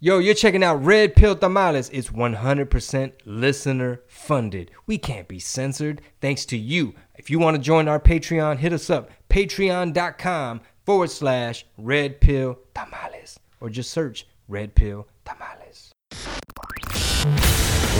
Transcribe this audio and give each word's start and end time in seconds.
Yo, 0.00 0.18
you're 0.20 0.32
checking 0.32 0.62
out 0.62 0.84
Red 0.84 1.16
Pill 1.16 1.34
Tamales. 1.34 1.90
It's 1.92 2.10
100% 2.10 3.12
listener 3.24 4.00
funded. 4.06 4.70
We 4.86 4.96
can't 4.96 5.26
be 5.26 5.40
censored 5.40 6.00
thanks 6.20 6.44
to 6.46 6.56
you. 6.56 6.94
If 7.16 7.30
you 7.30 7.40
want 7.40 7.56
to 7.56 7.60
join 7.60 7.88
our 7.88 7.98
Patreon, 7.98 8.58
hit 8.58 8.72
us 8.72 8.90
up 8.90 9.10
patreon.com 9.28 10.60
forward 10.86 11.10
slash 11.10 11.66
Red 11.76 12.20
Pill 12.20 12.60
Tamales 12.76 13.40
or 13.60 13.70
just 13.70 13.90
search 13.90 14.28
Red 14.46 14.76
Pill 14.76 15.08
Tamales. 15.24 15.90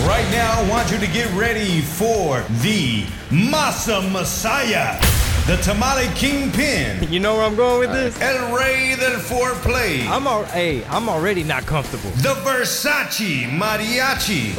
Right 0.07 0.27
now, 0.31 0.53
I 0.57 0.69
want 0.69 0.89
you 0.91 0.99
to 0.99 1.07
get 1.07 1.29
ready 1.37 1.81
for 1.81 2.39
the 2.61 3.03
Masa 3.29 4.09
Messiah, 4.09 4.97
the 5.49 5.57
Tamale 5.63 6.05
Kingpin, 6.13 7.01
You 7.11 7.19
know 7.19 7.33
where 7.33 7.43
I'm 7.43 7.55
going 7.55 7.79
with 7.79 7.91
this? 7.91 8.21
El 8.21 8.55
Rey 8.55 8.95
del 8.95 9.19
Foreplay, 9.19 10.07
I'm 10.07 10.27
al- 10.27 10.43
hey, 10.45 10.85
I'm 10.85 11.09
already 11.09 11.43
not 11.43 11.65
comfortable. 11.65 12.11
the 12.17 12.35
Versace 12.45 13.49
Mariachi, 13.49 14.55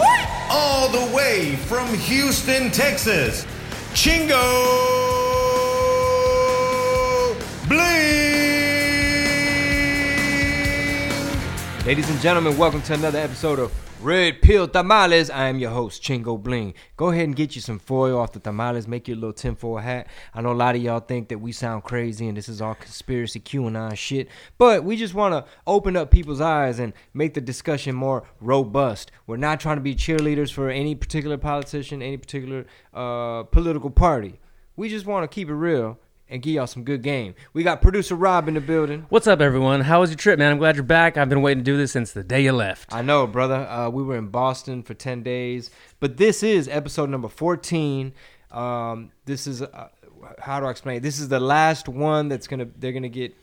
all 0.50 0.88
the 0.88 1.14
way 1.14 1.54
from 1.54 1.86
Houston, 1.94 2.72
Texas, 2.72 3.46
Chingo 3.92 4.34
Bling. 7.68 7.86
Ladies 11.86 12.10
and 12.10 12.20
gentlemen, 12.20 12.58
welcome 12.58 12.82
to 12.82 12.94
another 12.94 13.20
episode 13.20 13.60
of 13.60 13.72
Red 14.02 14.40
Pill 14.40 14.66
Tamales. 14.66 15.28
I 15.28 15.48
am 15.48 15.58
your 15.58 15.72
host, 15.72 16.02
Chingo 16.02 16.42
Bling. 16.42 16.72
Go 16.96 17.10
ahead 17.10 17.24
and 17.24 17.36
get 17.36 17.54
you 17.54 17.60
some 17.60 17.78
foil 17.78 18.18
off 18.18 18.32
the 18.32 18.40
tamales. 18.40 18.88
Make 18.88 19.06
your 19.06 19.18
little 19.18 19.34
tinfoil 19.34 19.76
hat. 19.76 20.06
I 20.32 20.40
know 20.40 20.52
a 20.52 20.54
lot 20.54 20.74
of 20.74 20.80
y'all 20.80 21.00
think 21.00 21.28
that 21.28 21.38
we 21.38 21.52
sound 21.52 21.84
crazy 21.84 22.26
and 22.26 22.34
this 22.34 22.48
is 22.48 22.62
all 22.62 22.74
conspiracy 22.74 23.40
QAnon 23.40 23.94
shit, 23.98 24.28
but 24.56 24.84
we 24.84 24.96
just 24.96 25.12
want 25.12 25.34
to 25.34 25.44
open 25.66 25.98
up 25.98 26.10
people's 26.10 26.40
eyes 26.40 26.78
and 26.78 26.94
make 27.12 27.34
the 27.34 27.42
discussion 27.42 27.94
more 27.94 28.24
robust. 28.40 29.12
We're 29.26 29.36
not 29.36 29.60
trying 29.60 29.76
to 29.76 29.82
be 29.82 29.94
cheerleaders 29.94 30.50
for 30.50 30.70
any 30.70 30.94
particular 30.94 31.36
politician, 31.36 32.00
any 32.00 32.16
particular 32.16 32.64
uh, 32.94 33.42
political 33.42 33.90
party. 33.90 34.40
We 34.76 34.88
just 34.88 35.04
want 35.04 35.30
to 35.30 35.34
keep 35.34 35.50
it 35.50 35.54
real 35.54 35.98
and 36.30 36.40
give 36.40 36.54
y'all 36.54 36.66
some 36.66 36.84
good 36.84 37.02
game. 37.02 37.34
We 37.52 37.62
got 37.62 37.82
producer 37.82 38.14
Rob 38.14 38.48
in 38.48 38.54
the 38.54 38.60
building. 38.60 39.04
What's 39.08 39.26
up, 39.26 39.40
everyone? 39.40 39.82
How 39.82 40.00
was 40.00 40.10
your 40.10 40.16
trip, 40.16 40.38
man? 40.38 40.52
I'm 40.52 40.58
glad 40.58 40.76
you're 40.76 40.84
back. 40.84 41.18
I've 41.18 41.28
been 41.28 41.42
waiting 41.42 41.64
to 41.64 41.70
do 41.70 41.76
this 41.76 41.92
since 41.92 42.12
the 42.12 42.22
day 42.22 42.42
you 42.44 42.52
left. 42.52 42.94
I 42.94 43.02
know, 43.02 43.26
brother. 43.26 43.66
Uh, 43.68 43.90
we 43.90 44.02
were 44.02 44.16
in 44.16 44.28
Boston 44.28 44.82
for 44.82 44.94
10 44.94 45.22
days, 45.22 45.70
but 45.98 46.16
this 46.16 46.42
is 46.42 46.68
episode 46.68 47.10
number 47.10 47.28
14. 47.28 48.12
Um, 48.52 49.10
this 49.24 49.46
is, 49.46 49.60
uh, 49.60 49.88
how 50.38 50.60
do 50.60 50.66
I 50.66 50.70
explain 50.70 50.98
it? 50.98 51.02
This 51.02 51.18
is 51.18 51.28
the 51.28 51.40
last 51.40 51.88
one 51.88 52.28
that's 52.28 52.46
going 52.46 52.60
to, 52.60 52.68
they're 52.78 52.92
going 52.92 53.02
to 53.02 53.08
get. 53.08 53.34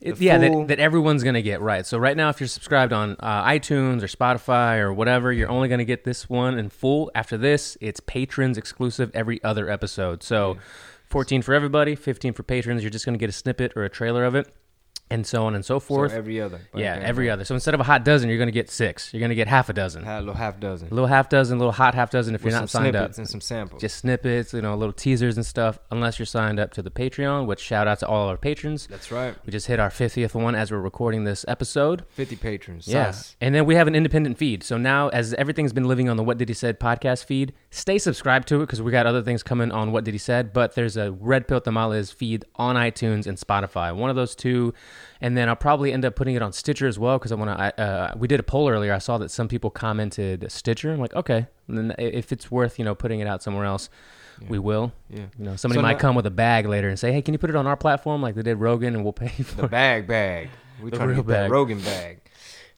It- 0.00 0.20
yeah, 0.20 0.36
that, 0.36 0.68
that 0.68 0.78
everyone's 0.78 1.24
gonna 1.24 1.40
get 1.40 1.62
right. 1.62 1.86
So 1.86 1.96
right 1.96 2.14
now, 2.14 2.28
if 2.28 2.38
you're 2.38 2.48
subscribed 2.48 2.92
on 2.92 3.16
uh, 3.18 3.44
iTunes 3.44 4.02
or 4.02 4.08
Spotify 4.08 4.78
or 4.78 4.92
whatever, 4.92 5.32
you're 5.32 5.48
only 5.48 5.68
gonna 5.70 5.86
get 5.86 6.04
this 6.04 6.28
one 6.28 6.58
in 6.58 6.68
full. 6.68 7.10
After 7.14 7.38
this, 7.38 7.78
it's 7.80 7.98
patrons 8.00 8.58
exclusive 8.58 9.10
every 9.14 9.42
other 9.42 9.70
episode. 9.70 10.22
So, 10.22 10.58
14 11.08 11.42
for 11.42 11.54
everybody, 11.54 11.94
15 11.94 12.32
for 12.32 12.42
patrons. 12.42 12.82
You're 12.82 12.90
just 12.90 13.04
gonna 13.04 13.18
get 13.18 13.28
a 13.30 13.32
snippet 13.32 13.72
or 13.76 13.84
a 13.84 13.88
trailer 13.88 14.24
of 14.24 14.34
it, 14.34 14.52
and 15.08 15.24
so 15.24 15.46
on 15.46 15.54
and 15.54 15.64
so 15.64 15.76
so 15.76 15.80
forth. 15.80 16.12
every 16.12 16.40
other. 16.40 16.60
Yeah, 16.74 16.98
every 17.00 17.30
other. 17.30 17.44
So 17.44 17.54
instead 17.54 17.74
of 17.74 17.80
a 17.80 17.84
hot 17.84 18.04
dozen, 18.04 18.28
you're 18.28 18.40
gonna 18.40 18.50
get 18.50 18.70
six. 18.70 19.14
You're 19.14 19.20
gonna 19.20 19.36
get 19.36 19.46
half 19.46 19.68
a 19.68 19.72
dozen, 19.72 20.04
a 20.04 20.18
little 20.18 20.34
half 20.34 20.58
dozen. 20.58 20.88
a 20.88 20.94
little 20.94 21.06
half 21.06 21.28
dozen, 21.28 21.56
a 21.56 21.60
little 21.60 21.70
hot 21.72 21.94
half 21.94 22.10
dozen 22.10 22.34
if 22.34 22.42
with 22.42 22.52
you're 22.52 22.60
not 22.60 22.68
signed 22.70 22.96
up. 22.96 23.16
and 23.16 23.28
some 23.28 23.40
samples. 23.40 23.80
just 23.80 23.98
snippets, 23.98 24.52
you 24.52 24.62
know, 24.62 24.74
little 24.74 24.92
teasers 24.92 25.36
and 25.36 25.46
stuff, 25.46 25.78
unless 25.92 26.18
you're 26.18 26.26
signed 26.26 26.58
up 26.58 26.72
to 26.72 26.82
the 26.82 26.90
Patreon, 26.90 27.46
which 27.46 27.60
shout 27.60 27.86
out 27.86 28.00
to 28.00 28.08
all 28.08 28.28
our 28.28 28.36
patrons. 28.36 28.88
that's 28.88 29.12
right. 29.12 29.36
We 29.46 29.52
just 29.52 29.68
hit 29.68 29.78
our 29.78 29.90
50th 29.90 30.34
one 30.34 30.56
as 30.56 30.72
we're 30.72 30.80
recording 30.80 31.22
this 31.22 31.44
episode. 31.46 32.04
50 32.10 32.34
patrons. 32.36 32.88
Yeah. 32.88 33.14
And 33.40 33.54
then 33.54 33.64
we 33.64 33.76
have 33.76 33.86
an 33.86 33.94
independent 33.94 34.38
feed. 34.38 34.64
So 34.64 34.76
now, 34.76 35.08
as 35.10 35.34
everything's 35.34 35.72
been 35.72 35.86
living 35.86 36.08
on 36.08 36.16
the 36.16 36.24
What 36.24 36.36
Did 36.38 36.48
He 36.48 36.54
Said 36.54 36.80
podcast 36.80 37.26
feed, 37.26 37.52
stay 37.76 37.98
subscribed 37.98 38.48
to 38.48 38.56
it 38.56 38.60
because 38.60 38.80
we 38.80 38.90
got 38.90 39.06
other 39.06 39.22
things 39.22 39.42
coming 39.42 39.70
on 39.70 39.92
What 39.92 40.04
Did 40.04 40.14
He 40.14 40.18
Said. 40.18 40.52
But 40.52 40.74
there's 40.74 40.96
a 40.96 41.12
Red 41.12 41.46
Pill 41.46 41.60
Tamales 41.60 42.10
feed 42.10 42.44
on 42.56 42.76
iTunes 42.76 43.26
and 43.26 43.36
Spotify. 43.38 43.94
One 43.94 44.10
of 44.10 44.16
those 44.16 44.34
two. 44.34 44.72
And 45.20 45.36
then 45.36 45.48
I'll 45.48 45.56
probably 45.56 45.92
end 45.92 46.04
up 46.04 46.14
putting 46.16 46.34
it 46.34 46.42
on 46.42 46.52
Stitcher 46.52 46.86
as 46.86 46.98
well 46.98 47.18
because 47.18 47.32
I 47.32 47.34
want 47.36 47.58
to. 47.58 47.80
Uh, 47.80 48.14
we 48.16 48.28
did 48.28 48.40
a 48.40 48.42
poll 48.42 48.68
earlier. 48.68 48.92
I 48.92 48.98
saw 48.98 49.18
that 49.18 49.30
some 49.30 49.48
people 49.48 49.70
commented 49.70 50.50
Stitcher. 50.50 50.92
I'm 50.92 51.00
like, 51.00 51.14
okay. 51.14 51.46
And 51.68 51.78
then 51.78 51.94
if 51.98 52.32
it's 52.32 52.50
worth, 52.50 52.78
you 52.78 52.84
know, 52.84 52.94
putting 52.94 53.20
it 53.20 53.26
out 53.26 53.42
somewhere 53.42 53.64
else, 53.64 53.88
we 54.48 54.58
will. 54.58 54.92
Yeah. 55.08 55.26
You 55.38 55.44
know, 55.46 55.56
somebody 55.56 55.78
So 55.78 55.82
might 55.82 55.92
now- 55.94 55.98
come 55.98 56.14
with 56.16 56.26
a 56.26 56.30
bag 56.30 56.66
later 56.66 56.88
and 56.88 56.98
say, 56.98 57.10
"Hey, 57.12 57.22
can 57.22 57.32
you 57.32 57.38
put 57.38 57.48
it 57.50 57.56
on 57.56 57.66
our 57.66 57.76
platform 57.76 58.20
like 58.20 58.34
they 58.34 58.42
did 58.42 58.56
Rogan, 58.56 58.94
and 58.94 59.02
we'll 59.02 59.14
pay 59.14 59.28
for 59.42 59.56
The 59.56 59.64
it." 59.64 59.70
bag 59.70 60.06
bag. 60.06 60.50
We 60.82 60.90
trying 60.90 61.08
to 61.08 61.14
get 61.14 61.26
that 61.28 61.32
bag. 61.44 61.50
Rogan 61.50 61.80
bag. 61.80 62.20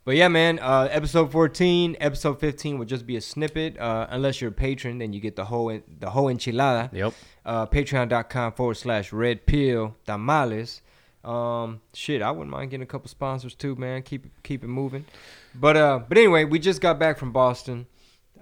But 0.04 0.16
yeah, 0.16 0.28
man. 0.28 0.58
Uh, 0.58 0.88
episode 0.90 1.30
fourteen, 1.30 1.96
episode 2.00 2.40
fifteen 2.40 2.78
would 2.78 2.88
just 2.88 3.06
be 3.06 3.16
a 3.16 3.20
snippet. 3.20 3.78
Uh, 3.78 4.06
unless 4.08 4.40
you're 4.40 4.50
a 4.50 4.54
patron, 4.54 4.98
then 4.98 5.12
you 5.12 5.20
get 5.20 5.36
the 5.36 5.44
whole 5.44 5.70
en- 5.70 5.82
the 5.98 6.10
whole 6.10 6.26
enchilada. 6.26 6.92
Yep. 6.92 7.12
Uh, 7.44 7.66
Patreon.com 7.66 8.52
forward 8.52 8.76
slash 8.76 9.12
Red 9.12 9.46
Pill 9.46 9.96
Tamales. 10.06 10.80
Um, 11.24 11.82
shit, 11.92 12.22
I 12.22 12.30
wouldn't 12.30 12.50
mind 12.50 12.70
getting 12.70 12.82
a 12.84 12.86
couple 12.86 13.08
sponsors 13.08 13.54
too, 13.54 13.74
man. 13.76 14.02
Keep 14.02 14.26
it 14.26 14.32
keep 14.42 14.64
it 14.64 14.68
moving. 14.68 15.04
But 15.54 15.76
uh, 15.76 16.00
but 16.08 16.16
anyway, 16.16 16.44
we 16.44 16.58
just 16.58 16.80
got 16.80 16.98
back 16.98 17.18
from 17.18 17.32
Boston. 17.32 17.86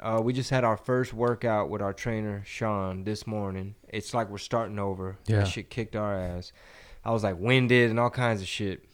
Uh, 0.01 0.21
we 0.23 0.33
just 0.33 0.51
had 0.51 0.63
our 0.63 0.77
first 0.77 1.15
workout 1.15 1.71
with 1.71 1.81
our 1.81 1.93
trainer 1.95 2.43
Sean 2.45 3.03
this 3.05 3.27
morning. 3.27 3.75
It's 3.89 4.13
like 4.13 4.29
we're 4.29 4.39
starting 4.39 4.79
over. 4.79 5.17
Yeah. 5.27 5.39
That 5.39 5.49
shit 5.49 5.71
kicked 5.71 5.97
our 5.97 6.15
ass. 6.15 6.53
I 7.05 7.13
was 7.13 7.25
like 7.25 7.39
winded 7.41 7.91
and 7.91 7.99
all 7.99 8.11
kinds 8.11 8.43
of 8.43 8.47
shit. 8.47 8.85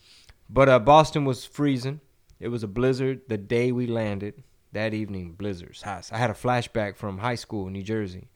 But 0.49 0.69
uh, 0.69 0.79
Boston 0.79 1.25
was 1.25 1.45
freezing. 1.45 2.01
It 2.43 2.49
was 2.49 2.63
a 2.65 2.69
blizzard 2.69 3.23
the 3.29 3.39
day 3.39 3.71
we 3.73 3.87
landed. 3.87 4.43
That 4.73 4.95
evening, 4.95 5.35
blizzards. 5.35 5.83
I 5.85 6.17
had 6.17 6.31
a 6.31 6.35
flashback 6.35 6.97
from 6.97 7.19
high 7.19 7.35
school 7.35 7.67
in 7.67 7.75
New 7.75 7.83
Jersey. 7.83 8.29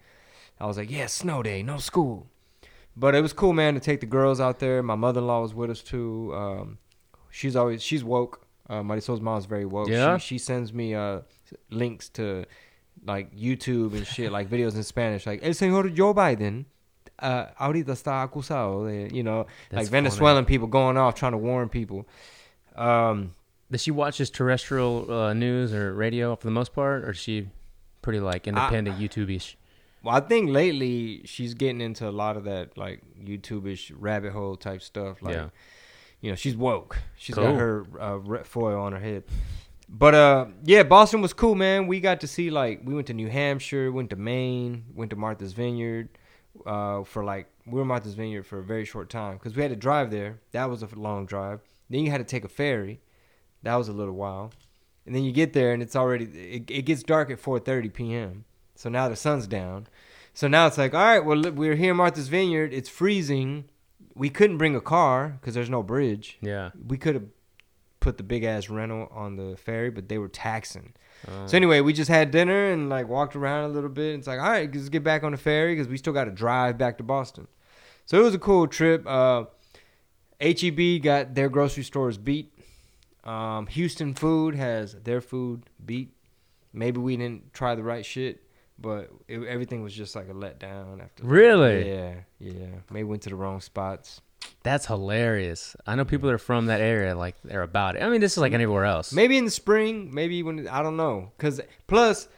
I 0.61 0.67
was 0.67 0.77
like, 0.77 0.91
yeah, 0.91 1.06
snow 1.06 1.43
day, 1.43 1.62
no 1.62 1.78
school. 1.78 2.27
But 2.94 3.15
it 3.15 3.22
was 3.22 3.33
cool, 3.33 3.53
man, 3.53 3.75
to 3.75 3.81
take 3.81 4.00
the 4.00 4.06
girls 4.06 4.39
out 4.39 4.59
there. 4.59 4.83
My 4.83 4.97
mother 4.97 5.21
in 5.21 5.27
law 5.27 5.41
was 5.41 5.55
with 5.55 5.71
us 5.71 5.83
too. 5.83 6.33
Um, 6.34 6.78
she's 7.31 7.56
always 7.56 7.83
she's 7.83 8.05
woke. 8.05 8.47
Uh, 8.69 8.83
Marisol's 8.83 9.21
mom's 9.21 9.47
very 9.47 9.65
woke. 9.65 9.89
Yeah? 9.89 10.19
She, 10.19 10.34
she 10.34 10.38
sends 10.38 10.73
me 10.73 10.94
uh, 10.94 11.21
links 11.71 12.09
to 12.11 12.44
like 13.05 13.34
YouTube 13.34 13.94
and 13.94 14.06
shit, 14.06 14.31
like 14.31 14.49
videos 14.49 14.75
in 14.75 14.83
Spanish, 14.83 15.27
like 15.27 15.41
El 15.43 15.53
señor 15.53 15.94
Joe 15.94 16.15
Biden. 16.15 16.67
Uh, 17.19 17.47
ahorita 17.59 17.93
está 17.93 18.23
acusado 18.23 18.87
de, 18.87 19.15
you 19.15 19.23
know, 19.23 19.47
That's 19.71 19.84
like 19.84 19.88
Venezuelan 19.88 20.44
people 20.44 20.69
going 20.69 20.99
off 20.99 21.15
trying 21.15 21.33
to 21.33 21.38
warn 21.38 21.71
people. 21.71 22.06
Um, 22.75 23.33
Does 23.71 23.82
she 23.82 23.91
watch 23.91 24.19
just 24.19 24.34
terrestrial 24.34 25.10
uh, 25.12 25.32
news 25.34 25.72
or 25.75 25.93
radio 25.94 26.37
for 26.37 26.47
the 26.47 26.53
most 26.53 26.72
part, 26.72 27.04
or 27.04 27.10
is 27.10 27.16
she 27.19 27.49
pretty 28.03 28.21
like 28.21 28.47
independent 28.47 28.99
YouTube-ish? 28.99 29.56
Well, 30.04 30.15
I 30.15 30.21
think 30.21 30.50
lately 30.50 31.22
she's 31.25 31.54
getting 31.54 31.81
into 31.81 32.09
a 32.09 32.10
lot 32.12 32.37
of 32.37 32.44
that 32.44 32.78
like 32.78 33.03
YouTube-ish 33.21 33.91
rabbit 33.91 34.32
hole 34.32 34.56
type 34.56 34.82
stuff. 34.82 35.21
Like, 35.21 35.34
Yeah. 35.34 35.49
you 36.21 36.31
know, 36.31 36.37
she's 36.37 36.56
woke. 36.56 36.99
She's 37.19 37.34
Cool. 37.34 37.44
got 37.44 37.55
her 37.59 37.84
uh, 37.99 38.44
foil 38.44 38.81
on 38.81 38.93
her 38.93 39.00
head. 39.00 39.25
But 39.88 40.15
uh, 40.15 40.47
yeah, 40.65 40.82
Boston 40.84 41.21
was 41.21 41.32
cool, 41.32 41.55
man. 41.56 41.87
We 41.88 41.99
got 42.00 42.21
to 42.21 42.28
see 42.28 42.50
like 42.50 42.82
we 42.84 42.94
went 42.94 43.09
to 43.09 43.15
New 43.15 43.28
Hampshire, 43.28 43.91
went 43.91 44.10
to 44.10 44.16
Maine, 44.16 44.84
went 44.94 45.10
to 45.10 45.16
Martha's 45.16 45.53
Vineyard. 45.53 46.09
Uh, 46.65 47.05
for 47.05 47.22
like 47.22 47.49
we 47.66 47.75
were 47.75 47.82
in 47.82 47.88
Martha's 47.88 48.15
Vineyard 48.15 48.44
for 48.44 48.59
a 48.60 48.65
very 48.65 48.84
short 48.87 49.10
time 49.10 49.34
because 49.37 49.55
we 49.55 49.60
had 49.62 49.71
to 49.71 49.76
drive 49.76 50.10
there. 50.10 50.38
That 50.53 50.71
was 50.71 50.82
a 50.82 50.88
long 50.94 51.26
drive. 51.26 51.60
Then 51.91 52.00
you 52.05 52.10
had 52.10 52.19
to 52.19 52.25
take 52.25 52.44
a 52.44 52.49
ferry. 52.49 53.00
That 53.66 53.77
was 53.77 53.88
a 53.88 53.93
little 53.93 54.15
while. 54.15 54.53
And 55.04 55.15
then 55.15 55.22
you 55.22 55.32
get 55.32 55.53
there 55.53 55.72
and 55.72 55.82
it's 55.82 55.94
already 55.94 56.25
it, 56.25 56.71
it 56.71 56.82
gets 56.82 57.03
dark 57.03 57.31
at 57.31 57.41
4:30 57.43 57.93
p.m. 57.93 58.44
So 58.75 58.88
now 58.88 59.09
the 59.09 59.16
sun's 59.16 59.47
down. 59.47 59.87
So 60.34 60.49
now 60.49 60.66
it's 60.66 60.78
like, 60.78 60.94
all 60.94 61.00
right, 61.04 61.25
well 61.25 61.41
we're 61.53 61.76
here 61.76 61.91
in 61.93 61.97
Martha's 61.97 62.28
Vineyard. 62.28 62.72
It's 62.72 62.88
freezing. 62.88 63.65
We 64.15 64.31
couldn't 64.31 64.59
bring 64.59 64.75
a 64.75 64.81
car 64.81 65.37
because 65.41 65.55
there's 65.55 65.71
no 65.71 65.82
bridge. 65.82 66.38
Yeah. 66.41 66.71
We 66.87 66.97
could 66.99 67.15
have 67.15 67.25
put 68.00 68.16
the 68.16 68.22
big 68.22 68.44
ass 68.44 68.69
rental 68.71 69.09
on 69.12 69.37
the 69.37 69.56
ferry, 69.56 69.91
but 69.91 70.09
they 70.09 70.19
were 70.19 70.28
taxing. 70.28 70.93
Uh, 71.26 71.46
So 71.46 71.56
anyway, 71.56 71.81
we 71.81 71.93
just 71.93 72.08
had 72.11 72.31
dinner 72.31 72.70
and 72.73 72.88
like 72.88 73.08
walked 73.08 73.35
around 73.37 73.64
a 73.64 73.69
little 73.69 73.91
bit. 73.91 74.14
It's 74.19 74.26
like, 74.26 74.41
all 74.41 74.49
right, 74.50 74.73
let's 74.75 74.88
get 74.88 75.02
back 75.05 75.23
on 75.25 75.32
the 75.32 75.38
ferry 75.38 75.75
because 75.75 75.88
we 75.88 75.96
still 75.96 76.12
got 76.12 76.25
to 76.25 76.31
drive 76.31 76.79
back 76.79 76.99
to 76.99 77.05
Boston. 77.05 77.46
So 78.05 78.19
it 78.20 78.23
was 78.23 78.35
a 78.35 78.38
cool 78.38 78.67
trip. 78.69 79.05
Uh, 79.06 79.44
HEB 80.41 81.02
got 81.02 81.35
their 81.35 81.49
grocery 81.49 81.82
stores 81.85 82.19
beat. 82.19 82.52
Um, 83.26 83.67
Houston 83.67 84.14
Food 84.14 84.55
has 84.55 84.93
their 84.94 85.20
food 85.20 85.64
beat. 85.84 86.12
Maybe 86.73 86.99
we 87.00 87.17
didn't 87.17 87.52
try 87.52 87.75
the 87.75 87.82
right 87.82 88.06
shit, 88.06 88.43
but 88.78 89.11
it, 89.26 89.43
everything 89.44 89.82
was 89.82 89.93
just 89.94 90.14
like 90.14 90.28
a 90.28 90.32
letdown 90.32 91.02
after. 91.02 91.25
Really? 91.25 91.90
Yeah, 91.90 92.14
yeah. 92.38 92.67
Maybe 92.90 93.05
went 93.05 93.23
to 93.23 93.31
the 93.31 93.37
wrong 93.37 93.61
spots. 93.61 94.20
That's 94.62 94.87
hilarious. 94.87 95.75
I 95.87 95.96
know 95.96 96.05
people 96.05 96.28
that 96.28 96.34
are 96.34 96.38
from 96.38 96.67
that 96.67 96.81
area, 96.81 97.17
like 97.17 97.37
they're 97.43 97.62
about 97.62 97.96
it. 97.96 98.02
I 98.02 98.08
mean, 98.08 98.20
this 98.20 98.32
is 98.32 98.38
like 98.38 98.52
anywhere 98.52 98.84
else. 98.84 99.12
Maybe 99.12 99.37
in 99.38 99.44
the 99.44 99.50
spring, 99.50 100.14
maybe 100.14 100.43
when 100.43 100.69
I 100.69 100.82
don't 100.82 100.96
know, 100.96 101.32
cause 101.38 101.61
plus 101.87 102.29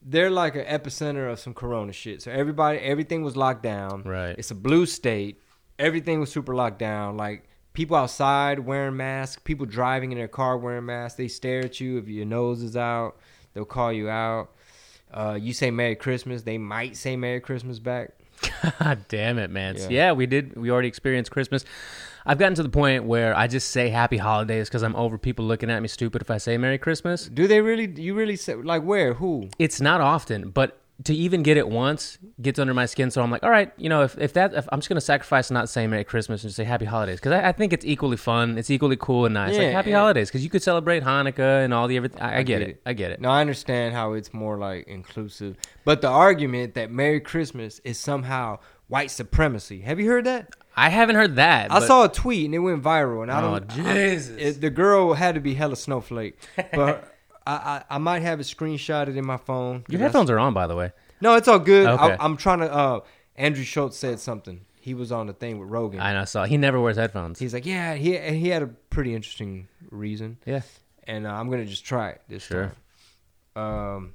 they're 0.00 0.30
like 0.30 0.54
an 0.54 0.64
epicenter 0.64 1.30
of 1.30 1.40
some 1.40 1.54
Corona 1.54 1.92
shit. 1.92 2.22
So 2.22 2.30
everybody, 2.30 2.78
everything 2.78 3.22
was 3.22 3.36
locked 3.36 3.62
down. 3.62 4.02
Right. 4.02 4.34
It's 4.38 4.50
a 4.50 4.54
blue 4.54 4.86
state. 4.86 5.40
Everything 5.78 6.20
was 6.20 6.30
super 6.30 6.54
locked 6.54 6.78
down. 6.78 7.16
Like 7.16 7.48
people 7.72 7.96
outside 7.96 8.60
wearing 8.60 8.96
masks, 8.96 9.40
people 9.44 9.66
driving 9.66 10.12
in 10.12 10.18
their 10.18 10.28
car 10.28 10.56
wearing 10.56 10.86
masks. 10.86 11.16
They 11.16 11.28
stare 11.28 11.64
at 11.64 11.80
you 11.80 11.98
if 11.98 12.08
your 12.08 12.26
nose 12.26 12.62
is 12.62 12.76
out. 12.76 13.16
They'll 13.54 13.64
call 13.64 13.92
you 13.92 14.08
out. 14.08 14.50
Uh, 15.12 15.38
you 15.40 15.52
say 15.52 15.70
Merry 15.70 15.94
Christmas, 15.94 16.42
they 16.42 16.58
might 16.58 16.96
say 16.96 17.16
Merry 17.16 17.40
Christmas 17.40 17.78
back. 17.78 18.12
God 18.80 19.04
damn 19.08 19.38
it, 19.38 19.50
man. 19.50 19.76
Yeah. 19.76 19.88
Yeah. 19.90 20.12
we 20.12 20.26
did. 20.26 20.56
We 20.56 20.70
already 20.70 20.88
experienced 20.88 21.30
Christmas. 21.30 21.64
I've 22.24 22.38
gotten 22.38 22.54
to 22.54 22.62
the 22.62 22.68
point 22.68 23.04
where 23.04 23.36
I 23.36 23.48
just 23.48 23.70
say 23.70 23.88
Happy 23.88 24.16
Holidays 24.16 24.68
because 24.68 24.82
I'm 24.82 24.94
over 24.94 25.18
people 25.18 25.44
looking 25.44 25.70
at 25.70 25.82
me 25.82 25.88
stupid 25.88 26.22
if 26.22 26.30
I 26.30 26.38
say 26.38 26.56
Merry 26.56 26.78
Christmas. 26.78 27.26
Do 27.26 27.46
they 27.46 27.60
really? 27.60 27.92
You 28.00 28.14
really 28.14 28.36
say 28.36 28.54
like 28.54 28.82
where? 28.84 29.14
Who? 29.14 29.48
It's 29.58 29.80
not 29.80 30.00
often, 30.00 30.50
but 30.50 30.81
to 31.04 31.14
even 31.14 31.42
get 31.42 31.56
it 31.56 31.68
once 31.68 32.18
gets 32.40 32.58
under 32.58 32.74
my 32.74 32.86
skin. 32.86 33.10
So 33.10 33.22
I'm 33.22 33.30
like, 33.30 33.42
all 33.42 33.50
right, 33.50 33.72
you 33.76 33.88
know, 33.88 34.02
if, 34.02 34.16
if 34.18 34.32
that, 34.34 34.54
if 34.54 34.68
I'm 34.70 34.78
just 34.80 34.88
gonna 34.88 35.00
sacrifice 35.00 35.50
not 35.50 35.68
saying 35.68 35.90
Merry 35.90 36.04
Christmas 36.04 36.42
and 36.42 36.48
just 36.48 36.56
say 36.56 36.64
Happy 36.64 36.84
Holidays 36.84 37.18
because 37.20 37.32
I, 37.32 37.48
I 37.48 37.52
think 37.52 37.72
it's 37.72 37.84
equally 37.84 38.16
fun. 38.16 38.58
It's 38.58 38.70
equally 38.70 38.96
cool 38.96 39.24
and 39.24 39.34
nice. 39.34 39.54
Yeah, 39.56 39.62
like 39.64 39.72
Happy 39.72 39.90
yeah. 39.90 39.98
Holidays 40.00 40.28
because 40.28 40.44
you 40.44 40.50
could 40.50 40.62
celebrate 40.62 41.02
Hanukkah 41.02 41.64
and 41.64 41.72
all 41.74 41.88
the 41.88 41.96
everything. 41.96 42.20
I, 42.20 42.38
I, 42.38 42.42
get, 42.42 42.58
get 42.58 42.62
it. 42.62 42.68
it. 42.68 42.82
I 42.86 42.92
get 42.92 43.10
it. 43.10 43.20
No, 43.20 43.30
I 43.30 43.40
understand 43.40 43.94
how 43.94 44.12
it's 44.12 44.32
more 44.32 44.58
like 44.58 44.86
inclusive, 44.86 45.56
but 45.84 46.02
the 46.02 46.08
argument 46.08 46.74
that 46.74 46.90
Merry 46.90 47.20
Christmas 47.20 47.80
is 47.84 47.98
somehow 47.98 48.58
white 48.88 49.10
supremacy. 49.10 49.80
Have 49.80 49.98
you 49.98 50.08
heard 50.08 50.24
that? 50.26 50.54
I 50.76 50.88
haven't 50.88 51.16
heard 51.16 51.36
that. 51.36 51.70
I 51.70 51.86
saw 51.86 52.04
a 52.04 52.08
tweet 52.08 52.46
and 52.46 52.54
it 52.54 52.58
went 52.60 52.82
viral, 52.82 53.22
and 53.22 53.30
I 53.30 53.42
Oh, 53.42 53.58
don't. 53.58 53.70
I- 53.86 53.94
Jesus. 54.14 54.36
it- 54.38 54.60
the 54.60 54.70
girl 54.70 55.14
had 55.14 55.34
to 55.34 55.40
be 55.40 55.54
hella 55.54 55.76
snowflake, 55.76 56.38
but 56.72 57.11
I, 57.46 57.52
I 57.54 57.84
I 57.96 57.98
might 57.98 58.22
have 58.22 58.40
it 58.40 58.44
screenshotted 58.44 59.16
in 59.16 59.26
my 59.26 59.36
phone. 59.36 59.84
your 59.88 60.00
headphones 60.00 60.30
are 60.30 60.38
on, 60.38 60.54
by 60.54 60.66
the 60.66 60.76
way. 60.76 60.92
No, 61.20 61.34
it's 61.36 61.48
all 61.48 61.58
good. 61.58 61.86
Okay. 61.86 62.02
I, 62.18 62.24
I'm 62.24 62.36
trying 62.36 62.60
to. 62.60 62.72
Uh, 62.72 63.00
Andrew 63.36 63.64
Schulz 63.64 63.96
said 63.96 64.20
something. 64.20 64.64
He 64.80 64.94
was 64.94 65.12
on 65.12 65.28
the 65.28 65.32
thing 65.32 65.58
with 65.60 65.68
Rogan. 65.70 66.00
I 66.00 66.12
know. 66.12 66.22
I 66.22 66.24
saw. 66.24 66.44
He 66.44 66.56
never 66.56 66.80
wears 66.80 66.96
headphones. 66.96 67.38
He's 67.38 67.54
like, 67.54 67.64
yeah, 67.66 67.94
he 67.94 68.16
he 68.18 68.48
had 68.48 68.62
a 68.62 68.66
pretty 68.66 69.14
interesting 69.14 69.68
reason, 69.90 70.38
yeah. 70.44 70.62
and 71.04 71.26
uh, 71.26 71.30
I'm 71.32 71.48
gonna 71.50 71.64
just 71.66 71.84
try 71.84 72.10
it 72.10 72.20
this 72.28 72.42
Sure. 72.42 72.72
time. 73.54 73.64
Um, 73.64 74.14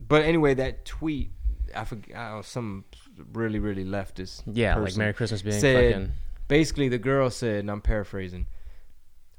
but 0.00 0.22
anyway, 0.24 0.54
that 0.54 0.84
tweet, 0.84 1.30
I 1.74 1.84
forget 1.84 2.16
uh, 2.16 2.42
some 2.42 2.84
really 3.32 3.58
really 3.60 3.84
leftist. 3.84 4.42
Yeah, 4.52 4.76
like 4.76 4.96
Merry 4.96 5.12
Christmas 5.12 5.42
being 5.42 5.60
said- 5.60 5.92
fucking. 5.94 6.12
basically 6.48 6.88
the 6.88 6.98
girl 6.98 7.30
said, 7.30 7.60
and 7.60 7.70
I'm 7.70 7.80
paraphrasing, 7.80 8.46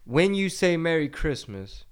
when 0.05 0.33
you 0.33 0.47
say 0.49 0.77
Merry 0.77 1.09
Christmas, 1.09 1.83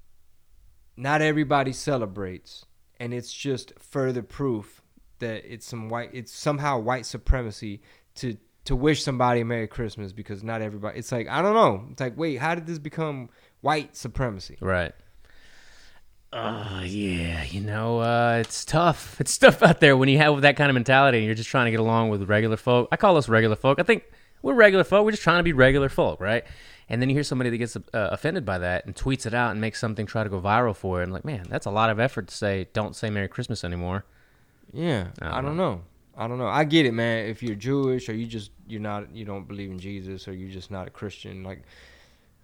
not 0.98 1.22
everybody 1.22 1.74
celebrates, 1.74 2.66
and 3.00 3.14
it's 3.14 3.34
just 3.34 3.74
further 3.80 4.22
proof 4.22 4.82
that 5.20 5.44
it's 5.52 5.66
some 5.66 5.90
white, 5.90 6.10
it's 6.14 6.32
somehow 6.32 6.80
white 6.80 7.06
supremacy 7.06 7.82
to 8.16 8.38
to 8.66 8.76
wish 8.76 9.04
somebody 9.04 9.42
a 9.42 9.46
Merry 9.46 9.68
Christmas 9.68 10.12
because 10.12 10.44
not 10.44 10.62
everybody. 10.62 11.00
It's 11.00 11.12
like 11.12 11.28
I 11.28 11.42
don't 11.42 11.54
know. 11.54 11.86
It's 11.92 12.02
like 12.02 12.18
wait, 12.18 12.38
how 12.38 12.56
did 12.56 12.66
this 12.66 12.80
become 12.80 13.30
white 13.62 13.96
supremacy? 13.96 14.58
Right. 14.60 14.94
Oh 16.34 16.82
yeah, 16.84 17.46
you 17.46 17.62
know, 17.62 18.00
uh, 18.00 18.40
it's 18.42 18.66
tough. 18.66 19.22
It's 19.22 19.38
tough 19.38 19.64
out 19.64 19.80
there 19.80 19.96
when 19.96 20.10
you 20.10 20.18
have 20.18 20.42
that 20.42 20.58
kind 20.58 20.70
of 20.70 20.74
mentality 20.74 21.20
and 21.20 21.26
you're 21.26 21.36
just 21.36 21.50
trying 21.50 21.66
to 21.66 21.72
get 21.72 21.80
along 21.80 22.10
with 22.10 22.28
regular 22.28 22.58
folk. 22.58 22.90
I 22.92 22.98
call 22.98 23.16
us 23.16 23.30
regular 23.30 23.56
folk. 23.56 23.80
I 23.80 23.84
think 23.84 24.04
we're 24.42 24.54
regular 24.54 24.84
folk. 24.84 25.06
We're 25.06 25.12
just 25.12 25.24
trying 25.24 25.40
to 25.40 25.44
be 25.44 25.54
regular 25.54 25.88
folk, 25.88 26.20
right? 26.20 26.44
And 26.88 27.02
then 27.02 27.10
you 27.10 27.16
hear 27.16 27.24
somebody 27.24 27.50
that 27.50 27.58
gets 27.58 27.76
uh, 27.76 27.80
offended 27.94 28.46
by 28.46 28.60
that 28.60 28.86
and 28.86 28.96
tweets 28.96 29.26
it 29.26 29.34
out 29.34 29.52
and 29.52 29.60
makes 29.60 29.80
something 29.80 30.06
try 30.06 30.24
to 30.24 30.30
go 30.30 30.40
viral 30.40 30.76
for 30.76 31.02
it. 31.02 31.04
And 31.04 31.14
like, 31.14 31.26
man, 31.26 31.46
that's 31.50 31.66
a 31.66 31.72
lot 31.72 31.90
of 31.90 32.00
effort 32.00 32.28
to 32.28 32.36
say, 32.36 32.68
don't 32.74 32.96
say 32.96 33.10
Merry 33.10 33.28
Christmas 33.28 33.64
anymore. 33.64 34.06
Yeah, 34.72 35.08
I 35.22 35.28
I 35.28 35.32
don't 35.36 35.46
don't 35.46 35.58
know. 35.58 35.82
I 36.18 36.28
don't 36.28 36.38
know. 36.38 36.48
I 36.48 36.64
get 36.64 36.86
it, 36.86 36.94
man. 36.94 37.26
If 37.26 37.44
you're 37.44 37.56
Jewish 37.56 38.08
or 38.08 38.14
you 38.14 38.26
just 38.26 38.52
you're 38.68 38.82
not 38.82 39.14
you 39.16 39.26
don't 39.26 39.48
believe 39.48 39.72
in 39.72 39.80
Jesus 39.80 40.28
or 40.28 40.34
you're 40.34 40.52
just 40.52 40.72
not 40.72 40.88
a 40.88 40.92
Christian, 40.92 41.44
like 41.44 41.64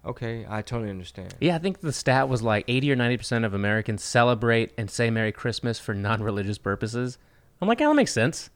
okay, 0.04 0.44
I 0.48 0.62
totally 0.62 0.90
understand. 0.90 1.34
Yeah, 1.40 1.54
I 1.54 1.58
think 1.58 1.80
the 1.80 1.92
stat 1.92 2.28
was 2.28 2.42
like 2.42 2.64
80 2.68 2.92
or 2.92 2.96
90% 2.96 3.44
of 3.44 3.54
Americans 3.54 4.02
celebrate 4.02 4.72
and 4.76 4.90
say 4.90 5.10
Merry 5.10 5.32
Christmas 5.32 5.78
for 5.78 5.94
non 5.94 6.22
religious 6.22 6.58
purposes. 6.58 7.18
I'm 7.60 7.68
like, 7.68 7.80
yeah, 7.80 7.88
that 7.88 7.94
makes 7.94 8.12
sense. 8.12 8.50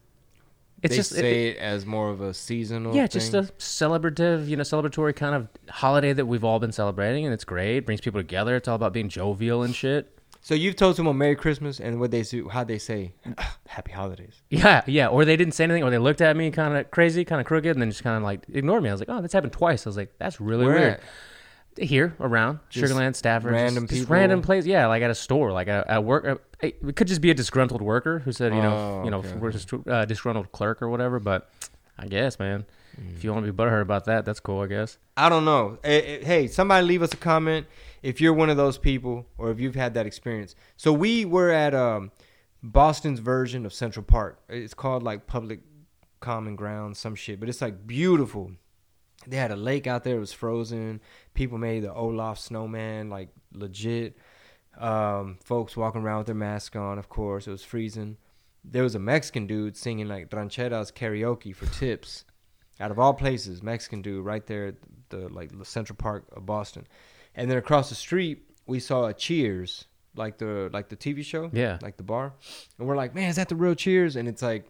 It's 0.86 0.94
they 0.94 0.96
just 0.96 1.10
say 1.10 1.48
it, 1.48 1.58
as 1.58 1.86
more 1.86 2.10
of 2.10 2.20
a 2.20 2.34
seasonal. 2.34 2.94
Yeah, 2.94 3.06
just 3.06 3.34
a 3.34 3.42
celebrative, 3.58 4.48
you 4.48 4.56
know, 4.56 4.62
celebratory 4.62 5.14
kind 5.14 5.34
of 5.34 5.48
holiday 5.68 6.12
that 6.12 6.26
we've 6.26 6.44
all 6.44 6.58
been 6.58 6.72
celebrating, 6.72 7.24
and 7.24 7.34
it's 7.34 7.44
great. 7.44 7.76
It 7.76 7.86
brings 7.86 8.00
people 8.00 8.20
together. 8.20 8.56
It's 8.56 8.68
all 8.68 8.76
about 8.76 8.92
being 8.92 9.08
jovial 9.08 9.62
and 9.62 9.74
shit. 9.74 10.12
So 10.40 10.54
you've 10.54 10.76
told 10.76 10.94
someone 10.94 11.18
Merry 11.18 11.34
Christmas, 11.34 11.80
and 11.80 11.98
what 11.98 12.12
they 12.12 12.22
do, 12.22 12.48
how 12.48 12.62
they 12.62 12.78
say 12.78 13.14
ah, 13.36 13.58
Happy 13.66 13.90
Holidays. 13.90 14.42
Yeah, 14.48 14.82
yeah. 14.86 15.08
Or 15.08 15.24
they 15.24 15.36
didn't 15.36 15.54
say 15.54 15.64
anything, 15.64 15.82
or 15.82 15.90
they 15.90 15.98
looked 15.98 16.20
at 16.20 16.36
me 16.36 16.52
kind 16.52 16.76
of 16.76 16.88
crazy, 16.92 17.24
kind 17.24 17.40
of 17.40 17.48
crooked, 17.48 17.72
and 17.72 17.82
then 17.82 17.90
just 17.90 18.04
kind 18.04 18.16
of 18.16 18.22
like 18.22 18.42
ignored 18.52 18.84
me. 18.84 18.88
I 18.88 18.92
was 18.92 19.00
like, 19.00 19.08
oh, 19.08 19.20
that's 19.20 19.32
happened 19.32 19.52
twice. 19.52 19.86
I 19.86 19.88
was 19.88 19.96
like, 19.96 20.12
that's 20.18 20.40
really 20.40 20.66
Where 20.66 20.74
weird. 20.74 20.92
at? 20.92 21.00
Here, 21.88 22.14
around 22.20 22.60
Just 22.70 22.90
Sugarland, 22.90 23.16
Stafford, 23.16 23.52
random 23.52 23.86
just, 23.86 23.98
just 23.98 24.08
random 24.08 24.40
place. 24.40 24.64
Yeah, 24.64 24.86
like 24.86 25.02
at 25.02 25.10
a 25.10 25.14
store, 25.14 25.52
like 25.52 25.68
uh, 25.68 25.84
at 25.88 25.96
a 25.98 26.00
work. 26.00 26.24
Uh, 26.24 26.36
It 26.62 26.96
could 26.96 27.06
just 27.06 27.20
be 27.20 27.30
a 27.30 27.34
disgruntled 27.34 27.82
worker 27.82 28.20
who 28.20 28.32
said, 28.32 28.54
you 28.54 28.62
know, 28.62 29.00
Oh, 29.00 29.04
you 29.04 29.10
know, 29.10 29.18
okay. 29.18 29.34
we're 29.34 29.52
just 29.52 29.72
uh, 29.74 30.04
disgruntled 30.06 30.52
clerk 30.52 30.80
or 30.80 30.88
whatever. 30.88 31.20
But 31.20 31.50
I 31.98 32.06
guess, 32.06 32.38
man, 32.38 32.64
if 33.14 33.22
you 33.24 33.32
want 33.32 33.44
to 33.44 33.52
be 33.52 33.56
butthurt 33.56 33.82
about 33.82 34.06
that, 34.06 34.24
that's 34.24 34.40
cool. 34.40 34.62
I 34.62 34.66
guess. 34.66 34.96
I 35.16 35.28
don't 35.28 35.44
know. 35.44 35.78
Eh, 35.84 35.98
eh, 36.20 36.24
Hey, 36.24 36.46
somebody 36.48 36.86
leave 36.86 37.02
us 37.02 37.12
a 37.12 37.16
comment 37.18 37.66
if 38.02 38.20
you're 38.20 38.32
one 38.34 38.48
of 38.50 38.56
those 38.56 38.78
people 38.78 39.26
or 39.36 39.50
if 39.50 39.60
you've 39.60 39.74
had 39.74 39.94
that 39.94 40.06
experience. 40.06 40.54
So 40.76 40.92
we 40.92 41.24
were 41.26 41.50
at 41.50 41.74
um, 41.74 42.10
Boston's 42.62 43.20
version 43.20 43.66
of 43.66 43.72
Central 43.74 44.02
Park. 44.02 44.40
It's 44.48 44.74
called 44.74 45.02
like 45.02 45.26
Public 45.26 45.60
Common 46.20 46.56
Ground, 46.56 46.96
some 46.96 47.14
shit, 47.14 47.38
but 47.38 47.48
it's 47.50 47.60
like 47.60 47.86
beautiful. 47.86 48.52
They 49.26 49.36
had 49.36 49.50
a 49.50 49.56
lake 49.56 49.86
out 49.86 50.04
there. 50.04 50.16
It 50.16 50.20
was 50.20 50.32
frozen. 50.32 51.00
People 51.34 51.58
made 51.58 51.82
the 51.82 51.92
Olaf 51.92 52.38
snowman, 52.38 53.10
like 53.10 53.28
legit. 53.52 54.16
Um, 54.78 55.38
folks 55.42 55.76
walking 55.76 56.02
around 56.02 56.18
with 56.18 56.26
their 56.26 56.34
mask 56.34 56.76
on. 56.76 56.98
Of 56.98 57.08
course, 57.08 57.46
it 57.46 57.50
was 57.50 57.62
freezing. 57.64 58.16
There 58.64 58.82
was 58.82 58.94
a 58.94 58.98
Mexican 58.98 59.46
dude 59.46 59.76
singing 59.76 60.08
like 60.08 60.28
rancheras 60.30 60.92
karaoke 60.92 61.54
for 61.54 61.66
tips. 61.66 62.24
Out 62.78 62.90
of 62.90 62.98
all 62.98 63.14
places, 63.14 63.62
Mexican 63.62 64.02
dude 64.02 64.24
right 64.24 64.46
there 64.46 64.66
at 64.66 64.74
the 65.08 65.28
like 65.28 65.56
the 65.56 65.64
Central 65.64 65.96
Park 65.96 66.24
of 66.36 66.44
Boston. 66.44 66.86
And 67.34 67.50
then 67.50 67.56
across 67.58 67.88
the 67.88 67.94
street, 67.94 68.42
we 68.66 68.80
saw 68.80 69.06
a 69.06 69.14
Cheers, 69.14 69.86
like 70.14 70.36
the 70.38 70.68
like 70.72 70.88
the 70.88 70.96
TV 70.96 71.24
show, 71.24 71.48
Yeah. 71.52 71.78
like 71.80 71.96
the 71.96 72.02
bar. 72.02 72.34
And 72.78 72.86
we're 72.86 72.96
like, 72.96 73.14
man, 73.14 73.30
is 73.30 73.36
that 73.36 73.48
the 73.48 73.56
real 73.56 73.74
Cheers? 73.74 74.16
And 74.16 74.28
it's 74.28 74.42
like, 74.42 74.68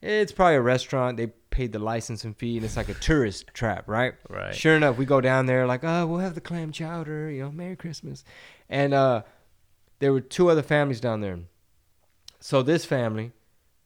it's 0.00 0.32
probably 0.32 0.54
a 0.54 0.62
restaurant. 0.62 1.16
They 1.18 1.32
paid 1.58 1.72
the 1.72 1.78
licensing 1.80 2.34
fee, 2.34 2.56
and 2.56 2.64
it's 2.64 2.76
like 2.76 2.88
a 2.88 2.94
tourist 2.94 3.48
trap, 3.52 3.88
right? 3.88 4.14
Right. 4.30 4.54
Sure 4.54 4.76
enough, 4.76 4.96
we 4.96 5.04
go 5.04 5.20
down 5.20 5.46
there 5.46 5.66
like, 5.66 5.82
oh, 5.82 6.06
we'll 6.06 6.20
have 6.20 6.36
the 6.36 6.40
clam 6.40 6.70
chowder, 6.70 7.28
you 7.28 7.42
know, 7.42 7.50
Merry 7.50 7.74
Christmas. 7.74 8.22
And 8.68 8.94
uh, 8.94 9.22
there 9.98 10.12
were 10.12 10.20
two 10.20 10.50
other 10.50 10.62
families 10.62 11.00
down 11.00 11.20
there. 11.20 11.40
So 12.38 12.62
this 12.62 12.84
family, 12.84 13.32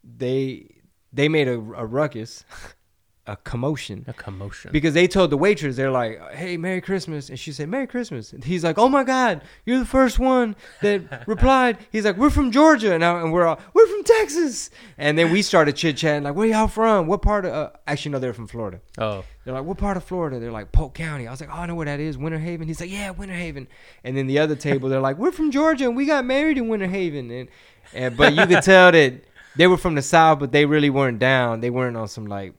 they 0.04 0.82
they 1.14 1.30
made 1.30 1.48
a, 1.48 1.54
a 1.54 1.86
ruckus, 1.86 2.44
a 3.26 3.36
commotion. 3.36 4.04
A 4.08 4.12
commotion. 4.12 4.72
Because 4.72 4.94
they 4.94 5.06
told 5.06 5.30
the 5.30 5.36
waitress, 5.36 5.76
they're 5.76 5.92
like, 5.92 6.20
"Hey, 6.32 6.56
Merry 6.56 6.80
Christmas," 6.80 7.28
and 7.28 7.38
she 7.38 7.52
said, 7.52 7.68
"Merry 7.68 7.86
Christmas." 7.86 8.32
And 8.32 8.42
he's 8.42 8.64
like, 8.64 8.78
"Oh 8.78 8.88
my 8.88 9.04
God, 9.04 9.42
you're 9.64 9.78
the 9.78 9.84
first 9.84 10.18
one 10.18 10.56
that 10.80 11.22
replied." 11.28 11.78
He's 11.92 12.04
like, 12.04 12.16
"We're 12.16 12.30
from 12.30 12.50
Georgia," 12.50 12.92
and, 12.94 13.04
I, 13.04 13.20
and 13.20 13.32
we're 13.32 13.46
all, 13.46 13.60
"We're 13.74 13.86
from 13.86 14.02
Texas." 14.02 14.70
And 14.98 15.16
then 15.16 15.30
we 15.30 15.40
started 15.42 15.76
chit 15.76 15.96
chatting, 15.96 16.24
like, 16.24 16.34
"Where 16.34 16.48
y'all 16.48 16.66
from? 16.66 17.06
What 17.06 17.22
part 17.22 17.44
of?" 17.44 17.52
Uh, 17.52 17.70
actually, 17.86 18.10
no, 18.12 18.18
they're 18.18 18.32
from 18.34 18.48
Florida. 18.48 18.80
oh, 18.98 19.22
They're 19.44 19.54
like, 19.54 19.64
"What 19.64 19.78
part 19.78 19.96
of 19.96 20.02
Florida?" 20.02 20.40
They're 20.40 20.50
like, 20.50 20.72
"Polk 20.72 20.94
County." 20.94 21.28
I 21.28 21.30
was 21.30 21.40
like, 21.40 21.50
"Oh, 21.50 21.58
I 21.60 21.66
know 21.66 21.76
where 21.76 21.86
that 21.86 22.00
is, 22.00 22.18
Winter 22.18 22.40
Haven." 22.40 22.66
He's 22.66 22.80
like, 22.80 22.90
"Yeah, 22.90 23.10
Winter 23.10 23.34
Haven." 23.34 23.68
And 24.02 24.16
then 24.16 24.26
the 24.26 24.40
other 24.40 24.56
table, 24.56 24.88
they're 24.88 25.00
like, 25.00 25.16
"We're 25.18 25.30
from 25.32 25.52
Georgia, 25.52 25.84
and 25.84 25.94
we 25.96 26.06
got 26.06 26.24
married 26.24 26.58
in 26.58 26.66
Winter 26.66 26.88
Haven." 26.88 27.30
And, 27.30 27.48
and 27.94 28.16
but 28.16 28.34
you 28.34 28.46
could 28.48 28.64
tell 28.64 28.90
that 28.90 29.14
they 29.54 29.68
were 29.68 29.76
from 29.76 29.94
the 29.94 30.02
South, 30.02 30.40
but 30.40 30.50
they 30.50 30.64
really 30.66 30.90
weren't 30.90 31.20
down. 31.20 31.60
They 31.60 31.70
weren't 31.70 31.96
on 31.96 32.08
some 32.08 32.26
like, 32.26 32.54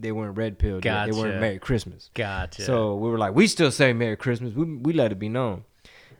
they 0.00 0.12
weren't 0.12 0.36
red 0.36 0.58
pill. 0.58 0.80
They 0.80 0.90
weren't 1.12 1.40
Merry 1.40 1.58
Christmas. 1.58 2.10
gotcha. 2.14 2.62
So 2.62 2.96
we 2.96 3.10
were 3.10 3.18
like, 3.18 3.34
we 3.34 3.46
still 3.46 3.70
say 3.70 3.92
Merry 3.92 4.16
Christmas. 4.16 4.54
We 4.54 4.64
we 4.64 4.92
let 4.92 5.12
it 5.12 5.18
be 5.18 5.28
known. 5.28 5.64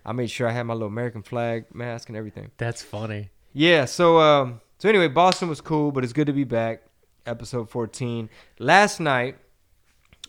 I 0.05 0.13
made 0.13 0.31
sure 0.31 0.49
I 0.49 0.53
had 0.53 0.65
my 0.65 0.75
little 0.75 0.89
American 0.89 1.23
flag 1.23 1.75
mask 1.75 2.09
and 2.09 2.17
everything. 2.17 2.51
that's 2.57 2.83
funny. 2.83 3.31
Yeah. 3.53 3.85
So 3.87 4.19
um. 4.19 4.61
So 4.79 4.89
anyway, 4.89 5.09
Boston 5.09 5.49
was 5.49 5.61
cool, 5.63 5.91
but 5.91 6.05
it's 6.05 6.13
good 6.13 6.27
to 6.27 6.33
be 6.35 6.45
back. 6.45 6.83
Episode 7.25 7.71
fourteen. 7.71 8.29
Last 8.59 9.01
night, 9.01 9.37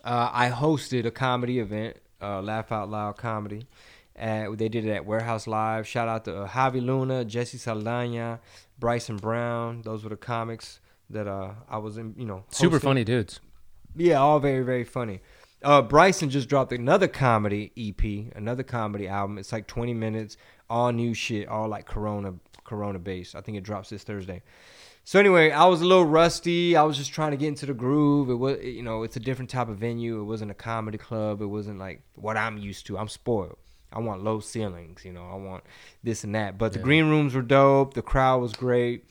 uh, 0.03 0.29
I 0.31 0.49
hosted 0.49 1.05
a 1.05 1.11
comedy 1.11 1.59
event, 1.59 1.97
uh, 2.21 2.41
Laugh 2.41 2.71
Out 2.71 2.89
Loud 2.89 3.17
comedy. 3.17 3.67
Uh, 4.17 4.55
they 4.55 4.67
did 4.69 4.85
it 4.85 4.91
at 4.91 5.05
Warehouse 5.05 5.45
Live. 5.45 5.85
Shout 5.85 6.07
out 6.07 6.25
to 6.25 6.43
uh, 6.43 6.47
Javi 6.47 6.83
Luna, 6.83 7.23
Jesse 7.23 7.57
Saldana, 7.59 8.39
Bryson 8.79 9.17
Brown. 9.17 9.81
Those 9.83 10.03
were 10.03 10.09
the 10.09 10.15
comics 10.17 10.79
that 11.09 11.27
uh, 11.27 11.51
I 11.69 11.77
was 11.77 11.97
in. 11.97 12.15
You 12.17 12.25
know, 12.25 12.43
Super 12.49 12.79
funny 12.79 13.03
dudes. 13.03 13.39
Yeah, 13.95 14.19
all 14.19 14.39
very 14.39 14.63
very 14.63 14.83
funny. 14.83 15.21
Uh, 15.63 15.81
Bryson 15.81 16.29
just 16.29 16.49
dropped 16.49 16.71
another 16.71 17.07
comedy 17.07 17.71
EP, 17.75 18.35
another 18.35 18.61
comedy 18.61 19.07
album. 19.07 19.39
It's 19.39 19.51
like 19.51 19.65
20 19.65 19.93
minutes, 19.95 20.37
all 20.69 20.91
new 20.91 21.15
shit, 21.15 21.47
all 21.47 21.67
like 21.67 21.87
Corona 21.87 22.35
Corona 22.63 22.99
based. 22.99 23.35
I 23.35 23.41
think 23.41 23.57
it 23.57 23.63
drops 23.63 23.89
this 23.89 24.03
Thursday. 24.03 24.43
So 25.03 25.19
anyway, 25.19 25.51
I 25.51 25.65
was 25.65 25.81
a 25.81 25.85
little 25.85 26.05
rusty. 26.05 26.75
I 26.75 26.83
was 26.83 26.97
just 26.97 27.13
trying 27.13 27.31
to 27.31 27.37
get 27.37 27.47
into 27.47 27.65
the 27.65 27.73
groove. 27.73 28.29
It 28.29 28.33
was, 28.35 28.61
you 28.61 28.83
know, 28.83 29.03
it's 29.03 29.15
a 29.15 29.21
different 29.21 29.49
type 29.49 29.69
of 29.69 29.77
venue. 29.77 30.19
It 30.19 30.25
wasn't 30.25 30.51
a 30.51 30.53
comedy 30.53 30.97
club. 30.97 31.41
It 31.41 31.45
wasn't 31.45 31.79
like 31.79 32.01
what 32.15 32.35
I'm 32.35 32.57
used 32.57 32.85
to. 32.87 32.97
I'm 32.97 33.07
spoiled. 33.07 33.57
I 33.93 33.99
want 33.99 34.21
low 34.21 34.41
ceilings, 34.41 35.05
you 35.05 35.13
know. 35.13 35.25
I 35.25 35.35
want 35.35 35.63
this 36.03 36.25
and 36.25 36.35
that. 36.35 36.57
But 36.57 36.73
the 36.73 36.79
green 36.79 37.05
rooms 37.05 37.33
were 37.33 37.41
dope. 37.41 37.93
The 37.93 38.01
crowd 38.01 38.41
was 38.41 38.51
great. 38.51 39.05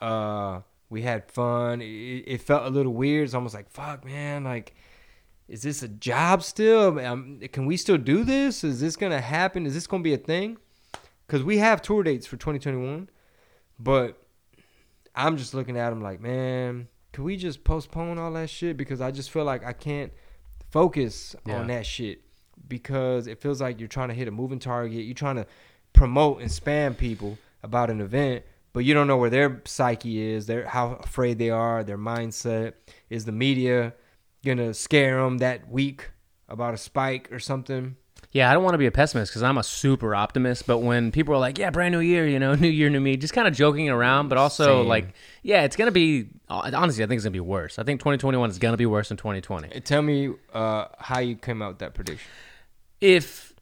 Uh, 0.00 0.60
we 0.94 1.02
had 1.02 1.30
fun. 1.30 1.82
It, 1.82 2.24
it 2.34 2.40
felt 2.40 2.64
a 2.64 2.70
little 2.70 2.92
weird. 2.94 3.24
It's 3.24 3.34
almost 3.34 3.54
like 3.54 3.68
fuck, 3.70 4.04
man. 4.04 4.44
Like, 4.44 4.74
is 5.48 5.62
this 5.62 5.82
a 5.82 5.88
job 5.88 6.42
still? 6.42 6.98
Um, 7.00 7.40
can 7.52 7.66
we 7.66 7.76
still 7.76 7.98
do 7.98 8.22
this? 8.24 8.62
Is 8.64 8.80
this 8.80 8.94
gonna 8.96 9.20
happen? 9.20 9.66
Is 9.66 9.74
this 9.74 9.86
gonna 9.86 10.02
be 10.04 10.14
a 10.14 10.18
thing? 10.18 10.56
Because 11.26 11.42
we 11.42 11.58
have 11.58 11.82
tour 11.82 12.02
dates 12.02 12.26
for 12.26 12.36
2021, 12.36 13.08
but 13.78 14.22
I'm 15.14 15.36
just 15.36 15.52
looking 15.54 15.76
at 15.76 15.90
them 15.90 16.00
like, 16.02 16.20
man, 16.20 16.86
can 17.12 17.24
we 17.24 17.36
just 17.36 17.64
postpone 17.64 18.18
all 18.18 18.32
that 18.34 18.50
shit? 18.50 18.76
Because 18.76 19.00
I 19.00 19.10
just 19.10 19.30
feel 19.30 19.44
like 19.44 19.64
I 19.64 19.72
can't 19.72 20.12
focus 20.70 21.34
Yeah. 21.46 21.58
on 21.60 21.66
that 21.68 21.86
shit 21.86 22.20
because 22.68 23.26
it 23.26 23.40
feels 23.40 23.60
like 23.60 23.78
you're 23.80 23.88
trying 23.88 24.08
to 24.08 24.14
hit 24.14 24.28
a 24.28 24.30
moving 24.30 24.58
target. 24.58 25.04
You're 25.04 25.14
trying 25.14 25.36
to 25.36 25.46
promote 25.92 26.40
and 26.40 26.50
spam 26.50 26.96
people 26.96 27.38
about 27.62 27.90
an 27.90 28.00
event, 28.00 28.44
but 28.74 28.84
you 28.84 28.92
don't 28.92 29.06
know 29.06 29.16
where 29.16 29.30
their 29.30 29.62
psyche 29.64 30.20
is, 30.20 30.44
their 30.46 30.66
how 30.66 30.94
afraid 30.96 31.38
they 31.38 31.48
are, 31.48 31.82
their 31.82 31.96
mindset. 31.96 32.74
Is 33.08 33.24
the 33.24 33.32
media 33.32 33.94
gonna 34.44 34.74
scare 34.74 35.22
them 35.22 35.38
that 35.38 35.70
week 35.70 36.10
about 36.48 36.74
a 36.74 36.76
spike 36.76 37.32
or 37.32 37.38
something? 37.38 37.96
Yeah, 38.32 38.50
I 38.50 38.54
don't 38.54 38.64
want 38.64 38.74
to 38.74 38.78
be 38.78 38.86
a 38.86 38.90
pessimist 38.90 39.30
because 39.30 39.44
I'm 39.44 39.58
a 39.58 39.62
super 39.62 40.12
optimist. 40.12 40.66
But 40.66 40.78
when 40.78 41.12
people 41.12 41.34
are 41.34 41.38
like, 41.38 41.56
"Yeah, 41.56 41.70
brand 41.70 41.92
new 41.92 42.00
year," 42.00 42.26
you 42.26 42.40
know, 42.40 42.54
new 42.66 42.68
year, 42.68 42.90
new 42.90 43.00
me, 43.00 43.16
just 43.16 43.32
kind 43.32 43.46
of 43.46 43.54
joking 43.54 43.88
around, 43.88 44.28
but 44.28 44.38
also 44.38 44.80
Same. 44.80 44.88
like, 44.88 45.14
yeah, 45.44 45.62
it's 45.62 45.76
gonna 45.76 45.92
be. 45.92 46.26
Honestly, 46.48 47.04
I 47.04 47.06
think 47.06 47.18
it's 47.18 47.24
gonna 47.24 47.30
be 47.30 47.38
worse. 47.40 47.78
I 47.78 47.84
think 47.84 48.00
2021 48.00 48.50
is 48.50 48.58
gonna 48.58 48.76
be 48.76 48.86
worse 48.86 49.08
than 49.08 49.16
2020. 49.16 49.80
Tell 49.80 50.02
me 50.02 50.30
uh, 50.52 50.86
how 50.98 51.20
you 51.20 51.36
came 51.36 51.62
out 51.62 51.68
with 51.68 51.78
that 51.78 51.94
prediction. 51.94 52.28
if 53.00 53.53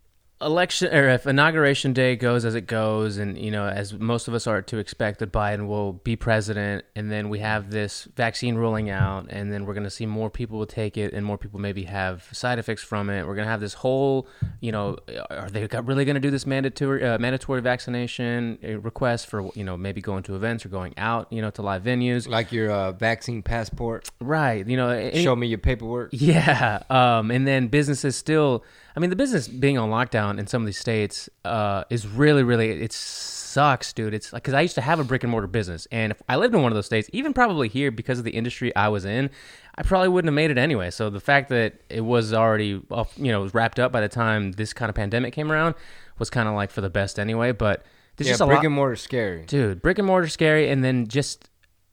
election 0.42 0.92
or 0.92 1.08
if 1.08 1.26
inauguration 1.26 1.92
day 1.92 2.16
goes 2.16 2.44
as 2.44 2.54
it 2.54 2.66
goes 2.66 3.16
and 3.18 3.38
you 3.38 3.50
know 3.50 3.66
as 3.66 3.92
most 3.94 4.28
of 4.28 4.34
us 4.34 4.46
are 4.46 4.61
to 4.62 4.78
expect 4.78 5.18
that 5.20 5.32
Biden 5.32 5.66
will 5.66 5.92
be 5.94 6.16
president 6.16 6.84
and 6.96 7.11
then 7.11 7.28
we 7.28 7.38
have 7.38 7.70
this 7.70 8.08
vaccine 8.16 8.56
rolling 8.56 8.90
out 8.90 9.26
and 9.30 9.52
then 9.52 9.64
we're 9.66 9.75
going 9.75 9.84
to 9.84 9.90
see 9.90 10.06
more 10.06 10.30
people 10.30 10.58
will 10.58 10.66
take 10.66 10.96
it 10.96 11.12
and 11.12 11.25
more 11.25 11.38
people 11.38 11.61
maybe 11.61 11.84
have 11.84 12.28
side 12.32 12.58
effects 12.58 12.82
from 12.82 13.08
it 13.11 13.26
we're 13.26 13.34
going 13.34 13.46
to 13.46 13.50
have 13.50 13.61
this 13.61 13.75
whole 13.75 14.26
you 14.61 14.72
know 14.72 14.96
are 15.30 15.49
they 15.50 15.66
really 15.82 16.04
going 16.04 16.14
to 16.14 16.20
do 16.20 16.30
this 16.30 16.46
mandatory 16.46 17.04
uh, 17.04 17.18
mandatory 17.18 17.61
vaccination 17.61 18.58
uh, 18.64 18.78
request 18.80 19.26
for 19.26 19.50
you 19.54 19.64
know 19.64 19.76
maybe 19.76 20.00
going 20.00 20.22
to 20.22 20.34
events 20.37 20.64
or 20.66 20.68
going 20.68 20.94
out 20.96 21.32
you 21.32 21.40
know 21.40 21.50
to 21.50 21.62
live 21.62 21.82
venues 21.82 22.28
Like 22.28 22.52
your 22.52 22.70
uh, 22.70 22.92
vaccine 22.92 23.42
passport. 23.42 24.11
right 24.20 24.66
you 24.66 24.76
know 24.76 24.88
any- 24.88 25.22
Show 25.22 25.37
me 25.37 25.46
your 25.46 25.58
paperwork. 25.58 26.11
yeah. 26.12 26.82
Um, 26.90 27.30
and 27.30 27.46
then 27.46 27.68
businesses 27.68 28.16
still, 28.16 28.64
I 28.94 29.00
mean, 29.00 29.11
the 29.11 29.16
business 29.16 29.49
being 29.49 29.78
on 29.78 29.90
lockdown 29.90 30.38
in 30.38 30.46
some 30.46 30.62
of 30.62 30.66
these 30.66 30.78
states 30.78 31.28
uh, 31.44 31.84
is 31.90 32.06
really, 32.06 32.42
really, 32.42 32.82
it 32.82 32.92
sucks, 32.92 33.92
dude. 33.92 34.14
It's 34.14 34.32
like, 34.32 34.42
because 34.42 34.54
I 34.54 34.61
used 34.61 34.75
to 34.75 34.80
have 34.80 35.00
a 35.00 35.04
brick 35.04 35.22
and 35.22 35.30
mortar 35.30 35.46
business. 35.46 35.87
And 35.90 36.12
if 36.12 36.22
I 36.28 36.37
lived 36.37 36.54
in 36.54 36.62
one 36.62 36.72
of 36.72 36.76
those 36.76 36.87
states, 36.87 37.08
even 37.12 37.32
probably 37.32 37.68
here 37.68 37.90
because 37.90 38.18
of 38.18 38.25
the 38.25 38.32
industry 38.32 38.75
I 38.76 38.88
was 38.88 39.04
in, 39.04 39.30
I 39.75 39.82
probably 39.82 40.08
wouldn't 40.08 40.28
have 40.28 40.34
made 40.34 40.50
it 40.50 40.58
anyway. 40.58 40.90
So 40.90 41.08
the 41.11 41.20
fact 41.20 41.49
that 41.49 41.75
it 41.88 42.02
was 42.02 42.34
already, 42.34 42.82
off- 42.90 43.14
you 43.16 43.32
know, 43.32 43.40
was 43.40 43.54
wrapped 43.54 43.78
up 43.78 43.92
by 43.92 44.00
the 44.00 44.08
time 44.08 44.52
this 44.52 44.72
kind 44.72 44.90
of 44.90 44.94
pandemic 44.94 45.32
came 45.32 45.50
around 45.50 45.75
was 46.18 46.28
kind 46.28 46.49
of 46.49 46.54
like 46.54 46.70
for 46.70 46.82
the 46.82 46.90
best 46.90 47.18
anyway. 47.18 47.52
But 47.52 47.84
there's 48.16 48.28
yeah, 48.28 48.32
just 48.32 48.42
a 48.42 48.46
brick 48.46 48.56
lot 48.58 48.66
and 48.66 48.75
mortar 48.75 48.96
scary. 48.96 49.44
dude 49.46 49.80
brick 49.80 49.99
and 49.99 50.06
mortar 50.06 50.28
scary 50.28 50.68
and 50.68 50.84
then 50.84 51.06
just 51.06 51.49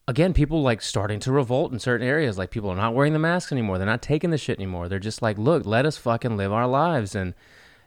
again 0.09 0.33
people 0.33 0.61
like 0.61 0.81
starting 0.81 1.19
to 1.19 1.31
revolt 1.31 1.71
in 1.71 1.79
certain 1.79 2.05
areas 2.07 2.37
like 2.37 2.49
people 2.49 2.69
are 2.69 2.75
not 2.75 2.93
wearing 2.95 3.13
the 3.13 3.19
masks 3.19 3.51
anymore 3.51 3.77
they're 3.77 3.85
not 3.85 4.01
taking 4.01 4.31
the 4.31 4.37
shit 4.37 4.57
anymore 4.57 4.89
they're 4.89 4.97
just 4.99 5.21
like 5.21 5.37
look 5.37 5.65
let 5.65 5.85
us 5.85 5.97
fucking 5.97 6.35
live 6.35 6.51
our 6.51 6.67
lives 6.67 7.13
and 7.15 7.33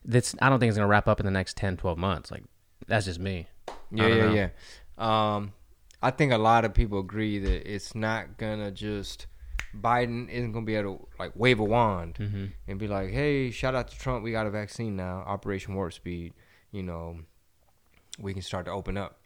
that's 0.05 0.35
i 0.41 0.49
don't 0.49 0.61
think 0.61 0.69
it's 0.71 0.77
gonna 0.79 0.87
wrap 0.89 1.09
up 1.09 1.19
in 1.21 1.27
the 1.27 1.33
next 1.33 1.57
10 1.57 1.77
12 1.77 1.99
months 1.99 2.31
like 2.31 2.45
that's 2.87 3.07
just 3.07 3.19
me 3.21 3.47
Yeah, 3.91 4.07
yeah, 4.07 4.15
know. 4.27 4.35
yeah. 4.35 4.49
Um, 5.37 5.53
I 6.03 6.11
think 6.11 6.33
a 6.33 6.39
lot 6.39 6.65
of 6.65 6.75
people 6.75 6.99
agree 7.01 7.39
that 7.39 7.73
it's 7.75 7.95
not 7.95 8.37
gonna 8.39 8.71
just 8.71 9.27
Biden 9.75 10.29
isn't 10.29 10.53
gonna 10.53 10.67
be 10.67 10.75
able 10.77 10.97
to 10.99 11.09
like 11.19 11.33
wave 11.35 11.59
a 11.61 11.65
wand 11.65 12.15
Mm-hmm. 12.21 12.45
and 12.69 12.79
be 12.79 12.89
like, 12.89 13.11
"Hey, 13.11 13.51
shout 13.51 13.75
out 13.75 13.89
to 13.89 13.99
Trump, 13.99 14.23
we 14.23 14.31
got 14.33 14.47
a 14.47 14.51
vaccine 14.51 14.97
now, 14.97 15.23
Operation 15.27 15.75
Warp 15.75 15.93
Speed." 15.95 16.35
You 16.73 16.83
know, 16.83 17.21
we 18.19 18.33
can 18.35 18.43
start 18.43 18.67
to 18.67 18.73
open 18.73 18.97
up. 18.99 19.19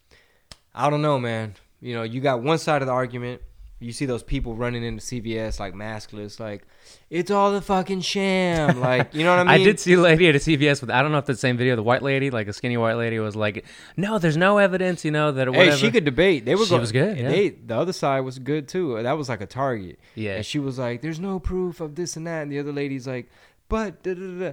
I 0.75 0.88
don't 0.91 1.03
know, 1.03 1.19
man. 1.19 1.55
You 1.80 1.95
know, 1.95 2.02
you 2.02 2.21
got 2.21 2.42
one 2.42 2.59
side 2.59 2.83
of 2.83 2.87
the 2.87 2.92
argument. 2.92 3.42
You 3.78 3.92
see 3.92 4.06
those 4.06 4.23
people 4.23 4.54
running 4.54 4.83
into 4.83 5.02
CVS 5.04 5.61
like 5.61 5.75
maskless, 5.75 6.40
like 6.40 6.66
it's 7.11 7.30
all 7.30 7.52
the 7.52 7.61
fucking 7.61 8.00
sham. 8.00 8.80
Like, 8.87 9.14
you 9.14 9.23
know 9.23 9.37
what 9.37 9.40
I 9.47 9.59
mean? 9.59 9.61
I 9.61 9.64
did 9.64 9.78
see 9.78 9.92
a 9.92 10.00
lady 10.00 10.26
at 10.28 10.35
a 10.35 10.38
CVS 10.38 10.80
with 10.80 10.88
I 10.90 11.02
don't 11.02 11.12
know 11.12 11.18
if 11.18 11.26
the 11.26 11.37
same 11.37 11.59
video. 11.59 11.76
The 11.76 11.83
white 11.83 12.00
lady, 12.02 12.30
like 12.30 12.49
a 12.49 12.54
skinny 12.54 12.78
white 12.78 12.95
lady, 12.97 13.18
was 13.18 13.37
like, 13.37 13.66
"No, 13.99 14.18
there's 14.18 14.37
no 14.38 14.56
evidence, 14.56 15.04
you 15.04 15.11
know, 15.11 15.30
that 15.33 15.50
whatever." 15.50 15.73
Hey, 15.73 15.76
she 15.76 15.90
could 15.90 16.06
debate. 16.06 16.47
They 16.47 16.54
were 16.54 16.64
She 16.64 16.71
going. 16.71 16.80
was 16.80 16.92
good, 16.92 17.18
yeah. 17.18 17.28
They 17.28 17.50
the 17.50 17.76
other 17.76 17.92
side 17.92 18.21
was 18.21 18.38
good 18.38 18.66
too. 18.66 19.02
That 19.02 19.18
was 19.18 19.28
like 19.28 19.42
a 19.42 19.47
target. 19.47 19.99
Yeah. 20.14 20.37
And 20.37 20.47
she 20.47 20.59
was 20.59 20.78
like, 20.78 21.02
"There's 21.02 21.21
no 21.21 21.38
proof 21.38 21.83
of 21.83 21.97
this 21.97 22.16
and 22.16 22.26
that," 22.26 22.42
and 22.45 22.50
the 22.50 22.59
other 22.59 22.73
lady's 22.73 23.06
like, 23.06 23.28
"But." 23.68 24.02
Da, 24.02 24.14
da, 24.14 24.21
da, 24.21 24.38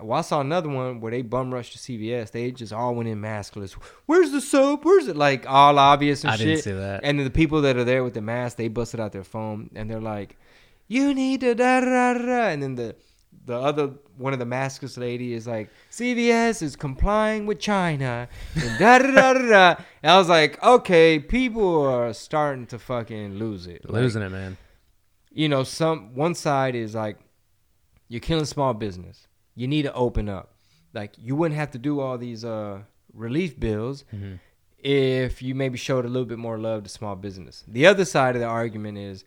Well, 0.00 0.18
I 0.18 0.22
saw 0.22 0.40
another 0.40 0.68
one 0.68 1.00
where 1.00 1.10
they 1.12 1.22
bum 1.22 1.52
rushed 1.54 1.72
to 1.72 1.78
CVS. 1.78 2.30
They 2.32 2.50
just 2.50 2.72
all 2.72 2.94
went 2.94 3.08
in 3.08 3.20
maskless. 3.20 3.72
Where's 4.06 4.32
the 4.32 4.40
soap? 4.40 4.84
Where's 4.84 5.06
it? 5.08 5.16
Like 5.16 5.46
all 5.48 5.78
obvious 5.78 6.24
and 6.24 6.32
I 6.32 6.36
shit. 6.36 6.46
I 6.46 6.50
didn't 6.50 6.62
see 6.64 6.72
that. 6.72 7.00
And 7.04 7.18
then 7.18 7.24
the 7.24 7.30
people 7.30 7.62
that 7.62 7.76
are 7.76 7.84
there 7.84 8.02
with 8.04 8.14
the 8.14 8.20
mask, 8.22 8.56
they 8.56 8.68
busted 8.68 9.00
out 9.00 9.12
their 9.12 9.24
phone 9.24 9.70
and 9.74 9.88
they're 9.90 10.00
like, 10.00 10.36
"You 10.88 11.14
need 11.14 11.40
to 11.40 11.54
da 11.54 11.80
da 11.80 12.14
da." 12.14 12.18
da." 12.26 12.48
And 12.48 12.62
then 12.62 12.74
the 12.74 12.96
the 13.46 13.58
other 13.58 13.90
one 14.16 14.32
of 14.32 14.38
the 14.38 14.46
maskless 14.46 14.96
lady 14.96 15.32
is 15.34 15.46
like, 15.46 15.68
"CVS 15.90 16.62
is 16.62 16.76
complying 16.76 17.46
with 17.46 17.58
China." 17.58 18.28
And 18.54 18.78
da 18.78 18.98
da 18.98 19.10
da 19.12 19.32
da. 19.34 19.74
And 20.02 20.10
I 20.12 20.18
was 20.18 20.28
like, 20.28 20.62
"Okay, 20.62 21.18
people 21.18 21.82
are 21.86 22.12
starting 22.14 22.66
to 22.66 22.78
fucking 22.78 23.34
lose 23.38 23.66
it, 23.66 23.84
Like, 23.84 24.02
losing 24.02 24.22
it, 24.22 24.30
man. 24.30 24.56
you 25.30 25.48
know, 25.48 25.62
some 25.62 26.14
one 26.14 26.34
side 26.34 26.74
is 26.74 26.94
like 26.94 27.18
you're 28.08 28.20
killing 28.20 28.44
small 28.44 28.74
business. 28.74 29.26
You 29.54 29.68
need 29.68 29.82
to 29.82 29.92
open 29.94 30.28
up. 30.28 30.54
Like 30.92 31.14
you 31.18 31.34
wouldn't 31.36 31.58
have 31.58 31.70
to 31.72 31.78
do 31.78 32.00
all 32.00 32.18
these 32.18 32.44
uh 32.44 32.82
relief 33.12 33.58
bills 33.58 34.04
Mm-hmm. 34.14 34.34
if 34.78 35.42
you 35.42 35.54
maybe 35.54 35.78
showed 35.78 36.04
a 36.04 36.08
little 36.08 36.26
bit 36.26 36.38
more 36.38 36.58
love 36.58 36.82
to 36.84 36.88
small 36.90 37.16
business. 37.16 37.64
The 37.66 37.86
other 37.86 38.04
side 38.04 38.34
of 38.36 38.40
the 38.40 38.46
argument 38.48 38.98
is 38.98 39.24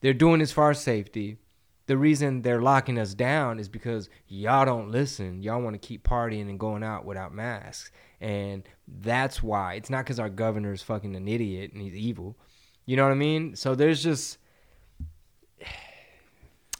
they're 0.00 0.14
doing 0.14 0.40
this 0.40 0.52
for 0.52 0.64
our 0.64 0.74
safety. 0.74 1.38
The 1.86 1.96
reason 1.96 2.42
they're 2.42 2.60
locking 2.60 2.98
us 2.98 3.14
down 3.14 3.58
is 3.58 3.68
because 3.68 4.10
y'all 4.26 4.66
don't 4.66 4.90
listen. 4.90 5.42
Y'all 5.42 5.62
want 5.62 5.80
to 5.80 5.86
keep 5.88 6.06
partying 6.06 6.50
and 6.50 6.60
going 6.60 6.82
out 6.82 7.04
without 7.06 7.32
masks. 7.34 7.90
And 8.20 8.62
that's 8.86 9.42
why. 9.42 9.74
It's 9.74 9.88
not 9.88 10.04
because 10.04 10.20
our 10.20 10.28
governor 10.28 10.72
is 10.72 10.82
fucking 10.82 11.16
an 11.16 11.26
idiot 11.28 11.72
and 11.72 11.80
he's 11.80 11.94
evil. 11.94 12.36
You 12.84 12.96
know 12.96 13.04
what 13.04 13.12
I 13.12 13.16
mean? 13.16 13.56
So 13.56 13.74
there's 13.74 14.02
just 14.02 14.36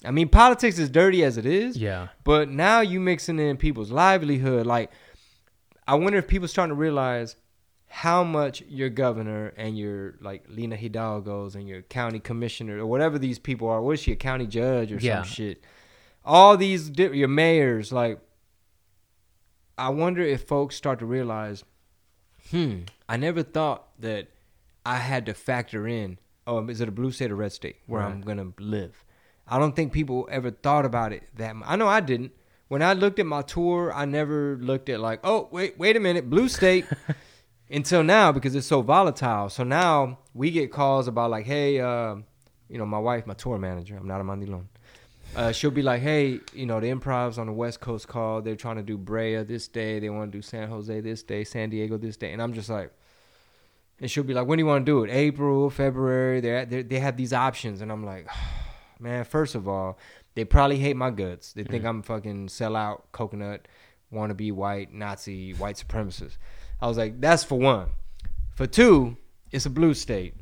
I 0.05 0.11
mean, 0.13 0.29
politics 0.29 0.79
is 0.79 0.89
dirty 0.91 1.25
as 1.25 1.37
it 1.39 1.47
is, 1.47 1.77
Yeah. 1.77 2.09
but 2.25 2.49
now 2.49 2.81
you 2.81 3.01
mixing 3.01 3.39
in 3.41 3.57
people's 3.57 3.91
livelihood. 3.91 4.65
Like, 4.67 4.91
I 5.89 5.95
wonder 5.97 6.19
if 6.19 6.29
people 6.29 6.47
starting 6.49 6.75
to 6.77 6.81
realize 6.81 7.35
how 7.89 8.23
much 8.23 8.63
your 8.69 8.91
governor 8.91 9.53
and 9.57 9.77
your 9.79 10.15
like 10.21 10.45
Lina 10.49 10.77
Hidalgo's 10.77 11.55
and 11.57 11.67
your 11.69 11.83
county 11.83 12.21
commissioner 12.21 12.79
or 12.79 12.87
whatever 12.87 13.19
these 13.19 13.39
people 13.39 13.69
are. 13.69 13.81
What 13.83 13.93
is 13.93 14.01
she, 14.01 14.13
a 14.13 14.17
county 14.17 14.47
judge 14.47 14.93
or 14.93 14.97
Yeah. 14.97 15.23
some 15.23 15.33
shit? 15.33 15.65
All 16.25 16.57
these 16.57 16.91
your 16.97 17.29
mayors, 17.29 17.91
like, 17.91 18.21
I 19.77 19.89
wonder 19.91 20.23
if 20.23 20.43
folks 20.43 20.77
start 20.77 20.99
to 20.99 21.07
realize, 21.07 21.65
hmm, 22.51 22.81
I 23.09 23.17
never 23.17 23.43
thought 23.43 23.89
that 24.01 24.29
I 24.85 24.97
had 24.97 25.27
to 25.27 25.35
factor 25.35 25.87
in. 25.89 26.19
Oh, 26.47 26.67
is 26.69 26.81
it 26.81 26.89
a 26.89 26.93
blue 26.93 27.11
state 27.11 27.31
or 27.31 27.37
red 27.37 27.53
state 27.53 27.77
where 27.87 28.03
I'm 28.03 28.21
gonna 28.21 28.53
live? 28.59 29.05
I 29.51 29.59
don't 29.59 29.75
think 29.75 29.93
people 29.93 30.29
ever 30.31 30.51
thought 30.51 30.85
about 30.85 31.13
it 31.13 31.25
that. 31.37 31.57
mu- 31.57 31.65
I 31.67 31.77
know 31.77 31.89
I 31.89 32.01
didn't. 32.01 32.33
When 32.69 32.83
I 32.83 32.93
looked 32.93 33.19
at 33.19 33.27
my 33.27 33.43
tour, 33.43 33.93
I 33.95 34.05
never 34.05 34.59
looked 34.61 34.89
at 34.89 35.01
like, 35.01 35.21
oh 35.25 35.49
wait, 35.51 35.79
wait 35.79 35.97
a 35.97 36.01
minute, 36.01 36.29
blue 36.29 36.49
state. 36.49 36.87
Until 37.71 38.03
now, 38.03 38.33
because 38.33 38.55
it's 38.55 38.67
so 38.67 38.81
volatile. 38.81 39.51
So 39.51 39.63
now 39.63 40.19
we 40.33 40.51
get 40.51 40.73
calls 40.73 41.07
about 41.07 41.31
like, 41.31 41.45
hey, 41.45 41.79
uh, 41.81 42.17
you 42.69 42.79
know, 42.79 42.87
my 42.87 42.99
wife, 42.99 43.27
my 43.27 43.35
tour 43.35 43.59
manager. 43.59 43.97
I'm 43.97 44.07
not 44.07 44.23
a 44.23 44.25
Mandilon. 44.25 44.65
Uh, 45.37 45.53
she'll 45.53 45.71
be 45.71 45.83
like, 45.83 46.01
hey, 46.01 46.41
you 46.55 46.65
know, 46.65 46.81
the 46.81 46.89
improvs 46.89 47.39
on 47.39 47.47
the 47.47 47.53
West 47.53 47.81
Coast 47.81 48.09
call. 48.09 48.41
They're 48.41 48.57
trying 48.57 48.77
to 48.77 48.83
do 48.83 48.97
Brea 48.97 49.43
this 49.43 49.69
day. 49.69 49.99
They 49.99 50.09
want 50.09 50.33
to 50.33 50.39
do 50.39 50.41
San 50.41 50.69
Jose 50.69 51.01
this 51.01 51.23
day, 51.23 51.45
San 51.45 51.69
Diego 51.69 51.99
this 51.99 52.17
day. 52.17 52.33
And 52.33 52.41
I'm 52.41 52.55
just 52.55 52.71
like, 52.71 52.91
and 54.01 54.11
she'll 54.11 54.25
be 54.25 54.33
like, 54.33 54.47
when 54.47 54.57
do 54.59 54.63
you 54.63 54.67
want 54.67 54.87
to 54.87 54.91
do 54.91 55.05
it? 55.05 55.11
April, 55.11 55.69
February. 55.71 56.41
They 56.41 56.65
they 56.65 56.83
they 56.83 56.99
have 57.01 57.17
these 57.17 57.33
options, 57.33 57.81
and 57.81 57.91
I'm 57.91 58.05
like, 58.05 58.29
man. 59.01 59.25
First 59.25 59.55
of 59.55 59.69
all, 59.69 59.99
they 60.35 60.45
probably 60.45 60.79
hate 60.79 60.97
my 60.97 61.11
guts. 61.11 61.53
They 61.53 61.65
think 61.65 61.83
mm-hmm. 61.83 61.89
I'm 61.89 62.03
fucking 62.03 62.49
sell 62.49 62.77
out 62.77 63.11
coconut, 63.13 63.69
wannabe 64.13 64.53
white 64.53 64.93
Nazi 64.93 65.53
white 65.53 65.77
supremacist. 65.77 66.39
I 66.81 66.87
was 66.87 66.97
like, 66.97 67.21
that's 67.21 67.45
for 67.45 67.59
one. 67.59 67.89
For 68.55 68.67
two, 68.67 69.17
it's 69.51 69.67
a 69.67 69.71
blue 69.71 69.95
state, 69.95 70.35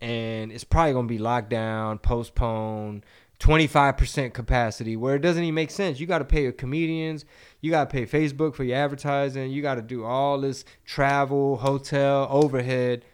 and 0.00 0.50
it's 0.52 0.64
probably 0.64 0.92
gonna 0.92 1.08
be 1.08 1.18
locked 1.18 1.50
down, 1.50 1.98
postponed, 1.98 3.04
twenty 3.38 3.66
five 3.66 3.96
percent 3.96 4.34
capacity, 4.34 4.96
where 4.96 5.14
it 5.14 5.22
doesn't 5.22 5.42
even 5.42 5.54
make 5.54 5.70
sense. 5.70 6.00
You 6.00 6.06
got 6.06 6.18
to 6.18 6.24
pay 6.24 6.42
your 6.42 6.52
comedians, 6.52 7.24
you 7.60 7.70
got 7.70 7.90
to 7.90 7.92
pay 7.92 8.06
Facebook 8.06 8.54
for 8.54 8.64
your 8.64 8.76
advertising, 8.76 9.50
you 9.50 9.62
got 9.62 9.74
to 9.76 9.82
do 9.82 10.04
all 10.04 10.40
this 10.40 10.64
travel, 10.84 11.56
hotel, 11.58 12.26
overhead 12.30 13.04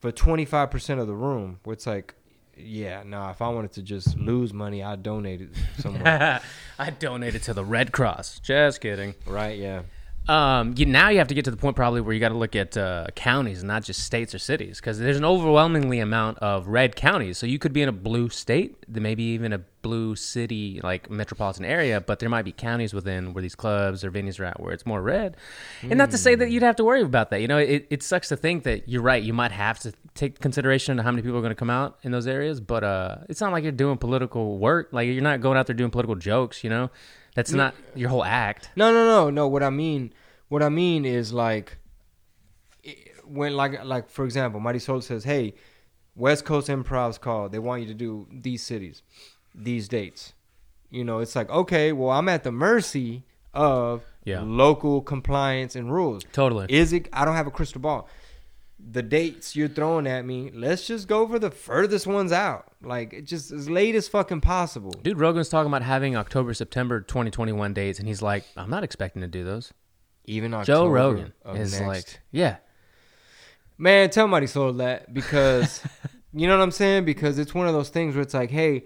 for 0.00 0.12
twenty 0.12 0.44
five 0.44 0.70
percent 0.70 1.00
of 1.00 1.06
the 1.06 1.14
room. 1.14 1.60
Where 1.64 1.74
it's 1.74 1.86
like, 1.86 2.14
yeah, 2.56 3.02
nah. 3.04 3.30
If 3.30 3.42
I 3.42 3.48
wanted 3.48 3.72
to 3.72 3.82
just 3.82 4.16
lose 4.18 4.52
money, 4.52 4.82
I'd 4.82 5.02
donate 5.02 5.40
it 5.42 5.50
somewhere. 5.78 6.40
I 6.78 6.90
donated 6.90 7.36
it 7.36 7.44
to 7.44 7.54
the 7.54 7.64
Red 7.64 7.92
Cross. 7.92 8.40
Just 8.40 8.80
kidding. 8.80 9.14
right? 9.26 9.58
Yeah. 9.58 9.82
Um, 10.28 10.74
you, 10.76 10.86
now 10.86 11.08
you 11.08 11.18
have 11.18 11.28
to 11.28 11.34
get 11.34 11.44
to 11.46 11.50
the 11.50 11.56
point 11.56 11.74
probably 11.74 12.00
where 12.00 12.14
you 12.14 12.20
got 12.20 12.28
to 12.28 12.36
look 12.36 12.54
at 12.54 12.76
uh, 12.76 13.06
counties, 13.16 13.60
and 13.60 13.68
not 13.68 13.82
just 13.82 14.04
states 14.04 14.34
or 14.34 14.38
cities, 14.38 14.78
because 14.78 14.98
there's 14.98 15.16
an 15.16 15.24
overwhelmingly 15.24 15.98
amount 15.98 16.38
of 16.38 16.68
red 16.68 16.94
counties. 16.94 17.38
So 17.38 17.46
you 17.46 17.58
could 17.58 17.72
be 17.72 17.82
in 17.82 17.88
a 17.88 17.92
blue 17.92 18.28
state, 18.28 18.76
maybe 18.88 19.24
even 19.24 19.52
a 19.52 19.58
blue 19.58 20.14
city, 20.14 20.80
like 20.82 21.10
metropolitan 21.10 21.64
area, 21.64 22.00
but 22.00 22.20
there 22.20 22.28
might 22.28 22.44
be 22.44 22.52
counties 22.52 22.94
within 22.94 23.34
where 23.34 23.42
these 23.42 23.56
clubs 23.56 24.04
or 24.04 24.12
venues 24.12 24.38
are 24.38 24.44
at 24.44 24.60
where 24.60 24.72
it's 24.72 24.86
more 24.86 25.02
red. 25.02 25.36
And 25.82 25.98
not 25.98 26.12
to 26.12 26.18
say 26.18 26.36
that 26.36 26.50
you'd 26.50 26.62
have 26.62 26.76
to 26.76 26.84
worry 26.84 27.02
about 27.02 27.30
that. 27.30 27.40
You 27.40 27.48
know, 27.48 27.58
it, 27.58 27.88
it 27.90 28.02
sucks 28.04 28.28
to 28.28 28.36
think 28.36 28.62
that 28.62 28.88
you're 28.88 29.02
right. 29.02 29.20
You 29.20 29.32
might 29.32 29.50
have 29.50 29.80
to 29.80 29.92
take 30.14 30.38
consideration 30.38 30.96
to 30.98 31.02
how 31.02 31.10
many 31.10 31.22
people 31.22 31.38
are 31.38 31.42
going 31.42 31.50
to 31.50 31.56
come 31.56 31.70
out 31.70 31.98
in 32.04 32.12
those 32.12 32.28
areas, 32.28 32.60
but 32.60 32.84
uh, 32.84 33.16
it's 33.28 33.40
not 33.40 33.50
like 33.50 33.64
you're 33.64 33.72
doing 33.72 33.98
political 33.98 34.58
work. 34.58 34.90
Like 34.92 35.08
you're 35.08 35.20
not 35.20 35.40
going 35.40 35.58
out 35.58 35.66
there 35.66 35.74
doing 35.74 35.90
political 35.90 36.14
jokes. 36.14 36.62
You 36.62 36.70
know, 36.70 36.90
that's 37.34 37.52
not 37.52 37.74
your 37.94 38.08
whole 38.10 38.24
act. 38.24 38.70
No, 38.76 38.92
no, 38.92 39.04
no, 39.06 39.30
no. 39.30 39.48
What 39.48 39.62
I 39.62 39.70
mean, 39.70 40.12
what 40.48 40.62
I 40.62 40.68
mean 40.68 41.04
is 41.04 41.32
like, 41.32 41.78
when 43.24 43.54
like 43.56 43.84
like 43.84 44.08
for 44.10 44.24
example, 44.24 44.60
Marisol 44.60 45.02
says, 45.02 45.24
"Hey, 45.24 45.54
West 46.16 46.44
Coast 46.44 46.68
Improv's 46.68 47.18
called. 47.18 47.52
They 47.52 47.58
want 47.58 47.82
you 47.82 47.88
to 47.88 47.94
do 47.94 48.26
these 48.30 48.62
cities, 48.62 49.02
these 49.54 49.88
dates." 49.88 50.34
You 50.90 51.04
know, 51.04 51.20
it's 51.20 51.34
like, 51.34 51.48
okay, 51.48 51.92
well, 51.92 52.10
I'm 52.10 52.28
at 52.28 52.44
the 52.44 52.52
mercy 52.52 53.24
of 53.54 54.04
Yeah. 54.24 54.42
local 54.42 55.00
compliance 55.00 55.74
and 55.74 55.90
rules. 55.92 56.22
Totally. 56.32 56.66
Is 56.68 56.92
it? 56.92 57.08
I 57.12 57.24
don't 57.24 57.34
have 57.34 57.46
a 57.46 57.50
crystal 57.50 57.80
ball. 57.80 58.08
The 58.84 59.02
dates 59.02 59.54
you're 59.54 59.68
throwing 59.68 60.06
at 60.06 60.24
me, 60.24 60.50
let's 60.52 60.86
just 60.86 61.06
go 61.06 61.26
for 61.28 61.38
the 61.38 61.50
furthest 61.50 62.06
ones 62.06 62.32
out. 62.32 62.72
Like, 62.82 63.24
just 63.24 63.52
as 63.52 63.70
late 63.70 63.94
as 63.94 64.08
fucking 64.08 64.40
possible. 64.40 64.90
Dude, 64.90 65.18
Rogan's 65.18 65.48
talking 65.48 65.68
about 65.68 65.82
having 65.82 66.16
October, 66.16 66.52
September 66.52 67.00
2021 67.00 67.74
dates, 67.74 67.98
and 68.00 68.08
he's 68.08 68.22
like, 68.22 68.44
I'm 68.56 68.70
not 68.70 68.82
expecting 68.82 69.22
to 69.22 69.28
do 69.28 69.44
those. 69.44 69.72
Even 70.24 70.52
October 70.52 70.86
Joe 70.86 70.88
Rogan 70.88 71.32
is 71.54 71.72
next 71.72 71.86
like, 71.86 72.20
yeah, 72.30 72.56
Man, 73.82 74.10
tell 74.10 74.28
Marisol 74.28 74.78
that 74.78 75.12
because 75.12 75.80
you 76.32 76.46
know 76.46 76.56
what 76.56 76.62
I'm 76.62 76.70
saying? 76.70 77.04
Because 77.04 77.38
it's 77.40 77.52
one 77.52 77.66
of 77.66 77.72
those 77.72 77.88
things 77.88 78.14
where 78.14 78.22
it's 78.22 78.32
like, 78.32 78.50
hey, 78.50 78.84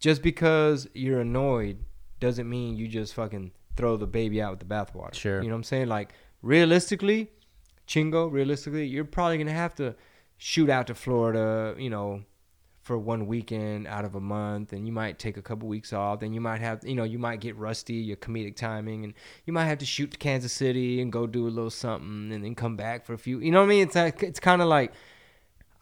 just 0.00 0.22
because 0.22 0.86
you're 0.92 1.20
annoyed 1.20 1.78
doesn't 2.20 2.48
mean 2.48 2.76
you 2.76 2.86
just 2.86 3.14
fucking 3.14 3.52
throw 3.76 3.96
the 3.96 4.06
baby 4.06 4.42
out 4.42 4.50
with 4.50 4.60
the 4.60 4.66
bathwater. 4.66 5.14
Sure. 5.14 5.40
You 5.40 5.48
know 5.48 5.54
what 5.54 5.60
I'm 5.60 5.64
saying? 5.64 5.88
Like 5.88 6.12
realistically, 6.42 7.30
Chingo, 7.86 8.30
realistically, 8.30 8.86
you're 8.86 9.04
probably 9.04 9.38
gonna 9.38 9.52
have 9.52 9.74
to 9.76 9.94
shoot 10.36 10.70
out 10.70 10.86
to 10.88 10.94
Florida, 10.94 11.74
you 11.78 11.90
know, 11.90 12.22
for 12.84 12.98
one 12.98 13.26
weekend 13.26 13.86
out 13.86 14.04
of 14.04 14.14
a 14.14 14.20
month 14.20 14.74
and 14.74 14.86
you 14.86 14.92
might 14.92 15.18
take 15.18 15.38
a 15.38 15.42
couple 15.42 15.66
weeks 15.66 15.94
off 15.94 16.20
then 16.20 16.34
you 16.34 16.40
might 16.40 16.60
have 16.60 16.84
you 16.84 16.94
know 16.94 17.02
you 17.02 17.18
might 17.18 17.40
get 17.40 17.56
rusty 17.56 17.94
your 17.94 18.16
comedic 18.18 18.54
timing 18.54 19.04
and 19.04 19.14
you 19.46 19.54
might 19.54 19.64
have 19.64 19.78
to 19.78 19.86
shoot 19.86 20.10
to 20.10 20.18
Kansas 20.18 20.52
City 20.52 21.00
and 21.00 21.10
go 21.10 21.26
do 21.26 21.48
a 21.48 21.48
little 21.48 21.70
something 21.70 22.30
and 22.30 22.44
then 22.44 22.54
come 22.54 22.76
back 22.76 23.06
for 23.06 23.14
a 23.14 23.18
few 23.18 23.40
you 23.40 23.50
know 23.50 23.60
what 23.60 23.66
I 23.66 23.68
mean? 23.68 23.82
It's 23.84 23.94
like, 23.94 24.22
it's 24.22 24.38
kind 24.38 24.60
of 24.60 24.68
like 24.68 24.92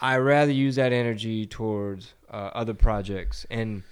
I 0.01 0.17
rather 0.19 0.53
use 0.53 0.77
that 0.77 0.93
energy 0.93 1.45
towards 1.45 2.15
uh, 2.31 2.51
other 2.55 2.73
projects 2.73 3.47
and 3.51 3.83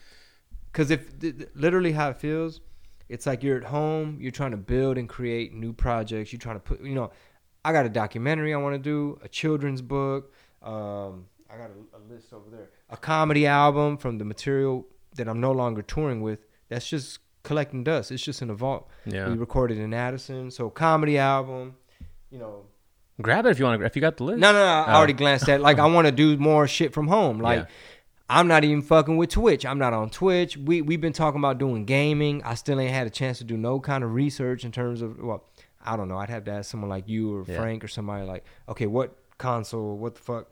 cuz 0.73 0.93
if 0.93 1.11
literally 1.57 1.93
how 1.93 2.11
it 2.11 2.17
feels 2.17 2.61
it's 3.09 3.27
like 3.27 3.43
you're 3.43 3.59
at 3.59 3.65
home 3.65 4.19
you're 4.21 4.31
trying 4.31 4.53
to 4.53 4.57
build 4.57 4.99
and 4.99 5.09
create 5.09 5.53
new 5.53 5.73
projects 5.73 6.33
you're 6.33 6.39
trying 6.39 6.57
to 6.57 6.61
put 6.61 6.81
you 6.81 6.95
know 6.95 7.11
I 7.65 7.73
got 7.73 7.85
a 7.87 7.89
documentary 7.89 8.55
I 8.55 8.57
want 8.57 8.75
to 8.75 8.79
do 8.79 9.19
a 9.23 9.29
children's 9.29 9.83
book 9.83 10.33
um 10.63 11.27
I 11.53 11.57
got 11.57 11.71
a, 11.71 11.97
a 11.97 12.01
list 12.13 12.33
over 12.33 12.49
there. 12.51 12.69
A 12.91 12.97
comedy 12.97 13.45
album 13.47 13.97
from 13.97 14.19
the 14.19 14.25
material 14.25 14.87
that 15.17 15.27
I'm 15.29 15.41
no 15.41 15.51
longer 15.51 15.83
touring 15.83 16.23
with. 16.23 16.39
That's 16.69 16.89
just 16.89 17.19
collecting 17.43 17.83
dust. 17.83 18.13
It's 18.13 18.23
just 18.23 18.41
in 18.41 18.51
a 18.51 18.55
vault. 18.55 18.89
yeah. 19.05 19.29
We 19.29 19.35
recorded 19.35 19.79
in 19.79 19.93
Addison, 19.93 20.53
so 20.53 20.71
comedy 20.71 21.19
album. 21.19 21.75
You 22.31 22.39
know, 22.39 22.67
Grab 23.21 23.47
it 23.47 23.51
if 23.51 23.59
you 23.59 23.65
want 23.65 23.81
to. 23.81 23.85
If 23.85 23.97
you 23.97 24.01
got 24.01 24.17
the 24.17 24.25
list. 24.25 24.39
no, 24.39 24.53
no, 24.53 24.59
no. 24.61 24.65
I 24.65 24.93
Oh. 24.93 24.97
already 24.99 25.13
glanced 25.13 25.49
at. 25.49 25.61
Like, 25.61 25.81
I 25.81 25.87
want 25.93 26.07
to 26.07 26.13
do 26.13 26.37
more 26.37 26.69
shit 26.69 26.93
from 26.95 27.09
home. 27.09 27.41
Like, 27.41 27.61
Yeah. 27.61 27.67
I'm 28.29 28.47
not 28.47 28.63
even 28.63 28.81
fucking 28.81 29.17
with 29.17 29.31
Twitch. 29.31 29.67
I'm 29.67 29.79
not 29.81 29.93
on 29.93 30.09
Twitch. 30.09 30.57
We 30.57 30.83
we've 30.83 31.01
been 31.01 31.13
talking 31.13 31.41
about 31.41 31.59
doing 31.59 31.85
gaming. 31.85 32.45
I 32.45 32.55
still 32.55 32.79
ain't 32.79 32.93
had 32.95 33.09
a 33.09 33.11
chance 33.11 33.39
to 33.39 33.45
do 33.45 33.57
no 33.57 33.81
kind 33.81 34.05
of 34.05 34.15
research 34.15 34.65
in 34.65 34.71
terms 34.71 35.03
of 35.03 35.19
well, 35.19 35.47
I 35.85 35.97
don't 35.97 36.09
know. 36.09 36.19
I'd 36.19 36.31
have 36.31 36.45
to 36.45 36.51
ask 36.53 36.71
someone 36.71 36.91
like 36.91 37.09
you 37.09 37.35
or 37.37 37.45
Yeah. 37.47 37.57
Frank 37.57 37.83
or 37.85 37.89
somebody 37.89 38.25
like, 38.27 38.45
okay, 38.69 38.87
what 38.87 39.17
console? 39.39 39.97
What 39.97 40.15
the 40.17 40.21
fuck? 40.21 40.47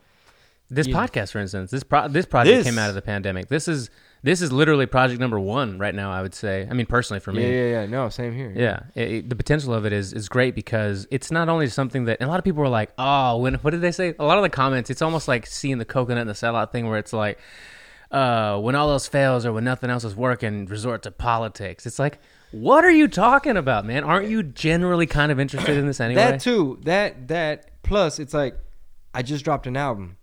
This 0.71 0.87
You- 0.87 0.95
podcast, 0.95 1.33
for 1.33 1.39
instance, 1.39 1.71
this 1.71 1.83
pro- 1.83 2.09
this 2.09 2.27
project 2.27 2.59
This- 2.59 2.67
came 2.67 2.79
out 2.79 2.89
of 2.91 2.95
the 2.95 3.03
pandemic. 3.03 3.49
This 3.49 3.69
is 3.69 3.91
this 4.23 4.43
is 4.43 4.51
literally 4.53 4.85
project 4.85 5.21
number 5.21 5.39
one 5.39 5.79
right 5.79 5.95
now. 5.95 6.11
I 6.11 6.21
would 6.23 6.35
say. 6.35 6.67
I 6.71 6.75
mean, 6.75 6.87
personally 6.87 7.21
for 7.21 7.33
me. 7.33 7.43
Yeah, 7.43 7.49
yeah, 7.63 7.81
yeah. 7.83 7.87
No, 7.87 8.09
same 8.09 8.35
here. 8.35 8.53
Yeah, 8.55 8.81
it, 8.95 9.11
it- 9.13 9.29
the 9.31 9.37
potential 9.37 9.73
of 9.73 9.87
it 9.87 9.93
is 9.95 10.13
is 10.13 10.29
great 10.29 10.55
because 10.55 11.07
it's 11.11 11.31
not 11.31 11.49
only 11.49 11.69
something 11.69 12.05
that 12.07 12.19
and 12.21 12.29
a 12.29 12.31
lot 12.31 12.39
of 12.39 12.45
people 12.45 12.63
are 12.63 12.69
like, 12.69 12.91
oh, 12.99 13.39
when 13.39 13.55
what 13.57 13.71
did 13.71 13.81
they 13.81 13.93
say? 13.93 14.15
A 14.19 14.25
lot 14.25 14.37
of 14.39 14.43
the 14.43 14.51
comments, 14.51 14.91
it's 14.91 15.01
almost 15.03 15.27
like 15.29 15.47
seeing 15.47 15.79
the 15.79 15.85
coconut 15.87 16.21
and 16.23 16.29
the 16.31 16.35
sellout 16.35 16.71
thing, 16.73 16.87
where 16.89 16.99
it's 16.99 17.13
like, 17.15 17.39
uh, 18.11 18.59
when 18.61 18.75
all 18.75 18.91
else 18.91 19.07
fails 19.07 19.47
or 19.47 19.53
when 19.53 19.65
nothing 19.65 19.89
else 19.91 20.05
is 20.05 20.17
working, 20.17 20.67
resort 20.67 21.03
to 21.05 21.11
politics. 21.11 21.87
It's 21.87 21.99
like, 21.99 22.19
what 22.53 22.85
are 22.85 22.91
you 22.91 23.09
talking 23.09 23.57
about, 23.57 23.85
man? 23.85 24.05
Aren't 24.05 24.29
you 24.29 24.43
generally 24.43 25.07
kind 25.07 25.31
of 25.33 25.39
interested 25.41 25.77
in 25.77 25.87
this 25.87 26.01
anyway? 26.01 26.23
That 26.23 26.41
too. 26.41 26.79
That 26.83 27.29
that 27.29 27.83
plus 27.83 28.19
it's 28.19 28.35
like 28.35 28.57
I 29.15 29.23
just 29.23 29.45
dropped 29.45 29.67
an 29.67 29.77
album. 29.77 30.17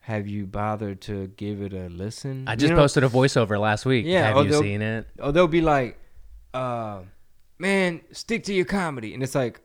Have 0.00 0.28
you 0.28 0.46
bothered 0.46 1.00
to 1.02 1.26
give 1.36 1.60
it 1.60 1.72
a 1.72 1.88
listen? 1.88 2.46
I 2.46 2.52
You 2.52 2.56
just 2.58 2.70
know- 2.70 2.76
posted 2.76 3.02
a 3.04 3.08
voiceover 3.08 3.58
last 3.58 3.84
week. 3.84 4.06
Yeah, 4.06 4.32
have 4.34 4.46
you 4.46 4.52
seen 4.52 4.80
it? 4.82 5.08
Or 5.18 5.32
they'll 5.32 5.48
be 5.48 5.60
like, 5.60 5.98
uh, 6.54 7.00
"Man, 7.58 8.00
stick 8.12 8.44
to 8.44 8.54
your 8.54 8.66
comedy," 8.66 9.14
and 9.14 9.22
it's 9.22 9.34
like, 9.34 9.60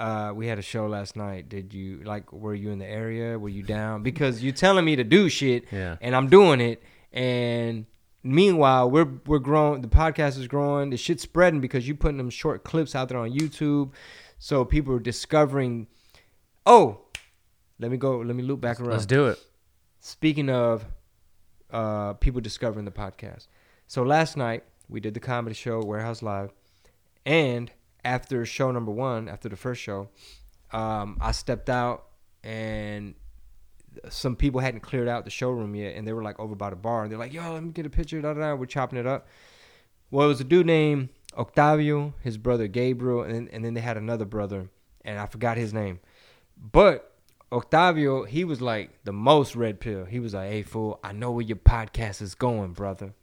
uh, 0.00 0.32
"We 0.34 0.48
had 0.48 0.58
a 0.58 0.62
show 0.62 0.86
last 0.88 1.14
night. 1.16 1.48
Did 1.48 1.72
you 1.72 2.00
like? 2.04 2.32
Were 2.32 2.54
you 2.54 2.70
in 2.70 2.78
the 2.80 2.86
area? 2.86 3.38
Were 3.38 3.48
you 3.48 3.62
down? 3.62 4.02
Because 4.02 4.42
you're 4.42 4.52
telling 4.52 4.84
me 4.84 4.96
to 4.96 5.04
do 5.04 5.28
shit, 5.28 5.66
Yeah. 5.70 5.96
and 6.00 6.16
I'm 6.16 6.28
doing 6.28 6.60
it, 6.60 6.82
and." 7.12 7.86
Meanwhile, 8.26 8.90
we're 8.90 9.08
we're 9.26 9.38
growing. 9.38 9.82
The 9.82 9.88
podcast 9.88 10.38
is 10.38 10.48
growing. 10.48 10.88
The 10.88 10.96
shit's 10.96 11.22
spreading 11.22 11.60
because 11.60 11.86
you're 11.86 11.96
putting 11.96 12.16
them 12.16 12.30
short 12.30 12.64
clips 12.64 12.94
out 12.94 13.10
there 13.10 13.18
on 13.18 13.30
YouTube, 13.30 13.92
so 14.38 14.64
people 14.64 14.94
are 14.94 14.98
discovering. 14.98 15.86
Oh, 16.64 17.02
let 17.78 17.90
me 17.90 17.98
go. 17.98 18.18
Let 18.18 18.34
me 18.34 18.42
loop 18.42 18.62
back 18.62 18.80
around. 18.80 18.92
Let's 18.92 19.04
do 19.04 19.26
it. 19.26 19.38
Speaking 20.00 20.48
of 20.48 20.86
uh, 21.70 22.14
people 22.14 22.40
discovering 22.40 22.86
the 22.86 22.90
podcast, 22.90 23.46
so 23.86 24.02
last 24.02 24.38
night 24.38 24.64
we 24.88 25.00
did 25.00 25.12
the 25.12 25.20
comedy 25.20 25.54
show 25.54 25.82
Warehouse 25.84 26.22
Live, 26.22 26.50
and 27.26 27.70
after 28.06 28.46
show 28.46 28.70
number 28.70 28.90
one, 28.90 29.28
after 29.28 29.50
the 29.50 29.56
first 29.56 29.82
show, 29.82 30.08
um, 30.72 31.18
I 31.20 31.32
stepped 31.32 31.68
out 31.68 32.06
and 32.42 33.14
some 34.08 34.36
people 34.36 34.60
hadn't 34.60 34.80
cleared 34.80 35.08
out 35.08 35.24
the 35.24 35.30
showroom 35.30 35.74
yet, 35.74 35.96
and 35.96 36.06
they 36.06 36.12
were 36.12 36.22
like 36.22 36.38
over 36.38 36.54
by 36.54 36.70
the 36.70 36.76
bar. 36.76 37.02
and 37.02 37.12
They're 37.12 37.18
like, 37.18 37.32
"Yo, 37.32 37.52
let 37.52 37.62
me 37.62 37.70
get 37.70 37.86
a 37.86 37.90
picture." 37.90 38.20
Da 38.20 38.34
da. 38.34 38.40
da. 38.40 38.54
We're 38.54 38.66
chopping 38.66 38.98
it 38.98 39.06
up. 39.06 39.26
Well, 40.10 40.26
it 40.26 40.28
was 40.28 40.40
a 40.40 40.44
dude 40.44 40.66
named 40.66 41.08
Octavio, 41.36 42.14
his 42.22 42.36
brother 42.36 42.66
Gabriel, 42.68 43.22
and 43.22 43.48
and 43.48 43.64
then 43.64 43.74
they 43.74 43.80
had 43.80 43.96
another 43.96 44.24
brother, 44.24 44.68
and 45.04 45.18
I 45.18 45.26
forgot 45.26 45.56
his 45.56 45.72
name, 45.72 46.00
but 46.56 47.12
Octavio, 47.52 48.24
he 48.24 48.44
was 48.44 48.60
like 48.60 48.90
the 49.04 49.12
most 49.12 49.54
red 49.54 49.80
pill. 49.80 50.04
He 50.04 50.20
was 50.20 50.34
like, 50.34 50.50
"Hey 50.50 50.62
fool, 50.62 50.98
I 51.04 51.12
know 51.12 51.30
where 51.30 51.44
your 51.44 51.56
podcast 51.56 52.20
is 52.22 52.34
going, 52.34 52.72
brother. 52.72 53.14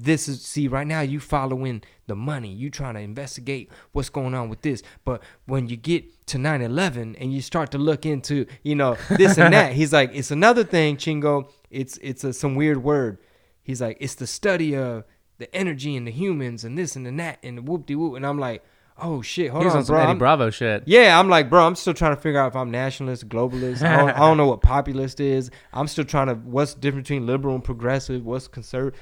This 0.00 0.28
is 0.28 0.42
see 0.42 0.68
right 0.68 0.86
now 0.86 1.00
you 1.00 1.18
following 1.18 1.82
the 2.06 2.14
money. 2.14 2.52
You 2.52 2.70
trying 2.70 2.94
to 2.94 3.00
investigate 3.00 3.70
what's 3.92 4.08
going 4.08 4.32
on 4.32 4.48
with 4.48 4.62
this. 4.62 4.82
But 5.04 5.22
when 5.46 5.68
you 5.68 5.76
get 5.76 6.26
to 6.28 6.38
9/11 6.38 7.16
and 7.20 7.32
you 7.32 7.42
start 7.42 7.72
to 7.72 7.78
look 7.78 8.06
into, 8.06 8.46
you 8.62 8.76
know, 8.76 8.96
this 9.10 9.38
and 9.38 9.52
that, 9.52 9.72
he's 9.78 9.92
like, 9.92 10.10
it's 10.14 10.30
another 10.30 10.62
thing, 10.62 10.96
Chingo. 10.96 11.50
It's 11.70 11.98
it's 11.98 12.22
a, 12.22 12.32
some 12.32 12.54
weird 12.54 12.82
word. 12.82 13.18
He's 13.62 13.80
like, 13.80 13.96
it's 14.00 14.14
the 14.14 14.26
study 14.26 14.76
of 14.76 15.04
the 15.38 15.52
energy 15.54 15.96
and 15.96 16.06
the 16.06 16.12
humans 16.12 16.64
and 16.64 16.78
this 16.78 16.94
and 16.94 17.04
the 17.04 17.10
that 17.12 17.38
and 17.42 17.58
the 17.58 17.62
whoop 17.62 17.86
de 17.86 17.96
whoop. 17.96 18.14
And 18.14 18.24
I'm 18.24 18.38
like, 18.38 18.62
oh 19.00 19.22
shit, 19.22 19.50
hold 19.50 19.62
He 19.62 19.66
was 19.66 19.74
on, 19.74 19.80
on 19.80 19.84
some 19.84 19.96
bro. 19.96 20.04
Eddie 20.04 20.18
Bravo 20.18 20.50
shit. 20.50 20.84
yeah, 20.86 21.18
I'm 21.18 21.28
like, 21.28 21.50
bro, 21.50 21.66
I'm 21.66 21.76
still 21.76 21.94
trying 21.94 22.14
to 22.14 22.20
figure 22.20 22.40
out 22.40 22.48
if 22.48 22.56
I'm 22.56 22.70
nationalist, 22.70 23.28
globalist. 23.28 23.82
I 23.82 23.96
don't, 23.96 24.10
I 24.10 24.18
don't 24.18 24.36
know 24.36 24.46
what 24.46 24.60
populist 24.60 25.20
is. 25.20 25.50
I'm 25.72 25.86
still 25.88 26.04
trying 26.04 26.28
to, 26.28 26.34
what's 26.34 26.74
the 26.74 26.80
difference 26.80 27.08
between 27.08 27.26
liberal 27.26 27.54
and 27.54 27.64
progressive? 27.64 28.24
What's 28.24 28.48
conservative? 28.48 29.00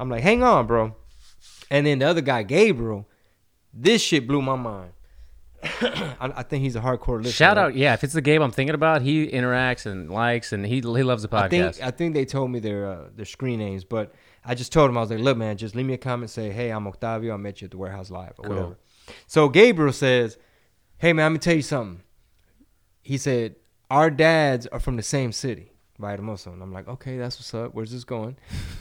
I'm 0.00 0.08
like, 0.08 0.22
hang 0.22 0.42
on, 0.42 0.66
bro. 0.66 0.96
And 1.70 1.86
then 1.86 1.98
the 2.00 2.06
other 2.06 2.20
guy, 2.20 2.42
Gabriel, 2.42 3.06
this 3.72 4.02
shit 4.02 4.26
blew 4.26 4.42
my 4.42 4.56
mind. 4.56 4.92
I, 5.62 6.32
I 6.36 6.42
think 6.42 6.62
he's 6.64 6.74
a 6.74 6.80
hardcore 6.80 7.18
listener. 7.18 7.32
Shout 7.32 7.58
out, 7.58 7.76
yeah. 7.76 7.92
If 7.92 8.02
it's 8.02 8.14
the 8.14 8.22
game 8.22 8.40
I'm 8.40 8.50
thinking 8.50 8.74
about, 8.74 9.02
he 9.02 9.26
interacts 9.28 9.84
and 9.84 10.10
likes, 10.10 10.52
and 10.52 10.64
he 10.64 10.76
he 10.76 10.80
loves 10.80 11.22
the 11.22 11.28
podcast. 11.28 11.42
I 11.44 11.48
think 11.48 11.82
I 11.82 11.90
think 11.90 12.14
they 12.14 12.24
told 12.24 12.50
me 12.50 12.60
their 12.60 12.86
uh, 12.90 13.04
their 13.14 13.26
screen 13.26 13.58
names, 13.58 13.84
but 13.84 14.14
I 14.44 14.54
just 14.54 14.72
told 14.72 14.88
him 14.88 14.96
I 14.96 15.02
was 15.02 15.10
like, 15.10 15.18
look, 15.20 15.36
man, 15.36 15.58
just 15.58 15.74
leave 15.74 15.84
me 15.84 15.92
a 15.92 15.98
comment, 15.98 16.30
say, 16.30 16.50
hey, 16.50 16.70
I'm 16.70 16.86
Octavio, 16.88 17.34
I 17.34 17.36
met 17.36 17.60
you 17.60 17.66
at 17.66 17.72
the 17.72 17.76
warehouse 17.78 18.10
live 18.10 18.32
or 18.38 18.44
Cool. 18.44 18.54
whatever. 18.54 18.78
So 19.26 19.48
Gabriel 19.50 19.92
says, 19.92 20.38
hey, 20.96 21.12
man, 21.12 21.26
let 21.26 21.32
me 21.32 21.38
tell 21.38 21.54
you 21.56 21.62
something. 21.62 22.02
He 23.02 23.18
said 23.18 23.56
our 23.90 24.08
dads 24.10 24.66
are 24.68 24.80
from 24.80 24.96
the 24.96 25.02
same 25.02 25.30
city, 25.30 25.72
Vitamoso, 26.00 26.54
and 26.54 26.62
I'm 26.62 26.72
like, 26.72 26.88
okay, 26.88 27.18
that's 27.18 27.36
what's 27.38 27.52
up. 27.52 27.74
Where's 27.74 27.92
this 27.92 28.04
going? 28.04 28.36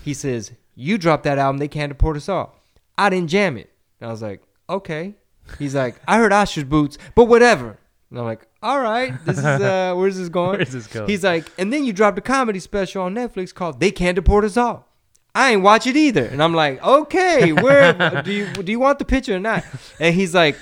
He 0.06 0.14
says 0.14 0.54
you 0.80 0.98
dropped 0.98 1.26
that 1.26 1.38
album, 1.38 1.58
they 1.60 1.68
can't 1.68 1.90
deport 1.90 2.16
us 2.16 2.30
all. 2.30 2.56
I 2.98 3.10
didn't 3.10 3.30
jam 3.30 3.58
it. 3.58 3.70
And 4.00 4.08
I 4.08 4.12
was 4.12 4.22
like, 4.22 4.42
okay. 4.70 5.16
He's 5.58 5.76
like, 5.76 5.96
I 6.08 6.18
heard 6.18 6.32
Ostrich 6.32 6.70
Boots, 6.70 6.98
but 7.16 7.26
whatever. 7.26 7.78
And 8.10 8.20
I'm 8.20 8.26
like, 8.26 8.48
all 8.64 8.80
right, 8.80 9.14
this 9.26 9.38
is 9.38 9.44
uh, 9.44 9.94
where's 9.98 10.18
this 10.18 10.30
going? 10.30 10.58
Where's 10.58 10.72
this 10.72 10.88
going? 10.88 11.10
He's 11.10 11.24
like, 11.24 11.52
and 11.58 11.72
then 11.74 11.84
you 11.84 11.92
dropped 11.92 12.18
a 12.18 12.22
comedy 12.22 12.60
special 12.60 13.04
on 13.04 13.14
Netflix 13.14 13.54
called 13.54 13.80
"They 13.80 13.92
Can't 13.92 14.16
Deport 14.16 14.44
Us 14.46 14.58
All." 14.58 14.88
I 15.36 15.52
ain't 15.52 15.62
watch 15.62 15.86
it 15.86 15.96
either, 15.96 16.26
and 16.26 16.42
I'm 16.42 16.56
like, 16.56 16.84
okay, 16.84 17.54
where 17.54 17.94
do 18.26 18.32
you 18.32 18.52
do 18.54 18.72
you 18.72 18.80
want 18.80 19.00
the 19.00 19.06
picture 19.06 19.36
or 19.36 19.40
not? 19.40 19.64
And 20.00 20.16
he's 20.16 20.34
like, 20.34 20.58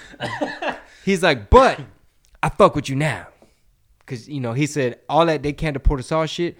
he's 1.05 1.23
like, 1.23 1.49
but 1.49 1.79
I 2.43 2.49
fuck 2.49 2.75
with 2.75 2.89
you 2.89 2.95
now, 2.95 3.27
cause 4.05 4.27
you 4.27 4.41
know 4.41 4.53
he 4.53 4.65
said 4.65 4.99
all 5.07 5.25
that 5.27 5.41
"They 5.41 5.53
Can't 5.53 5.73
Deport 5.73 6.01
Us 6.01 6.11
All" 6.11 6.25
shit. 6.25 6.57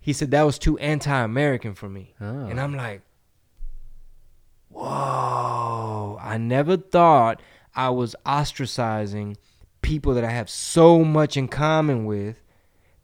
He 0.00 0.12
said 0.12 0.30
that 0.30 0.42
was 0.44 0.58
too 0.58 0.78
anti-American 0.78 1.74
for 1.74 1.88
me, 1.88 2.14
Oh. 2.20 2.46
and 2.46 2.58
I'm 2.60 2.74
like, 2.74 3.02
whoa, 4.68 6.18
I 6.20 6.38
never 6.38 6.76
thought 6.76 7.42
I 7.74 7.90
was 7.90 8.16
ostracizing 8.24 9.36
people 9.82 10.14
that 10.14 10.24
I 10.24 10.30
have 10.30 10.48
so 10.50 11.04
much 11.04 11.36
in 11.36 11.48
common 11.48 12.04
with 12.06 12.36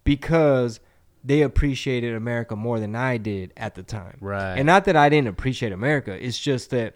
because 0.05 0.81
they 1.25 1.43
appreciated 1.43 2.15
America 2.15 2.55
more 2.55 2.79
than 2.79 2.95
I 2.95 3.17
did 3.19 3.53
at 3.57 3.75
the 3.75 3.83
time. 3.83 4.17
Right. 4.21 4.55
And 4.57 4.67
not 4.67 4.85
that 4.85 4.97
I 4.97 5.09
didn't 5.09 5.29
appreciate 5.29 5.73
America, 5.73 6.13
it's 6.25 6.39
just 6.39 6.71
that, 6.71 6.95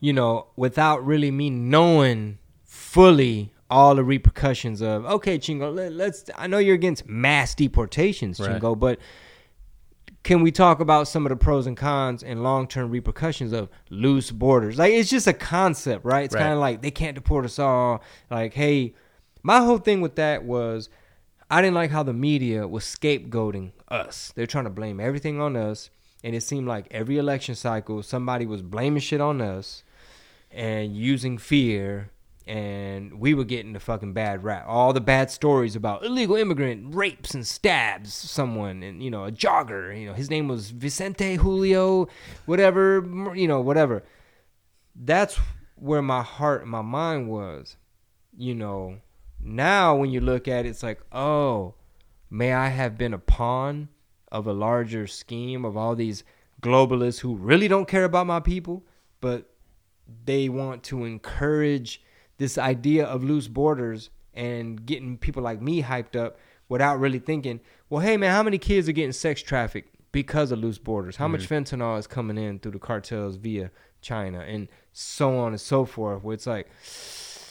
you 0.00 0.12
know, 0.12 0.46
without 0.56 1.04
really 1.04 1.30
me 1.30 1.50
knowing 1.50 2.38
fully 2.64 3.51
all 3.72 3.94
the 3.94 4.04
repercussions 4.04 4.82
of, 4.82 5.04
okay, 5.06 5.38
Chingo, 5.38 5.74
let, 5.74 5.92
let's, 5.92 6.24
I 6.36 6.46
know 6.46 6.58
you're 6.58 6.74
against 6.74 7.08
mass 7.08 7.54
deportations, 7.54 8.38
Right. 8.38 8.60
Chingo, 8.60 8.78
but 8.78 8.98
can 10.22 10.42
we 10.42 10.52
talk 10.52 10.78
about 10.80 11.08
some 11.08 11.24
of 11.26 11.30
the 11.30 11.36
pros 11.36 11.66
and 11.66 11.76
cons 11.76 12.22
and 12.22 12.42
long 12.42 12.68
term 12.68 12.90
repercussions 12.90 13.52
of 13.52 13.68
loose 13.90 14.30
borders? 14.30 14.78
Like 14.78 14.92
it's 14.92 15.10
just 15.10 15.26
a 15.26 15.32
concept, 15.32 16.04
right? 16.04 16.24
It's 16.26 16.34
Right. 16.34 16.42
kind 16.42 16.52
of 16.52 16.58
like 16.60 16.82
they 16.82 16.90
can't 16.90 17.14
deport 17.14 17.44
us 17.44 17.58
all. 17.58 18.02
Like, 18.30 18.54
hey, 18.54 18.94
my 19.42 19.58
whole 19.60 19.78
thing 19.78 20.00
with 20.00 20.14
that 20.16 20.44
was 20.44 20.88
I 21.50 21.60
didn't 21.60 21.74
like 21.74 21.90
how 21.90 22.02
the 22.02 22.12
media 22.12 22.68
was 22.68 22.84
scapegoating 22.84 23.72
us. 23.88 24.32
They're 24.36 24.46
trying 24.46 24.64
to 24.64 24.70
blame 24.70 25.00
everything 25.00 25.40
on 25.40 25.56
us, 25.56 25.90
and 26.22 26.34
it 26.36 26.42
seemed 26.42 26.68
like 26.68 26.86
every 26.90 27.18
election 27.18 27.54
cycle 27.54 28.02
somebody 28.02 28.46
was 28.46 28.62
blaming 28.62 29.00
shit 29.00 29.20
on 29.20 29.40
us 29.40 29.82
and 30.50 30.96
using 30.96 31.36
fear 31.38 32.10
and 32.46 33.20
we 33.20 33.34
were 33.34 33.44
getting 33.44 33.72
the 33.72 33.80
fucking 33.80 34.12
bad 34.12 34.42
rap. 34.42 34.64
All 34.66 34.92
the 34.92 35.00
bad 35.00 35.30
stories 35.30 35.76
about 35.76 36.04
illegal 36.04 36.36
immigrant 36.36 36.94
rapes 36.94 37.34
and 37.34 37.46
stabs 37.46 38.12
someone 38.12 38.82
and 38.82 39.02
you 39.02 39.10
know, 39.10 39.24
a 39.24 39.32
jogger, 39.32 39.98
you 39.98 40.06
know, 40.06 40.14
his 40.14 40.30
name 40.30 40.48
was 40.48 40.70
Vicente 40.70 41.36
Julio, 41.36 42.08
whatever, 42.46 43.04
you 43.34 43.46
know, 43.46 43.60
whatever. 43.60 44.02
That's 44.94 45.38
where 45.76 46.02
my 46.02 46.22
heart 46.22 46.66
my 46.66 46.82
mind 46.82 47.28
was. 47.28 47.76
You 48.36 48.54
know, 48.54 48.98
now 49.40 49.94
when 49.96 50.10
you 50.10 50.20
look 50.20 50.48
at 50.48 50.66
it, 50.66 50.70
it's 50.70 50.82
like, 50.82 51.00
oh, 51.12 51.74
may 52.30 52.52
I 52.52 52.68
have 52.68 52.96
been 52.98 53.14
a 53.14 53.18
pawn 53.18 53.88
of 54.30 54.46
a 54.46 54.52
larger 54.52 55.06
scheme 55.06 55.64
of 55.64 55.76
all 55.76 55.94
these 55.94 56.24
globalists 56.62 57.20
who 57.20 57.36
really 57.36 57.68
don't 57.68 57.88
care 57.88 58.04
about 58.04 58.26
my 58.26 58.40
people, 58.40 58.82
but 59.20 59.50
they 60.24 60.48
want 60.48 60.82
to 60.84 61.04
encourage 61.04 62.02
this 62.42 62.58
idea 62.58 63.04
of 63.06 63.22
loose 63.22 63.46
borders 63.46 64.10
and 64.34 64.84
getting 64.84 65.16
people 65.16 65.44
like 65.44 65.62
me 65.62 65.80
hyped 65.80 66.16
up 66.16 66.38
without 66.68 66.98
really 66.98 67.20
thinking, 67.20 67.60
well, 67.88 68.00
hey 68.00 68.16
man, 68.16 68.32
how 68.32 68.42
many 68.42 68.58
kids 68.58 68.88
are 68.88 68.92
getting 68.92 69.12
sex 69.12 69.40
trafficked 69.40 69.94
because 70.10 70.50
of 70.50 70.58
loose 70.58 70.76
borders? 70.76 71.14
How 71.14 71.28
much 71.28 71.48
mm. 71.48 71.62
fentanyl 71.62 71.96
is 72.00 72.08
coming 72.08 72.36
in 72.36 72.58
through 72.58 72.72
the 72.72 72.80
cartels 72.80 73.36
via 73.36 73.70
China 74.00 74.40
and 74.40 74.66
so 74.92 75.38
on 75.38 75.52
and 75.52 75.60
so 75.60 75.84
forth? 75.84 76.24
Where 76.24 76.34
it's 76.34 76.48
like, 76.48 76.68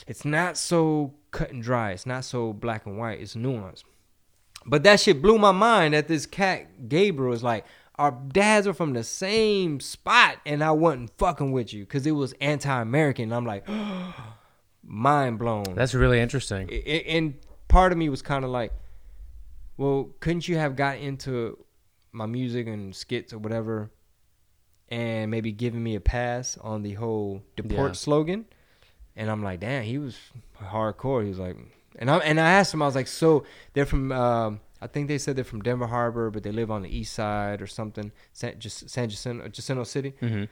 it's 0.07 0.25
not 0.25 0.57
so 0.57 1.13
cut 1.31 1.51
and 1.51 1.63
dry. 1.63 1.91
It's 1.91 2.05
not 2.05 2.25
so 2.25 2.51
black 2.51 2.85
and 2.85 2.97
white. 2.97 3.21
It's 3.21 3.35
nuanced. 3.35 3.85
But 4.65 4.83
that 4.83 4.99
shit 4.99 5.21
blew 5.21 5.37
my 5.37 5.53
mind 5.53 5.93
that 5.93 6.09
this 6.09 6.25
cat 6.25 6.89
Gabriel 6.89 7.33
is 7.33 7.43
like, 7.43 7.65
our 7.95 8.11
dads 8.11 8.67
are 8.67 8.73
from 8.73 8.91
the 8.91 9.05
same 9.05 9.79
spot, 9.79 10.37
and 10.45 10.61
I 10.61 10.71
wasn't 10.71 11.11
fucking 11.17 11.53
with 11.53 11.73
you 11.73 11.85
because 11.85 12.05
it 12.05 12.11
was 12.11 12.33
anti-American. 12.41 13.31
And 13.31 13.35
I'm 13.35 13.45
like, 13.45 13.65
mind 14.91 15.39
blown. 15.39 15.73
That's 15.73 15.93
really 15.93 16.19
interesting. 16.19 16.69
And 16.69 17.35
part 17.69 17.91
of 17.93 17.97
me 17.97 18.09
was 18.09 18.21
kind 18.21 18.43
of 18.43 18.51
like, 18.51 18.73
well, 19.77 20.09
couldn't 20.19 20.47
you 20.47 20.57
have 20.57 20.75
got 20.75 20.97
into 20.97 21.57
my 22.11 22.25
music 22.25 22.67
and 22.67 22.93
skits 22.95 23.31
or 23.33 23.37
whatever, 23.39 23.89
and 24.89 25.31
maybe 25.31 25.51
given 25.53 25.81
me 25.81 25.95
a 25.95 26.01
pass 26.01 26.57
on 26.61 26.83
the 26.83 26.93
whole 26.93 27.41
deport 27.55 27.91
Yeah. 27.91 27.93
slogan? 27.93 28.45
And 29.15 29.29
I'm 29.31 29.41
like, 29.43 29.59
damn, 29.61 29.83
he 29.83 29.97
was 29.97 30.17
hardcore. 30.61 31.23
He 31.23 31.29
was 31.29 31.39
like, 31.39 31.55
and 31.97 32.09
I 32.11 32.17
and 32.19 32.39
I 32.39 32.51
asked 32.51 32.73
him, 32.73 32.81
I 32.81 32.85
was 32.85 32.95
like, 32.95 33.07
so 33.07 33.45
they're 33.73 33.85
from, 33.85 34.11
um, 34.11 34.59
I 34.81 34.87
think 34.87 35.07
they 35.07 35.17
said 35.17 35.35
they're 35.35 35.43
from 35.45 35.61
Denver 35.61 35.87
Harbor, 35.87 36.29
but 36.31 36.43
they 36.43 36.51
live 36.51 36.69
on 36.71 36.81
the 36.81 36.89
east 36.97 37.13
side 37.13 37.61
or 37.61 37.67
something, 37.67 38.11
San, 38.33 38.59
just 38.59 38.89
San 38.89 39.09
Jacinto, 39.09 39.47
Jacinto 39.47 39.83
City. 39.83 40.13
hmm 40.19 40.45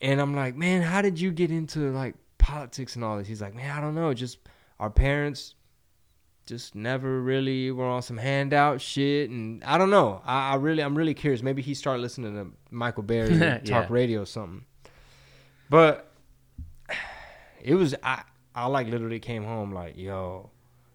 And 0.00 0.20
I'm 0.20 0.34
like, 0.34 0.56
man, 0.56 0.82
how 0.82 1.00
did 1.02 1.20
you 1.20 1.30
get 1.32 1.50
into 1.50 1.90
like 1.90 2.14
politics 2.38 2.94
and 2.96 3.04
all 3.04 3.18
this? 3.18 3.26
He's 3.28 3.40
like, 3.42 3.54
man, 3.54 3.76
I 3.76 3.80
don't 3.80 3.94
know. 3.94 4.14
Just 4.14 4.38
our 4.80 4.90
parents 4.90 5.54
just 6.46 6.74
never 6.74 7.20
really 7.20 7.70
were 7.70 7.84
on 7.84 8.00
some 8.00 8.16
handout 8.16 8.80
shit. 8.80 9.28
And 9.30 9.62
I 9.64 9.76
don't 9.76 9.90
know. 9.90 10.22
I, 10.24 10.52
I 10.52 10.54
really, 10.56 10.82
I'm 10.82 10.96
really 10.96 11.14
curious. 11.14 11.42
Maybe 11.42 11.60
he 11.62 11.74
started 11.74 12.00
listening 12.00 12.34
to 12.34 12.52
Michael 12.70 13.02
Berry 13.02 13.34
Yeah. 13.38 13.58
talk 13.58 13.90
radio 13.90 14.22
or 14.22 14.26
something. 14.26 14.64
But 15.68 16.10
it 17.60 17.74
was, 17.74 17.94
I, 18.02 18.22
I 18.54 18.66
like 18.66 18.86
literally 18.88 19.20
came 19.20 19.44
home 19.44 19.72
like, 19.72 19.96
yo, 19.96 20.50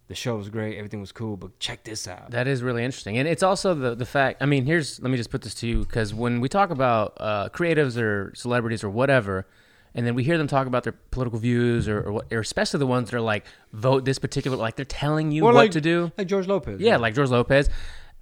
the 0.08 0.16
show 0.16 0.36
was 0.36 0.50
great. 0.50 0.78
Everything 0.78 1.00
was 1.02 1.12
cool, 1.12 1.38
but 1.38 1.60
check 1.60 1.84
this 1.84 2.08
out. 2.08 2.32
That 2.32 2.48
is 2.48 2.62
really 2.62 2.84
interesting, 2.84 3.18
and 3.18 3.28
it's 3.28 3.42
also 3.42 3.74
the 3.74 3.96
the 3.96 4.06
fact. 4.06 4.42
I 4.44 4.46
mean, 4.46 4.66
here's 4.66 5.00
let 5.02 5.10
me 5.10 5.16
just 5.18 5.30
put 5.30 5.42
this 5.44 5.54
to 5.56 5.68
you 5.68 5.80
because 5.80 6.14
when 6.14 6.42
we 6.42 6.50
talk 6.50 6.72
about 6.72 7.14
uh, 7.20 7.50
creatives 7.50 7.98
or 7.98 8.34
celebrities 8.36 8.84
or 8.84 8.90
whatever, 8.90 9.48
and 9.96 10.06
then 10.06 10.16
we 10.16 10.24
hear 10.24 10.38
them 10.38 10.48
talk 10.48 10.68
about 10.68 10.84
their 10.84 10.94
political 11.12 11.40
views 11.40 11.88
or, 11.88 12.00
or, 12.02 12.24
or 12.32 12.40
especially 12.40 12.80
the 12.80 12.88
ones 12.88 13.10
that 13.12 13.18
are 13.18 13.22
like 13.22 13.46
vote 13.72 14.06
this 14.06 14.20
particular, 14.20 14.58
like 14.58 14.76
they're 14.76 14.86
telling 14.86 15.32
you 15.32 15.44
Or 15.44 15.54
what 15.54 15.56
like- 15.56 15.72
to 15.72 15.82
do. 15.82 16.12
Like 16.18 16.28
George 16.28 16.48
Lopez. 16.48 16.80
Yeah, 16.82 16.98
like 16.98 17.14
George 17.16 17.30
Lopez. 17.30 17.70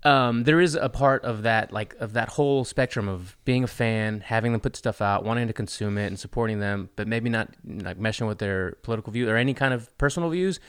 Um, 0.04 0.46
there 0.46 0.60
is 0.60 0.74
a 0.74 0.90
part 0.90 1.24
of 1.26 1.44
that, 1.44 1.72
like 1.72 1.94
of 2.00 2.14
that 2.14 2.28
whole 2.30 2.66
spectrum 2.66 3.08
of 3.08 3.38
being 3.46 3.64
a 3.64 3.68
fan, 3.68 4.22
having 4.22 4.52
them 4.52 4.60
put 4.60 4.76
stuff 4.76 5.00
out, 5.00 5.24
wanting 5.24 5.46
to 5.46 5.54
consume 5.54 5.96
it, 6.00 6.08
and 6.08 6.18
supporting 6.20 6.60
them, 6.60 6.90
but 6.96 7.08
maybe 7.08 7.30
not 7.30 7.50
like 7.64 8.00
meshing 8.00 8.28
with 8.28 8.40
their 8.40 8.72
political 8.82 9.14
view 9.14 9.30
or 9.30 9.36
any 9.38 9.54
kind 9.54 9.76
of 9.76 9.96
personal 10.00 10.32
views, 10.32 10.60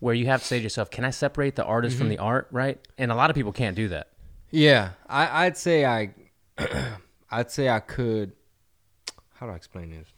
where 0.00 0.14
you 0.14 0.26
have 0.26 0.42
to 0.42 0.46
say 0.46 0.58
to 0.58 0.62
yourself, 0.62 0.90
"Can 0.90 1.06
I 1.06 1.10
separate 1.10 1.56
the 1.56 1.64
artist 1.64 1.96
from 1.96 2.10
the 2.10 2.18
art?" 2.18 2.48
Right? 2.50 2.78
And 2.98 3.10
a 3.10 3.14
lot 3.14 3.30
of 3.30 3.34
people 3.34 3.50
can't 3.52 3.74
do 3.74 3.88
that. 3.88 4.08
Yeah, 4.50 4.90
I, 5.08 5.46
I'd 5.46 5.56
say 5.56 5.86
I, 5.86 6.12
I'd 7.30 7.50
say 7.50 7.70
I 7.70 7.80
could. 7.80 8.32
How 9.36 9.46
do 9.46 9.52
I 9.52 9.56
explain 9.56 9.88
this? 9.90 10.08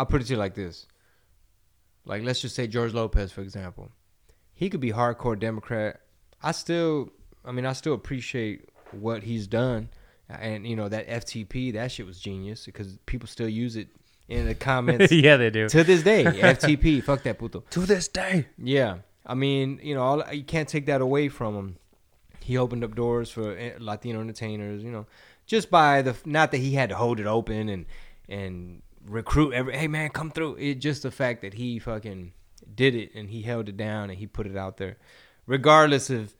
I'll 0.00 0.06
put 0.06 0.22
it 0.22 0.28
to 0.28 0.32
you 0.32 0.38
like 0.38 0.54
this. 0.54 0.86
Like, 2.06 2.22
let's 2.22 2.40
just 2.40 2.54
say 2.54 2.66
George 2.66 2.94
Lopez, 2.94 3.32
for 3.32 3.42
example. 3.42 3.90
He 4.54 4.70
could 4.70 4.80
be 4.80 4.92
hardcore 4.92 5.38
Democrat. 5.38 6.00
I 6.42 6.52
still, 6.52 7.10
I 7.44 7.52
mean, 7.52 7.66
I 7.66 7.74
still 7.74 7.92
appreciate 7.92 8.66
what 8.92 9.22
he's 9.24 9.46
done, 9.46 9.90
and 10.26 10.66
you 10.66 10.74
know 10.74 10.88
that 10.88 11.06
FTP, 11.06 11.74
that 11.74 11.92
shit 11.92 12.06
was 12.06 12.18
genius 12.18 12.64
because 12.64 12.96
people 13.04 13.28
still 13.28 13.48
use 13.48 13.76
it 13.76 13.88
in 14.26 14.46
the 14.46 14.54
comments 14.54 15.12
yeah, 15.12 15.36
they 15.36 15.50
do. 15.50 15.68
to 15.68 15.84
this 15.84 16.02
day. 16.02 16.24
FTP, 16.24 17.04
fuck 17.04 17.22
that 17.24 17.38
puto. 17.38 17.62
To 17.68 17.80
this 17.80 18.08
day. 18.08 18.46
Yeah, 18.56 19.00
I 19.26 19.34
mean, 19.34 19.80
you 19.82 19.94
know, 19.94 20.02
all, 20.02 20.24
you 20.32 20.44
can't 20.44 20.66
take 20.68 20.86
that 20.86 21.02
away 21.02 21.28
from 21.28 21.54
him. 21.54 21.76
He 22.40 22.56
opened 22.56 22.84
up 22.84 22.94
doors 22.94 23.30
for 23.30 23.54
eh, 23.54 23.72
Latino 23.78 24.22
entertainers, 24.22 24.82
you 24.82 24.92
know, 24.92 25.04
just 25.44 25.70
by 25.70 26.00
the 26.00 26.16
not 26.24 26.52
that 26.52 26.58
he 26.58 26.72
had 26.72 26.88
to 26.88 26.96
hold 26.96 27.20
it 27.20 27.26
open 27.26 27.68
and 27.68 27.84
and 28.26 28.80
recruit 29.06 29.52
every. 29.52 29.76
Hey 29.76 29.88
man, 29.88 30.10
come 30.10 30.30
through. 30.30 30.56
It 30.56 30.76
just 30.76 31.02
the 31.02 31.10
fact 31.10 31.42
that 31.42 31.54
he 31.54 31.78
fucking 31.78 32.32
did 32.74 32.94
it 32.94 33.14
and 33.14 33.30
he 33.30 33.42
held 33.42 33.68
it 33.68 33.76
down 33.76 34.10
and 34.10 34.18
he 34.18 34.26
put 34.26 34.46
it 34.46 34.56
out 34.56 34.76
there, 34.76 34.96
regardless 35.46 36.10
of 36.10 36.34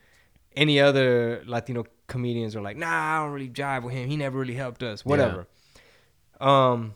any 0.56 0.80
other 0.80 1.42
Latino 1.46 1.84
comedians 2.06 2.56
are 2.56 2.60
like, 2.60 2.76
nah, 2.76 2.88
I 2.88 3.22
don't 3.22 3.32
really 3.32 3.48
jive 3.48 3.84
with 3.84 3.94
him. 3.94 4.08
He 4.08 4.16
never 4.16 4.38
really 4.38 4.54
helped 4.54 4.82
us. 4.82 5.04
Whatever. 5.04 5.46
Um, 6.40 6.94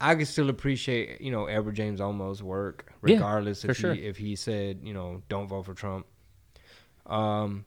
I 0.00 0.14
can 0.14 0.24
still 0.24 0.48
appreciate 0.48 1.20
you 1.20 1.30
know 1.30 1.46
Edward 1.46 1.74
James 1.74 2.00
Olmos' 2.00 2.40
work, 2.40 2.92
regardless 3.00 3.62
for 3.62 3.72
if 3.72 3.76
sure. 3.76 3.94
he 3.94 4.06
if 4.06 4.16
he 4.16 4.36
said 4.36 4.80
you 4.82 4.94
know 4.94 5.22
don't 5.28 5.48
vote 5.48 5.66
for 5.66 5.74
Trump. 5.74 6.06
Um, 7.06 7.64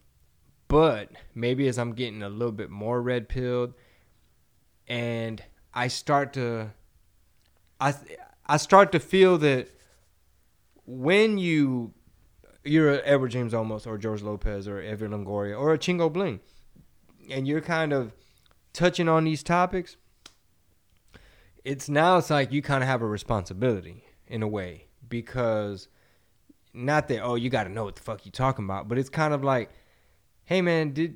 but 0.68 1.12
maybe 1.36 1.68
as 1.68 1.78
I'm 1.78 1.94
getting 1.94 2.24
a 2.24 2.30
little 2.30 2.52
bit 2.52 2.70
more 2.72 3.02
red 3.02 3.30
pilled, 3.30 3.74
and 4.88 5.44
I 5.74 5.88
start 5.88 6.34
to, 6.34 6.72
I 7.84 7.94
I 8.46 8.58
start 8.58 8.92
to 8.94 9.00
feel 9.00 9.38
that 9.40 9.68
when 10.86 11.38
you 11.38 11.94
you're 12.64 13.02
Edward 13.04 13.30
James 13.30 13.52
Olmos 13.52 13.86
or 13.86 13.98
George 13.98 14.22
Lopez 14.22 14.68
or 14.68 14.82
Evan 14.82 15.12
Longoria 15.12 15.60
or 15.60 15.74
a 15.74 15.78
Chingo 15.78 16.12
Bling, 16.12 16.40
and 17.30 17.46
you're 17.46 17.62
kind 17.62 17.92
of 17.92 18.14
touching 18.72 19.10
on 19.10 19.26
these 19.26 19.44
topics, 19.44 19.98
it's 21.66 21.90
now 21.90 22.18
it's 22.18 22.30
like 22.30 22.54
you 22.54 22.62
kind 22.62 22.84
of 22.84 22.88
have 22.88 23.02
a 23.02 23.08
responsibility 23.08 24.06
in 24.28 24.42
a 24.42 24.48
way 24.48 24.88
because 25.10 25.90
not 26.74 27.10
that 27.10 27.20
oh 27.22 27.36
you 27.36 27.50
got 27.50 27.66
to 27.66 27.70
know 27.70 27.84
what 27.84 27.96
the 27.96 28.02
fuck 28.02 28.26
you 28.26 28.32
talking 28.32 28.64
about, 28.64 28.88
but 28.88 28.98
it's 28.98 29.10
kind 29.10 29.34
of 29.34 29.44
like, 29.44 29.70
hey 30.46 30.62
man, 30.62 30.94
did 30.94 31.16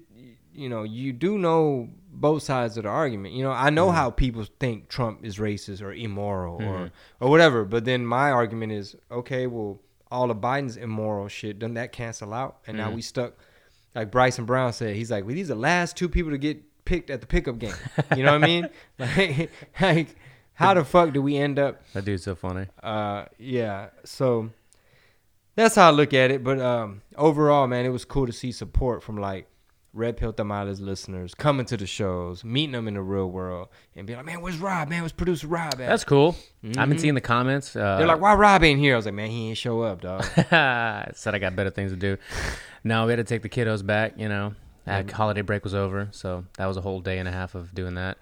you 0.57 0.69
know 0.69 0.83
you 0.83 1.13
do 1.13 1.37
know 1.37 1.89
both 2.11 2.43
sides 2.43 2.77
of 2.77 2.83
the 2.83 2.89
argument? 2.89 3.33
You 3.33 3.43
know, 3.43 3.51
I 3.51 3.69
know 3.69 3.91
how 3.91 4.09
people 4.09 4.45
think 4.59 4.89
Trump 4.89 5.23
is 5.23 5.37
racist 5.37 5.81
or 5.81 5.93
immoral 5.93 6.61
or 6.63 6.91
or 7.19 7.29
whatever, 7.29 7.65
but 7.65 7.85
then 7.85 8.05
my 8.05 8.31
argument 8.31 8.71
is 8.71 8.95
okay, 9.11 9.47
well 9.47 9.79
all 10.09 10.31
of 10.31 10.37
Biden's 10.37 10.77
immoral 10.77 11.27
shit 11.27 11.59
doesn't 11.59 11.73
that 11.73 11.91
cancel 11.91 12.33
out, 12.33 12.57
and 12.65 12.77
now 12.77 12.91
we 12.91 13.01
stuck 13.01 13.33
like 13.97 14.11
Bryson 14.11 14.45
Brown 14.45 14.73
said, 14.73 14.95
he's 14.95 15.09
like, 15.09 15.25
well, 15.25 15.33
these 15.33 15.49
are 15.49 15.55
the 15.55 15.59
last 15.59 15.97
two 15.97 16.07
people 16.07 16.31
to 16.31 16.37
get 16.37 16.61
picked 16.85 17.09
at 17.09 17.19
the 17.19 17.25
pickup 17.25 17.57
game. 17.57 17.73
You 18.15 18.23
know 18.23 18.33
what 18.33 18.43
I 18.43 18.47
mean? 18.47 18.69
Like, 18.99 19.49
like, 19.81 20.15
how 20.53 20.75
the 20.75 20.85
fuck 20.85 21.13
do 21.13 21.21
we 21.21 21.35
end 21.35 21.57
up? 21.57 21.81
That 21.93 22.05
dude's 22.05 22.23
so 22.23 22.35
funny. 22.35 22.67
Uh, 22.81 23.25
yeah. 23.39 23.89
So 24.05 24.51
that's 25.55 25.73
how 25.73 25.87
I 25.87 25.91
look 25.91 26.13
at 26.13 26.29
it. 26.29 26.43
But 26.43 26.59
um, 26.59 27.01
overall, 27.15 27.65
man, 27.65 27.85
it 27.85 27.89
was 27.89 28.05
cool 28.05 28.27
to 28.27 28.31
see 28.31 28.51
support 28.51 29.01
from 29.01 29.17
like 29.17 29.47
Red 29.97 30.15
Pill 30.17 30.31
Tamales 30.31 30.79
listeners 30.79 31.33
coming 31.33 31.65
to 31.65 31.75
the 31.77 31.87
shows, 31.87 32.43
meeting 32.43 32.71
them 32.73 32.87
in 32.87 32.93
the 32.93 33.01
real 33.01 33.27
world, 33.29 33.69
and 33.95 34.05
be 34.07 34.15
like, 34.15 34.25
man, 34.25 34.41
where's 34.41 34.57
Rob? 34.59 34.87
Man, 34.89 35.01
where's 35.01 35.11
producer 35.11 35.47
Rob 35.47 35.73
at? 35.73 35.77
That's 35.79 36.03
cool. 36.03 36.35
I've 36.77 36.87
been 36.89 36.99
seeing 36.99 37.15
the 37.15 37.21
comments. 37.21 37.75
Uh, 37.75 37.79
Mm-hmm. 37.79 37.97
They're 37.99 38.07
like, 38.07 38.21
why 38.21 38.35
Rob 38.35 38.63
ain't 38.63 38.79
here? 38.79 38.93
I 38.93 38.97
was 38.97 39.05
like, 39.05 39.15
man, 39.15 39.29
he 39.29 39.49
ain't 39.49 39.57
show 39.57 39.81
up, 39.81 40.01
dog. 40.01 40.23
said 41.15 41.35
I 41.35 41.39
got 41.39 41.55
better 41.55 41.69
things 41.71 41.91
to 41.91 41.97
do. 41.97 42.17
No, 42.83 43.05
we 43.05 43.11
had 43.11 43.17
to 43.17 43.23
take 43.25 43.41
the 43.41 43.49
kiddos 43.49 43.85
back. 43.85 44.13
You 44.17 44.29
know, 44.29 44.53
Mm-hmm. 44.87 45.09
holiday 45.09 45.41
break 45.41 45.65
was 45.65 45.75
over, 45.75 46.07
so 46.11 46.45
that 46.57 46.65
was 46.65 46.77
a 46.77 46.81
whole 46.81 47.01
day 47.01 47.17
and 47.17 47.27
a 47.27 47.31
half 47.33 47.55
of 47.55 47.75
doing 47.75 47.95
that. 47.95 48.17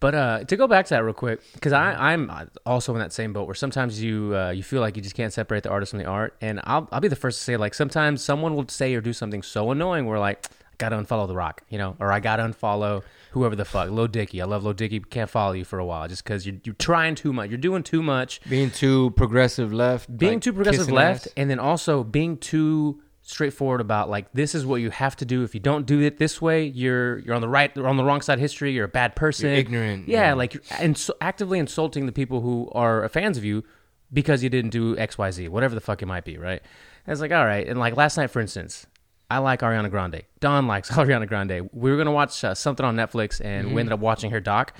But 0.00 0.14
uh, 0.16 0.44
to 0.46 0.56
go 0.56 0.66
back 0.66 0.86
to 0.86 0.94
that 0.94 1.04
real 1.04 1.14
quick, 1.14 1.40
because 1.54 1.72
Mm-hmm. 1.72 2.02
I'm 2.32 2.50
also 2.66 2.92
in 2.94 2.98
that 2.98 3.12
same 3.12 3.32
boat 3.32 3.46
where 3.46 3.54
sometimes 3.54 4.02
you 4.02 4.34
uh, 4.36 4.50
you 4.50 4.64
feel 4.64 4.80
like 4.80 4.96
you 4.96 5.02
just 5.02 5.14
can't 5.14 5.32
separate 5.32 5.62
the 5.62 5.70
artist 5.70 5.90
from 5.90 6.00
the 6.00 6.06
art, 6.06 6.34
and 6.40 6.60
I'll 6.64 6.88
I'll 6.90 6.98
be 6.98 7.06
the 7.06 7.14
first 7.14 7.38
to 7.38 7.44
say 7.44 7.56
like 7.56 7.72
sometimes 7.74 8.24
someone 8.24 8.56
will 8.56 8.66
say 8.66 8.92
or 8.96 9.00
do 9.00 9.12
something 9.12 9.42
so 9.44 9.70
annoying 9.70 10.06
where 10.06 10.18
like 10.18 10.44
gotta 10.78 10.96
unfollow 10.96 11.26
the 11.26 11.34
Rock, 11.34 11.62
you 11.68 11.78
know, 11.78 11.96
or 11.98 12.12
I 12.12 12.20
gotta 12.20 12.42
unfollow 12.44 13.02
whoever 13.32 13.54
the 13.54 13.64
fuck, 13.64 13.90
Lil 13.90 14.06
Dicky. 14.06 14.40
I 14.40 14.44
love 14.44 14.64
Lil 14.64 14.72
Dicky, 14.72 15.00
can't 15.00 15.28
follow 15.28 15.52
you 15.52 15.64
for 15.64 15.78
a 15.78 15.84
while 15.84 16.08
just 16.08 16.24
because 16.24 16.46
you're 16.46 16.56
you're 16.64 16.74
trying 16.76 17.14
too 17.14 17.32
much, 17.32 17.50
you're 17.50 17.58
doing 17.58 17.82
too 17.82 18.02
much. 18.02 18.40
Being 18.48 18.70
too 18.70 19.10
progressive 19.12 19.72
left, 19.72 20.16
being 20.16 20.34
like, 20.34 20.42
too 20.42 20.52
progressive 20.52 20.90
left 20.90 21.26
ass. 21.26 21.32
and 21.36 21.50
then 21.50 21.58
also 21.58 22.04
being 22.04 22.38
too 22.38 23.02
straightforward 23.22 23.82
about 23.82 24.08
like 24.08 24.32
this 24.32 24.54
is 24.54 24.64
what 24.64 24.76
you 24.76 24.90
have 24.90 25.14
to 25.16 25.26
do. 25.26 25.42
If 25.42 25.54
you 25.54 25.60
don't 25.60 25.84
do 25.84 26.00
it 26.00 26.16
this 26.16 26.40
way 26.40 26.64
you're 26.64 27.18
you're 27.18 27.34
on 27.34 27.42
the 27.42 27.48
right 27.48 27.76
or 27.76 27.86
on 27.86 27.96
the 27.96 28.04
wrong 28.04 28.22
side 28.22 28.34
of 28.34 28.40
history. 28.40 28.72
You're 28.72 28.86
a 28.86 28.88
bad 28.88 29.14
person. 29.16 29.50
You're 29.50 29.58
ignorant, 29.58 30.08
yeah, 30.08 30.28
yeah. 30.28 30.34
like 30.34 30.54
you're 30.54 30.62
ins- 30.80 31.10
actively 31.20 31.58
insulting 31.58 32.06
the 32.06 32.12
people 32.12 32.40
who 32.40 32.70
are 32.72 33.06
fans 33.10 33.36
of 33.36 33.44
you 33.44 33.64
because 34.10 34.42
you 34.42 34.48
didn't 34.48 34.70
do 34.70 34.96
xyz 34.96 35.50
whatever 35.50 35.74
the 35.74 35.82
fuck 35.82 36.00
it 36.00 36.06
might 36.06 36.24
be 36.24 36.38
right? 36.38 36.62
And 37.06 37.12
it's 37.12 37.20
like 37.20 37.32
all 37.32 37.44
right. 37.44 37.66
And 37.68 37.78
like 37.78 37.96
last 37.96 38.16
night 38.16 38.30
for 38.30 38.40
instance 38.40 38.86
I 39.30 39.38
like 39.38 39.60
Ariana 39.60 39.90
Grande. 39.90 40.22
Dawn 40.40 40.66
likes 40.66 40.90
Ariana 40.92 41.26
Grande. 41.28 41.68
We 41.72 41.90
were 41.90 41.96
gonna 41.96 42.12
watch 42.12 42.42
uh, 42.44 42.54
something 42.54 42.84
on 42.86 42.96
Netflix, 42.96 43.40
and 43.44 43.66
Mm-hmm. 43.66 43.74
we 43.74 43.80
ended 43.80 43.92
up 43.92 44.00
watching 44.00 44.30
her 44.30 44.40
doc. 44.40 44.74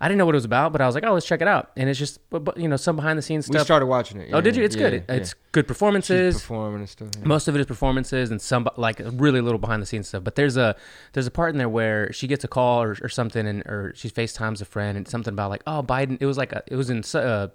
I 0.00 0.08
didn't 0.08 0.18
know 0.18 0.26
what 0.26 0.34
it 0.34 0.38
was 0.42 0.44
about, 0.44 0.72
but 0.72 0.80
I 0.80 0.86
was 0.86 0.96
like, 0.96 1.04
"Oh, 1.04 1.14
let's 1.14 1.26
check 1.26 1.40
it 1.42 1.46
out." 1.46 1.70
And 1.76 1.88
it's 1.88 1.96
just, 1.98 2.18
but, 2.28 2.40
but, 2.42 2.56
you 2.56 2.66
know, 2.66 2.76
some 2.76 2.96
behind 2.96 3.16
the 3.18 3.22
scenes 3.22 3.46
stuff. 3.46 3.60
We 3.60 3.64
started 3.64 3.86
watching 3.86 4.20
it. 4.20 4.30
Oh, 4.32 4.40
did 4.40 4.56
you? 4.56 4.64
It's 4.64 4.74
yeah, 4.74 4.90
good. 4.90 5.04
yeah. 5.08 5.14
It's 5.14 5.34
good 5.52 5.64
She's 5.64 5.68
performances. 5.68 6.34
performing 6.40 6.80
and 6.80 6.88
stuff. 6.88 7.08
yeah. 7.16 7.24
Most 7.24 7.46
of 7.46 7.54
it 7.54 7.60
is 7.60 7.66
performances 7.66 8.32
and 8.32 8.40
some 8.42 8.68
like 8.76 9.00
really 9.12 9.40
little 9.40 9.60
behind 9.60 9.80
the 9.80 9.86
scenes 9.86 10.08
stuff. 10.08 10.24
But 10.24 10.34
there's 10.34 10.56
a 10.56 10.74
there's 11.12 11.28
a 11.28 11.30
part 11.30 11.50
in 11.50 11.58
there 11.58 11.68
where 11.68 12.12
she 12.12 12.26
gets 12.26 12.42
a 12.42 12.48
call 12.48 12.82
or, 12.82 12.96
or 13.00 13.08
something, 13.08 13.46
and 13.46 13.62
or 13.62 13.92
she 13.94 14.10
FaceTimes 14.10 14.60
a 14.60 14.64
friend 14.64 14.96
and 14.96 15.06
something 15.06 15.34
about 15.34 15.50
like, 15.50 15.62
oh, 15.68 15.84
Biden. 15.84 16.18
It 16.20 16.26
was 16.26 16.36
like 16.36 16.52
a, 16.52 16.64
it 16.66 16.74
was 16.74 16.90
in 16.90 17.04
uh, 17.14 17.48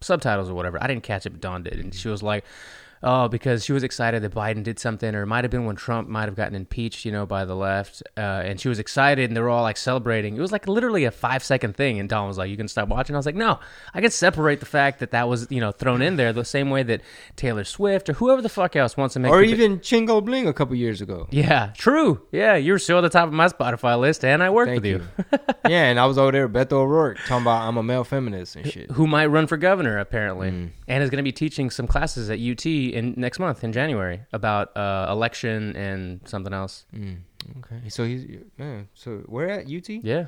subtitles 0.00 0.48
or 0.48 0.54
whatever. 0.54 0.82
I 0.82 0.86
didn't 0.86 1.02
catch 1.02 1.26
it, 1.26 1.30
but 1.30 1.40
Dawn 1.42 1.62
did, 1.64 1.74
and 1.78 1.94
she 1.94 2.08
was 2.08 2.22
like. 2.22 2.44
Oh, 3.02 3.28
because 3.28 3.64
she 3.64 3.72
was 3.72 3.82
excited 3.82 4.22
that 4.22 4.34
Biden 4.34 4.62
did 4.62 4.78
something, 4.78 5.14
or 5.14 5.22
it 5.22 5.26
might 5.26 5.42
have 5.44 5.50
been 5.50 5.64
when 5.64 5.74
Trump 5.76 6.06
might 6.08 6.26
have 6.26 6.34
gotten 6.36 6.54
impeached, 6.54 7.06
you 7.06 7.12
know, 7.12 7.24
by 7.24 7.46
the 7.46 7.56
left. 7.56 8.02
Uh, 8.16 8.20
and 8.20 8.60
she 8.60 8.68
was 8.68 8.78
excited, 8.78 9.30
and 9.30 9.34
they 9.36 9.40
were 9.40 9.48
all 9.48 9.62
like 9.62 9.78
celebrating. 9.78 10.36
It 10.36 10.40
was 10.40 10.52
like 10.52 10.68
literally 10.68 11.04
a 11.04 11.10
five 11.10 11.42
second 11.42 11.76
thing, 11.76 11.98
and 11.98 12.08
Dawn 12.10 12.28
was 12.28 12.36
like, 12.36 12.50
"You 12.50 12.58
can 12.58 12.68
stop 12.68 12.88
watching." 12.88 13.16
I 13.16 13.18
was 13.18 13.24
like, 13.24 13.34
"No, 13.34 13.58
I 13.94 14.02
can 14.02 14.10
separate 14.10 14.60
the 14.60 14.66
fact 14.66 14.98
that 15.00 15.12
that 15.12 15.28
was, 15.28 15.46
you 15.50 15.60
know, 15.60 15.72
thrown 15.72 16.02
in 16.02 16.16
there 16.16 16.32
the 16.34 16.44
same 16.44 16.68
way 16.68 16.82
that 16.82 17.00
Taylor 17.36 17.64
Swift 17.64 18.10
or 18.10 18.12
whoever 18.12 18.42
the 18.42 18.50
fuck 18.50 18.76
else 18.76 18.98
wants 18.98 19.14
to 19.14 19.20
make 19.20 19.32
or 19.32 19.42
even 19.42 19.78
Chingo 19.78 20.22
Bling 20.22 20.46
a 20.46 20.52
couple 20.52 20.74
years 20.76 21.00
ago. 21.00 21.26
yeah, 21.30 21.72
true. 21.78 22.20
Yeah, 22.32 22.56
you're 22.56 22.78
still 22.78 22.98
at 22.98 23.00
the 23.00 23.08
top 23.08 23.28
of 23.28 23.32
my 23.32 23.48
Spotify 23.48 23.98
list, 23.98 24.26
and 24.26 24.42
I 24.42 24.50
work 24.50 24.68
Thank 24.68 24.82
with 24.82 24.84
you. 24.84 25.02
yeah, 25.68 25.84
and 25.86 25.98
I 25.98 26.04
was 26.04 26.18
over 26.18 26.32
there, 26.32 26.46
with 26.46 26.68
Beto 26.68 26.72
O'Rourke, 26.74 27.16
talking 27.26 27.44
about 27.44 27.62
I'm 27.66 27.78
a 27.78 27.82
male 27.82 28.04
feminist 28.04 28.56
and 28.56 28.70
shit. 28.70 28.90
Who 28.90 29.06
might 29.06 29.26
run 29.26 29.46
for 29.46 29.56
governor 29.56 29.98
apparently, 29.98 30.50
Mm. 30.50 30.70
and 30.88 31.02
is 31.02 31.08
going 31.10 31.16
to 31.18 31.22
be 31.22 31.32
teaching 31.32 31.70
some 31.70 31.86
classes 31.86 32.28
at 32.28 32.38
UT 32.38 32.66
in 32.94 33.14
next 33.16 33.38
month 33.38 33.64
in 33.64 33.72
January 33.72 34.20
about 34.32 34.76
uh, 34.76 35.06
election 35.10 35.74
and 35.76 36.20
something 36.26 36.52
else. 36.52 36.84
Okay, 36.94 37.88
so 37.88 38.04
he's 38.04 38.24
yeah. 38.58 38.82
So 38.94 39.18
where 39.26 39.48
at 39.50 39.66
UT? 39.66 39.88
Yeah, 39.88 40.26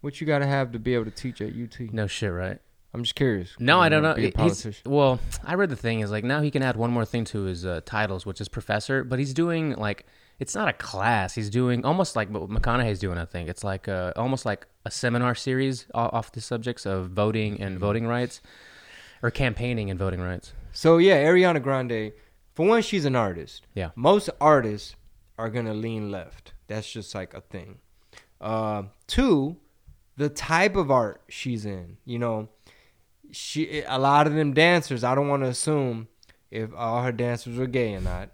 What 0.00 0.20
you 0.20 0.26
got 0.26 0.38
to 0.40 0.46
have 0.46 0.72
to 0.72 0.78
be 0.78 0.94
able 0.94 1.04
to 1.06 1.10
teach 1.10 1.40
at 1.40 1.48
UT? 1.50 1.92
no 1.92 2.06
shit, 2.06 2.32
right? 2.32 2.58
I'm 2.94 3.02
just 3.02 3.16
curious. 3.16 3.50
No, 3.58 3.80
I 3.80 3.88
don't 3.88 4.02
know. 4.04 4.14
Be 4.14 4.22
a 4.22 4.24
He's, 4.26 4.34
politician. 4.34 4.90
well, 4.90 5.18
I 5.44 5.54
read 5.54 5.68
the 5.68 5.74
thing 5.76 5.98
is 6.00 6.12
like 6.12 6.22
now 6.22 6.40
he 6.42 6.50
can 6.52 6.62
add 6.62 6.76
one 6.76 6.92
more 6.92 7.04
thing 7.04 7.24
to 7.26 7.42
his 7.42 7.66
uh, 7.66 7.80
titles, 7.84 8.24
which 8.24 8.40
is 8.40 8.48
professor. 8.48 9.02
But 9.02 9.18
he's 9.18 9.34
doing 9.34 9.72
like 9.74 10.06
it's 10.38 10.54
not 10.54 10.68
a 10.68 10.72
class. 10.72 11.34
He's 11.34 11.50
doing 11.50 11.84
almost 11.84 12.14
like 12.16 12.28
what 12.30 12.48
McConaughey's 12.48 13.00
doing. 13.00 13.18
I 13.18 13.24
think 13.24 13.48
it's 13.48 13.64
like 13.64 13.88
uh 13.88 14.12
almost 14.14 14.46
like 14.46 14.66
a 14.86 14.90
seminar 14.92 15.34
series 15.34 15.86
off 15.92 16.30
the 16.32 16.40
subjects 16.40 16.86
of 16.86 17.10
voting 17.10 17.60
and 17.60 17.78
voting 17.80 18.06
rights, 18.06 18.40
or 19.24 19.30
campaigning 19.32 19.90
and 19.90 19.98
voting 19.98 20.20
rights. 20.20 20.52
So 20.74 20.98
yeah, 20.98 21.24
Ariana 21.24 21.62
Grande. 21.62 22.12
For 22.52 22.66
one, 22.66 22.82
she's 22.82 23.04
an 23.04 23.16
artist. 23.16 23.66
Yeah. 23.74 23.90
Most 23.96 24.28
artists 24.40 24.96
are 25.38 25.48
gonna 25.48 25.72
lean 25.72 26.10
left. 26.10 26.52
That's 26.66 26.90
just 26.90 27.14
like 27.14 27.32
a 27.32 27.40
thing. 27.40 27.78
Uh, 28.40 28.84
two, 29.06 29.56
the 30.16 30.28
type 30.28 30.76
of 30.76 30.90
art 30.90 31.22
she's 31.28 31.64
in. 31.64 31.96
You 32.04 32.18
know, 32.18 32.48
she 33.30 33.82
a 33.86 33.98
lot 33.98 34.26
of 34.26 34.34
them 34.34 34.52
dancers. 34.52 35.04
I 35.04 35.14
don't 35.14 35.28
want 35.28 35.42
to 35.44 35.48
assume 35.48 36.08
if 36.50 36.70
all 36.74 37.02
her 37.02 37.12
dancers 37.12 37.56
were 37.56 37.66
gay 37.66 37.94
or 37.94 38.00
not. 38.00 38.30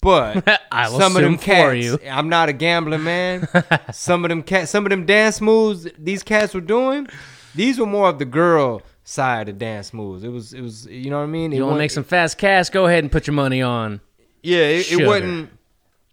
But 0.00 0.60
I 0.72 0.88
will 0.88 0.98
some 0.98 1.16
of 1.16 1.22
them 1.22 1.38
cats, 1.38 1.62
for 1.62 1.74
you. 1.74 1.98
I'm 2.10 2.28
not 2.28 2.48
a 2.48 2.52
gambling 2.52 3.04
man. 3.04 3.48
some 3.92 4.24
of 4.24 4.28
them 4.28 4.42
cats, 4.42 4.70
some 4.70 4.84
of 4.84 4.90
them 4.90 5.06
dance 5.06 5.40
moves 5.40 5.86
these 5.96 6.22
cats 6.22 6.52
were 6.54 6.60
doing, 6.60 7.06
these 7.54 7.78
were 7.78 7.86
more 7.86 8.08
of 8.08 8.18
the 8.18 8.24
girl 8.24 8.82
side 9.04 9.48
of 9.48 9.58
dance 9.58 9.92
moves. 9.92 10.24
It 10.24 10.28
was, 10.28 10.52
it 10.52 10.60
was, 10.60 10.86
you 10.86 11.10
know 11.10 11.18
what 11.18 11.24
I 11.24 11.26
mean? 11.26 11.52
It 11.52 11.56
You 11.56 11.64
want 11.64 11.74
to 11.74 11.78
make 11.78 11.90
some 11.90 12.04
fast 12.04 12.38
cash? 12.38 12.70
Go 12.70 12.86
ahead 12.86 13.04
and 13.04 13.10
put 13.10 13.26
your 13.26 13.34
money 13.34 13.62
on. 13.62 14.00
Yeah, 14.42 14.58
it, 14.58 14.92
it 14.92 15.06
wasn't. 15.06 15.50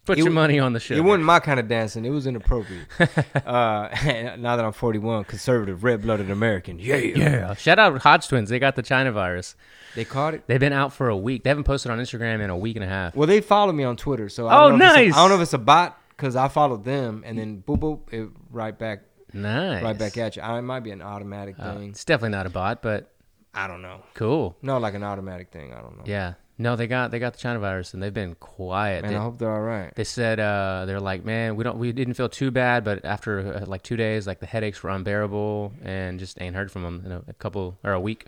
Put 0.06 0.18
It 0.18 0.24
your 0.24 0.32
money 0.32 0.58
on 0.58 0.74
the 0.74 0.80
show. 0.80 0.96
It 0.96 1.04
wasn't 1.04 1.26
my 1.26 1.40
kind 1.40 1.60
of 1.60 1.68
dancing. 1.68 2.04
It 2.04 2.10
was 2.10 2.26
inappropriate. 2.26 2.88
uh, 3.00 3.90
now 4.40 4.56
that 4.56 4.66
I'm 4.66 4.72
41, 4.72 5.26
conservative, 5.26 5.84
red-blooded 5.84 6.32
American. 6.32 6.80
Yeah, 6.80 6.96
Yeah. 6.96 7.54
Shout 7.54 7.78
out 7.78 8.02
Hodge 8.02 8.28
Twins. 8.28 8.50
They 8.50 8.58
got 8.58 8.76
the 8.76 8.82
China 8.82 9.12
virus. 9.12 9.56
They 9.94 10.06
caught 10.06 10.34
it. 10.34 10.44
They've 10.48 10.60
been 10.60 10.74
out 10.74 10.94
for 10.94 11.10
a 11.10 11.18
week. 11.18 11.44
They 11.44 11.52
haven't 11.52 11.66
posted 11.66 11.92
on 11.92 12.00
Instagram 12.00 12.40
in 12.42 12.50
a 12.50 12.58
week 12.58 12.76
and 12.76 12.84
a 12.86 12.88
half. 12.88 13.16
Well, 13.16 13.28
they 13.28 13.40
follow 13.42 13.72
me 13.72 13.84
on 13.84 13.98
Twitter, 13.98 14.30
so 14.30 14.48
I 14.48 14.64
Oh, 14.64 14.68
if 14.70 14.74
it's 14.76 14.82
a- 14.84 14.86
nice. 14.96 15.14
I 15.14 15.18
don't 15.18 15.30
know 15.30 15.36
if 15.36 15.42
it's 15.42 15.54
a 15.54 15.58
bot 15.60 16.02
because 16.10 16.36
I 16.36 16.48
followed 16.48 16.84
them, 16.86 17.24
and 17.26 17.38
then 17.38 17.64
boop 17.68 17.78
boop, 17.80 18.12
it 18.12 18.30
right 18.52 18.78
back, 18.78 19.02
Nice. 19.34 19.84
right 19.84 19.98
back 19.98 20.18
at 20.18 20.36
you. 20.36 20.42
I, 20.42 20.58
it 20.60 20.62
might 20.64 20.82
be 20.82 20.92
an 20.92 21.02
automatic 21.02 21.56
Uh, 21.60 21.76
thing. 21.76 21.90
it's 21.90 22.06
definitely 22.06 22.36
not 22.38 22.46
a 22.46 22.50
bot, 22.50 22.82
but 22.82 23.12
I 23.54 23.68
don't 23.68 23.82
know. 23.82 24.02
cool. 24.14 24.56
No, 24.62 24.78
like 24.78 24.94
an 24.94 25.04
automatic 25.04 25.52
thing. 25.52 25.74
I 25.74 25.82
don't 25.82 25.98
know. 25.98 26.04
Yeah. 26.06 26.34
No, 26.62 26.76
they 26.76 26.88
got 26.88 27.12
they 27.12 27.20
got 27.20 27.32
the 27.34 27.40
China 27.40 27.58
virus 27.60 27.94
and 27.94 28.04
they've 28.04 28.14
been 28.14 28.36
quiet. 28.36 29.04
Man, 29.04 29.12
they, 29.14 29.18
I 29.18 29.22
hope 29.22 29.38
they're 29.38 29.50
all 29.50 29.62
right. 29.62 29.96
they 29.96 30.04
said 30.04 30.42
uh, 30.42 30.84
they're 30.86 31.00
like, 31.00 31.24
man, 31.24 31.56
we 31.56 31.64
don't 31.64 31.78
we 31.78 31.94
didn't 31.94 32.16
feel 32.16 32.28
too 32.28 32.52
bad, 32.52 32.84
but 32.84 33.06
after 33.06 33.62
uh, 33.62 33.66
like 33.66 33.82
two 33.82 33.96
days, 33.96 34.28
like 34.28 34.42
the 34.42 34.46
headaches 34.46 34.84
were 34.84 34.90
unbearable, 34.90 35.72
and 35.84 36.20
just 36.20 36.42
ain't 36.42 36.58
heard 36.58 36.70
from 36.70 36.84
them 36.84 37.02
in 37.06 37.12
a, 37.14 37.22
a 37.30 37.34
couple 37.34 37.78
or 37.82 37.94
a 37.94 38.00
week. 38.00 38.26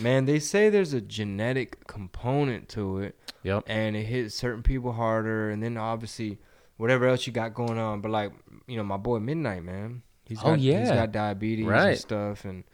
Man, 0.00 0.24
they 0.24 0.40
say 0.40 0.70
there's 0.70 0.92
a 0.92 1.00
genetic 1.00 1.86
component 1.86 2.68
to 2.70 2.98
it. 2.98 3.16
Yep. 3.44 3.64
and 3.68 3.94
it 3.94 4.02
hits 4.04 4.34
certain 4.34 4.64
people 4.64 4.92
harder, 4.92 5.48
and 5.48 5.62
then 5.62 5.76
obviously 5.76 6.38
whatever 6.78 7.06
else 7.06 7.28
you 7.28 7.32
got 7.32 7.54
going 7.54 7.78
on. 7.78 8.00
But 8.00 8.10
like 8.10 8.32
you 8.66 8.76
know, 8.76 8.82
my 8.82 8.96
boy 8.96 9.20
Midnight, 9.20 9.62
man, 9.62 10.02
he's 10.28 10.38
Oh, 10.40 10.50
got, 10.50 10.58
he's 10.58 10.64
yeah. 10.66 10.94
got 10.94 11.12
diabetes 11.12 11.66
Right. 11.66 11.88
and 11.90 11.98
stuff, 11.98 12.44
and 12.44 12.64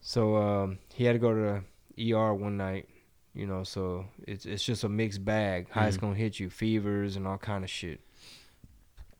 So 0.00 0.36
um, 0.36 0.78
he 0.94 1.04
had 1.04 1.12
to 1.12 1.18
go 1.18 1.32
to 1.34 1.62
the 1.96 2.12
ER 2.14 2.34
one 2.34 2.56
night. 2.56 2.88
You 3.34 3.46
know, 3.46 3.62
so 3.62 4.06
it's 4.26 4.44
it's 4.44 4.64
just 4.64 4.82
a 4.82 4.88
mixed 4.88 5.24
bag. 5.24 5.68
How 5.70 5.86
it's 5.86 5.96
Mhm. 5.96 6.00
gonna 6.00 6.14
hit 6.16 6.40
you, 6.40 6.50
fevers 6.50 7.14
and 7.16 7.26
all 7.28 7.38
kind 7.38 7.62
of 7.62 7.70
shit. 7.70 8.00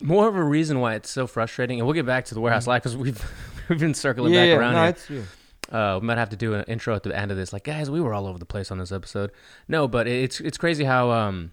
More 0.01 0.27
of 0.27 0.35
a 0.35 0.43
reason 0.43 0.79
why 0.79 0.95
it's 0.95 1.09
so 1.09 1.27
frustrating, 1.27 1.79
and 1.79 1.87
we'll 1.87 1.93
get 1.93 2.05
back 2.05 2.25
to 2.25 2.33
the 2.33 2.41
warehouse 2.41 2.67
life 2.67 2.81
because 2.83 2.97
we've 2.97 3.23
we've 3.69 3.79
been 3.79 3.93
circling 3.93 4.31
Mm. 4.33 4.35
yeah, 4.35 4.41
back 4.41 4.47
yeah, 4.49 4.55
around 4.57 4.73
no, 4.73 4.79
here. 4.81 4.89
it's 4.89 5.09
yeah. 5.09 5.21
Uh, 5.95 5.99
we 5.99 6.07
might 6.07 6.17
have 6.17 6.29
to 6.29 6.35
do 6.35 6.53
an 6.55 6.65
intro 6.67 6.93
at 6.95 7.03
the 7.03 7.17
end 7.17 7.31
of 7.31 7.37
this. 7.37 7.53
Like, 7.53 7.63
guys, 7.63 7.89
we 7.89 8.01
were 8.01 8.13
all 8.13 8.27
over 8.27 8.37
the 8.37 8.45
place 8.45 8.71
on 8.71 8.77
this 8.79 8.91
episode. 8.91 9.31
No, 9.69 9.87
but 9.87 10.05
it's 10.07 10.41
it's 10.41 10.57
crazy 10.57 10.83
how 10.83 11.11
um, 11.11 11.51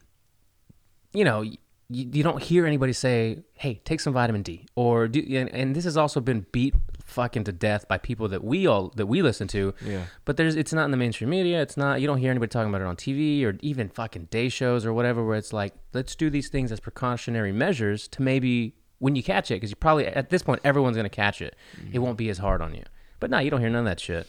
you 1.13 1.23
know, 1.25 1.45
you, 1.91 2.09
you 2.13 2.23
don't 2.23 2.43
hear 2.43 2.67
anybody 2.67 2.93
say, 2.93 3.45
"Hey, 3.55 3.81
take 3.85 4.01
some 4.01 4.13
vitamin 4.13 4.43
D," 4.43 4.67
or 4.75 5.09
do, 5.09 5.21
and, 5.21 5.49
and 5.51 5.75
this 5.75 5.85
has 5.85 5.97
also 5.97 6.21
been 6.21 6.47
beat 6.53 6.75
fucking 7.05 7.45
to 7.45 7.53
death 7.53 7.89
by 7.89 7.97
people 7.97 8.29
that 8.29 8.45
we 8.45 8.67
all 8.67 8.93
that 8.97 9.07
we 9.07 9.23
listen 9.23 9.49
to. 9.49 9.75
yeah. 9.85 10.05
But 10.25 10.37
there's 10.37 10.55
it's 10.55 10.73
not 10.73 10.85
in 10.85 10.91
the 10.91 10.97
mainstream 10.97 11.31
media. 11.31 11.63
It's 11.63 11.77
not 11.77 12.01
you 12.01 12.07
don't 12.07 12.19
hear 12.19 12.31
anybody 12.31 12.51
talking 12.51 12.69
about 12.69 12.83
it 12.83 12.87
on 12.87 12.97
TV 12.97 13.43
or 13.45 13.57
even 13.61 13.89
fucking 13.89 14.27
day 14.27 14.49
shows 14.49 14.85
or 14.85 14.93
whatever 14.93 15.25
where 15.25 15.37
it's 15.37 15.53
like 15.53 15.75
let's 15.95 16.15
do 16.15 16.29
these 16.29 16.49
things 16.49 16.71
as 16.71 16.81
precautionary 16.81 17.53
measures 17.53 18.07
to 18.09 18.23
maybe 18.23 18.75
when 18.99 19.17
you 19.17 19.23
catch 19.23 19.51
it 19.51 19.55
because 19.55 19.71
you 19.71 19.77
probably 19.77 20.07
at 20.07 20.29
this 20.29 20.43
point 20.43 20.61
everyone's 20.65 20.97
gonna 20.97 21.09
catch 21.09 21.41
it. 21.41 21.57
Mm-hmm. 21.79 21.91
It 21.95 21.99
won't 22.01 22.19
be 22.19 22.29
as 22.29 22.39
hard 22.39 22.61
on 22.61 22.75
you. 22.75 22.85
But 23.21 23.31
no, 23.31 23.39
you 23.39 23.51
don't 23.51 23.61
hear 23.61 23.71
none 23.71 23.81
of 23.81 23.87
that 23.87 24.01
shit. 24.01 24.29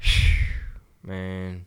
Man. 1.02 1.66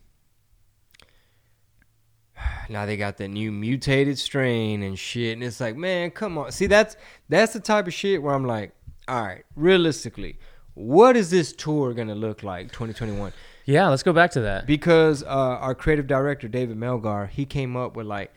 Now 2.70 2.86
they 2.86 2.98
got 2.98 3.18
that 3.18 3.30
new 3.30 3.52
mutated 3.52 4.18
strain 4.20 4.84
and 4.84 5.00
shit, 5.00 5.34
and 5.34 5.44
it's 5.44 5.62
like, 5.62 5.76
man, 5.78 6.12
come 6.12 6.38
on. 6.38 6.52
See, 6.52 6.68
that's 6.68 6.98
that's 7.30 7.54
the 7.54 7.60
type 7.60 7.88
of 7.88 7.94
shit 7.94 8.22
where 8.22 8.34
I'm 8.34 8.46
like, 8.46 8.74
all 9.08 9.22
right, 9.24 9.44
realistically, 9.56 10.38
what 10.74 11.16
is 11.16 11.30
this 11.30 11.54
tour 11.54 11.94
gonna 11.94 12.16
look 12.16 12.44
like 12.44 12.72
2021? 12.72 13.32
Yeah, 13.66 13.88
let's 13.90 14.04
go 14.04 14.14
back 14.14 14.32
to 14.32 14.42
that. 14.42 14.66
Because 14.66 15.24
uh, 15.24 15.28
our 15.28 15.76
creative 15.76 16.08
director 16.08 16.48
David 16.48 16.78
Melgar, 16.78 17.30
he 17.30 17.46
came 17.46 17.76
up 17.76 17.96
with 17.96 18.06
like, 18.06 18.34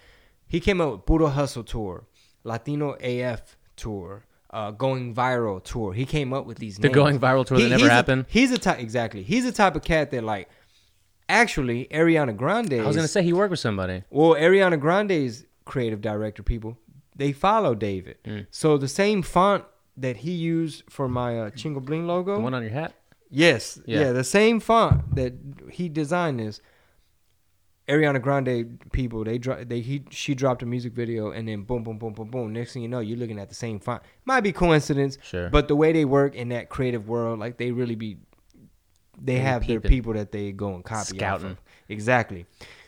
he 0.47 0.61
came 0.61 0.81
up 0.81 0.91
with 0.93 1.07
Budo 1.07 1.31
Hustle 1.33 1.65
tour, 1.65 2.05
Latino 2.45 2.97
AF 3.01 3.57
tour, 3.77 4.25
uh, 4.51 4.71
going 4.73 5.15
viral 5.15 5.63
tour. 5.63 5.93
He 5.93 6.05
came 6.05 6.33
up 6.33 6.47
with 6.47 6.59
these. 6.59 6.77
The 6.77 6.89
names. 6.89 6.95
going 6.95 7.19
viral 7.21 7.45
tour 7.47 7.59
that 7.59 7.69
never 7.69 7.81
he's 7.83 7.89
a- 7.89 7.93
happened. 7.93 8.27
he's 8.29 8.51
a 8.53 8.59
type 8.59 8.79
exactly. 8.81 9.23
He's 9.23 9.45
the 9.45 9.53
type 9.53 9.77
of 9.77 9.83
cat 9.83 10.11
that 10.11 10.25
like, 10.25 10.49
actually, 11.31 11.87
Ariana 11.91 12.37
Grande. 12.37 12.75
I 12.75 12.87
was 12.87 12.97
gonna 12.97 13.09
say 13.09 13.23
he 13.23 13.33
worked 13.33 13.51
with 13.51 13.61
somebody. 13.61 14.03
Well, 14.11 14.35
Ariana 14.35 14.79
Grande's 14.79 15.45
creative 15.65 16.01
director 16.01 16.43
people, 16.43 16.77
they 17.17 17.33
follow 17.33 17.75
David. 17.75 18.17
Mm. 18.25 18.47
So 18.51 18.77
the 18.79 18.89
same 18.89 19.23
font 19.23 19.65
that 19.97 20.19
he 20.19 20.33
used 20.33 20.85
for 20.89 21.09
my 21.09 21.39
uh, 21.39 21.51
Chingo 21.51 21.81
Bling 21.85 22.07
logo. 22.07 22.37
The 22.37 22.41
one 22.43 22.55
on 22.55 22.63
your 22.63 22.73
hat. 22.73 22.95
yes, 23.31 23.81
Yeah. 23.87 24.01
yeah. 24.01 24.13
the 24.13 24.25
same 24.25 24.61
font 24.61 25.15
that 25.15 25.33
he 25.71 25.89
designed 25.89 26.41
is. 26.41 26.61
Ariana 27.89 28.23
Grande 28.23 28.79
people 28.93 29.25
they 29.25 29.37
dro- 29.39 29.65
they 29.65 29.81
he 29.81 30.05
she 30.11 30.33
dropped 30.37 30.63
a 30.63 30.67
music 30.67 30.93
video 30.93 31.33
and 31.33 31.49
then 31.49 31.63
boom 31.63 31.83
boom 31.83 31.99
boom 31.99 32.13
boom 32.13 32.29
boom 32.31 32.53
next 32.53 32.73
thing 32.73 32.83
you 32.83 32.89
know 32.89 33.01
you're 33.01 33.19
looking 33.19 33.41
at 33.41 33.49
the 33.49 33.55
same 33.55 33.81
font 33.81 34.01
might 34.25 34.43
be 34.43 34.53
coincidence 34.53 35.19
Sure. 35.23 35.51
but 35.51 35.67
the 35.67 35.75
way 35.75 35.91
they 35.93 36.05
work 36.05 36.37
in 36.37 36.51
that 36.51 36.69
creative 36.69 37.09
world 37.09 37.41
like 37.41 37.57
they 37.59 37.73
really 37.73 37.97
be 37.97 38.19
they 39.23 39.37
have 39.39 39.67
their 39.67 39.81
people 39.81 40.13
that 40.15 40.33
they 40.33 40.53
go 40.53 40.75
and 40.75 40.85
copy 40.85 41.01
off 41.01 41.07
Scouting. 41.41 41.51
of. 41.53 41.59
exactly 41.89 42.47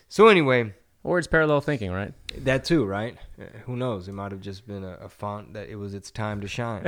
so 0.08 0.28
anyway 0.28 0.72
Or 1.04 1.18
it's 1.18 1.26
parallel 1.28 1.60
thinking, 1.60 1.90
right? 1.90 2.12
that 2.44 2.64
too, 2.64 2.84
right? 2.84 3.16
Uh, 3.40 3.44
Who 3.66 3.74
knows? 3.76 4.06
It 4.08 4.12
might 4.12 4.30
have 4.30 4.40
just 4.40 4.66
been 4.68 4.84
a, 4.84 4.92
a 5.02 5.08
font 5.08 5.54
that 5.54 5.68
it 5.68 5.74
was 5.76 5.94
its 5.94 6.10
time 6.12 6.40
to 6.42 6.46
shine. 6.46 6.86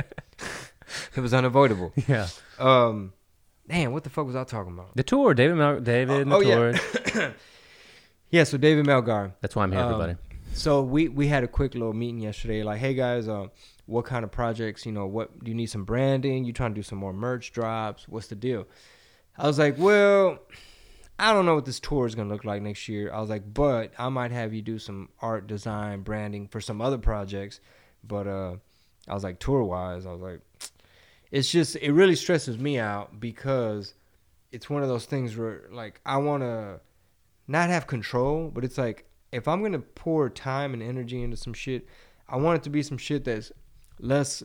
it 1.15 1.19
was 1.21 1.33
unavoidable. 1.33 1.91
Yeah. 2.07 2.27
Um, 2.57 3.11
man, 3.67 3.91
what 3.91 4.03
the 4.05 4.09
fuck 4.09 4.25
was 4.25 4.35
I 4.37 4.45
talking 4.45 4.71
about? 4.73 4.95
The 4.95 5.03
tour, 5.03 5.33
David 5.33 5.57
Mel- 5.57 5.81
David 5.81 6.21
and 6.21 6.31
the 6.31 6.35
Oh, 6.35 6.39
oh, 6.39 6.43
tour. 6.43 6.73
yeah. 7.15 7.31
Yeah, 8.31 8.43
so 8.45 8.57
David 8.57 8.85
Melgar. 8.85 9.33
That's 9.41 9.55
why 9.55 9.63
I'm 9.63 9.71
here, 9.71 9.81
Um, 9.81 9.91
everybody. 9.93 10.15
So 10.53 10.81
we 10.81 11.09
we 11.09 11.27
had 11.27 11.43
a 11.43 11.47
quick 11.47 11.73
little 11.73 11.93
meeting 11.93 12.19
yesterday. 12.19 12.63
Like, 12.63 12.79
hey 12.79 12.93
guys, 12.93 13.27
uh, 13.27 13.47
what 13.85 14.05
kind 14.05 14.23
of 14.23 14.31
projects? 14.31 14.85
You 14.85 14.91
know, 14.93 15.05
what 15.05 15.43
do 15.43 15.51
you 15.51 15.55
need 15.55 15.67
some 15.67 15.83
branding? 15.83 16.45
You 16.45 16.53
trying 16.53 16.71
to 16.71 16.75
do 16.75 16.83
some 16.83 16.97
more 16.97 17.13
merch 17.13 17.51
drops? 17.51 18.07
What's 18.07 18.27
the 18.27 18.35
deal? 18.35 18.65
I 19.37 19.47
was 19.47 19.59
like, 19.59 19.77
well, 19.77 20.39
I 21.17 21.33
don't 21.33 21.45
know 21.45 21.55
what 21.55 21.65
this 21.65 21.79
tour 21.79 22.05
is 22.05 22.15
gonna 22.15 22.29
look 22.29 22.45
like 22.45 22.61
next 22.61 22.87
year. 22.87 23.11
I 23.13 23.21
was 23.21 23.29
like, 23.29 23.53
but 23.53 23.93
I 23.97 24.09
might 24.09 24.31
have 24.31 24.53
you 24.53 24.61
do 24.61 24.79
some 24.79 25.09
art 25.21 25.47
design 25.47 26.01
branding 26.01 26.47
for 26.47 26.59
some 26.59 26.81
other 26.81 26.97
projects. 26.97 27.59
But 28.03 28.27
uh, 28.27 28.55
I 29.07 29.13
was 29.13 29.23
like, 29.23 29.39
tour 29.39 29.63
wise, 29.63 30.05
I 30.05 30.11
was 30.11 30.21
like, 30.21 30.41
it's 31.31 31.49
just 31.49 31.75
it 31.77 31.91
really 31.91 32.15
stresses 32.15 32.57
me 32.57 32.79
out 32.79 33.19
because 33.19 33.93
it's 34.51 34.69
one 34.69 34.83
of 34.83 34.89
those 34.89 35.05
things 35.05 35.35
where 35.35 35.63
like 35.71 35.99
I 36.05 36.17
want 36.17 36.43
to 36.43 36.79
not 37.47 37.69
have 37.69 37.87
control, 37.87 38.49
but 38.53 38.63
it's 38.63 38.77
like 38.77 39.05
if 39.31 39.47
I'm 39.47 39.61
gonna 39.61 39.79
pour 39.79 40.29
time 40.29 40.73
and 40.73 40.83
energy 40.83 41.21
into 41.21 41.37
some 41.37 41.53
shit, 41.53 41.87
I 42.27 42.37
want 42.37 42.57
it 42.57 42.63
to 42.63 42.69
be 42.69 42.83
some 42.83 42.97
shit 42.97 43.25
that's 43.25 43.51
less 43.99 44.43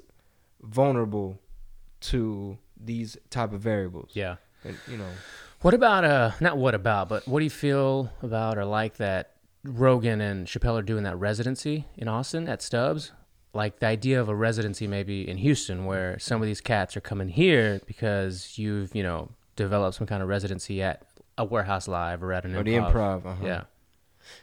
vulnerable 0.62 1.38
to 2.00 2.59
these 2.76 3.16
type 3.31 3.53
of 3.53 3.61
variables. 3.61 4.11
Yeah. 4.14 4.37
And, 4.64 4.76
you 4.88 4.96
know, 4.96 5.08
What 5.62 5.74
about 5.74 6.04
uh 6.04 6.32
not 6.40 6.56
what 6.56 6.74
about, 6.74 7.08
but 7.08 7.26
what 7.28 7.40
do 7.40 7.44
you 7.44 7.50
feel 7.50 8.10
about 8.22 8.58
or 8.58 8.64
like 8.64 8.96
that 8.96 9.32
Rogan 9.64 10.20
and 10.20 10.46
Chappelle 10.46 10.78
are 10.78 10.82
doing 10.82 11.04
that 11.04 11.16
residency 11.18 11.84
in 11.96 12.08
Austin 12.08 12.48
at 12.48 12.62
Stubbs? 12.62 13.12
Like 13.52 13.80
the 13.80 13.86
idea 13.86 14.20
of 14.20 14.28
a 14.28 14.34
residency 14.34 14.86
maybe 14.86 15.28
in 15.28 15.36
Houston 15.38 15.84
where 15.84 16.18
some 16.18 16.40
of 16.40 16.46
these 16.46 16.60
cats 16.60 16.96
are 16.96 17.00
coming 17.00 17.28
here 17.28 17.80
because 17.86 18.56
you've, 18.56 18.94
you 18.94 19.02
know, 19.02 19.30
developed 19.56 19.96
some 19.96 20.06
kind 20.06 20.22
of 20.22 20.28
residency 20.28 20.82
at 20.82 21.02
a 21.36 21.44
warehouse 21.44 21.88
live 21.88 22.22
or 22.22 22.32
at 22.32 22.44
an 22.44 22.54
or 22.54 22.62
improv. 22.62 22.64
the 22.64 22.76
improv. 22.78 23.26
Uh-huh. 23.26 23.44
Yeah. 23.46 23.62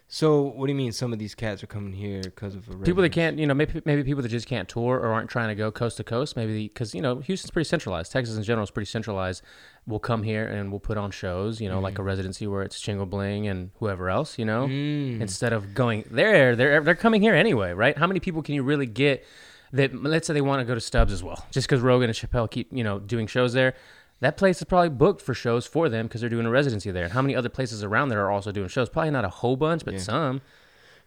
So 0.08 0.42
what 0.42 0.68
do 0.68 0.72
you 0.72 0.78
mean? 0.78 0.92
Some 0.92 1.14
of 1.14 1.20
these 1.20 1.36
cats 1.36 1.64
are 1.64 1.68
coming 1.68 1.94
here 1.94 2.22
because 2.22 2.56
of 2.56 2.68
a 2.70 2.76
People 2.78 3.02
that 3.04 3.12
can't, 3.12 3.38
you 3.38 3.46
know, 3.46 3.54
maybe 3.54 3.82
maybe 3.86 4.04
people 4.04 4.22
that 4.24 4.30
just 4.30 4.48
can't 4.48 4.68
tour 4.68 4.98
or 4.98 5.08
aren't 5.14 5.30
trying 5.30 5.50
to 5.50 5.56
go 5.56 5.72
coast 5.72 5.98
to 5.98 6.04
coast, 6.04 6.36
maybe 6.36 6.68
because 6.68 6.94
you 6.96 7.02
know 7.02 7.20
Houston's 7.20 7.52
pretty 7.52 7.68
centralized. 7.68 8.12
Texas 8.12 8.38
in 8.38 8.44
general 8.44 8.64
is 8.64 8.72
pretty 8.72 8.90
centralized. 8.90 9.42
We'll 9.86 10.00
come 10.00 10.24
here 10.24 10.46
and 10.48 10.72
we'll 10.72 10.80
put 10.80 10.98
on 10.98 11.12
shows, 11.12 11.62
you 11.62 11.70
know, 11.70 11.80
like 11.80 11.98
a 12.00 12.04
residency 12.04 12.48
where 12.48 12.64
it's 12.64 12.82
Chingo 12.82 13.10
Bling 13.10 13.48
and 13.48 13.72
whoever 13.80 14.10
else, 14.10 14.38
you 14.38 14.46
know, 14.46 14.68
Mm. 14.68 15.22
instead 15.22 15.54
of 15.54 15.74
going 15.74 16.04
there. 16.12 16.56
They're 16.56 16.82
they're 16.82 16.96
coming 16.96 17.22
here 17.22 17.36
anyway, 17.36 17.72
right? 17.74 17.98
How 17.98 18.08
many 18.08 18.20
people 18.20 18.42
can 18.42 18.56
you 18.56 18.64
really 18.64 18.86
get 18.88 19.26
that? 19.74 19.94
Let's 19.94 20.28
say 20.28 20.34
they 20.34 20.42
want 20.42 20.60
to 20.62 20.66
go 20.66 20.74
to 20.76 20.82
Stubbs 20.82 21.12
as 21.14 21.24
well, 21.24 21.46
just 21.52 21.68
because 21.68 21.82
Rogan 21.82 22.10
and 22.10 22.18
Chappelle 22.18 22.50
keep 22.50 22.68
you 22.72 22.84
know 22.84 23.00
doing 23.00 23.28
shows 23.28 23.54
there. 23.54 23.74
That 24.20 24.36
place 24.38 24.58
is 24.58 24.64
probably 24.64 24.90
booked 24.90 25.22
for 25.22 25.34
shows 25.34 25.68
for 25.68 25.90
them 25.90 26.08
because 26.08 26.22
they're 26.22 26.30
doing 26.30 26.46
a 26.46 26.50
residency 26.50 26.90
there. 26.92 27.04
And 27.04 27.14
how 27.14 27.22
many 27.22 27.36
other 27.36 27.50
places 27.50 27.84
around 27.84 28.10
there 28.10 28.26
are 28.26 28.32
also 28.32 28.52
doing 28.52 28.68
shows? 28.68 28.90
Probably 28.90 29.12
not 29.12 29.26
a 29.26 29.30
whole 29.30 29.56
bunch, 29.56 29.86
but 29.86 29.94
Yeah. 29.96 30.00
some. 30.00 30.42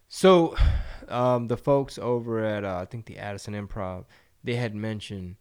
So, 0.09 0.57
um, 1.09 1.49
the 1.49 1.57
folks 1.57 1.99
over 1.99 2.45
at 2.45 2.65
uh, 2.65 2.79
I 2.79 2.85
think 2.85 3.07
the 3.07 3.19
Addison 3.19 3.55
Improv, 3.55 4.05
they 4.45 4.55
had 4.57 4.75
mentioned. 4.75 5.37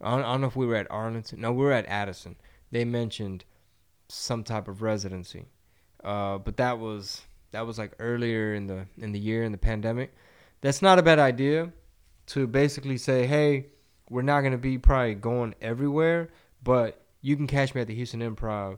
I 0.00 0.10
don't, 0.16 0.24
I 0.24 0.32
don't 0.32 0.40
know 0.42 0.46
if 0.48 0.56
we 0.56 0.66
were 0.66 0.76
at 0.76 0.86
Arlington. 0.90 1.40
No, 1.40 1.52
we 1.52 1.64
were 1.64 1.72
at 1.72 1.86
Addison. 1.86 2.36
They 2.70 2.84
mentioned 2.84 3.44
some 4.08 4.44
type 4.44 4.68
of 4.68 4.82
residency, 4.82 5.46
uh, 6.02 6.38
but 6.38 6.56
that 6.58 6.78
was 6.78 7.22
that 7.52 7.66
was 7.66 7.78
like 7.78 7.92
earlier 7.98 8.54
in 8.54 8.66
the 8.66 8.86
in 8.98 9.12
the 9.12 9.18
year 9.18 9.44
in 9.44 9.52
the 9.52 9.58
pandemic. 9.58 10.14
That's 10.60 10.82
not 10.82 10.98
a 10.98 11.02
bad 11.02 11.18
idea 11.18 11.72
to 12.26 12.46
basically 12.46 12.96
say, 12.98 13.26
hey, 13.26 13.66
we're 14.10 14.22
not 14.22 14.40
going 14.40 14.52
to 14.52 14.58
be 14.58 14.78
probably 14.78 15.14
going 15.14 15.54
everywhere, 15.60 16.30
but 16.62 17.03
you 17.24 17.36
can 17.36 17.46
catch 17.46 17.74
me 17.74 17.80
at 17.80 17.86
the 17.86 17.94
Houston 17.94 18.20
Improv. 18.20 18.76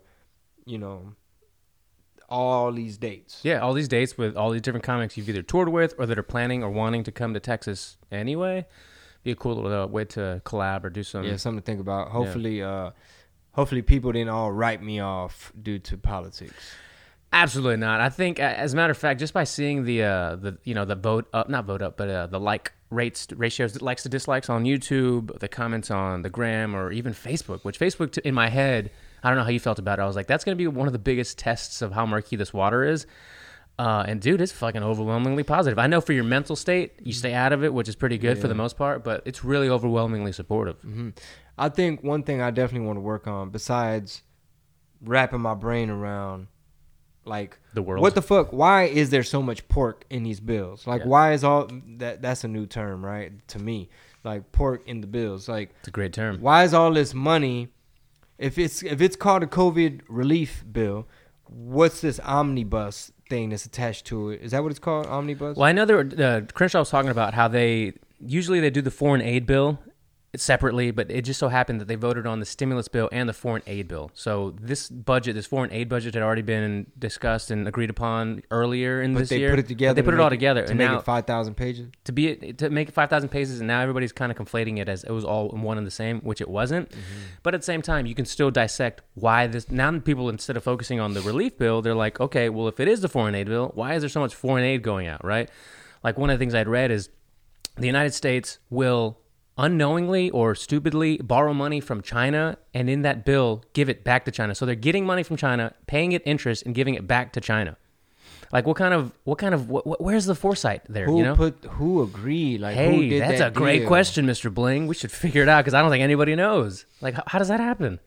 You 0.64 0.78
know, 0.78 1.14
all 2.28 2.70
these 2.72 2.96
dates. 2.96 3.40
Yeah, 3.42 3.58
all 3.58 3.72
these 3.72 3.88
dates 3.88 4.16
with 4.16 4.36
all 4.36 4.50
these 4.50 4.62
different 4.62 4.84
comics 4.84 5.16
you've 5.16 5.28
either 5.28 5.42
toured 5.42 5.68
with 5.68 5.94
or 5.98 6.06
that 6.06 6.16
are 6.18 6.22
planning 6.22 6.62
or 6.62 6.70
wanting 6.70 7.02
to 7.04 7.12
come 7.12 7.34
to 7.34 7.40
Texas 7.40 7.98
anyway. 8.10 8.66
Be 9.24 9.32
a 9.32 9.34
cool 9.34 9.56
little 9.56 9.82
uh, 9.82 9.86
way 9.88 10.04
to 10.04 10.40
collab 10.44 10.84
or 10.84 10.90
do 10.90 11.02
some. 11.02 11.24
yeah, 11.24 11.36
something 11.36 11.60
to 11.60 11.66
think 11.66 11.80
about. 11.80 12.10
Hopefully, 12.10 12.62
uh, 12.62 12.92
hopefully 13.50 13.82
people 13.82 14.12
didn't 14.12 14.28
all 14.30 14.52
write 14.52 14.80
me 14.80 15.00
off 15.00 15.52
due 15.60 15.80
to 15.80 15.98
politics. 15.98 16.76
Absolutely 17.36 17.76
not. 17.76 18.00
I 18.00 18.08
think, 18.08 18.40
as 18.40 18.72
a 18.72 18.76
matter 18.76 18.92
of 18.92 18.96
fact, 18.96 19.20
just 19.20 19.34
by 19.34 19.44
seeing 19.44 19.84
the 19.84 20.02
uh, 20.04 20.36
the 20.36 20.56
you 20.64 20.72
know 20.72 20.86
the 20.86 20.94
vote 20.94 21.28
up, 21.34 21.50
not 21.50 21.66
vote 21.66 21.82
up, 21.82 21.98
but 21.98 22.08
uh, 22.08 22.26
the 22.28 22.40
like 22.40 22.72
rates 22.88 23.28
ratios, 23.36 23.82
likes 23.82 24.04
to 24.04 24.08
dislikes 24.08 24.48
on 24.48 24.64
YouTube, 24.64 25.38
the 25.38 25.48
comments 25.48 25.90
on 25.90 26.22
the 26.22 26.30
gram, 26.30 26.74
or 26.74 26.90
even 26.90 27.12
Facebook. 27.12 27.62
Which 27.62 27.78
Facebook, 27.78 28.12
t- 28.12 28.22
in 28.24 28.34
my 28.34 28.48
head, 28.48 28.90
I 29.22 29.28
don't 29.28 29.36
know 29.36 29.44
how 29.44 29.50
you 29.50 29.60
felt 29.60 29.78
about 29.78 29.98
it. 29.98 30.02
I 30.02 30.06
was 30.06 30.16
like, 30.16 30.26
that's 30.26 30.44
going 30.44 30.56
to 30.56 30.58
be 30.58 30.66
one 30.66 30.86
of 30.86 30.94
the 30.94 30.98
biggest 30.98 31.36
tests 31.36 31.82
of 31.82 31.92
how 31.92 32.06
murky 32.06 32.36
this 32.36 32.54
water 32.54 32.84
is. 32.84 33.06
Uh, 33.78 34.02
and 34.08 34.22
dude, 34.22 34.40
it's 34.40 34.52
fucking 34.52 34.82
overwhelmingly 34.82 35.42
positive. 35.42 35.78
I 35.78 35.88
know 35.88 36.00
for 36.00 36.14
your 36.14 36.24
mental 36.24 36.56
state, 36.56 36.94
you 37.02 37.12
stay 37.12 37.34
out 37.34 37.52
of 37.52 37.62
it, 37.62 37.74
which 37.74 37.90
is 37.90 37.96
pretty 37.96 38.16
good 38.16 38.38
for 38.38 38.48
the 38.48 38.54
most 38.54 38.78
part, 38.78 39.04
but 39.04 39.22
it's 39.26 39.44
really 39.44 39.68
overwhelmingly 39.68 40.32
supportive. 40.32 40.76
I 41.58 41.68
think 41.68 42.02
one 42.02 42.22
thing 42.22 42.40
I 42.40 42.50
definitely 42.50 42.86
want 42.86 42.96
to 42.96 43.02
work 43.02 43.26
on, 43.26 43.50
besides 43.50 44.22
wrapping 45.02 45.42
my 45.42 45.52
brain 45.52 45.90
around, 45.90 46.46
like 47.26 47.58
The 47.74 47.82
world. 47.82 48.02
what 48.02 48.14
the 48.14 48.22
fuck? 48.22 48.52
Why 48.52 48.84
is 48.84 49.10
there 49.10 49.22
so 49.22 49.42
much 49.42 49.66
pork 49.68 50.04
in 50.10 50.22
these 50.22 50.40
bills? 50.40 50.86
Like, 50.86 51.02
Yeah. 51.02 51.08
why 51.08 51.32
is 51.32 51.44
all 51.44 51.68
that? 51.98 52.22
That's 52.22 52.44
a 52.44 52.48
new 52.48 52.66
term, 52.66 53.04
right? 53.04 53.32
To 53.48 53.58
me, 53.58 53.88
like 54.24 54.52
pork 54.52 54.82
in 54.86 55.00
the 55.00 55.06
bills. 55.06 55.48
Like, 55.48 55.74
It's 55.80 55.88
a 55.88 55.90
great 55.90 56.12
term. 56.12 56.40
why 56.40 56.64
is 56.64 56.72
all 56.74 56.92
this 56.92 57.12
money 57.14 57.68
If 58.38 58.58
it's 58.58 58.82
if 58.82 59.00
it's 59.00 59.16
called 59.16 59.42
a 59.42 59.46
COVID 59.46 60.02
relief 60.08 60.62
bill, 60.70 61.08
what's 61.48 62.02
this 62.02 62.20
omnibus 62.20 63.10
thing 63.30 63.48
that's 63.48 63.64
attached 63.64 64.04
to 64.06 64.30
it? 64.30 64.42
Is 64.42 64.50
that 64.50 64.62
what 64.62 64.70
it's 64.70 64.78
called? 64.78 65.06
Omnibus? 65.06 65.56
Well, 65.56 65.64
I 65.66 65.72
know 65.72 65.84
there 65.86 65.96
were, 65.96 66.10
uh, 66.22 66.40
Crenshaw 66.52 66.80
was 66.80 66.90
talking 66.90 67.10
about 67.10 67.32
how 67.32 67.48
they 67.48 67.94
usually 68.20 68.60
they 68.60 68.68
do 68.70 68.82
the 68.82 68.90
foreign 68.90 69.22
aid 69.22 69.46
bill 69.46 69.78
separately, 70.34 70.90
but 70.90 71.10
it 71.10 71.22
just 71.22 71.38
so 71.38 71.48
happened 71.48 71.80
that 71.80 71.88
they 71.88 71.94
voted 71.94 72.26
on 72.26 72.40
the 72.40 72.46
stimulus 72.46 72.88
bill 72.88 73.08
and 73.12 73.28
the 73.28 73.32
foreign 73.32 73.62
aid 73.66 73.88
bill. 73.88 74.10
So 74.14 74.54
this 74.60 74.88
budget, 74.88 75.34
this 75.34 75.46
foreign 75.46 75.72
aid 75.72 75.88
budget, 75.88 76.14
had 76.14 76.22
already 76.22 76.42
been 76.42 76.86
discussed 76.98 77.50
and 77.50 77.66
agreed 77.66 77.90
upon 77.90 78.42
earlier 78.50 79.00
in 79.02 79.14
But 79.14 79.20
this 79.20 79.28
they 79.30 79.38
year. 79.38 79.50
put 79.50 79.58
it 79.60 79.68
together. 79.68 79.94
But 79.94 79.96
they 79.96 80.04
put 80.04 80.10
to 80.12 80.16
it 80.16 80.20
all 80.20 80.30
make 80.30 80.38
together, 80.38 80.62
to 80.64 80.70
and 80.70 80.78
make 80.78 80.88
now 80.88 80.98
it 80.98 81.04
five 81.04 81.26
thousand 81.26 81.54
pages. 81.54 81.88
to 82.04 82.12
be 82.12 82.36
to 82.54 82.70
make 82.70 82.88
it 82.88 82.92
five 82.92 83.08
thousand 83.08 83.30
pages, 83.30 83.60
and 83.60 83.68
now 83.68 83.80
everybody's 83.80 84.12
kind 84.12 84.30
of 84.32 84.38
conflating 84.38 84.78
it 84.78 84.88
as 84.88 85.04
it 85.04 85.12
was 85.12 85.24
all 85.24 85.48
one 85.48 85.78
and 85.78 85.86
the 85.86 85.90
same, 85.90 86.20
which 86.20 86.40
it 86.40 86.48
wasn't. 86.48 86.90
Mm-hmm. 86.90 87.20
But 87.42 87.54
at 87.54 87.60
the 87.60 87.66
same 87.66 87.82
time, 87.82 88.06
you 88.06 88.14
can 88.14 88.24
still 88.24 88.50
dissect 88.50 89.02
why 89.14 89.46
this. 89.46 89.70
Now, 89.70 89.96
people 89.98 90.28
instead 90.28 90.56
of 90.56 90.64
focusing 90.64 91.00
on 91.00 91.14
the 91.14 91.20
relief 91.22 91.56
bill, 91.56 91.82
they're 91.82 91.94
like, 91.94 92.20
okay, 92.20 92.48
well, 92.48 92.68
if 92.68 92.80
it 92.80 92.88
is 92.88 93.00
the 93.00 93.08
foreign 93.08 93.34
aid 93.34 93.46
bill, 93.46 93.70
why 93.74 93.94
is 93.94 94.02
there 94.02 94.08
so 94.08 94.20
much 94.20 94.34
foreign 94.34 94.64
aid 94.64 94.82
going 94.82 95.06
out? 95.06 95.24
Right? 95.24 95.50
Like 96.04 96.18
one 96.18 96.30
of 96.30 96.38
the 96.38 96.42
things 96.42 96.54
I'd 96.54 96.68
read 96.68 96.90
is 96.90 97.08
the 97.76 97.86
United 97.86 98.14
States 98.14 98.58
will 98.70 99.18
unknowingly 99.58 100.30
or 100.30 100.54
stupidly 100.54 101.16
borrow 101.18 101.54
money 101.54 101.80
from 101.80 102.02
China 102.02 102.58
and 102.74 102.90
in 102.90 103.02
that 103.02 103.24
bill 103.24 103.64
give 103.72 103.88
it 103.88 104.04
back 104.04 104.24
to 104.26 104.30
China. 104.30 104.54
So 104.54 104.66
they're 104.66 104.74
getting 104.74 105.06
money 105.06 105.22
from 105.22 105.36
China, 105.36 105.72
paying 105.86 106.12
it 106.12 106.22
interest 106.26 106.64
and 106.66 106.74
giving 106.74 106.94
it 106.94 107.06
back 107.06 107.32
to 107.34 107.40
China. 107.40 107.76
Like 108.52 108.66
what 108.66 108.76
kind 108.76 108.94
of 108.94 109.12
what 109.24 109.38
kind 109.38 109.54
of 109.54 109.68
what, 109.68 110.00
where's 110.00 110.26
the 110.26 110.34
foresight 110.34 110.82
there, 110.88 111.06
Who 111.06 111.18
you 111.18 111.24
know? 111.24 111.34
put 111.34 111.64
who 111.64 112.02
agreed? 112.02 112.60
Like 112.60 112.76
who 112.76 112.82
Hey, 112.82 113.18
that's 113.18 113.38
that 113.40 113.48
a 113.48 113.50
great 113.50 113.86
question, 113.86 114.24
Mr. 114.26 114.52
Bling. 114.54 114.86
We 114.86 114.94
should 114.94 115.10
figure 115.10 115.42
it 115.42 115.48
out 115.48 115.64
because 115.64 115.74
I 115.74 115.82
don't 115.82 115.90
think 115.90 116.02
anybody 116.04 116.36
knows. 116.36 116.86
Like, 117.00 117.14
how, 117.14 117.24
how 117.26 117.38
does 117.40 117.48
that 117.48 117.58
happen? 117.58 117.98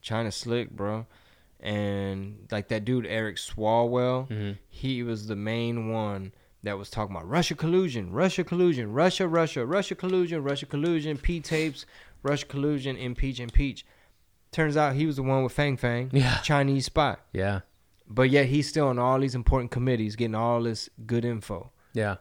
China 0.00 0.32
slick, 0.32 0.70
bro. 0.70 1.06
And 1.60 2.46
like 2.50 2.68
that 2.68 2.84
dude 2.84 3.06
Eric 3.06 3.36
Swalwell, 3.36 4.28
Mm-hmm. 4.28 4.52
he 4.68 5.02
was 5.02 5.26
the 5.26 5.36
main 5.36 5.90
one 5.90 6.32
that 6.64 6.76
was 6.78 6.90
talking 6.90 7.14
about 7.14 7.28
Russia 7.28 7.54
collusion, 7.54 8.10
Russia 8.12 8.42
collusion, 8.44 8.92
Russia, 8.92 9.28
Russia, 9.28 9.64
Russia 9.64 9.94
collusion, 9.94 10.42
Russia 10.42 10.66
collusion, 10.66 11.16
P 11.16 11.40
tapes, 11.40 11.86
Russia 12.22 12.46
collusion, 12.46 12.96
impeach, 12.96 13.38
impeach. 13.40 13.84
Turns 14.50 14.76
out 14.76 14.94
he 14.94 15.06
was 15.06 15.16
the 15.16 15.22
one 15.22 15.42
with 15.44 15.52
Fang 15.52 15.76
Fang, 15.76 16.10
Yeah. 16.12 16.38
Chinese 16.38 16.86
spy. 16.86 17.16
Yeah, 17.32 17.60
But 18.08 18.30
yet 18.30 18.46
he's 18.46 18.68
still 18.68 18.88
on 18.88 18.98
all 18.98 19.18
these 19.20 19.34
important 19.34 19.70
committees, 19.70 20.16
getting 20.16 20.34
all 20.34 20.62
this 20.62 20.88
good 21.06 21.24
info. 21.24 21.70
yeah. 21.92 22.16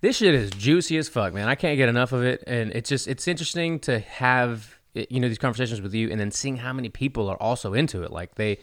This 0.00 0.16
shit 0.16 0.34
is 0.34 0.50
juicy 0.50 0.96
as 0.96 1.08
fuck, 1.08 1.32
man. 1.32 1.48
I 1.48 1.54
can't 1.54 1.76
get 1.76 1.88
enough 1.88 2.10
of 2.12 2.24
it, 2.24 2.42
and 2.46 2.72
it's 2.72 2.88
just 2.88 3.06
it's 3.06 3.28
interesting 3.28 3.78
to 3.80 4.00
have 4.00 4.80
you 4.94 5.20
know 5.20 5.28
these 5.28 5.38
conversations 5.38 5.80
with 5.80 5.94
you, 5.94 6.10
and 6.10 6.18
then 6.18 6.32
seeing 6.32 6.56
how 6.56 6.72
many 6.72 6.88
people 6.88 7.28
are 7.28 7.36
also 7.40 7.72
into 7.72 8.02
it. 8.02 8.10
Like 8.10 8.34
they 8.34 8.58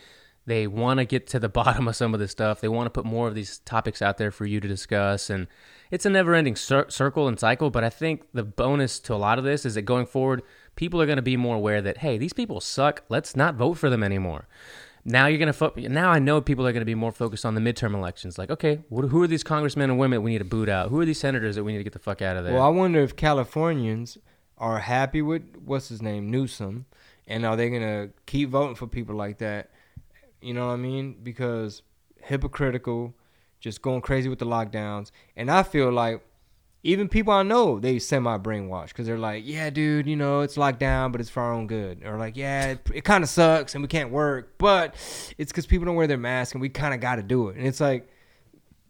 they 0.47 0.65
want 0.65 0.99
to 0.99 1.05
get 1.05 1.27
to 1.27 1.39
the 1.39 1.49
bottom 1.61 1.87
of 1.87 1.95
some 1.95 2.13
of 2.13 2.19
this 2.19 2.31
stuff. 2.31 2.61
They 2.61 2.69
want 2.69 2.87
to 2.87 2.89
put 2.89 3.05
more 3.05 3.27
of 3.27 3.35
these 3.35 3.59
topics 3.59 4.01
out 4.01 4.17
there 4.17 4.31
for 4.31 4.45
you 4.45 4.59
to 4.59 4.67
discuss, 4.67 5.29
and 5.29 5.45
it's 5.91 6.05
a 6.05 6.09
never-ending 6.09 6.55
cir- 6.55 6.89
circle 6.89 7.27
and 7.27 7.39
cycle. 7.39 7.69
But 7.69 7.83
I 7.83 7.89
think 7.89 8.23
the 8.33 8.43
bonus 8.43 8.97
to 9.01 9.13
a 9.13 9.17
lot 9.17 9.37
of 9.37 9.43
this 9.43 9.65
is 9.65 9.75
that 9.75 9.83
going 9.83 10.07
forward, 10.07 10.41
people 10.75 10.99
are 11.01 11.05
going 11.05 11.17
to 11.17 11.21
be 11.21 11.37
more 11.37 11.57
aware 11.57 11.81
that 11.81 11.97
hey, 11.97 12.17
these 12.17 12.33
people 12.33 12.59
suck. 12.61 13.03
Let's 13.09 13.35
not 13.35 13.55
vote 13.55 13.75
for 13.75 13.89
them 13.89 14.03
anymore. 14.03 14.47
Now 15.09 15.27
you're 15.27 15.39
gonna. 15.39 15.53
Fo- 15.53 15.71
now 15.77 16.09
I 16.09 16.19
know 16.19 16.41
people 16.41 16.67
are 16.67 16.73
gonna 16.73 16.83
be 16.83 16.93
more 16.93 17.13
focused 17.13 17.45
on 17.45 17.55
the 17.55 17.61
midterm 17.61 17.93
elections. 17.93 18.37
Like, 18.37 18.49
okay, 18.49 18.81
what, 18.89 19.05
who 19.05 19.23
are 19.23 19.27
these 19.27 19.43
congressmen 19.43 19.89
and 19.89 19.97
women 19.97 20.21
we 20.21 20.31
need 20.31 20.39
to 20.39 20.43
boot 20.43 20.67
out? 20.67 20.89
Who 20.89 20.99
are 20.99 21.05
these 21.05 21.19
senators 21.19 21.55
that 21.55 21.63
we 21.63 21.71
need 21.71 21.77
to 21.77 21.85
get 21.85 21.93
the 21.93 21.99
fuck 21.99 22.21
out 22.21 22.35
of 22.35 22.43
there? 22.43 22.53
Well, 22.53 22.63
I 22.63 22.67
wonder 22.67 22.99
if 22.99 23.15
Californians 23.15 24.17
are 24.57 24.79
happy 24.79 25.21
with 25.21 25.43
what's 25.63 25.87
his 25.87 26.01
name 26.01 26.29
Newsom, 26.29 26.87
and 27.25 27.45
are 27.45 27.55
they 27.55 27.69
gonna 27.69 28.09
keep 28.25 28.49
voting 28.49 28.75
for 28.75 28.85
people 28.85 29.15
like 29.15 29.37
that? 29.37 29.69
You 30.41 30.53
know 30.53 30.67
what 30.67 30.73
I 30.73 30.77
mean? 30.77 31.17
Because 31.23 31.81
hypocritical, 32.21 33.13
just 33.59 33.81
going 33.81 34.01
crazy 34.01 34.29
with 34.29 34.39
the 34.39 34.45
lockdowns, 34.45 35.11
and 35.35 35.49
I 35.49 35.63
feel 35.63 35.91
like 35.91 36.23
even 36.83 37.09
people 37.09 37.33
I 37.33 37.43
know 37.43 37.79
they 37.79 37.99
semi 37.99 38.37
brainwashed 38.37 38.89
because 38.89 39.07
they're 39.07 39.17
like, 39.17 39.43
yeah, 39.45 39.69
dude, 39.69 40.07
you 40.07 40.15
know 40.15 40.41
it's 40.41 40.57
locked 40.57 40.79
down, 40.79 41.11
but 41.11 41.19
it's 41.21 41.29
for 41.29 41.41
our 41.41 41.53
own 41.53 41.67
good, 41.67 42.03
or 42.05 42.17
like, 42.17 42.37
yeah, 42.37 42.67
it, 42.71 42.89
it 42.93 43.03
kind 43.03 43.23
of 43.23 43.29
sucks 43.29 43.73
and 43.75 43.81
we 43.81 43.87
can't 43.87 44.11
work, 44.11 44.57
but 44.57 44.93
it's 45.37 45.51
because 45.51 45.65
people 45.65 45.85
don't 45.85 45.95
wear 45.95 46.07
their 46.07 46.17
mask 46.17 46.53
and 46.53 46.61
we 46.61 46.69
kind 46.69 46.93
of 46.93 46.99
got 46.99 47.15
to 47.15 47.23
do 47.23 47.49
it, 47.49 47.57
and 47.57 47.65
it's 47.67 47.79
like. 47.81 48.07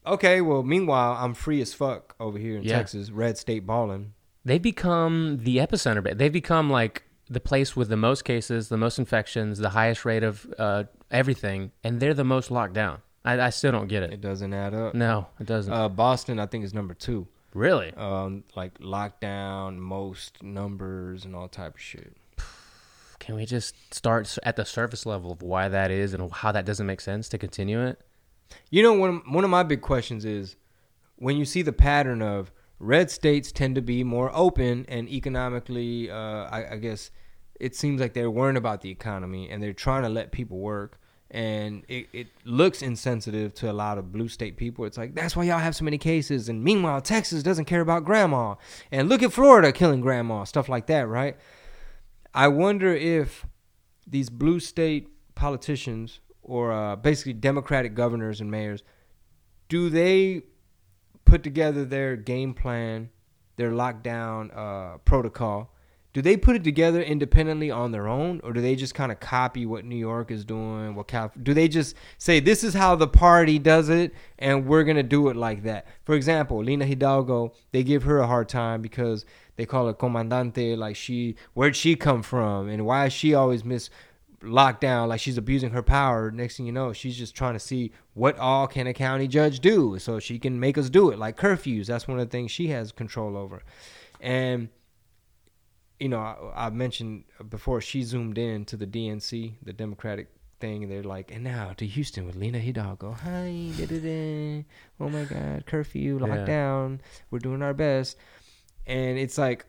Okay, 0.05 0.39
well, 0.39 0.63
meanwhile, 0.63 1.17
I'm 1.19 1.33
free 1.33 1.59
as 1.61 1.73
fuck 1.73 2.15
over 2.17 2.37
here 2.37 2.55
in 2.55 2.63
Yeah. 2.63 2.77
Texas, 2.77 3.11
red 3.11 3.37
state 3.37 3.65
balling. 3.65 4.13
they've 4.45 4.61
become 4.61 5.39
the 5.43 5.57
epicenter. 5.57 6.17
They've 6.17 6.31
become 6.31 6.69
like 6.69 7.03
the 7.29 7.41
place 7.41 7.75
with 7.75 7.89
the 7.89 7.97
most 7.97 8.23
cases, 8.23 8.69
the 8.69 8.77
most 8.77 8.99
infections, 8.99 9.59
the 9.59 9.71
highest 9.71 10.05
rate 10.05 10.23
of 10.23 10.47
uh, 10.57 10.85
everything, 11.11 11.71
and 11.83 11.99
they're 11.99 12.13
the 12.13 12.23
most 12.23 12.51
locked 12.51 12.73
down. 12.73 12.99
I, 13.25 13.39
I 13.39 13.49
still 13.49 13.71
don't 13.71 13.87
get 13.87 14.03
it. 14.03 14.13
It 14.13 14.21
doesn't 14.21 14.53
add 14.53 14.73
up. 14.73 14.93
No, 14.93 15.27
it 15.39 15.47
doesn't. 15.47 15.71
Uh, 15.73 15.89
Boston, 15.89 16.39
I 16.39 16.45
think, 16.45 16.63
is 16.63 16.73
number 16.73 16.93
two. 16.93 17.27
really? 17.53 17.93
Um, 17.95 18.43
like 18.55 18.77
lockdown, 18.79 19.77
most 19.77 20.41
numbers, 20.43 21.25
and 21.25 21.35
all 21.35 21.47
type 21.47 21.75
of 21.75 21.81
shit. 21.81 22.15
Can 23.19 23.35
we 23.35 23.45
just 23.45 23.75
start 23.93 24.37
at 24.43 24.55
the 24.55 24.63
surface 24.65 25.05
level 25.05 25.31
of 25.31 25.41
why 25.41 25.67
that 25.67 25.91
is 25.91 26.13
and 26.13 26.31
how 26.31 26.51
that 26.51 26.65
doesn't 26.65 26.85
make 26.85 27.01
sense 27.01 27.27
to 27.29 27.37
continue 27.37 27.81
it? 27.81 27.99
You 28.69 28.81
know, 28.83 28.93
one 28.93 29.21
one 29.29 29.43
of 29.43 29.49
my 29.49 29.63
big 29.63 29.81
questions 29.81 30.23
is 30.23 30.55
when 31.17 31.35
you 31.35 31.43
see 31.43 31.61
the 31.63 31.73
pattern 31.73 32.21
of 32.21 32.51
red 32.79 33.09
states 33.11 33.51
tend 33.51 33.75
to 33.75 33.81
be 33.81 34.03
more 34.03 34.31
open 34.33 34.85
and 34.87 35.09
economically, 35.09 36.09
uh, 36.09 36.15
I, 36.15 36.73
I 36.73 36.77
guess 36.77 37.11
it 37.59 37.75
seems 37.75 38.01
like 38.01 38.13
they're 38.13 38.31
worrying 38.31 38.57
about 38.57 38.81
the 38.81 38.89
economy 38.89 39.49
and 39.49 39.61
they're 39.61 39.73
trying 39.73 40.03
to 40.03 40.09
let 40.09 40.31
people 40.31 40.57
work. 40.57 40.99
And 41.29 41.83
it, 41.89 42.07
it 42.13 42.27
looks 42.45 42.81
insensitive 42.81 43.53
to 43.55 43.69
a 43.69 43.73
lot 43.73 43.97
of 43.97 44.13
blue 44.13 44.29
state 44.29 44.55
people. 44.55 44.85
It's 44.85 44.97
like, 44.97 45.13
that's 45.13 45.35
why 45.35 45.43
y'all 45.43 45.59
have 45.59 45.75
so 45.75 45.83
many 45.83 45.97
cases. 45.97 46.47
And 46.47 46.63
meanwhile, 46.63 47.01
Texas 47.01 47.43
doesn't 47.43 47.65
care 47.65 47.81
about 47.81 48.05
grandma. 48.05 48.55
And 48.91 49.09
look 49.09 49.21
at 49.21 49.33
Florida 49.33 49.73
killing 49.73 49.99
grandma, 49.99 50.45
stuff 50.45 50.69
like 50.69 50.87
that, 50.87 51.07
right? 51.07 51.35
I 52.33 52.47
wonder 52.47 52.93
if 52.93 53.45
these 54.05 54.29
blue 54.29 54.61
state 54.61 55.09
politicians 55.35 56.21
or 56.41 56.71
uh, 56.71 56.95
basically 56.95 57.33
Democratic 57.33 57.93
governors 57.93 58.39
and 58.39 58.49
mayors, 58.49 58.83
do 59.67 59.89
they 59.89 60.43
put 61.25 61.43
together 61.43 61.83
their 61.83 62.15
game 62.15 62.53
plan, 62.53 63.09
their 63.57 63.71
lockdown 63.71 64.55
uh, 64.55 64.97
protocol? 64.99 65.73
Do 66.17 66.23
they 66.23 66.35
put 66.35 66.55
it 66.55 66.63
together 66.63 66.99
independently 66.99 67.69
on 67.69 67.91
their 67.91 68.07
own, 68.07 68.41
or 68.43 68.51
do 68.51 68.59
they 68.59 68.75
just 68.75 68.95
kind 68.95 69.11
of 69.11 69.19
copy 69.19 69.67
what 69.67 69.85
New 69.85 69.95
York 69.95 70.31
is 70.31 70.43
doing? 70.43 70.95
What 70.95 71.13
do 71.43 71.53
they 71.53 71.67
just 71.67 71.95
say 72.17 72.39
this 72.39 72.63
is 72.63 72.73
how 72.73 72.95
the 72.95 73.07
party 73.07 73.59
does 73.59 73.89
it, 73.89 74.15
and 74.39 74.65
we're 74.65 74.83
gonna 74.83 75.03
do 75.03 75.29
it 75.29 75.35
like 75.35 75.61
that? 75.61 75.85
For 76.05 76.15
example, 76.15 76.63
Lina 76.63 76.87
Hidalgo, 76.87 77.53
they 77.71 77.83
give 77.83 78.01
her 78.01 78.17
a 78.17 78.25
hard 78.25 78.49
time 78.49 78.81
because 78.81 79.27
they 79.57 79.67
call 79.67 79.85
her 79.85 79.93
comandante, 79.93 80.75
like 80.75 80.95
she, 80.95 81.35
where'd 81.53 81.75
she 81.75 81.95
come 81.95 82.23
from, 82.23 82.67
and 82.67 82.83
why 82.83 83.05
is 83.05 83.13
she 83.13 83.35
always 83.35 83.63
miss 83.63 83.91
lockdown 84.41 85.09
like 85.09 85.19
she's 85.19 85.37
abusing 85.37 85.71
her 85.71 85.81
power 85.81 86.29
next 86.29 86.57
thing 86.57 86.67
you 86.67 86.71
know 86.71 86.93
she's 86.93 87.17
just 87.17 87.35
trying 87.35 87.53
to 87.53 87.59
see 87.59 87.91
what 88.13 88.37
all 88.37 88.67
can 88.67 88.85
a 88.85 88.93
county 88.93 89.27
judge 89.27 89.59
do 89.59 89.97
so 89.97 90.19
she 90.19 90.37
can 90.37 90.59
make 90.59 90.77
us 90.77 90.91
do 90.91 91.09
it 91.09 91.17
like 91.17 91.35
curfews 91.35 91.87
that's 91.87 92.07
one 92.07 92.19
of 92.19 92.27
the 92.27 92.31
things 92.31 92.51
she 92.51 92.67
has 92.67 92.91
control 92.91 93.35
over 93.35 93.63
and 94.21 94.69
you 95.99 96.09
know 96.09 96.19
i, 96.19 96.67
I 96.67 96.69
mentioned 96.69 97.23
before 97.49 97.81
she 97.81 98.03
zoomed 98.03 98.37
in 98.37 98.65
to 98.65 98.77
the 98.77 98.85
dnc 98.87 99.53
the 99.63 99.73
democratic 99.73 100.27
thing 100.59 100.83
and 100.83 100.91
they're 100.91 101.03
like 101.03 101.31
and 101.31 101.43
now 101.43 101.73
to 101.77 101.85
houston 101.85 102.25
with 102.25 102.35
lina 102.35 102.57
hidalgo. 102.59 103.11
Hi 103.11 103.69
da-da-da. 103.77 104.63
oh 104.99 105.09
my 105.09 105.23
god 105.25 105.65
curfew 105.67 106.19
Yeah. 106.19 106.27
lockdown 106.27 106.99
we're 107.29 107.39
doing 107.39 107.61
our 107.61 107.73
best. 107.75 108.17
And 108.87 109.19
it's 109.19 109.37
like 109.37 109.65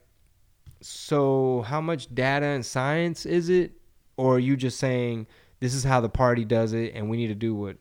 so 0.81 1.63
how 1.67 1.81
much 1.81 2.15
data 2.15 2.47
and 2.47 2.65
science 2.65 3.27
is 3.27 3.49
it? 3.51 3.73
Or 4.17 4.37
are 4.37 4.39
you 4.39 4.57
just 4.57 4.79
saying 4.79 5.27
this 5.61 5.75
is 5.75 5.85
how 5.85 6.01
the 6.01 6.09
party 6.09 6.45
does 6.45 6.73
it 6.73 6.95
and 6.95 7.11
we 7.11 7.17
need 7.19 7.27
to 7.29 7.35
do 7.35 7.55
what 7.55 7.77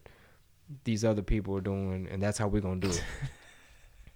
these 0.84 1.06
other 1.06 1.22
people 1.22 1.56
are 1.56 1.62
doing 1.62 2.08
and 2.12 2.22
that's 2.22 2.38
how 2.38 2.48
we're 2.48 2.62
gonna 2.62 2.82
do 2.82 2.90
it 2.90 3.04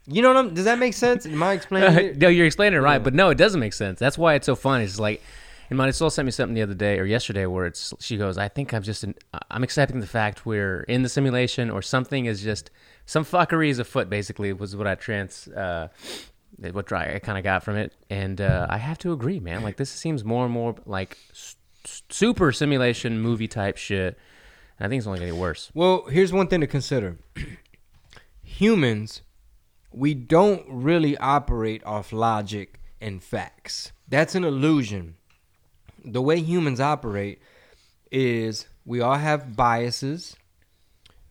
you 0.08 0.22
know 0.22 0.30
what 0.30 0.38
i'm 0.38 0.54
does 0.54 0.66
that 0.66 0.80
make 0.80 0.94
sense 0.94 1.26
am 1.26 1.42
i 1.44 1.54
explaining 1.54 1.98
it 2.06 2.18
no, 2.18 2.28
you're 2.28 2.46
explaining 2.48 2.78
it 2.78 2.82
right, 2.82 2.96
Yeah. 2.96 3.00
but 3.00 3.14
no, 3.14 3.30
it 3.30 3.38
doesn't 3.38 3.60
make 3.60 3.74
sense. 3.74 4.00
That's 4.00 4.18
why 4.18 4.34
it's 4.36 4.46
so 4.46 4.56
funny. 4.56 4.84
It's 4.86 5.00
like, 5.00 5.22
and 5.70 5.80
Marisol 5.80 6.12
sent 6.12 6.26
me 6.26 6.32
something 6.32 6.54
the 6.56 6.64
other 6.64 6.74
day 6.74 7.00
or 7.00 7.06
yesterday 7.06 7.46
where 7.46 7.66
it's 7.66 7.94
she 8.00 8.18
goes, 8.18 8.38
I 8.38 8.48
think 8.50 8.74
I'm 8.74 8.84
just, 8.84 9.04
in, 9.06 9.16
I'm 9.50 9.64
accepting 9.64 10.00
the 10.02 10.08
fact 10.08 10.46
we're 10.46 10.82
in 10.84 11.04
the 11.04 11.08
simulation 11.10 11.70
or 11.70 11.82
something 11.82 12.26
is 12.26 12.42
just 12.44 12.72
some 13.06 13.24
fuckery 13.24 13.70
is 13.70 13.80
afoot. 13.80 14.10
Basically, 14.10 14.52
was 14.54 14.76
what 14.76 14.86
I 14.88 14.96
trans, 14.96 15.48
uh, 15.50 15.88
what 16.72 16.86
dry 16.88 17.14
I 17.16 17.20
kind 17.20 17.38
of 17.38 17.44
got 17.46 17.64
from 17.64 17.78
it, 17.78 17.94
and 18.10 18.42
uh, 18.42 18.68
I 18.70 18.78
have 18.78 18.98
to 19.00 19.14
agree, 19.14 19.40
man. 19.40 19.64
Like 19.64 19.78
this 19.78 19.90
seems 19.90 20.24
more 20.26 20.44
and 20.46 20.54
more 20.54 20.76
like 20.86 21.18
s- 21.32 21.56
super 22.10 22.52
simulation 22.52 23.20
movie 23.22 23.48
type 23.48 23.78
shit. 23.78 24.18
And 24.78 24.88
I 24.88 24.90
think 24.90 25.00
it's 25.00 25.08
only 25.08 25.20
gonna 25.20 25.32
get 25.32 25.40
worse. 25.40 25.72
Well, 25.74 26.06
here's 26.10 26.34
one 26.34 26.48
thing 26.48 26.60
to 26.62 26.68
consider. 26.68 27.18
Humans, 28.44 29.22
we 29.92 30.14
don't 30.14 30.64
really 30.68 31.18
operate 31.18 31.84
off 31.86 32.14
logic 32.14 32.80
and 33.00 33.22
facts. 33.22 33.92
That's 34.08 34.36
an 34.36 34.44
illusion. 34.44 35.16
The 36.04 36.22
way 36.22 36.40
humans 36.40 36.80
operate 36.80 37.42
is 38.12 38.68
we 38.86 39.02
all 39.02 39.16
have 39.16 39.56
biases. 39.56 40.36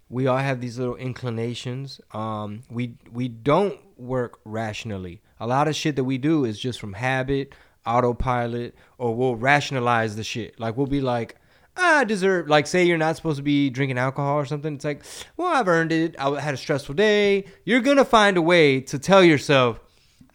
We 0.08 0.26
all 0.26 0.38
have 0.38 0.60
these 0.60 0.78
little 0.78 0.96
inclinations. 0.96 2.00
Um, 2.12 2.62
we 2.70 2.96
we 3.12 3.28
don't 3.28 3.78
work 3.96 4.40
rationally. 4.44 5.22
A 5.38 5.46
lot 5.46 5.68
of 5.68 5.76
shit 5.76 5.96
that 5.96 6.04
we 6.04 6.18
do 6.18 6.44
is 6.44 6.58
just 6.58 6.80
from 6.80 6.94
habit, 6.94 7.54
autopilot, 7.86 8.74
or 8.98 9.14
we'll 9.14 9.36
rationalize 9.36 10.16
the 10.16 10.24
shit. 10.24 10.58
Like 10.58 10.76
we'll 10.76 10.86
be 10.86 11.00
like, 11.00 11.36
I 11.76 12.04
deserve. 12.04 12.48
Like 12.48 12.66
say 12.66 12.84
you're 12.84 12.98
not 12.98 13.16
supposed 13.16 13.36
to 13.38 13.42
be 13.42 13.70
drinking 13.70 13.98
alcohol 13.98 14.36
or 14.36 14.44
something. 14.44 14.74
It's 14.74 14.84
like, 14.84 15.02
well, 15.36 15.48
I've 15.48 15.68
earned 15.68 15.92
it. 15.92 16.14
I 16.18 16.38
had 16.40 16.54
a 16.54 16.56
stressful 16.56 16.94
day. 16.94 17.44
You're 17.64 17.80
gonna 17.80 18.04
find 18.04 18.36
a 18.36 18.42
way 18.42 18.80
to 18.82 18.98
tell 18.98 19.22
yourself, 19.24 19.80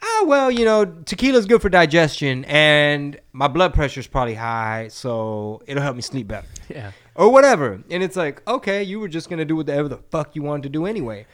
ah, 0.02 0.24
well, 0.26 0.50
you 0.50 0.64
know, 0.64 0.84
tequila's 0.84 1.46
good 1.46 1.62
for 1.62 1.68
digestion, 1.68 2.44
and 2.46 3.18
my 3.32 3.48
blood 3.48 3.74
pressure's 3.74 4.06
probably 4.06 4.34
high, 4.34 4.88
so 4.88 5.62
it'll 5.66 5.82
help 5.82 5.96
me 5.96 6.02
sleep 6.02 6.28
better 6.28 6.46
Yeah. 6.68 6.92
or 7.14 7.30
whatever. 7.32 7.80
And 7.90 8.02
it's 8.02 8.16
like, 8.16 8.42
okay, 8.48 8.82
you 8.82 8.98
were 9.00 9.08
just 9.08 9.28
gonna 9.30 9.44
do 9.44 9.56
whatever 9.56 9.88
the 9.88 9.98
fuck 10.10 10.34
you 10.36 10.42
wanted 10.42 10.64
to 10.64 10.68
do 10.70 10.86
anyway. 10.86 11.26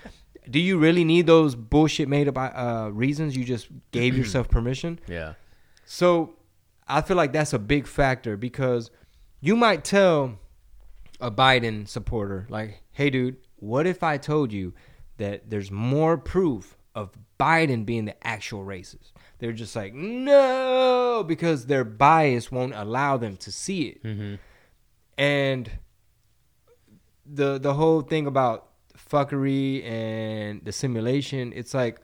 Do 0.50 0.58
you 0.58 0.76
really 0.78 1.04
need 1.04 1.26
those 1.28 1.54
bullshit 1.54 2.08
made 2.08 2.26
up 2.28 2.36
uh, 2.36 2.90
reasons? 2.92 3.36
You 3.36 3.44
just 3.44 3.68
gave 3.92 4.16
yourself 4.18 4.48
permission. 4.48 4.98
Yeah. 5.06 5.34
So 5.84 6.34
I 6.88 7.00
feel 7.02 7.16
like 7.16 7.32
that's 7.32 7.52
a 7.52 7.58
big 7.60 7.86
factor 7.86 8.36
because 8.36 8.90
you 9.42 9.56
might 9.56 9.84
tell 9.84 10.38
a 11.20 11.30
Biden 11.30 11.86
supporter, 11.86 12.46
like, 12.48 12.80
hey, 12.92 13.10
dude, 13.10 13.36
what 13.56 13.86
if 13.86 14.02
I 14.02 14.16
told 14.16 14.52
you 14.52 14.72
that 15.18 15.50
there's 15.50 15.70
more 15.70 16.16
proof 16.16 16.76
of 16.94 17.10
Biden 17.38 17.84
being 17.84 18.04
the 18.04 18.26
actual 18.26 18.64
racist? 18.64 19.10
They're 19.38 19.52
just 19.52 19.74
like, 19.74 19.92
no, 19.92 21.24
because 21.26 21.66
their 21.66 21.84
bias 21.84 22.52
won't 22.52 22.72
allow 22.74 23.16
them 23.16 23.36
to 23.38 23.50
see 23.50 23.82
it. 23.88 24.04
Mm-hmm. 24.04 24.34
And 25.18 25.70
the 27.26 27.58
the 27.58 27.74
whole 27.74 28.00
thing 28.00 28.26
about 28.26 28.68
fuckery 28.96 29.84
and 29.84 30.64
the 30.64 30.72
simulation, 30.72 31.52
it's 31.54 31.74
like 31.74 32.00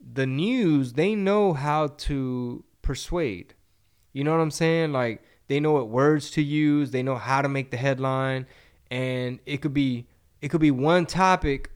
the 0.00 0.26
news, 0.26 0.94
they 0.94 1.14
know 1.14 1.52
how 1.52 1.88
to 1.88 2.64
persuade. 2.82 3.54
You 4.12 4.24
know 4.24 4.32
what 4.32 4.40
I'm 4.40 4.50
saying? 4.50 4.92
Like 4.92 5.22
they 5.46 5.60
know 5.60 5.72
what 5.72 5.88
words 5.88 6.30
to 6.32 6.42
use, 6.42 6.90
they 6.90 7.02
know 7.02 7.16
how 7.16 7.42
to 7.42 7.48
make 7.48 7.70
the 7.70 7.76
headline, 7.76 8.46
and 8.90 9.40
it 9.46 9.58
could 9.58 9.74
be 9.74 10.06
it 10.40 10.48
could 10.48 10.60
be 10.60 10.70
one 10.70 11.06
topic 11.06 11.70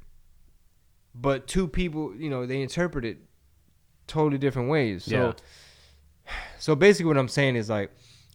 but 1.20 1.46
two 1.46 1.66
people, 1.66 2.14
you 2.16 2.30
know, 2.30 2.46
they 2.46 2.62
interpret 2.62 3.04
it 3.04 3.18
totally 4.06 4.38
different 4.38 4.68
ways. 4.68 5.04
So 5.04 5.34
Yeah. 6.26 6.32
so 6.58 6.74
basically 6.74 7.06
what 7.06 7.18
I'm 7.18 7.28
saying 7.28 7.56
is 7.56 7.68
like 7.68 7.90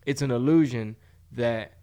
it's 0.05 0.21
an 0.21 0.31
illusion 0.31 0.95
that 1.31 1.73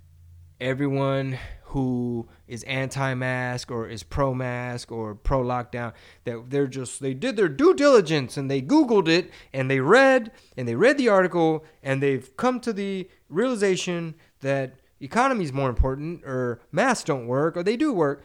everyone 0.60 1.38
who 1.70 2.28
is 2.48 2.64
anti-mask 2.64 3.70
or 3.70 3.88
is 3.88 4.02
pro-mask 4.02 4.90
or 4.90 5.14
pro-lockdown 5.14 5.92
that 6.24 6.50
they're 6.50 6.66
just 6.66 7.00
they 7.00 7.14
did 7.14 7.36
their 7.36 7.48
due 7.48 7.74
diligence 7.74 8.36
and 8.36 8.50
they 8.50 8.60
googled 8.60 9.06
it 9.06 9.30
and 9.52 9.70
they 9.70 9.78
read 9.78 10.32
and 10.56 10.66
they 10.66 10.74
read 10.74 10.98
the 10.98 11.08
article 11.08 11.64
and 11.80 12.02
they've 12.02 12.36
come 12.36 12.58
to 12.58 12.72
the 12.72 13.08
realization 13.28 14.16
that 14.40 14.74
economy 15.00 15.44
is 15.44 15.52
more 15.52 15.68
important 15.68 16.24
or 16.24 16.60
masks 16.72 17.04
don't 17.04 17.28
work 17.28 17.56
or 17.56 17.62
they 17.62 17.76
do 17.76 17.92
work 17.92 18.24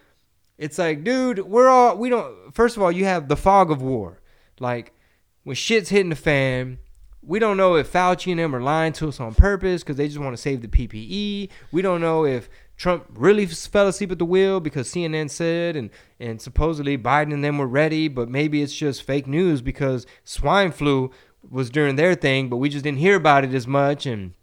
it's 0.58 0.80
like 0.80 1.04
dude 1.04 1.38
we're 1.40 1.70
all 1.70 1.96
we 1.96 2.10
don't 2.10 2.54
first 2.54 2.76
of 2.76 2.82
all 2.82 2.92
you 2.92 3.06
have 3.06 3.28
the 3.28 3.38
fog 3.38 3.70
of 3.70 3.80
war 3.80 4.22
like 4.60 4.92
when 5.44 5.56
shit's 5.56 5.90
hitting 5.90 6.10
the 6.10 6.16
fan 6.16 6.80
we 7.28 7.40
don't 7.40 7.58
know 7.58 7.76
if 7.76 7.92
Fauci 7.92 8.32
and 8.32 8.40
them 8.40 8.56
are 8.56 8.62
lying 8.62 8.94
to 8.94 9.10
us 9.10 9.20
on 9.20 9.34
purpose 9.34 9.84
because 9.84 9.98
they 9.98 10.08
just 10.08 10.20
want 10.20 10.36
to 10.36 10.42
save 10.42 10.62
the 10.62 10.68
PPE. 10.68 11.50
We 11.72 11.82
don't 11.82 12.02
know 12.02 12.26
if 12.26 12.50
Trump 12.78 13.06
really 13.14 13.46
fell 13.46 13.88
asleep 13.88 14.12
at 14.12 14.20
the 14.20 14.26
wheel 14.26 14.60
because 14.60 14.90
CNN 14.90 15.30
said 15.30 15.76
and, 15.76 15.90
and 16.20 16.42
supposedly 16.42 16.98
Biden 16.98 17.34
and 17.34 17.44
them 17.44 17.58
were 17.58 17.68
ready, 17.68 18.08
but 18.08 18.30
maybe 18.30 18.62
it's 18.62 18.76
just 18.76 19.04
fake 19.04 19.28
news 19.28 19.62
because 19.62 20.06
swine 20.24 20.72
flu 20.72 21.12
was 21.50 21.70
during 21.70 21.96
their 21.96 22.16
thing, 22.16 22.50
but 22.50 22.58
we 22.58 22.70
just 22.70 22.84
didn't 22.84 23.00
hear 23.00 23.16
about 23.16 23.44
it 23.44 23.54
as 23.54 23.66
much 23.66 24.06
and 24.06 24.34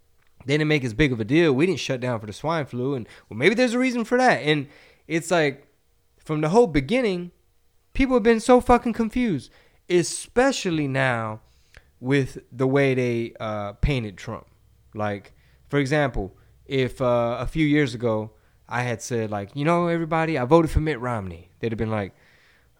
they 0.47 0.55
didn't 0.55 0.69
make 0.69 0.85
as 0.85 0.95
big 0.95 1.13
of 1.13 1.21
a 1.21 1.25
deal. 1.25 1.53
We 1.53 1.67
didn't 1.67 1.81
shut 1.81 2.01
down 2.01 2.21
for 2.21 2.27
the 2.27 2.33
swine 2.33 2.67
flu, 2.67 2.95
and 2.95 3.09
well, 3.29 3.37
maybe 3.37 3.55
there's 3.55 3.75
a 3.75 3.79
reason 3.79 4.05
for 4.05 4.19
that. 4.19 4.39
And 4.39 4.69
it's 5.07 5.31
like 5.31 5.67
from 6.19 6.41
the 6.41 6.49
whole 6.49 6.67
beginning, 6.67 7.31
people 7.93 8.17
have 8.17 8.23
been 8.23 8.41
so 8.41 8.61
fucking 8.61 8.93
confused, 8.93 9.51
especially 9.89 10.89
now 10.89 11.41
with 12.01 12.39
the 12.51 12.67
way 12.67 12.95
they 12.95 13.35
uh, 13.39 13.75
painted 13.75 14.17
Trump. 14.17 14.47
Like, 14.95 15.33
for 15.69 15.79
example, 15.79 16.37
if 16.73 17.01
uh, 17.03 17.37
a 17.39 17.47
few 17.47 17.67
years 17.67 17.95
ago 17.95 18.31
I 18.69 18.83
had 18.83 19.03
said, 19.03 19.31
like, 19.31 19.51
you 19.55 19.65
know, 19.67 19.89
everybody, 19.89 20.39
I 20.39 20.45
voted 20.47 20.71
for 20.71 20.81
Mitt 20.81 20.99
Romney, 21.01 21.51
they'd 21.61 21.71
have 21.73 21.79
been 21.79 21.91
like, 21.91 22.15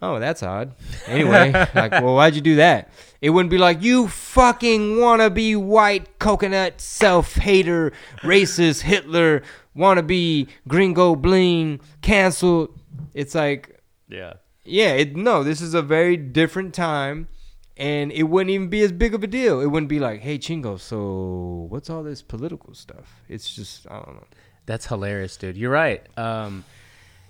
oh, 0.01 0.19
that's 0.19 0.43
odd. 0.43 0.75
Anyway, 1.07 1.53
like, 1.75 1.93
well, 1.93 2.15
why'd 2.15 2.35
you 2.35 2.41
do 2.41 2.57
that? 2.57 2.91
It 3.21 3.31
wouldn't 3.31 3.51
be 3.51 3.59
like, 3.59 3.83
you 3.83 4.09
fucking 4.09 4.97
wannabe 4.97 5.57
white 5.59 6.19
coconut 6.19 6.81
self 6.81 7.35
hater, 7.35 7.93
racist 8.23 8.81
Hitler, 8.83 9.43
wannabe 9.77 10.49
gringo 10.67 11.15
bling, 11.15 11.79
canceled. 12.01 12.71
It's 13.13 13.35
like, 13.35 13.79
Yeah. 14.09 14.35
yeah, 14.65 14.93
it, 14.95 15.15
no, 15.17 15.45
this 15.45 15.61
is 15.61 15.75
a 15.75 15.83
very 15.83 16.17
different 16.17 16.73
time, 16.73 17.29
and 17.77 18.13
it 18.13 18.25
wouldn't 18.25 18.51
even 18.51 18.69
be 18.69 18.83
as 18.83 18.93
big 18.93 19.15
of 19.15 19.23
a 19.23 19.27
deal. 19.27 19.61
It 19.61 19.67
wouldn't 19.67 19.89
be 19.89 19.99
like, 19.99 20.21
hey, 20.21 20.39
Chingo, 20.39 20.79
so 20.79 21.67
what's 21.71 21.89
all 21.91 22.03
this 22.03 22.23
political 22.23 22.75
stuff? 22.75 23.23
It's 23.29 23.55
just, 23.55 23.87
I 23.91 23.95
don't 24.01 24.15
know. 24.17 24.27
That's 24.67 24.87
hilarious, 24.87 25.37
dude. 25.37 25.57
You're 25.57 25.71
right. 25.73 26.07
Um, 26.19 26.65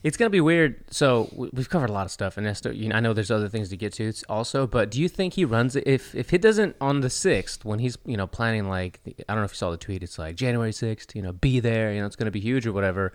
it's 0.02 0.16
gonna 0.16 0.30
be 0.30 0.40
weird. 0.40 0.82
So 0.90 1.28
we- 1.32 1.48
we've 1.52 1.70
covered 1.70 1.88
a 1.88 1.92
lot 1.92 2.06
of 2.06 2.10
stuff, 2.10 2.36
and 2.36 2.44
that's, 2.44 2.60
you 2.64 2.88
know, 2.88 2.96
I 2.96 3.00
know 3.00 3.12
there's 3.12 3.30
other 3.30 3.48
things 3.48 3.68
to 3.68 3.76
get 3.76 3.92
to 3.94 4.12
also. 4.28 4.66
But 4.66 4.90
do 4.90 5.00
you 5.00 5.08
think 5.08 5.34
he 5.34 5.44
runs 5.44 5.76
it 5.76 5.84
if 5.86 6.12
if 6.14 6.30
he 6.30 6.38
doesn't 6.38 6.74
on 6.80 7.00
the 7.02 7.08
sixth 7.08 7.64
when 7.64 7.78
he's 7.78 7.96
you 8.04 8.16
know 8.16 8.26
planning 8.26 8.68
like 8.68 8.98
I 9.06 9.32
don't 9.32 9.38
know 9.42 9.44
if 9.44 9.52
you 9.52 9.56
saw 9.56 9.70
the 9.70 9.76
tweet. 9.76 10.02
It's 10.02 10.18
like 10.18 10.34
January 10.34 10.72
sixth. 10.72 11.14
You 11.14 11.22
know, 11.22 11.32
be 11.32 11.60
there. 11.60 11.92
You 11.92 12.00
know, 12.00 12.06
it's 12.06 12.16
gonna 12.16 12.32
be 12.32 12.40
huge 12.40 12.66
or 12.66 12.72
whatever. 12.72 13.12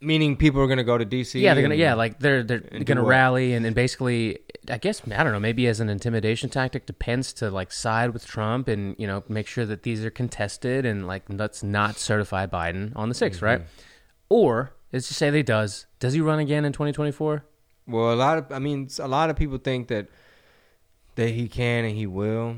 Meaning 0.00 0.36
people 0.36 0.60
are 0.60 0.66
going 0.66 0.76
to 0.78 0.84
go 0.84 0.98
to 0.98 1.04
D.C. 1.04 1.40
Yeah, 1.40 1.54
they're 1.54 1.62
gonna 1.62 1.76
yeah 1.76 1.94
like 1.94 2.18
they're 2.18 2.42
they're 2.42 2.60
gonna 2.84 3.02
what? 3.02 3.08
rally 3.08 3.54
and, 3.54 3.64
and 3.64 3.74
basically 3.74 4.38
I 4.70 4.78
guess 4.78 5.02
I 5.06 5.22
don't 5.22 5.32
know 5.32 5.40
maybe 5.40 5.66
as 5.66 5.80
an 5.80 5.88
intimidation 5.88 6.48
tactic 6.48 6.86
to 6.86 6.92
Pence 6.92 7.32
to 7.34 7.50
like 7.50 7.70
side 7.72 8.10
with 8.12 8.26
Trump 8.26 8.68
and 8.68 8.96
you 8.98 9.06
know 9.06 9.22
make 9.28 9.46
sure 9.46 9.66
that 9.66 9.82
these 9.82 10.04
are 10.04 10.10
contested 10.10 10.86
and 10.86 11.06
like 11.06 11.24
let's 11.28 11.62
not 11.62 11.96
certify 11.96 12.46
Biden 12.46 12.92
on 12.96 13.08
the 13.08 13.14
6th 13.14 13.42
right? 13.42 13.62
Or 14.28 14.72
let's 14.92 15.08
just 15.08 15.18
say 15.18 15.30
that 15.30 15.36
he 15.36 15.42
does. 15.42 15.86
Does 15.98 16.14
he 16.14 16.20
run 16.20 16.38
again 16.38 16.64
in 16.64 16.72
2024? 16.72 17.44
Well, 17.86 18.12
a 18.12 18.16
lot 18.16 18.38
of, 18.38 18.52
I 18.52 18.58
mean, 18.58 18.88
a 18.98 19.08
lot 19.08 19.28
of 19.30 19.36
people 19.36 19.58
think 19.58 19.88
that 19.88 20.08
that 21.16 21.28
he 21.30 21.48
can 21.48 21.84
and 21.84 21.96
he 21.96 22.06
will, 22.06 22.56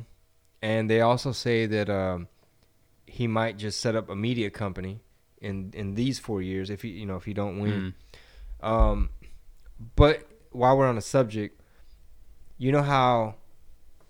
and 0.63 0.89
they 0.89 1.01
also 1.01 1.33
say 1.33 1.67
that 1.67 1.91
um, 1.91 2.29
he 3.07 3.27
might 3.27 3.59
just 3.59 3.81
set 3.81 3.97
up 3.97 4.09
a 4.09 4.17
media 4.17 4.51
company 4.51 5.01
in 5.41 5.73
in 5.75 5.95
these 5.95 6.19
four 6.19 6.41
years 6.41 6.71
if 6.71 6.83
he, 6.83 6.91
you 6.91 7.07
know, 7.07 7.17
if 7.17 7.25
he 7.25 7.35
don't 7.35 7.59
win. 7.59 7.95
Um, 8.63 9.11
but 9.97 10.27
while 10.53 10.79
we're 10.79 10.89
on 10.89 10.95
the 10.95 11.03
subject, 11.03 11.61
you 12.59 12.73
know 12.73 12.83
how 12.83 13.37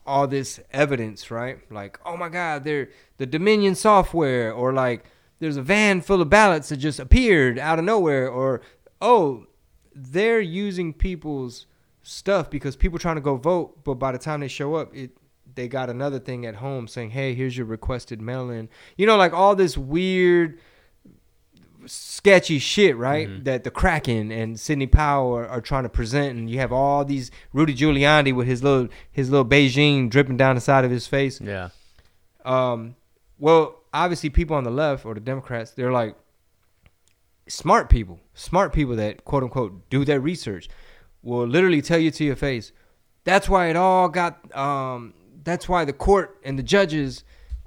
all 0.07 0.27
this 0.29 0.61
evidence, 0.71 1.31
right? 1.31 1.59
Like, 1.71 1.99
oh 2.05 2.17
my 2.17 2.29
God, 2.29 2.65
they're 2.65 2.91
the 3.19 3.27
Dominion 3.27 3.75
software, 3.75 4.53
or 4.53 4.73
like 4.73 5.05
there's 5.39 5.57
a 5.57 5.63
van 5.63 6.01
full 6.01 6.23
of 6.23 6.31
ballots 6.31 6.69
that 6.69 6.77
just 6.77 7.01
appeared 7.01 7.59
out 7.59 7.79
of 7.79 7.85
nowhere, 7.85 8.29
or 8.29 8.61
oh, 9.01 9.47
they're 9.95 10.41
using 10.41 10.93
people's 10.93 11.67
stuff 12.03 12.49
because 12.51 12.77
people 12.77 12.99
trying 12.99 13.17
to 13.17 13.21
go 13.21 13.37
vote, 13.37 13.83
but 13.85 13.95
by 13.95 14.13
the 14.13 14.19
time 14.19 14.41
they 14.41 14.49
show 14.49 14.75
up, 14.77 14.95
it 14.95 15.11
they 15.55 15.69
got 15.69 15.89
another 15.89 16.19
thing 16.19 16.47
at 16.47 16.57
home 16.57 16.87
saying, 16.87 17.11
"Hey, 17.11 17.35
here's 17.35 17.57
your 17.57 17.67
requested 17.67 18.21
mail-in." 18.21 18.69
You 18.97 19.07
know, 19.07 19.17
like 19.17 19.33
all 19.33 19.57
this 19.57 19.77
weird 19.77 20.59
sketchy 21.87 22.59
shit, 22.59 22.97
right? 22.97 23.45
That 23.45 23.65
the 23.65 23.71
Kraken 23.71 24.31
and 24.31 24.59
Sidney 24.59 24.87
Powell 24.87 25.35
are, 25.37 25.47
are 25.47 25.61
trying 25.61 25.85
to 25.85 25.89
present, 25.89 26.37
and 26.37 26.51
you 26.51 26.59
have 26.59 26.73
all 26.73 27.05
these 27.05 27.31
Rudy 27.53 27.75
Giuliani 27.75 28.35
with 28.35 28.47
his 28.47 28.63
little 28.63 28.89
his 29.11 29.31
little 29.31 29.47
Beijing 29.47 30.11
dripping 30.11 30.37
down 30.37 30.55
the 30.55 30.61
side 30.61 30.85
of 30.85 30.91
his 30.91 31.07
face. 31.07 31.41
Yeah. 31.41 31.71
Um, 32.45 32.97
well, 33.39 33.83
obviously, 33.93 34.31
people 34.31 34.57
on 34.57 34.65
the 34.65 34.71
left 34.71 35.05
or 35.05 35.15
the 35.15 35.21
Democrats, 35.21 35.73
they're 35.73 35.93
like 35.93 36.17
smart 37.49 37.89
people, 37.89 38.21
smart 38.35 38.73
people 38.73 38.97
that 38.97 39.25
quote 39.25 39.43
unquote 39.43 39.89
do 39.91 40.05
their 40.05 40.21
research, 40.21 40.69
will 41.23 41.47
literally 41.47 41.83
tell 41.83 41.99
you 41.99 42.11
to 42.11 42.25
your 42.25 42.37
face. 42.37 42.73
That's 43.25 43.49
why 43.49 43.69
it 43.69 43.77
all 43.77 44.09
got. 44.09 44.55
Um, 44.57 45.15
that's 45.43 45.69
why 45.69 45.85
the 45.85 45.93
court 45.93 46.39
and 46.45 46.59
the 46.59 46.63
judges 46.63 47.25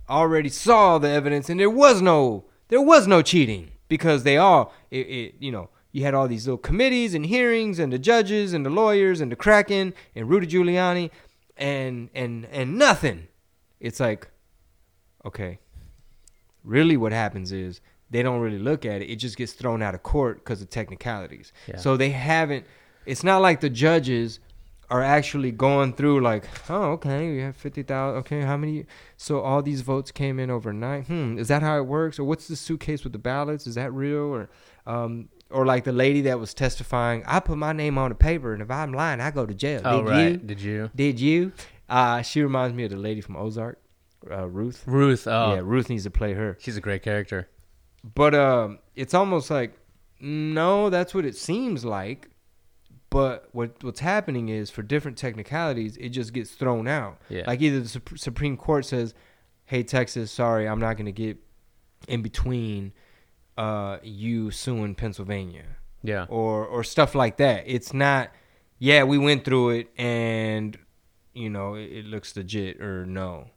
already 0.09 0.49
saw 0.49 0.97
the 0.97 1.09
evidence, 1.09 1.49
and 1.49 1.59
there 1.59 1.69
was 1.69 2.01
no 2.01 2.45
there 2.69 2.81
was 2.81 3.07
no 3.07 3.21
cheating 3.21 3.71
because 3.89 4.23
they 4.23 4.37
all 4.37 4.71
it, 4.89 5.07
it 5.07 5.35
you 5.39 5.51
know 5.51 5.69
you 5.91 6.03
had 6.03 6.13
all 6.13 6.27
these 6.27 6.47
little 6.47 6.57
committees 6.57 7.13
and 7.13 7.25
hearings 7.25 7.79
and 7.79 7.91
the 7.91 7.99
judges 7.99 8.53
and 8.53 8.65
the 8.65 8.69
lawyers 8.69 9.19
and 9.19 9.31
the 9.31 9.35
Kraken 9.35 9.93
and 10.15 10.29
Rudy 10.29 10.47
Giuliani 10.47 11.09
and 11.57 12.09
and 12.15 12.45
and 12.45 12.77
nothing. 12.77 13.27
It's 13.81 13.99
like 13.99 14.29
okay, 15.25 15.59
really 16.63 16.95
what 16.95 17.11
happens 17.11 17.51
is 17.51 17.81
they 18.09 18.23
don't 18.23 18.39
really 18.39 18.59
look 18.59 18.85
at 18.85 19.01
it. 19.01 19.09
It 19.09 19.17
just 19.17 19.35
gets 19.35 19.53
thrown 19.53 19.81
out 19.81 19.93
of 19.93 20.03
court 20.03 20.37
because 20.37 20.61
of 20.61 20.69
technicalities. 20.69 21.51
Yeah. 21.67 21.77
So 21.77 21.97
they 21.97 22.11
haven't. 22.11 22.65
It's 23.05 23.23
not 23.23 23.41
like 23.41 23.59
the 23.59 23.69
judges 23.69 24.39
are 24.91 25.03
actually 25.03 25.51
going 25.51 25.93
through 25.93 26.21
like, 26.21 26.45
oh, 26.69 26.91
okay, 26.93 27.31
we 27.31 27.39
have 27.41 27.55
fifty 27.55 27.83
thousand. 27.83 28.19
Okay, 28.19 28.41
how 28.41 28.57
many? 28.57 28.85
So 29.17 29.41
all 29.41 29.61
these 29.61 29.81
votes 29.81 30.11
came 30.11 30.39
in 30.39 30.49
overnight. 30.49 31.05
Hmm, 31.07 31.37
is 31.37 31.47
that 31.49 31.61
how 31.61 31.77
it 31.77 31.85
works? 31.85 32.17
Or 32.19 32.23
what's 32.23 32.47
the 32.47 32.55
suitcase 32.55 33.03
with 33.03 33.13
the 33.13 33.19
ballots? 33.19 33.67
Is 33.67 33.75
that 33.75 33.93
real? 33.93 34.17
Or, 34.35 34.49
um, 34.87 35.29
or 35.51 35.65
like 35.65 35.83
the 35.83 35.91
lady 35.91 36.21
that 36.21 36.39
was 36.39 36.53
testifying, 36.53 37.23
I 37.27 37.39
put 37.39 37.57
my 37.57 37.73
name 37.73 37.97
on 37.97 38.09
the 38.09 38.15
paper, 38.15 38.53
and 38.53 38.61
if 38.61 38.69
I'm 38.71 38.93
lying, 38.93 39.19
I 39.21 39.31
go 39.31 39.45
to 39.45 39.53
jail. 39.53 39.81
Oh 39.85 40.03
Did 40.03 40.09
right. 40.09 40.31
you? 40.31 40.37
Did 40.37 40.61
you? 40.61 40.89
Did 40.95 41.19
you? 41.19 41.51
Uh, 41.87 42.21
she 42.21 42.41
reminds 42.43 42.75
me 42.75 42.83
of 42.83 42.91
the 42.91 42.97
lady 42.97 43.19
from 43.21 43.35
Ozark, 43.35 43.79
uh, 44.29 44.47
Ruth. 44.47 44.83
Ruth. 44.85 45.27
Oh, 45.27 45.55
Yeah, 45.55 45.61
Ruth 45.63 45.89
needs 45.89 46.03
to 46.03 46.11
play 46.11 46.33
her. 46.33 46.55
she's 46.59 46.77
a 46.77 46.81
great 46.81 47.01
character. 47.01 47.49
But 48.15 48.33
um, 48.35 48.79
it's 48.95 49.13
almost 49.13 49.49
like 49.51 49.73
no, 50.21 50.89
that's 50.89 51.13
what 51.13 51.25
it 51.25 51.35
seems 51.35 51.83
like. 51.85 52.28
But 53.09 53.49
what 53.53 53.83
what's 53.83 54.01
happening 54.01 54.49
is 54.49 54.69
for 54.69 54.83
different 54.83 55.17
technicalities, 55.17 55.97
it 55.97 56.09
just 56.09 56.31
gets 56.33 56.51
thrown 56.51 56.87
out. 56.87 57.19
Yeah. 57.29 57.43
Like 57.47 57.61
either 57.61 57.79
the 57.79 57.89
Sup- 57.89 58.17
Supreme 58.17 58.55
Court 58.55 58.85
says, 58.85 59.13
"Hey 59.65 59.81
Texas, 59.83 60.31
sorry, 60.31 60.67
I'm 60.67 60.79
not 60.79 60.93
going 60.95 61.07
to 61.07 61.11
get 61.11 61.37
in 62.07 62.21
between 62.21 62.93
uh, 63.57 63.97
you 64.03 64.51
suing 64.51 64.93
Pennsylvania," 64.95 65.65
Yeah. 66.03 66.25
or 66.29 66.65
or 66.65 66.83
stuff 66.83 67.15
like 67.15 67.37
that. 67.37 67.63
It's 67.65 67.93
not. 67.93 68.29
Yeah, 68.77 69.03
we 69.03 69.17
went 69.17 69.43
through 69.43 69.71
it, 69.71 69.89
and 69.97 70.77
you 71.33 71.49
know 71.49 71.73
it, 71.73 71.91
it 71.91 72.05
looks 72.05 72.35
legit, 72.37 72.79
or 72.79 73.05
no. 73.07 73.47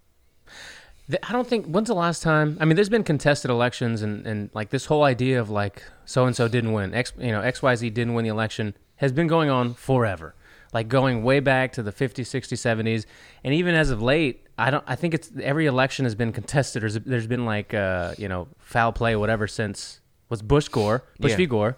I 1.23 1.33
don't 1.33 1.47
think. 1.47 1.67
When's 1.67 1.89
the 1.89 1.95
last 1.95 2.23
time? 2.23 2.57
I 2.61 2.65
mean, 2.65 2.77
there's 2.77 2.89
been 2.89 3.05
contested 3.05 3.51
elections, 3.51 4.01
and, 4.03 4.27
and 4.27 4.51
like 4.55 4.71
this 4.71 4.87
whole 4.87 5.03
idea 5.05 5.41
of 5.41 5.51
like 5.51 5.83
so 6.07 6.25
and 6.25 6.35
so 6.35 6.49
didn't 6.49 6.73
win, 6.73 6.95
X 6.95 7.13
you 7.19 7.33
know 7.33 7.43
X 7.43 7.61
Y 7.61 7.75
Z 7.75 7.91
didn't 7.91 8.15
win 8.15 8.25
the 8.25 8.31
election 8.31 8.75
has 9.03 9.13
been 9.13 9.27
going 9.27 9.51
on 9.51 9.75
forever, 9.75 10.35
like 10.73 10.89
going 10.89 11.23
way 11.23 11.41
back 11.41 11.73
to 11.73 11.83
the 11.83 11.93
50s, 11.93 12.21
60s, 12.25 12.53
70s, 12.57 13.05
and 13.45 13.53
even 13.53 13.75
as 13.75 13.91
of 13.91 14.01
late, 14.01 14.47
I 14.57 14.71
don't. 14.71 14.85
I 14.87 14.95
think 14.95 15.13
it's 15.13 15.31
every 15.43 15.67
election 15.67 16.05
has 16.07 16.15
been 16.15 16.33
contested. 16.33 16.83
There's 16.83 16.95
there's 16.95 17.27
been 17.27 17.45
like 17.45 17.75
uh 17.75 18.15
you 18.17 18.29
know 18.29 18.49
foul 18.59 18.93
play 18.93 19.17
whatever 19.17 19.47
since 19.47 20.01
was 20.31 20.41
Bush 20.41 20.69
Gore 20.69 21.05
Bush 21.21 21.33
Yeah. 21.33 21.37
v 21.37 21.47
Gore. 21.47 21.77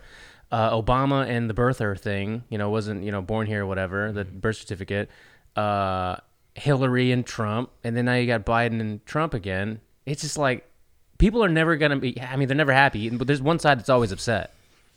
Uh, 0.52 0.70
Obama 0.80 1.26
and 1.28 1.50
the 1.50 1.54
birther 1.54 1.98
thing, 1.98 2.44
you 2.48 2.58
know, 2.58 2.70
wasn't 2.70 3.02
you 3.02 3.10
know 3.10 3.22
born 3.22 3.46
here 3.48 3.62
or 3.64 3.66
whatever 3.66 4.12
the 4.12 4.24
birth 4.24 4.56
certificate. 4.56 5.08
Uh, 5.56 6.16
Hillary 6.54 7.10
and 7.10 7.26
Trump, 7.26 7.70
and 7.82 7.96
then 7.96 8.04
now 8.04 8.14
you 8.14 8.28
got 8.28 8.44
Biden 8.46 8.80
and 8.80 9.04
Trump 9.06 9.34
again. 9.34 9.80
It's 10.06 10.22
just 10.22 10.38
like 10.38 10.64
people 11.18 11.42
are 11.42 11.48
never 11.48 11.74
gonna 11.76 11.96
be. 11.96 12.20
I 12.20 12.36
mean, 12.36 12.46
they're 12.48 12.56
never 12.56 12.72
happy, 12.72 13.08
but 13.10 13.26
there's 13.26 13.42
one 13.42 13.58
side 13.58 13.78
that's 13.78 13.88
always 13.88 14.12
upset. 14.12 14.53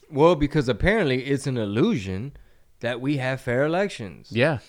Well, 0.10 0.36
because 0.36 0.70
apparently 0.70 1.26
it's 1.26 1.48
an 1.48 1.58
illusion 1.58 2.34
that 2.80 3.02
we 3.02 3.18
have 3.18 3.42
fair 3.42 3.66
elections. 3.66 4.28
Yeah, 4.32 4.60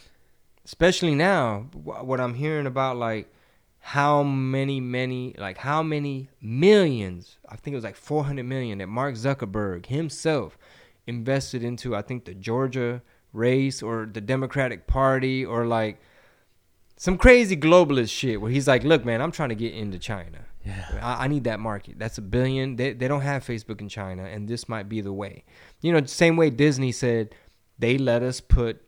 especially 0.68 1.14
now 1.14 1.60
what 1.72 2.20
i'm 2.20 2.34
hearing 2.34 2.66
about 2.66 2.94
like 2.98 3.32
how 3.78 4.22
many 4.22 4.80
many 4.80 5.34
like 5.38 5.56
how 5.56 5.82
many 5.82 6.28
millions 6.42 7.38
i 7.48 7.56
think 7.56 7.72
it 7.72 7.76
was 7.76 7.84
like 7.84 7.96
400 7.96 8.44
million 8.44 8.76
that 8.76 8.86
mark 8.86 9.14
zuckerberg 9.14 9.86
himself 9.86 10.58
invested 11.06 11.64
into 11.64 11.96
i 11.96 12.02
think 12.02 12.26
the 12.26 12.34
georgia 12.34 13.00
race 13.32 13.82
or 13.82 14.06
the 14.12 14.20
democratic 14.20 14.86
party 14.86 15.42
or 15.42 15.64
like 15.64 15.98
some 16.98 17.16
crazy 17.16 17.56
globalist 17.56 18.10
shit 18.10 18.38
where 18.38 18.50
he's 18.50 18.68
like 18.68 18.84
look 18.84 19.06
man 19.06 19.22
i'm 19.22 19.32
trying 19.32 19.48
to 19.48 19.54
get 19.54 19.72
into 19.72 19.98
china 19.98 20.44
yeah, 20.64 21.00
I, 21.02 21.24
I 21.24 21.28
need 21.28 21.44
that 21.44 21.60
market. 21.60 21.98
That's 21.98 22.18
a 22.18 22.22
billion. 22.22 22.76
They, 22.76 22.92
they 22.92 23.08
don't 23.08 23.20
have 23.22 23.44
Facebook 23.44 23.80
in 23.80 23.88
China, 23.88 24.24
and 24.24 24.48
this 24.48 24.68
might 24.68 24.88
be 24.88 25.00
the 25.00 25.12
way. 25.12 25.44
You 25.80 25.92
know, 25.92 26.04
same 26.06 26.36
way 26.36 26.50
Disney 26.50 26.92
said 26.92 27.34
they 27.78 27.98
let 27.98 28.22
us 28.22 28.40
put 28.40 28.82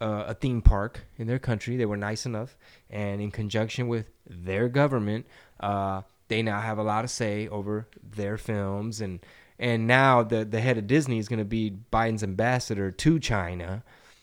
uh, 0.00 0.24
a 0.28 0.34
theme 0.34 0.62
park 0.62 1.00
in 1.18 1.26
their 1.26 1.38
country. 1.38 1.76
They 1.76 1.86
were 1.86 1.96
nice 1.96 2.26
enough, 2.26 2.56
and 2.88 3.20
in 3.20 3.30
conjunction 3.30 3.88
with 3.88 4.06
their 4.28 4.68
government, 4.68 5.26
uh, 5.60 6.02
they 6.28 6.42
now 6.42 6.60
have 6.60 6.78
a 6.78 6.82
lot 6.82 7.04
of 7.04 7.10
say 7.10 7.48
over 7.48 7.88
their 8.02 8.38
films. 8.38 9.00
And 9.00 9.20
and 9.58 9.86
now 9.86 10.22
the 10.22 10.44
the 10.44 10.60
head 10.60 10.78
of 10.78 10.86
Disney 10.86 11.18
is 11.18 11.28
going 11.28 11.38
to 11.40 11.44
be 11.44 11.72
Biden's 11.92 12.22
ambassador 12.22 12.90
to 12.90 13.18
China. 13.18 13.82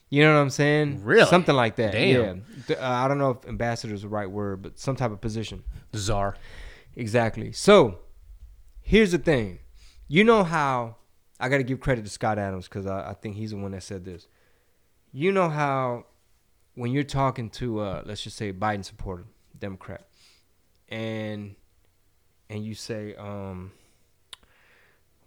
You 0.10 0.24
know 0.24 0.34
what 0.36 0.40
I'm 0.40 0.50
saying? 0.50 1.04
Really? 1.04 1.28
Something 1.28 1.56
like 1.56 1.76
that. 1.76 1.92
Damn. 1.92 2.46
Yeah. 2.70 2.76
Uh, 2.76 2.90
I 2.90 3.08
don't 3.10 3.18
know 3.18 3.32
if 3.32 3.48
ambassador 3.48 3.94
is 3.94 4.04
the 4.04 4.08
right 4.08 4.30
word, 4.30 4.62
but 4.62 4.80
some 4.80 4.96
type 4.96 5.12
of 5.12 5.20
position. 5.20 5.64
czar. 5.94 6.36
Exactly. 6.98 7.52
So, 7.52 8.00
here's 8.82 9.12
the 9.12 9.20
thing. 9.20 9.60
You 10.08 10.24
know 10.24 10.44
how 10.44 10.96
I 11.40 11.48
got 11.48 11.58
to 11.58 11.64
give 11.64 11.80
credit 11.80 12.04
to 12.04 12.10
Scott 12.10 12.40
Adams 12.40 12.68
because 12.68 12.88
I, 12.88 13.12
I 13.12 13.14
think 13.14 13.36
he's 13.36 13.52
the 13.52 13.58
one 13.58 13.72
that 13.72 13.84
said 13.84 14.04
this. 14.04 14.28
You 15.12 15.32
know 15.32 15.48
how 15.48 16.08
when 16.74 16.92
you're 16.92 17.04
talking 17.04 17.52
to, 17.52 17.82
uh, 17.82 18.02
let's 18.04 18.24
just 18.24 18.36
say, 18.36 18.52
Biden 18.52 18.84
supporter, 18.84 19.26
Democrat, 19.58 20.08
and 20.90 21.56
and 22.50 22.66
you 22.66 22.74
say, 22.74 23.14
um, 23.16 23.72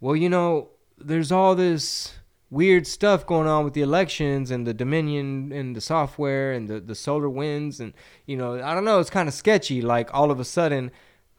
well, 0.01 0.17
you 0.17 0.29
know, 0.29 0.71
there's 0.99 1.31
all 1.31 1.55
this 1.55 2.15
weird 2.51 2.85
stuff 2.85 3.25
going 3.27 3.47
on 3.47 3.65
with 3.65 3.75
the 3.75 3.83
elections 3.83 4.51
and 4.51 4.67
the 4.67 4.75
Dominion 4.75 5.53
and 5.53 5.77
the 5.77 5.81
software 5.81 6.51
and 6.51 6.69
the, 6.69 6.81
the 6.81 6.95
SolarWinds 6.95 7.79
and 7.79 7.95
you 8.27 8.37
know 8.37 8.61
I 8.61 8.75
don't 8.75 8.85
know 8.85 8.99
it's 8.99 9.09
kind 9.09 9.29
of 9.29 9.35
sketchy 9.35 9.81
like 9.81 10.13
all 10.13 10.33
of 10.33 10.41
a 10.41 10.45
sudden 10.45 10.91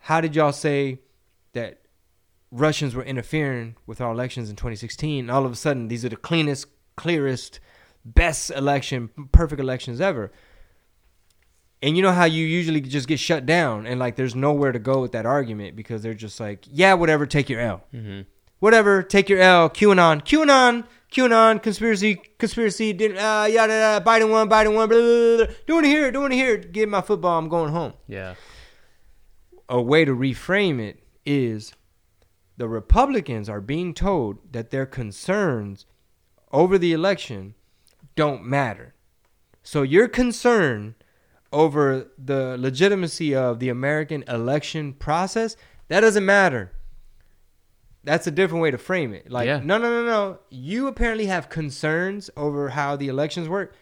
how 0.02 0.20
did 0.22 0.36
y'all 0.36 0.52
say 0.52 1.00
that 1.54 1.80
Russians 2.52 2.96
were 2.96 3.04
interfering 3.04 3.76
with 3.86 4.02
our 4.02 4.12
elections 4.12 4.50
in 4.50 4.56
2016 4.56 5.30
all 5.30 5.46
of 5.46 5.52
a 5.52 5.56
sudden 5.56 5.88
these 5.88 6.04
are 6.06 6.10
the 6.10 6.16
cleanest 6.18 6.68
clearest 6.96 7.60
best 8.04 8.50
election 8.52 9.10
perfect 9.32 9.60
elections 9.62 10.02
ever 10.02 10.32
and 11.82 11.96
you 11.96 12.04
know 12.04 12.12
how 12.12 12.26
you 12.26 12.46
usually 12.46 12.82
just 12.82 13.08
get 13.08 13.20
shut 13.20 13.46
down 13.46 13.86
and 13.88 14.00
like 14.00 14.16
there's 14.16 14.36
nowhere 14.36 14.72
to 14.72 14.80
go 14.80 15.02
with 15.02 15.12
that 15.14 15.26
argument 15.26 15.76
because 15.76 16.02
they're 16.04 16.14
just 16.14 16.40
like 16.40 16.66
yeah 16.70 16.94
whatever 16.94 17.26
take 17.26 17.50
your 17.50 17.60
L 17.62 17.84
Mm-hmm. 17.94 18.22
whatever, 18.60 19.02
take 19.04 19.30
your 19.30 19.40
L. 19.40 19.70
QAnon, 19.70 20.22
QAnon, 20.24 20.86
QAnon, 21.12 21.62
conspiracy, 21.64 22.22
conspiracy. 22.38 22.94
Did 22.94 23.18
uh, 23.18 23.48
yada 23.50 23.74
yada. 23.74 24.06
Biden 24.06 24.30
won, 24.30 24.48
Biden 24.50 24.76
won. 24.76 24.88
Blah, 24.88 24.98
blah, 25.00 25.38
blah, 25.38 25.46
blah. 25.46 25.56
Don't 25.68 25.76
want 25.78 25.86
to 25.86 25.90
hear 25.90 26.08
it. 26.08 26.12
To 26.14 26.28
hear 26.30 26.54
it. 26.56 26.72
Get 26.72 26.88
my 26.88 27.02
football. 27.02 27.38
I'm 27.40 27.50
going 27.50 27.72
home. 27.72 27.94
Yeah, 28.08 28.36
A 29.72 29.82
way 29.82 30.04
to 30.06 30.14
reframe 30.14 30.80
it 30.82 31.00
is 31.26 31.74
the 32.58 32.68
Republicans 32.68 33.48
are 33.48 33.62
being 33.62 33.94
told 33.94 34.52
that 34.52 34.70
their 34.70 34.86
concerns 34.86 35.86
over 36.52 36.78
the 36.78 36.92
election 36.92 37.56
don't 38.16 38.44
matter. 38.44 38.94
So 39.64 39.82
your 39.82 40.08
concern 40.10 40.96
over 41.54 42.12
the 42.18 42.58
legitimacy 42.60 43.34
of 43.34 43.60
the 43.60 43.70
American 43.70 44.24
election 44.28 44.92
process 44.94 45.56
that 45.88 46.02
doesn't 46.02 46.26
matter. 46.26 46.72
That's 48.04 48.28
a 48.28 48.32
different 48.32 48.62
way 48.62 48.72
to 48.72 48.78
frame 48.78 49.14
it. 49.14 49.30
Like, 49.32 49.46
Yeah. 49.48 49.62
no, 49.64 49.78
no, 49.78 49.90
no, 49.90 50.06
no. 50.06 50.40
You 50.50 50.88
apparently 50.88 51.28
have 51.28 51.50
concerns 51.50 52.30
over 52.36 52.70
how 52.70 52.96
the 52.96 53.08
elections 53.08 53.48
work. 53.48 53.74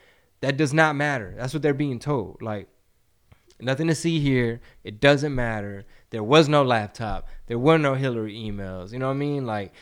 That 0.42 0.56
does 0.58 0.74
not 0.74 0.96
matter. 0.96 1.34
That's 1.38 1.54
what 1.54 1.64
they're 1.64 1.74
being 1.74 2.00
told. 2.00 2.42
Like, 2.42 2.68
nothing 3.62 3.88
to 3.88 3.96
see 3.96 4.20
here. 4.20 4.62
It 4.84 5.00
doesn't 5.00 5.34
matter. 5.34 5.86
There 6.10 6.24
was 6.24 6.50
no 6.50 6.64
laptop. 6.64 7.28
There 7.48 7.60
were 7.60 7.78
no 7.78 7.96
Hillary 7.96 8.36
emails. 8.36 8.92
You 8.92 9.00
know 9.00 9.08
what 9.08 9.14
I 9.14 9.18
mean? 9.18 9.46
Like, 9.46 9.74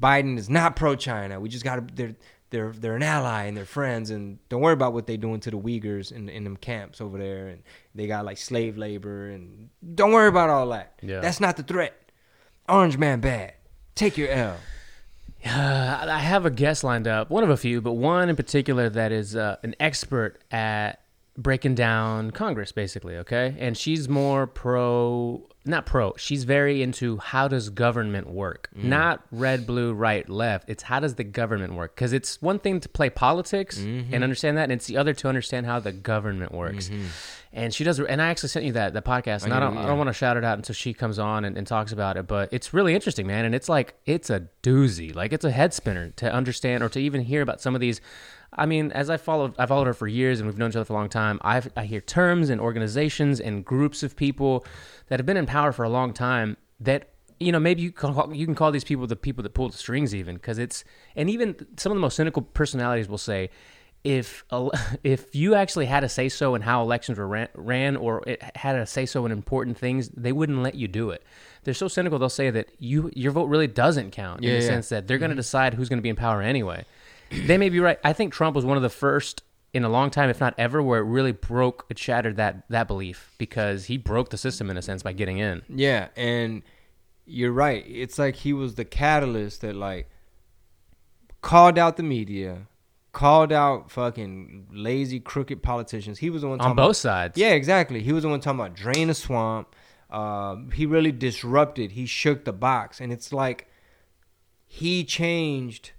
Biden 0.00 0.38
is 0.38 0.48
not 0.48 0.76
pro-China. 0.76 1.40
We 1.40 1.48
just 1.48 1.64
got 1.64 1.88
to. 1.88 1.94
They're 1.94 2.16
they're 2.50 2.72
they're 2.72 2.96
an 2.96 3.02
ally 3.02 3.44
and 3.44 3.56
they're 3.56 3.64
friends. 3.64 4.10
And 4.10 4.38
don't 4.48 4.60
worry 4.60 4.72
about 4.72 4.92
what 4.92 5.06
they're 5.06 5.16
doing 5.16 5.40
to 5.40 5.50
the 5.50 5.58
Uyghurs 5.58 6.12
in 6.12 6.28
in 6.28 6.44
them 6.44 6.56
camps 6.56 7.00
over 7.00 7.18
there. 7.18 7.48
And 7.48 7.62
they 7.94 8.06
got 8.06 8.24
like 8.24 8.38
slave 8.38 8.78
labor. 8.78 9.28
And 9.28 9.68
don't 9.94 10.12
worry 10.12 10.28
about 10.28 10.50
all 10.50 10.68
that. 10.68 10.98
Yeah. 11.02 11.20
That's 11.20 11.40
not 11.40 11.56
the 11.56 11.62
threat. 11.62 11.94
Orange 12.68 12.96
man 12.98 13.20
bad. 13.20 13.54
Take 13.94 14.16
your 14.16 14.28
L. 14.28 14.56
Uh, 15.46 16.04
I 16.10 16.18
have 16.18 16.46
a 16.46 16.50
guest 16.50 16.82
lined 16.82 17.06
up, 17.06 17.30
one 17.30 17.44
of 17.44 17.48
a 17.48 17.56
few, 17.56 17.80
but 17.80 17.92
one 17.92 18.28
in 18.28 18.34
particular 18.34 18.90
that 18.90 19.12
is 19.12 19.36
uh, 19.36 19.56
an 19.62 19.76
expert 19.78 20.42
at 20.50 21.00
breaking 21.38 21.76
down 21.76 22.32
Congress, 22.32 22.72
basically. 22.72 23.16
Okay, 23.16 23.56
and 23.58 23.76
she's 23.76 24.08
more 24.08 24.46
pro, 24.46 25.46
not 25.64 25.86
pro. 25.86 26.14
She's 26.16 26.44
very 26.44 26.82
into 26.82 27.16
how 27.18 27.48
does 27.48 27.70
government 27.70 28.28
work, 28.28 28.68
mm. 28.76 28.84
not 28.84 29.22
red, 29.30 29.66
blue, 29.66 29.94
right, 29.94 30.28
left. 30.28 30.68
It's 30.68 30.82
how 30.82 31.00
does 31.00 31.14
the 31.14 31.24
government 31.24 31.74
work? 31.74 31.94
Because 31.94 32.12
it's 32.12 32.42
one 32.42 32.58
thing 32.58 32.80
to 32.80 32.88
play 32.88 33.08
politics 33.08 33.78
mm-hmm. 33.78 34.12
and 34.12 34.24
understand 34.24 34.58
that, 34.58 34.64
and 34.64 34.72
it's 34.72 34.86
the 34.86 34.96
other 34.96 35.14
to 35.14 35.28
understand 35.28 35.64
how 35.64 35.78
the 35.80 35.92
government 35.92 36.52
works. 36.52 36.88
Mm-hmm. 36.88 37.06
And 37.52 37.72
she 37.72 37.82
does, 37.82 37.98
and 37.98 38.20
I 38.20 38.28
actually 38.28 38.50
sent 38.50 38.66
you 38.66 38.72
that 38.72 38.92
the 38.92 39.00
podcast, 39.00 39.44
and 39.44 39.54
I, 39.54 39.56
I 39.56 39.60
don't, 39.60 39.78
I 39.78 39.86
don't 39.86 39.96
want 39.96 40.08
to 40.08 40.14
shout 40.14 40.36
it 40.36 40.44
out 40.44 40.58
until 40.58 40.74
she 40.74 40.92
comes 40.92 41.18
on 41.18 41.46
and, 41.46 41.56
and 41.56 41.66
talks 41.66 41.92
about 41.92 42.18
it. 42.18 42.26
But 42.26 42.52
it's 42.52 42.74
really 42.74 42.94
interesting, 42.94 43.26
man. 43.26 43.46
And 43.46 43.54
it's 43.54 43.70
like 43.70 43.94
it's 44.04 44.28
a 44.28 44.48
doozy, 44.62 45.14
like 45.14 45.32
it's 45.32 45.46
a 45.46 45.50
head 45.50 45.72
spinner 45.72 46.10
to 46.16 46.30
understand 46.30 46.82
or 46.82 46.90
to 46.90 47.00
even 47.00 47.22
hear 47.22 47.40
about 47.40 47.60
some 47.60 47.74
of 47.74 47.80
these. 47.80 48.00
I 48.52 48.66
mean, 48.66 48.90
as 48.92 49.10
I 49.10 49.16
followed, 49.16 49.54
I 49.58 49.66
followed 49.66 49.86
her 49.86 49.94
for 49.94 50.06
years, 50.06 50.40
and 50.40 50.48
we've 50.48 50.58
known 50.58 50.70
each 50.70 50.76
other 50.76 50.84
for 50.84 50.94
a 50.94 50.96
long 50.96 51.08
time. 51.08 51.38
I 51.42 51.62
I 51.76 51.84
hear 51.84 52.00
terms 52.00 52.50
and 52.50 52.60
organizations 52.60 53.40
and 53.40 53.64
groups 53.64 54.02
of 54.02 54.16
people 54.16 54.64
that 55.08 55.18
have 55.18 55.26
been 55.26 55.36
in 55.36 55.46
power 55.46 55.72
for 55.72 55.84
a 55.84 55.88
long 55.90 56.12
time 56.12 56.56
that 56.80 57.10
you 57.40 57.52
know, 57.52 57.60
maybe 57.60 57.82
you 57.82 57.92
can 57.92 58.14
call, 58.14 58.34
you 58.34 58.44
can 58.44 58.54
call 58.54 58.72
these 58.72 58.84
people 58.84 59.06
the 59.06 59.16
people 59.16 59.42
that 59.42 59.54
pull 59.54 59.68
the 59.68 59.76
strings, 59.76 60.14
even 60.14 60.36
because 60.36 60.58
it's 60.58 60.84
and 61.14 61.30
even 61.30 61.54
some 61.76 61.92
of 61.92 61.96
the 61.96 62.00
most 62.00 62.16
cynical 62.16 62.42
personalities 62.42 63.08
will 63.08 63.18
say, 63.18 63.50
if 64.04 64.44
if 65.04 65.34
you 65.34 65.54
actually 65.54 65.86
had 65.86 66.04
a 66.04 66.08
say 66.08 66.28
so 66.28 66.54
in 66.54 66.62
how 66.62 66.82
elections 66.82 67.18
were 67.18 67.28
ran, 67.28 67.48
ran 67.54 67.96
or 67.96 68.22
it 68.26 68.42
had 68.56 68.76
a 68.76 68.86
say 68.86 69.06
so 69.06 69.24
in 69.26 69.32
important 69.32 69.78
things, 69.78 70.08
they 70.10 70.32
wouldn't 70.32 70.62
let 70.62 70.74
you 70.74 70.88
do 70.88 71.10
it. 71.10 71.22
They're 71.64 71.74
so 71.74 71.88
cynical. 71.88 72.18
They'll 72.18 72.28
say 72.28 72.50
that 72.50 72.70
you 72.78 73.10
your 73.14 73.32
vote 73.32 73.46
really 73.46 73.66
doesn't 73.66 74.10
count 74.10 74.40
in 74.40 74.48
Yeah, 74.48 74.58
the 74.58 74.64
yeah. 74.64 74.70
sense 74.70 74.88
that 74.88 75.06
they're 75.06 75.18
going 75.18 75.30
to 75.30 75.34
mm-hmm. 75.34 75.40
decide 75.40 75.74
who's 75.74 75.88
going 75.88 75.98
to 75.98 76.02
be 76.02 76.08
in 76.08 76.16
power 76.16 76.42
anyway. 76.42 76.84
They 77.30 77.58
may 77.58 77.68
be 77.68 77.80
right. 77.80 77.98
I 78.04 78.12
think 78.12 78.32
Trump 78.32 78.56
was 78.56 78.64
one 78.64 78.76
of 78.76 78.82
the 78.82 78.90
first 78.90 79.42
in 79.74 79.84
a 79.84 79.88
long 79.88 80.10
time, 80.10 80.30
if 80.30 80.40
not 80.40 80.54
ever, 80.56 80.82
where 80.82 81.00
it 81.00 81.04
really 81.04 81.32
broke, 81.32 81.86
it 81.88 81.98
shattered 81.98 82.36
that 82.36 82.68
that 82.68 82.88
belief 82.88 83.34
because 83.38 83.86
he 83.86 83.96
broke 83.96 84.30
the 84.30 84.38
system 84.38 84.70
in 84.70 84.76
a 84.76 84.82
sense 84.82 85.02
by 85.02 85.12
getting 85.12 85.38
in. 85.38 85.62
Yeah, 85.68 86.08
and 86.16 86.62
you're 87.26 87.52
right. 87.52 87.84
It's 87.86 88.18
like 88.18 88.36
he 88.36 88.52
was 88.52 88.74
the 88.76 88.84
catalyst 88.84 89.60
that 89.60 89.76
like 89.76 90.08
called 91.42 91.78
out 91.78 91.96
the 91.96 92.02
media, 92.02 92.66
called 93.12 93.52
out 93.52 93.90
fucking 93.90 94.68
lazy, 94.72 95.20
crooked 95.20 95.62
politicians. 95.62 96.18
He 96.18 96.30
was 96.30 96.42
the 96.42 96.48
one 96.48 96.60
On 96.60 96.74
both 96.74 96.84
about, 96.84 96.96
sides. 96.96 97.38
Yeah, 97.38 97.50
exactly. 97.50 98.02
He 98.02 98.12
was 98.12 98.22
the 98.22 98.30
one 98.30 98.40
talking 98.40 98.60
about 98.60 98.74
drain 98.74 99.08
the 99.08 99.14
swamp. 99.14 99.74
Uh, 100.10 100.56
he 100.72 100.86
really 100.86 101.12
disrupted. 101.12 101.92
He 101.92 102.06
shook 102.06 102.46
the 102.46 102.52
box, 102.52 103.00
and 103.00 103.12
it's 103.12 103.32
like 103.32 103.68
he 104.66 105.04
changed 105.04 105.92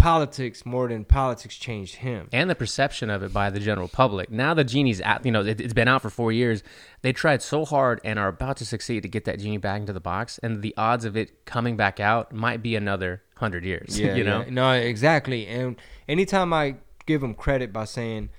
politics 0.00 0.64
more 0.64 0.88
than 0.88 1.04
politics 1.04 1.56
changed 1.56 1.96
him. 1.96 2.28
and 2.32 2.48
the 2.48 2.54
perception 2.54 3.10
of 3.10 3.22
it 3.22 3.32
by 3.32 3.50
the 3.50 3.60
general 3.60 3.88
public. 3.88 4.30
Now 4.30 4.54
the 4.54 4.64
genie's 4.64 5.00
out, 5.02 5.24
you 5.24 5.30
know, 5.30 5.44
it, 5.44 5.60
it's 5.60 5.74
been 5.74 5.88
out 5.88 6.02
for 6.02 6.10
four 6.10 6.32
years. 6.32 6.62
They 7.02 7.12
tried 7.12 7.42
so 7.42 7.64
hard 7.64 8.00
and 8.04 8.18
are 8.18 8.28
about 8.28 8.56
to 8.58 8.64
succeed 8.64 9.02
to 9.02 9.08
get 9.08 9.26
that 9.26 9.38
genie 9.38 9.58
back 9.58 9.80
into 9.80 9.92
the 9.92 10.00
box, 10.00 10.38
and 10.42 10.62
the 10.62 10.74
odds 10.76 11.04
of 11.04 11.16
it 11.16 11.44
coming 11.44 11.76
back 11.76 12.00
out 12.00 12.32
might 12.32 12.62
be 12.62 12.74
another 12.76 13.22
hundred 13.36 13.64
years. 13.64 13.98
yeah, 14.00 14.14
you 14.14 14.24
know, 14.24 14.40
yeah. 14.40 14.50
no, 14.50 14.72
exactly. 14.72 15.46
And 15.46 15.76
anytime 16.08 16.52
I 16.52 16.76
give 17.06 17.22
him 17.22 17.34
credit 17.34 17.72
by 17.72 17.84
saying 17.84 18.30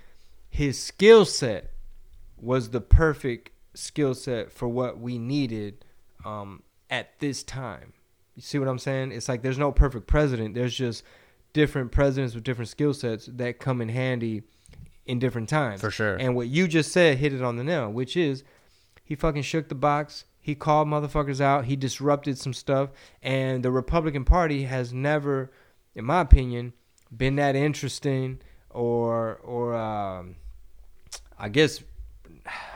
his 0.49 0.80
skill 0.80 1.26
set 1.26 1.72
was 2.38 2.72
the 2.72 2.82
perfect 2.82 3.51
skill 3.74 4.14
set 4.14 4.51
for 4.51 4.68
what 4.68 4.99
we 4.99 5.18
needed 5.18 5.86
um, 6.26 6.64
at 6.89 7.20
this 7.20 7.43
time. 7.43 7.93
You 8.36 8.41
see 8.41 8.59
what 8.59 8.68
I'm 8.68 8.80
saying? 8.80 9.12
It's 9.12 9.30
like 9.30 9.41
there's 9.41 9.57
no 9.57 9.72
perfect 9.72 10.07
president. 10.07 10.55
There's 10.55 10.76
just 10.76 11.03
different 11.53 11.91
presidents 11.91 12.33
with 12.33 12.43
different 12.43 12.69
skill 12.69 12.93
sets 12.93 13.27
that 13.27 13.59
come 13.59 13.81
in 13.81 13.89
handy 13.89 14.43
in 15.05 15.19
different 15.19 15.49
times. 15.49 15.81
For 15.81 15.91
sure. 15.91 16.15
And 16.15 16.35
what 16.35 16.47
you 16.47 16.67
just 16.67 16.91
said 16.91 17.17
hit 17.17 17.33
it 17.33 17.41
on 17.41 17.57
the 17.57 17.63
nail, 17.63 17.91
which 17.91 18.15
is 18.15 18.43
he 19.03 19.15
fucking 19.15 19.43
shook 19.43 19.67
the 19.69 19.75
box. 19.75 20.25
He 20.39 20.55
called 20.55 20.87
motherfuckers 20.87 21.41
out. 21.41 21.65
He 21.65 21.75
disrupted 21.75 22.37
some 22.37 22.53
stuff. 22.53 22.89
And 23.21 23.63
the 23.63 23.71
Republican 23.71 24.25
Party 24.25 24.63
has 24.63 24.91
never, 24.93 25.51
in 25.93 26.05
my 26.05 26.21
opinion, 26.21 26.73
been 27.15 27.35
that 27.35 27.55
interesting 27.55 28.39
or 28.69 29.35
or 29.43 29.75
um, 29.75 30.35
I 31.37 31.49
guess 31.49 31.83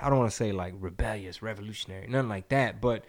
I 0.01 0.09
don't 0.09 0.19
want 0.19 0.29
to 0.29 0.35
say 0.35 0.51
like 0.51 0.73
rebellious, 0.79 1.41
revolutionary, 1.41 2.07
nothing 2.07 2.29
like 2.29 2.49
that, 2.49 2.81
but 2.81 3.05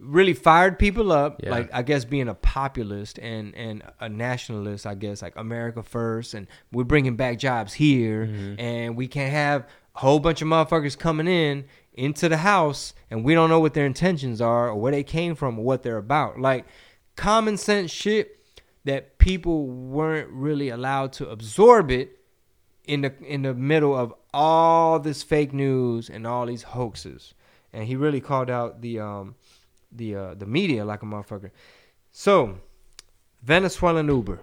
really 0.00 0.32
fired 0.34 0.78
people 0.78 1.12
up. 1.12 1.40
Yeah. 1.42 1.50
Like 1.50 1.70
I 1.72 1.82
guess 1.82 2.04
being 2.04 2.28
a 2.28 2.34
populist 2.34 3.18
and 3.18 3.54
and 3.54 3.82
a 4.00 4.08
nationalist, 4.08 4.86
I 4.86 4.94
guess 4.94 5.22
like 5.22 5.36
America 5.36 5.82
first, 5.82 6.34
and 6.34 6.46
we're 6.72 6.84
bringing 6.84 7.16
back 7.16 7.38
jobs 7.38 7.72
here, 7.74 8.22
and 8.58 8.96
we 8.96 9.06
can't 9.06 9.32
have 9.32 9.68
a 9.94 10.00
whole 10.00 10.20
bunch 10.20 10.42
of 10.42 10.48
motherfuckers 10.48 10.98
coming 10.98 11.28
in 11.28 11.64
into 11.94 12.28
the 12.28 12.38
house, 12.38 12.94
and 13.10 13.24
we 13.24 13.34
don't 13.34 13.50
know 13.50 13.60
what 13.60 13.74
their 13.74 13.86
intentions 13.86 14.40
are 14.40 14.68
or 14.68 14.76
where 14.76 14.92
they 14.92 15.02
came 15.04 15.34
from 15.34 15.58
or 15.58 15.64
what 15.64 15.82
they're 15.82 15.98
about. 15.98 16.40
Like 16.40 16.66
common 17.16 17.56
sense 17.56 17.90
shit 17.90 18.38
that 18.84 19.18
people 19.18 19.66
weren't 19.66 20.30
really 20.30 20.70
allowed 20.70 21.12
to 21.12 21.28
absorb 21.28 21.90
it 21.90 22.18
in 22.86 23.02
the 23.02 23.12
in 23.22 23.42
the 23.42 23.54
middle 23.54 23.96
of 23.96 24.14
all 24.32 24.98
this 24.98 25.22
fake 25.22 25.52
news 25.52 26.08
and 26.08 26.26
all 26.26 26.46
these 26.46 26.62
hoaxes. 26.62 27.34
And 27.72 27.84
he 27.84 27.94
really 27.94 28.20
called 28.20 28.50
out 28.50 28.80
the 28.80 28.98
um 29.00 29.34
the 29.92 30.14
uh, 30.14 30.34
the 30.34 30.46
media 30.46 30.84
like 30.84 31.02
a 31.02 31.06
motherfucker. 31.06 31.50
So, 32.12 32.58
Venezuelan 33.42 34.08
Uber. 34.08 34.40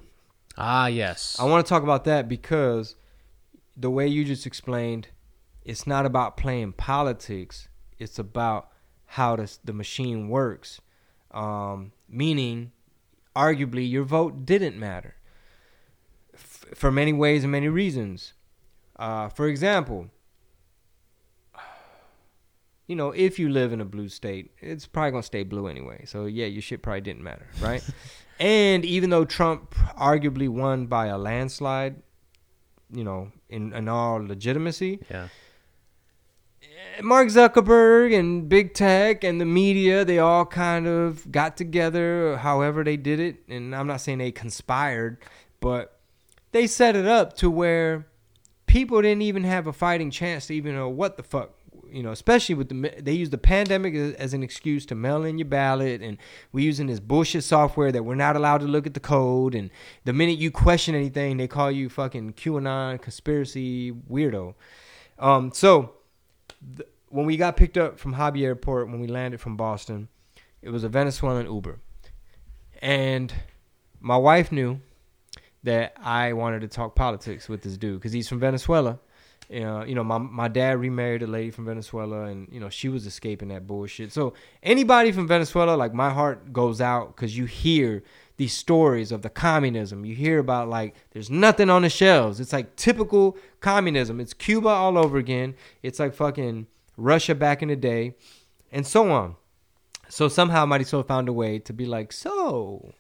ah, 0.57 0.87
yes, 0.87 1.37
I 1.39 1.43
want 1.45 1.65
to 1.65 1.69
talk 1.69 1.83
about 1.83 2.03
that 2.05 2.27
because 2.27 2.95
the 3.75 3.89
way 3.89 4.07
you 4.07 4.23
just 4.25 4.45
explained, 4.45 5.09
it's 5.63 5.85
not 5.85 6.05
about 6.05 6.37
playing 6.37 6.73
politics. 6.73 7.67
It's 7.99 8.17
about 8.19 8.69
how 9.05 9.35
the 9.35 9.57
the 9.63 9.73
machine 9.73 10.29
works. 10.29 10.81
Um, 11.31 11.91
meaning, 12.09 12.71
arguably, 13.35 13.89
your 13.89 14.03
vote 14.03 14.45
didn't 14.45 14.79
matter 14.79 15.15
f- 16.33 16.65
for 16.73 16.91
many 16.91 17.13
ways 17.13 17.43
and 17.43 17.51
many 17.51 17.67
reasons. 17.67 18.33
Uh, 18.97 19.29
for 19.29 19.47
example, 19.47 20.09
you 22.88 22.95
know, 22.95 23.11
if 23.11 23.38
you 23.38 23.49
live 23.49 23.73
in 23.73 23.81
a 23.81 23.85
blue 23.85 24.09
state, 24.09 24.51
it's 24.59 24.88
probably 24.88 25.11
gonna 25.11 25.23
stay 25.23 25.43
blue 25.43 25.67
anyway. 25.67 26.05
So 26.05 26.25
yeah, 26.25 26.45
your 26.45 26.61
shit 26.61 26.81
probably 26.81 27.01
didn't 27.01 27.23
matter, 27.23 27.47
right? 27.59 27.83
and 28.39 28.85
even 28.85 29.09
though 29.09 29.25
Trump 29.25 29.75
arguably 29.99 30.47
won 30.47 30.88
by 30.88 31.07
a 31.07 31.17
landslide, 31.17 32.01
you 32.91 33.03
know, 33.03 33.31
in, 33.49 33.73
in 33.73 33.89
all 33.89 34.25
legitimacy, 34.25 34.99
yeah, 35.11 35.27
eh, 36.63 37.01
Mark 37.01 37.27
Zuckerberg 37.27 38.17
and 38.17 38.47
big 38.47 38.73
tech 38.73 39.25
and 39.25 39.41
the 39.41 39.45
media, 39.45 40.05
they 40.05 40.19
all 40.19 40.45
kind 40.45 40.88
of 40.88 41.29
got 41.29 41.57
together, 41.57 42.38
however 42.38 42.85
they 42.85 42.95
did 42.95 43.19
it. 43.19 43.43
And 43.49 43.75
I'm 43.75 43.88
not 43.88 43.99
saying 43.99 44.19
they 44.19 44.31
conspired, 44.31 45.17
but 45.59 45.99
they 46.53 46.67
set 46.67 46.95
it 46.95 47.05
up 47.05 47.35
to 47.38 47.49
where 47.49 48.07
people 48.65 49.01
didn't 49.01 49.23
even 49.23 49.43
have 49.43 49.67
a 49.67 49.73
fighting 49.73 50.11
chance 50.11 50.47
to 50.47 50.53
even 50.53 50.75
know 50.75 50.89
what 50.89 51.17
the 51.17 51.23
fuck, 51.23 51.57
you 51.91 52.03
know, 52.03 52.11
especially 52.11 52.55
with 52.55 52.69
the, 52.69 52.93
they 53.01 53.13
use 53.13 53.29
the 53.29 53.38
pandemic 53.38 53.93
as, 53.95 54.33
an 54.33 54.43
excuse 54.43 54.85
to 54.88 54.95
mail 54.95 55.23
in 55.23 55.38
your 55.38 55.47
ballot. 55.47 56.01
And 56.01 56.17
we're 56.51 56.65
using 56.65 56.88
this 56.88 56.99
bullshit 56.99 57.43
software 57.43 57.91
that 57.91 58.03
we're 58.03 58.15
not 58.15 58.35
allowed 58.35 58.59
to 58.59 58.67
look 58.67 58.85
at 58.88 58.93
the 58.93 58.99
code. 58.99 59.55
And 59.55 59.69
the 60.05 60.13
minute 60.13 60.38
you 60.38 60.51
question 60.51 60.95
anything, 60.95 61.38
they 61.38 61.47
call 61.47 61.71
you 61.71 61.89
fucking 61.89 62.33
QAnon 62.33 63.01
conspiracy 63.01 63.91
weirdo. 63.91 64.55
Um, 65.19 65.51
so, 65.53 65.93
th- 66.75 66.88
when 67.09 67.25
we 67.25 67.38
got 67.38 67.57
picked 67.57 67.77
up 67.77 67.99
from 67.99 68.13
Hobby 68.13 68.45
Airport 68.45 68.89
when 68.89 68.99
we 68.99 69.07
landed 69.07 69.39
from 69.39 69.55
Boston, 69.55 70.09
it 70.61 70.69
was 70.69 70.83
a 70.83 70.89
Venezuelan 70.89 71.45
Uber, 71.45 71.79
and 72.81 73.33
my 73.99 74.17
wife 74.17 74.51
knew 74.51 74.81
that 75.63 75.93
I 75.97 76.33
wanted 76.33 76.61
to 76.61 76.67
talk 76.67 76.95
politics 76.95 77.49
with 77.49 77.61
this 77.61 77.77
dude 77.77 77.99
because 77.99 78.13
he's 78.13 78.27
from 78.27 78.39
Venezuela. 78.39 78.99
You 79.49 79.61
know, 79.61 79.83
you 79.83 79.95
know, 79.95 80.03
my 80.03 80.17
my 80.17 80.47
dad 80.49 80.79
remarried 80.79 81.23
a 81.23 81.27
lady 81.27 81.51
from 81.51 81.65
Venezuela, 81.65 82.25
and 82.25 82.49
you 82.51 82.59
know 82.59 82.69
she 82.69 82.89
was 82.89 83.05
escaping 83.05 83.47
that 83.47 83.65
bullshit. 83.65 84.11
So 84.11 84.33
anybody 84.61 85.11
from 85.13 85.27
Venezuela, 85.27 85.75
like 85.75 85.93
my 85.93 86.09
heart 86.09 86.51
goes 86.51 86.81
out 86.81 87.15
because 87.15 87.37
you 87.37 87.45
hear 87.45 88.03
these 88.35 88.53
stories 88.53 89.11
of 89.11 89.21
the 89.21 89.29
communism. 89.29 90.03
You 90.03 90.15
hear 90.15 90.39
about 90.39 90.67
like 90.67 90.95
there's 91.11 91.29
nothing 91.29 91.69
on 91.69 91.83
the 91.83 91.89
shelves. 91.89 92.41
It's 92.41 92.51
like 92.51 92.75
typical 92.75 93.37
communism. 93.61 94.19
It's 94.19 94.33
Cuba 94.33 94.69
all 94.69 94.97
over 94.97 95.17
again. 95.17 95.55
It's 95.81 95.99
like 95.99 96.13
fucking 96.13 96.67
Russia 96.97 97.33
back 97.33 97.61
in 97.61 97.69
the 97.69 97.77
day, 97.77 98.15
and 98.71 98.85
so 98.85 99.09
on. 99.11 99.37
So 100.09 100.27
somehow 100.27 100.65
Marisol 100.65 101.05
found 101.05 101.29
a 101.29 101.33
way 101.33 101.59
to 101.59 101.73
be 101.73 101.85
like, 101.85 102.11
so 102.13 102.93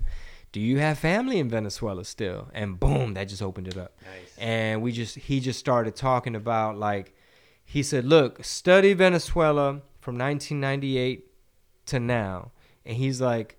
do 0.51 0.59
you 0.59 0.79
have 0.79 0.97
family 0.97 1.39
in 1.39 1.49
Venezuela 1.49 2.05
still? 2.05 2.49
And 2.53 2.79
boom, 2.79 3.13
that 3.15 3.25
just 3.25 3.41
opened 3.41 3.67
it 3.67 3.77
up. 3.77 3.97
Nice. 4.01 4.37
And 4.37 4.81
we 4.81 4.91
just 4.91 5.15
he 5.15 5.39
just 5.39 5.59
started 5.59 5.95
talking 5.95 6.35
about 6.35 6.77
like 6.77 7.13
he 7.65 7.83
said, 7.83 8.05
look, 8.05 8.43
study 8.45 8.93
Venezuela 8.93 9.81
from 9.99 10.17
1998 10.17 11.25
to 11.87 11.99
now, 11.99 12.51
and 12.85 12.95
he's 12.95 13.19
like, 13.19 13.57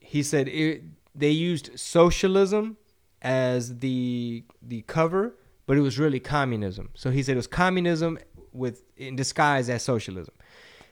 he 0.00 0.22
said 0.22 0.48
it, 0.48 0.82
they 1.14 1.30
used 1.30 1.78
socialism 1.78 2.78
as 3.20 3.78
the 3.78 4.44
the 4.62 4.82
cover, 4.82 5.34
but 5.66 5.76
it 5.76 5.80
was 5.80 5.98
really 5.98 6.20
communism. 6.20 6.88
So 6.94 7.10
he 7.10 7.22
said 7.22 7.32
it 7.32 7.36
was 7.36 7.46
communism 7.46 8.18
with 8.52 8.84
in 8.96 9.16
disguise 9.16 9.68
as 9.68 9.82
socialism. 9.82 10.34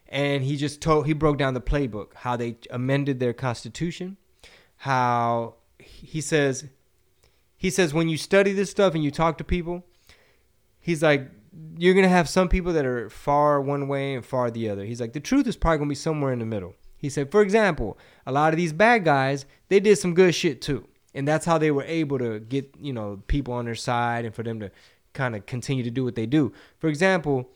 And 0.08 0.44
he 0.44 0.56
just 0.56 0.80
told 0.80 1.06
he 1.06 1.14
broke 1.14 1.38
down 1.38 1.54
the 1.54 1.60
playbook, 1.60 2.14
how 2.14 2.36
they 2.36 2.58
amended 2.70 3.18
their 3.18 3.32
constitution, 3.32 4.16
how 4.76 5.54
he 5.78 6.20
says 6.20 6.66
he 7.56 7.70
says 7.70 7.94
when 7.94 8.08
you 8.08 8.16
study 8.16 8.52
this 8.52 8.70
stuff 8.70 8.94
and 8.94 9.02
you 9.02 9.10
talk 9.10 9.38
to 9.38 9.44
people, 9.44 9.84
he's 10.78 11.02
like 11.02 11.30
you're 11.78 11.94
gonna 11.94 12.08
have 12.08 12.28
some 12.28 12.48
people 12.48 12.72
that 12.72 12.84
are 12.84 13.08
far 13.08 13.60
one 13.60 13.88
way 13.88 14.14
and 14.14 14.24
far 14.24 14.50
the 14.50 14.68
other. 14.68 14.84
He's 14.84 15.00
like 15.00 15.12
the 15.12 15.20
truth 15.20 15.46
is 15.46 15.56
probably 15.56 15.78
gonna 15.78 15.88
be 15.88 15.94
somewhere 15.94 16.32
in 16.32 16.38
the 16.38 16.46
middle. 16.46 16.74
He 16.98 17.10
said, 17.10 17.30
for 17.30 17.42
example, 17.42 17.98
a 18.26 18.32
lot 18.32 18.52
of 18.52 18.56
these 18.56 18.72
bad 18.72 19.04
guys, 19.04 19.46
they 19.68 19.80
did 19.80 19.96
some 19.96 20.14
good 20.14 20.34
shit 20.34 20.62
too. 20.62 20.86
And 21.14 21.26
that's 21.26 21.46
how 21.46 21.56
they 21.58 21.70
were 21.70 21.84
able 21.84 22.18
to 22.18 22.40
get, 22.40 22.74
you 22.78 22.92
know, 22.92 23.22
people 23.26 23.54
on 23.54 23.64
their 23.64 23.74
side 23.74 24.24
and 24.24 24.34
for 24.34 24.42
them 24.42 24.60
to 24.60 24.70
kind 25.12 25.34
of 25.34 25.46
continue 25.46 25.82
to 25.82 25.90
do 25.90 26.04
what 26.04 26.14
they 26.14 26.26
do. 26.26 26.52
For 26.78 26.88
example, 26.88 27.48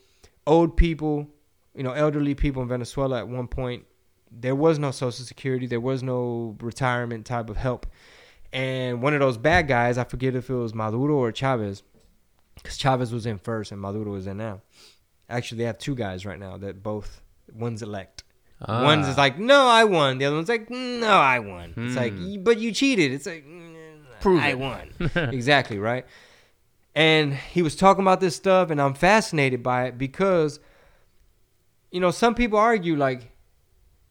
old 0.47 0.77
people, 0.77 1.27
you 1.75 1.83
know, 1.83 1.91
elderly 1.91 2.33
people 2.33 2.61
in 2.61 2.67
Venezuela 2.67 3.19
at 3.19 3.27
one 3.27 3.47
point 3.47 3.85
there 4.31 4.55
was 4.55 4.79
no 4.79 4.91
social 4.91 5.25
security, 5.25 5.67
there 5.67 5.79
was 5.81 6.01
no 6.01 6.55
retirement 6.61 7.25
type 7.25 7.49
of 7.49 7.57
help. 7.57 7.85
And 8.53 9.01
one 9.01 9.13
of 9.13 9.19
those 9.19 9.37
bad 9.37 9.67
guys, 9.67 9.97
I 9.97 10.03
forget 10.03 10.35
if 10.35 10.49
it 10.49 10.53
was 10.53 10.73
Maduro 10.73 11.15
or 11.15 11.31
Chavez, 11.31 11.83
because 12.55 12.77
Chavez 12.77 13.13
was 13.13 13.25
in 13.25 13.37
first 13.37 13.71
and 13.71 13.79
Maduro 13.81 14.13
is 14.15 14.27
in 14.27 14.37
now. 14.37 14.61
Actually, 15.29 15.59
they 15.59 15.63
have 15.65 15.77
two 15.77 15.95
guys 15.95 16.25
right 16.25 16.39
now 16.39 16.57
that 16.57 16.83
both 16.83 17.21
one's 17.53 17.81
elect. 17.81 18.23
Ah. 18.61 18.83
One's 18.83 19.07
is 19.07 19.17
like, 19.17 19.39
no, 19.39 19.65
I 19.67 19.85
won. 19.85 20.17
The 20.17 20.25
other 20.25 20.35
one's 20.35 20.49
like, 20.49 20.69
no, 20.69 21.07
I 21.17 21.39
won. 21.39 21.73
It's 21.77 21.95
like, 21.95 22.13
Hmm. 22.13 22.43
But 22.43 22.59
you 22.59 22.71
cheated. 22.71 23.11
It's 23.11 23.25
like, 23.25 23.45
"Mm, 23.47 24.03
Prove 24.19 24.41
I 24.41 24.49
it." 24.49 24.59
won. 24.59 24.89
exactly 25.15 25.79
right. 25.79 26.05
And 26.93 27.33
he 27.33 27.61
was 27.61 27.75
talking 27.75 28.01
about 28.03 28.19
this 28.19 28.35
stuff, 28.35 28.69
and 28.69 28.81
I'm 28.81 28.93
fascinated 28.93 29.63
by 29.63 29.85
it 29.85 29.97
because, 29.97 30.59
you 31.89 31.99
know, 32.01 32.11
some 32.11 32.35
people 32.35 32.59
argue 32.59 32.95
like, 32.97 33.30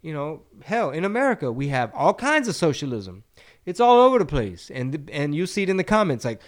you 0.03 0.13
know, 0.13 0.43
hell, 0.65 0.91
in 0.91 1.05
America 1.05 1.51
we 1.53 1.69
have 1.69 1.93
all 1.95 2.15
kinds 2.15 2.49
of 2.49 2.57
socialism. 2.57 3.25
It's 3.67 3.81
all 3.81 4.01
over 4.01 4.19
the 4.19 4.27
place, 4.27 4.71
and 4.71 5.09
and 5.13 5.35
you 5.35 5.47
see 5.47 5.63
it 5.63 5.71
in 5.71 5.77
the 5.77 5.85
comments 5.85 6.25
like. 6.25 6.41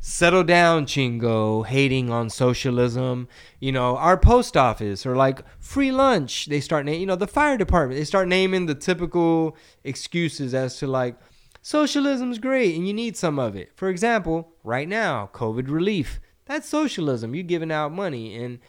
Settle 0.00 0.44
down, 0.44 0.86
Chingo, 0.86 1.66
hating 1.66 2.08
on 2.08 2.30
socialism. 2.30 3.26
You 3.58 3.72
know, 3.72 3.96
our 3.96 4.16
post 4.16 4.56
office 4.56 5.04
or 5.04 5.16
like 5.16 5.42
free 5.58 5.90
lunch. 5.90 6.46
They 6.46 6.60
start, 6.60 6.86
na- 6.86 6.92
you 6.92 7.04
know, 7.04 7.16
the 7.16 7.26
fire 7.26 7.56
department. 7.56 7.98
They 7.98 8.04
start 8.04 8.28
naming 8.28 8.66
the 8.66 8.76
typical 8.76 9.56
excuses 9.82 10.54
as 10.54 10.78
to 10.78 10.86
like, 10.86 11.16
socialism's 11.62 12.38
great 12.38 12.76
and 12.76 12.86
you 12.86 12.94
need 12.94 13.16
some 13.16 13.40
of 13.40 13.56
it. 13.56 13.72
For 13.74 13.88
example, 13.88 14.52
right 14.62 14.88
now, 14.88 15.30
COVID 15.32 15.68
relief. 15.68 16.20
That's 16.44 16.68
socialism. 16.68 17.34
You're 17.34 17.42
giving 17.42 17.72
out 17.72 17.92
money, 17.92 18.36
and 18.36 18.60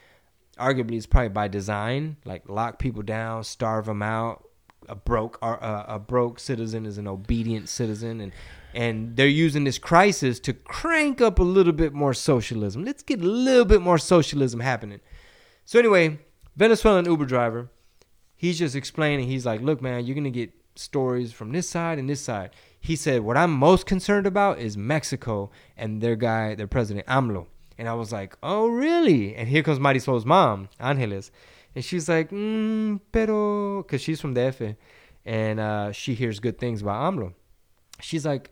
arguably 0.60 0.98
it's 0.98 1.06
probably 1.06 1.30
by 1.30 1.48
design. 1.48 2.18
Like 2.26 2.48
lock 2.48 2.80
people 2.80 3.02
down, 3.02 3.44
starve 3.44 3.86
them 3.86 4.02
out. 4.02 4.46
A 4.88 4.96
broke, 4.96 5.38
or 5.42 5.56
a, 5.56 5.86
a 5.88 6.00
broke 6.00 6.40
citizen 6.40 6.86
is 6.86 6.98
an 6.98 7.08
obedient 7.08 7.70
citizen, 7.70 8.22
and 8.22 8.32
and 8.74 9.16
they're 9.16 9.28
using 9.28 9.64
this 9.64 9.78
crisis 9.78 10.40
to 10.42 10.54
crank 10.54 11.22
up 11.22 11.38
a 11.38 11.44
little 11.44 11.74
bit 11.74 11.94
more 11.94 12.14
socialism. 12.14 12.84
Let's 12.84 13.04
get 13.04 13.22
a 13.22 13.26
little 13.26 13.66
bit 13.66 13.82
more 13.82 13.98
socialism 14.00 14.62
happening. 14.62 15.00
So 15.66 15.78
anyway, 15.78 16.20
Venezuelan 16.56 17.06
Uber 17.06 17.26
driver, 17.26 17.70
he's 18.36 18.58
just 18.58 18.76
explaining. 18.76 19.28
He's 19.28 19.46
like, 19.46 19.62
"Look, 19.62 19.82
man, 19.82 20.06
you're 20.06 20.16
gonna 20.16 20.32
get 20.32 20.54
stories 20.76 21.34
from 21.34 21.52
this 21.52 21.70
side 21.70 22.00
and 22.00 22.10
this 22.10 22.22
side." 22.22 22.52
He 22.80 22.96
said, 22.96 23.22
"What 23.22 23.38
I'm 23.38 23.52
most 23.52 23.86
concerned 23.86 24.26
about 24.26 24.60
is 24.60 24.76
Mexico 24.76 25.52
and 25.78 26.02
their 26.02 26.16
guy, 26.16 26.56
their 26.56 26.68
president 26.68 27.06
AMLO." 27.08 27.48
And 27.80 27.88
I 27.88 27.94
was 27.94 28.12
like, 28.12 28.38
"Oh, 28.44 28.68
really?" 28.68 29.36
And 29.36 29.48
here 29.48 29.64
comes 29.64 30.04
Sol's 30.04 30.26
mom, 30.26 30.68
Angeles, 30.80 31.32
and 31.74 31.84
she's 31.84 32.10
like, 32.10 32.30
mm, 32.30 33.00
"Pero," 33.14 33.84
because 33.84 34.02
she's 34.02 34.20
from 34.20 34.34
the 34.34 34.42
DF, 34.42 34.76
and 35.26 35.60
uh, 35.62 35.92
she 35.94 36.14
hears 36.14 36.42
good 36.42 36.60
things 36.60 36.82
about 36.82 37.14
AMLO. 37.14 37.34
She's 38.02 38.26
like, 38.26 38.52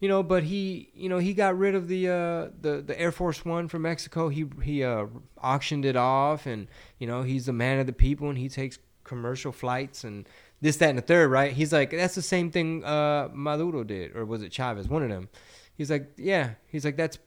you 0.00 0.08
know, 0.08 0.22
but 0.22 0.44
he, 0.44 0.90
you 0.94 1.08
know, 1.10 1.18
he 1.18 1.34
got 1.34 1.56
rid 1.58 1.74
of 1.74 1.88
the 1.88 2.08
uh, 2.08 2.48
the 2.60 2.82
the 2.86 2.98
Air 2.98 3.12
Force 3.12 3.44
One 3.44 3.68
from 3.68 3.82
Mexico. 3.82 4.30
He 4.30 4.46
he 4.62 4.82
uh, 4.82 5.06
auctioned 5.42 5.84
it 5.84 5.96
off, 5.96 6.46
and 6.46 6.68
you 6.98 7.06
know, 7.06 7.22
he's 7.22 7.46
the 7.46 7.52
man 7.52 7.78
of 7.78 7.86
the 7.86 7.92
people, 7.92 8.30
and 8.30 8.38
he 8.38 8.48
takes 8.48 8.78
commercial 9.04 9.52
flights 9.52 10.04
and 10.04 10.26
this, 10.62 10.78
that, 10.78 10.88
and 10.88 10.98
the 10.98 11.02
third. 11.02 11.30
Right? 11.30 11.52
He's 11.52 11.72
like, 11.72 11.90
that's 11.90 12.14
the 12.14 12.22
same 12.22 12.50
thing 12.50 12.82
uh, 12.84 13.28
Maduro 13.32 13.84
did, 13.84 14.16
or 14.16 14.24
was 14.24 14.42
it 14.42 14.52
Chavez? 14.52 14.88
One 14.88 15.02
of 15.02 15.10
them. 15.10 15.28
He's 15.76 15.90
like, 15.90 16.12
yeah. 16.16 16.50
He's 16.66 16.84
like, 16.84 16.96
that's 16.96 17.18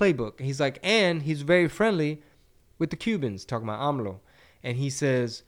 playbook. 0.00 0.40
He's 0.40 0.60
like, 0.60 0.78
and 0.82 1.22
he's 1.22 1.42
very 1.42 1.68
friendly 1.68 2.22
with 2.78 2.90
the 2.90 2.96
Cubans, 2.96 3.44
talking 3.44 3.68
about 3.68 3.80
AMLO, 3.80 4.20
and 4.62 4.76
he 4.76 4.90
says, 4.90 5.42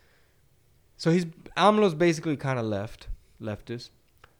so 0.96 1.10
he's 1.10 1.24
AMLO's 1.56 1.94
basically 1.94 2.36
kind 2.36 2.58
of 2.58 2.64
left, 2.64 3.08
leftist. 3.40 3.90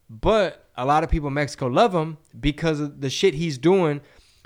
But 0.09 0.69
a 0.77 0.85
lot 0.85 1.03
of 1.03 1.11
people 1.11 1.29
in 1.29 1.35
Mexico 1.35 1.67
love 1.67 1.95
him 1.95 2.19
because 2.39 2.81
of 2.81 3.01
the 3.01 3.11
shit 3.11 3.35
he's 3.35 3.57
doing. 3.57 4.01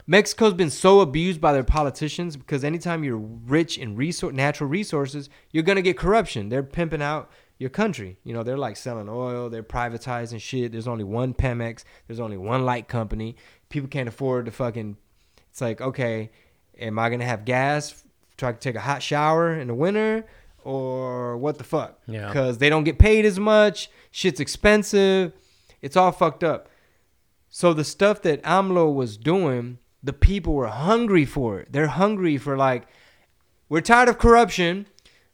Mexico's 0.06 0.54
been 0.54 0.70
so 0.70 1.00
abused 1.00 1.40
by 1.40 1.52
their 1.52 1.64
politicians 1.64 2.36
because 2.36 2.62
anytime 2.62 3.02
you're 3.02 3.16
rich 3.16 3.76
in 3.76 3.96
resource, 3.96 4.32
natural 4.32 4.70
resources, 4.70 5.28
you're 5.50 5.64
gonna 5.64 5.82
get 5.82 5.98
corruption. 5.98 6.48
They're 6.48 6.62
pimping 6.62 7.02
out 7.02 7.30
your 7.58 7.70
country. 7.70 8.16
You 8.22 8.32
know, 8.32 8.42
they're 8.42 8.56
like 8.56 8.76
selling 8.76 9.08
oil, 9.08 9.50
they're 9.50 9.62
privatizing 9.62 10.40
shit. 10.40 10.72
There's 10.72 10.86
only 10.86 11.04
one 11.04 11.34
Pemex. 11.34 11.84
There's 12.06 12.20
only 12.20 12.36
one 12.36 12.64
light 12.64 12.86
company. 12.86 13.36
People 13.68 13.88
can't 13.88 14.08
afford 14.08 14.46
to 14.46 14.52
fucking. 14.52 14.96
It's 15.56 15.62
like, 15.62 15.80
okay, 15.80 16.28
am 16.78 16.98
I 16.98 17.08
gonna 17.08 17.24
have 17.24 17.46
gas? 17.46 18.04
Try 18.36 18.52
to 18.52 18.58
take 18.58 18.74
a 18.74 18.80
hot 18.80 19.02
shower 19.02 19.58
in 19.58 19.68
the 19.68 19.74
winter, 19.74 20.26
or 20.62 21.38
what 21.38 21.56
the 21.56 21.64
fuck? 21.64 21.98
Yeah. 22.06 22.26
Because 22.26 22.58
they 22.58 22.68
don't 22.68 22.84
get 22.84 22.98
paid 22.98 23.24
as 23.24 23.40
much. 23.40 23.88
Shit's 24.10 24.38
expensive. 24.38 25.32
It's 25.80 25.96
all 25.96 26.12
fucked 26.12 26.44
up. 26.44 26.68
So 27.48 27.72
the 27.72 27.84
stuff 27.84 28.20
that 28.20 28.42
AMLO 28.42 28.94
was 28.94 29.16
doing, 29.16 29.78
the 30.02 30.12
people 30.12 30.52
were 30.52 30.66
hungry 30.66 31.24
for 31.24 31.60
it. 31.60 31.72
They're 31.72 31.86
hungry 31.86 32.36
for 32.36 32.58
like, 32.58 32.86
we're 33.70 33.80
tired 33.80 34.10
of 34.10 34.18
corruption. 34.18 34.86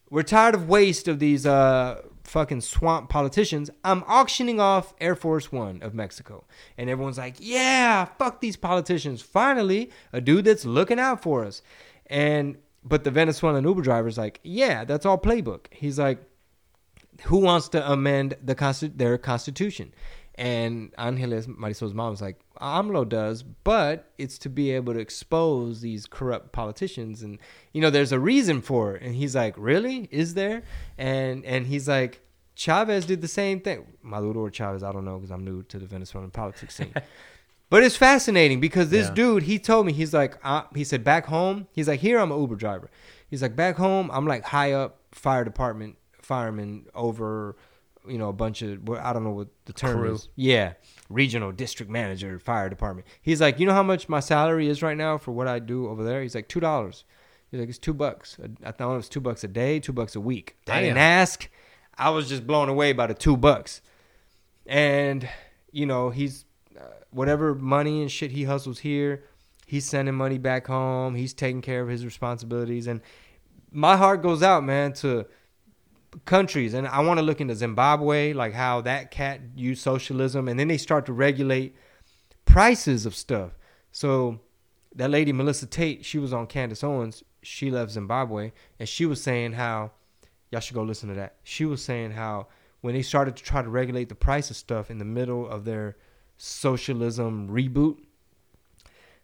We're 0.08 0.22
tired 0.22 0.54
of 0.54 0.68
waste 0.68 1.08
of 1.08 1.18
these 1.18 1.44
uh 1.44 2.00
fucking 2.33 2.62
swamp 2.62 3.11
politicians. 3.11 3.70
I'm 3.85 4.03
auctioning 4.09 4.59
off 4.59 4.95
Air 5.01 5.14
Force 5.14 5.53
One 5.53 5.83
of 5.83 5.93
Mexico. 5.93 6.45
And 6.78 6.89
everyone's 6.89 7.18
like, 7.18 7.37
yeah, 7.39 8.07
fuck 8.07 8.41
these 8.41 8.57
politicians. 8.57 9.20
Finally, 9.20 9.91
a 10.14 10.20
dude 10.20 10.47
that's 10.47 10.64
looking 10.64 10.99
out 10.99 11.22
for 11.22 11.45
us. 11.45 11.61
And 12.07 12.57
but 12.83 13.05
the 13.05 13.11
Venezuelan 13.11 13.64
Uber 13.64 13.83
driver's 13.83 14.16
like, 14.16 14.41
yeah, 14.43 14.85
that's 14.85 15.05
all 15.05 15.18
playbook. 15.18 15.66
He's 15.70 15.99
like, 15.99 16.20
who 17.24 17.37
wants 17.37 17.68
to 17.70 17.93
amend 17.93 18.37
the 18.43 18.93
their 18.97 19.18
constitution? 19.18 19.95
And 20.43 20.93
Angeles 20.99 21.47
Marisol's 21.47 21.95
mom 21.95 22.11
was 22.11 22.20
like, 22.20 22.40
AMLO 22.61 23.09
does, 23.09 23.45
but 23.45 24.11
it's 24.18 24.38
to 24.38 24.49
be 24.49 24.72
able 24.72 24.93
to 24.93 24.99
expose 24.99 25.80
these 25.82 26.07
corrupt 26.07 26.51
politicians, 26.51 27.22
and 27.22 27.38
you 27.72 27.80
know, 27.80 27.90
there's 27.90 28.11
a 28.11 28.18
reason 28.18 28.61
for 28.61 28.97
it. 28.97 29.03
And 29.03 29.14
he's 29.14 29.36
like, 29.36 29.55
really? 29.57 30.09
Is 30.11 30.34
there? 30.34 30.64
And 30.99 31.45
and 31.45 31.66
he's 31.68 31.86
like, 31.88 32.22
Chavez 32.57 33.07
did 33.07 33.20
the 33.20 33.28
same 33.28 33.61
thing. 33.61 33.86
Maduro 34.03 34.40
or 34.47 34.51
Chavez, 34.51 34.82
I 34.82 34.90
don't 34.90 35.05
know 35.05 35.16
because 35.18 35.30
I'm 35.30 35.45
new 35.45 35.62
to 35.64 35.78
the 35.78 35.86
Venezuelan 35.86 36.30
politics 36.32 36.74
scene. 36.76 36.93
But 37.70 37.82
it's 37.82 37.97
fascinating 37.97 38.61
because 38.61 38.90
this 38.90 39.07
Yeah. 39.09 39.14
dude, 39.14 39.45
he 39.45 39.59
told 39.59 39.86
me, 39.86 39.95
he's 39.95 40.12
like, 40.12 40.36
uh, 40.45 40.64
he 40.74 40.84
said, 40.84 41.03
back 41.05 41.24
home, 41.24 41.68
he's 41.72 41.88
like, 41.88 42.01
here 42.01 42.18
I'm 42.18 42.30
an 42.30 42.38
Uber 42.38 42.57
driver. 42.57 42.90
He's 43.30 43.40
like, 43.40 43.57
back 43.57 43.76
home, 43.76 44.11
I'm 44.12 44.26
like 44.26 44.45
high 44.45 44.72
up 44.72 44.99
fire 45.12 45.43
department 45.43 45.97
fireman 46.20 46.84
over, 46.95 47.57
you 48.09 48.18
know, 48.18 48.28
a 48.28 48.32
bunch 48.32 48.62
of, 48.62 48.88
well, 48.88 49.00
I 49.03 49.12
don't 49.12 49.24
know 49.24 49.30
what 49.30 49.48
the 49.64 49.72
term 49.72 49.98
Crew. 49.98 50.14
is. 50.14 50.28
Yeah, 50.36 50.72
regional 51.09 51.53
district 51.53 51.90
manager, 51.90 52.38
fire 52.38 52.68
department. 52.68 53.07
He's 53.20 53.40
like, 53.40 53.61
you 53.61 53.66
know 53.66 53.74
how 53.74 53.82
much 53.82 54.09
my 54.09 54.20
salary 54.20 54.68
is 54.68 54.82
right 54.82 54.96
now 54.96 55.18
for 55.18 55.32
what 55.32 55.46
I 55.46 55.59
do 55.59 55.88
over 55.88 56.03
there? 56.03 56.22
He's 56.22 56.34
like, 56.34 56.48
two 56.48 56.61
dollars. 56.61 57.05
He's 57.50 57.61
like, 57.61 57.68
it's 57.68 57.78
two 57.78 57.94
bucks. 57.94 58.38
I 58.64 58.72
thought 58.72 58.94
it 58.94 58.96
was 58.96 59.09
two 59.09 59.20
bucks 59.20 59.44
a 59.44 59.48
day, 59.48 59.78
two 59.78 59.92
bucks 59.92 60.16
a 60.16 60.20
week. 60.20 60.57
I 60.68 60.80
didn't 60.80 60.98
ask. 60.98 61.48
I 61.96 62.11
was 62.11 62.28
just 62.28 62.46
blown 62.46 62.68
away 62.68 62.92
by 62.92 63.07
the 63.07 63.14
two 63.14 63.36
bucks. 63.36 63.82
And 64.66 65.28
you 65.70 65.86
know, 65.86 66.11
he's 66.11 66.44
uh, 66.78 66.84
whatever 67.11 67.55
money 67.55 68.00
and 68.00 68.11
shit 68.11 68.30
he 68.30 68.44
hustles 68.44 68.78
here, 68.80 69.24
he's 69.66 69.84
sending 69.84 70.14
money 70.14 70.38
back 70.38 70.66
home. 70.66 71.14
He's 71.14 71.34
taking 71.34 71.61
care 71.61 71.82
of 71.82 71.88
his 71.88 72.05
responsibilities, 72.05 72.86
and 72.86 73.00
my 73.70 73.96
heart 73.96 74.22
goes 74.22 74.42
out, 74.42 74.64
man, 74.64 74.92
to 74.94 75.26
countries. 76.24 76.74
And 76.74 76.86
I 76.86 77.00
want 77.00 77.18
to 77.18 77.22
look 77.22 77.40
into 77.40 77.54
Zimbabwe, 77.54 78.32
like 78.32 78.52
how 78.52 78.80
that 78.82 79.10
cat 79.10 79.40
used 79.54 79.82
socialism, 79.82 80.48
and 80.48 80.58
then 80.58 80.68
they 80.68 80.78
start 80.78 81.06
to 81.06 81.12
regulate 81.12 81.74
prices 82.44 83.06
of 83.06 83.14
stuff. 83.14 83.52
So 83.90 84.40
that 84.94 85.10
lady 85.10 85.32
Melissa 85.32 85.66
Tate, 85.66 86.04
she 86.04 86.18
was 86.18 86.32
on 86.32 86.46
Candace 86.46 86.84
Owens. 86.84 87.22
She 87.42 87.70
left 87.70 87.90
Zimbabwe, 87.90 88.52
and 88.78 88.88
she 88.88 89.06
was 89.06 89.22
saying 89.22 89.52
how 89.52 89.92
y'all 90.50 90.60
should 90.60 90.74
go 90.74 90.82
listen 90.82 91.08
to 91.08 91.14
that. 91.16 91.36
She 91.42 91.64
was 91.64 91.82
saying 91.82 92.12
how 92.12 92.48
when 92.82 92.94
they 92.94 93.02
started 93.02 93.36
to 93.36 93.42
try 93.42 93.62
to 93.62 93.68
regulate 93.68 94.08
the 94.08 94.14
price 94.14 94.50
of 94.50 94.56
stuff 94.56 94.90
in 94.90 94.98
the 94.98 95.04
middle 95.04 95.48
of 95.48 95.64
their 95.64 95.96
socialism 96.36 97.48
reboot, 97.48 97.96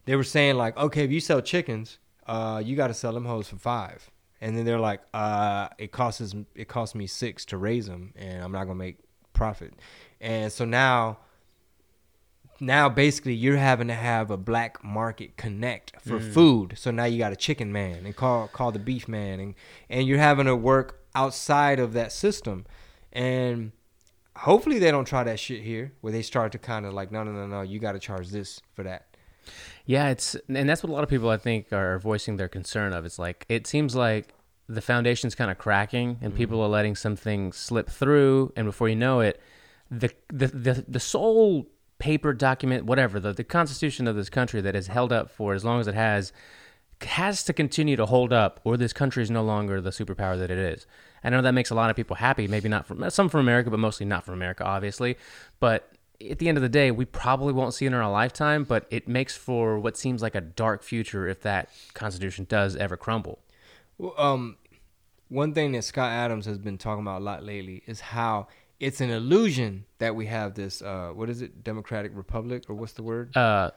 they 0.07 0.17
were 0.17 0.25
saying 0.25 0.57
like, 0.57 0.77
okay, 0.77 1.05
if 1.05 1.11
you 1.11 1.21
sell 1.21 1.41
chickens, 1.41 1.99
uh, 2.27 2.63
you 2.65 2.77
got 2.77 2.89
to 2.89 2.95
sell 2.95 3.13
them 3.13 3.25
hoes 3.25 3.49
for 3.49 3.57
five, 3.57 4.11
and 4.41 4.57
then 4.57 4.65
they're 4.65 4.79
like, 4.79 5.01
uh, 5.13 5.69
it 5.79 5.93
costs 5.93 6.21
us, 6.21 6.35
it 6.55 6.69
costs 6.69 6.95
me 6.95 7.07
six 7.07 7.45
to 7.47 7.57
raise 7.57 7.87
them, 7.87 8.13
and 8.17 8.43
I'm 8.43 8.53
not 8.53 8.65
gonna 8.65 8.77
make 8.77 8.99
profit, 9.33 9.75
and 10.21 10.53
so 10.53 10.65
now. 10.65 11.19
Now 12.61 12.89
basically 12.89 13.35
you're 13.35 13.57
having 13.57 13.87
to 13.87 13.95
have 13.95 14.33
a 14.33 14.37
black 14.37 14.83
market 14.83 15.37
connect 15.37 15.93
for 16.01 16.19
food. 16.19 16.75
So 16.77 16.91
now 16.91 17.05
you 17.05 17.17
got 17.17 17.31
a 17.31 17.37
chicken 17.37 17.73
man 17.73 18.05
and 18.05 18.17
call 18.17 18.49
call 18.49 18.73
the 18.73 18.81
beef 18.81 19.07
man 19.07 19.39
and 19.39 19.55
and 19.89 20.09
you're 20.09 20.19
having 20.19 20.47
to 20.47 20.57
work 20.57 21.05
outside 21.15 21.79
of 21.79 21.93
that 21.93 22.11
system. 22.11 22.67
And 23.13 23.71
hopefully 24.39 24.79
they 24.79 24.91
don't 24.91 25.05
try 25.05 25.25
that 25.25 25.39
shit 25.39 25.63
here 25.63 25.93
where 26.01 26.13
they 26.13 26.23
start 26.23 26.51
to 26.53 26.59
kind 26.59 26.87
of 26.87 26.95
like 26.95 27.13
no 27.13 27.23
no 27.23 27.33
no 27.33 27.47
no 27.47 27.63
you 27.63 27.79
got 27.79 27.93
to 27.93 27.99
charge 27.99 28.31
this 28.31 28.61
for 28.75 28.83
that. 28.83 29.08
Yeah, 29.87 30.09
it's 30.11 30.37
and 30.49 30.69
that's 30.69 30.83
what 30.83 30.91
a 30.91 30.93
lot 30.93 31.05
of 31.05 31.11
people 31.11 31.31
I 31.31 31.37
think 31.39 31.73
are 31.73 31.99
voicing 31.99 32.37
their 32.37 32.49
concern 32.49 32.93
of. 32.93 33.05
It's 33.05 33.19
like 33.19 33.47
it 33.49 33.67
seems 33.67 33.95
like 33.95 34.35
the 34.69 34.83
foundation's 34.83 35.35
kind 35.35 35.51
of 35.51 35.59
cracking 35.59 36.17
Mm-hmm. 36.17 36.25
and 36.25 36.35
people 36.35 36.61
are 36.61 36.69
letting 36.69 36.95
something 36.95 37.53
slip 37.53 37.89
through, 37.89 38.53
and 38.57 38.67
before 38.67 38.89
you 38.89 38.97
know 38.97 39.21
it, 39.21 39.41
the 39.91 40.11
the 40.29 40.49
the, 40.49 40.85
the 40.87 41.01
sole 41.01 41.67
paper 41.99 42.33
document, 42.33 42.85
whatever 42.85 43.19
the 43.19 43.33
the 43.33 43.45
constitution 43.45 44.07
of 44.07 44.15
this 44.17 44.29
country 44.29 44.61
that 44.61 44.75
has 44.75 44.89
held 44.89 45.13
up 45.13 45.31
for 45.31 45.55
as 45.55 45.65
long 45.65 45.81
as 45.81 45.89
it 45.89 45.95
has, 45.95 46.33
has 47.03 47.43
to 47.45 47.53
continue 47.53 47.97
to 47.97 48.07
hold 48.07 48.33
up, 48.33 48.61
or 48.65 48.77
this 48.77 48.93
country 48.93 49.23
is 49.23 49.31
no 49.31 49.43
longer 49.43 49.81
the 49.81 49.91
superpower 49.91 50.39
that 50.39 50.51
it 50.51 50.59
is. 50.59 50.87
I 51.25 51.31
know 51.31 51.43
that 51.43 51.53
makes 51.53 51.71
a 51.71 51.75
lot 51.75 51.91
of 51.91 51.97
people 51.97 52.17
happy. 52.17 52.47
Maybe 52.47 52.69
not 52.69 52.87
from 52.87 53.09
some 53.11 53.29
from 53.29 53.41
America, 53.41 53.71
but 53.71 53.81
mostly 53.81 54.07
not 54.07 54.25
from 54.25 54.35
America, 54.35 54.65
obviously. 54.65 55.17
But 55.59 55.93
at 56.31 56.39
the 56.39 56.49
end 56.49 56.59
of 56.59 56.63
the 56.63 56.69
day, 56.69 56.91
we 56.91 57.05
probably 57.05 57.53
won't 57.53 57.75
see 57.75 57.85
it 57.85 57.89
in 57.89 57.95
our 57.95 58.11
lifetime. 58.11 58.65
But 58.65 58.87
it 58.91 59.09
makes 59.09 59.37
for 59.37 59.79
what 59.79 59.97
seems 59.97 60.23
like 60.23 60.35
a 60.35 60.41
dark 60.41 60.83
future 60.83 61.27
if 61.29 61.43
that 61.43 61.71
Constitution 61.95 62.47
does 62.49 62.77
ever 62.77 62.97
crumble. 62.97 63.39
Well, 63.99 64.15
um, 64.19 64.57
one 65.29 65.55
thing 65.55 65.73
that 65.73 65.83
Scott 65.85 66.11
Adams 66.11 66.47
has 66.47 66.59
been 66.59 66.79
talking 66.79 67.03
about 67.03 67.21
a 67.21 67.25
lot 67.25 67.45
lately 67.45 67.83
is 67.87 68.01
how 68.01 68.49
it's 68.81 69.01
an 69.01 69.11
illusion 69.11 69.85
that 69.99 70.15
we 70.15 70.27
have 70.27 70.55
this. 70.55 70.83
Uh, 70.83 71.11
what 71.15 71.29
is 71.29 71.43
it? 71.43 71.65
Democratic 71.65 72.13
Republic, 72.15 72.65
or 72.69 72.75
what's 72.75 72.93
the 72.93 73.03
word? 73.03 73.37
Uh, 73.37 73.71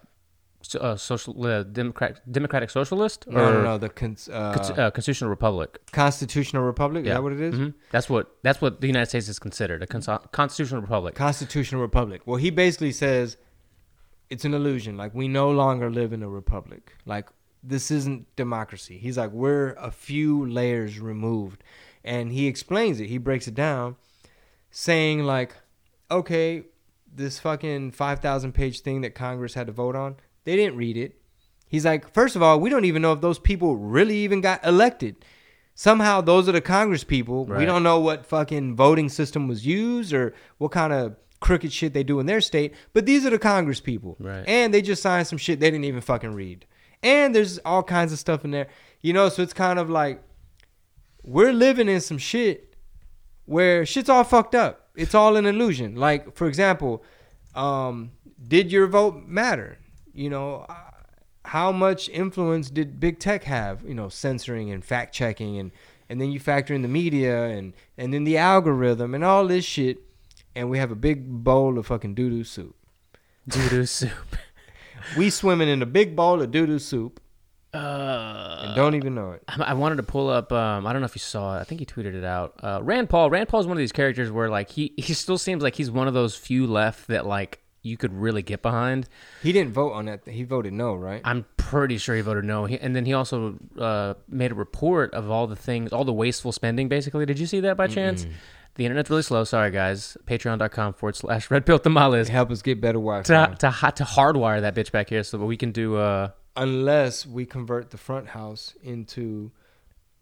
uh 0.80 0.96
social 0.96 1.34
uh, 1.46 1.64
democratic 1.64 2.18
democratic 2.30 2.70
socialist 2.70 3.26
or 3.28 3.34
no, 3.34 3.54
no, 3.54 3.64
no. 3.64 3.78
The 3.78 3.90
cons- 3.90 4.30
uh, 4.30 4.54
Cons- 4.56 4.72
uh, 4.72 4.92
constitutional 4.92 5.30
republic. 5.30 5.80
constitutional 5.92 6.64
republic. 6.64 7.06
Is 7.06 7.12
that 7.14 7.24
what 7.24 7.34
it 7.34 7.42
is? 7.42 7.56
Mhm. 7.56 7.74
That's 7.92 8.10
what 8.10 8.36
that's 8.44 8.62
what 8.62 8.82
the 8.82 8.88
United 8.88 9.08
States 9.08 9.28
is 9.28 9.40
considered 9.40 9.82
a 9.84 9.88
cons- 9.88 10.08
constitutional 10.32 10.82
republic. 10.82 11.16
Constitutional 11.16 11.82
republic. 11.82 12.22
Well, 12.26 12.38
he 12.38 12.50
basically 12.50 12.92
says 12.92 13.38
it's 14.30 14.46
an 14.46 14.54
illusion. 14.54 14.98
Like 14.98 15.14
we 15.14 15.28
no 15.28 15.50
longer 15.52 15.90
live 15.90 16.14
in 16.14 16.22
a 16.24 16.30
republic. 16.30 16.94
Like 17.06 17.28
this 17.64 17.92
isn't 17.92 18.34
democracy. 18.36 18.98
He's 18.98 19.18
like 19.18 19.32
we're 19.32 19.74
a 19.74 19.92
few 19.92 20.46
layers 20.46 21.00
removed, 21.00 21.64
and 22.04 22.32
he 22.32 22.48
explains 22.48 23.00
it. 23.00 23.08
He 23.08 23.18
breaks 23.18 23.48
it 23.48 23.54
down, 23.54 23.98
saying 24.72 25.24
like, 25.24 25.56
okay, 26.10 26.64
this 27.14 27.40
fucking 27.40 27.92
five 27.92 28.20
thousand 28.20 28.54
page 28.54 28.80
thing 28.82 29.02
that 29.02 29.16
Congress 29.16 29.54
had 29.54 29.68
to 29.68 29.74
vote 29.74 29.96
on, 29.96 30.16
they 30.44 30.56
didn't 30.56 30.78
read 30.78 30.98
it. 30.98 31.18
He's 31.68 31.86
like, 31.86 32.14
first 32.14 32.36
of 32.36 32.44
all, 32.44 32.60
we 32.60 32.70
don't 32.70 32.86
even 32.86 33.02
know 33.02 33.14
if 33.14 33.22
those 33.22 33.40
people 33.40 33.78
really 33.78 34.18
even 34.18 34.42
got 34.42 34.66
elected. 34.66 35.24
Somehow, 35.74 36.20
those 36.22 36.50
are 36.50 36.52
the 36.52 36.62
Congress 36.62 37.04
people. 37.06 37.46
We 37.46 37.66
don't 37.66 37.82
know 37.84 38.00
what 38.00 38.26
fucking 38.26 38.76
voting 38.76 39.08
system 39.10 39.48
was 39.48 39.66
used 39.66 40.12
or 40.14 40.34
what 40.58 40.72
kind 40.72 40.92
of 40.92 41.16
crooked 41.40 41.72
shit 41.72 41.94
they 41.94 42.04
do 42.04 42.20
in 42.20 42.26
their 42.26 42.42
state. 42.42 42.74
But 42.94 43.06
these 43.06 43.26
are 43.26 43.30
the 43.30 43.40
Congress 43.40 43.80
people, 43.80 44.18
Right. 44.20 44.44
and 44.48 44.74
they 44.74 44.82
just 44.82 45.02
signed 45.02 45.28
some 45.28 45.38
shit 45.38 45.60
they 45.60 45.72
didn't 45.72 45.86
even 45.86 46.02
fucking 46.02 46.34
read. 46.34 46.66
And 47.02 47.34
there's 47.34 47.58
all 47.60 47.84
kinds 47.84 48.12
of 48.12 48.20
stuff 48.20 48.44
in 48.46 48.52
there, 48.52 48.68
you 49.02 49.14
know. 49.14 49.30
So 49.30 49.42
it's 49.42 49.54
kind 49.54 49.80
of 49.80 49.90
like 49.90 50.22
we're 51.24 51.54
living 51.54 51.88
in 51.90 52.02
some 52.02 52.18
shit 52.18 52.76
where 53.46 53.86
shit's 53.86 54.10
all 54.10 54.24
fucked 54.24 54.54
up. 54.56 54.90
It's 54.96 55.16
all 55.16 55.36
an 55.38 55.46
illusion. 55.46 55.96
Like, 55.96 56.36
for 56.36 56.48
example, 56.48 57.04
um, 57.56 58.12
did 58.48 58.72
your 58.72 58.88
vote 58.88 59.26
matter? 59.26 59.78
You 60.14 60.30
know, 60.30 60.66
uh, 60.70 60.76
how 61.46 61.72
much 61.72 62.10
influence 62.10 62.70
did 62.70 63.00
big 63.00 63.20
tech 63.20 63.44
have? 63.46 63.84
You 63.84 63.94
know, 63.94 64.10
censoring 64.10 64.70
and 64.72 64.84
fact 64.84 65.14
checking, 65.14 65.58
and 65.58 65.72
and 66.10 66.20
then 66.20 66.32
you 66.32 66.40
factor 66.40 66.74
in 66.74 66.82
the 66.82 66.88
media 66.88 67.46
and 67.46 67.74
and 67.98 68.14
then 68.14 68.24
the 68.24 68.38
algorithm 68.38 69.14
and 69.16 69.24
all 69.24 69.48
this 69.48 69.66
shit, 69.66 70.00
and 70.56 70.70
we 70.70 70.78
have 70.78 70.92
a 70.92 70.96
big 70.96 71.28
bowl 71.44 71.78
of 71.78 71.88
fucking 71.88 72.14
doo 72.16 72.30
doo 72.30 72.44
soup. 72.44 72.76
Doo 73.48 73.70
doo 73.70 73.86
soup. 73.86 74.12
We 75.18 75.32
swimming 75.32 75.68
in 75.68 75.82
a 75.82 75.86
big 75.88 76.16
bowl 76.16 76.42
of 76.42 76.52
doo 76.52 76.68
doo 76.68 76.78
soup 76.78 77.20
Uh, 77.74 78.60
and 78.66 78.76
don't 78.76 78.94
even 78.96 79.16
know 79.16 79.32
it. 79.32 79.42
I 79.48 79.64
I 79.64 79.74
wanted 79.74 79.96
to 79.96 80.04
pull 80.04 80.30
up. 80.30 80.52
Um, 80.52 80.86
I 80.86 80.94
don't 80.94 81.02
know 81.02 81.08
if 81.08 81.16
you 81.16 81.20
saw 81.22 81.58
it. 81.58 81.62
I 81.62 81.64
think 81.64 81.80
he 81.80 81.86
tweeted 81.86 82.14
it 82.14 82.24
out. 82.24 82.54
Uh, 82.62 82.80
Rand 82.84 83.10
Paul. 83.10 83.30
Rand 83.32 83.50
Paul 83.50 83.62
is 83.62 83.66
one 83.68 83.76
of 83.78 83.80
these 83.80 83.92
characters 83.92 84.30
where 84.30 84.50
like 84.50 84.70
he 84.70 84.94
he 84.98 85.14
still 85.14 85.40
seems 85.40 85.64
like 85.64 85.76
he's 85.76 85.90
one 85.90 86.08
of 86.08 86.14
those 86.14 86.36
few 86.36 86.68
left 86.68 87.08
that 87.08 87.26
like 87.26 87.61
you 87.82 87.98
could 87.98 88.14
really 88.14 88.42
get 88.42 88.62
behind. 88.62 89.08
He 89.42 89.52
didn't 89.52 89.74
vote 89.74 89.94
on 89.94 90.06
that. 90.06 90.28
He 90.28 90.44
voted 90.44 90.74
no, 90.74 90.94
right? 90.96 91.22
I'm 91.24 91.46
pretty 91.58 91.98
sure 91.98 92.16
he 92.16 92.22
voted 92.22 92.46
no. 92.46 92.66
He, 92.66 92.80
and 92.80 92.96
then 92.96 93.06
he 93.06 93.14
also 93.14 93.58
uh, 93.78 94.14
made 94.28 94.52
a 94.52 94.56
report 94.56 95.14
of 95.14 95.32
all 95.32 95.48
the 95.48 95.56
things, 95.56 95.92
all 95.92 96.06
the 96.06 96.14
wasteful 96.14 96.52
spending. 96.52 96.90
Basically, 96.90 97.26
did 97.26 97.40
you 97.40 97.46
see 97.48 97.60
that 97.62 97.78
by 97.78 97.88
chance? 97.88 98.26
The 98.76 98.86
internet's 98.86 99.10
really 99.10 99.24
slow. 99.24 99.44
Sorry, 99.44 99.70
guys. 99.70 100.16
Patreon.com 100.26 100.94
forward 100.94 101.16
slash 101.16 101.52
Red 101.52 101.66
Pill 101.66 101.78
Tamales 101.78 102.30
Help 102.30 102.52
us 102.52 102.62
get 102.62 102.80
better 102.80 103.00
Wi-Fi. 103.00 103.24
to 103.24 103.56
to 103.56 103.92
to 103.92 104.04
hardwire 104.04 104.62
that 104.62 104.76
bitch 104.76 104.92
back 104.92 105.10
here 105.10 105.24
so 105.24 105.38
that 105.38 105.46
we 105.46 105.58
can 105.58 105.72
do. 105.72 105.98
Uh, 105.98 106.30
unless 106.56 107.26
we 107.26 107.46
convert 107.46 107.92
the 107.92 107.98
front 107.98 108.28
house 108.28 108.74
into 108.82 109.52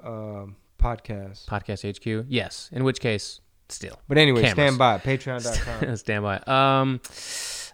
um, 0.04 0.56
podcast. 0.80 1.46
podcast 1.46 1.98
HQ. 1.98 2.26
Yes. 2.28 2.70
In 2.72 2.84
which 2.84 3.00
case, 3.00 3.42
still. 3.72 4.00
But 4.08 4.18
anyway, 4.18 4.42
Cameras. 4.42 4.54
stand 4.54 4.78
by 4.78 4.98
patreon.com. 4.98 5.96
Stand 5.98 6.24
by. 6.24 6.38
Um, 6.38 7.02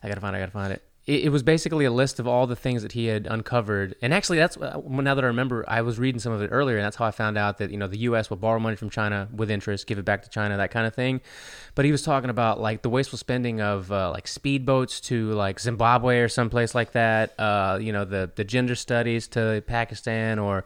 I 0.04 0.08
gotta 0.08 0.22
find. 0.22 0.36
it, 0.36 0.40
I 0.40 0.42
gotta 0.42 0.52
find 0.52 0.74
it. 0.74 0.84
it. 1.06 1.26
It 1.26 1.30
was 1.30 1.44
basically 1.44 1.86
a 1.86 1.92
list 1.92 2.20
of 2.20 2.28
all 2.28 2.48
the 2.48 2.56
things 2.56 2.82
that 2.82 2.92
he 2.92 3.06
had 3.06 3.28
uncovered, 3.28 3.96
and 4.02 4.14
actually, 4.14 4.38
that's 4.38 4.58
uh, 4.58 4.82
now 4.88 5.16
that 5.16 5.24
I 5.24 5.28
remember, 5.28 5.64
I 5.68 5.82
was 5.82 5.98
reading 5.98 6.20
some 6.20 6.34
of 6.34 6.42
it 6.42 6.50
earlier, 6.52 6.78
and 6.78 6.86
that's 6.86 6.96
how 6.96 7.06
I 7.06 7.12
found 7.12 7.38
out 7.38 7.58
that 7.60 7.72
you 7.72 7.78
know 7.78 7.88
the 7.88 8.00
U.S. 8.00 8.30
will 8.30 8.38
borrow 8.38 8.60
money 8.60 8.76
from 8.76 8.90
China 8.90 9.28
with 9.34 9.50
interest, 9.50 9.88
give 9.88 10.00
it 10.00 10.06
back 10.06 10.24
to 10.24 10.30
China, 10.30 10.58
that 10.58 10.72
kind 10.72 10.86
of 10.86 10.94
thing. 10.94 11.22
But 11.76 11.86
he 11.86 11.92
was 11.92 12.04
talking 12.04 12.30
about 12.30 12.60
like 12.60 12.82
the 12.82 12.90
wasteful 12.90 13.18
spending 13.18 13.62
of 13.62 13.92
uh, 13.92 14.12
like 14.12 14.26
speedboats 14.26 15.02
to 15.06 15.32
like 15.32 15.60
Zimbabwe 15.60 16.20
or 16.20 16.30
someplace 16.30 16.76
like 16.76 16.92
that. 16.94 17.40
Uh, 17.40 17.80
you 17.82 17.92
know, 17.92 18.06
the 18.06 18.32
the 18.36 18.44
gender 18.44 18.76
studies 18.76 19.28
to 19.30 19.64
Pakistan 19.68 20.40
or 20.40 20.66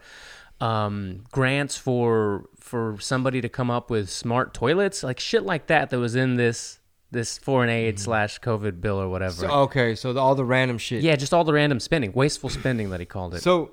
um, 0.61 1.23
grants 1.31 1.77
for 1.77 2.45
for 2.59 2.97
somebody 2.99 3.41
to 3.41 3.49
come 3.49 3.71
up 3.71 3.89
with 3.89 4.09
smart 4.09 4.53
toilets, 4.53 5.03
like 5.03 5.19
shit 5.19 5.43
like 5.43 5.67
that. 5.67 5.89
That 5.89 5.99
was 5.99 6.15
in 6.15 6.35
this 6.35 6.79
this 7.11 7.37
foreign 7.39 7.69
aid 7.69 7.99
slash 7.99 8.39
COVID 8.39 8.81
bill 8.81 9.01
or 9.01 9.09
whatever. 9.09 9.33
So, 9.33 9.47
okay, 9.61 9.95
so 9.95 10.13
the, 10.13 10.19
all 10.19 10.35
the 10.35 10.45
random 10.45 10.77
shit. 10.77 11.01
yeah, 11.01 11.15
just 11.15 11.33
all 11.33 11.43
the 11.43 11.53
random 11.53 11.79
spending, 11.79 12.11
wasteful 12.13 12.49
spending 12.51 12.91
that 12.91 12.99
he 12.99 13.05
called 13.07 13.33
it. 13.33 13.41
So, 13.41 13.71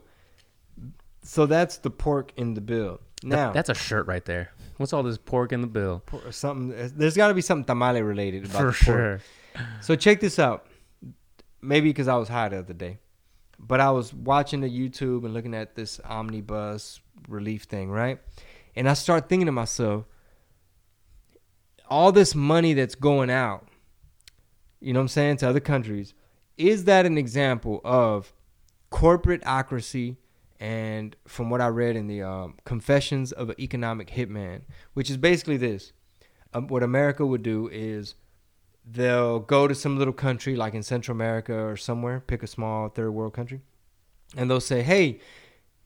so 1.23 1.45
that's 1.47 1.77
the 1.79 1.91
pork 1.91 2.33
in 2.37 2.55
the 2.55 2.63
bill. 2.63 3.01
Th- 3.21 3.31
Now, 3.33 3.53
that's 3.53 3.69
a 3.69 3.75
shirt 3.75 4.07
right 4.07 4.25
there. 4.25 4.53
What's 4.79 4.93
all 4.95 5.03
this 5.03 5.19
pork 5.19 5.53
in 5.53 5.61
the 5.61 5.67
bill? 5.67 6.03
por- 6.07 6.33
something. 6.33 6.93
There's 6.97 7.17
got 7.17 7.29
to 7.29 7.35
be 7.35 7.41
something 7.43 7.65
tamale 7.65 8.01
related 8.03 8.45
about 8.47 8.53
For 8.59 8.59
the 8.59 8.73
pork. 8.73 8.75
sure. 8.77 9.21
So 9.83 9.97
check 9.97 10.21
this 10.21 10.39
out. 10.39 10.67
Maybe 11.61 11.91
because 11.91 12.09
I 12.09 12.17
was 12.17 12.29
high 12.29 12.49
the 12.51 12.59
other 12.59 12.75
day, 12.75 12.99
but 13.59 13.81
I 13.81 13.91
was 13.91 14.13
watching 14.13 14.61
the 14.61 14.69
YouTube 14.69 15.25
and 15.25 15.35
looking 15.35 15.55
at 15.55 15.75
this 15.75 16.01
omnibus 16.05 17.01
relief 17.29 17.65
thing, 17.65 17.91
right? 17.91 18.19
And 18.75 18.89
I 18.89 18.95
start 18.95 19.29
thinking 19.29 19.47
to 19.47 19.53
myself, 19.53 20.05
all 21.89 22.13
this 22.13 22.35
money 22.35 22.75
that's 22.75 22.95
going 22.95 23.31
out, 23.31 23.67
you 24.81 24.93
know 24.93 25.01
what 25.01 25.05
I'm 25.05 25.09
saying, 25.09 25.37
to 25.39 25.49
other 25.49 25.61
countries, 25.61 26.15
is 26.57 26.85
that 26.85 27.07
an 27.07 27.17
example 27.17 27.81
of 27.85 28.33
corporatocracy? 28.91 30.17
And 30.59 31.15
from 31.27 31.51
what 31.51 31.61
I 31.61 31.69
read 31.69 31.97
in 31.97 32.07
the 32.07 32.23
um, 32.23 32.55
Confessions 32.65 33.31
of 33.31 33.51
an 33.51 33.61
Economic 33.61 34.09
Hitman, 34.09 34.63
which 34.95 35.11
is 35.11 35.19
basically 35.19 35.59
this: 35.59 35.93
um, 36.55 36.67
what 36.69 36.83
America 36.83 37.27
would 37.27 37.43
do 37.43 37.69
is 37.71 38.15
they'll 38.87 39.41
go 39.41 39.67
to 39.67 39.75
some 39.75 39.99
little 39.99 40.15
country 40.15 40.55
like 40.55 40.75
in 40.75 40.83
Central 40.83 41.15
America 41.17 41.55
or 41.55 41.77
somewhere, 41.77 42.21
pick 42.21 42.43
a 42.43 42.47
small 42.47 42.89
third 42.89 43.11
world 43.11 43.35
country, 43.35 43.61
and 44.37 44.49
they'll 44.49 44.61
say, 44.61 44.83
"Hey, 44.83 45.21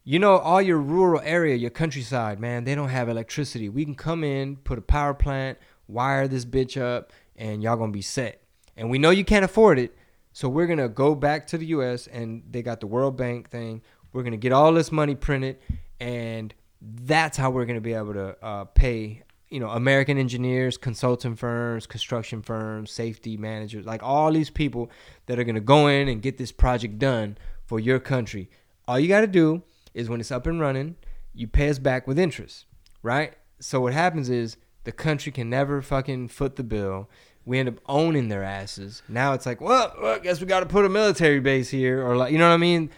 you 0.04 0.18
know, 0.18 0.38
all 0.38 0.60
your 0.60 0.78
rural 0.78 1.20
area, 1.24 1.56
your 1.56 1.70
countryside, 1.70 2.40
man, 2.40 2.64
they 2.64 2.74
don't 2.74 2.88
have 2.88 3.08
electricity. 3.08 3.68
We 3.68 3.84
can 3.84 3.94
come 3.94 4.24
in, 4.24 4.56
put 4.56 4.78
a 4.78 4.82
power 4.82 5.14
plant, 5.14 5.58
wire 5.88 6.28
this 6.28 6.44
bitch 6.44 6.80
up, 6.80 7.12
and 7.36 7.62
y'all 7.62 7.76
gonna 7.76 7.92
be 7.92 8.02
set. 8.02 8.42
And 8.76 8.90
we 8.90 8.98
know 8.98 9.10
you 9.10 9.24
can't 9.24 9.44
afford 9.44 9.78
it, 9.78 9.96
so 10.32 10.48
we're 10.48 10.66
gonna 10.66 10.88
go 10.88 11.14
back 11.14 11.46
to 11.48 11.58
the 11.58 11.66
U.S. 11.66 12.06
and 12.06 12.42
they 12.50 12.62
got 12.62 12.80
the 12.80 12.86
World 12.86 13.16
Bank 13.16 13.50
thing. 13.50 13.82
We're 14.12 14.22
gonna 14.22 14.36
get 14.36 14.52
all 14.52 14.72
this 14.72 14.92
money 14.92 15.14
printed, 15.14 15.58
and 15.98 16.54
that's 16.80 17.36
how 17.36 17.50
we're 17.50 17.66
gonna 17.66 17.80
be 17.80 17.94
able 17.94 18.14
to 18.14 18.44
uh, 18.44 18.64
pay." 18.64 19.22
You 19.50 19.60
know, 19.60 19.68
American 19.70 20.16
engineers, 20.16 20.78
consulting 20.78 21.34
firms, 21.36 21.86
construction 21.86 22.40
firms, 22.40 22.90
safety 22.90 23.36
managers, 23.36 23.84
like 23.84 24.02
all 24.02 24.32
these 24.32 24.50
people 24.50 24.90
that 25.26 25.38
are 25.38 25.44
gonna 25.44 25.60
go 25.60 25.88
in 25.88 26.08
and 26.08 26.22
get 26.22 26.38
this 26.38 26.52
project 26.52 26.98
done 26.98 27.36
for 27.66 27.78
your 27.80 27.98
country. 27.98 28.48
All 28.88 28.98
you 28.98 29.06
got 29.06 29.20
to 29.20 29.28
do 29.28 29.62
is 29.94 30.08
when 30.08 30.18
it's 30.18 30.32
up 30.32 30.46
and 30.48 30.60
running, 30.60 30.96
you 31.32 31.46
pay 31.46 31.68
us 31.68 31.78
back 31.78 32.08
with 32.08 32.18
interest, 32.18 32.66
right? 33.02 33.34
So 33.60 33.80
what 33.80 33.92
happens 33.92 34.28
is 34.28 34.56
the 34.82 34.90
country 34.90 35.30
can 35.30 35.48
never 35.48 35.80
fucking 35.80 36.28
foot 36.28 36.56
the 36.56 36.64
bill. 36.64 37.08
We 37.44 37.58
end 37.58 37.68
up 37.68 37.76
owning 37.86 38.28
their 38.28 38.42
asses. 38.42 39.02
Now 39.08 39.34
it's 39.34 39.46
like, 39.46 39.60
well, 39.60 39.94
well 40.00 40.16
I 40.16 40.18
guess 40.18 40.40
we 40.40 40.46
got 40.46 40.60
to 40.60 40.66
put 40.66 40.84
a 40.84 40.88
military 40.88 41.38
base 41.38 41.70
here, 41.70 42.04
or 42.04 42.16
like, 42.16 42.32
you 42.32 42.38
know 42.38 42.48
what 42.48 42.54
I 42.54 42.58
mean? 42.58 42.90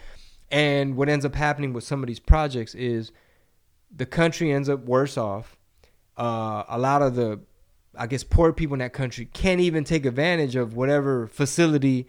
And 0.51 0.95
what 0.95 1.09
ends 1.09 1.25
up 1.25 1.35
happening 1.35 1.73
with 1.73 1.83
some 1.83 2.01
of 2.01 2.07
these 2.07 2.19
projects 2.19 2.73
is 2.73 3.11
the 3.95 4.07
country 4.07 4.51
ends 4.51 4.69
up 4.69 4.85
worse 4.85 5.17
off. 5.17 5.57
Uh, 6.17 6.63
a 6.67 6.77
lot 6.77 7.01
of 7.01 7.15
the, 7.15 7.39
I 7.97 8.07
guess, 8.07 8.23
poor 8.23 8.53
people 8.53 8.75
in 8.75 8.79
that 8.79 8.93
country 8.93 9.25
can't 9.25 9.61
even 9.61 9.83
take 9.83 10.05
advantage 10.05 10.55
of 10.55 10.75
whatever 10.75 11.27
facility 11.27 12.07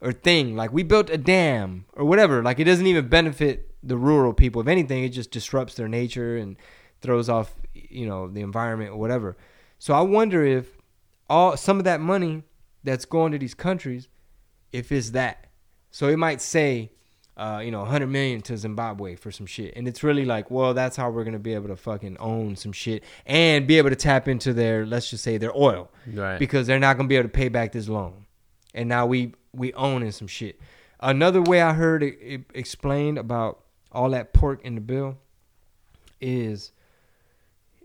or 0.00 0.12
thing. 0.12 0.56
Like 0.56 0.72
we 0.72 0.82
built 0.82 1.10
a 1.10 1.18
dam 1.18 1.84
or 1.94 2.04
whatever. 2.04 2.42
Like 2.42 2.58
it 2.58 2.64
doesn't 2.64 2.86
even 2.86 3.08
benefit 3.08 3.70
the 3.82 3.96
rural 3.96 4.32
people. 4.32 4.60
If 4.60 4.68
anything, 4.68 5.04
it 5.04 5.10
just 5.10 5.30
disrupts 5.30 5.74
their 5.74 5.88
nature 5.88 6.36
and 6.36 6.56
throws 7.00 7.28
off 7.28 7.54
you 7.74 8.06
know 8.06 8.28
the 8.28 8.40
environment 8.40 8.90
or 8.90 8.96
whatever. 8.96 9.36
So 9.78 9.94
I 9.94 10.00
wonder 10.02 10.44
if 10.44 10.78
all 11.28 11.56
some 11.56 11.78
of 11.78 11.84
that 11.84 12.00
money 12.00 12.44
that's 12.84 13.04
going 13.04 13.32
to 13.32 13.38
these 13.38 13.54
countries, 13.54 14.08
if 14.72 14.90
it's 14.92 15.10
that. 15.10 15.46
So 15.90 16.08
it 16.08 16.16
might 16.16 16.40
say, 16.40 16.90
uh, 17.36 17.60
you 17.64 17.70
know, 17.70 17.80
100 17.80 18.06
million 18.08 18.40
to 18.42 18.56
Zimbabwe 18.56 19.16
for 19.16 19.30
some 19.30 19.46
shit, 19.46 19.74
and 19.76 19.88
it's 19.88 20.02
really 20.02 20.24
like, 20.24 20.50
well, 20.50 20.74
that's 20.74 20.96
how 20.96 21.10
we're 21.10 21.24
gonna 21.24 21.38
be 21.38 21.54
able 21.54 21.68
to 21.68 21.76
fucking 21.76 22.16
own 22.18 22.56
some 22.56 22.72
shit 22.72 23.02
and 23.26 23.66
be 23.66 23.78
able 23.78 23.88
to 23.90 23.96
tap 23.96 24.28
into 24.28 24.52
their, 24.52 24.84
let's 24.84 25.08
just 25.10 25.24
say, 25.24 25.38
their 25.38 25.56
oil 25.56 25.90
Right. 26.12 26.38
because 26.38 26.66
they're 26.66 26.78
not 26.78 26.96
gonna 26.96 27.08
be 27.08 27.16
able 27.16 27.28
to 27.28 27.32
pay 27.34 27.48
back 27.48 27.72
this 27.72 27.88
loan, 27.88 28.26
and 28.74 28.88
now 28.88 29.06
we 29.06 29.34
we 29.54 29.72
own 29.74 29.94
owning 29.96 30.12
some 30.12 30.28
shit. 30.28 30.58
Another 31.00 31.42
way 31.42 31.60
I 31.60 31.72
heard 31.74 32.02
it, 32.02 32.18
it 32.20 32.40
explained 32.54 33.18
about 33.18 33.60
all 33.90 34.10
that 34.10 34.32
pork 34.32 34.60
in 34.64 34.74
the 34.76 34.80
bill 34.80 35.18
is, 36.20 36.72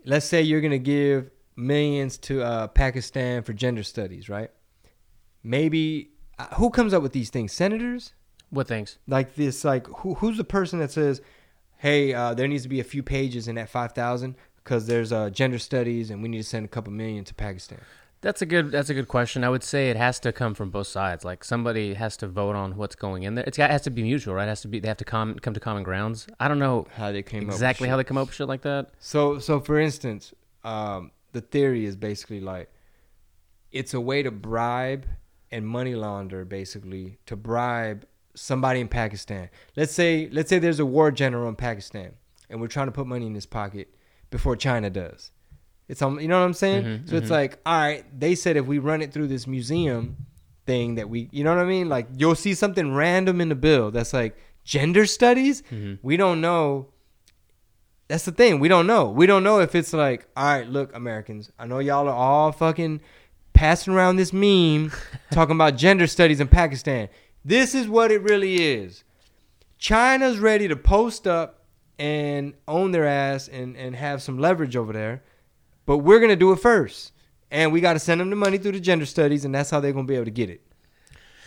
let's 0.04 0.24
say 0.26 0.40
you're 0.42 0.60
gonna 0.60 0.78
give 0.78 1.30
millions 1.56 2.16
to 2.18 2.42
uh, 2.42 2.66
Pakistan 2.68 3.42
for 3.42 3.52
gender 3.52 3.82
studies, 3.82 4.28
right? 4.28 4.50
Maybe 5.42 6.10
uh, 6.38 6.46
who 6.54 6.70
comes 6.70 6.94
up 6.94 7.02
with 7.02 7.12
these 7.12 7.30
things? 7.30 7.52
Senators? 7.52 8.12
What 8.50 8.66
things? 8.68 8.98
Like 9.06 9.34
this? 9.34 9.64
Like 9.64 9.86
who 9.86 10.14
who's 10.14 10.36
the 10.36 10.44
person 10.44 10.78
that 10.80 10.90
says, 10.90 11.20
"Hey, 11.76 12.12
uh, 12.14 12.34
there 12.34 12.48
needs 12.48 12.62
to 12.62 12.68
be 12.68 12.80
a 12.80 12.84
few 12.84 13.02
pages 13.02 13.48
in 13.48 13.54
that 13.56 13.68
five 13.68 13.92
thousand 13.92 14.36
because 14.62 14.86
there's 14.86 15.12
uh, 15.12 15.30
gender 15.30 15.58
studies 15.58 16.10
and 16.10 16.22
we 16.22 16.28
need 16.28 16.38
to 16.38 16.44
send 16.48 16.64
a 16.64 16.68
couple 16.68 16.92
million 16.92 17.24
to 17.24 17.34
Pakistan." 17.34 17.80
That's 18.20 18.42
a 18.42 18.46
good. 18.46 18.72
That's 18.72 18.90
a 18.90 18.94
good 18.94 19.06
question. 19.06 19.44
I 19.44 19.48
would 19.48 19.62
say 19.62 19.90
it 19.90 19.96
has 19.96 20.18
to 20.20 20.32
come 20.32 20.52
from 20.54 20.70
both 20.70 20.88
sides. 20.88 21.24
Like 21.24 21.44
somebody 21.44 21.94
has 21.94 22.16
to 22.16 22.26
vote 22.26 22.56
on 22.56 22.76
what's 22.76 22.96
going 22.96 23.22
in 23.22 23.36
there. 23.36 23.44
It's, 23.46 23.58
it 23.60 23.70
has 23.70 23.82
to 23.82 23.90
be 23.90 24.02
mutual, 24.02 24.34
right? 24.34 24.46
It 24.46 24.48
has 24.48 24.60
to 24.62 24.68
be. 24.68 24.80
They 24.80 24.88
have 24.88 24.96
to 24.96 25.04
come 25.04 25.36
come 25.36 25.54
to 25.54 25.60
common 25.60 25.84
grounds. 25.84 26.26
I 26.40 26.48
don't 26.48 26.58
know 26.58 26.88
How 26.96 27.12
they 27.12 27.22
came 27.22 27.44
exactly 27.44 27.84
shit. 27.84 27.90
how 27.90 27.96
they 27.96 28.02
come 28.02 28.18
up 28.18 28.26
with 28.26 28.34
shit 28.34 28.48
like 28.48 28.62
that. 28.62 28.90
So, 28.98 29.38
so 29.38 29.60
for 29.60 29.78
instance, 29.78 30.34
um, 30.64 31.12
the 31.30 31.40
theory 31.40 31.84
is 31.84 31.94
basically 31.94 32.40
like 32.40 32.68
it's 33.70 33.94
a 33.94 34.00
way 34.00 34.24
to 34.24 34.32
bribe 34.32 35.06
and 35.52 35.64
money 35.64 35.94
launder, 35.94 36.44
basically 36.44 37.18
to 37.26 37.36
bribe 37.36 38.04
somebody 38.34 38.80
in 38.80 38.88
Pakistan. 38.88 39.48
Let's 39.76 39.92
say, 39.92 40.28
let's 40.32 40.48
say 40.48 40.58
there's 40.58 40.80
a 40.80 40.86
war 40.86 41.10
general 41.10 41.48
in 41.48 41.56
Pakistan, 41.56 42.12
and 42.50 42.60
we're 42.60 42.68
trying 42.68 42.86
to 42.86 42.92
put 42.92 43.06
money 43.06 43.26
in 43.26 43.34
his 43.34 43.46
pocket 43.46 43.94
before 44.30 44.56
China 44.56 44.90
does. 44.90 45.30
It's 45.88 46.02
um, 46.02 46.20
you 46.20 46.28
know 46.28 46.38
what 46.38 46.44
I'm 46.46 46.52
saying? 46.54 46.84
Mhm, 46.84 47.08
so 47.08 47.16
it's 47.16 47.30
like, 47.30 47.58
all 47.64 47.78
right, 47.78 48.04
they 48.18 48.34
said 48.34 48.56
if 48.56 48.66
we 48.66 48.78
run 48.78 49.00
it 49.00 49.12
through 49.12 49.28
this 49.28 49.46
museum 49.46 50.16
thing 50.66 50.96
that 50.96 51.08
we, 51.08 51.30
you 51.32 51.42
know 51.44 51.54
what 51.54 51.64
I 51.64 51.68
mean? 51.68 51.88
Like 51.88 52.08
you'll 52.16 52.34
see 52.34 52.52
something 52.54 52.94
random 52.94 53.40
in 53.40 53.48
the 53.48 53.54
bill 53.54 53.90
that's 53.90 54.12
like 54.12 54.36
gender 54.64 55.06
studies. 55.06 55.62
Mhm. 55.72 55.98
We 56.02 56.18
don't 56.18 56.40
know 56.42 56.88
that's 58.08 58.24
the 58.24 58.32
thing. 58.32 58.58
We 58.58 58.68
don't 58.68 58.86
know. 58.86 59.10
We 59.10 59.26
don't 59.26 59.42
know 59.42 59.60
if 59.60 59.74
it's 59.74 59.92
like, 59.92 60.26
all 60.36 60.44
right, 60.44 60.66
look, 60.68 60.94
Americans, 60.96 61.50
I 61.58 61.66
know 61.66 61.78
y'all 61.78 62.08
are 62.08 62.14
all 62.14 62.52
fucking 62.52 63.02
passing 63.52 63.92
around 63.92 64.16
this 64.16 64.32
meme 64.32 64.92
talking 65.30 65.54
about 65.54 65.76
gender 65.76 66.06
studies 66.06 66.40
in 66.40 66.48
Pakistan. 66.48 67.08
This 67.48 67.74
is 67.74 67.88
what 67.88 68.12
it 68.12 68.20
really 68.20 68.74
is. 68.74 69.04
China's 69.78 70.38
ready 70.38 70.68
to 70.68 70.76
post 70.76 71.26
up 71.26 71.64
and 71.98 72.52
own 72.68 72.90
their 72.90 73.06
ass 73.06 73.48
and, 73.48 73.74
and 73.74 73.96
have 73.96 74.20
some 74.20 74.38
leverage 74.38 74.76
over 74.76 74.92
there, 74.92 75.24
but 75.86 75.98
we're 75.98 76.18
going 76.18 76.28
to 76.28 76.36
do 76.36 76.52
it 76.52 76.58
first. 76.58 77.12
And 77.50 77.72
we 77.72 77.80
got 77.80 77.94
to 77.94 78.00
send 78.00 78.20
them 78.20 78.28
the 78.28 78.36
money 78.36 78.58
through 78.58 78.72
the 78.72 78.80
gender 78.80 79.06
studies, 79.06 79.46
and 79.46 79.54
that's 79.54 79.70
how 79.70 79.80
they're 79.80 79.94
going 79.94 80.04
to 80.04 80.10
be 80.10 80.16
able 80.16 80.26
to 80.26 80.30
get 80.30 80.50
it. 80.50 80.60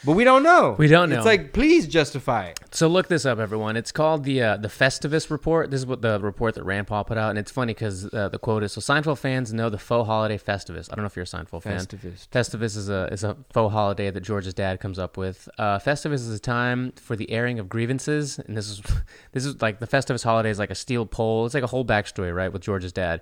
But 0.04 0.14
we 0.14 0.24
don't 0.24 0.42
know. 0.42 0.76
We 0.80 0.88
don't 0.88 1.10
know. 1.10 1.18
It's 1.18 1.26
like, 1.26 1.54
please 1.54 1.88
justify 1.88 2.48
it. 2.48 2.60
So 2.72 2.88
look 2.88 3.08
this 3.08 3.26
up, 3.26 3.38
everyone. 3.38 3.78
It's 3.78 3.92
called 3.92 4.24
the 4.24 4.42
uh, 4.42 4.58
the 4.58 4.68
Festivus 4.68 5.30
report. 5.30 5.70
This 5.70 5.82
is 5.82 5.86
what 5.86 6.02
the 6.02 6.20
report 6.20 6.56
that 6.56 6.64
Rand 6.64 6.88
Paul 6.88 7.04
put 7.04 7.18
out, 7.18 7.30
and 7.30 7.38
it's 7.38 7.52
funny 7.52 7.74
because 7.74 8.12
uh, 8.14 8.30
the 8.30 8.40
quote 8.40 8.64
is: 8.64 8.72
"So 8.72 8.82
Seinfeld 8.82 9.20
fans 9.20 9.54
know 9.54 9.70
the 9.70 9.78
faux 9.78 10.08
holiday 10.08 10.38
Festivus." 10.38 10.90
I 10.92 10.96
don't 10.96 11.04
know 11.04 11.08
if 11.08 11.16
you're 11.16 11.24
a 11.24 11.28
Seinfeld 11.28 11.64
fan. 11.64 11.80
Festivus. 11.80 12.28
Festivus 12.30 12.78
is 12.78 12.90
a 12.90 13.10
is 13.12 13.24
a 13.24 13.38
faux 13.54 13.72
holiday 13.72 14.10
that 14.10 14.22
George's 14.22 14.54
dad 14.54 14.80
comes 14.80 14.98
up 14.98 15.18
with. 15.18 15.48
Uh, 15.58 15.78
Festivus 15.78 16.14
is 16.14 16.30
a 16.30 16.40
time 16.40 16.94
for 16.94 17.16
the 17.16 17.30
airing 17.30 17.60
of 17.60 17.70
grievances, 17.70 18.40
and 18.40 18.58
this 18.58 18.70
is 18.70 18.82
this 19.34 19.46
is 19.46 19.62
like 19.62 19.80
the 19.80 19.88
Festivus 19.88 20.24
holiday 20.24 20.50
is 20.50 20.58
like 20.58 20.72
a 20.72 20.76
steel 20.76 21.06
pole. 21.06 21.46
It's 21.46 21.54
like 21.54 21.64
a 21.64 21.68
whole 21.68 21.86
backstory, 21.86 22.34
right, 22.34 22.52
with 22.52 22.64
George's 22.64 22.94
dad. 22.94 23.22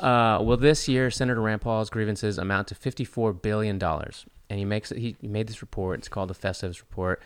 Uh, 0.00 0.40
well, 0.42 0.56
this 0.56 0.88
year 0.88 1.10
Senator 1.10 1.40
Rand 1.40 1.60
Paul's 1.60 1.88
grievances 1.88 2.36
amount 2.38 2.68
to 2.68 2.74
fifty 2.74 3.04
four 3.04 3.32
billion 3.32 3.78
dollars, 3.78 4.24
and 4.48 4.58
he 4.58 4.64
makes 4.64 4.90
he, 4.90 5.16
he 5.20 5.28
made 5.28 5.48
this 5.48 5.62
report. 5.62 5.98
It's 5.98 6.08
called 6.08 6.30
the 6.30 6.34
Festivus 6.34 6.80
report, 6.80 7.22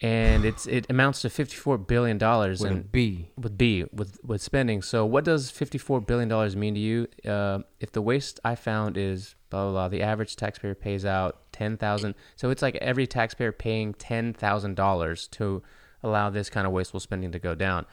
and 0.00 0.44
it's 0.44 0.66
it 0.66 0.86
amounts 0.90 1.22
to 1.22 1.30
fifty 1.30 1.56
four 1.56 1.78
billion 1.78 2.18
dollars 2.18 2.60
With 2.60 2.70
and 2.70 2.92
B. 2.92 3.30
with 3.36 3.56
B 3.56 3.84
with 3.92 4.18
with 4.24 4.42
spending. 4.42 4.82
So 4.82 5.06
what 5.06 5.24
does 5.24 5.50
fifty 5.50 5.78
four 5.78 6.00
billion 6.00 6.28
dollars 6.28 6.54
mean 6.54 6.74
to 6.74 6.80
you? 6.80 7.08
Uh, 7.26 7.60
if 7.80 7.92
the 7.92 8.02
waste 8.02 8.38
I 8.44 8.54
found 8.54 8.96
is 8.96 9.34
blah 9.48 9.64
blah 9.64 9.72
blah, 9.72 9.88
the 9.88 10.02
average 10.02 10.36
taxpayer 10.36 10.74
pays 10.74 11.04
out 11.04 11.40
ten 11.52 11.76
thousand. 11.76 12.14
So 12.36 12.50
it's 12.50 12.62
like 12.62 12.76
every 12.76 13.06
taxpayer 13.06 13.52
paying 13.52 13.94
ten 13.94 14.34
thousand 14.34 14.76
dollars 14.76 15.28
to 15.28 15.62
allow 16.02 16.30
this 16.30 16.50
kind 16.50 16.66
of 16.66 16.72
wasteful 16.72 17.00
spending 17.00 17.32
to 17.32 17.38
go 17.38 17.54
down. 17.54 17.86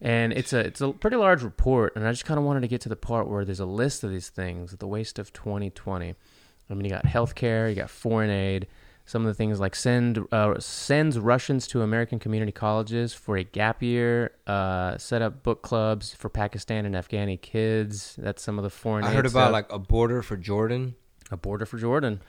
And 0.00 0.32
it's 0.32 0.52
a 0.52 0.60
it's 0.60 0.80
a 0.80 0.92
pretty 0.92 1.16
large 1.16 1.42
report, 1.42 1.94
and 1.96 2.06
I 2.06 2.10
just 2.10 2.24
kind 2.24 2.38
of 2.38 2.44
wanted 2.44 2.60
to 2.60 2.68
get 2.68 2.80
to 2.82 2.88
the 2.88 2.96
part 2.96 3.28
where 3.28 3.44
there's 3.44 3.60
a 3.60 3.66
list 3.66 4.04
of 4.04 4.10
these 4.10 4.28
things, 4.28 4.76
the 4.76 4.86
waste 4.86 5.18
of 5.18 5.32
2020. 5.32 6.14
I 6.70 6.74
mean, 6.74 6.84
you 6.84 6.90
got 6.90 7.04
healthcare, 7.04 7.68
you 7.68 7.76
got 7.76 7.90
foreign 7.90 8.30
aid, 8.30 8.66
some 9.06 9.22
of 9.22 9.26
the 9.26 9.34
things 9.34 9.60
like 9.60 9.74
send 9.74 10.18
uh, 10.32 10.58
sends 10.58 11.18
Russians 11.18 11.66
to 11.68 11.82
American 11.82 12.18
community 12.18 12.52
colleges 12.52 13.12
for 13.12 13.36
a 13.36 13.44
gap 13.44 13.82
year, 13.82 14.32
uh, 14.46 14.96
set 14.96 15.20
up 15.20 15.42
book 15.42 15.62
clubs 15.62 16.14
for 16.14 16.30
Pakistan 16.30 16.86
and 16.86 16.94
Afghani 16.94 17.40
kids. 17.40 18.16
That's 18.18 18.42
some 18.42 18.58
of 18.58 18.62
the 18.64 18.70
foreign. 18.70 19.04
I 19.04 19.10
heard 19.10 19.26
about 19.26 19.48
stuff. 19.48 19.52
like 19.52 19.72
a 19.72 19.78
border 19.78 20.22
for 20.22 20.36
Jordan. 20.36 20.94
a 21.30 21.36
border 21.36 21.66
for 21.66 21.78
Jordan. 21.78 22.22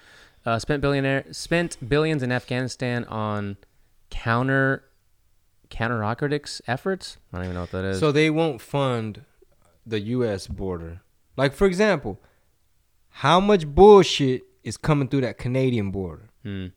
Uh, 0.45 0.59
spent 0.59 0.81
billionaire 0.81 1.25
spent 1.31 1.77
billions 1.87 2.21
in 2.21 2.31
Afghanistan 2.31 3.05
on 3.05 3.57
counter 4.09 4.83
counter 5.69 5.99
narcotics 5.99 6.61
efforts. 6.67 7.17
I 7.31 7.37
don't 7.37 7.45
even 7.45 7.55
know 7.55 7.61
what 7.61 7.71
that 7.71 7.85
is. 7.85 7.99
So 7.99 8.11
they 8.11 8.29
won't 8.29 8.61
fund 8.61 9.23
the 9.85 9.99
U.S. 10.01 10.47
border. 10.47 11.01
Like 11.37 11.53
for 11.53 11.65
example, 11.65 12.19
how 13.19 13.39
much 13.39 13.65
bullshit 13.65 14.43
is 14.61 14.75
coming 14.75 15.07
through 15.07 15.21
that 15.21 15.37
Canadian 15.37 15.89
border? 15.89 16.27
Hmm. 16.43 16.67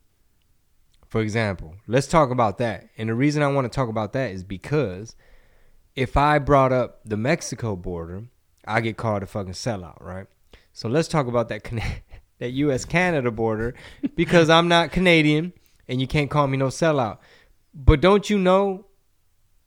For 1.05 1.19
example, 1.19 1.75
let's 1.85 2.07
talk 2.07 2.31
about 2.31 2.59
that. 2.59 2.87
And 2.97 3.09
the 3.09 3.13
reason 3.13 3.43
I 3.43 3.47
want 3.47 3.69
to 3.69 3.75
talk 3.75 3.89
about 3.89 4.13
that 4.13 4.31
is 4.31 4.45
because 4.45 5.17
if 5.97 6.15
I 6.15 6.39
brought 6.39 6.71
up 6.71 7.01
the 7.03 7.17
Mexico 7.17 7.75
border, 7.75 8.23
I 8.65 8.79
get 8.79 8.95
called 8.95 9.21
a 9.21 9.25
fucking 9.25 9.51
sellout, 9.51 10.01
right? 10.01 10.27
So 10.71 10.87
let's 10.87 11.09
talk 11.09 11.27
about 11.27 11.49
that 11.49 11.65
Cana- 11.65 11.97
that 12.39 12.51
U.S. 12.51 12.85
Canada 12.85 13.31
border 13.31 13.75
because 14.15 14.49
I'm 14.49 14.69
not 14.69 14.93
Canadian 14.93 15.51
and 15.89 15.99
you 15.99 16.07
can't 16.07 16.29
call 16.29 16.47
me 16.47 16.55
no 16.55 16.67
sellout. 16.67 17.17
But 17.73 17.99
don't 17.99 18.29
you 18.29 18.39
know 18.39 18.85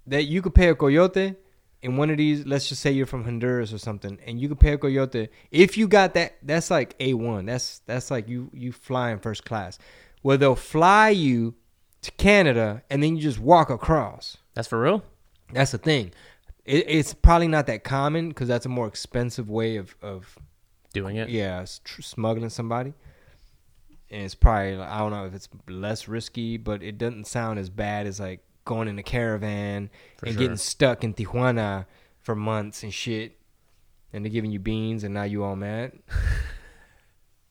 that 0.06 0.22
you 0.22 0.40
could 0.40 0.54
pay 0.54 0.70
a 0.70 0.74
coyote 0.74 1.36
in 1.82 1.96
one 1.96 2.10
of 2.10 2.16
these? 2.16 2.46
Let's 2.46 2.68
just 2.68 2.80
say 2.80 2.90
you're 2.92 3.06
from 3.06 3.24
Honduras 3.24 3.72
or 3.72 3.78
something, 3.78 4.18
and 4.26 4.40
you 4.40 4.48
could 4.48 4.60
pay 4.60 4.72
a 4.72 4.78
coyote 4.78 5.28
if 5.50 5.76
you 5.76 5.88
got 5.88 6.14
that. 6.14 6.36
That's 6.42 6.70
like 6.70 6.94
a 7.00 7.14
one. 7.14 7.46
That's 7.46 7.80
that's 7.80 8.10
like 8.10 8.28
you 8.28 8.50
you 8.54 8.72
flying 8.72 9.18
first 9.18 9.44
class, 9.44 9.78
where 10.22 10.36
they'll 10.36 10.54
fly 10.54 11.10
you 11.10 11.54
to 12.02 12.10
Canada 12.12 12.82
and 12.90 13.02
then 13.02 13.14
you 13.16 13.22
just 13.22 13.38
walk 13.38 13.70
across. 13.70 14.36
That's 14.54 14.66
for 14.68 14.80
real. 14.80 15.04
That's 15.52 15.70
the 15.70 15.78
thing. 15.78 16.12
It, 16.64 16.84
it's 16.88 17.14
probably 17.14 17.46
not 17.48 17.66
that 17.66 17.84
common 17.84 18.28
because 18.28 18.48
that's 18.48 18.66
a 18.66 18.68
more 18.68 18.86
expensive 18.88 19.48
way 19.50 19.76
of 19.76 19.94
of 20.02 20.38
Doing 20.92 21.16
it. 21.16 21.28
yeah 21.28 21.64
tr- 21.84 22.02
smuggling 22.02 22.50
somebody. 22.50 22.92
And 24.10 24.22
it's 24.24 24.34
probably 24.34 24.76
I 24.78 24.98
don't 24.98 25.10
know 25.10 25.26
if 25.26 25.34
it's 25.34 25.48
less 25.68 26.06
risky, 26.08 26.56
but 26.56 26.82
it 26.82 26.98
doesn't 26.98 27.26
sound 27.26 27.58
as 27.58 27.70
bad 27.70 28.06
as 28.06 28.20
like 28.20 28.40
going 28.64 28.88
in 28.88 28.98
a 28.98 29.02
caravan 29.02 29.90
For 30.18 30.26
and 30.26 30.34
sure. 30.34 30.40
getting 30.40 30.56
stuck 30.56 31.04
in 31.04 31.14
Tijuana 31.14 31.86
for 32.20 32.34
months 32.34 32.82
and 32.82 32.92
shit. 32.92 33.38
And 34.12 34.24
they're 34.24 34.32
giving 34.32 34.50
you 34.52 34.58
beans, 34.58 35.04
and 35.04 35.14
now 35.14 35.22
you 35.22 35.42
all 35.42 35.56
mad. 35.56 35.92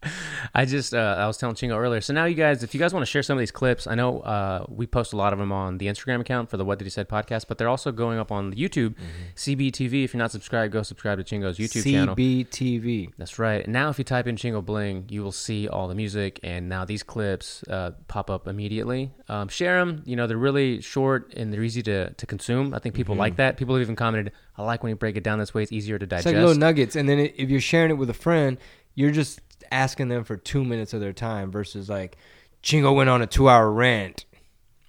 I 0.55 0.65
just 0.65 0.93
uh, 0.93 1.15
I 1.17 1.27
was 1.27 1.37
telling 1.37 1.55
Chingo 1.55 1.77
earlier. 1.77 2.01
So 2.01 2.13
now 2.13 2.25
you 2.25 2.35
guys, 2.35 2.63
if 2.63 2.73
you 2.73 2.79
guys 2.79 2.93
want 2.93 3.03
to 3.03 3.09
share 3.09 3.23
some 3.23 3.37
of 3.37 3.39
these 3.39 3.51
clips, 3.51 3.87
I 3.87 3.95
know 3.95 4.19
uh, 4.21 4.65
we 4.69 4.87
post 4.87 5.13
a 5.13 5.15
lot 5.17 5.33
of 5.33 5.39
them 5.39 5.51
on 5.51 5.77
the 5.77 5.87
Instagram 5.87 6.19
account 6.21 6.49
for 6.49 6.57
the 6.57 6.65
What 6.65 6.79
Did 6.79 6.85
He 6.85 6.89
Said 6.89 7.07
podcast, 7.07 7.45
but 7.47 7.57
they're 7.57 7.69
also 7.69 7.91
going 7.91 8.17
up 8.19 8.31
on 8.31 8.49
the 8.49 8.55
YouTube, 8.57 8.95
CBTV. 9.35 10.03
If 10.03 10.13
you're 10.13 10.19
not 10.19 10.31
subscribed, 10.31 10.73
go 10.73 10.83
subscribe 10.83 11.17
to 11.17 11.23
Chingo's 11.23 11.57
YouTube 11.57 11.83
channel. 11.91 12.15
CBTV. 12.15 13.11
That's 13.17 13.39
right. 13.39 13.67
Now, 13.67 13.89
if 13.89 13.97
you 13.97 14.03
type 14.03 14.27
in 14.27 14.35
Chingo 14.35 14.63
Bling, 14.63 15.05
you 15.09 15.23
will 15.23 15.31
see 15.31 15.67
all 15.67 15.87
the 15.87 15.95
music, 15.95 16.39
and 16.43 16.67
now 16.69 16.85
these 16.85 17.03
clips 17.03 17.63
uh, 17.69 17.91
pop 18.07 18.29
up 18.29 18.47
immediately. 18.47 19.11
Um, 19.29 19.47
share 19.47 19.79
them. 19.83 20.03
You 20.05 20.15
know, 20.15 20.27
they're 20.27 20.37
really 20.37 20.81
short 20.81 21.33
and 21.35 21.53
they're 21.53 21.63
easy 21.63 21.81
to, 21.83 22.11
to 22.13 22.25
consume. 22.25 22.73
I 22.73 22.79
think 22.79 22.95
people 22.95 23.15
like 23.15 23.37
that. 23.37 23.57
People 23.57 23.75
have 23.75 23.81
even 23.81 23.95
commented, 23.95 24.33
I 24.57 24.63
like 24.63 24.83
when 24.83 24.89
you 24.91 24.95
break 24.95 25.15
it 25.15 25.23
down 25.23 25.39
this 25.39 25.53
way. 25.53 25.63
It's 25.63 25.71
easier 25.71 25.97
to 25.97 26.03
It's 26.03 26.09
digest. 26.09 26.25
like 26.27 26.35
little 26.35 26.55
nuggets, 26.55 26.95
and 26.95 27.07
then 27.07 27.19
i- 27.19 27.33
if 27.37 27.49
you're 27.49 27.61
sharing 27.61 27.91
it 27.91 27.95
with 27.95 28.09
a 28.09 28.13
friend, 28.13 28.57
you're 28.95 29.11
just 29.11 29.39
asking 29.71 30.09
them 30.09 30.23
for 30.23 30.37
two 30.37 30.63
minutes 30.63 30.93
of 30.93 30.99
their 30.99 31.13
time 31.13 31.51
versus 31.51 31.89
like 31.89 32.17
Chingo 32.61 32.95
went 32.95 33.09
on 33.09 33.21
a 33.21 33.27
two-hour 33.27 33.71
rant. 33.71 34.25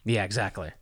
Yeah, 0.05 0.25
exactly. 0.25 0.73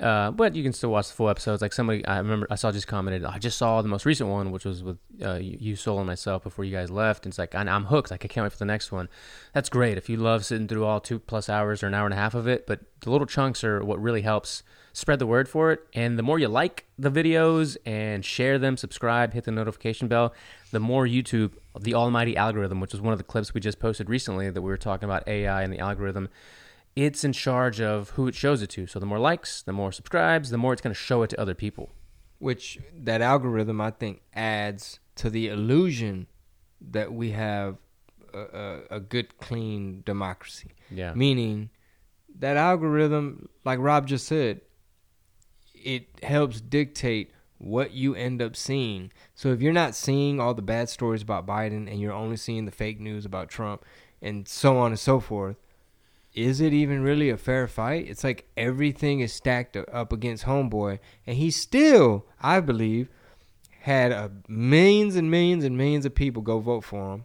Uh, 0.00 0.32
but 0.32 0.56
you 0.56 0.62
can 0.64 0.72
still 0.72 0.90
watch 0.90 1.08
the 1.08 1.14
full 1.14 1.28
episodes. 1.28 1.62
Like 1.62 1.72
somebody, 1.72 2.04
I 2.04 2.18
remember 2.18 2.48
I 2.50 2.56
saw 2.56 2.72
just 2.72 2.88
commented, 2.88 3.24
I 3.24 3.38
just 3.38 3.56
saw 3.56 3.80
the 3.80 3.88
most 3.88 4.04
recent 4.04 4.28
one, 4.28 4.50
which 4.50 4.64
was 4.64 4.82
with 4.82 4.98
uh, 5.22 5.34
you, 5.34 5.76
Sol, 5.76 5.98
and 5.98 6.06
myself 6.06 6.42
before 6.42 6.64
you 6.64 6.72
guys 6.72 6.90
left. 6.90 7.24
And 7.24 7.30
it's 7.30 7.38
like, 7.38 7.54
I'm 7.54 7.84
hooked. 7.84 8.10
Like, 8.10 8.24
I 8.24 8.28
can't 8.28 8.44
wait 8.44 8.52
for 8.52 8.58
the 8.58 8.64
next 8.64 8.90
one. 8.90 9.08
That's 9.52 9.68
great. 9.68 9.96
If 9.96 10.08
you 10.08 10.16
love 10.16 10.44
sitting 10.44 10.66
through 10.66 10.84
all 10.84 11.00
two 11.00 11.20
plus 11.20 11.48
hours 11.48 11.82
or 11.82 11.86
an 11.86 11.94
hour 11.94 12.06
and 12.06 12.14
a 12.14 12.16
half 12.16 12.34
of 12.34 12.48
it, 12.48 12.66
but 12.66 12.80
the 13.02 13.10
little 13.10 13.26
chunks 13.26 13.62
are 13.62 13.84
what 13.84 14.02
really 14.02 14.22
helps 14.22 14.64
spread 14.92 15.20
the 15.20 15.26
word 15.26 15.48
for 15.48 15.70
it. 15.70 15.80
And 15.94 16.18
the 16.18 16.22
more 16.22 16.40
you 16.40 16.48
like 16.48 16.86
the 16.98 17.10
videos 17.10 17.76
and 17.86 18.24
share 18.24 18.58
them, 18.58 18.76
subscribe, 18.76 19.32
hit 19.32 19.44
the 19.44 19.52
notification 19.52 20.08
bell, 20.08 20.34
the 20.72 20.80
more 20.80 21.06
YouTube, 21.06 21.52
the 21.80 21.94
almighty 21.94 22.36
algorithm, 22.36 22.80
which 22.80 22.92
was 22.92 23.00
one 23.00 23.12
of 23.12 23.18
the 23.18 23.24
clips 23.24 23.52
we 23.52 23.60
just 23.60 23.78
posted 23.78 24.08
recently 24.08 24.48
that 24.50 24.62
we 24.62 24.68
were 24.68 24.76
talking 24.76 25.04
about 25.04 25.26
AI 25.26 25.62
and 25.62 25.72
the 25.72 25.78
algorithm 25.78 26.28
it's 26.96 27.24
in 27.24 27.32
charge 27.32 27.80
of 27.80 28.10
who 28.10 28.28
it 28.28 28.34
shows 28.34 28.62
it 28.62 28.70
to. 28.70 28.86
So 28.86 28.98
the 28.98 29.06
more 29.06 29.18
likes, 29.18 29.62
the 29.62 29.72
more 29.72 29.92
subscribes, 29.92 30.50
the 30.50 30.58
more 30.58 30.72
it's 30.72 30.82
going 30.82 30.94
to 30.94 31.00
show 31.00 31.22
it 31.22 31.30
to 31.30 31.40
other 31.40 31.54
people. 31.54 31.92
Which 32.38 32.78
that 32.96 33.20
algorithm, 33.20 33.80
I 33.80 33.90
think, 33.90 34.22
adds 34.34 35.00
to 35.16 35.30
the 35.30 35.48
illusion 35.48 36.26
that 36.80 37.12
we 37.12 37.30
have 37.30 37.78
a, 38.32 38.38
a, 38.38 38.80
a 38.96 39.00
good, 39.00 39.38
clean 39.38 40.02
democracy. 40.04 40.72
Yeah. 40.90 41.14
Meaning 41.14 41.70
that 42.38 42.56
algorithm, 42.56 43.48
like 43.64 43.78
Rob 43.78 44.06
just 44.06 44.26
said, 44.26 44.60
it 45.74 46.06
helps 46.22 46.60
dictate 46.60 47.32
what 47.64 47.92
you 47.92 48.14
end 48.14 48.42
up 48.42 48.54
seeing. 48.54 49.10
So 49.34 49.48
if 49.52 49.62
you're 49.62 49.72
not 49.72 49.94
seeing 49.94 50.38
all 50.38 50.52
the 50.52 50.62
bad 50.62 50.88
stories 50.90 51.22
about 51.22 51.46
Biden 51.46 51.90
and 51.90 51.98
you're 51.98 52.12
only 52.12 52.36
seeing 52.36 52.66
the 52.66 52.70
fake 52.70 53.00
news 53.00 53.24
about 53.24 53.48
Trump 53.48 53.84
and 54.20 54.46
so 54.46 54.76
on 54.76 54.92
and 54.92 54.98
so 54.98 55.18
forth, 55.18 55.56
is 56.34 56.60
it 56.60 56.72
even 56.72 57.02
really 57.02 57.30
a 57.30 57.36
fair 57.36 57.66
fight? 57.66 58.06
It's 58.06 58.22
like 58.22 58.46
everything 58.56 59.20
is 59.20 59.32
stacked 59.32 59.76
up 59.76 60.12
against 60.12 60.44
Homeboy, 60.44 60.98
and 61.26 61.36
he 61.36 61.50
still, 61.50 62.26
I 62.40 62.60
believe, 62.60 63.08
had 63.82 64.12
a 64.12 64.32
millions 64.48 65.14
and 65.14 65.30
millions 65.30 65.62
and 65.64 65.78
millions 65.78 66.04
of 66.04 66.14
people 66.14 66.42
go 66.42 66.58
vote 66.58 66.82
for 66.84 67.14
him, 67.14 67.24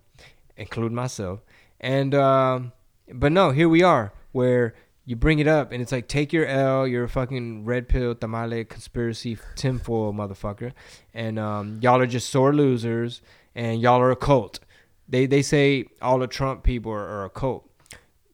including 0.56 0.96
myself. 0.96 1.40
And 1.80 2.14
um, 2.14 2.72
but 3.12 3.32
no, 3.32 3.50
here 3.50 3.68
we 3.68 3.82
are, 3.82 4.14
where 4.32 4.76
you 5.10 5.16
bring 5.16 5.40
it 5.40 5.48
up, 5.48 5.72
and 5.72 5.82
it's 5.82 5.92
like 5.92 6.08
take 6.08 6.32
your 6.32 6.46
L. 6.46 6.88
You're 6.88 7.06
a 7.06 7.10
fucking 7.10 7.66
red 7.66 7.90
pill 7.90 8.14
tamale 8.14 8.64
conspiracy 8.64 9.40
tinfoil 9.56 10.14
motherfucker, 10.14 10.72
and 11.16 11.40
um, 11.40 11.80
y'all 11.82 12.00
are 12.00 12.06
just 12.06 12.30
sore 12.30 12.54
losers, 12.54 13.24
and 13.56 13.82
y'all 13.82 14.00
are 14.00 14.12
a 14.12 14.16
cult. 14.16 14.60
They 15.08 15.26
they 15.26 15.42
say 15.42 15.86
all 16.00 16.20
the 16.20 16.28
Trump 16.28 16.62
people 16.62 16.92
are, 16.92 17.08
are 17.08 17.26
a 17.26 17.30
cult 17.32 17.68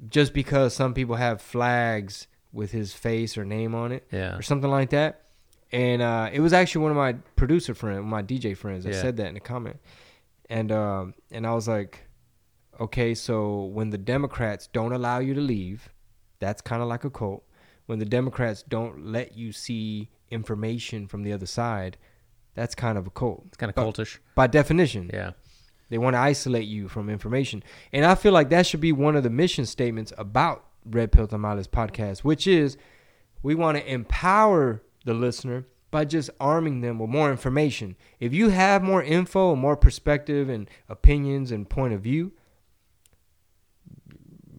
just 0.09 0.33
because 0.33 0.75
some 0.75 0.93
people 0.93 1.15
have 1.15 1.41
flags 1.41 2.27
with 2.51 2.71
his 2.71 2.91
face 2.91 3.37
or 3.37 3.45
name 3.45 3.73
on 3.73 3.93
it, 3.93 4.05
yeah, 4.11 4.35
or 4.35 4.41
something 4.41 4.69
like 4.69 4.89
that. 4.89 5.21
And 5.71 6.01
uh, 6.01 6.29
it 6.33 6.41
was 6.41 6.51
actually 6.51 6.81
one 6.81 6.91
of 6.91 6.97
my 6.97 7.13
producer 7.37 7.73
friends, 7.73 8.03
my 8.03 8.21
DJ 8.21 8.55
friends, 8.55 8.83
that 8.83 8.95
yeah. 8.95 9.01
said 9.01 9.15
that 9.15 9.27
in 9.27 9.37
a 9.37 9.39
comment. 9.39 9.77
And 10.49 10.73
um, 10.73 11.13
and 11.31 11.47
I 11.47 11.53
was 11.53 11.69
like, 11.69 12.05
okay, 12.81 13.15
so 13.15 13.63
when 13.63 13.91
the 13.91 13.97
Democrats 13.97 14.67
don't 14.67 14.91
allow 14.91 15.19
you 15.19 15.33
to 15.35 15.41
leave, 15.41 15.89
that's 16.45 16.61
kind 16.61 16.83
of 16.83 16.87
like 16.87 17.03
a 17.03 17.09
cult. 17.09 17.43
When 17.87 17.97
the 17.97 18.05
Democrats 18.05 18.63
don't 18.63 19.07
let 19.07 19.35
you 19.35 19.51
see 19.51 20.09
information 20.29 21.07
from 21.07 21.23
the 21.23 21.33
other 21.33 21.47
side, 21.47 21.97
that's 22.53 22.75
kind 22.75 22.99
of 22.99 23.07
a 23.07 23.09
cult. 23.09 23.43
It's 23.47 23.57
kind 23.57 23.71
of 23.71 23.75
cultish 23.75 24.19
by 24.35 24.45
definition. 24.45 25.09
Yeah. 25.11 25.31
They 25.89 25.97
want 25.97 26.13
to 26.15 26.19
isolate 26.19 26.67
you 26.67 26.87
from 26.87 27.09
information. 27.09 27.63
And 27.91 28.05
I 28.05 28.13
feel 28.13 28.31
like 28.31 28.49
that 28.49 28.67
should 28.67 28.79
be 28.79 28.91
one 28.91 29.15
of 29.15 29.23
the 29.23 29.29
mission 29.31 29.65
statements 29.65 30.13
about 30.19 30.65
Red 30.85 31.11
Pill 31.11 31.27
Tamales 31.27 31.67
podcast, 31.67 32.19
which 32.19 32.45
is 32.45 32.77
we 33.41 33.55
want 33.55 33.77
to 33.77 33.91
empower 33.91 34.83
the 35.03 35.15
listener 35.15 35.65
by 35.89 36.05
just 36.05 36.29
arming 36.39 36.81
them 36.81 36.99
with 36.99 37.09
more 37.09 37.31
information. 37.31 37.95
If 38.19 38.33
you 38.33 38.49
have 38.49 38.83
more 38.83 39.01
info, 39.01 39.55
more 39.55 39.77
perspective 39.77 40.47
and 40.47 40.69
opinions 40.89 41.51
and 41.51 41.67
point 41.67 41.93
of 41.93 42.01
view, 42.01 42.33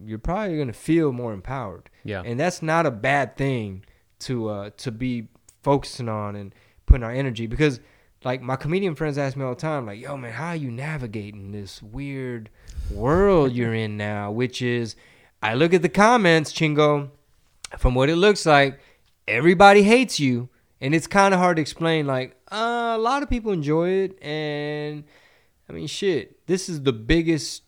you're 0.07 0.19
probably 0.19 0.55
going 0.55 0.67
to 0.67 0.73
feel 0.73 1.11
more 1.11 1.33
empowered. 1.33 1.89
Yeah. 2.03 2.23
And 2.25 2.39
that's 2.39 2.61
not 2.61 2.85
a 2.85 2.91
bad 2.91 3.37
thing 3.37 3.85
to 4.19 4.49
uh 4.49 4.69
to 4.77 4.91
be 4.91 5.27
focusing 5.61 6.09
on 6.09 6.35
and 6.35 6.55
putting 6.85 7.03
our 7.03 7.11
energy 7.11 7.45
because 7.45 7.79
like 8.23 8.41
my 8.41 8.55
comedian 8.55 8.95
friends 8.95 9.17
ask 9.17 9.37
me 9.37 9.43
all 9.43 9.53
the 9.53 9.61
time, 9.61 9.85
like, 9.85 10.01
yo, 10.01 10.17
man, 10.17 10.33
how 10.33 10.49
are 10.49 10.55
you 10.55 10.71
navigating 10.71 11.51
this 11.51 11.81
weird 11.81 12.49
world 12.91 13.51
you're 13.53 13.73
in 13.73 13.97
now? 13.97 14.31
Which 14.31 14.61
is, 14.61 14.95
I 15.41 15.53
look 15.53 15.73
at 15.73 15.81
the 15.81 15.89
comments, 15.89 16.51
Chingo, 16.51 17.11
from 17.77 17.95
what 17.95 18.09
it 18.09 18.15
looks 18.15 18.45
like, 18.45 18.79
everybody 19.27 19.83
hates 19.83 20.19
you. 20.19 20.49
And 20.79 20.93
it's 20.93 21.07
kind 21.07 21.33
of 21.33 21.39
hard 21.39 21.57
to 21.57 21.61
explain, 21.61 22.05
like, 22.05 22.35
uh, 22.51 22.93
a 22.95 22.99
lot 22.99 23.23
of 23.23 23.29
people 23.29 23.51
enjoy 23.51 23.89
it. 23.89 24.21
And 24.21 25.03
I 25.69 25.73
mean, 25.73 25.87
shit, 25.87 26.45
this 26.47 26.69
is 26.69 26.83
the 26.83 26.93
biggest 26.93 27.63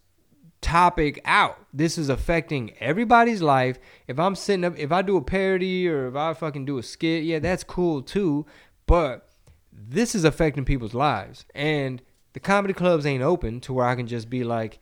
topic 0.61 1.22
out. 1.26 1.57
This 1.73 1.98
is 1.98 2.10
affecting 2.10 2.73
everybody's 2.80 3.41
life. 3.41 3.80
If 4.07 4.19
I'm 4.19 4.36
sitting 4.36 4.65
up, 4.65 4.77
if 4.77 4.91
I 4.91 5.02
do 5.02 5.18
a 5.18 5.22
parody 5.22 5.88
or 5.88 6.07
if 6.07 6.15
I 6.15 6.34
fucking 6.34 6.65
do 6.65 6.77
a 6.77 6.84
skit, 6.84 7.23
yeah, 7.23 7.40
that's 7.40 7.64
cool 7.64 8.02
too. 8.02 8.45
But 8.86 9.30
this 9.72 10.15
is 10.15 10.23
affecting 10.23 10.65
people's 10.65 10.94
lives. 10.94 11.45
And 11.56 12.02
the 12.34 12.40
comedy 12.40 12.73
clubs 12.73 13.06
ain't 13.06 13.23
open 13.23 13.60
to 13.61 13.73
where 13.73 13.86
I 13.86 13.95
can 13.95 14.07
just 14.07 14.30
be 14.30 14.44
like 14.44 14.80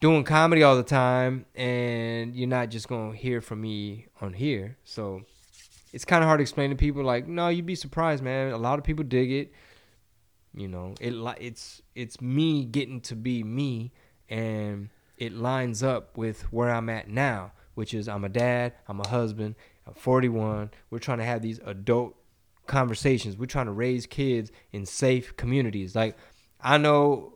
doing 0.00 0.24
comedy 0.24 0.62
all 0.62 0.76
the 0.76 0.82
time 0.82 1.46
and 1.54 2.34
you're 2.34 2.48
not 2.48 2.68
just 2.68 2.88
going 2.88 3.12
to 3.12 3.16
hear 3.16 3.40
from 3.40 3.60
me 3.60 4.06
on 4.20 4.32
here. 4.32 4.76
So 4.84 5.22
it's 5.92 6.04
kind 6.04 6.22
of 6.22 6.26
hard 6.26 6.38
to 6.38 6.42
explain 6.42 6.70
to 6.70 6.76
people 6.76 7.04
like, 7.04 7.28
no, 7.28 7.48
you'd 7.48 7.66
be 7.66 7.74
surprised, 7.74 8.22
man. 8.22 8.52
A 8.52 8.58
lot 8.58 8.78
of 8.78 8.84
people 8.84 9.04
dig 9.04 9.30
it. 9.30 9.52
You 10.56 10.68
know, 10.68 10.94
it 11.00 11.14
it's 11.40 11.82
it's 11.94 12.20
me 12.20 12.64
getting 12.64 13.00
to 13.02 13.16
be 13.16 13.42
me 13.42 13.92
and 14.28 14.88
it 15.18 15.32
lines 15.32 15.82
up 15.82 16.16
with 16.16 16.42
where 16.52 16.70
I'm 16.70 16.88
at 16.88 17.08
now, 17.08 17.52
which 17.74 17.94
is 17.94 18.08
I'm 18.08 18.24
a 18.24 18.28
dad, 18.28 18.72
I'm 18.88 19.00
a 19.00 19.08
husband, 19.08 19.54
I'm 19.86 19.94
41. 19.94 20.70
We're 20.90 20.98
trying 20.98 21.18
to 21.18 21.24
have 21.24 21.42
these 21.42 21.60
adult 21.64 22.16
conversations. 22.66 23.36
We're 23.36 23.46
trying 23.46 23.66
to 23.66 23.72
raise 23.72 24.06
kids 24.06 24.50
in 24.72 24.86
safe 24.86 25.36
communities. 25.36 25.94
Like 25.94 26.16
I 26.60 26.78
know 26.78 27.34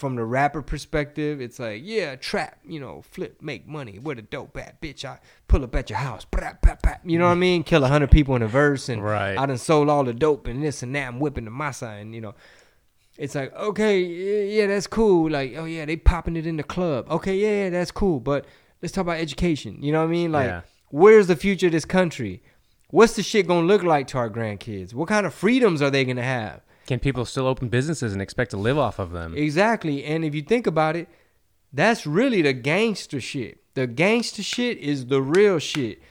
from 0.00 0.16
the 0.16 0.24
rapper 0.24 0.62
perspective, 0.62 1.42
it's 1.42 1.58
like, 1.58 1.82
yeah, 1.84 2.16
trap, 2.16 2.58
you 2.66 2.80
know, 2.80 3.02
flip, 3.02 3.42
make 3.42 3.68
money. 3.68 3.98
What 3.98 4.18
a 4.18 4.22
dope 4.22 4.54
bad 4.54 4.80
bitch. 4.80 5.04
I 5.04 5.18
pull 5.46 5.62
up 5.62 5.74
at 5.74 5.90
your 5.90 5.98
house. 5.98 6.24
You 7.04 7.18
know 7.18 7.26
what 7.26 7.32
I 7.32 7.34
mean? 7.34 7.62
Kill 7.64 7.84
a 7.84 7.88
hundred 7.88 8.10
people 8.10 8.34
in 8.34 8.40
a 8.40 8.48
verse 8.48 8.88
and 8.88 9.04
right. 9.04 9.36
I 9.36 9.44
done 9.44 9.58
sold 9.58 9.90
all 9.90 10.02
the 10.02 10.14
dope 10.14 10.46
and 10.46 10.62
this 10.64 10.82
and 10.82 10.94
that. 10.94 11.06
I'm 11.06 11.20
whipping 11.20 11.44
the 11.44 11.50
masa 11.50 12.00
and 12.00 12.14
you 12.14 12.20
know. 12.20 12.34
It's 13.20 13.34
like, 13.34 13.54
okay, 13.54 14.00
yeah, 14.00 14.66
that's 14.66 14.86
cool. 14.86 15.30
Like, 15.30 15.54
oh 15.56 15.66
yeah, 15.66 15.84
they 15.84 15.96
popping 15.96 16.36
it 16.36 16.46
in 16.46 16.56
the 16.56 16.62
club. 16.62 17.08
Okay, 17.10 17.36
yeah, 17.36 17.64
yeah, 17.64 17.70
that's 17.70 17.90
cool. 17.90 18.18
But 18.18 18.46
let's 18.80 18.92
talk 18.92 19.02
about 19.02 19.18
education. 19.18 19.82
You 19.82 19.92
know 19.92 20.00
what 20.00 20.08
I 20.08 20.10
mean? 20.10 20.32
Like, 20.32 20.48
yeah. 20.48 20.62
where's 20.88 21.26
the 21.26 21.36
future 21.36 21.66
of 21.66 21.72
this 21.72 21.84
country? 21.84 22.42
what's 22.90 23.14
the 23.14 23.22
shit 23.22 23.46
gonna 23.46 23.66
look 23.66 23.82
like 23.82 24.06
to 24.08 24.18
our 24.18 24.30
grandkids? 24.30 24.94
What 24.94 25.08
kind 25.08 25.26
of 25.26 25.34
freedoms 25.34 25.82
are 25.82 25.90
they 25.90 26.04
gonna 26.04 26.22
have? 26.22 26.60
Can 26.86 26.98
people 26.98 27.24
still 27.24 27.46
open 27.46 27.68
businesses 27.68 28.12
and 28.12 28.20
expect 28.20 28.50
to 28.50 28.56
live 28.56 28.78
off 28.78 28.98
of 28.98 29.12
them? 29.12 29.34
Exactly. 29.36 30.04
And 30.04 30.24
if 30.24 30.34
you 30.34 30.42
think 30.42 30.66
about 30.66 30.96
it, 30.96 31.08
that's 31.72 32.06
really 32.06 32.42
the 32.42 32.52
gangster 32.52 33.20
shit. 33.20 33.62
The 33.74 33.86
gangster 33.86 34.42
shit 34.42 34.78
is 34.78 35.06
the 35.06 35.22
real 35.22 35.58
shit. 35.58 36.02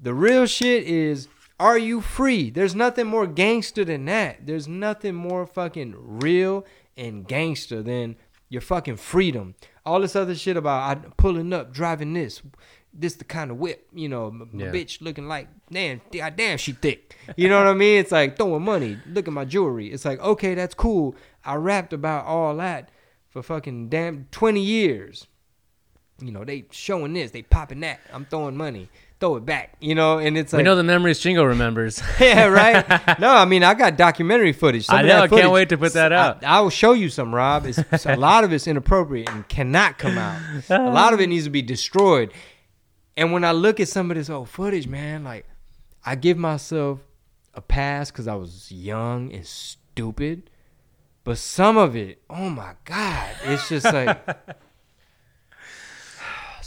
The 0.00 0.12
real 0.12 0.46
shit 0.46 0.84
is 0.84 1.28
are 1.60 1.78
you 1.78 2.00
free? 2.00 2.48
There's 2.48 2.74
nothing 2.74 3.06
more 3.06 3.26
gangster 3.26 3.84
than 3.84 4.06
that. 4.06 4.46
There's 4.46 4.66
nothing 4.66 5.14
more 5.14 5.46
fucking 5.46 5.94
real 5.98 6.64
and 6.96 7.28
gangster 7.28 7.82
than 7.82 8.16
your 8.48 8.62
fucking 8.62 8.96
freedom. 8.96 9.54
All 9.84 10.00
this 10.00 10.16
other 10.16 10.34
shit 10.34 10.56
about 10.56 10.98
I 10.98 11.08
pulling 11.18 11.52
up, 11.52 11.72
driving 11.72 12.14
this, 12.14 12.40
this 12.94 13.14
the 13.14 13.24
kind 13.24 13.50
of 13.50 13.58
whip, 13.58 13.86
you 13.92 14.08
know, 14.08 14.30
my, 14.30 14.46
yeah. 14.54 14.72
bitch 14.72 15.02
looking 15.02 15.28
like, 15.28 15.48
damn, 15.70 16.00
ah, 16.22 16.30
damn, 16.30 16.56
she 16.56 16.72
thick. 16.72 17.14
You 17.36 17.50
know 17.50 17.58
what 17.58 17.68
I 17.68 17.74
mean? 17.74 17.98
It's 17.98 18.10
like 18.10 18.38
throwing 18.38 18.64
money. 18.64 18.96
Look 19.06 19.28
at 19.28 19.34
my 19.34 19.44
jewelry. 19.44 19.92
It's 19.92 20.06
like, 20.06 20.18
okay, 20.20 20.54
that's 20.54 20.74
cool. 20.74 21.14
I 21.44 21.56
rapped 21.56 21.92
about 21.92 22.24
all 22.24 22.56
that 22.56 22.90
for 23.28 23.42
fucking 23.42 23.90
damn 23.90 24.28
20 24.30 24.60
years. 24.62 25.26
You 26.22 26.32
know, 26.32 26.44
they 26.44 26.64
showing 26.70 27.12
this, 27.12 27.32
they 27.32 27.42
popping 27.42 27.80
that. 27.80 28.00
I'm 28.12 28.24
throwing 28.24 28.56
money. 28.56 28.88
Throw 29.20 29.36
it 29.36 29.44
back, 29.44 29.76
you 29.80 29.94
know, 29.94 30.16
and 30.16 30.38
it's 30.38 30.50
like 30.52 30.60
we 30.60 30.62
know 30.64 30.76
the 30.76 30.82
memories 30.82 31.20
Chingo 31.20 31.46
remembers. 31.46 32.02
yeah, 32.20 32.46
right. 32.46 33.18
No, 33.20 33.28
I 33.28 33.44
mean 33.44 33.62
I 33.62 33.74
got 33.74 33.98
documentary 33.98 34.54
footage. 34.54 34.86
Some 34.86 34.96
I 34.96 35.02
know. 35.02 35.20
I 35.20 35.28
can't 35.28 35.52
wait 35.52 35.68
to 35.68 35.76
put 35.76 35.92
that 35.92 36.10
out. 36.10 36.42
I, 36.42 36.56
I 36.56 36.60
will 36.60 36.70
show 36.70 36.92
you 36.92 37.10
some, 37.10 37.34
Rob. 37.34 37.66
It's, 37.66 37.78
it's 37.78 38.06
a 38.06 38.16
lot 38.16 38.44
of 38.44 38.52
it's 38.52 38.66
inappropriate 38.66 39.28
and 39.28 39.46
cannot 39.46 39.98
come 39.98 40.16
out. 40.16 40.40
A 40.70 40.90
lot 40.90 41.12
of 41.12 41.20
it 41.20 41.26
needs 41.28 41.44
to 41.44 41.50
be 41.50 41.60
destroyed. 41.60 42.32
And 43.14 43.30
when 43.32 43.44
I 43.44 43.52
look 43.52 43.78
at 43.78 43.88
some 43.88 44.10
of 44.10 44.16
this 44.16 44.30
old 44.30 44.48
footage, 44.48 44.88
man, 44.88 45.22
like 45.22 45.46
I 46.04 46.14
give 46.14 46.38
myself 46.38 47.00
a 47.52 47.60
pass 47.60 48.10
because 48.10 48.26
I 48.26 48.36
was 48.36 48.72
young 48.72 49.32
and 49.34 49.46
stupid. 49.46 50.48
But 51.24 51.36
some 51.36 51.76
of 51.76 51.94
it, 51.94 52.22
oh 52.30 52.48
my 52.48 52.72
God, 52.86 53.28
it's 53.44 53.68
just 53.68 53.84
like 53.84 54.26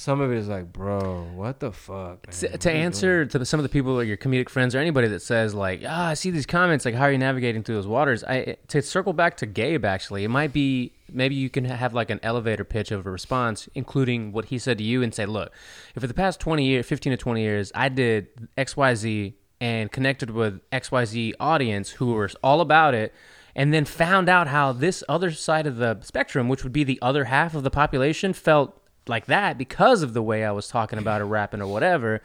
some 0.03 0.19
of 0.19 0.34
it 0.34 0.38
is 0.38 0.49
like, 0.49 0.73
bro, 0.73 1.23
what 1.34 1.61
the 1.61 1.71
fuck? 1.71 2.30
to, 2.30 2.31
to 2.31 2.51
What 2.51 2.65
are 2.65 2.71
you 2.71 2.77
answer 2.77 3.25
to 3.25 3.39
the, 3.39 3.45
some 3.45 3.57
of 3.57 3.63
the 3.63 3.69
people 3.69 3.97
or 3.97 4.03
your 4.03 4.17
comedic 4.17 4.49
friends 4.49 4.75
or 4.75 4.80
anybody 4.80 5.07
that 5.07 5.21
says 5.21 5.53
like 5.53 5.81
ah 5.88 6.07
i 6.07 6.13
see 6.13 6.30
these 6.30 6.45
comments 6.45 6.84
like 6.84 6.93
how 6.93 7.03
are 7.03 7.11
you 7.13 7.17
navigating 7.17 7.63
through 7.63 7.75
those 7.75 7.88
waters 7.88 8.21
i 8.25 8.57
to 8.67 8.81
circle 8.81 9.13
back 9.13 9.38
to 9.38 9.45
gabe 9.45 9.85
actually 9.85 10.25
it 10.25 10.27
might 10.27 10.51
be 10.51 10.91
maybe 11.09 11.35
you 11.35 11.49
can 11.49 11.63
have 11.63 11.93
like 11.93 12.09
an 12.09 12.19
elevator 12.21 12.65
pitch 12.65 12.91
of 12.91 13.05
a 13.07 13.09
response 13.09 13.69
including 13.75 14.34
what 14.34 14.45
he 14.45 14.59
said 14.59 14.77
to 14.77 14.84
you 14.84 15.01
and 15.01 15.15
say 15.15 15.25
look 15.25 15.53
if 15.95 16.01
for 16.01 16.07
the 16.07 16.13
past 16.13 16.38
20 16.41 16.65
years 16.65 16.85
15 16.85 17.11
to 17.11 17.17
20 17.17 17.41
years 17.41 17.71
i 17.73 17.88
did 17.88 18.27
xyz 18.57 19.34
and 19.61 19.89
connected 19.91 20.31
with 20.31 20.59
xyz 20.71 21.34
audience 21.39 21.91
who 21.91 22.11
were 22.11 22.30
all 22.43 22.59
about 22.59 22.93
it 22.93 23.13
and 23.55 23.73
then 23.73 23.85
found 23.85 24.27
out 24.27 24.47
how 24.47 24.73
this 24.73 25.01
other 25.07 25.31
side 25.31 25.65
of 25.65 25.77
the 25.77 25.97
spectrum 26.01 26.49
which 26.49 26.63
would 26.63 26.73
be 26.73 26.84
the 26.84 26.99
other 27.01 27.25
half 27.25 27.55
of 27.55 27.63
the 27.63 27.71
population 27.71 28.34
felt 28.34 28.82
like 29.07 29.25
that 29.25 29.57
because 29.57 30.01
of 30.03 30.13
the 30.13 30.21
way 30.21 30.43
I 30.45 30.51
was 30.51 30.67
talking 30.67 30.99
about 30.99 31.21
it, 31.21 31.25
rapping 31.25 31.61
or 31.61 31.67
whatever, 31.67 32.21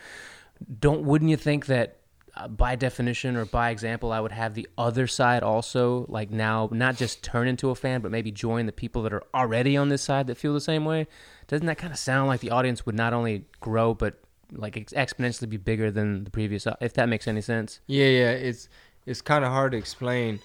don't 0.80 1.02
wouldn't 1.04 1.30
you 1.30 1.36
think 1.36 1.66
that 1.66 1.96
uh, 2.36 2.46
by 2.48 2.76
definition 2.76 3.36
or 3.36 3.44
by 3.44 3.70
example, 3.70 4.12
I 4.12 4.20
would 4.20 4.32
have 4.32 4.54
the 4.54 4.68
other 4.76 5.06
side 5.06 5.42
also 5.42 6.06
like 6.08 6.30
now 6.30 6.68
not 6.72 6.96
just 6.96 7.22
turn 7.22 7.48
into 7.48 7.70
a 7.70 7.74
fan, 7.74 8.00
but 8.00 8.10
maybe 8.10 8.30
join 8.30 8.66
the 8.66 8.72
people 8.72 9.02
that 9.02 9.12
are 9.12 9.24
already 9.34 9.76
on 9.76 9.88
this 9.88 10.02
side 10.02 10.26
that 10.28 10.36
feel 10.36 10.54
the 10.54 10.60
same 10.60 10.84
way? 10.84 11.06
Doesn't 11.48 11.66
that 11.66 11.78
kind 11.78 11.92
of 11.92 11.98
sound 11.98 12.28
like 12.28 12.40
the 12.40 12.50
audience 12.50 12.86
would 12.86 12.94
not 12.94 13.12
only 13.12 13.44
grow 13.60 13.94
but 13.94 14.20
like 14.52 14.76
ex- 14.76 14.92
exponentially 14.92 15.48
be 15.48 15.56
bigger 15.56 15.90
than 15.90 16.24
the 16.24 16.30
previous? 16.30 16.66
uh, 16.66 16.76
If 16.80 16.94
that 16.94 17.08
makes 17.08 17.26
any 17.26 17.40
sense. 17.40 17.80
Yeah, 17.86 18.06
yeah, 18.06 18.30
it's 18.30 18.68
it's 19.06 19.20
kind 19.20 19.44
of 19.44 19.50
hard 19.50 19.72
to 19.72 19.78
explain, 19.78 20.38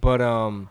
but 0.00 0.20
um, 0.22 0.70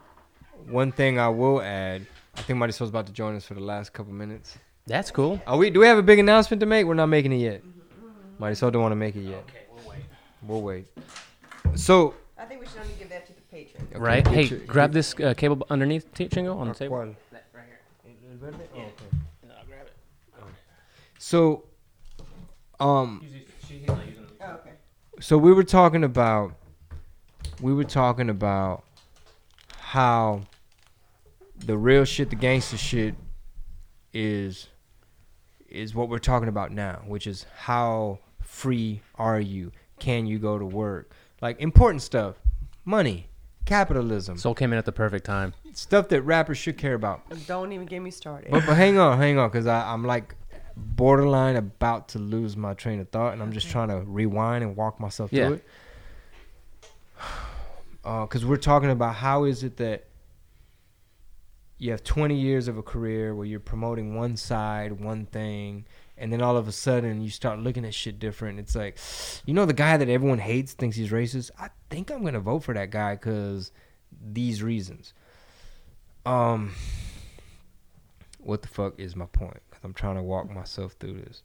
one 0.69 0.91
thing 0.91 1.19
I 1.19 1.27
will 1.30 1.61
add, 1.61 2.06
I 2.38 2.41
think 2.41 2.57
Marisol's 2.60 2.90
about 2.90 3.07
to 3.07 3.14
join 3.14 3.36
us 3.36 3.45
for 3.45 3.53
the 3.56 3.60
last 3.61 3.91
couple 3.94 4.14
minutes. 4.14 4.57
That's 4.88 5.10
cool. 5.12 5.41
Are 5.48 5.57
we? 5.57 5.70
Do 5.72 5.80
we 5.80 5.88
have 5.88 5.98
a 5.98 6.03
big 6.03 6.20
announcement 6.20 6.60
to 6.60 6.66
make? 6.66 6.86
We're 6.86 6.94
not 6.94 7.07
making 7.07 7.32
it 7.32 7.38
yet. 7.38 7.64
Might 8.38 8.52
as 8.52 8.62
well 8.62 8.70
don't 8.72 8.82
want 8.82 8.91
to 8.91 8.95
make 8.98 9.16
it 9.16 9.22
yet. 9.22 9.44
Okay, 9.49 9.64
we'll 9.72 9.90
wait. 9.90 9.99
We'll 10.44 10.62
wait. 10.62 10.88
So, 11.76 12.14
I 12.38 12.45
think 12.45 12.60
we 12.62 12.68
should 12.68 12.80
only 12.82 12.94
give 12.99 13.10
that 13.10 13.26
to 13.28 13.34
the 13.34 13.41
patron. 13.41 13.88
okay, 13.90 13.99
Right? 13.99 14.28
Hey, 14.28 14.44
your- 14.44 14.60
grab 14.60 14.91
this 14.91 15.16
uh, 15.20 15.34
cable 15.36 15.66
underneath, 15.70 16.14
T- 16.14 16.28
Chingo, 16.30 16.56
on 16.57 16.68
the 16.68 16.74
table. 16.76 16.98
¿Cuál? 16.98 17.16
Right 17.32 17.64
here. 17.66 17.80
Oh, 18.76 18.80
okay. 18.80 18.91
No, 19.48 19.53
grab 19.68 19.88
it. 19.88 19.94
So, 21.18 21.64
um, 22.80 23.26
Oh, 23.90 24.45
okay. 24.45 24.72
so 25.20 25.38
we 25.38 25.52
were 25.53 25.64
talking 25.64 26.03
about 26.03 26.53
we 27.62 27.74
were 27.74 27.84
talking 27.86 28.30
about 28.30 28.84
how 29.80 30.41
the 31.57 31.76
real 31.78 32.03
shit 32.06 32.30
the 32.30 32.36
gangster 32.36 32.78
shit 32.78 33.16
is 34.14 34.68
is 35.76 35.93
what 35.95 36.10
we're 36.10 36.18
talking 36.19 36.49
about 36.49 36.72
now 36.72 37.02
which 37.06 37.27
is 37.27 37.45
how 37.56 38.19
free 38.41 39.02
are 39.15 39.39
you? 39.39 39.72
Can 39.99 40.26
you 40.26 40.39
go 40.39 40.57
to 40.60 40.65
work? 40.65 41.11
Like 41.41 41.60
important 41.60 42.02
stuff. 42.02 42.35
Money. 42.85 43.27
Capitalism. 43.65 44.38
Sol 44.38 44.53
came 44.53 44.72
in 44.73 44.77
at 44.80 44.85
the 44.85 44.91
perfect 44.91 45.26
time. 45.26 45.53
stuff 45.73 46.07
that 46.10 46.22
rappers 46.22 46.57
should 46.57 46.77
care 46.77 46.93
about. 46.93 47.22
Don't 47.47 47.72
even 47.72 47.88
get 47.88 47.99
me 48.02 48.11
started. 48.11 48.52
but, 48.52 48.64
but 48.65 48.76
hang 48.77 48.97
on 48.99 49.18
hang 49.18 49.38
on 49.39 49.49
because 49.49 49.65
i'm 49.68 50.03
like 50.06 50.35
borderline 50.77 51.56
about 51.56 52.10
to 52.10 52.19
lose 52.19 52.56
my 52.57 52.73
train 52.73 52.99
of 52.99 53.07
thought 53.10 53.31
and 53.34 53.41
i'm 53.41 53.52
just 53.53 53.69
trying 53.69 53.88
to 53.88 54.02
rewind 54.02 54.64
and 54.64 54.76
walk 54.76 54.99
myself 54.99 55.31
Yeah. 55.34 55.45
through 55.47 55.53
it 55.56 55.64
uh, 58.06 58.22
because 58.26 58.45
we're 58.45 58.57
talking 58.57 58.89
about 58.91 59.15
how 59.15 59.45
is 59.45 59.64
it 59.64 59.77
that 59.77 60.06
you 61.77 61.91
have 61.91 62.03
20 62.03 62.35
years 62.39 62.68
of 62.68 62.77
a 62.77 62.84
career 62.84 63.35
where 63.35 63.45
you're 63.45 63.60
promoting 63.60 64.15
one 64.15 64.38
side, 64.38 64.93
one 65.02 65.26
thing, 65.26 65.85
and 66.18 66.31
then 66.31 66.41
all 66.41 66.56
of 66.56 66.68
a 66.68 66.72
sudden 66.72 67.22
you 67.22 67.30
start 67.30 67.60
looking 67.60 67.84
at 67.85 67.93
shit 67.93 68.18
different. 68.19 68.60
It's 68.60 68.76
like, 68.76 68.97
you 69.45 69.53
know, 69.53 69.65
the 69.65 69.73
guy 69.73 69.97
that 69.97 70.07
everyone 70.10 70.39
hates 70.39 70.73
thinks 70.73 70.95
he's 70.95 71.11
racist. 71.11 71.52
I 71.60 71.69
think 71.89 72.11
I'm 72.11 72.23
gonna 72.23 72.39
vote 72.39 72.64
for 72.64 72.73
that 72.73 72.91
guy 72.91 73.15
because 73.15 73.72
these 74.31 74.64
reasons. 74.64 75.14
Um, 76.26 76.73
what 78.39 78.61
the 78.61 78.68
fuck 78.68 78.99
is 78.99 79.15
my 79.15 79.26
point? 79.26 79.61
'Cause 79.69 79.81
I'm 79.84 79.93
trying 79.93 80.15
to 80.15 80.23
walk 80.23 80.49
myself 80.49 80.93
through 80.93 81.14
this. 81.22 81.43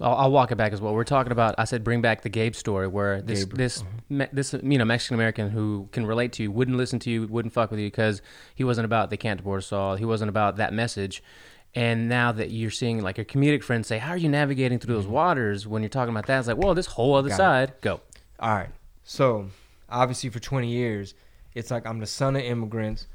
I'll, 0.00 0.14
I'll 0.14 0.30
walk 0.30 0.52
it 0.52 0.56
back 0.56 0.72
as 0.72 0.80
well. 0.80 0.94
We're 0.94 1.04
talking 1.04 1.32
about. 1.32 1.54
I 1.58 1.64
said 1.64 1.82
bring 1.82 2.00
back 2.00 2.22
the 2.22 2.28
Gabe 2.28 2.54
story, 2.54 2.86
where 2.86 3.20
this 3.20 3.44
Gabe, 3.44 3.56
this 3.56 3.80
uh-huh. 3.80 3.90
me, 4.08 4.26
this 4.32 4.52
you 4.52 4.78
know 4.78 4.84
Mexican 4.84 5.14
American 5.14 5.50
who 5.50 5.88
can 5.92 6.06
relate 6.06 6.32
to 6.34 6.42
you 6.42 6.52
wouldn't 6.52 6.76
listen 6.76 6.98
to 7.00 7.10
you, 7.10 7.26
wouldn't 7.26 7.52
fuck 7.52 7.70
with 7.70 7.80
you 7.80 7.86
because 7.86 8.22
he 8.54 8.64
wasn't 8.64 8.84
about 8.84 9.10
they 9.10 9.16
can't 9.16 9.38
deport 9.38 9.58
us 9.58 9.72
all. 9.72 9.96
He 9.96 10.04
wasn't 10.04 10.28
about 10.28 10.56
that 10.56 10.72
message. 10.72 11.22
And 11.74 12.08
now 12.08 12.32
that 12.32 12.50
you're 12.50 12.70
seeing 12.70 13.02
like 13.02 13.18
your 13.18 13.26
comedic 13.26 13.62
friends 13.62 13.88
say, 13.88 13.98
"How 13.98 14.12
are 14.12 14.16
you 14.16 14.28
navigating 14.28 14.78
through 14.78 14.94
those 14.94 15.04
mm-hmm. 15.04 15.12
waters?" 15.12 15.66
When 15.66 15.82
you're 15.82 15.88
talking 15.88 16.14
about 16.14 16.26
that, 16.26 16.38
it's 16.38 16.48
like, 16.48 16.56
well, 16.56 16.74
this 16.74 16.86
whole 16.86 17.14
other 17.14 17.28
Got 17.28 17.34
it. 17.34 17.38
side, 17.38 17.72
go. 17.80 18.00
All 18.40 18.54
right. 18.54 18.70
So, 19.04 19.48
obviously, 19.88 20.30
for 20.30 20.38
20 20.38 20.68
years, 20.68 21.14
it's 21.54 21.70
like 21.70 21.86
I'm 21.86 21.98
the 21.98 22.06
son 22.06 22.36
of 22.36 22.42
immigrants. 22.42 23.06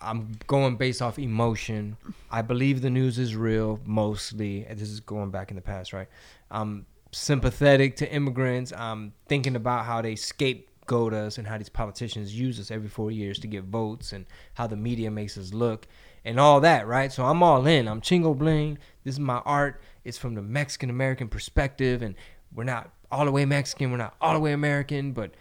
I'm 0.00 0.38
going 0.46 0.76
based 0.76 1.02
off 1.02 1.18
emotion. 1.18 1.96
I 2.30 2.42
believe 2.42 2.82
the 2.82 2.90
news 2.90 3.18
is 3.18 3.34
real, 3.34 3.80
mostly. 3.84 4.66
This 4.70 4.90
is 4.90 5.00
going 5.00 5.30
back 5.30 5.50
in 5.50 5.56
the 5.56 5.62
past, 5.62 5.92
right? 5.92 6.08
I'm 6.50 6.86
sympathetic 7.10 7.96
to 7.96 8.12
immigrants. 8.12 8.72
I'm 8.72 9.12
thinking 9.26 9.56
about 9.56 9.86
how 9.86 10.02
they 10.02 10.14
scapegoat 10.14 11.14
us 11.14 11.38
and 11.38 11.46
how 11.46 11.58
these 11.58 11.68
politicians 11.68 12.38
use 12.38 12.60
us 12.60 12.70
every 12.70 12.88
four 12.88 13.10
years 13.10 13.38
to 13.40 13.46
get 13.46 13.64
votes 13.64 14.12
and 14.12 14.26
how 14.54 14.66
the 14.66 14.76
media 14.76 15.10
makes 15.10 15.36
us 15.36 15.52
look 15.52 15.86
and 16.24 16.38
all 16.38 16.60
that, 16.60 16.86
right? 16.86 17.12
So 17.12 17.24
I'm 17.24 17.42
all 17.42 17.66
in. 17.66 17.88
I'm 17.88 18.00
Chingo 18.00 18.36
Bling. 18.36 18.78
This 19.04 19.14
is 19.14 19.20
my 19.20 19.38
art. 19.44 19.80
It's 20.04 20.18
from 20.18 20.34
the 20.34 20.42
Mexican 20.42 20.90
American 20.90 21.28
perspective, 21.28 22.02
and 22.02 22.14
we're 22.54 22.64
not 22.64 22.90
all 23.10 23.24
the 23.24 23.32
way 23.32 23.44
Mexican. 23.44 23.90
We're 23.90 23.98
not 23.98 24.14
all 24.20 24.34
the 24.34 24.40
way 24.40 24.52
American, 24.52 25.12
but 25.12 25.32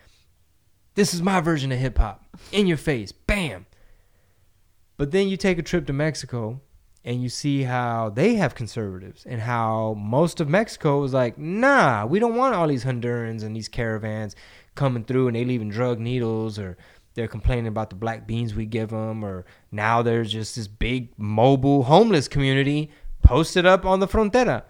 this 0.96 1.14
is 1.14 1.22
my 1.22 1.42
version 1.42 1.72
of 1.72 1.80
hip 1.80 1.98
hop. 1.98 2.24
In 2.52 2.68
your 2.68 2.78
face, 2.78 3.12
bam. 3.12 3.66
But 4.98 5.12
then 5.12 5.30
you 5.30 5.38
take 5.38 5.60
a 5.60 5.64
trip 5.64 5.86
to 5.88 5.94
Mexico 5.94 6.60
and 7.06 7.22
you 7.22 7.30
see 7.30 7.64
how 7.64 8.10
they 8.10 8.36
have 8.36 8.56
conservatives 8.56 9.26
and 9.26 9.42
how 9.42 9.94
most 9.94 10.42
of 10.42 10.50
Mexico 10.50 11.04
is 11.04 11.14
like, 11.14 11.38
nah, 11.38 12.06
we 12.06 12.20
don't 12.20 12.36
want 12.36 12.56
all 12.56 12.68
these 12.68 12.84
Hondurans 12.84 13.44
and 13.44 13.56
these 13.56 13.70
caravans 13.70 14.36
coming 14.76 15.06
through 15.06 15.28
and 15.28 15.36
they 15.36 15.46
leaving 15.46 15.70
drug 15.70 16.00
needles 16.00 16.58
or 16.58 16.78
they're 17.14 17.28
complaining 17.28 17.68
about 17.68 17.90
the 17.90 17.96
black 17.96 18.28
beans 18.28 18.56
we 18.56 18.66
give 18.66 18.90
them 18.90 19.24
or 19.24 19.46
now 19.72 20.02
there's 20.02 20.32
just 20.32 20.56
this 20.56 20.68
big 20.68 21.18
mobile 21.18 21.84
homeless 21.84 22.28
community 22.28 22.92
posted 23.24 23.66
up 23.66 23.86
on 23.86 24.00
the 24.00 24.08
frontera. 24.08 24.64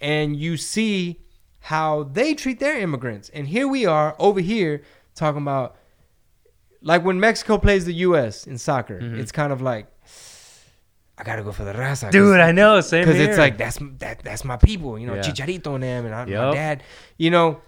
And 0.00 0.36
you 0.36 0.56
see 0.56 1.20
how 1.60 2.04
they 2.04 2.34
treat 2.34 2.60
their 2.60 2.78
immigrants. 2.78 3.28
And 3.30 3.48
here 3.48 3.66
we 3.66 3.86
are 3.86 4.14
over 4.18 4.40
here 4.40 4.82
talking 5.14 5.42
about 5.42 5.76
like 6.84 7.04
when 7.04 7.18
Mexico 7.18 7.58
plays 7.58 7.84
the 7.86 7.94
U.S. 7.94 8.46
in 8.46 8.58
soccer, 8.58 9.00
mm-hmm. 9.00 9.18
it's 9.18 9.32
kind 9.32 9.52
of 9.52 9.62
like 9.62 9.88
I 11.16 11.24
gotta 11.24 11.42
go 11.42 11.50
for 11.52 11.64
the 11.64 11.72
raza, 11.72 12.10
dude. 12.10 12.40
I 12.40 12.52
know. 12.52 12.80
Same 12.80 13.04
because 13.04 13.18
it's 13.18 13.38
like 13.38 13.56
that's 13.56 13.78
that 13.98 14.22
that's 14.22 14.44
my 14.44 14.56
people, 14.56 14.98
you 14.98 15.06
know, 15.06 15.14
Yeah. 15.14 15.22
Chicharito 15.22 15.74
and 15.74 15.82
them, 15.82 16.06
and 16.06 16.14
I, 16.14 16.24
my 16.24 16.30
Yup. 16.30 16.54
dad, 16.54 16.82
you 17.16 17.30
know, 17.30 17.60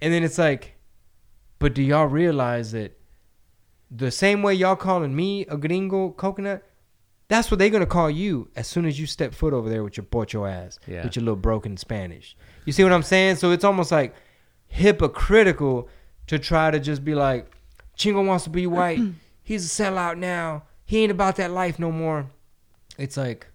and 0.00 0.12
then 0.12 0.24
it's 0.24 0.38
like, 0.38 0.74
but 1.58 1.74
do 1.74 1.82
y'all 1.82 2.06
realize 2.06 2.72
that 2.72 2.98
the 3.90 4.10
same 4.10 4.42
way 4.42 4.54
y'all 4.54 4.76
calling 4.76 5.14
me 5.14 5.46
a 5.46 5.56
gringo 5.56 6.10
coconut, 6.10 6.64
that's 7.28 7.50
what 7.50 7.58
they're 7.58 7.70
gonna 7.70 7.86
call 7.86 8.10
you 8.10 8.50
as 8.56 8.66
soon 8.66 8.84
as 8.86 8.98
you 8.98 9.06
step 9.06 9.34
foot 9.34 9.52
over 9.52 9.68
there 9.68 9.84
with 9.84 9.96
your 9.96 10.04
pocho 10.04 10.44
ass, 10.44 10.80
Yeah. 10.86 11.04
with 11.04 11.16
your 11.16 11.24
little 11.24 11.36
broken 11.36 11.76
Spanish. 11.76 12.36
You 12.64 12.72
see 12.72 12.82
what 12.82 12.92
I'm 12.92 13.02
saying? 13.02 13.36
So 13.36 13.52
it's 13.52 13.64
almost 13.64 13.92
like 13.92 14.14
hypocritical 14.66 15.88
to 16.26 16.38
try 16.38 16.70
to 16.70 16.80
just 16.80 17.04
be 17.04 17.14
like, 17.14 17.50
Chingo 17.96 18.24
wants 18.26 18.44
to 18.44 18.50
be 18.50 18.66
white. 18.78 19.00
He's 19.42 19.64
a 19.66 19.82
sellout 19.82 20.18
now. 20.18 20.64
He 20.84 20.98
ain't 21.02 21.12
about 21.12 21.36
that 21.36 21.50
life 21.50 21.78
no 21.78 21.90
more. 21.92 22.30
It's 22.98 23.16
like, 23.16 23.46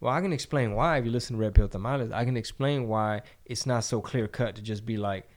well, 0.00 0.12
I 0.12 0.20
can 0.20 0.32
explain 0.32 0.74
why 0.74 0.98
if 0.98 1.04
you 1.04 1.10
listen 1.10 1.36
to 1.36 1.42
Red 1.42 1.54
Pill 1.54 1.68
Tamales. 1.68 2.10
I 2.12 2.24
can 2.24 2.36
explain 2.36 2.88
why 2.88 3.22
it's 3.44 3.64
not 3.66 3.84
so 3.84 4.00
clear 4.00 4.28
cut 4.28 4.56
to 4.56 4.62
just 4.62 4.84
be 4.84 4.96
like, 4.96 5.28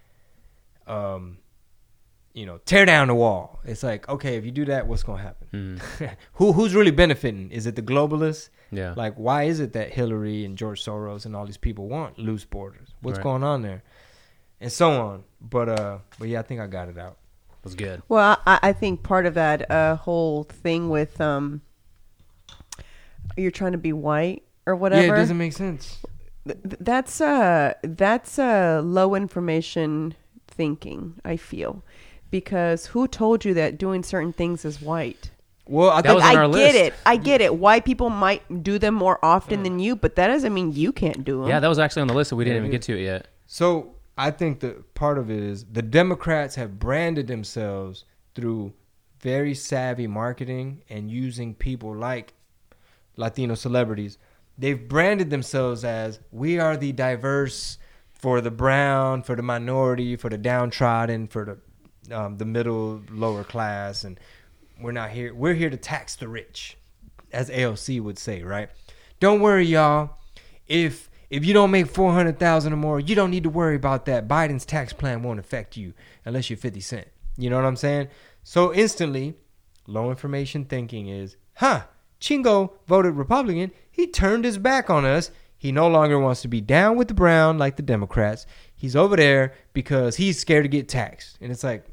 um, 0.88 1.38
you 2.34 2.46
know, 2.46 2.60
tear 2.66 2.86
down 2.86 3.08
the 3.08 3.16
wall. 3.16 3.60
It's 3.66 3.84
like, 3.84 4.08
okay, 4.10 4.36
if 4.38 4.46
you 4.46 4.52
do 4.52 4.66
that, 4.66 4.88
what's 4.88 5.04
gonna 5.04 5.22
happen? 5.22 5.80
Who 6.34 6.52
who's 6.54 6.76
really 6.76 6.92
benefiting? 6.92 7.52
Is 7.52 7.66
it 7.68 7.76
the 7.76 7.82
globalists? 7.82 8.50
Yeah. 8.72 8.94
Like, 8.96 9.16
why 9.16 9.44
is 9.44 9.60
it 9.60 9.74
that 9.74 9.92
Hillary 9.94 10.46
and 10.46 10.58
George 10.58 10.84
Soros 10.84 11.26
and 11.26 11.36
all 11.36 11.46
these 11.46 11.58
people 11.58 11.88
want 11.88 12.20
loose 12.20 12.46
borders? 12.46 12.90
What's 13.02 13.18
Right. 13.18 13.24
going 13.24 13.44
on 13.44 13.62
there? 13.62 13.84
And 14.62 14.72
so 14.72 14.92
on. 14.92 15.24
But 15.42 15.70
uh, 15.70 15.98
but 16.20 16.28
yeah, 16.28 16.40
I 16.40 16.44
think 16.44 16.60
I 16.60 16.68
got 16.68 16.90
it 16.90 16.98
out. 16.98 17.18
Was 17.64 17.76
good. 17.76 18.02
Well, 18.08 18.38
I, 18.46 18.60
I 18.64 18.74
think 18.74 19.04
part 19.04 19.26
of 19.26 19.34
that 19.36 19.70
uh, 19.70 19.96
whole 19.98 20.44
thing 20.44 20.90
with 20.90 21.20
um, 21.22 21.62
you're 23.38 23.52
trying 23.52 23.74
to 23.74 23.78
be 23.78 23.94
white 23.94 24.44
or 24.66 24.76
whatever. 24.76 25.08
Yeah, 25.08 25.14
it 25.14 25.16
doesn't 25.18 25.38
make 25.38 25.54
sense. 25.54 26.00
th- 26.46 26.58
th- 26.64 26.78
that's 26.80 27.22
uh 27.22 27.74
that's 27.84 28.40
uh 28.40 28.82
low 28.84 29.16
information 29.16 30.16
thinking. 30.48 31.16
I 31.24 31.38
feel 31.38 31.84
because 32.32 32.88
who 32.88 33.08
told 33.08 33.46
you 33.46 33.54
that 33.56 33.78
doing 33.78 34.04
certain 34.04 34.34
things 34.34 34.66
is 34.66 34.82
white? 34.82 35.32
Well, 35.68 35.92
I 35.92 36.02
That 36.02 36.10
think 36.10 36.16
was 36.16 36.24
on 36.24 36.36
I 36.36 36.42
our 36.44 36.50
get 36.50 36.76
it. 36.76 36.94
I 37.06 37.16
get 37.16 37.42
it. 37.42 37.56
White 37.56 37.86
people 37.86 38.10
might 38.10 38.64
do 38.64 38.80
them 38.80 38.96
more 38.96 39.24
often 39.24 39.62
than 39.62 39.78
you, 39.78 39.96
but 39.96 40.16
that 40.16 40.28
doesn't 40.28 40.52
mean 40.52 40.72
you 40.72 40.92
can't 40.92 41.24
do 41.24 41.42
them. 41.42 41.50
Yeah, 41.50 41.60
that 41.60 41.68
was 41.68 41.78
actually 41.78 42.02
on 42.02 42.08
the 42.08 42.16
list, 42.16 42.32
but 42.32 42.38
we 42.38 42.44
didn't 42.44 42.56
Yeah, 42.56 42.62
even 42.62 42.70
it 42.72 42.78
get 42.80 42.82
to 42.84 42.98
it 42.98 43.04
yet. 43.04 43.28
So 43.46 43.94
I 44.20 44.32
think 44.32 44.60
the 44.60 44.84
part 44.96 45.18
of 45.18 45.32
it 45.32 45.42
is 45.42 45.64
the 45.64 45.82
Democrats 45.82 46.56
have 46.56 46.78
branded 46.78 47.28
themselves 47.28 48.04
through 48.36 48.74
very 49.22 49.56
savvy 49.56 50.08
marketing 50.08 50.82
and 50.90 51.10
using 51.10 51.56
people 51.56 51.96
like 51.96 52.34
Latino 53.16 53.56
celebrities. 53.56 54.18
They've 54.58 54.90
branded 54.90 55.30
themselves 55.30 55.86
as 55.86 56.20
we 56.32 56.60
are 56.60 56.76
the 56.76 56.92
diverse 56.92 57.78
for 58.10 58.42
the 58.42 58.52
brown, 58.52 59.24
for 59.24 59.38
the 59.38 59.42
minority, 59.42 60.18
for 60.18 60.30
the 60.30 60.38
downtrodden, 60.38 61.30
for 61.30 61.46
the 62.10 62.18
um, 62.18 62.38
the 62.38 62.46
middle 62.46 63.02
lower 63.12 63.46
class, 63.46 64.04
and 64.04 64.20
we're 64.82 64.92
not 64.92 65.12
here. 65.12 65.34
We're 65.34 65.54
here 65.54 65.70
to 65.70 65.78
tax 65.78 66.18
the 66.18 66.28
rich, 66.28 66.78
as 67.32 67.50
AOC 67.50 68.02
would 68.02 68.20
say, 68.20 68.44
right? 68.44 68.70
Don't 69.22 69.40
worry, 69.40 69.66
y'all. 69.66 70.18
If 70.68 71.09
if 71.30 71.46
you 71.46 71.54
don't 71.54 71.72
make 71.72 71.88
four 71.88 72.12
hundred 72.14 72.40
thousand 72.40 72.74
or 72.74 72.78
more, 72.78 73.00
you 73.00 73.16
don't 73.16 73.32
need 73.32 73.44
to 73.44 73.50
worry 73.50 73.76
about 73.76 74.06
that. 74.06 74.28
Biden's 74.28 74.66
tax 74.66 74.94
plan 74.94 75.24
won't 75.24 75.40
affect 75.40 75.78
you 75.78 75.94
unless 76.26 76.50
you're 76.50 76.58
fifty 76.58 76.80
cent. 76.80 77.08
You 77.38 77.50
know 77.50 77.56
what 77.56 77.66
I'm 77.66 77.76
saying? 77.76 78.08
So 78.44 78.74
instantly, 78.74 79.36
low 79.88 80.10
information 80.10 80.66
thinking 80.66 81.08
is, 81.08 81.38
huh? 81.56 81.84
Chingo 82.20 82.74
voted 82.86 83.14
Republican. 83.14 83.72
He 83.92 84.08
turned 84.08 84.44
his 84.44 84.58
back 84.58 84.90
on 84.90 85.06
us. 85.06 85.32
He 85.58 85.72
no 85.72 85.88
longer 85.88 86.20
wants 86.20 86.42
to 86.42 86.48
be 86.48 86.62
down 86.62 86.98
with 86.98 87.10
the 87.10 87.14
brown 87.14 87.58
like 87.58 87.76
the 87.76 87.82
Democrats. 87.82 88.46
He's 88.76 88.96
over 88.96 89.16
there 89.16 89.54
because 89.74 90.16
he's 90.16 90.40
scared 90.40 90.64
to 90.64 90.70
get 90.70 90.90
taxed. 90.90 91.38
And 91.42 91.52
it's 91.52 91.64
like, 91.64 91.86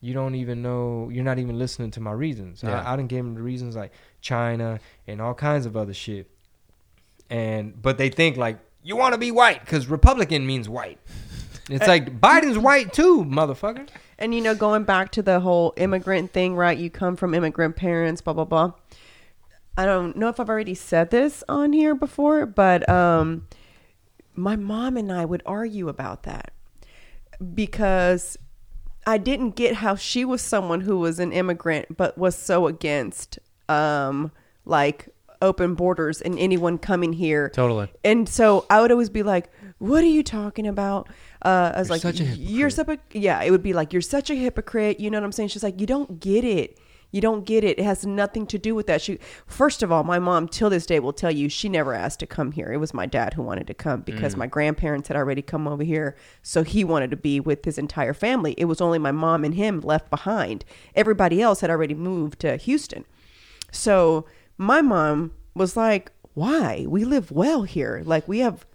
you 0.00 0.12
don't 0.12 0.34
even 0.34 0.62
know. 0.62 1.08
You're 1.10 1.24
not 1.24 1.38
even 1.38 1.58
listening 1.58 1.90
to 1.92 2.00
my 2.00 2.12
reasons. 2.12 2.62
Yeah. 2.62 2.82
I, 2.82 2.92
I 2.92 2.96
didn't 2.96 3.08
give 3.08 3.20
him 3.20 3.34
the 3.34 3.42
reasons 3.42 3.76
like 3.76 3.92
China 4.20 4.78
and 5.06 5.20
all 5.20 5.34
kinds 5.34 5.64
of 5.64 5.76
other 5.76 5.94
shit. 5.94 6.30
And 7.30 7.80
but 7.80 7.98
they 7.98 8.08
think 8.08 8.36
like 8.36 8.58
you 8.82 8.96
want 8.96 9.14
to 9.14 9.18
be 9.18 9.30
white 9.30 9.60
because 9.60 9.86
Republican 9.88 10.46
means 10.46 10.68
white. 10.68 10.98
It's 11.68 11.88
like 11.88 12.20
Biden's 12.20 12.58
white 12.58 12.92
too, 12.92 13.24
motherfucker. 13.24 13.88
And 14.18 14.34
you 14.34 14.40
know, 14.40 14.54
going 14.54 14.84
back 14.84 15.10
to 15.12 15.22
the 15.22 15.40
whole 15.40 15.74
immigrant 15.76 16.32
thing, 16.32 16.54
right? 16.54 16.78
You 16.78 16.90
come 16.90 17.16
from 17.16 17.34
immigrant 17.34 17.76
parents, 17.76 18.20
blah 18.20 18.34
blah 18.34 18.44
blah. 18.44 18.72
I 19.76 19.84
don't 19.84 20.16
know 20.16 20.28
if 20.28 20.40
I've 20.40 20.48
already 20.48 20.74
said 20.74 21.10
this 21.10 21.44
on 21.48 21.72
here 21.72 21.94
before, 21.94 22.46
but 22.46 22.88
um, 22.88 23.46
my 24.34 24.56
mom 24.56 24.96
and 24.96 25.12
I 25.12 25.24
would 25.24 25.42
argue 25.44 25.88
about 25.88 26.22
that 26.22 26.52
because 27.54 28.38
I 29.06 29.18
didn't 29.18 29.50
get 29.50 29.76
how 29.76 29.94
she 29.94 30.24
was 30.24 30.40
someone 30.40 30.82
who 30.82 30.98
was 30.98 31.18
an 31.18 31.32
immigrant 31.32 31.96
but 31.96 32.16
was 32.16 32.36
so 32.36 32.66
against 32.66 33.38
um, 33.68 34.32
like 34.64 35.08
open 35.42 35.74
borders 35.74 36.20
and 36.20 36.38
anyone 36.38 36.78
coming 36.78 37.12
here. 37.12 37.50
Totally. 37.50 37.88
And 38.04 38.28
so 38.28 38.66
I 38.70 38.80
would 38.80 38.90
always 38.90 39.10
be 39.10 39.22
like, 39.22 39.50
"What 39.78 40.02
are 40.02 40.08
you 40.08 40.22
talking 40.22 40.66
about?" 40.66 41.08
Uh, 41.42 41.72
I 41.74 41.78
was 41.78 41.88
You're 41.88 41.94
like, 41.96 42.36
"You're 42.38 42.70
such 42.70 42.88
a 42.88 42.98
yeah." 43.18 43.42
It 43.42 43.50
would 43.50 43.62
be 43.62 43.72
like, 43.72 43.92
"You're 43.92 44.02
such 44.02 44.30
a 44.30 44.34
hypocrite." 44.34 45.00
You 45.00 45.10
know 45.10 45.18
what 45.18 45.24
I'm 45.24 45.32
saying? 45.32 45.48
She's 45.48 45.62
like, 45.62 45.80
"You 45.80 45.86
don't 45.86 46.20
get 46.20 46.44
it. 46.44 46.78
You 47.12 47.20
don't 47.20 47.46
get 47.46 47.62
it. 47.62 47.78
It 47.78 47.84
has 47.84 48.04
nothing 48.04 48.46
to 48.48 48.58
do 48.58 48.74
with 48.74 48.86
that." 48.88 49.00
She 49.00 49.18
first 49.46 49.82
of 49.82 49.92
all, 49.92 50.04
my 50.04 50.18
mom 50.18 50.48
till 50.48 50.70
this 50.70 50.86
day 50.86 50.98
will 51.00 51.12
tell 51.12 51.30
you 51.30 51.48
she 51.48 51.68
never 51.68 51.94
asked 51.94 52.20
to 52.20 52.26
come 52.26 52.52
here. 52.52 52.72
It 52.72 52.78
was 52.78 52.92
my 52.92 53.06
dad 53.06 53.34
who 53.34 53.42
wanted 53.42 53.66
to 53.68 53.74
come 53.74 54.00
because 54.00 54.36
my 54.36 54.46
grandparents 54.46 55.08
had 55.08 55.16
already 55.16 55.42
come 55.42 55.68
over 55.68 55.84
here, 55.84 56.16
so 56.42 56.62
he 56.62 56.84
wanted 56.84 57.10
to 57.10 57.16
be 57.16 57.40
with 57.40 57.64
his 57.64 57.78
entire 57.78 58.14
family. 58.14 58.54
It 58.58 58.64
was 58.64 58.80
only 58.80 58.98
my 58.98 59.12
mom 59.12 59.44
and 59.44 59.54
him 59.54 59.80
left 59.80 60.10
behind. 60.10 60.64
Everybody 60.94 61.40
else 61.40 61.60
had 61.60 61.70
already 61.70 61.94
moved 61.94 62.40
to 62.40 62.56
Houston. 62.56 63.04
So 63.70 64.26
my 64.58 64.80
mom 64.82 65.32
was 65.54 65.76
like, 65.76 66.12
"Why? 66.34 66.86
We 66.88 67.04
live 67.04 67.30
well 67.30 67.62
here. 67.62 68.02
Like 68.04 68.26
we 68.28 68.40
have, 68.40 68.66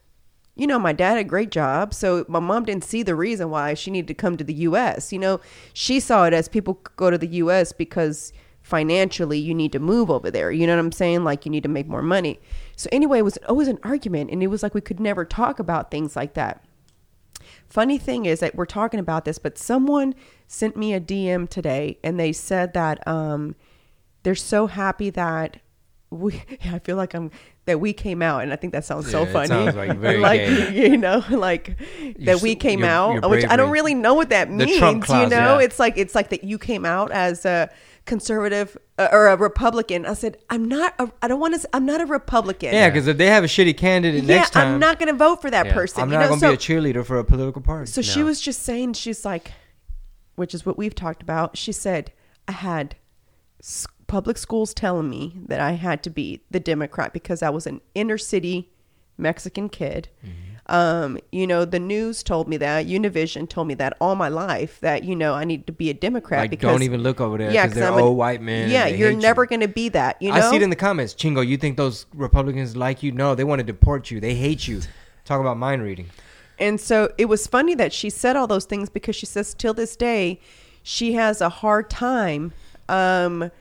you 0.56 0.68
know, 0.68 0.80
my 0.80 0.94
dad 0.94 1.12
had 1.12 1.18
a 1.20 1.24
great 1.24 1.52
job. 1.52 1.94
So 1.94 2.26
my 2.28 2.40
mom 2.40 2.66
didn't 2.66 2.84
see 2.84 3.04
the 3.04 3.16
reason 3.16 3.50
why 3.50 3.74
she 3.74 3.92
needed 3.92 4.08
to 4.10 4.14
come 4.14 4.38
to 4.38 4.44
the 4.44 4.54
U.S. 4.54 5.12
You 5.12 5.20
know, 5.20 5.40
she 5.74 6.00
saw 6.00 6.26
it 6.26 6.34
as 6.34 6.48
people 6.48 6.82
go 6.96 7.10
to 7.10 7.18
the 7.18 7.28
U.S. 7.28 7.72
because 7.72 8.34
financially 8.62 9.40
you 9.40 9.54
need 9.54 9.72
to 9.72 9.80
move 9.80 10.10
over 10.10 10.30
there. 10.30 10.52
You 10.52 10.68
know 10.68 10.76
what 10.76 10.86
I'm 10.86 10.92
saying? 10.92 11.24
Like 11.24 11.46
you 11.46 11.52
need 11.52 11.64
to 11.64 11.70
make 11.70 11.88
more 11.88 12.02
money. 12.02 12.40
So 12.76 12.90
anyway, 12.92 13.20
it 13.20 13.24
was 13.24 13.38
always 13.48 13.68
an 13.68 13.80
argument, 13.84 14.32
and 14.32 14.42
it 14.44 14.48
was 14.48 14.64
like 14.64 14.74
we 14.74 14.82
could 14.82 15.00
never 15.00 15.26
talk 15.26 15.60
about 15.60 15.92
things 15.92 16.16
like 16.16 16.34
that. 16.36 16.64
Funny 17.68 17.98
thing 17.98 18.26
is 18.26 18.42
that 18.42 18.56
we're 18.56 18.66
talking 18.66 19.00
about 19.00 19.26
this, 19.26 19.40
but 19.40 19.58
someone 19.58 20.14
sent 20.48 20.76
me 20.76 20.94
a 20.94 21.00
DM 21.00 21.48
today 21.48 21.98
and 22.04 22.20
they 22.20 22.34
said 22.34 22.74
that 22.74 23.06
um, 23.08 23.56
they're 24.24 24.36
so 24.36 24.68
happy 24.68 25.10
that 25.10 25.58
we, 26.12 26.44
I 26.66 26.80
feel 26.80 26.98
like 26.98 27.14
I'm, 27.16 27.32
that 27.66 27.80
we 27.80 27.94
came 27.94 28.22
out. 28.22 28.44
And 28.44 28.54
I 28.54 28.56
think 28.58 28.74
that 28.74 28.86
sounds 28.86 29.10
so 29.10 29.24
Yeah, 29.24 29.30
it 29.30 29.34
funny. 29.34 29.48
sounds 29.48 29.76
like 29.76 29.98
very 29.98 30.18
like, 30.30 30.42
gay. 30.42 30.90
you 30.92 30.98
know, 30.98 31.24
like 31.30 31.78
that 32.20 32.42
we 32.42 32.54
came 32.56 32.82
your- 32.82 32.90
out, 32.90 33.14
your 33.22 33.30
which 33.30 33.46
I 33.46 33.56
don't 33.56 33.72
really 33.72 33.96
know 33.96 34.14
what 34.14 34.30
that 34.30 34.52
means. 34.52 34.78
Clause, 35.06 35.10
you 35.24 35.30
know, 35.30 35.58
yeah. 35.58 35.66
it's 35.66 35.80
like, 35.80 35.98
it's 35.98 36.14
like 36.14 36.30
that 36.30 36.44
you 36.44 36.58
came 36.60 36.86
out 36.86 37.12
as 37.12 37.46
a 37.46 37.70
conservative 38.06 38.76
uh, 38.98 39.08
or 39.12 39.28
a 39.28 39.38
Republican. 39.38 40.06
I 40.06 40.14
said, 40.14 40.38
I'm 40.50 40.68
not, 40.68 40.96
a, 41.00 41.12
I 41.22 41.28
don't 41.28 41.40
want 41.40 41.60
to, 41.62 41.70
I'm 41.72 41.86
not 41.86 42.02
a 42.02 42.06
Republican. 42.06 42.74
Yeah, 42.74 42.90
because 42.90 43.08
if 43.08 43.18
they 43.18 43.28
have 43.28 43.44
a 43.44 43.48
shitty 43.48 43.78
candidate 43.78 44.24
Yeah, 44.24 44.38
next 44.38 44.50
time, 44.52 44.74
I'm 44.74 44.80
not 44.80 45.00
going 45.00 45.08
to 45.08 45.18
vote 45.18 45.42
for 45.42 45.50
that 45.52 45.68
Yeah. 45.68 45.74
person. 45.74 46.02
I'm 46.02 46.10
not 46.10 46.22
know? 46.22 46.28
gonna 46.30 46.40
so, 46.40 46.50
be 46.50 46.54
a 46.56 46.58
cheerleader 46.58 47.06
for 47.06 47.20
a 47.20 47.24
political 47.24 47.62
party. 47.62 47.90
so 47.92 48.02
she 48.02 48.24
was 48.24 48.42
just 48.42 48.64
saying, 48.64 48.94
she's 48.94 49.24
like, 49.24 49.52
which 50.36 50.54
is 50.56 50.66
what 50.66 50.78
we've 50.78 50.96
talked 50.96 51.22
about. 51.22 51.56
She 51.58 51.72
said, 51.72 52.12
I 52.48 52.54
had 52.54 52.96
public 54.12 54.38
schools 54.38 54.74
telling 54.74 55.10
me 55.10 55.38
that 55.48 55.62
I 55.62 55.72
had 55.72 56.04
to 56.04 56.10
be 56.10 56.42
the 56.52 56.60
Democrat 56.60 57.14
because 57.14 57.42
I 57.42 57.50
was 57.50 57.66
an 57.66 57.80
inner 57.96 58.18
city 58.18 58.70
Mexican 59.18 59.70
kid. 59.70 60.10
Mm-hmm. 60.22 60.76
Um, 60.76 61.18
you 61.32 61.48
know, 61.48 61.64
the 61.64 61.80
news 61.80 62.22
told 62.22 62.50
me 62.50 62.58
that, 62.58 62.88
Univision 62.88 63.48
told 63.48 63.70
me 63.70 63.74
that 63.76 63.96
all 64.02 64.16
my 64.16 64.28
life 64.28 64.82
that, 64.82 65.06
you 65.06 65.16
know, 65.16 65.34
I 65.34 65.46
need 65.46 65.66
to 65.68 65.72
be 65.72 65.90
a 65.90 65.94
Democrat 65.94 66.42
like, 66.42 66.50
because. 66.50 66.70
don't 66.70 66.84
even 66.84 67.02
look 67.02 67.22
over 67.22 67.38
there 67.38 67.52
Yeah, 67.52 67.68
because 67.68 67.80
they're 67.80 67.92
I'm 67.92 68.04
old 68.04 68.18
white 68.18 68.42
men. 68.42 68.70
Yeah, 68.70 68.88
you're 68.88 69.12
hate 69.12 69.16
you. 69.16 69.22
never 69.22 69.46
going 69.46 69.62
to 69.62 69.70
be 69.70 69.88
that. 69.90 70.22
You 70.22 70.30
know, 70.34 70.36
I 70.36 70.50
see 70.50 70.58
it 70.58 70.62
in 70.62 70.70
the 70.70 70.76
comments. 70.76 71.14
Chingo, 71.14 71.46
you 71.48 71.56
think 71.56 71.78
those 71.78 72.06
Republicans 72.14 72.76
like 72.76 73.02
you? 73.02 73.14
No, 73.14 73.34
they 73.34 73.46
want 73.46 73.60
to 73.60 73.64
deport 73.64 74.12
you. 74.12 74.20
They 74.20 74.36
hate 74.36 74.68
you. 74.68 74.82
Talk 75.24 75.40
about 75.40 75.58
mind 75.58 75.84
reading. 75.84 76.10
And 76.60 76.82
so 76.82 77.14
it 77.18 77.26
was 77.26 77.48
funny 77.48 77.76
that 77.76 77.94
she 77.94 78.10
said 78.10 78.36
all 78.36 78.48
those 78.48 78.66
things 78.66 78.90
because 78.90 79.16
she 79.16 79.26
says 79.26 79.54
till 79.54 79.74
this 79.74 79.96
day 79.96 80.42
she 80.84 81.14
has 81.14 81.40
a 81.40 81.50
hard 81.50 81.90
time. 81.90 82.52
Um, 82.90 83.52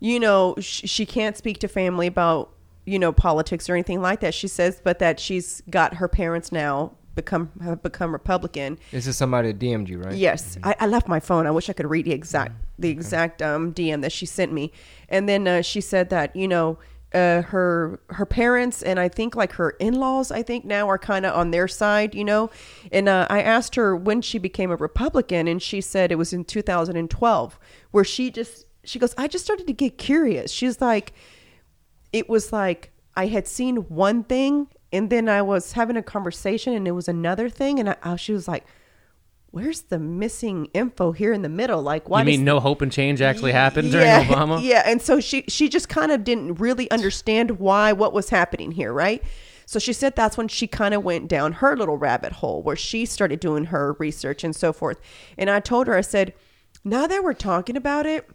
you 0.00 0.20
know, 0.20 0.54
sh- 0.58 0.82
she 0.84 1.06
can't 1.06 1.36
speak 1.36 1.58
to 1.60 1.68
family 1.68 2.06
about 2.06 2.50
you 2.84 2.98
know 2.98 3.12
politics 3.12 3.68
or 3.68 3.74
anything 3.74 4.00
like 4.00 4.20
that. 4.20 4.34
She 4.34 4.48
says, 4.48 4.80
but 4.82 4.98
that 4.98 5.20
she's 5.20 5.62
got 5.70 5.94
her 5.94 6.08
parents 6.08 6.50
now 6.52 6.92
become 7.14 7.50
have 7.62 7.82
become 7.82 8.12
Republican. 8.12 8.78
This 8.90 9.06
is 9.06 9.16
somebody 9.16 9.52
that 9.52 9.58
DM'd 9.58 9.88
you, 9.88 9.98
right? 9.98 10.14
Yes, 10.14 10.56
I, 10.62 10.74
I 10.80 10.86
left 10.86 11.08
my 11.08 11.20
phone. 11.20 11.46
I 11.46 11.50
wish 11.50 11.68
I 11.68 11.72
could 11.72 11.90
read 11.90 12.06
the 12.06 12.12
exact 12.12 12.52
the 12.78 12.88
exact 12.88 13.42
um, 13.42 13.74
DM 13.74 14.02
that 14.02 14.12
she 14.12 14.24
sent 14.24 14.52
me. 14.52 14.72
And 15.08 15.28
then 15.28 15.46
uh, 15.46 15.62
she 15.62 15.80
said 15.80 16.10
that 16.10 16.34
you 16.34 16.48
know 16.48 16.78
uh, 17.12 17.42
her 17.42 18.00
her 18.10 18.24
parents 18.26 18.82
and 18.82 19.00
I 19.00 19.08
think 19.08 19.34
like 19.34 19.52
her 19.52 19.70
in 19.70 19.94
laws 19.94 20.30
I 20.30 20.42
think 20.42 20.64
now 20.64 20.88
are 20.88 20.98
kind 20.98 21.26
of 21.26 21.34
on 21.34 21.50
their 21.50 21.68
side, 21.68 22.14
you 22.14 22.24
know. 22.24 22.50
And 22.92 23.08
uh, 23.08 23.26
I 23.28 23.42
asked 23.42 23.74
her 23.74 23.96
when 23.96 24.22
she 24.22 24.38
became 24.38 24.70
a 24.70 24.76
Republican, 24.76 25.48
and 25.48 25.60
she 25.60 25.80
said 25.80 26.12
it 26.12 26.18
was 26.18 26.32
in 26.32 26.44
2012, 26.44 27.58
where 27.90 28.04
she 28.04 28.30
just 28.30 28.64
she 28.88 28.98
goes, 28.98 29.14
I 29.18 29.28
just 29.28 29.44
started 29.44 29.66
to 29.66 29.72
get 29.72 29.98
curious. 29.98 30.50
She's 30.50 30.80
like, 30.80 31.12
it 32.12 32.28
was 32.28 32.52
like 32.52 32.90
I 33.14 33.26
had 33.26 33.46
seen 33.46 33.76
one 33.76 34.24
thing 34.24 34.68
and 34.92 35.10
then 35.10 35.28
I 35.28 35.42
was 35.42 35.72
having 35.72 35.96
a 35.96 36.02
conversation 36.02 36.72
and 36.72 36.88
it 36.88 36.92
was 36.92 37.08
another 37.08 37.50
thing. 37.50 37.78
And 37.78 37.90
I, 37.90 37.96
I 38.02 38.16
she 38.16 38.32
was 38.32 38.48
like 38.48 38.64
where's 39.50 39.82
the 39.82 39.98
missing 39.98 40.66
info 40.74 41.12
here 41.12 41.32
in 41.32 41.40
the 41.42 41.48
middle? 41.48 41.82
Like 41.82 42.08
why 42.08 42.20
you 42.20 42.26
mean 42.26 42.44
no 42.44 42.60
hope 42.60 42.82
and 42.82 42.92
change 42.92 43.20
actually 43.20 43.52
happened 43.52 43.90
during 43.90 44.06
yeah, 44.06 44.24
Obama? 44.24 44.60
yeah. 44.62 44.82
And 44.84 45.02
so 45.02 45.20
she 45.20 45.44
she 45.48 45.68
just 45.68 45.88
kind 45.88 46.10
of 46.12 46.24
didn't 46.24 46.54
really 46.54 46.90
understand 46.90 47.58
why 47.58 47.92
what 47.92 48.12
was 48.12 48.30
happening 48.30 48.72
here 48.72 48.92
right? 48.92 49.22
So 49.66 49.78
she 49.78 49.92
said 49.92 50.16
that's 50.16 50.38
when 50.38 50.48
she 50.48 50.66
kind 50.66 50.94
of 50.94 51.04
went 51.04 51.28
down 51.28 51.52
her 51.52 51.76
little 51.76 51.98
rabbit 51.98 52.32
hole 52.32 52.62
where 52.62 52.76
she 52.76 53.04
started 53.04 53.38
doing 53.38 53.66
her 53.66 53.96
research 53.98 54.44
and 54.44 54.56
so 54.56 54.72
forth. 54.72 54.98
And 55.36 55.50
I 55.50 55.60
told 55.60 55.88
her 55.88 55.94
I 55.94 56.00
said 56.00 56.32
now 56.84 57.06
that 57.06 57.22
we're 57.22 57.34
talking 57.34 57.76
about 57.76 58.06
it 58.06 58.26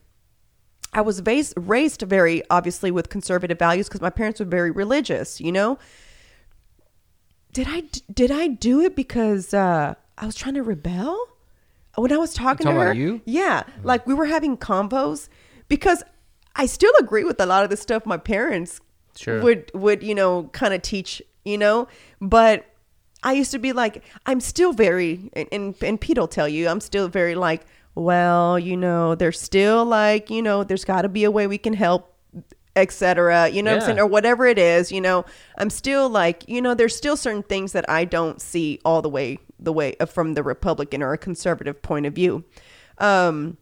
I 0.93 1.01
was 1.01 1.21
raised, 1.23 1.53
raised 1.57 2.01
very 2.01 2.43
obviously 2.49 2.91
with 2.91 3.09
conservative 3.09 3.59
values 3.59 3.87
because 3.87 4.01
my 4.01 4.09
parents 4.09 4.39
were 4.39 4.45
very 4.45 4.71
religious, 4.71 5.41
you 5.41 5.51
know. 5.51 5.77
Did 7.51 7.67
I 7.69 7.83
did 8.11 8.31
I 8.31 8.47
do 8.47 8.81
it 8.81 8.95
because 8.95 9.53
uh, 9.53 9.93
I 10.17 10.25
was 10.25 10.35
trying 10.35 10.55
to 10.55 10.63
rebel? 10.63 11.27
When 11.95 12.11
I 12.11 12.17
was 12.17 12.33
talking, 12.33 12.65
talking 12.65 12.79
to 12.79 12.85
her, 12.87 12.93
you? 12.93 13.21
yeah, 13.25 13.63
like 13.83 14.07
we 14.07 14.15
were 14.15 14.25
having 14.25 14.57
convos 14.57 15.29
because 15.67 16.03
I 16.55 16.65
still 16.65 16.93
agree 16.99 17.23
with 17.23 17.39
a 17.39 17.45
lot 17.45 17.63
of 17.63 17.69
the 17.69 17.77
stuff 17.77 18.05
my 18.05 18.17
parents 18.17 18.81
Sure. 19.15 19.41
would 19.41 19.69
would 19.75 20.01
you 20.01 20.15
know 20.15 20.45
kind 20.53 20.73
of 20.73 20.81
teach, 20.81 21.21
you 21.45 21.57
know, 21.59 21.87
but 22.19 22.65
I 23.23 23.33
used 23.33 23.51
to 23.51 23.59
be 23.59 23.73
like, 23.73 24.03
I'm 24.25 24.41
still 24.41 24.73
very, 24.73 25.29
and, 25.33 25.47
and, 25.51 25.75
and 25.81 25.99
Pete 25.99 26.17
will 26.17 26.27
tell 26.27 26.47
you, 26.47 26.67
I'm 26.67 26.81
still 26.81 27.07
very 27.07 27.35
like, 27.35 27.61
well, 27.95 28.57
you 28.57 28.77
know, 28.77 29.15
there's 29.15 29.39
still 29.39 29.85
like, 29.85 30.29
you 30.29 30.41
know, 30.41 30.63
there's 30.63 30.85
got 30.85 31.03
to 31.03 31.09
be 31.09 31.23
a 31.23 31.31
way 31.31 31.47
we 31.47 31.57
can 31.57 31.73
help 31.73 32.09
etc 32.75 33.47
you 33.49 33.61
know 33.61 33.71
what 33.71 33.81
i'm 33.81 33.85
saying? 33.85 33.99
Or 33.99 34.07
whatever 34.07 34.47
it 34.47 34.57
is 34.57 34.91
you 34.91 34.99
know? 34.99 35.25
I'm 35.59 35.69
still 35.69 36.09
like 36.09 36.43
you 36.47 36.59
know 36.59 36.73
there's 36.73 36.95
still 36.95 37.15
certain 37.15 37.43
things 37.43 37.71
that 37.73 37.87
i 37.87 38.03
don't 38.03 38.41
see 38.41 38.79
all 38.83 39.03
the 39.03 39.09
way 39.09 39.37
the 39.59 39.71
way 39.71 39.95
uh, 39.99 40.07
from 40.07 40.33
the 40.33 40.41
republican 40.41 41.03
or 41.03 41.13
a 41.13 41.17
conservative 41.17 41.83
point 41.83 42.07
of 42.07 42.13
view. 42.13 42.45
Um 42.97 43.57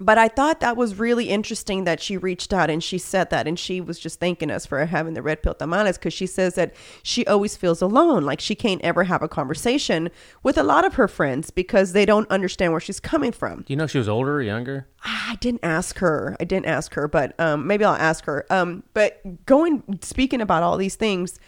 but 0.00 0.18
I 0.18 0.28
thought 0.28 0.60
that 0.60 0.76
was 0.76 0.98
really 0.98 1.28
interesting 1.28 1.84
that 1.84 2.00
she 2.00 2.16
reached 2.16 2.52
out 2.52 2.70
and 2.70 2.82
she 2.82 2.98
said 2.98 3.30
that 3.30 3.46
and 3.46 3.58
she 3.58 3.80
was 3.80 3.98
just 3.98 4.20
thanking 4.20 4.50
us 4.50 4.66
for 4.66 4.84
having 4.86 5.14
the 5.14 5.22
red 5.22 5.42
pill 5.42 5.54
tamales 5.54 5.98
because 5.98 6.12
she 6.12 6.26
says 6.26 6.54
that 6.54 6.74
she 7.02 7.26
always 7.26 7.56
feels 7.56 7.82
alone 7.82 8.24
like 8.24 8.40
she 8.40 8.54
can't 8.54 8.82
ever 8.82 9.04
have 9.04 9.22
a 9.22 9.28
conversation 9.28 10.10
with 10.42 10.56
a 10.56 10.62
lot 10.62 10.84
of 10.84 10.94
her 10.94 11.08
friends 11.08 11.50
because 11.50 11.92
they 11.92 12.04
don't 12.04 12.30
understand 12.30 12.72
where 12.72 12.80
she's 12.80 13.00
coming 13.00 13.32
from 13.32 13.62
Do 13.62 13.72
you 13.72 13.76
know 13.76 13.84
if 13.84 13.90
she 13.90 13.98
was 13.98 14.08
older 14.08 14.36
or 14.36 14.42
younger? 14.42 14.86
I 15.04 15.36
didn't 15.40 15.62
ask 15.62 15.98
her. 15.98 16.36
I 16.40 16.44
didn't 16.44 16.66
ask 16.66 16.94
her, 16.94 17.06
but 17.06 17.38
um, 17.38 17.66
maybe 17.66 17.84
I'll 17.84 17.94
ask 17.94 18.24
her. 18.24 18.44
Um, 18.50 18.82
but 18.94 19.46
going 19.46 20.00
speaking 20.02 20.40
about 20.40 20.62
all 20.62 20.76
these 20.76 20.96
things, 20.96 21.38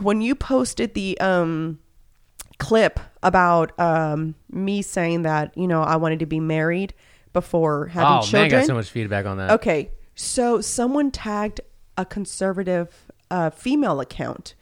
when 0.00 0.20
you 0.20 0.34
posted 0.34 0.94
the 0.94 1.18
um, 1.20 1.80
clip 2.58 3.00
about 3.22 3.78
um, 3.80 4.34
me 4.50 4.82
saying 4.82 5.22
that 5.22 5.56
you 5.56 5.66
know 5.66 5.82
I 5.82 5.96
wanted 5.96 6.20
to 6.20 6.26
be 6.26 6.40
married 6.40 6.94
before 7.32 7.86
having 7.86 8.18
oh 8.18 8.20
children. 8.22 8.42
man, 8.42 8.54
I 8.54 8.60
got 8.60 8.66
so 8.66 8.74
much 8.74 8.90
feedback 8.90 9.26
on 9.26 9.36
that. 9.38 9.50
Okay, 9.52 9.90
so 10.14 10.60
someone 10.60 11.10
tagged 11.10 11.60
a 11.96 12.04
conservative 12.04 13.10
uh, 13.30 13.50
female 13.50 14.00
account 14.00 14.54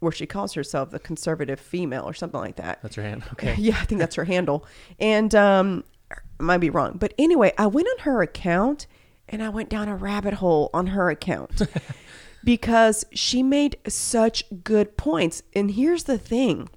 where 0.00 0.12
she 0.12 0.26
calls 0.26 0.54
herself 0.54 0.90
the 0.90 0.98
conservative 0.98 1.58
female 1.58 2.04
or 2.04 2.14
something 2.14 2.40
like 2.40 2.56
that. 2.56 2.80
That's 2.82 2.96
her 2.96 3.02
hand. 3.02 3.24
Okay. 3.32 3.54
Yeah, 3.58 3.76
I 3.80 3.84
think 3.84 3.98
that's 4.00 4.14
her 4.16 4.24
handle. 4.24 4.64
And 4.98 5.34
um 5.34 5.84
I 6.10 6.42
might 6.42 6.58
be 6.58 6.70
wrong. 6.70 6.96
But 6.98 7.14
anyway, 7.18 7.52
I 7.58 7.66
went 7.66 7.88
on 7.88 8.04
her 8.04 8.22
account 8.22 8.86
and 9.28 9.42
I 9.42 9.48
went 9.48 9.68
down 9.68 9.88
a 9.88 9.96
rabbit 9.96 10.34
hole 10.34 10.70
on 10.72 10.88
her 10.88 11.10
account 11.10 11.62
because 12.44 13.04
she 13.12 13.42
made 13.42 13.76
such 13.86 14.44
good 14.62 14.96
points. 14.96 15.42
And 15.54 15.72
here's 15.72 16.04
the 16.04 16.16
thing. 16.18 16.68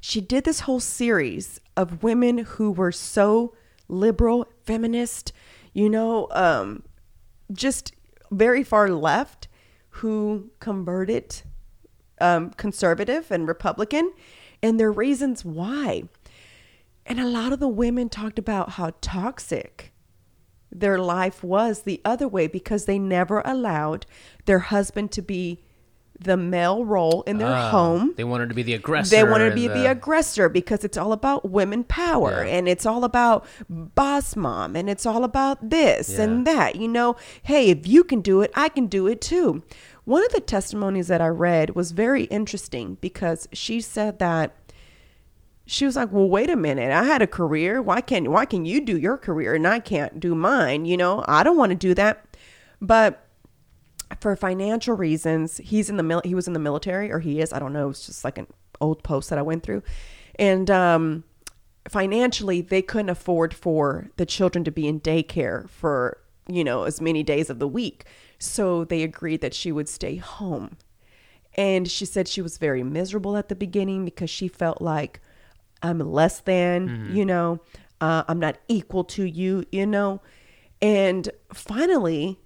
She 0.00 0.20
did 0.20 0.44
this 0.44 0.60
whole 0.60 0.78
series 0.80 1.60
of 1.76 2.02
women 2.02 2.38
who 2.38 2.70
were 2.70 2.92
so 2.92 3.54
liberal, 3.88 4.46
feminist, 4.64 5.32
you 5.72 5.88
know, 5.88 6.28
um 6.30 6.82
just 7.52 7.92
very 8.30 8.62
far 8.62 8.88
left 8.88 9.48
who 9.90 10.50
converted 10.60 11.42
um, 12.20 12.50
conservative 12.50 13.30
and 13.30 13.48
Republican, 13.48 14.12
and 14.62 14.78
their 14.78 14.92
reasons 14.92 15.44
why. 15.44 16.04
And 17.06 17.18
a 17.18 17.26
lot 17.26 17.52
of 17.52 17.60
the 17.60 17.68
women 17.68 18.08
talked 18.08 18.38
about 18.38 18.70
how 18.70 18.92
toxic 19.00 19.92
their 20.70 20.98
life 20.98 21.42
was 21.42 21.82
the 21.82 22.00
other 22.04 22.28
way 22.28 22.46
because 22.46 22.84
they 22.84 22.98
never 22.98 23.40
allowed 23.44 24.04
their 24.44 24.58
husband 24.58 25.10
to 25.12 25.22
be 25.22 25.64
the 26.20 26.36
male 26.36 26.84
role 26.84 27.22
in 27.22 27.38
their 27.38 27.48
Ah, 27.48 27.70
home. 27.70 28.14
They 28.16 28.24
wanted 28.24 28.48
to 28.48 28.54
be 28.54 28.62
the 28.64 28.74
aggressor. 28.74 29.14
They 29.14 29.22
wanted 29.24 29.50
to 29.50 29.54
be 29.54 29.68
the, 29.68 29.88
aggressor 29.90 30.48
because 30.48 30.82
it's 30.84 30.96
all 30.98 31.12
about 31.12 31.48
women 31.50 31.84
power 31.84 32.44
Yeah. 32.44 32.56
and 32.56 32.68
it's 32.68 32.84
all 32.84 33.04
about 33.04 33.44
boss 33.68 34.34
mom 34.34 34.74
and 34.74 34.90
it's 34.90 35.06
all 35.06 35.22
about 35.22 35.70
this 35.70 36.10
Yeah. 36.10 36.22
and 36.22 36.46
that. 36.46 36.76
You 36.76 36.88
know, 36.88 37.16
hey, 37.44 37.70
if 37.70 37.86
you 37.86 38.02
can 38.02 38.20
do 38.20 38.40
it, 38.42 38.50
I 38.54 38.68
can 38.68 38.86
do 38.86 39.06
it 39.06 39.20
too. 39.20 39.62
One 40.04 40.24
of 40.24 40.32
the 40.32 40.40
testimonies 40.40 41.06
that 41.08 41.20
I 41.20 41.28
read 41.28 41.74
was 41.76 41.92
very 41.92 42.24
interesting 42.24 42.96
because 43.00 43.46
she 43.52 43.80
said 43.80 44.18
that 44.18 44.54
she 45.66 45.84
was 45.84 45.96
like, 45.96 46.10
"Well, 46.10 46.28
wait 46.28 46.48
a 46.48 46.56
minute. 46.56 46.90
I 46.90 47.04
had 47.04 47.20
a 47.20 47.26
career. 47.26 47.80
Why 47.82 48.00
can't 48.00 48.28
why 48.28 48.46
can 48.46 48.64
you 48.64 48.80
do 48.80 48.96
your 48.98 49.18
career 49.18 49.54
and 49.54 49.66
I 49.68 49.80
can't 49.80 50.18
do 50.18 50.34
mine? 50.34 50.86
You 50.86 50.96
know, 50.96 51.24
I 51.28 51.42
don't 51.42 51.58
want 51.58 51.70
to 51.70 51.76
do 51.76 51.92
that." 51.94 52.24
But 52.80 53.22
for 54.20 54.34
financial 54.36 54.94
reasons, 54.96 55.58
he's 55.58 55.90
in 55.90 55.96
the 55.96 56.02
mil- 56.02 56.22
he 56.24 56.34
was 56.34 56.46
in 56.46 56.52
the 56.52 56.58
military 56.58 57.10
or 57.10 57.20
he 57.20 57.40
is, 57.40 57.52
I 57.52 57.58
don't 57.58 57.72
know, 57.72 57.90
it's 57.90 58.06
just 58.06 58.24
like 58.24 58.38
an 58.38 58.46
old 58.80 59.02
post 59.02 59.30
that 59.30 59.38
I 59.38 59.42
went 59.42 59.62
through. 59.62 59.82
And 60.38 60.70
um 60.70 61.24
financially, 61.88 62.60
they 62.60 62.82
couldn't 62.82 63.08
afford 63.08 63.54
for 63.54 64.10
the 64.16 64.26
children 64.26 64.62
to 64.64 64.70
be 64.70 64.86
in 64.86 65.00
daycare 65.00 65.68
for, 65.70 66.18
you 66.46 66.62
know, 66.62 66.82
as 66.84 67.00
many 67.00 67.22
days 67.22 67.48
of 67.50 67.58
the 67.58 67.68
week. 67.68 68.04
So 68.38 68.84
they 68.84 69.02
agreed 69.02 69.40
that 69.40 69.54
she 69.54 69.72
would 69.72 69.88
stay 69.88 70.16
home. 70.16 70.76
And 71.56 71.90
she 71.90 72.04
said 72.04 72.28
she 72.28 72.42
was 72.42 72.58
very 72.58 72.82
miserable 72.82 73.36
at 73.36 73.48
the 73.48 73.56
beginning 73.56 74.04
because 74.04 74.30
she 74.30 74.48
felt 74.48 74.80
like 74.80 75.20
I'm 75.82 75.98
less 75.98 76.40
than, 76.40 77.10
you 77.14 77.24
know, 77.24 77.60
uh, 78.00 78.22
I'm 78.28 78.38
not 78.38 78.58
equal 78.68 79.04
to 79.04 79.24
you, 79.24 79.64
you 79.72 79.86
know. 79.86 80.20
And 80.80 81.28
finally, 81.52 82.38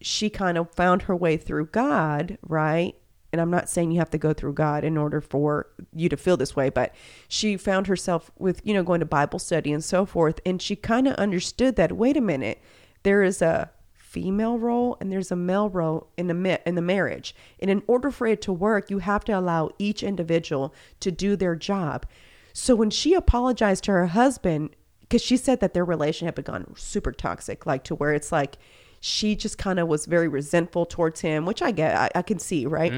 she 0.00 0.30
kind 0.30 0.56
of 0.58 0.70
found 0.72 1.02
her 1.02 1.16
way 1.16 1.36
through 1.36 1.66
God, 1.66 2.38
right? 2.46 2.94
And 3.32 3.40
I'm 3.40 3.50
not 3.50 3.68
saying 3.68 3.90
you 3.90 3.98
have 3.98 4.10
to 4.10 4.18
go 4.18 4.32
through 4.32 4.54
God 4.54 4.84
in 4.84 4.96
order 4.96 5.20
for 5.20 5.66
you 5.92 6.08
to 6.08 6.16
feel 6.16 6.36
this 6.36 6.56
way, 6.56 6.70
but 6.70 6.94
she 7.28 7.56
found 7.56 7.86
herself 7.86 8.30
with, 8.38 8.60
you 8.64 8.72
know, 8.72 8.82
going 8.82 9.00
to 9.00 9.06
Bible 9.06 9.38
study 9.38 9.72
and 9.72 9.84
so 9.84 10.06
forth. 10.06 10.40
And 10.46 10.62
she 10.62 10.76
kind 10.76 11.06
of 11.06 11.14
understood 11.16 11.76
that, 11.76 11.92
wait 11.92 12.16
a 12.16 12.22
minute, 12.22 12.62
there 13.02 13.22
is 13.22 13.42
a 13.42 13.70
female 13.92 14.58
role 14.58 14.96
and 15.00 15.12
there's 15.12 15.30
a 15.30 15.36
male 15.36 15.68
role 15.68 16.08
in 16.16 16.28
the 16.28 16.60
in 16.66 16.74
the 16.74 16.82
marriage. 16.82 17.34
And 17.60 17.70
in 17.70 17.82
order 17.86 18.10
for 18.10 18.26
it 18.26 18.40
to 18.42 18.52
work, 18.52 18.88
you 18.90 18.98
have 19.00 19.24
to 19.26 19.38
allow 19.38 19.70
each 19.78 20.02
individual 20.02 20.74
to 21.00 21.10
do 21.10 21.36
their 21.36 21.54
job. 21.54 22.06
So 22.54 22.74
when 22.74 22.90
she 22.90 23.12
apologized 23.12 23.84
to 23.84 23.92
her 23.92 24.06
husband, 24.06 24.70
because 25.00 25.22
she 25.22 25.36
said 25.36 25.60
that 25.60 25.74
their 25.74 25.84
relationship 25.84 26.36
had 26.36 26.46
gone 26.46 26.74
super 26.76 27.12
toxic, 27.12 27.66
like 27.66 27.84
to 27.84 27.94
where 27.94 28.14
it's 28.14 28.32
like 28.32 28.56
she 29.00 29.36
just 29.36 29.58
kind 29.58 29.78
of 29.78 29.88
was 29.88 30.06
very 30.06 30.28
resentful 30.28 30.86
towards 30.86 31.20
him, 31.20 31.44
which 31.46 31.62
I 31.62 31.70
get, 31.70 31.94
I, 31.96 32.10
I 32.16 32.22
can 32.22 32.38
see, 32.38 32.66
right? 32.66 32.92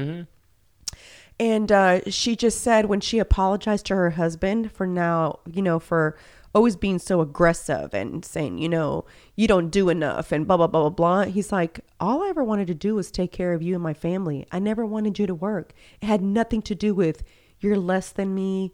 And 1.39 1.71
uh, 1.71 2.01
she 2.09 2.35
just 2.35 2.61
said 2.61 2.85
when 2.85 2.99
she 3.01 3.17
apologized 3.17 3.85
to 3.87 3.95
her 3.95 4.11
husband 4.11 4.71
for 4.71 4.85
now, 4.85 5.39
you 5.51 5.61
know, 5.61 5.79
for 5.79 6.15
always 6.53 6.75
being 6.75 6.99
so 6.99 7.21
aggressive 7.21 7.93
and 7.93 8.23
saying, 8.25 8.57
you 8.59 8.67
know, 8.69 9.05
you 9.35 9.47
don't 9.47 9.69
do 9.69 9.89
enough 9.89 10.31
and 10.31 10.45
blah, 10.45 10.57
blah, 10.57 10.67
blah, 10.67 10.81
blah, 10.81 10.89
blah. 10.89 11.23
He's 11.31 11.51
like, 11.51 11.79
all 11.99 12.23
I 12.23 12.29
ever 12.29 12.43
wanted 12.43 12.67
to 12.67 12.73
do 12.75 12.95
was 12.95 13.09
take 13.09 13.31
care 13.31 13.53
of 13.53 13.61
you 13.61 13.73
and 13.73 13.83
my 13.83 13.93
family. 13.93 14.45
I 14.51 14.59
never 14.59 14.85
wanted 14.85 15.17
you 15.17 15.25
to 15.27 15.33
work. 15.33 15.73
It 16.01 16.05
had 16.05 16.21
nothing 16.21 16.61
to 16.63 16.75
do 16.75 16.93
with 16.93 17.23
you're 17.59 17.77
less 17.77 18.11
than 18.11 18.35
me. 18.35 18.73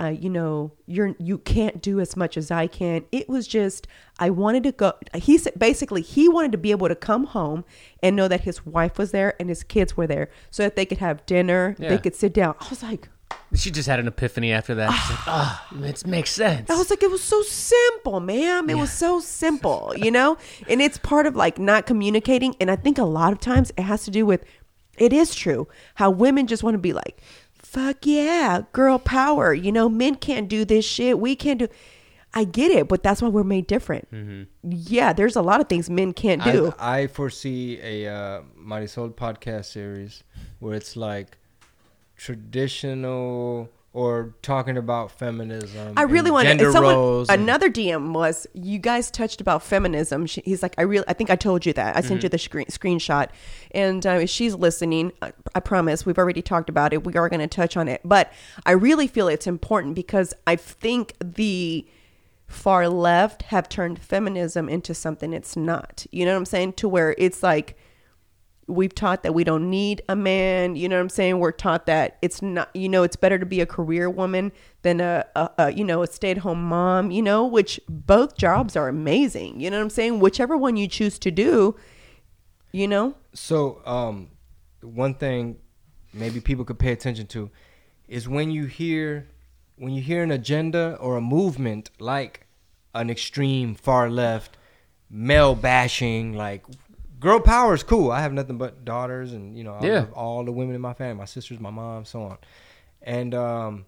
Uh, 0.00 0.08
you 0.08 0.30
know, 0.30 0.72
you're 0.86 1.14
you 1.18 1.36
can't 1.38 1.82
do 1.82 2.00
as 2.00 2.16
much 2.16 2.36
as 2.36 2.50
I 2.50 2.66
can. 2.66 3.04
It 3.12 3.28
was 3.28 3.46
just 3.46 3.86
I 4.18 4.30
wanted 4.30 4.62
to 4.62 4.72
go. 4.72 4.94
He 5.14 5.36
said 5.36 5.58
basically 5.58 6.00
he 6.00 6.28
wanted 6.28 6.52
to 6.52 6.58
be 6.58 6.70
able 6.70 6.88
to 6.88 6.94
come 6.94 7.24
home 7.26 7.64
and 8.02 8.16
know 8.16 8.26
that 8.28 8.42
his 8.42 8.64
wife 8.64 8.96
was 8.96 9.10
there 9.10 9.34
and 9.38 9.48
his 9.48 9.62
kids 9.62 9.96
were 9.96 10.06
there, 10.06 10.30
so 10.50 10.62
that 10.62 10.74
they 10.76 10.86
could 10.86 10.98
have 10.98 11.26
dinner. 11.26 11.76
Yeah. 11.78 11.90
They 11.90 11.98
could 11.98 12.14
sit 12.14 12.32
down. 12.32 12.54
I 12.60 12.68
was 12.70 12.82
like, 12.82 13.08
She 13.54 13.70
just 13.70 13.88
had 13.88 13.98
an 14.00 14.06
epiphany 14.06 14.52
after 14.52 14.74
that. 14.76 14.90
She's 14.90 15.10
like, 15.10 15.20
oh, 15.26 15.66
it 15.88 16.06
makes 16.06 16.30
sense. 16.30 16.70
I 16.70 16.76
was 16.76 16.88
like, 16.88 17.02
it 17.02 17.10
was 17.10 17.22
so 17.22 17.42
simple, 17.42 18.20
ma'am. 18.20 18.70
It 18.70 18.76
was 18.76 18.92
so 18.92 19.20
simple, 19.20 19.92
you 19.96 20.10
know? 20.10 20.38
And 20.68 20.80
it's 20.80 20.98
part 20.98 21.26
of 21.26 21.34
like 21.36 21.58
not 21.58 21.84
communicating. 21.86 22.54
And 22.60 22.70
I 22.70 22.76
think 22.76 22.98
a 22.98 23.04
lot 23.04 23.32
of 23.32 23.40
times 23.40 23.72
it 23.76 23.82
has 23.82 24.04
to 24.04 24.10
do 24.10 24.24
with, 24.24 24.44
it 24.98 25.12
is 25.12 25.34
true, 25.34 25.66
how 25.96 26.10
women 26.10 26.46
just 26.46 26.62
want 26.62 26.74
to 26.74 26.78
be 26.78 26.92
like, 26.92 27.20
fuck 27.70 28.04
yeah, 28.04 28.62
girl 28.72 28.98
power. 28.98 29.54
You 29.54 29.70
know, 29.70 29.88
men 29.88 30.16
can't 30.16 30.48
do 30.48 30.64
this 30.64 30.84
shit. 30.84 31.18
We 31.18 31.36
can't 31.36 31.60
do. 31.60 31.68
I 32.32 32.44
get 32.44 32.70
it, 32.70 32.88
but 32.88 33.02
that's 33.02 33.20
why 33.22 33.28
we're 33.28 33.42
made 33.42 33.66
different. 33.66 34.08
Yeah, 34.62 35.12
there's 35.12 35.34
a 35.34 35.42
lot 35.42 35.60
of 35.60 35.68
things 35.68 35.90
men 35.90 36.12
can't 36.12 36.42
do. 36.44 36.72
I, 36.78 37.00
I 37.00 37.06
foresee 37.08 37.80
a 37.82 38.12
uh, 38.12 38.42
Marisol 38.56 39.12
podcast 39.12 39.66
series 39.66 40.22
where 40.60 40.74
it's 40.74 40.96
like 40.96 41.38
traditional 42.16 43.68
or 43.92 44.34
talking 44.42 44.76
about 44.76 45.10
feminism. 45.10 45.94
I 45.96 46.02
really 46.02 46.30
want 46.30 46.46
gender 46.46 46.66
to. 46.66 46.72
Someone, 46.72 46.94
roles. 46.94 47.28
another 47.28 47.68
DM 47.68 48.12
was 48.12 48.46
you 48.54 48.78
guys 48.78 49.10
touched 49.10 49.40
about 49.40 49.64
feminism. 49.64 50.26
She, 50.26 50.42
he's 50.44 50.62
like, 50.62 50.74
I 50.78 50.82
really, 50.82 51.04
I 51.08 51.12
think 51.12 51.28
I 51.28 51.34
told 51.36 51.66
you 51.66 51.72
that. 51.72 51.96
I 51.96 52.00
sent 52.00 52.22
you 52.22 52.28
Mm-hmm. 52.28 52.30
the 52.30 52.38
screen, 52.38 52.66
screenshot, 52.66 53.30
and 53.72 54.06
uh, 54.06 54.26
she's 54.26 54.54
listening. 54.54 55.12
I, 55.22 55.32
I 55.54 55.60
promise. 55.60 56.06
We've 56.06 56.18
already 56.18 56.42
talked 56.42 56.68
about 56.68 56.92
it. 56.92 57.04
We 57.04 57.14
are 57.14 57.28
going 57.28 57.40
to 57.40 57.48
touch 57.48 57.76
on 57.76 57.88
it, 57.88 58.00
but 58.04 58.32
I 58.64 58.72
really 58.72 59.08
feel 59.08 59.26
it's 59.26 59.48
important 59.48 59.96
because 59.96 60.34
I 60.46 60.54
think 60.54 61.14
the 61.22 61.84
far 62.46 62.88
left 62.88 63.42
have 63.44 63.68
turned 63.68 63.98
feminism 63.98 64.68
into 64.68 64.94
something 64.94 65.32
it's 65.32 65.56
not. 65.56 66.06
You 66.12 66.24
know 66.24 66.32
what 66.32 66.38
I'm 66.38 66.44
saying? 66.46 66.74
To 66.74 66.88
where 66.88 67.14
it's 67.18 67.42
like 67.42 67.76
we've 68.70 68.94
taught 68.94 69.22
that 69.22 69.34
we 69.34 69.44
don't 69.44 69.68
need 69.68 70.02
a 70.08 70.16
man 70.16 70.76
you 70.76 70.88
know 70.88 70.96
what 70.96 71.02
i'm 71.02 71.08
saying? 71.08 71.38
We're 71.38 71.52
taught 71.52 71.86
that 71.86 72.18
it's 72.22 72.40
not 72.42 72.70
you 72.74 72.88
know 72.88 73.02
it's 73.02 73.16
better 73.16 73.38
to 73.38 73.46
be 73.46 73.60
a 73.60 73.66
career 73.66 74.08
woman 74.08 74.52
than 74.82 75.00
a, 75.00 75.24
a, 75.36 75.50
a 75.58 75.72
you 75.72 75.84
know 75.84 76.02
a 76.02 76.06
stay-at-home 76.06 76.62
mom 76.62 77.10
you 77.10 77.22
know 77.22 77.46
which 77.46 77.80
both 77.88 78.36
jobs 78.36 78.76
are 78.76 78.88
amazing 78.88 79.60
you 79.60 79.70
know 79.70 79.78
what 79.78 79.84
i'm 79.84 79.90
saying? 79.90 80.20
Whichever 80.20 80.56
one 80.56 80.76
you 80.76 80.88
choose 80.88 81.18
to 81.20 81.30
do 81.30 81.76
you 82.72 82.86
know? 82.86 83.14
So, 83.34 83.82
um, 83.84 84.28
one 84.80 85.14
thing 85.14 85.58
maybe 86.12 86.40
people 86.40 86.64
could 86.64 86.78
pay 86.78 86.92
attention 86.92 87.26
to 87.28 87.50
is 88.08 88.28
when 88.28 88.50
you 88.50 88.66
hear 88.66 89.28
when 89.76 89.92
you 89.92 90.02
hear 90.02 90.22
an 90.22 90.30
agenda 90.30 90.96
or 91.00 91.16
a 91.16 91.20
movement 91.20 91.90
like 91.98 92.46
an 92.94 93.08
extreme 93.08 93.74
far 93.74 94.10
left 94.10 94.56
male 95.08 95.54
bashing 95.54 96.34
like 96.34 96.64
girl 97.20 97.38
power 97.38 97.74
is 97.74 97.82
cool. 97.82 98.10
I 98.10 98.20
have 98.22 98.32
nothing 98.32 98.58
but 98.58 98.84
daughters 98.84 99.32
and 99.32 99.56
you 99.56 99.62
know 99.62 99.74
I 99.74 99.84
Yeah. 99.84 100.00
love 100.00 100.12
all 100.14 100.44
the 100.44 100.52
women 100.52 100.74
in 100.74 100.80
my 100.80 100.94
family 100.94 101.14
my 101.14 101.24
sisters 101.26 101.60
my 101.60 101.70
mom 101.70 102.04
so 102.04 102.22
on. 102.22 102.38
And 103.02 103.34
um 103.34 103.86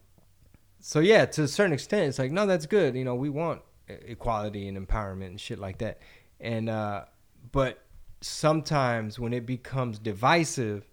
so 0.81 1.01
yeah 1.01 1.25
to 1.25 1.43
a 1.45 1.49
certain 1.49 1.73
extent 1.73 2.09
it's 2.09 2.19
like 2.19 2.31
no 2.31 2.47
that's 2.47 2.67
good. 2.67 2.95
You 2.95 3.05
know 3.05 3.15
we 3.15 3.31
want 3.31 3.63
equality 3.89 4.69
and 4.69 4.77
empowerment 4.79 5.27
and 5.27 5.41
shit 5.41 5.59
like 5.59 5.79
that. 5.79 5.99
And 6.41 6.69
uh 6.69 7.07
but 7.51 7.81
sometimes 8.21 9.19
when 9.19 9.33
it 9.33 9.47
becomes 9.47 9.99
divisive 9.99 10.89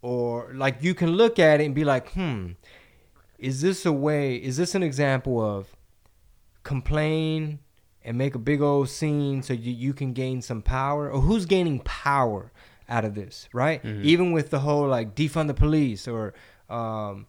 or 0.00 0.52
like 0.54 0.82
you 0.82 0.94
can 0.94 1.10
look 1.10 1.38
at 1.38 1.60
it 1.60 1.64
and 1.64 1.74
be 1.74 1.84
like 1.84 2.12
hmm 2.12 2.52
is 3.38 3.60
this 3.60 3.84
a 3.84 3.92
way 3.92 4.36
is 4.36 4.56
this 4.56 4.74
an 4.74 4.82
example 4.82 5.40
of 5.40 5.74
complain 6.62 7.58
and 8.04 8.16
make 8.18 8.34
a 8.34 8.38
big 8.38 8.60
old 8.60 8.88
scene 8.88 9.42
so 9.42 9.52
you, 9.52 9.72
you 9.72 9.92
can 9.92 10.12
gain 10.12 10.42
some 10.42 10.62
power. 10.62 11.10
Or 11.10 11.20
who's 11.20 11.46
gaining 11.46 11.80
power 11.80 12.52
out 12.88 13.04
of 13.04 13.14
this 13.14 13.48
right? 13.52 13.82
Even 13.84 14.32
with 14.32 14.50
the 14.50 14.60
whole 14.60 14.86
like 14.88 15.14
defund 15.14 15.46
the 15.46 15.54
police 15.54 16.06
or 16.08 16.34
um 16.68 17.26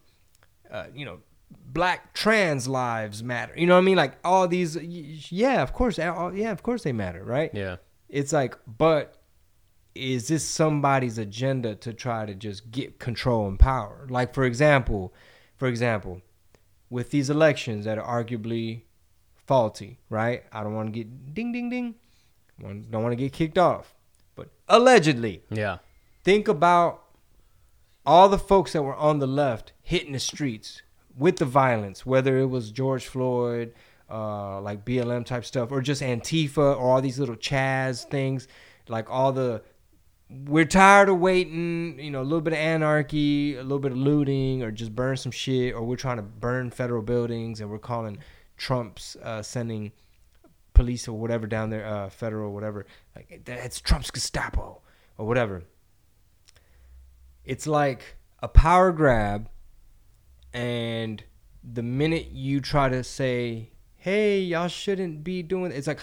uh, 0.70 0.86
you 0.94 1.04
know 1.04 1.20
black 1.66 2.12
trans 2.14 2.66
lives 2.68 3.22
matter. 3.22 3.54
You 3.56 3.66
know 3.66 3.74
what 3.74 3.80
i 3.82 3.84
mean? 3.84 3.96
Like 3.96 4.14
all 4.24 4.48
these 4.48 4.76
yeah 5.32 5.62
of 5.62 5.72
course 5.72 5.98
all- 5.98 6.34
yeah 6.34 6.50
of 6.50 6.62
course 6.62 6.82
they 6.82 6.92
matter 6.92 7.22
right? 7.24 7.50
Yeah. 7.54 7.76
it's 8.08 8.32
like 8.32 8.56
but 8.66 9.16
is 9.94 10.26
this 10.26 10.44
somebody's 10.44 11.18
agenda 11.18 11.76
to 11.76 11.92
try 11.94 12.26
to 12.26 12.34
just 12.34 12.70
get 12.72 12.98
control 12.98 13.46
and 13.46 13.58
power? 13.58 14.06
Like 14.10 14.34
for 14.34 14.44
example 14.44 15.14
for 15.56 15.68
example 15.68 16.20
with 16.90 17.10
these 17.10 17.30
elections 17.30 17.84
that 17.84 17.96
are 17.98 18.24
arguably 18.24 18.82
faulty 19.46 19.98
right 20.08 20.44
i 20.52 20.62
don't 20.62 20.74
want 20.74 20.88
to 20.92 20.92
get 20.92 21.34
ding 21.34 21.52
ding 21.52 21.68
ding 21.70 21.94
don't 22.60 23.02
want 23.02 23.12
to 23.12 23.16
get 23.16 23.32
kicked 23.32 23.58
off 23.58 23.94
but 24.36 24.48
allegedly 24.68 25.42
Yeah. 25.50 25.78
think 26.22 26.48
about 26.48 27.02
all 28.06 28.28
the 28.28 28.38
folks 28.38 28.72
that 28.72 28.82
were 28.82 28.94
on 28.96 29.18
the 29.18 29.26
left 29.26 29.72
hitting 29.82 30.12
the 30.12 30.18
streets 30.20 30.82
with 31.16 31.36
the 31.36 31.44
violence, 31.44 32.04
whether 32.04 32.38
it 32.38 32.46
was 32.46 32.70
George 32.70 33.06
Floyd, 33.06 33.72
uh, 34.10 34.60
like 34.60 34.84
BLM 34.84 35.24
type 35.24 35.44
stuff, 35.44 35.70
or 35.72 35.80
just 35.80 36.02
Antifa, 36.02 36.58
or 36.58 36.76
all 36.92 37.00
these 37.00 37.18
little 37.18 37.36
Chaz 37.36 38.04
things, 38.10 38.46
like 38.88 39.08
all 39.10 39.32
the. 39.32 39.62
We're 40.28 40.64
tired 40.64 41.08
of 41.08 41.18
waiting, 41.20 41.98
you 42.00 42.10
know, 42.10 42.20
a 42.20 42.24
little 42.24 42.40
bit 42.40 42.52
of 42.52 42.58
anarchy, 42.58 43.54
a 43.56 43.62
little 43.62 43.78
bit 43.78 43.92
of 43.92 43.98
looting, 43.98 44.62
or 44.62 44.70
just 44.72 44.94
burn 44.94 45.16
some 45.16 45.30
shit, 45.32 45.72
or 45.74 45.82
we're 45.82 45.96
trying 45.96 46.16
to 46.16 46.22
burn 46.22 46.70
federal 46.70 47.02
buildings, 47.02 47.60
and 47.60 47.70
we're 47.70 47.78
calling 47.78 48.18
Trump's 48.56 49.16
uh, 49.22 49.42
sending 49.42 49.92
police 50.74 51.06
or 51.08 51.18
whatever 51.18 51.46
down 51.46 51.70
there, 51.70 51.86
uh, 51.86 52.10
federal, 52.10 52.52
whatever. 52.52 52.86
Like 53.14 53.42
that's 53.44 53.80
Trump's 53.80 54.10
Gestapo 54.10 54.80
or 55.16 55.26
whatever. 55.26 55.64
It's 57.44 57.66
like 57.66 58.16
a 58.42 58.48
power 58.48 58.92
grab, 58.92 59.48
and 60.52 61.22
the 61.62 61.82
minute 61.82 62.28
you 62.32 62.60
try 62.60 62.88
to 62.88 63.04
say, 63.04 63.70
"Hey, 63.96 64.40
y'all 64.40 64.68
shouldn't 64.68 65.24
be 65.24 65.42
doing," 65.42 65.72
it's 65.72 65.86
like, 65.86 66.00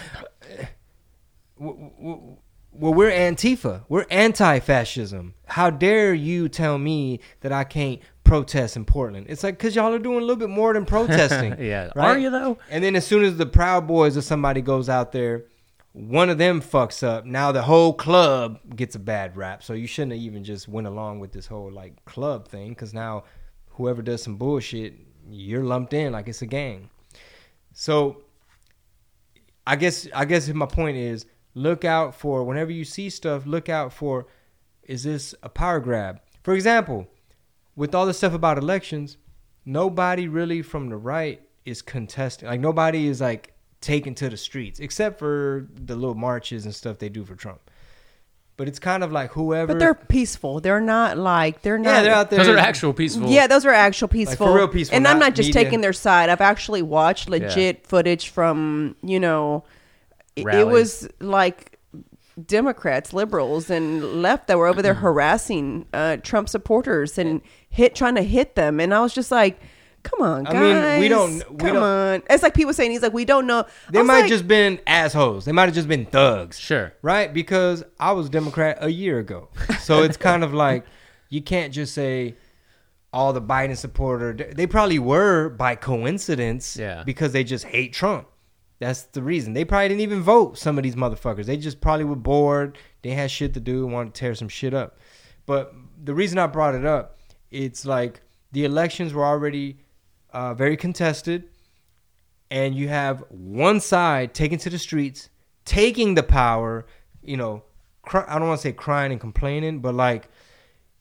w- 1.60 2.38
well, 2.72 2.94
we're 2.94 3.12
Antifa, 3.12 3.84
we're 3.90 4.06
anti-fascism. 4.10 5.34
How 5.46 5.70
dare 5.70 6.14
you 6.14 6.48
tell 6.48 6.78
me 6.78 7.20
that 7.42 7.52
I 7.52 7.64
can't 7.64 8.00
protest 8.32 8.78
in 8.78 8.86
Portland? 8.86 9.26
It's 9.28 9.44
like 9.44 9.58
because 9.58 9.76
y'all 9.76 9.94
are 9.94 10.00
doing 10.00 10.20
a 10.20 10.22
little 10.22 10.38
bit 10.38 10.50
more 10.50 10.74
than 10.74 10.86
protesting. 10.86 11.58
Yeah. 11.60 11.92
right? 11.98 12.16
Are 12.16 12.18
you 12.18 12.30
though? 12.30 12.58
And 12.70 12.82
then 12.82 12.96
as 12.96 13.06
soon 13.06 13.26
as 13.26 13.36
the 13.36 13.46
Proud 13.46 13.88
Boys 13.88 14.16
or 14.16 14.22
somebody 14.22 14.62
goes 14.62 14.88
out 14.88 15.12
there, 15.12 15.48
one 15.92 16.30
of 16.30 16.38
them 16.38 16.62
fucks 16.62 17.04
up. 17.06 17.26
Now 17.26 17.52
the 17.52 17.62
whole 17.62 17.92
club 17.94 18.60
gets 18.74 18.96
a 18.96 19.00
bad 19.00 19.36
rap. 19.36 19.64
So 19.64 19.74
you 19.74 19.86
shouldn't 19.86 20.14
have 20.14 20.22
even 20.22 20.46
just 20.46 20.70
went 20.70 20.88
along 20.88 21.20
with 21.20 21.34
this 21.34 21.46
whole 21.46 21.70
like 21.70 22.06
club 22.06 22.48
thing 22.48 22.70
because 22.70 22.94
now 22.94 23.26
whoever 23.72 24.02
does 24.02 24.24
some 24.24 24.38
bullshit, 24.38 24.94
you're 25.30 25.66
lumped 25.66 25.94
in 25.94 26.14
like 26.14 26.30
it's 26.30 26.42
a 26.42 26.46
gang. 26.48 26.90
So 27.74 28.24
I 29.68 29.76
guess 29.76 30.08
I 30.16 30.24
guess 30.24 30.48
my 30.48 30.68
point 30.68 30.96
is 30.96 31.26
look 31.54 31.84
out 31.84 32.16
for 32.16 32.46
whenever 32.46 32.72
you 32.72 32.86
see 32.86 33.10
stuff, 33.10 33.46
look 33.46 33.68
out 33.68 33.92
for 33.92 34.28
is 34.84 35.04
this 35.04 35.36
a 35.44 35.50
power 35.50 35.82
grab? 35.82 36.22
For 36.44 36.54
example, 36.54 37.08
with 37.76 37.96
all 37.96 38.06
the 38.06 38.14
stuff 38.14 38.34
about 38.34 38.58
elections, 38.58 39.18
nobody 39.66 40.28
really 40.28 40.62
from 40.62 40.90
the 40.90 40.98
right 40.98 41.42
is 41.66 41.82
contesting. 41.82 42.48
Like 42.50 42.60
nobody 42.60 43.08
is 43.08 43.22
like 43.22 43.54
taken 43.80 44.14
to 44.16 44.30
the 44.30 44.38
streets 44.38 44.80
except 44.80 45.18
for 45.20 45.68
the 45.74 45.96
little 45.96 46.16
marches 46.16 46.66
and 46.66 46.74
stuff 46.76 47.00
they 47.00 47.10
do 47.10 47.24
for 47.26 47.36
Trump. 47.36 47.62
But 48.58 48.68
it's 48.68 48.78
kind 48.80 49.04
of 49.04 49.12
like 49.12 49.32
whoever 49.32 49.74
But 49.74 49.80
they're 49.80 49.96
peaceful. 49.96 50.60
They're 50.60 50.82
not 50.82 51.18
like 51.18 51.62
they're 51.64 51.80
not. 51.80 51.90
yeah, 51.90 52.02
they're 52.04 52.14
out 52.14 52.30
there. 52.30 52.40
Those 52.44 52.50
are 52.50 52.58
actual 52.58 52.94
peaceful. 52.94 53.28
Yeah, 53.28 53.48
those 53.48 53.66
are 53.66 53.72
actual 53.72 54.08
peaceful. 54.08 54.48
For 54.48 54.54
real 54.56 54.68
peaceful, 54.68 54.96
And 54.98 55.08
I'm 55.08 55.18
not 55.18 55.28
not 55.30 55.36
just 55.36 55.48
media. 55.50 55.64
taking 55.64 55.82
their 55.82 55.94
side. 55.94 56.30
I've 56.30 56.42
actually 56.42 56.84
watched 56.84 57.28
legit 57.30 57.88
footage 57.88 58.30
from, 58.30 58.96
you 59.02 59.20
know, 59.20 59.64
it, 60.36 60.46
it 60.46 60.68
was 60.68 61.08
like 61.20 61.80
Democrats, 62.46 63.14
liberals, 63.14 63.70
and 63.70 64.22
left 64.22 64.48
that 64.48 64.58
were 64.58 64.68
over 64.68 64.82
there 64.82 64.94
harassing 64.96 65.86
uh, 65.94 66.18
Trump 66.18 66.48
supporters 66.48 67.18
and 67.18 67.42
hit 67.72 67.96
trying 67.96 68.16
to 68.16 68.22
hit 68.22 68.54
them. 68.56 68.80
And 68.80 68.94
I 68.94 69.00
was 69.02 69.14
just 69.14 69.32
like, 69.32 69.60
come 70.04 70.22
on, 70.22 70.46
I 70.48 70.54
guys. 70.54 70.92
mean, 70.94 71.00
we 71.00 71.08
don't- 71.08 71.52
we 71.52 71.58
come 71.58 71.74
don't- 71.74 71.84
on. 71.84 72.24
It's 72.30 72.44
like 72.44 72.54
people 72.54 72.74
saying, 72.74 72.92
he's 72.92 73.02
like, 73.02 73.14
we 73.14 73.26
don't 73.26 73.48
know. 73.48 73.66
They 73.92 74.04
might 74.04 74.22
like, 74.22 74.30
just 74.30 74.48
been 74.48 74.80
assholes. 74.86 75.46
They 75.46 75.52
might 75.52 75.66
have 75.66 75.74
just 75.74 75.88
been 75.88 76.06
thugs. 76.06 76.60
Sure. 76.60 76.94
Right? 77.02 77.34
Because 77.34 77.84
I 78.00 78.12
was 78.12 78.30
Democrat 78.30 78.78
a 78.82 78.90
year 78.90 79.18
ago. 79.20 79.50
So 79.80 80.04
it's 80.04 80.18
kind 80.30 80.44
of 80.44 80.54
like 80.54 80.86
you 81.30 81.42
can't 81.42 81.74
just 81.74 81.94
say 81.96 82.36
all 83.14 83.34
the 83.34 83.42
Biden 83.42 83.76
supporter 83.76 84.32
they 84.34 84.66
probably 84.66 84.98
were 85.00 85.50
by 85.50 85.76
coincidence 85.76 86.78
Yeah. 86.78 87.04
because 87.06 87.32
they 87.34 87.44
just 87.44 87.66
hate 87.66 87.94
Trump. 87.94 88.28
That's 88.80 89.04
the 89.04 89.22
reason. 89.22 89.54
They 89.54 89.64
probably 89.66 89.90
didn't 89.90 90.02
even 90.02 90.22
vote 90.22 90.58
some 90.58 90.78
of 90.80 90.84
these 90.84 90.96
motherfuckers. 90.96 91.46
They 91.46 91.58
just 91.58 91.80
probably 91.82 92.06
were 92.06 92.16
bored. 92.16 92.78
They 93.04 93.12
had 93.12 93.30
shit 93.30 93.54
to 93.54 93.60
do 93.60 93.84
and 93.84 93.94
wanted 93.94 94.16
to 94.16 94.20
tear 94.20 94.34
some 94.34 94.48
shit 94.50 94.74
up. 94.74 94.98
But 95.46 95.76
the 96.04 96.16
reason 96.16 96.40
I 96.40 96.48
brought 96.48 96.74
it 96.74 96.86
up, 96.86 97.20
it's 97.52 97.86
like 97.86 98.22
the 98.52 98.66
elections 98.66 99.14
were 99.14 99.26
already 99.26 99.78
uh, 100.34 100.54
very 100.54 100.78
contested 100.78 101.50
and 102.52 102.76
you 102.76 102.90
have 102.90 103.24
one 103.30 103.80
side 103.80 104.34
taking 104.34 104.58
to 104.60 104.70
the 104.70 104.78
streets, 104.78 105.30
taking 105.64 106.16
the 106.16 106.24
power, 106.24 106.86
you 107.24 107.38
know, 107.38 107.64
cry, 108.02 108.26
I 108.28 108.38
don't 108.38 108.50
want 108.50 108.60
to 108.60 108.68
say 108.68 108.74
crying 108.74 109.14
and 109.14 109.22
complaining, 109.22 109.80
but 109.80 109.96
like, 109.96 110.30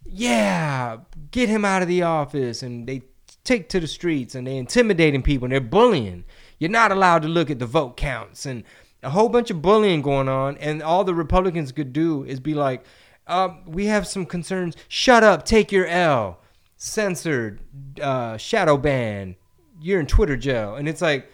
yeah, 0.07 0.99
get 1.33 1.49
him 1.49 1.65
out 1.65 1.83
of 1.83 1.89
the 1.89 2.03
office. 2.03 2.63
And 2.63 2.87
they 2.87 3.03
take 3.43 3.69
to 3.71 3.81
the 3.81 3.89
streets 3.89 4.37
and 4.37 4.47
they're 4.47 4.55
intimidating 4.55 5.23
people 5.23 5.47
and 5.47 5.53
they're 5.53 5.61
bullying. 5.61 6.25
You're 6.59 6.71
not 6.71 6.93
allowed 6.93 7.23
to 7.23 7.29
look 7.29 7.51
at 7.51 7.59
the 7.59 7.67
vote 7.67 7.97
counts 7.97 8.47
and 8.47 8.63
a 9.03 9.11
whole 9.11 9.29
bunch 9.29 9.51
of 9.51 9.61
bullying 9.61 10.03
going 10.03 10.29
on. 10.29 10.57
And 10.59 10.83
all 10.83 11.03
the 11.03 11.15
Republicans 11.15 11.73
could 11.73 11.93
do 11.93 12.25
is 12.25 12.39
be 12.39 12.55
like, 12.55 12.85
uh, 13.31 13.55
we 13.65 13.87
have 13.87 14.07
some 14.07 14.27
concerns. 14.27 14.77
Shut 14.89 15.23
up, 15.23 15.45
take 15.45 15.71
your 15.71 15.87
L. 15.87 16.41
Censored, 16.77 17.61
uh, 18.03 18.37
shadow 18.37 18.77
ban. 18.77 19.37
You're 19.81 20.01
in 20.01 20.07
Twitter 20.07 20.37
jail. 20.37 20.75
And 20.75 20.89
it's 20.89 21.01
like, 21.01 21.31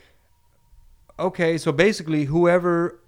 okay, 1.18 1.56
so 1.58 1.72
basically 1.72 2.26
whoever 2.26 3.00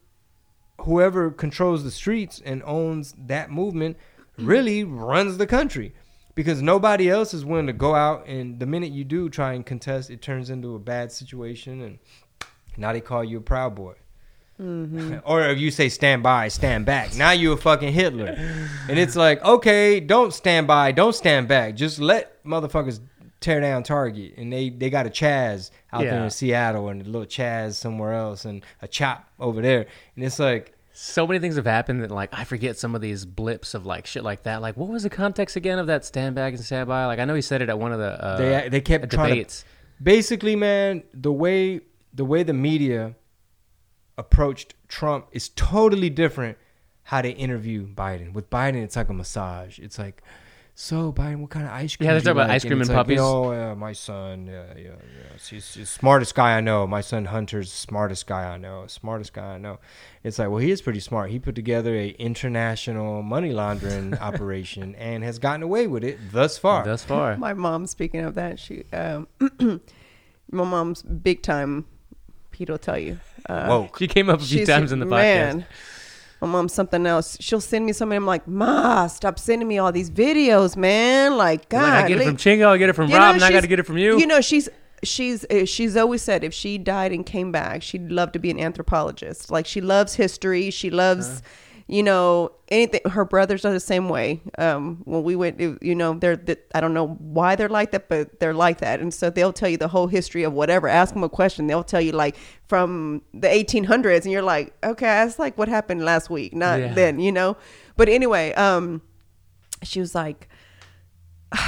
whoever 0.83 1.31
controls 1.31 1.83
the 1.83 1.91
streets 1.91 2.41
and 2.45 2.63
owns 2.65 3.13
that 3.19 3.51
movement 3.51 3.97
really 4.39 4.85
runs 4.85 5.37
the 5.37 5.47
country 5.47 5.93
because 6.37 6.63
nobody 6.63 7.11
else 7.11 7.35
is 7.35 7.45
willing 7.45 7.67
to 7.67 7.73
go 7.73 7.97
out 7.97 8.25
and 8.29 8.61
the 8.61 8.67
minute 8.67 8.93
you 8.93 9.03
do 9.03 9.29
try 9.29 9.55
and 9.55 9.67
contest 9.67 10.09
it 10.09 10.23
turns 10.23 10.51
into 10.51 10.77
a 10.77 10.79
bad 10.79 11.11
situation 11.11 11.83
and 11.83 11.99
now 12.77 12.93
they 12.93 13.01
call 13.01 13.25
you 13.25 13.39
a 13.39 13.41
proud 13.41 13.75
boy 13.75 13.95
or 15.25 15.43
if 15.43 15.59
you 15.59 15.71
say 15.71 15.89
stand 15.89 16.23
by 16.23 16.49
stand 16.49 16.85
back. 16.85 17.15
Now 17.17 17.31
you 17.31 17.53
a 17.53 17.57
fucking 17.57 17.93
hitler. 17.93 18.37
And 18.89 18.99
it's 18.99 19.15
like 19.17 19.43
okay 19.45 20.01
don't 20.01 20.33
stand 20.35 20.67
by 20.67 20.91
don't 20.93 21.15
stand 21.15 21.47
back. 21.49 21.77
Just 21.77 22.01
let 22.01 22.43
motherfuckers 22.45 23.01
tear 23.41 23.61
down 23.61 23.85
target. 23.85 24.35
And 24.37 24.53
they 24.53 24.69
they 24.71 24.91
got 24.91 25.07
a 25.07 25.11
chaz 25.11 25.71
out 25.93 26.03
there 26.03 26.25
in 26.25 26.31
seattle 26.31 26.89
and 26.89 27.01
a 27.03 27.05
little 27.05 27.25
chaz 27.27 27.75
somewhere 27.75 28.15
else 28.15 28.45
and 28.45 28.65
a 28.83 28.89
chop 28.89 29.31
over 29.39 29.63
there. 29.63 29.87
And 30.17 30.25
it's 30.25 30.39
like 30.41 30.75
So 30.93 31.25
many 31.29 31.39
things 31.39 31.55
have 31.55 31.65
happened 31.67 32.03
that 32.03 32.11
like 32.11 32.31
I 32.33 32.43
forget 32.43 32.77
some 32.77 32.97
of 32.97 33.01
these 33.01 33.25
blips 33.25 33.75
of 33.75 33.87
like 33.87 34.07
shit 34.09 34.25
like 34.25 34.43
that. 34.43 34.61
Like 34.61 34.77
what 34.77 34.89
was 34.89 35.05
the 35.05 35.11
context 35.11 35.55
again 35.55 35.79
of 35.79 35.87
that 35.87 36.05
stand 36.05 36.35
back 36.35 36.53
and 36.55 36.65
stand 36.65 36.89
by? 36.89 37.07
Like 37.07 37.21
I 37.21 37.25
know 37.25 37.35
he 37.35 37.43
said 37.43 37.63
it 37.63 37.69
at 37.69 37.79
one 37.79 37.93
of 37.93 38.01
the 38.01 38.25
uh, 38.25 38.37
they 38.39 38.69
they 38.69 38.81
kept 38.81 39.09
trying 39.13 39.29
debates. 39.29 39.61
to 39.61 39.67
basically 40.03 40.57
man 40.57 41.05
the 41.15 41.33
way 41.33 41.81
the 42.13 42.25
way 42.25 42.43
the 42.43 42.53
media 42.53 43.15
approached 44.19 44.75
Trump 44.89 45.29
is 45.33 45.49
totally 45.51 46.11
different 46.11 46.59
how 47.05 47.23
they 47.23 47.31
interview 47.31 47.87
Biden. 47.87 48.35
With 48.35 48.51
Biden 48.51 48.83
it's 48.83 48.97
like 48.97 49.09
a 49.09 49.15
massage. 49.15 49.79
It's 49.79 49.99
like 49.99 50.23
So 50.75 51.13
Biden, 51.13 51.41
what 51.41 51.51
kind 51.51 51.67
of 51.67 51.73
ice 51.73 51.97
cream? 51.97 52.07
Yeah, 52.07 52.15
they 52.15 52.21
do 52.21 52.25
talk 52.27 52.33
about 52.33 52.49
like?" 52.49 52.57
ice 52.57 52.65
cream 52.65 52.81
it's 52.81 52.91
and 52.91 52.97
like, 52.97 53.07
puppies. 53.07 53.21
Oh, 53.21 53.53
yeah, 53.53 53.75
my 53.75 53.93
son. 53.93 54.47
Yeah, 54.47 54.65
yeah, 54.77 54.83
yeah. 54.85 55.33
He's, 55.35 55.51
he's 55.51 55.75
the 55.75 55.87
smartest 55.87 56.35
guy 56.35 56.57
I 56.57 56.61
know. 56.61 56.87
My 56.87 57.01
son 57.01 57.25
Hunter's 57.25 57.71
the 57.71 57.77
smartest 57.79 58.27
guy 58.27 58.45
I 58.55 58.59
know. 58.59 58.85
Smartest 58.87 59.33
guy 59.33 59.55
I 59.55 59.59
know. 59.59 59.79
It's 60.23 60.39
like, 60.39 60.51
well, 60.51 60.59
he 60.59 60.71
is 60.71 60.83
pretty 60.83 61.01
smart. 61.01 61.31
He 61.31 61.39
put 61.39 61.55
together 61.55 61.97
a 61.97 62.11
international 62.11 63.23
money 63.23 63.53
laundering 63.53 64.15
operation 64.21 64.95
and 64.97 65.25
has 65.25 65.39
gotten 65.39 65.63
away 65.63 65.87
with 65.87 66.05
it 66.05 66.19
thus 66.31 66.59
far. 66.59 66.85
Thus 66.85 67.03
far. 67.05 67.37
My 67.39 67.55
mom, 67.55 67.87
speaking 67.87 68.21
of 68.21 68.35
that, 68.35 68.61
she, 68.61 68.85
um, 68.93 69.27
my 70.51 70.65
mom's 70.65 71.03
big 71.03 71.43
time. 71.43 71.87
Pete 72.59 72.69
will 72.71 72.77
tell 72.79 72.99
you. 72.99 73.21
Uh, 73.49 73.67
Whoa. 73.67 73.91
She 73.99 74.09
came 74.09 74.29
up 74.29 74.41
a 74.41 74.45
few 74.45 74.59
she's- 74.59 74.69
times 74.69 74.91
in 74.91 74.99
the 74.99 75.07
podcast. 75.07 75.11
man, 75.55 75.67
My 76.41 76.49
mom's 76.49 76.73
something 76.75 77.07
else. 77.07 77.37
She'll 77.41 77.61
send 77.61 77.87
me 77.87 77.93
something. 77.93 78.17
I'm 78.17 78.27
like, 78.27 78.49
Ma, 78.49 79.07
stop 79.07 79.39
sending 79.39 79.69
me 79.69 79.79
all 79.79 79.93
these 79.93 80.11
videos, 80.11 80.77
man. 80.77 81.37
Like, 81.37 81.69
God, 81.69 81.83
Like, 81.83 82.05
I 82.05 82.09
get 82.09 82.21
it 82.21 82.25
from 82.27 82.37
Chingo, 82.37 82.67
I 82.67 82.77
get 82.77 82.89
it 82.89 82.95
from 82.95 83.09
You 83.11 83.17
Rob, 83.17 83.29
know, 83.31 83.35
and 83.37 83.45
I 83.45 83.53
got 83.53 83.61
to 83.61 83.69
get 83.69 83.79
it 83.79 83.85
from 83.87 83.97
you. 83.99 84.19
You 84.19 84.27
know, 84.27 84.41
she's 84.41 84.69
she's 85.05 85.45
uh, 85.45 85.65
she's 85.65 85.97
always 85.97 86.23
said 86.23 86.43
if 86.43 86.53
she 86.53 86.77
died 86.79 87.13
and 87.13 87.25
came 87.25 87.53
back, 87.53 87.83
she'd 87.85 88.11
love 88.11 88.33
to 88.33 88.41
be 88.41 88.51
an 88.51 88.59
anthropologist. 88.59 89.51
Like 89.53 89.65
she 89.67 89.81
loves 89.81 90.15
history. 90.17 90.71
She 90.71 90.91
loves, 90.91 91.29
Uh-huh. 91.29 91.41
You 91.89 92.03
know, 92.03 92.53
anything. 92.69 93.01
Her 93.11 93.25
brothers 93.25 93.65
are 93.65 93.73
the 93.73 93.81
same 93.81 94.09
way. 94.11 94.41
Um, 94.59 94.99
when 95.05 95.23
we 95.23 95.35
went, 95.35 95.59
you 95.59 95.95
know, 95.95 96.13
they're 96.15 96.37
the, 96.37 96.59
I 96.75 96.81
don't 96.81 96.93
know 96.95 97.09
why 97.19 97.57
they're 97.57 97.69
like 97.71 97.91
that, 97.93 98.09
but 98.09 98.39
they're 98.41 98.53
like 98.55 98.79
that, 98.81 99.01
and 99.01 99.13
so 99.13 99.31
they'll 99.31 99.53
tell 99.55 99.69
you 99.71 99.79
the 99.79 99.89
whole 99.89 100.07
history 100.07 100.43
of 100.45 100.53
whatever. 100.53 100.87
Ask 100.87 101.15
them 101.15 101.25
a 101.25 101.29
question, 101.29 101.67
they'll 101.67 101.83
tell 101.83 102.01
you 102.01 102.13
like 102.13 102.37
from 102.69 103.23
the 103.33 103.49
1800s, 103.49 104.23
and 104.25 104.31
you're 104.33 104.43
like, 104.43 104.75
okay, 104.85 105.07
that's 105.07 105.39
like 105.39 105.57
what 105.59 105.69
happened 105.69 106.05
last 106.05 106.29
week, 106.31 106.55
not 106.55 106.79
Yeah. 106.79 106.93
then, 106.95 107.19
you 107.21 107.33
know. 107.33 107.57
But 107.97 108.09
anyway, 108.09 108.53
um, 108.55 109.01
she 109.83 109.99
was 110.01 110.15
like. 110.15 110.49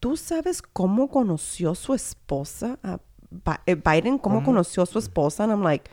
¿Tú 0.00 0.16
sabes 0.18 0.60
cómo 0.60 1.08
conoció 1.10 1.74
su 1.74 1.94
esposa? 1.94 2.78
a 2.82 2.98
Bi- 3.30 3.58
eh, 3.66 3.74
Biden, 3.74 4.18
¿cómo 4.18 4.44
conoció 4.44 4.86
su 4.86 4.98
esposa? 4.98 5.40
And 5.44 5.52
I'm 5.52 5.62
like, 5.62 5.90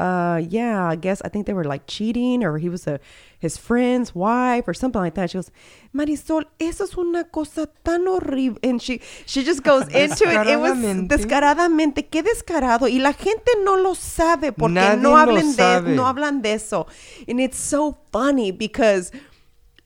uh, 0.00 0.38
yeah, 0.48 0.86
I 0.86 0.96
guess 0.96 1.20
I 1.22 1.28
think 1.28 1.46
they 1.46 1.52
were 1.52 1.64
like 1.64 1.86
cheating 1.86 2.42
or 2.42 2.58
he 2.58 2.68
was 2.70 2.86
a 2.86 2.98
his 3.38 3.56
friend's 3.56 4.14
wife 4.14 4.66
or 4.66 4.74
something 4.74 5.00
like 5.00 5.14
that. 5.14 5.30
She 5.30 5.38
goes, 5.38 5.50
Marisol, 5.94 6.44
eso 6.58 6.84
es 6.84 6.96
una 6.96 7.24
cosa 7.24 7.68
tan 7.84 8.06
horrible. 8.06 8.58
And 8.62 8.80
she 8.80 9.00
she 9.26 9.44
just 9.44 9.62
goes 9.62 9.84
into 10.02 10.24
it. 10.24 10.46
It 10.46 10.58
was 10.58 10.76
Descaradamente. 11.08 12.08
qué 12.10 12.22
descarado. 12.22 12.88
Y 12.88 12.98
la 12.98 13.12
gente 13.12 13.50
no 13.62 13.76
lo 13.76 13.94
sabe 13.94 14.52
porque 14.52 14.74
Nadie 14.74 15.02
no 15.02 15.10
lo 15.10 15.16
hablan 15.16 15.56
de 15.56 15.94
no 15.94 16.06
hablan 16.06 16.42
de 16.42 16.52
eso. 16.54 16.86
And 17.28 17.40
it's 17.40 17.58
so 17.58 17.98
funny 18.12 18.50
because 18.52 19.12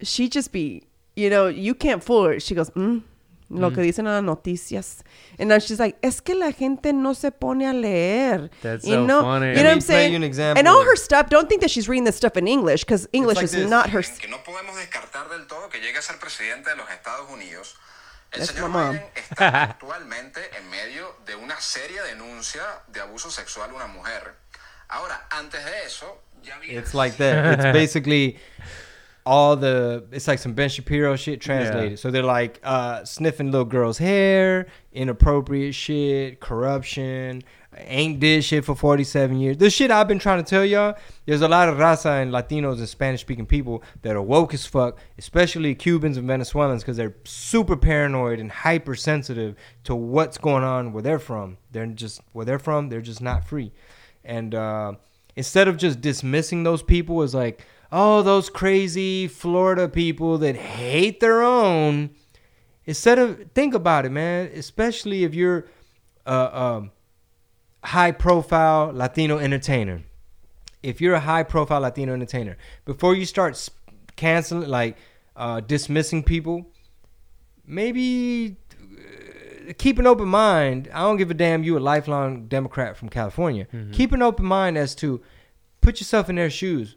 she 0.00 0.28
just 0.28 0.52
be, 0.52 0.82
you 1.16 1.28
know, 1.30 1.48
you 1.48 1.74
can't 1.74 2.02
fool 2.02 2.24
her. 2.24 2.40
She 2.40 2.54
goes, 2.54 2.70
mm, 2.70 3.02
lo 3.48 3.72
que 3.72 3.80
dicen 3.82 4.06
en 4.06 4.12
las 4.12 4.22
noticias. 4.22 5.04
And 5.38 5.48
now 5.48 5.58
she's 5.58 5.78
like, 5.78 5.96
es 6.02 6.20
que 6.20 6.34
la 6.34 6.52
gente 6.52 6.92
no 6.92 7.14
se 7.14 7.30
pone 7.30 7.66
a 7.66 7.72
leer. 7.72 8.50
That's 8.62 8.84
you 8.84 8.94
so 8.94 9.06
know, 9.06 9.22
funny. 9.22 9.48
You 9.48 9.54
know 9.56 9.64
what 9.64 9.72
I'm 9.72 9.80
saying? 9.80 10.08
play 10.08 10.10
you 10.10 10.16
an 10.16 10.22
example 10.24 10.58
and 10.58 10.68
all 10.68 10.82
her 10.84 10.96
stuff, 10.96 11.28
don't 11.28 11.48
think 11.48 11.60
that 11.60 11.70
she's 11.70 11.88
reading 11.88 12.04
this 12.04 12.16
stuff 12.16 12.36
in 12.36 12.48
English 12.48 12.84
because 12.84 13.08
English 13.12 13.36
like 13.36 13.44
is 13.44 13.52
this. 13.52 13.68
not 13.68 13.90
her. 13.90 14.02
que 14.02 14.28
no 14.28 14.38
podemos 14.42 14.76
descartar 14.76 15.28
del 15.30 15.46
todo 15.46 15.68
que 15.68 15.80
llegue 15.80 15.98
a 15.98 16.02
ser 16.02 16.18
presidente 16.18 16.70
de 16.70 16.76
los 16.76 16.90
Estados 16.90 17.30
Unidos. 17.30 17.76
El 18.32 18.40
That's 18.40 18.52
señor 18.52 18.68
my 18.70 18.76
mom. 18.76 18.90
Biden 18.92 19.06
está 19.30 19.62
actualmente 19.70 20.40
en 20.58 20.68
medio 20.70 21.14
de 21.24 21.36
una 21.36 21.60
seria 21.60 22.02
denuncia 22.02 22.62
de 22.88 23.00
abuso 23.00 23.30
sexual 23.30 23.70
a 23.70 23.74
una 23.74 23.86
mujer. 23.86 24.34
Ahora, 24.88 25.26
antes 25.30 25.64
de 25.64 25.84
eso, 25.86 26.20
ya 26.42 26.56
había 26.56 26.78
It's 26.78 26.94
like 26.94 27.16
that. 27.18 27.54
It's 27.54 27.64
basically 27.72 28.38
all 29.26 29.56
the. 29.56 30.04
It's 30.12 30.28
like 30.28 30.38
some 30.38 30.52
Ben 30.52 30.68
Shapiro 30.68 31.16
shit 31.16 31.40
translated. 31.40 31.90
Yeah. 31.92 31.96
So 31.96 32.10
they're 32.10 32.22
like 32.22 32.60
uh, 32.62 33.04
sniffing 33.04 33.50
little 33.50 33.64
girls' 33.64 33.98
hair, 33.98 34.66
inappropriate 34.92 35.74
shit, 35.74 36.40
corruption. 36.40 37.42
Ain't 37.76 38.20
did 38.20 38.44
shit 38.44 38.64
for 38.64 38.76
47 38.76 39.36
years. 39.36 39.56
The 39.56 39.68
shit 39.68 39.90
I've 39.90 40.06
been 40.06 40.20
trying 40.20 40.42
to 40.42 40.48
tell 40.48 40.64
y'all. 40.64 40.94
There's 41.26 41.40
a 41.40 41.48
lot 41.48 41.68
of 41.68 41.76
raza 41.76 42.22
and 42.22 42.32
Latinos 42.32 42.78
and 42.78 42.88
Spanish 42.88 43.22
speaking 43.22 43.46
people 43.46 43.82
that 44.02 44.14
are 44.14 44.22
woke 44.22 44.54
as 44.54 44.64
fuck, 44.64 44.98
especially 45.18 45.74
Cubans 45.74 46.16
and 46.16 46.28
Venezuelans, 46.28 46.82
because 46.82 46.96
they're 46.96 47.16
super 47.24 47.76
paranoid 47.76 48.38
and 48.38 48.52
hypersensitive 48.52 49.56
to 49.84 49.94
what's 49.96 50.38
going 50.38 50.62
on 50.62 50.92
where 50.92 51.02
they're 51.02 51.18
from. 51.18 51.56
They're 51.72 51.86
just 51.86 52.20
where 52.32 52.44
they're 52.44 52.60
from. 52.60 52.90
They're 52.90 53.00
just 53.00 53.20
not 53.20 53.44
free. 53.44 53.72
And 54.24 54.54
uh, 54.54 54.92
instead 55.34 55.66
of 55.66 55.76
just 55.76 56.00
dismissing 56.00 56.62
those 56.62 56.82
people 56.82 57.22
as 57.22 57.34
like, 57.34 57.66
oh, 57.92 58.22
those 58.22 58.50
crazy 58.50 59.28
Florida 59.28 59.88
people 59.88 60.38
that 60.38 60.56
hate 60.56 61.20
their 61.20 61.42
own, 61.42 62.10
instead 62.84 63.18
of 63.18 63.50
think 63.54 63.74
about 63.74 64.04
it, 64.06 64.10
man. 64.10 64.50
Especially 64.54 65.24
if 65.24 65.34
you're 65.34 65.66
a, 66.26 66.34
a 66.34 66.90
high 67.86 68.12
profile 68.12 68.90
Latino 68.92 69.38
entertainer. 69.38 70.02
If 70.82 71.00
you're 71.00 71.14
a 71.14 71.20
high 71.20 71.44
profile 71.44 71.80
Latino 71.80 72.12
entertainer, 72.12 72.56
before 72.84 73.14
you 73.14 73.24
start 73.24 73.68
canceling, 74.16 74.68
like 74.68 74.98
uh, 75.34 75.60
dismissing 75.60 76.22
people, 76.22 76.66
maybe 77.66 78.56
uh, 78.80 79.72
keep 79.78 79.98
an 79.98 80.06
open 80.06 80.28
mind. 80.28 80.90
I 80.92 81.00
don't 81.00 81.16
give 81.16 81.30
a 81.30 81.34
damn. 81.34 81.64
You 81.64 81.78
a 81.78 81.80
lifelong 81.80 82.48
Democrat 82.48 82.96
from 82.96 83.08
California. 83.08 83.66
Keep 83.92 84.12
an 84.12 84.20
open 84.20 84.44
mind 84.44 84.76
as 84.76 84.94
to 84.96 85.22
put 85.80 86.00
yourself 86.00 86.28
in 86.28 86.36
their 86.36 86.50
shoes. 86.50 86.96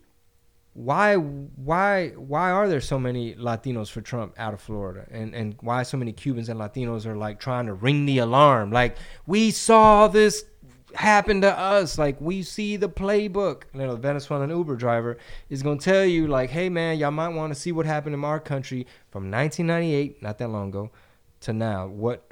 Why, 0.78 1.16
why, 1.16 2.10
why 2.10 2.52
are 2.52 2.70
there 2.70 2.82
so 2.82 3.00
many 3.00 3.34
Latinos 3.34 3.90
for 3.90 4.00
Trump 4.02 4.36
out 4.38 4.54
of 4.54 4.62
Florida, 4.62 5.08
and 5.10 5.34
and 5.34 5.56
why 5.62 5.82
so 5.82 5.98
many 5.98 6.14
Cubans 6.14 6.50
and 6.50 6.60
Latinos 6.60 7.08
are 7.08 7.18
like 7.18 7.40
trying 7.40 7.66
to 7.66 7.74
ring 7.74 8.06
the 8.06 8.20
alarm? 8.20 8.72
Like 8.72 8.96
we 9.26 9.50
saw 9.50 10.08
this 10.08 10.46
happen 10.94 11.42
to 11.42 11.58
us. 11.58 11.98
Like 11.98 12.22
we 12.22 12.44
see 12.44 12.78
the 12.78 12.90
playbook. 12.90 13.64
You 13.74 13.88
know, 13.88 13.94
the 13.94 13.98
Venezuelan 13.98 14.52
Uber 14.52 14.76
driver 14.76 15.18
is 15.50 15.64
gonna 15.64 15.80
tell 15.80 16.06
you 16.06 16.28
like, 16.28 16.52
hey 16.52 16.70
man, 16.70 17.00
y'all 17.00 17.10
might 17.10 17.30
want 17.30 17.52
to 17.56 17.60
see 17.60 17.72
what 17.72 17.88
happened 17.88 18.14
in 18.14 18.24
our 18.24 18.40
country 18.40 18.86
from 19.10 19.32
1998, 19.32 20.22
not 20.22 20.38
that 20.38 20.48
long 20.50 20.70
ago, 20.70 20.92
to 21.40 21.54
now. 21.54 21.88
What 21.88 22.30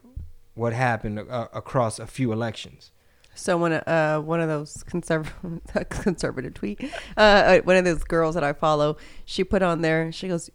what 0.54 0.74
happened 0.74 1.18
uh, 1.18 1.48
across 1.52 1.98
a 1.98 2.06
few 2.06 2.32
elections? 2.32 2.92
So 3.36 3.58
one 3.58 3.74
uh 3.74 4.20
one 4.20 4.40
of 4.40 4.48
those 4.48 4.84
conservative 4.84 5.62
conservative 5.90 6.54
tweet 6.54 6.84
uh, 7.18 7.20
uh 7.20 7.60
one 7.60 7.76
of 7.76 7.86
those 7.86 8.04
girls 8.04 8.36
that 8.36 8.44
I 8.44 8.54
follow 8.54 8.98
she 9.26 9.44
put 9.44 9.62
on 9.62 9.82
there 9.82 10.12
she 10.12 10.28
goes 10.28 10.50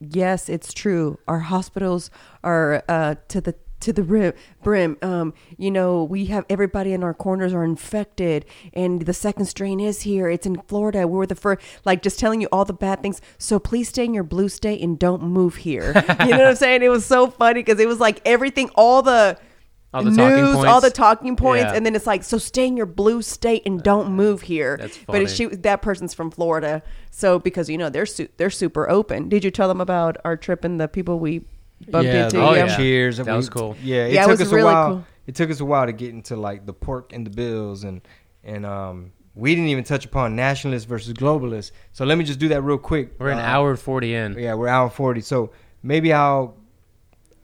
yes 0.00 0.48
it's 0.48 0.72
true. 0.72 1.18
Our 1.26 1.40
hospitals 1.40 2.10
are 2.44 2.82
uh 2.88 3.16
to 3.28 3.40
the 3.40 3.54
to 3.80 3.92
the 3.92 4.02
brim, 4.02 4.32
brim. 4.62 4.96
Um 5.02 5.34
you 5.56 5.70
know 5.70 6.04
we 6.04 6.26
have 6.26 6.44
everybody 6.48 6.92
in 6.92 7.02
our 7.02 7.14
corners 7.14 7.52
are 7.52 7.64
infected 7.64 8.44
and 8.72 9.02
the 9.02 9.14
second 9.14 9.46
strain 9.46 9.80
is 9.80 10.02
here. 10.02 10.28
It's 10.28 10.46
in 10.46 10.60
Florida. 10.62 11.06
We're 11.06 11.26
the 11.26 11.34
first 11.34 11.64
like 11.84 12.02
just 12.02 12.18
telling 12.18 12.40
you 12.40 12.48
all 12.52 12.64
the 12.64 12.72
bad 12.72 13.02
things. 13.02 13.20
So 13.38 13.58
please 13.58 13.88
stay 13.88 14.04
in 14.04 14.14
your 14.14 14.24
blue 14.24 14.48
state 14.48 14.80
and 14.80 14.98
don't 14.98 15.22
move 15.22 15.56
here. 15.56 15.92
You 16.20 16.30
know 16.34 16.38
what 16.38 16.48
I'm 16.48 16.56
saying? 16.56 16.82
It 16.82 16.88
was 16.88 17.06
so 17.06 17.28
funny 17.28 17.62
because 17.62 17.80
it 17.80 17.86
was 17.88 18.00
like 18.00 18.20
everything 18.24 18.70
all 18.74 19.02
the 19.02 19.38
All 19.94 20.02
the 20.04 20.10
talking 20.14 20.36
news, 20.44 20.64
all 20.66 20.80
the 20.82 20.90
talking 20.90 21.34
points, 21.34 21.64
Yeah. 21.70 21.74
and 21.74 21.86
then 21.86 21.96
it's 21.96 22.06
like, 22.06 22.22
so 22.22 22.36
stay 22.36 22.66
in 22.66 22.76
your 22.76 22.84
blue 22.86 23.22
state 23.22 23.62
and 23.64 23.82
don't 23.82 24.10
move 24.12 24.42
here. 24.42 24.76
That's 24.78 24.98
But 25.06 25.22
it, 25.22 25.28
she, 25.30 25.46
that 25.46 25.80
person's 25.80 26.12
from 26.12 26.30
Florida, 26.30 26.82
so 27.10 27.38
because 27.38 27.70
you 27.70 27.78
know 27.78 27.88
they're 27.88 28.04
su- 28.04 28.28
they're 28.36 28.50
super 28.50 28.88
open. 28.90 29.30
Did 29.30 29.44
you 29.44 29.50
tell 29.50 29.66
them 29.66 29.80
about 29.80 30.18
our 30.26 30.36
trip 30.36 30.62
and 30.64 30.78
the 30.78 30.88
people 30.88 31.18
we 31.18 31.40
bumped 31.90 32.10
into? 32.10 32.38
Oh, 32.42 32.52
the 32.52 32.58
yeah. 32.66 32.76
cheers. 32.76 33.16
That 33.16 33.26
we- 33.28 33.32
was 33.32 33.48
cool. 33.48 33.76
Yeah, 33.82 34.04
it 34.06 34.12
Yeah, 34.12 34.20
it 34.20 34.24
took 34.24 34.30
was 34.32 34.40
us 34.42 34.48
really 34.52 34.60
a 34.62 34.64
while. 34.74 34.90
cool. 34.90 35.04
It 35.26 35.34
took 35.34 35.50
us 35.50 35.60
a 35.60 35.64
while 35.64 35.86
to 35.86 35.92
get 35.92 36.10
into 36.10 36.36
like 36.36 36.66
the 36.66 36.74
pork 36.74 37.12
and 37.14 37.24
the 37.24 37.30
bills, 37.30 37.84
and 37.84 38.02
and 38.44 38.66
um, 38.66 39.12
we 39.34 39.54
didn't 39.54 39.70
even 39.70 39.84
touch 39.84 40.04
upon 40.04 40.36
nationalists 40.36 40.84
versus 40.84 41.14
globalists. 41.14 41.70
So 41.94 42.04
let 42.04 42.18
me 42.18 42.24
just 42.24 42.38
do 42.38 42.48
that 42.48 42.60
real 42.60 42.76
quick. 42.78 43.12
We're 43.18 43.30
an 43.30 43.38
Uh, 43.38 43.42
hour 43.42 43.70
and 43.70 43.78
40 43.78 44.14
in. 44.14 44.38
Yeah, 44.38 44.52
we're 44.52 44.68
hour 44.68 44.90
forty. 44.90 45.22
So 45.22 45.50
maybe 45.82 46.12
I'll 46.12 46.56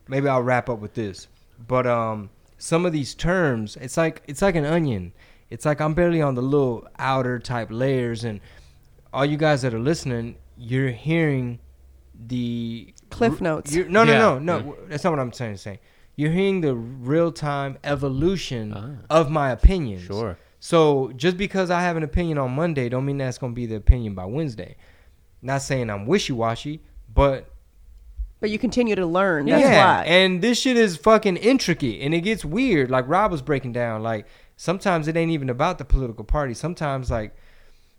maybe 0.09 0.29
I'll 0.29 0.43
wrap 0.43 0.69
up 0.69 0.81
with 0.81 0.93
this. 0.93 1.27
But 1.67 1.87
um, 1.87 2.29
some 2.59 2.87
of 2.87 2.93
these 2.93 3.15
terms, 3.15 3.77
it's 3.81 3.97
like 3.97 4.23
it's 4.27 4.43
like 4.43 4.55
an 4.57 4.65
onion. 4.65 5.13
It's 5.51 5.65
like 5.65 5.81
I'm 5.81 5.95
barely 5.95 6.23
on 6.23 6.35
the 6.35 6.43
little 6.43 6.87
outer 6.99 7.39
type 7.39 7.69
layers, 7.71 8.25
and 8.25 8.41
all 9.13 9.25
you 9.25 9.37
guys 9.37 9.63
that 9.63 9.73
are 9.75 9.79
listening, 9.79 10.37
you're 10.57 10.91
hearing 10.91 11.59
the 12.27 12.93
Cliff 13.11 13.41
notes. 13.41 13.75
you're- 13.75 13.89
no, 13.89 14.05
no, 14.05 14.13
Yeah. 14.13 14.19
no, 14.19 14.39
no. 14.39 14.77
That's 14.89 15.05
not 15.05 15.11
what 15.11 15.21
I'm 15.21 15.31
trying 15.31 15.53
to 15.53 15.59
say. 15.59 15.81
You're 16.17 16.31
hearing 16.31 16.61
the 16.61 16.75
real 16.75 17.33
time 17.33 17.77
evolution 17.85 18.73
Ah. 18.75 18.91
of 19.11 19.31
my 19.31 19.51
opinions. 19.51 20.03
Sure. 20.05 20.39
So 20.61 21.13
just 21.17 21.37
because 21.37 21.71
I 21.71 21.83
have 21.83 21.97
an 21.97 22.03
opinion 22.03 22.39
on 22.39 22.53
Monday, 22.53 22.89
don't 22.89 23.05
mean 23.05 23.19
that's 23.19 23.37
gonna 23.39 23.53
be 23.53 23.67
the 23.67 23.77
opinion 23.77 24.15
by 24.15 24.25
Wednesday. 24.25 24.77
Not 25.43 25.61
saying 25.63 25.91
I'm 25.91 26.07
wishy 26.07 26.33
washy, 26.33 26.83
but 27.13 27.51
But 28.45 28.51
you 28.51 28.59
continue 28.59 28.95
to 28.95 29.07
learn. 29.07 29.47
That's 29.47 29.63
yeah, 29.63 30.01
why. 30.01 30.05
and 30.05 30.43
this 30.43 30.61
shit 30.61 30.77
is 30.77 30.99
fucking 30.99 31.39
intricate, 31.39 32.03
and 32.03 32.13
it 32.13 32.21
gets 32.21 32.45
weird. 32.45 32.91
Like 32.91 33.09
Rob 33.09 33.33
was 33.33 33.41
breaking 33.41 33.73
down, 33.73 34.03
like 34.03 34.27
sometimes 34.59 35.09
it 35.09 35.17
ain't 35.17 35.31
even 35.31 35.49
about 35.49 35.79
the 35.79 35.87
political 35.87 36.25
party. 36.25 36.53
Sometimes 36.53 37.11
like 37.11 37.35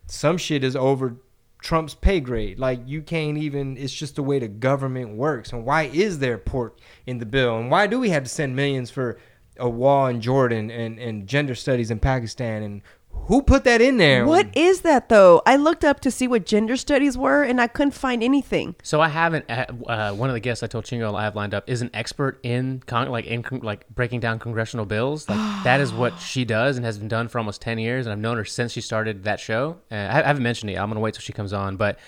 some 0.06 0.38
shit 0.38 0.64
is 0.64 0.76
over 0.76 1.16
Trump's 1.64 1.96
pay 1.96 2.20
grade. 2.20 2.60
Like 2.60 2.80
you 2.86 3.02
can't 3.02 3.40
even. 3.40 3.76
It's 3.76 3.92
just 3.92 4.18
the 4.18 4.22
way 4.22 4.38
the 4.38 4.48
government 4.48 5.18
works. 5.18 5.52
And 5.52 5.66
why 5.66 5.86
is 5.92 6.20
there 6.20 6.38
pork 6.38 6.78
in 7.08 7.18
the 7.18 7.26
bill? 7.26 7.58
And 7.58 7.72
why 7.72 7.88
do 7.88 8.00
we 8.00 8.12
have 8.12 8.22
to 8.22 8.30
send 8.30 8.56
millions 8.56 8.92
for 8.92 9.18
a 9.58 9.68
wall 9.68 10.06
in 10.06 10.22
Jordan 10.22 10.70
and 10.70 11.00
and 11.00 11.26
gender 11.26 11.56
studies 11.56 11.90
in 11.90 11.98
Pakistan? 11.98 12.62
And 12.62 12.82
who 13.28 13.42
put 13.42 13.64
that 13.64 13.82
in 13.82 13.98
there? 13.98 14.26
What 14.26 14.56
is 14.56 14.82
that 14.82 15.10
though? 15.10 15.42
I 15.46 15.56
looked 15.56 15.84
up 15.84 16.00
to 16.02 16.12
see 16.12 16.28
what 16.28 16.46
gender 16.46 16.78
studies 16.78 17.18
were, 17.18 17.44
and 17.44 17.60
I 17.60 17.68
couldn't 17.68 17.92
find 17.92 18.24
anything. 18.24 18.76
So 18.84 19.02
I 19.02 19.08
haven't. 19.10 19.46
Uh, 19.50 20.14
one 20.14 20.30
of 20.30 20.34
the 20.34 20.40
guests 20.40 20.64
I 20.64 20.68
told 20.68 20.86
Chingo 20.86 21.16
I 21.16 21.24
have 21.24 21.36
lined 21.36 21.54
up 21.54 21.70
is 21.70 21.82
an 21.82 21.90
expert 21.94 22.40
in 22.44 22.84
con- 22.86 23.10
like 23.10 23.26
in 23.26 23.44
con- 23.44 23.62
like 23.62 23.88
breaking 23.90 24.20
down 24.20 24.40
congressional 24.40 24.86
bills. 24.86 25.28
Like 25.28 25.38
that 25.64 25.80
is 25.80 25.92
what 25.94 26.20
she 26.20 26.46
does 26.46 26.78
and 26.78 26.86
has 26.86 26.98
been 26.98 27.08
done 27.08 27.28
for 27.28 27.40
almost 27.40 27.62
ten 27.62 27.78
years. 27.80 28.06
And 28.06 28.14
I've 28.14 28.20
known 28.20 28.38
her 28.38 28.46
since 28.46 28.72
she 28.72 28.82
started 28.82 29.24
that 29.24 29.40
show. 29.40 29.78
Uh, 29.92 29.96
I, 29.96 30.20
I 30.20 30.28
haven't 30.28 30.44
mentioned 30.44 30.72
it. 30.72 30.76
I'm 30.76 30.90
gonna 30.90 31.00
wait 31.00 31.14
till 31.14 31.22
she 31.22 31.34
comes 31.34 31.54
on, 31.54 31.78
but. 31.78 32.00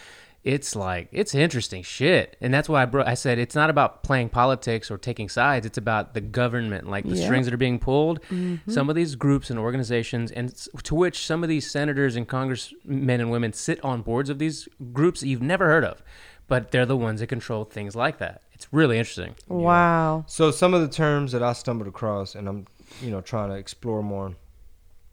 It's 0.48 0.78
like 0.78 1.10
it's 1.12 1.36
interesting 1.36 1.84
shit, 1.84 2.38
and 2.40 2.54
that's 2.54 2.70
why 2.70 2.84
I 2.84 2.86
bro- 2.86 3.04
I 3.06 3.16
said 3.16 3.38
it's 3.38 3.54
not 3.54 3.70
about 3.70 4.02
playing 4.02 4.30
politics 4.30 4.90
or 4.90 4.98
taking 4.98 5.28
sides. 5.28 5.66
It's 5.66 5.78
about 5.78 6.14
the 6.14 6.22
government, 6.22 6.88
like 6.90 7.04
the 7.04 7.16
Yeah. 7.18 7.26
strings 7.26 7.48
that 7.48 7.54
are 7.54 7.58
being 7.58 7.80
pulled. 7.80 8.22
Some 8.68 8.90
of 8.90 8.96
these 8.96 9.16
groups 9.16 9.50
and 9.50 9.60
organizations, 9.60 10.32
and 10.32 10.56
to 10.84 10.96
which 10.96 11.26
some 11.26 11.44
of 11.44 11.50
these 11.50 11.70
senators 11.70 12.16
and 12.16 12.26
congressmen 12.26 13.20
and 13.20 13.30
women 13.30 13.52
sit 13.52 13.84
on 13.84 14.02
boards 14.04 14.30
of 14.30 14.40
these 14.40 14.70
groups 14.94 15.20
that 15.20 15.28
you've 15.28 15.42
never 15.42 15.66
heard 15.66 15.84
of, 15.84 16.02
but 16.48 16.72
they're 16.72 16.86
the 16.86 16.96
ones 16.96 17.20
that 17.20 17.28
control 17.28 17.66
things 17.66 17.94
like 17.94 18.18
that. 18.20 18.42
It's 18.54 18.68
really 18.72 18.98
interesting. 18.98 19.36
Wow. 19.50 20.24
So 20.28 20.50
some 20.52 20.74
of 20.74 20.80
the 20.80 20.88
terms 20.88 21.34
that 21.34 21.44
I 21.44 21.52
stumbled 21.52 21.90
across, 21.90 22.36
and 22.36 22.48
I'm, 22.48 22.68
you 23.02 23.12
know, 23.12 23.20
trying 23.20 23.50
to 23.50 23.56
explore 23.56 24.02
more, 24.02 24.36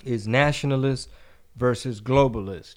is 0.04 0.28
nationalist 0.28 1.10
versus 1.56 2.00
globalist. 2.00 2.76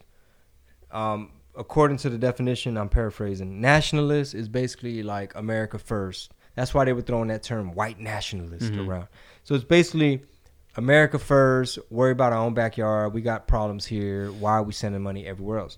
Um, 0.91 1.31
according 1.57 1.97
to 1.97 2.09
the 2.09 2.17
definition, 2.17 2.77
I'm 2.77 2.89
paraphrasing. 2.89 3.61
Nationalist 3.61 4.35
is 4.35 4.47
basically 4.47 5.03
like 5.03 5.35
America 5.35 5.77
first. 5.77 6.31
That's 6.55 6.73
why 6.73 6.85
they 6.85 6.93
were 6.93 7.01
throwing 7.01 7.27
that 7.27 7.43
term 7.43 7.73
white 7.73 7.99
nationalist 7.99 8.71
mm-hmm. 8.71 8.89
around. 8.89 9.07
So 9.43 9.55
it's 9.55 9.63
basically 9.63 10.21
America 10.75 11.19
first. 11.19 11.79
Worry 11.89 12.11
about 12.11 12.33
our 12.33 12.39
own 12.39 12.53
backyard. 12.53 13.13
We 13.13 13.21
got 13.21 13.47
problems 13.47 13.85
here. 13.85 14.31
Why 14.31 14.53
are 14.53 14.63
we 14.63 14.73
sending 14.73 15.01
money 15.01 15.25
everywhere 15.25 15.59
else? 15.59 15.77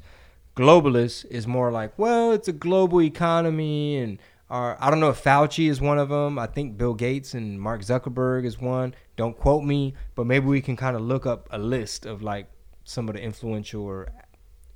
globalist 0.60 1.26
is 1.30 1.48
more 1.48 1.72
like, 1.72 1.98
well, 1.98 2.34
it's 2.34 2.50
a 2.50 2.54
global 2.54 3.02
economy, 3.02 3.98
and 3.98 4.20
our, 4.50 4.78
I 4.82 4.90
don't 4.90 5.00
know 5.00 5.10
if 5.10 5.24
Fauci 5.24 5.70
is 5.70 5.80
one 5.80 5.98
of 5.98 6.10
them. 6.10 6.38
I 6.38 6.48
think 6.48 6.78
Bill 6.78 6.94
Gates 6.94 7.34
and 7.34 7.60
Mark 7.62 7.82
Zuckerberg 7.82 8.46
is 8.46 8.60
one. 8.60 8.94
Don't 9.16 9.38
quote 9.38 9.64
me, 9.64 9.94
but 10.16 10.26
maybe 10.26 10.48
we 10.48 10.62
can 10.62 10.76
kind 10.76 10.98
of 10.98 11.02
look 11.02 11.26
up 11.26 11.48
a 11.52 11.58
list 11.58 12.06
of 12.06 12.22
like 12.22 12.48
some 12.84 13.08
of 13.08 13.16
the 13.16 13.22
influential 13.22 13.84
or 13.84 14.10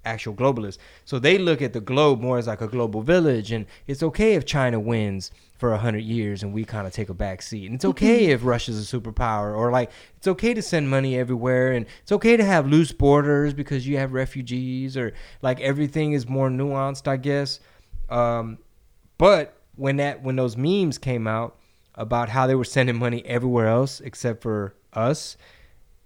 actual 0.05 0.33
globalists. 0.33 0.77
So 1.05 1.19
they 1.19 1.37
look 1.37 1.61
at 1.61 1.73
the 1.73 1.81
globe 1.81 2.21
more 2.21 2.37
as 2.37 2.47
like 2.47 2.61
a 2.61 2.67
global 2.67 3.01
village, 3.01 3.51
and 3.51 3.65
it's 3.87 4.03
okay 4.03 4.35
if 4.35 4.45
China 4.45 4.79
wins 4.79 5.31
for 5.57 5.73
a 5.73 5.77
hundred 5.77 6.03
years 6.03 6.43
and 6.43 6.53
we 6.53 6.65
kind 6.65 6.85
of 6.85 6.93
take 6.93 7.09
a 7.09 7.13
back 7.13 7.41
seat, 7.41 7.65
and 7.65 7.75
it's 7.75 7.85
okay 7.85 8.25
if 8.31 8.43
Russia's 8.43 8.93
a 8.93 8.97
superpower, 8.97 9.55
or 9.55 9.71
like 9.71 9.91
it's 10.17 10.27
okay 10.27 10.53
to 10.53 10.61
send 10.61 10.89
money 10.89 11.17
everywhere, 11.17 11.71
and 11.73 11.85
it's 12.01 12.11
okay 12.11 12.37
to 12.37 12.43
have 12.43 12.67
loose 12.67 12.91
borders 12.91 13.53
because 13.53 13.87
you 13.87 13.97
have 13.97 14.13
refugees, 14.13 14.97
or 14.97 15.13
like 15.41 15.59
everything 15.61 16.13
is 16.13 16.27
more 16.27 16.49
nuanced, 16.49 17.07
I 17.07 17.17
guess. 17.17 17.59
Um, 18.09 18.57
but 19.17 19.57
when 19.75 19.97
that 19.97 20.21
when 20.23 20.35
those 20.35 20.57
memes 20.57 20.97
came 20.97 21.27
out 21.27 21.57
about 21.95 22.29
how 22.29 22.47
they 22.47 22.55
were 22.55 22.63
sending 22.63 22.97
money 22.97 23.23
everywhere 23.25 23.67
else 23.67 23.99
except 24.01 24.41
for 24.41 24.75
us, 24.93 25.37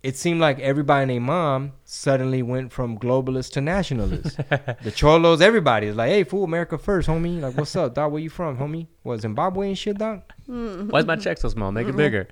it 0.03 0.15
seemed 0.15 0.39
like 0.39 0.59
everybody 0.59 1.03
and 1.03 1.11
their 1.11 1.19
mom 1.19 1.73
suddenly 1.83 2.43
went 2.43 2.71
from 2.71 2.97
globalist 2.99 3.51
to 3.53 3.61
nationalist. 3.61 4.37
the 4.83 4.91
cholos, 4.95 5.41
everybody 5.41 5.87
is 5.87 5.95
like, 5.95 6.09
"Hey, 6.09 6.23
fool, 6.23 6.43
America 6.43 6.77
first, 6.77 7.07
homie! 7.07 7.41
Like, 7.41 7.57
what's 7.57 7.75
up, 7.75 7.95
dog? 7.95 8.11
Where 8.11 8.21
you 8.21 8.29
from, 8.29 8.57
homie? 8.57 8.87
What 9.03 9.21
Zimbabwe 9.21 9.69
and 9.69 9.77
shit, 9.77 9.97
dog? 9.97 10.21
Why 10.45 10.99
is 10.99 11.05
my 11.05 11.15
check 11.15 11.39
so 11.39 11.49
small? 11.49 11.71
Make 11.71 11.87
it 11.87 11.95
bigger. 11.95 12.27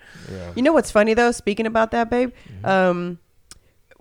You 0.56 0.62
know 0.62 0.74
what's 0.74 0.92
funny 0.92 1.14
though? 1.14 1.32
Speaking 1.32 1.66
about 1.66 1.92
that, 1.92 2.10
babe. 2.10 2.32
Mm-hmm. 2.48 2.66
Um, 2.66 3.20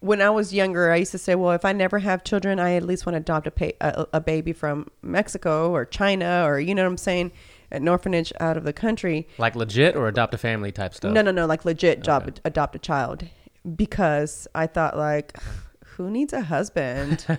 when 0.00 0.20
I 0.20 0.28
was 0.28 0.52
younger, 0.52 0.92
I 0.92 0.96
used 0.96 1.12
to 1.12 1.18
say, 1.18 1.34
"Well, 1.34 1.52
if 1.52 1.64
I 1.64 1.72
never 1.72 1.98
have 2.00 2.22
children, 2.22 2.60
I 2.60 2.74
at 2.74 2.82
least 2.82 3.06
want 3.06 3.14
to 3.14 3.20
adopt 3.20 3.46
a, 3.46 3.50
pa- 3.50 3.76
a, 3.80 4.06
a 4.14 4.20
baby 4.20 4.52
from 4.52 4.88
Mexico 5.00 5.72
or 5.72 5.86
China 5.86 6.44
or 6.46 6.60
you 6.60 6.74
know 6.74 6.82
what 6.82 6.90
I'm 6.90 6.98
saying, 6.98 7.32
an 7.70 7.88
orphanage 7.88 8.30
out 8.40 8.58
of 8.58 8.64
the 8.64 8.74
country." 8.74 9.26
Like 9.38 9.56
legit 9.56 9.96
or 9.96 10.06
adopt 10.06 10.34
a 10.34 10.38
family 10.38 10.70
type 10.70 10.92
stuff. 10.92 11.12
No, 11.12 11.22
no, 11.22 11.30
no, 11.30 11.46
like 11.46 11.64
legit 11.64 12.02
job 12.02 12.30
adopt 12.44 12.76
a 12.76 12.78
child 12.78 13.24
because 13.76 14.46
I 14.54 14.66
thought 14.66 14.96
like, 14.96 15.36
who 15.84 16.10
needs 16.10 16.32
a 16.32 16.42
husband? 16.42 17.26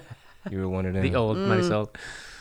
You 0.52 0.60
were 0.60 0.70
one 0.70 0.86
of 0.86 0.94
them. 0.94 1.02
The 1.02 1.16
old 1.16 1.38
Mm. 1.38 1.48
money 1.48 1.64
sold. 1.64 1.98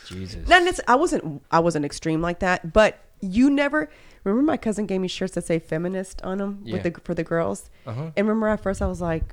Jesus. 0.07 0.47
Not 0.47 0.61
necess- 0.63 0.81
I 0.87 0.95
wasn't 0.95 1.43
I 1.51 1.59
wasn't 1.61 1.87
extreme 1.87 2.21
like 2.21 2.41
that, 2.41 2.71
but 2.75 2.99
you 3.23 3.49
never 3.49 3.89
remember 4.25 4.43
my 4.45 4.59
cousin 4.59 4.85
gave 4.85 5.01
me 5.01 5.09
shirts 5.09 5.33
that 5.37 5.47
say 5.47 5.59
feminist 5.59 6.21
on 6.21 6.37
them 6.37 6.61
Yeah. 6.65 6.75
with 6.75 6.83
the 6.83 7.01
for 7.01 7.15
the 7.15 7.25
girls. 7.25 7.71
Uh-huh. 7.87 8.11
And 8.15 8.29
remember 8.29 8.49
at 8.49 8.61
first 8.63 8.83
I 8.83 8.87
was 8.89 9.01
like, 9.01 9.33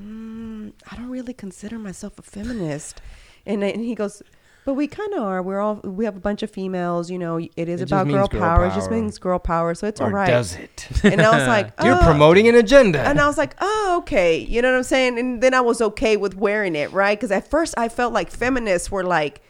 mm, 0.00 0.72
I 0.90 0.96
don't 0.96 1.10
really 1.10 1.34
consider 1.34 1.78
myself 1.78 2.18
a 2.18 2.22
feminist. 2.22 3.02
And, 3.44 3.62
and 3.62 3.84
he 3.84 3.94
goes, 3.94 4.22
but 4.66 4.74
we 4.74 4.88
kind 4.88 5.14
of 5.14 5.22
are. 5.22 5.40
We're 5.42 5.60
all 5.60 5.76
we 5.84 6.04
have 6.06 6.16
a 6.16 6.20
bunch 6.20 6.42
of 6.42 6.50
females. 6.50 7.08
You 7.08 7.18
know, 7.20 7.38
it 7.38 7.50
is 7.56 7.80
It 7.80 7.84
just 7.84 7.92
about 7.92 8.08
means 8.08 8.18
girl, 8.18 8.26
girl 8.26 8.40
power. 8.40 8.66
It 8.66 8.74
just 8.74 8.88
power. 8.90 8.98
means 9.00 9.18
girl 9.18 9.38
power. 9.38 9.74
So 9.76 9.86
it's 9.86 10.00
or 10.00 10.06
all 10.06 10.10
right. 10.10 10.26
does 10.26 10.56
it? 10.56 10.88
And 11.04 11.22
I 11.22 11.38
was 11.38 11.46
like, 11.46 11.72
You're 11.84 11.94
oh. 11.94 12.02
promoting 12.02 12.48
an 12.48 12.56
agenda. 12.56 12.98
And 13.00 13.20
I 13.20 13.28
was 13.28 13.38
like, 13.38 13.54
oh, 13.60 13.98
okay. 14.00 14.38
You 14.38 14.60
know 14.60 14.70
what 14.72 14.76
I'm 14.78 14.82
saying? 14.82 15.20
And 15.20 15.40
then 15.40 15.54
I 15.54 15.60
was 15.60 15.80
okay 15.80 16.16
with 16.16 16.34
wearing 16.34 16.74
it, 16.74 16.92
right? 16.92 17.16
Because 17.16 17.30
at 17.30 17.48
first 17.48 17.74
I 17.78 17.88
felt 17.88 18.12
like 18.12 18.28
feminists 18.28 18.90
were 18.90 19.04
like 19.04 19.40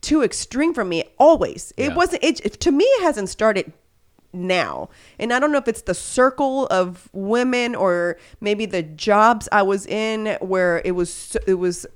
too 0.00 0.24
extreme 0.24 0.74
for 0.74 0.84
me 0.84 1.04
always. 1.16 1.72
It 1.76 1.90
Yeah. 1.90 1.94
wasn't, 1.94 2.24
it, 2.24 2.44
it- 2.44 2.60
to 2.60 2.72
me, 2.72 2.84
it 2.84 3.02
hasn't 3.04 3.28
started 3.28 3.72
now. 4.32 4.88
And 5.20 5.32
I 5.32 5.38
don't 5.38 5.52
know 5.52 5.58
if 5.58 5.68
it's 5.68 5.82
the 5.82 5.94
circle 5.94 6.66
of 6.66 7.08
women 7.12 7.76
or 7.76 8.16
maybe 8.40 8.66
the 8.66 8.82
jobs 8.82 9.48
I 9.52 9.62
was 9.62 9.86
in 9.86 10.36
where 10.40 10.82
it 10.84 10.90
was, 10.96 11.36
it 11.46 11.54
was 11.54 11.86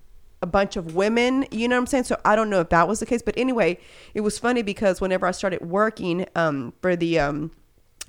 a 0.43 0.47
bunch 0.47 0.77
of 0.77 0.95
women, 0.95 1.47
you 1.51 1.67
know 1.69 1.77
what 1.77 1.81
I'm 1.81 1.87
saying? 1.87 2.05
So 2.05 2.21
I 2.25 2.37
don't 2.37 2.49
know 2.51 2.61
if 2.61 2.69
that 2.69 2.87
was 2.87 3.01
the 3.01 3.07
case. 3.07 3.23
But 3.23 3.37
anyway, 3.37 3.79
it 4.15 4.21
was 4.21 4.39
funny 4.39 4.63
because 4.63 5.01
whenever 5.01 5.27
I 5.27 5.33
started 5.33 5.63
working 5.63 6.27
um, 6.37 6.73
for 6.81 6.95
the, 6.97 7.19
um, 7.19 7.51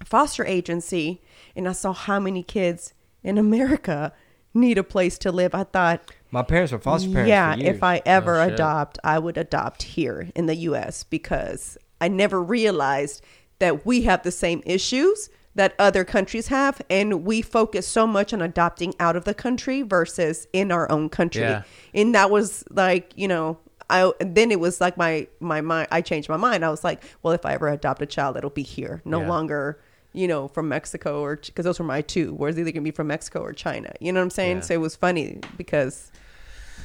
foster 0.06 0.46
agency 0.46 1.22
and 1.56 1.68
I 1.68 1.74
saw 1.74 1.92
how 1.92 2.20
many 2.20 2.42
kids 2.44 2.94
in 3.24 3.38
America 3.38 4.14
need 4.54 4.78
a 4.78 4.84
place 4.84 5.18
to 5.20 5.32
live, 5.32 5.54
I 5.54 5.64
thought, 5.64 6.02
My 6.32 6.42
parents 6.44 6.72
were 6.72 6.80
foster 6.80 7.10
parents. 7.12 7.30
yeah, 7.30 7.54
for 7.54 7.60
years. 7.62 7.76
if 7.78 7.84
I 7.84 8.02
ever 8.06 8.40
Oh, 8.40 8.48
adopt, 8.48 8.98
I 9.04 9.20
would 9.20 9.38
adopt 9.38 9.84
here 9.84 10.30
in 10.36 10.46
the 10.46 10.56
US 10.56 11.04
because 11.04 11.78
I 12.00 12.08
never 12.08 12.42
realized 12.42 13.22
that 13.60 13.86
we 13.86 14.04
have 14.04 14.24
the 14.24 14.32
same 14.32 14.62
issues 14.66 15.30
that 15.60 15.76
other 15.78 16.06
countries 16.06 16.48
have 16.48 16.82
and 16.90 17.26
we 17.26 17.42
focus 17.42 17.86
so 17.86 18.08
much 18.08 18.34
on 18.34 18.42
adopting 18.42 18.94
out 18.98 19.18
of 19.18 19.26
the 19.26 19.34
country 19.34 19.82
versus 19.82 20.48
in 20.54 20.72
our 20.72 20.90
own 20.90 21.10
country. 21.10 21.42
Yeah. 21.42 21.64
And 21.94 22.16
that 22.16 22.32
was 22.32 22.64
like, 22.70 23.12
you 23.18 23.28
know, 23.28 23.58
I 23.90 24.12
then 24.22 24.52
it 24.52 24.60
was 24.62 24.80
like 24.80 24.96
my 24.96 25.28
my 25.42 25.60
mind 25.60 25.90
I 25.92 26.00
changed 26.02 26.30
my 26.30 26.38
mind. 26.38 26.64
I 26.64 26.70
was 26.70 26.86
like, 26.86 27.04
well, 27.24 27.34
if 27.34 27.46
I 27.46 27.54
ever 27.56 27.68
adopt 27.68 28.02
a 28.02 28.06
child, 28.06 28.38
it'll 28.38 28.50
be 28.50 28.64
here, 28.64 29.02
no 29.04 29.20
Yeah. 29.22 29.28
longer 29.28 29.80
you 30.12 30.28
know, 30.28 30.48
from 30.48 30.68
Mexico 30.68 31.22
or 31.22 31.36
because 31.36 31.66
those 31.66 31.78
were 31.78 31.86
my 31.86 32.02
two. 32.02 32.34
Whereas 32.34 32.58
either 32.58 32.72
gonna 32.72 32.82
be 32.82 32.90
from 32.92 33.08
Mexico 33.08 33.42
or 33.42 33.52
China. 33.54 33.92
You 34.00 34.12
know 34.14 34.20
what 34.22 34.24
I'm 34.24 34.30
saying? 34.32 34.58
Yeah. 34.58 34.62
So 34.62 34.74
it 34.76 34.82
was 34.82 34.96
funny 34.96 35.40
because 35.58 36.12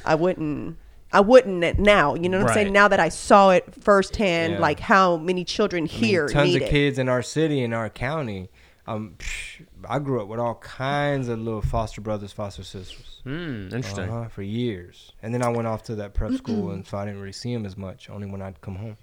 I 0.03 0.13
wouldn't. 0.15 0.77
I 1.13 1.21
wouldn't 1.21 1.79
now. 1.79 2.15
You 2.15 2.27
know 2.29 2.39
what 2.39 2.49
I'm 2.49 2.53
saying? 2.53 2.73
Now 2.73 2.87
that 2.89 2.99
I 2.99 3.09
saw 3.09 3.51
it 3.51 3.63
firsthand, 3.81 4.53
Yeah. 4.53 4.59
like 4.59 4.79
how 4.81 5.15
many 5.17 5.43
children 5.45 5.83
I 5.85 5.87
mean, 5.87 6.03
here 6.03 6.27
tons 6.27 6.55
of 6.55 6.61
it. 6.63 6.69
kids 6.69 6.99
in 6.99 7.07
our 7.07 7.21
city 7.21 7.63
in 7.63 7.73
our 7.73 7.89
county. 7.89 8.49
Um, 8.87 9.15
psh, 9.17 9.65
I 9.89 9.99
grew 9.99 10.21
up 10.21 10.27
with 10.27 10.39
all 10.39 10.55
kinds 10.55 11.27
of 11.27 11.39
little 11.39 11.61
foster 11.61 12.01
brothers, 12.01 12.31
foster 12.31 12.63
sisters. 12.63 13.21
Hmm, 13.23 13.69
interesting. 13.71 14.09
Uh-huh, 14.09 14.27
for 14.29 14.43
years, 14.43 15.11
and 15.23 15.33
then 15.33 15.41
I 15.41 15.49
went 15.49 15.67
off 15.67 15.83
to 15.83 15.95
that 15.95 16.13
prep 16.13 16.33
school, 16.33 16.69
and 16.71 16.85
so 16.85 16.97
I 16.97 17.05
didn't 17.05 17.19
really 17.19 17.31
see 17.31 17.53
them 17.53 17.65
as 17.65 17.77
much. 17.77 18.09
Only 18.09 18.27
when 18.27 18.41
I'd 18.41 18.61
come 18.61 18.75
home. 18.75 18.97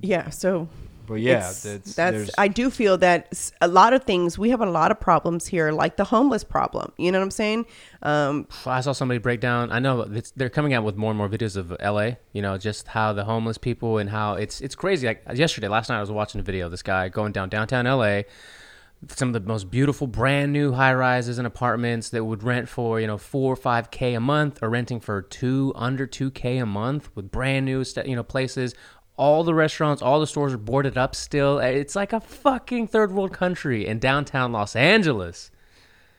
Yeah. 0.00 0.30
So 0.30 0.68
But 1.06 1.14
yeah, 1.20 1.36
it's- 1.38 1.62
that's, 1.62 1.94
that's. 1.94 2.30
I 2.38 2.48
do 2.48 2.70
feel 2.70 2.96
that 2.98 3.50
a 3.60 3.68
lot 3.68 3.92
of 3.92 4.04
things. 4.04 4.38
We 4.38 4.50
have 4.50 4.60
a 4.60 4.70
lot 4.70 4.90
of 4.90 5.00
problems 5.00 5.46
here, 5.46 5.70
like 5.72 5.96
the 5.96 6.04
homeless 6.04 6.44
problem. 6.44 6.92
You 6.96 7.12
know 7.12 7.18
what 7.18 7.24
I'm 7.24 7.30
saying? 7.30 7.66
Um, 8.02 8.46
I 8.66 8.80
saw 8.80 8.92
somebody 8.92 9.18
break 9.18 9.40
down. 9.40 9.70
I 9.72 9.78
know 9.78 10.02
it's, 10.02 10.30
they're 10.32 10.50
coming 10.50 10.74
out 10.74 10.84
with 10.84 10.96
more 10.96 11.10
and 11.10 11.18
more 11.18 11.28
videos 11.28 11.56
of 11.56 11.70
LA. 11.82 12.16
You 12.32 12.42
know, 12.42 12.56
just 12.58 12.88
how 12.88 13.12
the 13.12 13.24
homeless 13.24 13.58
people 13.58 13.98
and 13.98 14.10
how 14.10 14.34
it's 14.34 14.60
it's 14.60 14.74
crazy. 14.74 15.06
Like 15.06 15.22
yesterday, 15.34 15.68
last 15.68 15.88
night, 15.88 15.98
I 15.98 16.00
was 16.00 16.10
watching 16.10 16.40
a 16.40 16.44
video 16.44 16.66
of 16.66 16.70
this 16.70 16.82
guy 16.82 17.08
going 17.08 17.32
down 17.32 17.48
downtown 17.48 17.84
LA. 17.86 18.22
Some 19.08 19.28
of 19.28 19.34
the 19.34 19.46
most 19.46 19.70
beautiful, 19.70 20.06
brand 20.06 20.54
new 20.54 20.72
high 20.72 20.94
rises 20.94 21.36
and 21.36 21.46
apartments 21.46 22.08
that 22.08 22.24
would 22.24 22.42
rent 22.42 22.70
for 22.70 22.98
you 23.00 23.06
know 23.06 23.18
four 23.18 23.52
or 23.52 23.56
five 23.56 23.90
k 23.90 24.14
a 24.14 24.20
month, 24.20 24.62
or 24.62 24.70
renting 24.70 24.98
for 24.98 25.20
two 25.20 25.72
under 25.76 26.06
two 26.06 26.30
k 26.30 26.56
a 26.56 26.64
month 26.64 27.10
with 27.14 27.30
brand 27.30 27.66
new 27.66 27.84
sta- 27.84 28.04
you 28.06 28.16
know 28.16 28.22
places. 28.22 28.74
All 29.16 29.44
the 29.44 29.54
restaurants, 29.54 30.02
all 30.02 30.18
the 30.18 30.26
stores 30.26 30.52
are 30.54 30.58
boarded 30.58 30.98
up 30.98 31.14
still. 31.14 31.58
It's 31.60 31.94
like 31.94 32.12
a 32.12 32.20
fucking 32.20 32.88
third 32.88 33.12
world 33.12 33.32
country 33.32 33.86
in 33.86 33.98
downtown 34.00 34.50
Los 34.52 34.74
Angeles. 34.74 35.50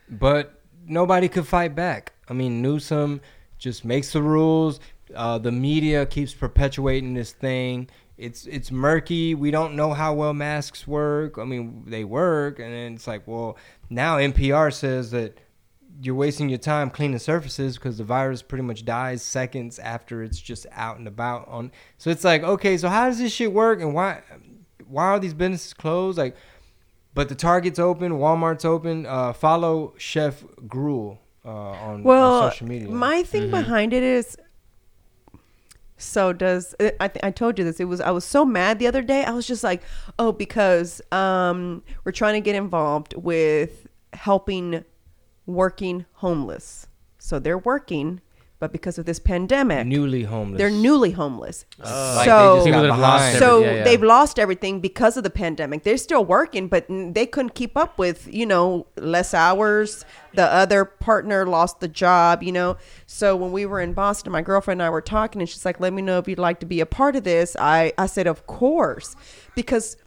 but 0.09 0.61
nobody 0.87 1.27
could 1.27 1.47
fight 1.47 1.75
back. 1.75 2.13
I 2.29 2.33
mean, 2.33 2.61
Newsom 2.61 3.21
just 3.57 3.83
makes 3.85 4.13
the 4.13 4.21
rules. 4.21 4.79
Uh, 5.13 5.37
the 5.37 5.51
media 5.51 6.05
keeps 6.05 6.33
perpetuating 6.33 7.13
this 7.15 7.31
thing. 7.31 7.89
It's 8.17 8.45
it's 8.45 8.71
murky. 8.71 9.35
We 9.35 9.51
don't 9.51 9.75
know 9.75 9.93
how 9.93 10.13
well 10.13 10.33
masks 10.33 10.87
work. 10.87 11.37
I 11.37 11.43
mean, 11.43 11.83
they 11.87 12.03
work, 12.05 12.59
and 12.59 12.71
then 12.73 12.93
it's 12.93 13.07
like, 13.07 13.27
well, 13.27 13.57
now 13.89 14.17
NPR 14.17 14.73
says 14.73 15.11
that 15.11 15.37
you're 16.01 16.15
wasting 16.15 16.49
your 16.49 16.57
time 16.57 16.89
cleaning 16.89 17.19
surfaces 17.19 17.77
because 17.77 17.97
the 17.97 18.03
virus 18.03 18.41
pretty 18.41 18.63
much 18.63 18.85
dies 18.85 19.21
seconds 19.21 19.79
after 19.79 20.23
it's 20.23 20.39
just 20.39 20.65
out 20.71 20.97
and 20.97 21.07
about 21.07 21.47
on. 21.47 21.71
So 21.97 22.09
it's 22.09 22.23
like, 22.23 22.43
okay, 22.43 22.77
so 22.77 22.89
how 22.89 23.07
does 23.07 23.19
this 23.19 23.31
shit 23.31 23.53
work, 23.53 23.81
and 23.81 23.93
why 23.93 24.21
why 24.87 25.05
are 25.05 25.19
these 25.19 25.33
businesses 25.33 25.73
closed? 25.73 26.17
Like, 26.17 26.35
but 27.13 27.29
the 27.29 27.35
Target's 27.35 27.79
open, 27.79 28.13
Walmart's 28.13 28.65
open. 28.65 29.05
Uh, 29.05 29.33
follow 29.33 29.93
Chef 29.97 30.43
Gruel 30.67 31.19
uh, 31.45 31.49
on, 31.49 32.03
well, 32.03 32.43
on 32.43 32.51
social 32.51 32.67
media. 32.67 32.89
my 32.89 33.23
thing 33.23 33.49
behind 33.49 33.93
it 33.93 34.03
is. 34.03 34.37
So 35.97 36.33
does 36.33 36.75
I? 36.99 37.07
Th- 37.07 37.23
I 37.23 37.31
told 37.31 37.57
you 37.57 37.63
this. 37.63 37.79
It 37.79 37.85
was 37.85 38.01
I 38.01 38.11
was 38.11 38.25
so 38.25 38.43
mad 38.43 38.79
the 38.79 38.87
other 38.87 39.01
day. 39.01 39.23
I 39.23 39.31
was 39.31 39.47
just 39.47 39.63
like, 39.63 39.81
oh, 40.19 40.33
because 40.33 41.01
um, 41.13 41.83
we're 42.03 42.11
trying 42.11 42.33
to 42.33 42.41
get 42.41 42.55
involved 42.55 43.13
with 43.15 43.87
helping 44.11 44.83
working 45.45 46.05
homeless. 46.15 46.87
So 47.17 47.39
they're 47.39 47.57
working, 47.57 48.21
but 48.59 48.71
because 48.71 48.97
of 48.97 49.05
this 49.05 49.19
pandemic, 49.19 49.85
newly 49.85 50.23
homeless. 50.23 50.57
they're 50.59 50.69
newly 50.69 51.11
homeless. 51.11 51.65
Like, 51.77 51.87
they 51.87 52.25
so 52.25 52.55
just 52.55 52.65
People 52.65 52.81
got 52.81 52.81
that 52.83 52.91
have 52.91 52.99
lost 52.99 53.39
so 53.39 53.59
Yeah, 53.61 53.73
yeah. 53.73 53.83
they've 53.83 54.01
lost 54.03 54.39
everything 54.39 54.79
because 54.79 55.17
of 55.17 55.23
the 55.23 55.29
pandemic. 55.29 55.83
They're 55.83 55.97
still 55.97 56.23
working, 56.23 56.67
but 56.67 56.85
they 56.89 57.25
couldn't 57.25 57.53
keep 57.55 57.75
up 57.75 57.97
with, 57.97 58.27
you 58.33 58.45
know, 58.45 58.87
less 58.95 59.33
hours. 59.33 60.05
The 60.35 60.45
other 60.45 60.85
partner 60.85 61.45
lost 61.45 61.79
the 61.79 61.87
job, 61.87 62.43
you 62.43 62.51
know. 62.51 62.77
So 63.07 63.35
when 63.35 63.51
we 63.51 63.65
were 63.65 63.81
in 63.81 63.93
Boston, 63.93 64.31
my 64.31 64.41
girlfriend 64.41 64.81
and 64.81 64.85
I 64.87 64.89
were 64.89 65.01
talking, 65.01 65.41
and 65.41 65.49
she's 65.49 65.65
like, 65.65 65.79
"Let 65.79 65.91
me 65.93 66.01
know 66.01 66.19
if 66.19 66.27
you'd 66.27 66.39
like 66.39 66.59
to 66.61 66.65
be 66.65 66.79
a 66.79 66.85
part 66.85 67.15
of 67.15 67.23
this." 67.23 67.55
I 67.59 67.91
I 67.97 68.05
said, 68.05 68.27
"Of 68.27 68.45
course," 68.47 69.15
because 69.55 69.97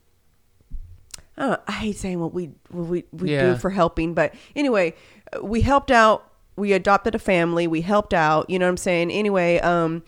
I, 1.36 1.40
don't 1.42 1.50
know, 1.50 1.58
I 1.68 1.72
hate 1.72 1.96
saying 1.96 2.18
what 2.20 2.34
we 2.34 2.50
what 2.70 2.86
we 2.88 3.04
we 3.12 3.30
Yeah. 3.32 3.52
do 3.52 3.56
for 3.56 3.70
helping, 3.70 4.12
but 4.14 4.34
anyway, 4.56 4.90
uh, 4.90 5.17
we 5.42 5.60
helped 5.60 5.90
out. 5.90 6.24
We 6.56 6.72
adopted 6.72 7.14
a 7.14 7.18
family. 7.18 7.66
We 7.66 7.82
helped 7.82 8.12
out. 8.12 8.50
You 8.50 8.58
know 8.58 8.66
what 8.66 8.70
I'm 8.70 8.76
saying? 8.78 9.10
Anyway, 9.10 9.58
um, 9.60 10.02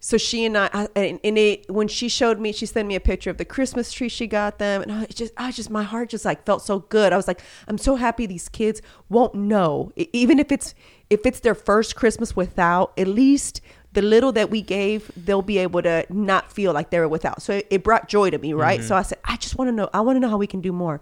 so 0.00 0.18
she 0.18 0.44
and 0.44 0.58
I, 0.58 0.88
and, 0.96 1.20
and 1.22 1.38
it 1.38 1.70
when 1.70 1.86
she 1.86 2.08
showed 2.08 2.40
me, 2.40 2.50
she 2.50 2.66
sent 2.66 2.88
me 2.88 2.96
a 2.96 3.00
picture 3.00 3.30
of 3.30 3.36
the 3.36 3.44
Christmas 3.44 3.92
tree 3.92 4.08
she 4.08 4.26
got 4.26 4.58
them, 4.58 4.82
and 4.82 4.90
I 4.90 5.06
just, 5.06 5.32
I 5.36 5.52
just, 5.52 5.70
my 5.70 5.84
heart 5.84 6.08
just 6.08 6.24
like 6.24 6.44
felt 6.44 6.62
so 6.62 6.80
good. 6.80 7.12
I 7.12 7.16
was 7.16 7.28
like, 7.28 7.40
I'm 7.68 7.78
so 7.78 7.94
happy 7.94 8.26
these 8.26 8.48
kids 8.48 8.82
won't 9.08 9.36
know, 9.36 9.92
even 9.94 10.40
if 10.40 10.50
it's 10.50 10.74
if 11.08 11.24
it's 11.24 11.38
their 11.40 11.54
first 11.54 11.94
Christmas 11.94 12.34
without, 12.34 12.92
at 12.98 13.06
least 13.06 13.60
the 13.92 14.02
little 14.02 14.32
that 14.32 14.50
we 14.50 14.62
gave, 14.62 15.10
they'll 15.16 15.42
be 15.42 15.58
able 15.58 15.82
to 15.82 16.04
not 16.08 16.50
feel 16.50 16.72
like 16.72 16.90
they 16.90 16.98
were 16.98 17.06
without. 17.06 17.42
So 17.42 17.52
it, 17.52 17.66
it 17.70 17.84
brought 17.84 18.08
joy 18.08 18.30
to 18.30 18.38
me, 18.38 18.54
right? 18.54 18.82
So 18.82 18.96
I 18.96 19.02
said, 19.02 19.18
I 19.24 19.36
just 19.36 19.56
want 19.56 19.68
to 19.68 19.72
know, 19.72 19.90
I 19.92 20.00
want 20.00 20.16
to 20.16 20.20
know 20.20 20.30
how 20.30 20.38
we 20.38 20.46
can 20.46 20.62
do 20.62 20.72
more. 20.72 21.00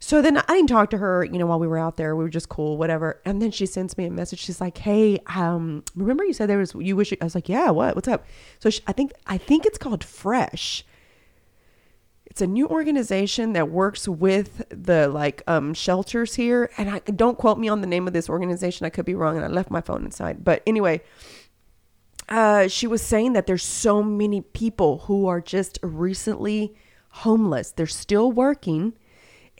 So 0.00 0.22
then 0.22 0.36
I 0.36 0.42
didn't 0.48 0.68
talk 0.68 0.90
to 0.90 0.98
her, 0.98 1.24
you 1.24 1.38
know, 1.38 1.46
while 1.46 1.58
we 1.58 1.66
were 1.66 1.78
out 1.78 1.96
there. 1.96 2.14
We 2.14 2.22
were 2.22 2.30
just 2.30 2.48
cool, 2.48 2.76
whatever. 2.76 3.20
And 3.24 3.42
then 3.42 3.50
she 3.50 3.66
sends 3.66 3.98
me 3.98 4.06
a 4.06 4.10
message. 4.10 4.38
She's 4.38 4.60
like, 4.60 4.78
"Hey, 4.78 5.18
um, 5.26 5.82
remember 5.96 6.24
you 6.24 6.32
said 6.32 6.48
there 6.48 6.58
was 6.58 6.74
you 6.78 6.94
wish?" 6.94 7.12
I 7.20 7.24
was 7.24 7.34
like, 7.34 7.48
"Yeah, 7.48 7.70
what? 7.70 7.96
What's 7.96 8.08
up?" 8.08 8.24
So 8.60 8.70
she, 8.70 8.80
I 8.86 8.92
think 8.92 9.12
I 9.26 9.38
think 9.38 9.66
it's 9.66 9.78
called 9.78 10.04
Fresh. 10.04 10.84
It's 12.26 12.40
a 12.40 12.46
new 12.46 12.68
organization 12.68 13.54
that 13.54 13.70
works 13.70 14.06
with 14.06 14.62
the 14.68 15.08
like 15.08 15.42
um, 15.48 15.74
shelters 15.74 16.36
here, 16.36 16.70
and 16.78 16.88
I 16.88 16.98
don't 17.00 17.36
quote 17.36 17.58
me 17.58 17.68
on 17.68 17.80
the 17.80 17.86
name 17.88 18.06
of 18.06 18.12
this 18.12 18.28
organization. 18.28 18.86
I 18.86 18.90
could 18.90 19.04
be 19.04 19.14
wrong, 19.14 19.34
and 19.36 19.44
I 19.44 19.48
left 19.48 19.70
my 19.70 19.80
phone 19.80 20.04
inside. 20.04 20.44
But 20.44 20.62
anyway, 20.64 21.00
uh, 22.28 22.68
she 22.68 22.86
was 22.86 23.02
saying 23.02 23.32
that 23.32 23.46
there's 23.46 23.64
so 23.64 24.02
many 24.02 24.42
people 24.42 24.98
who 25.06 25.26
are 25.26 25.40
just 25.40 25.78
recently 25.82 26.76
homeless. 27.10 27.72
They're 27.72 27.86
still 27.86 28.30
working, 28.30 28.92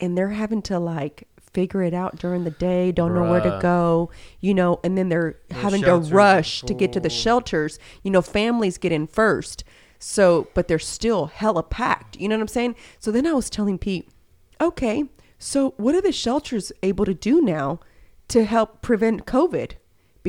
and 0.01 0.17
they're 0.17 0.29
having 0.29 0.61
to 0.63 0.79
like 0.79 1.27
figure 1.53 1.81
it 1.83 1.93
out 1.93 2.17
during 2.17 2.43
the 2.43 2.51
day. 2.51 2.91
Don't 2.91 3.13
know 3.13 3.29
where 3.29 3.41
to 3.41 3.59
go, 3.61 4.11
you 4.39 4.53
know, 4.53 4.79
and 4.83 4.97
then 4.97 5.09
they're 5.09 5.37
having 5.51 5.81
to 5.83 5.95
rush 5.97 6.61
to 6.61 6.73
get 6.73 6.93
to 6.93 6.99
the 6.99 7.09
shelters. 7.09 7.79
You 8.03 8.11
know, 8.11 8.21
families 8.21 8.77
get 8.77 8.91
in 8.91 9.07
first. 9.07 9.63
So, 9.99 10.47
but 10.53 10.67
they're 10.67 10.79
still 10.79 11.25
hella 11.25 11.63
packed. 11.63 12.17
You 12.17 12.29
know 12.29 12.35
what 12.35 12.43
I'm 12.43 12.47
saying? 12.47 12.75
So 12.99 13.11
then 13.11 13.27
I 13.27 13.33
was 13.33 13.49
telling 13.49 13.77
Pete, 13.77 14.09
okay, 14.61 15.05
so 15.37 15.73
what 15.77 15.95
are 15.95 16.01
the 16.01 16.11
shelters 16.11 16.71
able 16.83 17.05
to 17.05 17.13
do 17.13 17.41
now 17.41 17.79
to 18.29 18.45
help 18.45 18.81
prevent 18.81 19.25
COVID? 19.25 19.73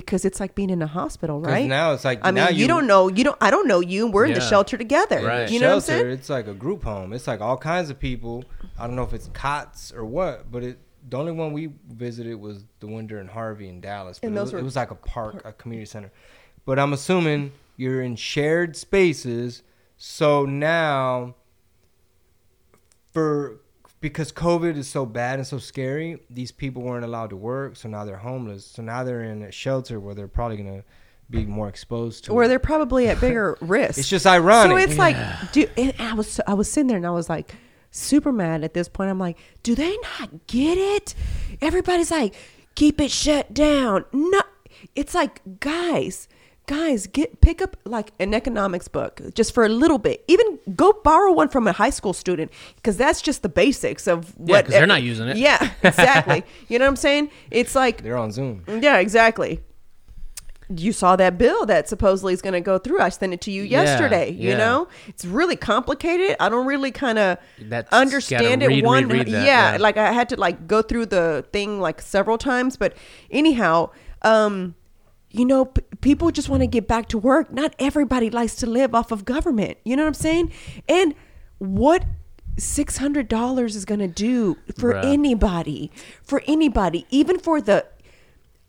Because 0.01 0.25
it's 0.25 0.41
like 0.41 0.55
being 0.55 0.71
in 0.71 0.83
a 0.83 0.87
hospital, 0.87 1.41
right? 1.41 1.67
now 1.67 1.93
it's 1.93 2.05
like- 2.05 2.21
I 2.23 2.31
mean, 2.31 2.47
you, 2.49 2.63
you- 2.63 2.67
don't 2.69 2.87
know, 2.87 3.09
you 3.09 3.23
don't, 3.25 3.37
I 3.41 3.51
don't 3.51 3.69
know 3.69 3.81
you. 3.81 4.07
We're 4.11 4.25
in 4.27 4.33
the 4.35 4.41
Yeah. 4.41 4.47
shelter 4.49 4.77
together. 4.79 5.23
Right. 5.25 5.51
You 5.51 5.61
know 5.61 5.69
what 5.69 5.75
I'm 5.75 5.81
shelter, 5.81 6.03
saying? 6.05 6.11
it's 6.11 6.29
like 6.31 6.47
a 6.47 6.55
group 6.55 6.83
home. 6.85 7.13
It's 7.13 7.27
like 7.27 7.41
all 7.41 7.57
kinds 7.57 7.91
of 7.91 7.99
people. 7.99 8.45
I 8.79 8.87
don't 8.87 8.97
know 8.97 9.03
if 9.03 9.13
it's 9.13 9.29
cots 9.33 9.93
or 9.93 10.05
what, 10.05 10.51
but 10.51 10.63
it 10.65 10.79
the 11.09 11.17
only 11.17 11.33
one 11.33 11.53
we 11.53 11.71
visited 11.89 12.35
was 12.37 12.65
the 12.81 12.87
one 12.87 13.07
during 13.07 13.27
Harvey 13.27 13.69
in 13.69 13.81
Dallas. 13.81 14.19
But 14.19 14.27
And 14.29 14.37
it, 14.37 14.39
those 14.39 14.47
was, 14.49 14.53
were- 14.55 14.59
it 14.61 14.65
was 14.65 14.77
like 14.77 14.91
a 14.91 14.95
park, 14.97 15.43
a 15.47 15.53
community 15.53 15.87
center. 15.87 16.13
But 16.67 16.79
I'm 16.79 16.93
assuming 16.93 17.53
you're 17.77 18.03
in 18.03 18.17
shared 18.17 18.77
spaces. 18.77 19.63
So 19.97 20.45
now, 20.45 21.35
for 23.13 23.61
because 24.01 24.33
COVID 24.33 24.77
is 24.77 24.89
so 24.89 25.05
bad 25.05 25.39
and 25.39 25.47
so 25.47 25.59
scary, 25.59 26.21
these 26.31 26.53
people 26.53 26.83
weren't 26.83 27.05
allowed 27.05 27.31
to 27.31 27.37
work. 27.37 27.77
So 27.77 27.89
now 27.89 28.05
they're 28.05 28.17
homeless. 28.17 28.65
So 28.65 28.83
now 28.83 29.05
they're 29.05 29.23
in 29.23 29.43
a 29.43 29.53
shelter 29.53 30.01
where 30.01 30.15
they're 30.15 30.29
probably 30.29 30.57
gonna 30.57 30.85
be 31.29 31.45
more 31.47 31.69
exposed 31.69 32.25
to. 32.25 32.35
Where 32.35 32.45
it. 32.45 32.49
they're 32.49 32.59
probably 32.59 33.09
at 33.09 33.21
bigger 33.21 33.57
risk. 33.61 33.99
It's 33.99 34.09
just 34.09 34.27
ironic. 34.27 34.71
So 34.71 34.77
it's 34.77 34.99
like, 34.99 35.17
do 35.53 35.67
and 35.77 35.95
I 35.99 36.15
was 36.15 36.41
I 36.47 36.55
was 36.55 36.71
sitting 36.71 36.89
there 36.89 36.97
and 36.97 37.07
I 37.07 37.11
was 37.11 37.29
like 37.29 37.55
super 37.91 38.33
mad 38.33 38.65
at 38.65 38.75
this 38.75 38.89
point. 38.89 39.11
I'm 39.11 39.19
like, 39.19 39.39
do 39.63 39.75
they 39.75 39.97
not 40.19 40.47
get 40.47 40.79
it? 40.79 41.15
Everybody's 41.61 42.11
like, 42.11 42.35
keep 42.75 43.01
it 43.01 43.11
shut 43.11 43.53
down. 43.53 44.05
No, 44.13 44.43
it's 44.95 45.15
like 45.15 45.43
guys. 45.61 46.27
Guys, 46.71 47.09
get 47.09 47.41
pick 47.41 47.61
up 47.61 47.77
like 47.85 48.13
an 48.21 48.33
economics 48.33 48.87
book 48.87 49.21
just 49.35 49.53
for 49.53 49.65
a 49.65 49.69
little 49.69 49.99
bit. 49.99 50.23
Even 50.29 50.61
go 50.77 50.93
borrow 51.03 51.33
one 51.33 51.49
from 51.49 51.67
a 51.67 51.73
high 51.73 51.91
school 51.91 52.13
student 52.13 52.53
because 52.77 52.97
that's 52.97 53.21
just 53.21 53.43
the 53.43 53.49
basics 53.49 54.07
of 54.07 54.33
Yeah, 54.39 54.53
what 54.59 54.65
'cause 54.67 54.75
they're 54.75 54.87
not 54.87 55.03
using 55.03 55.27
it. 55.27 55.37
Yeah, 55.37 55.73
exactly. 55.83 56.45
you 56.69 56.79
know 56.79 56.85
what 56.85 56.91
I'm 56.91 56.97
saying? 56.97 57.31
It's 57.51 57.75
like 57.75 58.05
they're 58.05 58.17
on 58.17 58.31
Zoom. 58.31 58.63
yeah, 58.69 58.99
exactly. 58.99 59.61
You 60.69 60.93
saw 60.93 61.17
that 61.17 61.37
bill 61.39 61.67
that 61.67 61.89
supposedly 61.89 62.33
is 62.35 62.41
going 62.41 62.53
to 62.53 62.61
go 62.61 62.79
through. 62.79 63.01
I 63.01 63.09
sent 63.09 63.33
it 63.33 63.41
to 63.41 63.51
you 63.51 63.65
Yeah, 63.65 63.83
yesterday. 63.83 64.31
You 64.31 64.57
know, 64.57 64.87
it's 65.09 65.25
really 65.25 65.57
complicated. 65.57 66.37
I 66.39 66.49
don't 66.49 66.67
really 66.67 66.93
kind 66.93 67.19
of 67.19 67.39
understand 67.91 68.61
gotta 68.61 68.73
it. 68.73 68.85
One, 68.85 69.09
read, 69.09 69.27
read 69.27 69.27
that, 69.35 69.45
yeah, 69.45 69.73
yeah. 69.73 69.79
like 69.79 69.97
I 69.97 70.13
had 70.13 70.29
to 70.29 70.37
like 70.39 70.69
go 70.69 70.83
through 70.83 71.07
the 71.07 71.45
thing 71.53 71.81
like 71.81 72.01
several 72.01 72.39
times. 72.39 72.77
But 72.77 72.95
anyhow, 73.33 73.91
um, 74.23 74.77
you 75.31 75.45
know, 75.45 75.67
p- 75.67 75.83
people 76.01 76.31
just 76.31 76.49
want 76.49 76.63
to 76.63 76.67
get 76.67 76.89
back 76.89 77.09
to 77.09 77.19
work. 77.19 77.53
Not 77.53 77.75
everybody 77.79 78.31
likes 78.31 78.55
to 78.57 78.67
live 78.67 78.95
off 78.95 79.11
of 79.13 79.25
government. 79.25 79.79
You 79.85 79.97
know 79.97 80.03
what 80.03 80.09
I'm 80.09 80.15
saying? 80.15 80.53
And 80.89 81.15
what 81.59 82.05
six 82.59 82.97
hundred 82.99 83.29
dollars 83.29 83.77
is 83.77 83.85
going 83.85 84.01
to 84.01 84.09
do 84.09 84.57
for 84.77 84.95
Bruh. 84.95 85.05
anybody, 85.05 85.91
for 86.23 86.43
anybody, 86.47 87.07
even 87.11 87.39
for 87.39 87.61
the 87.61 87.87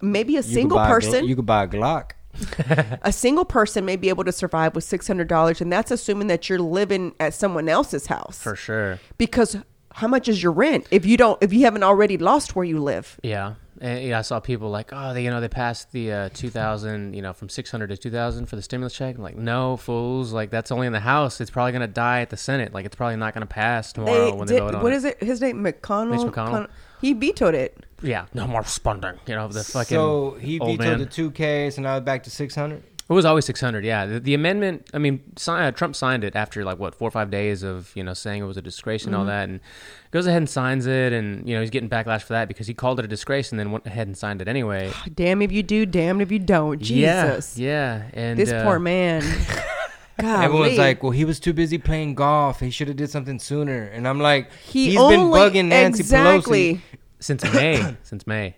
maybe 0.02 0.34
a 0.34 0.38
You 0.38 0.44
single 0.44 0.78
buy 0.78 0.88
a 0.88 0.90
person 0.90 1.26
you 1.26 1.36
could 1.36 1.46
buy 1.46 1.64
a 1.64 1.68
Glock. 1.68 2.12
a 3.02 3.12
single 3.12 3.44
person 3.44 3.84
may 3.84 3.98
be 3.98 4.08
able 4.08 4.24
to 4.24 4.32
survive 4.32 4.74
with 4.76 4.84
six 4.84 5.08
hundred 5.08 5.28
dollars, 5.28 5.62
and 5.62 5.72
that's 5.72 5.92
assuming 5.92 6.28
that 6.28 6.48
you're 6.50 6.60
living 6.60 7.14
at 7.20 7.34
someone 7.34 7.68
else's 7.68 8.08
house. 8.08 8.42
for 8.42 8.56
sure. 8.56 9.00
Because 9.18 9.58
how 9.96 10.08
much 10.08 10.30
is 10.30 10.42
your 10.42 10.54
rent 10.54 10.88
if 10.92 11.06
you 11.06 11.18
don't 11.18 11.42
if 11.44 11.52
you 11.52 11.62
haven't 11.66 11.84
already 11.84 12.18
lost 12.18 12.56
where 12.56 12.64
you 12.66 12.80
live? 12.80 13.20
Yeah. 13.24 13.56
And, 13.82 14.04
yeah, 14.04 14.20
I 14.20 14.22
saw 14.22 14.40
people 14.40 14.70
like, 14.70 14.92
oh, 14.94 15.14
they, 15.14 15.24
you 15.24 15.32
know, 15.32 15.42
they 15.42 15.48
passed 15.50 15.92
the 15.92 16.12
uh, 16.12 16.30
2000, 16.34 17.16
you 17.16 17.22
know, 17.24 17.34
from 17.34 17.50
600 17.50 17.88
to 17.88 17.98
2000 17.98 18.46
for 18.46 18.56
the 18.56 18.62
stimulus 18.62 18.94
check. 18.94 19.16
I'm 19.16 19.24
like, 19.24 19.36
no, 19.36 19.76
fools. 19.76 20.32
Like, 20.32 20.52
that's 20.52 20.72
only 20.72 20.86
in 20.86 20.94
the 20.94 21.00
House. 21.00 21.42
It's 21.42 21.50
probably 21.50 21.72
going 21.72 21.82
to 21.82 21.88
die 21.88 22.22
at 22.22 22.30
the 22.30 22.38
Senate. 22.38 22.74
Like, 22.76 22.86
it's 22.86 22.96
probably 22.96 23.16
not 23.16 23.34
going 23.34 23.42
to 23.42 23.52
pass 23.52 23.92
tomorrow 23.92 24.26
They 24.26 24.38
when 24.38 24.48
did, 24.48 24.56
they 24.56 24.60
vote 24.60 24.76
on 24.76 24.84
what 24.84 24.94
it. 24.94 24.98
is 24.98 25.06
it? 25.06 25.24
His 25.24 25.42
name 25.42 25.64
McConnell. 25.64 26.12
Mitch 26.12 26.20
McConnell? 26.22 26.52
Con- 26.52 26.68
he 27.02 27.14
vetoed 27.14 27.56
it. 27.56 27.84
Yeah, 28.04 28.26
no 28.34 28.46
more 28.46 28.64
spending. 28.64 29.20
You 29.26 29.36
know, 29.36 29.48
the 29.48 29.64
fucking. 29.64 29.96
So 29.96 30.38
he 30.40 30.60
old 30.60 30.78
vetoed 30.78 30.88
man. 30.88 31.00
the 31.00 31.06
two 31.08 31.32
K, 31.32 31.72
so 31.72 31.82
now 31.82 31.98
it's 31.98 32.06
back 32.06 32.24
to 32.24 32.30
six 32.30 32.54
hundred. 32.54 32.84
It 33.10 33.14
was 33.14 33.26
always 33.26 33.44
600. 33.44 33.84
Yeah, 33.84 34.06
the, 34.06 34.20
the 34.22 34.34
amendment. 34.34 34.90
I 34.94 34.98
mean, 34.98 35.22
si- 35.38 35.52
uh, 35.52 35.72
Trump 35.72 35.98
signed 35.98 36.24
it 36.24 36.34
after 36.36 36.64
like 36.64 36.80
what 36.80 36.96
four 36.96 37.10
or 37.10 37.12
five 37.12 37.30
days 37.30 37.62
of 37.62 37.92
you 37.94 38.04
know 38.04 38.14
saying 38.14 38.42
it 38.42 38.46
was 38.46 38.56
a 38.56 38.62
disgrace 38.62 39.04
and 39.06 39.14
all 39.14 39.22
Mm-hmm. 39.22 39.28
that, 39.30 39.50
and 39.50 39.60
goes 40.12 40.28
ahead 40.28 40.38
and 40.38 40.50
signs 40.50 40.86
it, 40.86 41.12
and 41.12 41.48
you 41.48 41.54
know 41.56 41.60
he's 41.62 41.70
getting 41.72 41.90
backlash 41.90 42.22
for 42.22 42.34
that 42.34 42.48
because 42.48 42.68
he 42.68 42.74
called 42.74 43.00
it 43.00 43.06
a 43.06 43.08
disgrace 43.10 43.52
and 43.52 43.60
then 43.60 43.72
went 43.72 43.86
ahead 43.86 44.08
and 44.08 44.18
signed 44.18 44.42
it 44.42 44.48
anyway. 44.48 44.92
Damn 45.14 45.42
if 45.42 45.52
you 45.52 45.62
do, 45.62 45.86
damn 45.86 46.22
if 46.22 46.32
you 46.32 46.40
don't. 46.40 46.80
Jesus, 46.82 47.58
Yeah, 47.58 48.04
yeah, 48.04 48.10
and 48.14 48.40
this 48.40 48.50
uh, 48.52 48.64
poor 48.64 48.80
man. 48.80 49.22
God, 50.20 50.44
Everyone's 50.46 50.78
like, 50.78 51.02
"Well, 51.04 51.12
he 51.12 51.26
was 51.26 51.40
too 51.40 51.52
busy 51.52 51.78
playing 51.80 52.16
golf. 52.16 52.60
He 52.60 52.70
should 52.70 52.88
have 52.88 52.98
did 52.98 53.10
something 53.10 53.40
sooner." 53.40 53.84
And 53.86 54.08
I'm 54.08 54.20
like, 54.20 54.52
he 54.54 54.92
"He's 54.92 54.98
only, 55.00 55.18
been 55.18 55.26
bugging 55.28 55.66
Nancy 55.70 56.02
exactly. 56.02 56.76
Pelosi." 56.76 56.82
since 57.20 57.44
May, 57.54 57.96
since 58.04 58.26
May. 58.28 58.56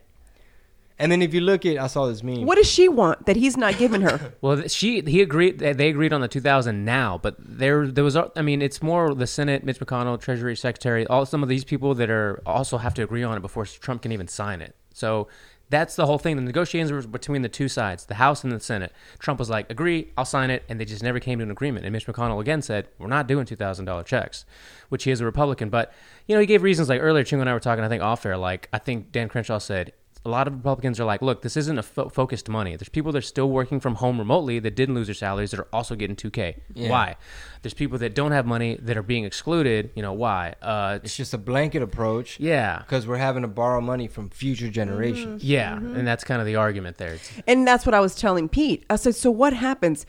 And 1.00 1.12
then 1.12 1.22
if 1.22 1.34
you 1.34 1.42
look 1.42 1.66
at, 1.66 1.78
I 1.78 1.88
saw 1.88 2.06
this 2.06 2.22
meme. 2.24 2.46
What 2.46 2.56
does 2.56 2.70
she 2.70 2.88
want 2.88 3.26
that 3.26 3.36
he's 3.36 3.58
not 3.58 3.78
giving 3.78 4.02
her? 4.02 4.34
Well, 4.42 4.68
she 4.68 5.02
he 5.02 5.22
agreed. 5.22 5.60
They 5.60 5.74
they 5.74 5.90
agreed 5.90 6.12
on 6.12 6.22
the 6.22 6.28
2000 6.28 6.84
now, 6.84 7.18
but 7.18 7.36
there 7.40 7.88
there 7.88 8.04
was. 8.04 8.16
Uh, 8.16 8.30
I 8.36 8.42
mean, 8.42 8.62
it's 8.62 8.82
more 8.82 9.14
the 9.16 9.28
Senate, 9.28 9.64
Mitch 9.64 9.80
McConnell, 9.80 10.20
Treasury 10.20 10.56
Secretary, 10.56 11.08
all 11.08 11.26
some 11.26 11.44
of 11.44 11.50
these 11.50 11.64
people 11.64 11.96
that 11.96 12.10
are 12.10 12.42
also 12.46 12.78
have 12.78 12.94
to 12.96 13.04
agree 13.04 13.24
on 13.24 13.38
it 13.38 13.42
before 13.42 13.66
Trump 13.66 14.02
can 14.02 14.12
even 14.12 14.28
sign 14.28 14.62
it. 14.62 14.76
So 14.94 15.28
that's 15.70 15.96
the 15.96 16.06
whole 16.06 16.20
thing. 16.20 16.36
The 16.36 16.42
negotiations 16.42 16.92
were 16.92 17.02
between 17.02 17.42
the 17.42 17.50
two 17.50 17.68
sides, 17.68 18.06
the 18.06 18.16
House 18.16 18.44
and 18.44 18.52
the 18.52 18.60
Senate. 18.60 18.92
Trump 19.18 19.40
was 19.40 19.50
like, 19.50 19.70
"Agree, 19.72 20.12
I'll 20.18 20.26
sign 20.26 20.50
it," 20.50 20.64
and 20.70 20.80
they 20.80 20.86
just 20.86 21.02
never 21.02 21.20
came 21.20 21.40
to 21.40 21.44
an 21.44 21.52
agreement. 21.52 21.86
And 21.86 21.94
Mitch 21.94 22.06
McConnell 22.06 22.40
again 22.42 22.62
said, 22.62 22.90
"We're 23.00 23.08
not 23.08 23.28
doing 23.28 23.46
two 23.46 23.56
thousand 23.56 23.86
dollar 23.86 24.04
checks," 24.04 24.46
which 24.90 25.06
he 25.06 25.12
is 25.12 25.22
a 25.22 25.26
Republican. 25.26 25.70
But 25.70 25.92
you 26.28 26.36
know, 26.36 26.42
he 26.42 26.46
gave 26.46 26.64
reasons 26.64 26.90
like 26.90 27.02
earlier. 27.02 27.24
Chingo 27.24 27.42
and 27.42 27.50
I 27.50 27.54
were 27.54 27.60
talking. 27.60 27.84
I 27.84 27.90
think 27.90 28.04
off 28.04 28.26
air. 28.26 28.38
Like 28.38 28.70
I 28.72 28.78
think 28.78 29.12
Dan 29.12 29.30
Crenshaw 29.30 29.58
said 29.58 29.94
a 30.26 30.30
lot 30.30 30.48
of 30.48 30.54
Republicans 30.56 31.00
are 31.02 31.04
like, 31.06 31.22
look, 31.22 31.42
this 31.42 31.58
isn't 31.58 31.78
a 31.78 31.84
fo- 31.84 32.08
focused 32.08 32.48
money. 32.48 32.78
There's 32.78 32.88
people 32.88 33.12
that 33.12 33.18
are 33.18 33.22
still 33.22 33.50
working 33.50 33.82
from 33.82 33.96
home 33.96 34.18
remotely 34.20 34.58
that 34.60 34.74
didn't 34.74 34.96
lose 34.96 35.08
their 35.08 35.14
salaries 35.14 35.52
that 35.52 35.60
are 35.60 35.68
also 35.74 35.96
getting 35.96 36.16
2K. 36.16 36.60
Yeah. 36.74 36.90
Why? 36.90 37.16
There's 37.62 37.74
people 37.74 37.98
that 37.98 38.16
don't 38.16 38.32
have 38.32 38.46
money 38.46 38.78
that 38.82 38.96
are 38.96 39.04
being 39.04 39.26
excluded. 39.26 39.90
You 39.96 40.02
know 40.02 40.14
why? 40.14 40.56
Uh, 40.62 41.00
It's 41.04 41.18
just 41.18 41.34
a 41.34 41.38
blanket 41.38 41.82
approach. 41.82 42.40
yeah, 42.40 42.80
Because 42.80 43.06
we're 43.06 43.18
having 43.18 43.42
to 43.42 43.50
borrow 43.50 43.82
money 43.82 44.08
from 44.08 44.30
future 44.30 44.70
generations. 44.70 45.44
yeah, 45.44 45.76
Mm-hmm. 45.76 45.96
and 45.98 46.08
that's 46.08 46.24
kind 46.24 46.40
of 46.40 46.46
the 46.48 46.56
argument 46.56 46.98
there. 46.98 47.16
It's, 47.16 47.30
And 47.46 47.68
that's 47.68 47.86
what 47.86 47.94
I 47.94 48.00
was 48.00 48.16
telling 48.16 48.48
Pete. 48.48 48.86
I 48.90 48.96
said, 48.96 49.16
so 49.16 49.30
what 49.30 49.52
happens? 49.54 50.06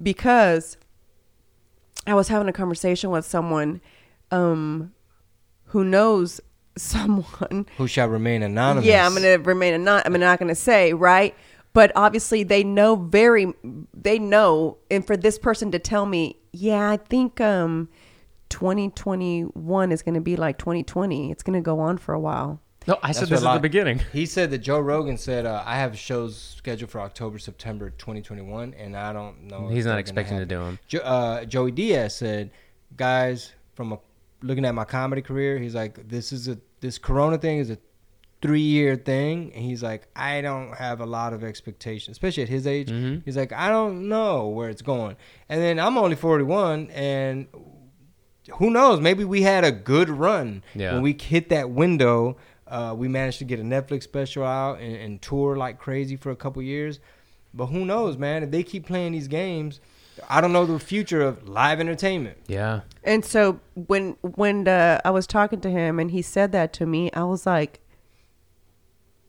Because 0.00 0.76
I 2.06 2.14
was 2.14 2.28
having 2.28 2.48
a 2.48 2.52
conversation 2.52 3.10
with 3.10 3.24
someone 3.24 3.80
um, 4.30 4.92
who 5.66 5.82
knows 5.82 6.40
someone. 6.76 7.66
Who 7.78 7.86
shall 7.88 8.08
remain 8.08 8.42
anonymous? 8.42 8.86
Yeah, 8.86 9.06
I'm 9.06 9.12
going 9.12 9.22
to 9.22 9.36
remain 9.48 9.74
a 9.74 9.78
not. 9.78 10.06
I'm 10.06 10.12
not 10.18 10.38
going 10.38 10.48
to 10.48 10.54
say 10.54 10.92
right, 10.92 11.34
but 11.72 11.92
obviously 11.96 12.42
they 12.42 12.64
know 12.64 12.96
very. 12.96 13.52
They 13.94 14.18
know, 14.18 14.78
and 14.90 15.06
for 15.06 15.16
this 15.16 15.38
person 15.38 15.70
to 15.72 15.78
tell 15.78 16.06
me, 16.06 16.36
yeah, 16.52 16.90
I 16.90 16.96
think 16.96 17.40
um, 17.40 17.88
2021 18.50 19.92
is 19.92 20.02
going 20.02 20.14
to 20.14 20.20
be 20.20 20.36
like 20.36 20.58
2020. 20.58 21.30
It's 21.30 21.42
going 21.42 21.54
to 21.58 21.64
go 21.64 21.80
on 21.80 21.98
for 21.98 22.14
a 22.14 22.20
while. 22.20 22.60
no, 22.86 22.98
I 23.02 23.12
said 23.12 23.28
this 23.28 23.42
what 23.42 23.48
a 23.48 23.50
at 23.52 23.54
the 23.54 23.60
beginning. 23.60 24.00
He 24.12 24.26
said 24.26 24.50
that 24.50 24.58
Joe 24.58 24.80
Rogan 24.80 25.18
said, 25.18 25.46
uh, 25.46 25.62
I 25.66 25.76
have 25.76 25.98
shows 25.98 26.36
scheduled 26.56 26.90
for 26.90 27.00
October, 27.00 27.38
September 27.38 27.90
2021, 27.90 28.74
and 28.74 28.96
I 28.96 29.12
don't 29.12 29.44
know. 29.44 29.68
He's 29.68 29.86
not 29.86 29.98
expecting 29.98 30.38
to 30.38 30.46
do 30.46 30.58
them. 30.58 30.78
Jo- 30.88 31.00
uh, 31.00 31.44
Joey 31.44 31.72
Diaz 31.72 32.14
said, 32.14 32.50
guys, 32.96 33.52
from 33.74 33.92
a, 33.92 33.98
looking 34.42 34.64
at 34.64 34.74
my 34.74 34.84
comedy 34.84 35.22
career, 35.22 35.58
he's 35.58 35.74
like, 35.74 36.08
this 36.08 36.32
is 36.32 36.48
a 36.48 36.58
this 36.80 36.98
Corona 36.98 37.38
thing 37.38 37.58
is 37.58 37.70
a 37.70 37.78
three 38.42 38.60
year 38.60 38.96
thing, 38.96 39.52
and 39.54 39.64
he's 39.64 39.82
like, 39.82 40.06
I 40.14 40.40
don't 40.40 40.74
have 40.76 41.00
a 41.00 41.06
lot 41.06 41.32
of 41.32 41.42
expectations, 41.42 42.14
especially 42.16 42.42
at 42.42 42.48
his 42.48 42.66
age. 42.66 42.88
Mhm. 42.90 43.22
He's 43.24 43.36
like, 43.36 43.52
I 43.52 43.68
don't 43.70 44.08
know 44.08 44.48
where 44.48 44.68
it's 44.68 44.82
going, 44.82 45.16
and 45.48 45.60
then 45.60 45.78
I'm 45.80 45.96
only 45.98 46.16
41, 46.16 46.90
and 46.90 47.46
who 48.58 48.70
knows? 48.70 49.00
Maybe 49.00 49.24
we 49.24 49.42
had 49.42 49.64
a 49.64 49.72
good 49.72 50.08
run 50.08 50.62
Yeah. 50.74 50.92
when 50.94 51.02
we 51.02 51.16
hit 51.20 51.48
that 51.48 51.70
window. 51.70 52.36
Uh, 52.68 52.94
we 52.96 53.08
managed 53.08 53.38
to 53.38 53.44
get 53.44 53.58
a 53.60 53.62
Netflix 53.62 54.04
special 54.04 54.44
out 54.44 54.80
and, 54.80 54.94
and 54.96 55.22
tour 55.22 55.56
like 55.56 55.78
crazy 55.78 56.16
for 56.16 56.30
a 56.30 56.36
couple 56.36 56.60
years. 56.62 57.00
But 57.54 57.66
who 57.66 57.84
knows, 57.84 58.16
man? 58.18 58.42
If 58.42 58.50
they 58.50 58.62
keep 58.62 58.86
playing 58.86 59.12
these 59.12 59.28
games, 59.28 59.80
I 60.28 60.40
don't 60.40 60.52
know 60.52 60.66
the 60.66 60.78
future 60.78 61.22
of 61.22 61.48
live 61.48 61.80
entertainment. 61.80 62.38
Yeah, 62.46 62.82
And 63.04 63.24
so 63.24 63.60
when 63.74 64.16
when 64.22 64.66
uh, 64.68 65.00
I 65.04 65.10
was 65.10 65.26
talking 65.26 65.60
to 65.60 65.70
him 65.70 65.98
and 65.98 66.10
he 66.10 66.22
said 66.22 66.52
that 66.52 66.72
to 66.74 66.86
me, 66.86 67.10
I 67.12 67.24
was 67.24 67.46
like, 67.46 67.80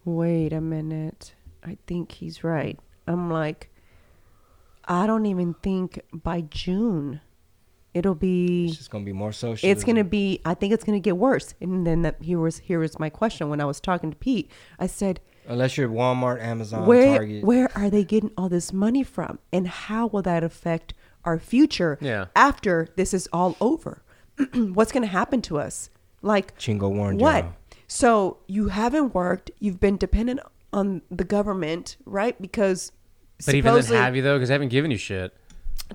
"Wait 0.06 0.54
a 0.54 0.62
minute, 0.62 1.34
I 1.64 1.78
think 1.88 2.14
he's 2.14 2.44
right." 2.44 2.80
I'm 3.08 3.32
like, 3.32 3.70
I 4.86 5.08
don't 5.08 5.26
even 5.26 5.54
think 5.56 6.02
by 6.14 6.42
June 6.42 7.22
it'll 7.94 8.16
be. 8.16 8.68
It's 8.68 8.78
just 8.78 8.90
gonna 8.92 9.04
be 9.04 9.14
more 9.14 9.32
social. 9.32 9.70
It's 9.70 9.84
gonna 9.84 10.04
be. 10.04 10.42
I 10.46 10.54
think 10.54 10.74
it's 10.74 10.84
gonna 10.84 11.00
get 11.00 11.18
worse. 11.18 11.54
And 11.60 11.86
then 11.86 12.04
that, 12.04 12.22
here 12.22 12.40
was 12.40 12.60
here 12.60 12.80
was 12.80 13.00
my 13.00 13.10
question 13.10 13.50
when 13.50 13.60
I 13.60 13.66
was 13.66 13.80
talking 13.80 14.12
to 14.12 14.18
Pete. 14.18 14.52
I 14.80 14.88
said, 14.88 15.20
unless 15.48 15.78
you're 15.78 15.90
at 15.90 15.96
Walmart, 15.96 16.42
Amazon, 16.42 16.86
where 16.86 17.18
Target. 17.18 17.44
where 17.44 17.70
are 17.78 17.90
they 17.90 18.04
getting 18.04 18.32
all 18.38 18.50
this 18.50 18.72
money 18.74 19.04
from 19.04 19.40
and 19.52 19.68
how 19.68 20.08
will 20.08 20.22
that 20.24 20.44
affect 20.44 20.94
our 21.26 21.40
future 21.40 21.98
Yeah. 22.02 22.26
after 22.36 22.88
this 22.96 23.14
is 23.14 23.28
all 23.34 23.56
over 23.60 24.04
what's 24.54 24.92
going 24.92 25.04
to 25.04 25.08
happen 25.10 25.42
to 25.44 25.58
us 25.60 25.90
like 26.22 26.58
Chingo 26.58 26.90
warned 26.92 27.20
what 27.20 27.44
y'all. 27.44 27.54
so 27.88 28.38
you 28.48 28.68
haven't 28.70 29.14
worked 29.14 29.52
you've 29.60 29.80
been 29.80 29.98
dependent 29.98 30.40
on 30.74 31.02
the 31.12 31.24
government 31.24 31.98
right 32.06 32.40
because 32.42 32.92
but 33.46 33.56
even 33.56 33.74
then, 33.74 33.82
supposedly- 33.84 33.98
have 34.04 34.16
you 34.16 34.22
though? 34.22 34.36
Because 34.38 34.50
they 34.50 34.54
haven't 34.56 34.70
given 34.70 34.90
you 34.92 34.98
shit. 34.98 35.34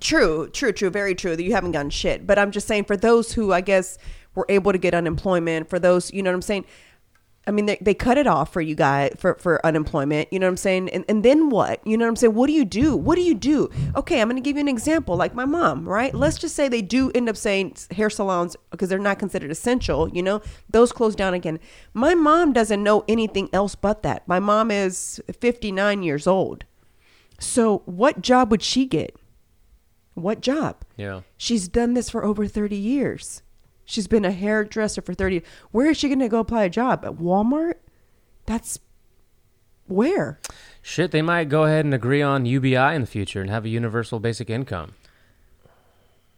True, 0.01 0.49
true, 0.49 0.73
true. 0.73 0.89
Very 0.91 1.15
true 1.15 1.37
that 1.37 1.43
you 1.43 1.53
haven't 1.53 1.73
gotten 1.73 1.91
shit. 1.91 2.27
But 2.27 2.39
I'm 2.39 2.51
just 2.51 2.67
saying 2.67 2.85
for 2.85 2.97
those 2.97 3.33
who 3.33 3.53
I 3.53 3.61
guess 3.61 3.99
were 4.35 4.47
able 4.49 4.73
to 4.73 4.79
get 4.79 4.95
unemployment, 4.95 5.69
for 5.69 5.79
those, 5.79 6.11
you 6.13 6.23
know 6.23 6.31
what 6.31 6.37
I'm 6.37 6.43
saying? 6.43 6.65
I 7.47 7.51
mean, 7.51 7.67
they, 7.67 7.77
they 7.81 7.95
cut 7.95 8.19
it 8.19 8.27
off 8.29 8.53
for 8.53 8.61
you 8.61 8.77
guys 8.77 9.15
for, 9.19 9.35
for 9.35 9.65
unemployment. 9.67 10.33
You 10.33 10.39
know 10.39 10.47
what 10.47 10.53
I'm 10.53 10.57
saying? 10.59 10.91
And, 10.91 11.05
and 11.09 11.25
then 11.25 11.51
what? 11.51 11.85
You 11.85 11.97
know 11.97 12.05
what 12.05 12.11
I'm 12.11 12.17
saying? 12.17 12.35
What 12.35 12.47
do 12.47 12.53
you 12.53 12.65
do? 12.65 12.97
What 12.97 13.17
do 13.17 13.23
you 13.23 13.35
do? 13.35 13.69
Okay, 13.97 14.21
I'm 14.21 14.29
going 14.29 14.41
to 14.41 14.49
give 14.49 14.57
you 14.57 14.61
an 14.61 14.69
example. 14.69 15.17
Like 15.17 15.35
my 15.35 15.45
mom, 15.45 15.89
right? 15.89 16.15
Let's 16.15 16.39
just 16.39 16.55
say 16.55 16.69
they 16.69 16.83
do 16.83 17.11
end 17.15 17.29
up 17.29 17.37
saying 17.37 17.77
hair 17.91 18.11
salons 18.11 18.57
because 18.71 18.89
they're 18.89 18.99
not 19.01 19.19
considered 19.19 19.51
essential. 19.51 20.09
You 20.11 20.23
know, 20.23 20.41
those 20.71 20.93
close 20.93 21.17
down 21.17 21.35
again. 21.35 21.59
My 21.95 22.15
mom 22.15 22.53
doesn't 22.53 22.83
know 22.83 23.03
anything 23.09 23.49
else 23.53 23.75
but 23.75 24.05
that. 24.05 24.27
My 24.29 24.39
mom 24.39 24.71
is 24.71 25.21
59 25.41 26.05
years 26.05 26.29
old. 26.29 26.65
So 27.41 27.83
what 27.87 28.23
job 28.23 28.53
would 28.53 28.63
she 28.63 28.87
get? 28.87 29.17
What 30.15 30.43
job? 30.43 30.77
Yeah, 30.97 31.23
She's 31.37 31.67
done 31.67 31.95
this 31.95 32.11
for 32.11 32.25
over 32.25 32.47
30 32.47 32.77
years. 32.77 33.43
She's 33.93 34.07
been 34.07 34.25
a 34.25 34.33
hairdresser 34.33 35.03
for 35.03 35.13
30. 35.13 35.43
Where 35.71 35.91
is 35.91 35.99
she 35.99 36.09
going 36.09 36.19
to 36.21 36.29
go 36.29 36.39
apply 36.39 36.65
a 36.65 36.71
job? 36.71 37.05
At 37.05 37.17
Walmart? 37.17 37.75
That's 38.47 38.79
where? 39.87 40.41
shit. 40.81 41.11
They 41.11 41.21
might 41.21 41.51
go 41.51 41.65
ahead 41.65 41.85
and 41.85 41.93
agree 41.93 42.23
on 42.23 42.47
UBI 42.47 42.95
in 42.95 43.03
the 43.03 43.07
future 43.07 43.43
and 43.43 43.51
have 43.51 43.67
a 43.67 43.69
universal 43.69 44.19
basic 44.19 44.49
income. 44.49 44.95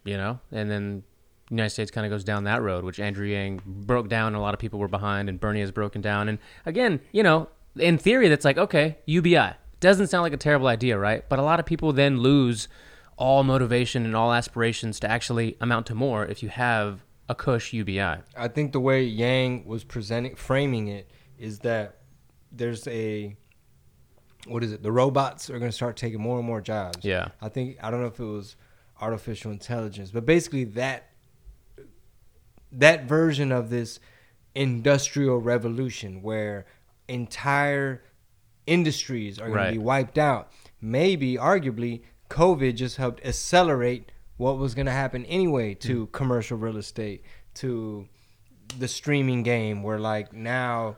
You 0.02 0.16
know, 0.16 0.40
and 0.50 0.68
then 0.68 1.04
the 1.48 1.54
United 1.54 1.70
States 1.70 1.92
kind 1.92 2.04
of 2.04 2.10
goes 2.10 2.24
down 2.24 2.42
that 2.44 2.60
road, 2.60 2.82
which 2.82 2.98
Andrew 2.98 3.26
Yang 3.26 3.62
broke 3.64 4.08
down. 4.08 4.34
A 4.34 4.40
lot 4.40 4.52
of 4.52 4.58
people 4.58 4.80
were 4.80 4.88
behind, 4.88 5.28
and 5.28 5.38
Bernie 5.38 5.60
has 5.60 5.70
broken 5.70 6.00
down. 6.02 6.28
And 6.28 6.40
again, 6.66 7.00
you 7.12 7.22
know, 7.22 7.48
in 7.76 7.98
theory, 7.98 8.28
that's 8.28 8.44
like 8.44 8.58
okay, 8.58 8.98
UBI 9.06 9.52
doesn't 9.78 10.08
sound 10.08 10.24
like 10.24 10.32
a 10.32 10.38
terrible 10.38 10.66
idea, 10.66 10.98
right? 10.98 11.26
But 11.28 11.38
a 11.38 11.42
lot 11.42 11.60
of 11.60 11.66
people 11.66 11.92
then 11.92 12.18
lose 12.18 12.66
all 13.16 13.44
motivation 13.44 14.04
and 14.04 14.16
all 14.16 14.32
aspirations 14.32 14.98
to 14.98 15.08
actually 15.08 15.56
amount 15.60 15.86
to 15.86 15.94
more 15.94 16.26
if 16.26 16.42
you 16.42 16.48
have 16.48 17.03
a 17.28 17.34
cush 17.34 17.72
UBI. 17.72 17.98
I 18.36 18.48
think 18.48 18.72
the 18.72 18.80
way 18.80 19.04
Yang 19.04 19.64
was 19.66 19.84
presenting, 19.84 20.34
framing 20.34 20.88
it, 20.88 21.10
is 21.38 21.60
that 21.60 21.98
there's 22.52 22.86
a 22.88 23.36
what 24.46 24.62
is 24.62 24.72
it? 24.72 24.82
The 24.82 24.92
robots 24.92 25.48
are 25.48 25.58
going 25.58 25.70
to 25.70 25.76
start 25.76 25.96
taking 25.96 26.20
more 26.20 26.36
and 26.38 26.46
more 26.46 26.60
jobs. 26.60 27.02
Yeah. 27.04 27.28
I 27.40 27.48
think 27.48 27.78
I 27.82 27.90
don't 27.90 28.00
know 28.00 28.08
if 28.08 28.20
it 28.20 28.24
was 28.24 28.56
artificial 29.00 29.50
intelligence, 29.50 30.10
but 30.10 30.26
basically 30.26 30.64
that 30.64 31.10
that 32.72 33.04
version 33.04 33.52
of 33.52 33.70
this 33.70 34.00
industrial 34.54 35.38
revolution 35.38 36.22
where 36.22 36.66
entire 37.08 38.02
industries 38.66 39.38
are 39.38 39.46
going 39.46 39.54
Right. 39.56 39.66
to 39.66 39.72
be 39.72 39.78
wiped 39.78 40.18
out. 40.18 40.50
Maybe, 40.80 41.36
arguably, 41.36 42.02
COVID 42.30 42.74
just 42.76 42.96
helped 42.96 43.24
accelerate 43.24 44.10
what 44.36 44.58
was 44.58 44.74
going 44.74 44.86
to 44.86 44.92
happen 44.92 45.24
anyway 45.26 45.74
to 45.74 46.06
commercial 46.06 46.58
real 46.58 46.76
estate, 46.76 47.24
to 47.54 48.08
the 48.78 48.88
streaming 48.88 49.42
game, 49.42 49.82
where 49.82 49.98
like 49.98 50.32
now 50.32 50.96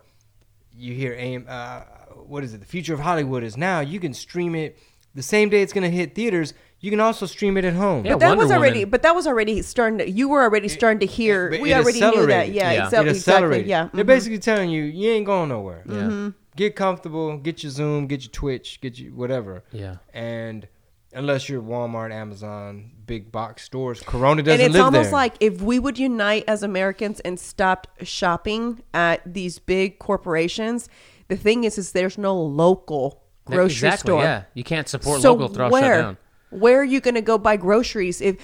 you 0.74 0.94
hear 0.94 1.12
AM, 1.14 1.46
uh, 1.48 1.80
what 2.14 2.44
is 2.44 2.54
it? 2.54 2.60
The 2.60 2.66
future 2.66 2.94
of 2.94 3.00
Hollywood 3.00 3.42
is 3.42 3.56
now 3.56 3.80
you 3.80 4.00
can 4.00 4.14
stream 4.14 4.54
it 4.54 4.78
the 5.16 5.22
same 5.22 5.48
day 5.48 5.62
it's 5.62 5.72
going 5.72 5.90
to 5.90 5.96
hit 5.96 6.14
theaters. 6.14 6.52
You 6.78 6.90
can 6.90 7.00
also 7.00 7.24
stream 7.24 7.56
it 7.56 7.64
at 7.64 7.72
home. 7.72 8.04
Yeah, 8.04 8.12
but 8.12 8.20
that 8.20 8.28
Wonder 8.28 8.44
was 8.44 8.52
already. 8.52 8.80
Woman. 8.80 8.90
But 8.90 9.02
that 9.02 9.14
was 9.14 9.26
already 9.26 9.62
starting. 9.62 9.98
To, 9.98 10.08
you 10.08 10.28
were 10.28 10.42
already 10.42 10.68
starting 10.68 11.00
to 11.00 11.06
hear. 11.06 11.50
But 11.50 11.60
we 11.60 11.72
it 11.72 11.76
already 11.76 12.00
knew 12.00 12.26
that. 12.26 12.50
Yeah, 12.50 12.70
Yeah. 12.70 12.84
exactly. 12.84 13.08
it 13.08 13.16
exactly. 13.16 13.32
accelerated. 13.32 13.66
Yeah. 13.66 13.88
They're 13.94 14.04
mhm. 14.04 14.08
basically 14.08 14.38
telling 14.38 14.68
you 14.68 14.84
you 14.84 15.10
ain't 15.10 15.24
going 15.24 15.48
nowhere. 15.48 15.82
Yeah. 15.86 15.94
Mm-hmm. 15.94 16.28
Get 16.54 16.76
comfortable, 16.76 17.38
get 17.38 17.62
your 17.62 17.72
Zoom, 17.72 18.06
get 18.06 18.22
your 18.22 18.30
Twitch, 18.30 18.78
get 18.82 18.98
your 18.98 19.12
whatever. 19.14 19.64
Yeah. 19.72 19.96
And 20.12 20.68
unless 21.16 21.48
you're 21.48 21.62
Walmart, 21.62 22.12
Amazon, 22.12 22.93
big 23.06 23.32
box 23.32 23.64
stores, 23.64 24.01
Corona 24.01 24.43
doesn't 24.43 24.47
live 24.47 24.59
there. 24.59 24.66
and 24.66 24.74
it's 24.74 24.76
live 24.76 24.84
almost 24.84 25.06
there. 25.06 25.12
like 25.12 25.34
if 25.40 25.60
we 25.60 25.78
would 25.78 25.98
unite 25.98 26.44
as 26.47 26.62
Americans 26.62 27.20
and 27.20 27.40
stopped 27.40 28.06
shopping 28.06 28.82
at 28.94 29.22
these 29.26 29.59
big 29.59 29.98
corporations, 29.98 30.88
the 31.28 31.36
thing 31.36 31.64
is, 31.64 31.78
is 31.78 31.93
there's 31.93 32.18
no 32.18 32.36
local 32.40 33.24
grocery 33.47 33.88
exactly, 33.88 34.10
store. 34.10 34.22
Yeah, 34.22 34.44
you 34.55 34.62
can't 34.62 34.88
support 34.88 35.20
so 35.22 35.32
local 35.32 35.48
throughout 35.48 35.72
where, 35.72 35.94
shutdown. 35.94 36.16
where 36.51 36.80
are 36.80 36.84
you 36.84 37.01
going 37.01 37.14
to 37.14 37.22
go 37.22 37.38
buy 37.38 37.56
groceries? 37.56 38.20
If 38.20 38.36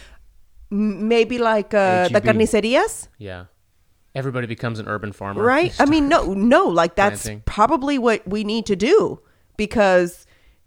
maybe 0.70 1.38
like 1.38 1.74
uh, 1.74 2.08
the 2.08 2.20
carnicerias, 2.20 3.08
Yeah. 3.18 3.44
Everybody 4.14 4.46
becomes 4.46 4.78
an 4.78 4.88
urban 4.88 5.10
farmer. 5.12 5.42
right? 5.42 5.74
I 5.80 5.86
mean, 5.86 6.06
no, 6.06 6.34
no, 6.34 6.66
like 6.66 6.96
that's 6.96 7.22
planting. 7.22 7.42
probably 7.46 7.98
what 7.98 8.26
we 8.28 8.44
need 8.44 8.66
to 8.66 8.76
do 8.76 9.20
because 9.56 10.26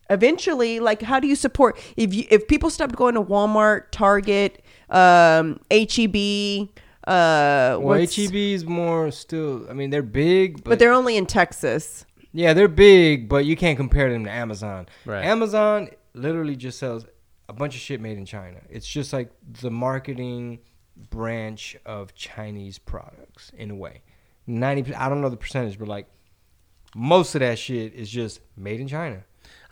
eventually, 0.09 0.79
like, 0.79 1.01
how 1.01 1.19
do 1.19 1.27
you 1.27 1.35
support 1.35 1.77
if 1.97 2.13
you 2.13 2.25
if 2.29 2.47
people 2.47 2.69
stopped 2.69 2.95
going 2.95 3.15
to 3.15 3.21
Walmart, 3.23 3.91
Target, 3.91 4.63
um, 4.89 5.59
HEB, 5.71 6.69
uh, 7.07 7.77
Well, 7.79 7.81
what's- 7.81 8.15
HEB 8.15 8.35
is 8.53 8.65
more 8.65 9.11
still. 9.11 9.65
I 9.69 9.73
mean, 9.73 9.89
they're 9.89 10.01
big, 10.03 10.57
but, 10.63 10.71
but 10.71 10.79
they're 10.79 10.93
only 10.93 11.17
in 11.17 11.25
Texas. 11.25 12.05
yeah, 12.31 12.53
they're 12.53 12.67
big, 12.67 13.29
but 13.29 13.45
you 13.45 13.55
can't 13.55 13.77
compare 13.77 14.11
them 14.11 14.25
to 14.25 14.31
Amazon. 14.31 14.87
Right. 15.05 15.23
Amazon 15.25 15.89
literally 16.13 16.55
just 16.55 16.79
sells 16.79 17.05
a 17.47 17.53
bunch 17.53 17.75
of 17.75 17.81
shit 17.81 18.01
made 18.01 18.17
in 18.17 18.25
China. 18.25 18.57
It's 18.69 18.87
just 18.87 19.13
like 19.13 19.31
the 19.61 19.69
marketing 19.69 20.59
branch 21.09 21.75
of 21.85 22.15
Chinese 22.15 22.77
products 22.79 23.51
in 23.57 23.69
a 23.71 23.75
way. 23.75 24.01
Ninety. 24.47 24.93
I 24.95 25.09
don't 25.09 25.21
know 25.21 25.29
the 25.29 25.37
percentage, 25.37 25.77
but 25.77 25.87
like 25.87 26.07
most 26.95 27.35
of 27.35 27.39
that 27.41 27.59
shit 27.59 27.93
is 27.93 28.09
just 28.09 28.39
made 28.55 28.79
in 28.79 28.87
China. 28.87 29.23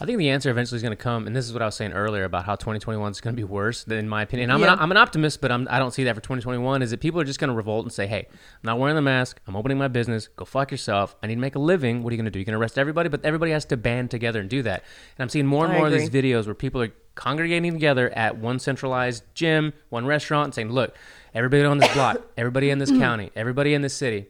I 0.03 0.05
think 0.05 0.17
the 0.17 0.31
answer 0.31 0.49
eventually 0.49 0.75
is 0.75 0.81
going 0.81 0.91
to 0.91 1.01
come, 1.01 1.27
and 1.27 1.33
this 1.33 1.45
is 1.45 1.53
what 1.53 1.61
I 1.61 1.65
was 1.65 1.75
saying 1.75 1.93
earlier 1.93 2.25
about 2.25 2.43
how 2.43 2.55
2021 2.55 3.09
is 3.11 3.21
going 3.21 3.37
to 3.37 3.39
be 3.39 3.45
worse, 3.45 3.85
than 3.85 3.99
in 3.99 4.09
my 4.09 4.21
opinion. 4.21 4.51
I'm, 4.51 4.59
Yeah. 4.59 4.73
an, 4.73 4.79
I'm 4.79 4.91
an 4.91 4.97
optimist, 4.97 5.39
but 5.39 5.49
I'm, 5.49 5.65
I 5.71 5.79
don't 5.79 5.91
see 5.91 6.03
that 6.03 6.13
for 6.13 6.19
2021. 6.19 6.81
Is 6.81 6.91
that 6.91 6.99
people 6.99 7.21
are 7.21 7.23
just 7.23 7.39
going 7.39 7.47
to 7.47 7.53
revolt 7.55 7.85
and 7.85 7.93
say, 7.93 8.05
"Hey, 8.05 8.27
I'm 8.29 8.35
not 8.63 8.79
wearing 8.79 8.97
the 8.97 9.01
mask. 9.01 9.39
I'm 9.47 9.55
opening 9.55 9.77
my 9.77 9.87
business. 9.87 10.27
Go 10.27 10.43
fuck 10.43 10.71
yourself. 10.71 11.15
I 11.23 11.27
need 11.27 11.35
to 11.35 11.39
make 11.39 11.55
a 11.55 11.59
living. 11.59 12.03
What 12.03 12.11
are 12.11 12.15
you 12.15 12.17
going 12.17 12.25
to 12.25 12.31
do? 12.31 12.39
You're 12.39 12.43
going 12.45 12.51
to 12.51 12.59
arrest 12.59 12.77
everybody, 12.77 13.07
but 13.07 13.23
everybody 13.23 13.53
has 13.53 13.63
to 13.67 13.77
band 13.77 14.11
together 14.11 14.41
and 14.41 14.49
do 14.49 14.61
that. 14.63 14.83
And 15.17 15.23
I'm 15.23 15.29
seeing 15.29 15.45
more 15.45 15.63
and 15.63 15.73
I 15.73 15.77
more 15.77 15.87
of 15.87 15.93
these 15.93 16.09
videos 16.09 16.47
where 16.47 16.53
people 16.55 16.81
are 16.81 16.91
congregating 17.15 17.71
together 17.71 18.09
at 18.09 18.37
one 18.37 18.59
centralized 18.59 19.23
gym, 19.33 19.71
one 19.87 20.05
restaurant, 20.05 20.47
and 20.47 20.53
saying, 20.53 20.69
"Look, 20.69 20.97
everybody 21.33 21.63
on 21.63 21.77
this 21.77 21.93
block, 21.93 22.21
everybody 22.37 22.71
in 22.71 22.79
this 22.79 22.91
county, 22.91 23.31
everybody 23.37 23.73
in 23.73 23.81
this 23.81 23.93
city." 23.93 24.27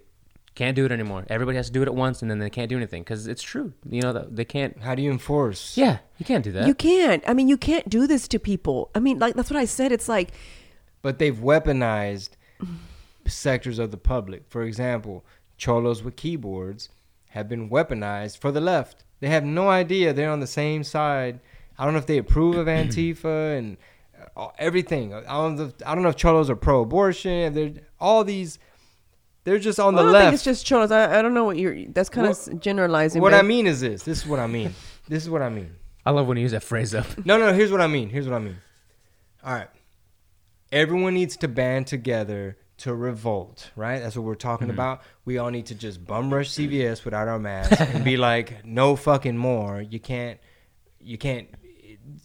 Can't 0.55 0.75
do 0.75 0.85
it 0.85 0.91
anymore. 0.91 1.25
Everybody 1.29 1.57
has 1.57 1.67
to 1.67 1.73
do 1.73 1.81
it 1.81 1.87
at 1.87 1.95
once, 1.95 2.21
and 2.21 2.29
then 2.29 2.37
they 2.37 2.49
can't 2.49 2.69
do 2.69 2.77
anything 2.77 3.01
because 3.01 3.25
it's 3.27 3.41
true. 3.41 3.73
You 3.89 4.01
know, 4.01 4.13
they 4.13 4.45
can't. 4.45 4.79
How 4.81 4.93
do 4.93 5.01
you 5.01 5.09
enforce? 5.09 5.75
Yeah, 5.75 5.97
you 6.19 6.25
can't 6.25 6.43
do 6.43 6.51
that. 6.51 6.67
You 6.67 6.75
can't. 6.75 7.23
I 7.27 7.33
mean, 7.33 7.47
you 7.47 7.57
can't 7.57 7.89
do 7.89 8.05
this 8.05 8.27
to 8.27 8.39
people. 8.39 8.91
I 8.93 8.99
mean, 8.99 9.17
like 9.17 9.33
that's 9.35 9.49
what 9.49 9.57
I 9.57 9.65
said. 9.65 9.91
It's 9.91 10.07
like 10.07 10.31
but 11.03 11.19
they've 11.19 11.35
weaponized 11.35 12.29
sectors 13.27 13.77
of 13.77 13.91
the 13.91 13.97
public. 13.97 14.43
For 14.49 14.63
example, 14.63 15.23
cholos 15.57 16.01
with 16.01 16.15
keyboards 16.15 16.89
have 17.29 17.47
been 17.47 17.69
weaponized 17.69 18.39
for 18.39 18.51
the 18.51 18.61
left. 18.61 19.03
They 19.19 19.27
have 19.27 19.43
no 19.43 19.69
idea 19.69 20.13
they're 20.13 20.31
on 20.31 20.39
the 20.39 20.47
same 20.47 20.83
side. 20.83 21.39
I 21.77 21.83
don't 21.83 21.93
know 21.93 21.99
if 21.99 22.07
they 22.07 22.17
approve 22.17 22.55
of 22.55 22.67
Antifa 22.67 23.57
and 23.57 23.77
uh, 24.35 24.47
everything. 24.57 25.13
I 25.13 25.21
don't 25.21 25.55
know. 25.57 25.65
If, 25.65 25.73
I 25.85 25.93
don't 25.93 26.03
know 26.03 26.09
if 26.09 26.15
cholos 26.15 26.49
are 26.49 26.55
pro-abortion. 26.55 27.53
They're 27.53 27.73
all 27.99 28.23
these. 28.23 28.57
They're 29.43 29.59
just 29.59 29.79
on 29.79 29.95
oh, 29.95 29.97
I 29.97 30.01
the 30.01 30.03
don't 30.03 30.13
left. 30.13 30.23
think 30.25 30.33
it's 30.35 30.43
just 30.43 30.65
cholos. 30.65 30.91
I, 30.91 31.19
I 31.19 31.21
don't 31.21 31.33
know 31.33 31.43
what 31.43 31.57
you're. 31.57 31.85
That's 31.87 32.09
kind 32.09 32.27
What- 32.27 32.47
of 32.47 32.59
generalizing. 32.59 33.21
what 33.21 33.31
but- 33.31 33.39
I 33.39 33.41
mean 33.41 33.67
is 33.67 33.81
this. 33.81 34.03
This 34.03 34.19
is 34.19 34.27
what 34.27 34.39
I 34.39 34.47
mean. 34.47 34.73
This 35.07 35.23
is 35.23 35.29
what 35.29 35.41
I 35.41 35.49
mean. 35.49 35.75
I 36.05 36.11
love 36.11 36.27
when 36.27 36.37
you 36.37 36.43
use 36.43 36.51
that 36.51 36.63
phrase 36.63 36.93
up. 36.93 37.05
No, 37.25 37.37
no, 37.37 37.53
here's 37.53 37.71
what 37.71 37.81
I 37.81 37.87
mean. 37.87 38.09
Here's 38.09 38.27
what 38.27 38.35
I 38.35 38.39
mean. 38.39 38.57
All 39.43 39.53
right. 39.53 39.69
Everyone 40.71 41.13
needs 41.13 41.37
to 41.37 41.47
band 41.47 41.87
together 41.87 42.57
to 42.77 42.93
revolt, 42.93 43.71
right? 43.75 43.99
That's 43.99 44.15
what 44.15 44.25
we're 44.25 44.35
talking 44.35 44.67
mm-hmm. 44.67 44.75
about. 44.75 45.01
We 45.25 45.37
all 45.37 45.49
need 45.49 45.67
to 45.67 45.75
just 45.75 46.05
bum 46.05 46.33
rush 46.33 46.49
CVS 46.49 47.05
without 47.05 47.27
our 47.27 47.39
masks 47.39 47.79
and 47.79 48.03
be 48.03 48.17
like, 48.29 48.65
no 48.65 48.95
fucking 48.95 49.37
more. 49.37 49.81
You 49.81 49.99
can't, 49.99 50.39
you 50.99 51.17
can't, 51.17 51.47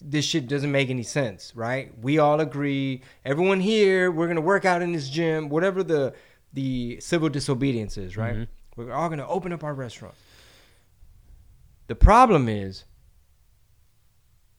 this 0.01 0.25
shit 0.25 0.49
doesn't 0.49 0.73
make 0.73 0.91
any 0.91 1.03
sense, 1.03 1.53
right? 1.55 1.93
We 2.01 2.19
all 2.19 2.41
agree. 2.41 3.03
Everyone 3.25 3.61
here, 3.61 4.11
we're 4.11 4.27
going 4.27 4.37
to 4.37 4.43
work 4.43 4.65
out 4.65 4.83
in 4.83 4.93
this 4.93 5.09
gym, 5.09 5.49
whatever 5.49 5.83
the, 5.83 6.15
the 6.53 6.99
civil 7.01 7.29
disobedience 7.29 7.97
is, 7.97 8.17
right? 8.17 8.49
We're 8.77 8.93
all 8.93 9.09
going 9.09 9.19
to 9.19 9.27
open 9.27 9.53
up 9.53 9.65
our 9.65 9.75
restaurant. 9.75 10.15
The 11.89 11.95
problem 11.95 12.49
is, 12.49 12.85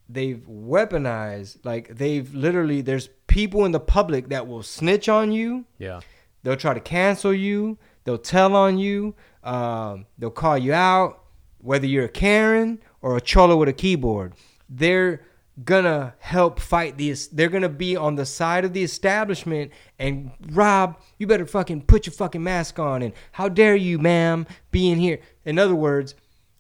they've 0.08 0.44
weaponized 0.50 1.58
like 1.64 1.96
they've 1.96 2.34
literally 2.34 2.82
there's 2.82 3.10
people 3.28 3.66
in 3.66 3.72
the 3.72 3.80
public 3.80 4.30
that 4.30 4.48
will 4.48 4.64
snitch 4.64 5.08
on 5.08 5.32
you 5.32 5.66
Yeah. 5.78 6.00
they'll 6.42 6.56
try 6.56 6.74
to 6.74 6.80
cancel 6.80 7.32
you 7.32 7.78
they'll 8.06 8.18
tell 8.18 8.56
on 8.56 8.80
you 8.80 9.14
um, 9.44 10.08
they'll 10.18 10.32
call 10.32 10.58
you 10.58 10.74
out 10.74 11.24
whether 11.60 11.86
you're 11.86 12.06
a 12.06 12.10
karen 12.10 12.80
or 13.04 13.18
a 13.18 13.22
cholo 13.22 13.56
with 13.58 13.70
a 13.70 13.74
keyboard 13.74 14.34
they're 14.68 15.22
gonna 15.66 16.14
help 16.20 16.60
fight 16.60 16.98
this 16.98 17.28
they're 17.28 17.50
gonna 17.50 17.68
be 17.68 17.96
on 17.96 18.16
the 18.16 18.26
side 18.26 18.64
of 18.64 18.72
the 18.74 18.84
establishment 18.84 19.72
and 19.98 20.32
rob 20.52 20.98
you 21.18 21.26
better 21.28 21.46
fucking 21.46 21.82
put 21.82 22.06
your 22.06 22.14
fucking 22.14 22.44
mask 22.44 22.80
on 22.80 23.02
and 23.02 23.14
how 23.34 23.50
dare 23.50 23.76
you 23.76 23.98
ma'am 24.00 24.46
be 24.72 24.90
in 24.90 25.00
here 25.00 25.20
in 25.46 25.58
other 25.60 25.76
words 25.76 26.16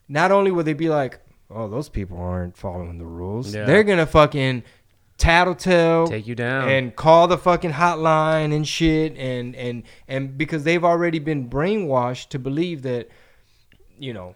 not 0.07 0.31
only 0.31 0.51
will 0.51 0.63
they 0.63 0.73
be 0.73 0.89
like 0.89 1.19
oh 1.49 1.67
those 1.69 1.87
people 1.87 2.17
aren't 2.19 2.57
following 2.57 2.97
the 2.97 3.05
rules 3.05 3.53
Yeah. 3.53 3.65
they're 3.65 3.83
gonna 3.83 4.05
fucking 4.07 4.63
tattletale 5.17 6.07
Take 6.07 6.27
you 6.27 6.35
down. 6.35 6.69
and 6.69 6.95
call 6.95 7.27
the 7.27 7.37
fucking 7.37 7.71
hotline 7.73 8.53
and 8.55 8.67
shit 8.67 9.15
and 9.17 9.55
and 9.55 9.83
and 10.07 10.37
because 10.37 10.63
they've 10.63 10.83
already 10.83 11.19
been 11.19 11.49
brainwashed 11.49 12.29
to 12.29 12.39
believe 12.39 12.81
that 12.83 13.09
you 13.97 14.13
know 14.13 14.35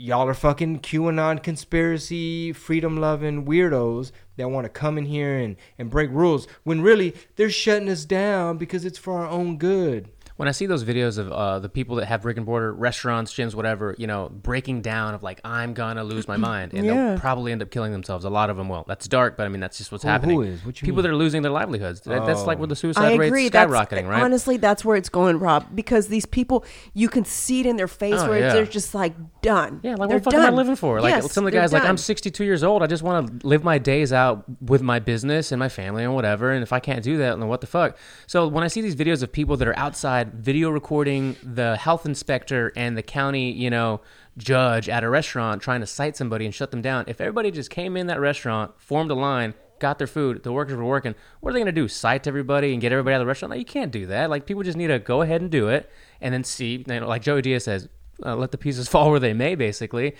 y'all 0.00 0.28
are 0.28 0.34
fucking 0.34 0.78
QAnon 0.78 1.42
conspiracy 1.42 2.52
freedom 2.52 2.98
loving 2.98 3.44
weirdos 3.44 4.12
that 4.36 4.48
want 4.48 4.64
to 4.64 4.68
come 4.68 4.96
in 4.96 5.04
here 5.04 5.36
and 5.36 5.56
and 5.76 5.90
break 5.90 6.08
rules 6.12 6.46
when 6.62 6.80
really 6.80 7.12
they're 7.34 7.50
shutting 7.50 7.88
us 7.88 8.04
down 8.04 8.56
because 8.56 8.84
it's 8.84 8.96
for 8.96 9.18
our 9.18 9.26
own 9.26 9.58
good 9.58 10.08
When 10.38 10.46
I 10.48 10.52
see 10.52 10.66
those 10.66 10.84
videos 10.84 11.18
of 11.18 11.30
uh, 11.32 11.58
the 11.58 11.68
people 11.68 11.96
that 11.96 12.06
have 12.06 12.22
brick 12.22 12.36
and 12.36 12.46
mortar 12.46 12.72
restaurants, 12.72 13.34
gyms, 13.34 13.54
whatever, 13.56 13.94
you 13.98 14.06
know, 14.06 14.28
breaking 14.30 14.82
down 14.82 15.14
of 15.14 15.22
like, 15.22 15.40
I'm 15.44 15.74
gonna 15.74 16.04
lose 16.04 16.26
my 16.28 16.36
mind, 16.36 16.72
and 16.74 16.86
Yeah. 16.86 16.94
they'll 17.10 17.18
probably 17.18 17.50
end 17.50 17.60
up 17.60 17.70
killing 17.72 17.90
themselves. 17.90 18.24
A 18.24 18.30
lot 18.30 18.48
of 18.48 18.56
them 18.56 18.68
will. 18.68 18.84
That's 18.86 19.08
dark, 19.08 19.36
but 19.36 19.46
I 19.46 19.48
mean, 19.48 19.58
that's 19.60 19.78
just 19.78 19.90
what's 19.90 20.04
Who- 20.04 20.08
who 20.08 20.12
happening. 20.12 20.42
is? 20.44 20.64
What 20.64 20.76
people 20.76 20.96
mean? 20.98 21.02
that 21.02 21.08
are 21.10 21.16
losing 21.16 21.42
their 21.42 21.50
livelihoods. 21.50 22.02
That, 22.02 22.24
That's 22.24 22.44
like 22.46 22.58
where 22.58 22.68
the 22.68 22.76
suicide 22.76 23.04
I 23.14 23.16
rate's 23.16 23.28
agree. 23.30 23.48
That's 23.48 23.70
skyrocketing, 23.70 24.08
right? 24.08 24.22
honestly, 24.22 24.56
that's 24.58 24.84
where 24.84 24.96
it's 24.96 25.08
going, 25.08 25.40
Rob. 25.40 25.66
Because 25.74 26.06
these 26.06 26.24
people, 26.24 26.64
you 26.94 27.08
can 27.08 27.24
see 27.24 27.58
it 27.60 27.66
in 27.66 27.76
their 27.76 27.88
face 27.88 28.14
Oh, 28.18 28.28
where 28.28 28.38
yeah. 28.38 28.52
they're 28.52 28.64
just 28.64 28.94
like 28.94 29.14
done. 29.42 29.80
Yeah, 29.82 29.96
like 29.96 30.08
they're 30.08 30.18
what 30.18 30.24
the 30.24 30.30
fuck 30.30 30.34
am 30.34 30.54
I 30.54 30.56
living 30.56 30.76
for? 30.76 31.00
Like 31.00 31.14
Yes, 31.14 31.32
some 31.32 31.44
of 31.46 31.52
the 31.52 31.58
guys, 31.58 31.72
like. 31.72 31.82
I'm 31.84 31.96
62 31.96 32.44
years 32.44 32.62
old. 32.62 32.82
I 32.84 32.86
just 32.86 33.02
want 33.02 33.40
to 33.40 33.46
live 33.46 33.64
my 33.64 33.78
days 33.78 34.12
out 34.12 34.44
with 34.62 34.82
my 34.82 35.00
business 35.00 35.50
and 35.50 35.58
my 35.58 35.68
family 35.68 36.04
and 36.04 36.14
whatever. 36.14 36.52
And 36.52 36.62
if 36.62 36.72
I 36.72 36.78
can't 36.78 37.02
do 37.02 37.16
that, 37.18 37.36
then 37.40 37.48
what 37.48 37.60
the 37.60 37.66
fuck? 37.66 37.96
So 38.28 38.46
when 38.46 38.62
I 38.62 38.68
see 38.68 38.82
these 38.82 38.94
videos 38.94 39.20
of 39.24 39.32
people 39.32 39.56
that 39.56 39.66
are 39.66 39.76
outside 39.76 40.27
video 40.32 40.70
recording 40.70 41.36
the 41.42 41.76
health 41.76 42.06
inspector 42.06 42.72
and 42.76 42.96
the 42.96 43.02
county, 43.02 43.52
you 43.52 43.70
know, 43.70 44.00
judge 44.36 44.88
at 44.88 45.04
a 45.04 45.08
restaurant 45.08 45.60
trying 45.60 45.80
to 45.80 45.86
cite 45.86 46.16
somebody 46.16 46.44
and 46.44 46.54
shut 46.54 46.70
them 46.70 46.80
down, 46.80 47.04
if 47.08 47.20
everybody 47.20 47.50
just 47.50 47.70
came 47.70 47.96
in 47.96 48.06
that 48.06 48.20
restaurant, 48.20 48.72
formed 48.80 49.10
a 49.10 49.14
line. 49.14 49.54
Got 49.80 49.98
their 49.98 50.08
food. 50.08 50.42
The 50.42 50.52
workers 50.52 50.76
were 50.76 50.84
working. 50.84 51.14
What 51.40 51.50
are 51.50 51.52
they 51.52 51.60
going 51.60 51.66
to 51.66 51.72
do? 51.72 51.86
Cite 51.86 52.26
everybody 52.26 52.72
and 52.72 52.80
get 52.80 52.90
everybody 52.90 53.14
out 53.14 53.20
of 53.20 53.26
the 53.26 53.28
restaurant? 53.28 53.50
No, 53.50 53.58
you 53.58 53.64
can't 53.64 53.92
do 53.92 54.06
that. 54.06 54.28
Like 54.28 54.44
people 54.44 54.64
just 54.64 54.76
need 54.76 54.88
to 54.88 54.98
go 54.98 55.22
ahead 55.22 55.40
and 55.40 55.50
do 55.52 55.68
it, 55.68 55.88
and 56.20 56.34
then 56.34 56.42
see. 56.42 56.84
You 56.88 57.00
know, 57.00 57.06
like 57.06 57.22
Joey 57.22 57.42
Diaz 57.42 57.62
says, 57.62 57.88
uh, 58.26 58.34
let 58.34 58.50
the 58.50 58.58
pieces 58.58 58.88
fall 58.92 59.10
where 59.10 59.20
they 59.20 59.34
may, 59.34 59.54
basically. 59.54 60.16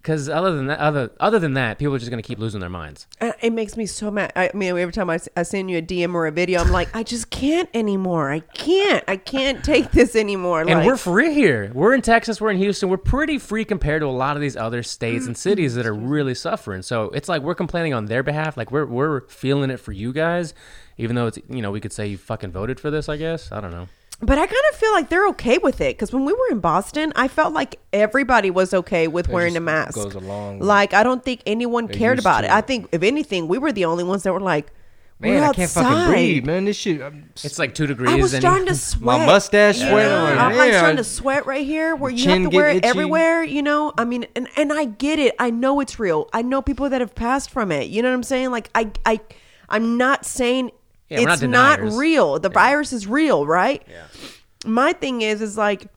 Because 0.00 0.28
other 0.28 0.54
than 0.56 0.68
that, 0.68 0.78
other 0.78 1.10
other 1.20 1.38
than 1.38 1.54
that, 1.54 1.78
people 1.78 1.94
are 1.94 1.98
just 1.98 2.10
going 2.10 2.22
to 2.22 2.26
keep 2.26 2.38
losing 2.38 2.60
their 2.60 2.70
minds. 2.70 3.06
Uh, 3.20 3.32
It 3.42 3.52
makes 3.52 3.76
me 3.76 3.84
so 3.84 4.10
mad. 4.10 4.32
I 4.36 4.50
mean, 4.54 4.70
every 4.78 4.92
time 4.92 5.10
I 5.10 5.18
send 5.42 5.70
you 5.70 5.78
a 5.78 5.82
DM 5.82 6.14
or 6.14 6.26
a 6.26 6.30
video, 6.30 6.60
I'm 6.60 6.70
like, 6.70 6.94
I 6.94 7.02
just 7.02 7.30
can't 7.30 7.68
anymore. 7.74 8.30
I 8.30 8.40
can't. 8.40 9.04
I 9.08 9.16
can't 9.16 9.62
take 9.62 9.90
this 9.90 10.14
anymore. 10.16 10.60
And 10.60 10.70
like, 10.70 10.86
we're 10.86 10.96
free 10.96 11.34
here. 11.34 11.70
We're 11.74 11.94
in 11.94 12.00
Texas. 12.02 12.40
We're 12.40 12.50
in 12.50 12.58
Houston. 12.58 12.88
We're 12.88 12.96
pretty 12.96 13.38
free 13.38 13.64
compared 13.64 14.00
to 14.02 14.06
a 14.06 14.08
lot 14.08 14.36
of 14.36 14.40
these 14.40 14.56
other 14.56 14.82
states 14.82 15.26
and 15.26 15.36
cities 15.36 15.74
that 15.74 15.84
are 15.84 15.94
really 15.94 16.34
suffering. 16.34 16.82
So 16.82 17.10
it's 17.10 17.28
like 17.28 17.42
we're 17.42 17.56
complaining 17.56 17.92
on 17.92 18.06
their 18.06 18.22
behalf. 18.22 18.56
Like 18.56 18.70
we're 18.70 18.86
we're 18.86 19.22
feeling 19.28 19.68
it 19.70 19.78
for 19.80 19.92
you 19.92 20.12
guys, 20.12 20.54
even 20.96 21.16
though 21.16 21.26
it's 21.26 21.38
you 21.50 21.60
know 21.60 21.70
we 21.72 21.80
could 21.80 21.92
say 21.92 22.06
you 22.06 22.16
fucking 22.18 22.52
voted 22.52 22.78
for 22.80 22.90
this. 22.90 23.08
I 23.08 23.16
guess 23.16 23.50
I 23.52 23.60
don't 23.60 23.72
know. 23.72 23.88
But 24.20 24.36
I 24.36 24.46
kind 24.46 24.62
of 24.72 24.78
feel 24.78 24.90
like 24.92 25.10
they're 25.10 25.28
okay 25.28 25.58
with 25.58 25.80
it 25.80 25.96
because 25.96 26.12
when 26.12 26.24
we 26.24 26.32
were 26.32 26.48
in 26.50 26.58
Boston, 26.58 27.12
I 27.14 27.28
felt 27.28 27.54
like 27.54 27.78
everybody 27.92 28.50
was 28.50 28.74
okay 28.74 29.06
with 29.06 29.28
wearing 29.28 29.56
a 29.56 29.60
mask. 29.60 29.94
goes 29.94 30.14
along 30.14 30.58
Like 30.58 30.92
I 30.92 31.04
don't 31.04 31.24
think 31.24 31.40
anyone 31.46 31.86
cared 31.86 32.18
about 32.18 32.40
to 32.40 32.46
it. 32.48 32.50
I 32.50 32.60
think 32.60 32.88
if 32.90 33.02
anything, 33.04 33.46
we 33.46 33.58
were 33.58 33.70
the 33.70 33.84
only 33.84 34.02
ones 34.02 34.24
that 34.24 34.32
were 34.32 34.40
like, 34.40 34.72
man 35.20 35.40
we're 35.40 35.48
i 35.48 35.52
can't 35.52 35.68
fucking 35.68 35.88
outside. 35.88 36.12
breathe 36.12 36.46
man 36.46 36.64
this 36.64 36.76
shit 36.76 37.02
I'm, 37.02 37.30
It's 37.42 37.58
like 37.58 37.74
two 37.74 37.86
degrees. 37.88 38.10
I 38.10 38.14
was 38.16 38.34
and 38.34 38.40
starting 38.42 38.66
to 38.66 38.74
sweat. 38.76 39.20
my 39.20 39.26
mustache 39.26 39.78
sweating 39.78 39.96
Yeah, 39.96 40.22
like, 40.22 40.38
I'm 40.38 40.56
like 40.56 40.72
starting 40.74 40.96
to 40.98 41.04
sweat 41.04 41.44
right 41.46 41.66
here 41.66 41.96
where 41.96 42.10
you 42.10 42.28
have 42.28 42.42
to 42.50 42.56
wear 42.56 42.68
it 42.68 42.76
itchy. 42.78 42.86
everywhere, 42.86 43.42
you 43.42 43.62
know? 43.62 43.92
I 43.98 44.04
mean, 44.04 44.26
and, 44.36 44.46
and 44.56 44.72
I 44.72 44.84
get 44.84 45.18
it. 45.18 45.34
I 45.40 45.50
know 45.50 45.80
it's 45.80 45.98
real. 45.98 46.28
I 46.32 46.42
know 46.42 46.62
people 46.62 46.88
that 46.88 47.00
have 47.00 47.14
passed 47.16 47.50
from 47.50 47.72
it. 47.72 47.88
You 47.88 48.02
know 48.02 48.10
what 48.10 48.14
I'm 48.14 48.22
saying? 48.22 48.50
Like 48.50 48.70
I 48.76 48.90
I 49.04 49.20
I'm 49.68 49.96
not 49.96 50.24
saying 50.24 50.70
Yeah, 51.08 51.20
we're 51.20 51.26
not 51.26 51.42
it's 51.42 51.42
not, 51.42 51.80
real. 51.80 52.38
The 52.38 52.50
virus 52.50 52.92
is 52.92 53.06
real, 53.06 53.46
right? 53.46 53.82
Yeah. 53.88 54.04
My 54.66 54.92
thing 54.92 55.22
is 55.22 55.40
is 55.40 55.56
like 55.56 55.88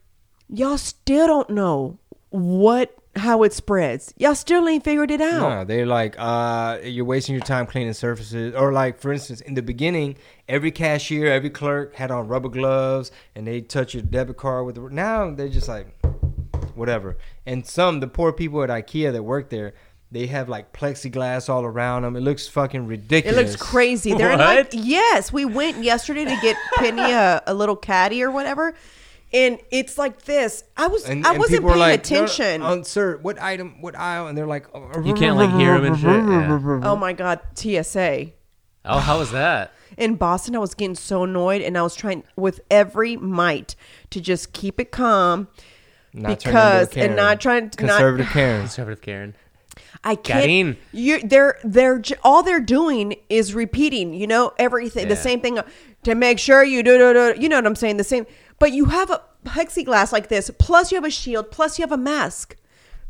y'all 0.49 0.77
still 0.77 1.27
don't 1.27 1.49
know 1.49 1.97
what 2.29 2.95
how 3.15 3.43
it 3.43 3.51
spreads. 3.51 4.13
Y'all 4.17 4.35
still 4.35 4.67
ain't 4.69 4.83
figured 4.83 5.11
it 5.11 5.19
out. 5.19 5.41
No, 5.41 5.63
they're 5.65 5.85
like, 5.85 6.15
uh, 6.17 6.79
you're 6.83 7.05
wasting 7.05 7.35
your 7.35 7.43
time 7.43 7.65
cleaning 7.65 7.93
surfaces. 7.93 8.55
Or 8.55 8.71
like, 8.71 8.99
for 8.99 9.11
instance, 9.11 9.41
in 9.41 9.53
the 9.53 9.61
beginning, 9.61 10.15
every 10.47 10.71
cashier, 10.71 11.27
every 11.27 11.49
clerk 11.49 11.95
had 11.95 12.09
on 12.09 12.29
rubber 12.29 12.47
gloves, 12.47 13.11
and 13.35 13.45
they 13.45 13.59
touch 13.61 13.93
your 13.93 14.03
debit 14.03 14.37
card 14.37 14.65
with. 14.65 14.75
The, 14.75 14.81
now 14.89 15.29
they're 15.31 15.49
just 15.49 15.67
like, 15.67 15.87
whatever. 16.75 17.17
And 17.45 17.65
some 17.65 17.99
the 17.99 18.07
poor 18.07 18.31
people 18.31 18.63
at 18.63 18.69
IKEA 18.69 19.11
that 19.11 19.23
work 19.23 19.49
there, 19.49 19.73
they 20.11 20.27
have 20.27 20.49
like 20.49 20.73
plexiglass 20.73 21.49
all 21.49 21.63
around 21.63 22.01
them. 22.03 22.15
It 22.15 22.21
looks 22.21 22.47
fucking 22.47 22.85
ridiculous. 22.87 23.37
It 23.37 23.41
looks 23.51 23.55
crazy. 23.61 24.13
They're 24.13 24.31
in 24.31 24.39
like 24.39 24.65
What? 24.65 24.73
yes. 24.73 25.31
We 25.31 25.45
went 25.45 25.83
yesterday 25.83 26.25
to 26.25 26.37
get 26.41 26.57
Penny 26.75 27.01
a, 27.11 27.41
a 27.47 27.53
little 27.53 27.75
caddy 27.77 28.21
or 28.21 28.29
whatever, 28.31 28.73
and 29.33 29.57
it's 29.71 29.97
like 29.97 30.23
this. 30.23 30.63
I 30.75 30.87
was 30.87 31.05
And, 31.07 31.25
I 31.25 31.29
and 31.31 31.39
wasn't 31.39 31.59
people 31.61 31.69
are 31.69 31.73
paying 31.73 31.79
like, 31.79 32.09
"No, 32.11 32.17
no, 32.17 32.23
attention. 32.25 32.61
um, 32.61 32.83
sir, 32.83 33.17
what 33.21 33.41
item? 33.41 33.81
What 33.81 33.95
aisle? 33.97 34.27
And 34.27 34.37
they're 34.37 34.45
like, 34.47 34.67
You 35.03 35.13
can't 35.13 35.37
like 35.37 35.51
hear 35.51 35.75
them 35.79 35.85
and 35.93 35.97
shit. 35.97 36.09
Yeah. 36.09 36.81
oh 36.83 36.95
my 36.97 37.13
god, 37.13 37.39
TSA. 37.55 38.31
Oh, 38.83 38.97
how 38.99 39.19
was 39.19 39.31
that? 39.31 39.71
in 39.97 40.15
Boston, 40.15 40.55
I 40.55 40.59
was 40.59 40.73
getting 40.73 40.95
so 40.95 41.23
annoyed, 41.25 41.61
and 41.61 41.77
I 41.77 41.81
was 41.83 41.95
trying 41.95 42.23
with 42.37 42.61
every 42.71 43.17
might 43.17 43.75
to 44.09 44.21
just 44.21 44.53
keep 44.53 44.79
it 44.79 44.89
calm 44.89 45.49
Not 46.13 46.21
turning 46.23 46.31
into 46.31 46.47
a 46.49 46.51
because 46.51 46.83
and 46.87 46.93
Karen. 46.93 47.15
not 47.17 47.41
trying 47.41 47.69
to 47.69 47.85
not. 47.85 47.91
conservative 47.95 48.27
Karen. 48.27 48.61
Conservative 48.61 49.01
Karen. 49.01 49.35
I 50.03 50.15
can't. 50.15 50.45
Karen. 50.45 50.77
You, 50.91 51.19
they're 51.21 51.59
they're 51.63 52.01
all 52.23 52.41
they're 52.43 52.59
doing 52.59 53.15
is 53.29 53.53
repeating. 53.53 54.13
You 54.13 54.27
know 54.27 54.53
everything, 54.57 55.07
the 55.07 55.15
same 55.15 55.41
thing 55.41 55.59
uh, 55.59 55.63
to 56.03 56.15
make 56.15 56.39
sure 56.39 56.63
you 56.63 56.81
do 56.81 56.97
do 56.97 57.13
do. 57.13 57.41
You 57.41 57.49
know 57.49 57.57
what 57.57 57.67
I'm 57.67 57.75
saying? 57.75 57.97
The 57.97 58.03
same. 58.03 58.25
But 58.57 58.71
you 58.71 58.85
have 58.85 59.11
a 59.11 59.21
plexiglass 59.45 60.11
like 60.11 60.27
this, 60.27 60.49
plus 60.57 60.91
you 60.91 60.95
have 60.95 61.05
a 61.05 61.11
shield, 61.11 61.51
plus 61.51 61.77
you 61.77 61.83
have 61.83 61.91
a 61.91 61.97
mask. 61.97 62.55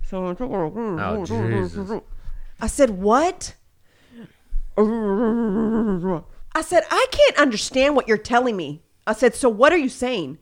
So 0.03 0.25
Oh, 0.25 0.35
hmm, 0.35 0.99
oh 0.99 1.25
hmm, 1.25 1.33
hmm, 1.33 1.63
Jesus. 1.63 2.01
I 2.59 2.67
said, 2.67 2.89
"What?" 2.89 3.55
I 4.77 6.61
said, 6.61 6.83
"I 6.91 7.05
can't 7.11 7.37
understand 7.37 7.95
what 7.95 8.07
you're 8.07 8.17
telling 8.17 8.57
me." 8.57 8.81
I 9.07 9.13
said, 9.13 9.35
"So 9.35 9.47
what 9.47 9.71
are 9.71 9.77
you 9.77 9.89
saying?" 9.89 10.37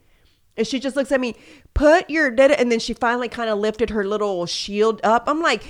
And 0.57 0.65
she 0.65 0.79
just 0.79 0.95
looks 0.95 1.11
at 1.11 1.19
me, 1.19 1.35
"Put 1.75 2.09
your 2.09 2.31
data," 2.31 2.59
and 2.59 2.71
then 2.71 2.79
she 2.79 2.93
finally 2.93 3.29
kind 3.29 3.49
of 3.49 3.59
lifted 3.59 3.91
her 3.91 4.03
little 4.03 4.45
shield 4.47 4.99
up. 5.03 5.25
I'm 5.27 5.41
like, 5.41 5.63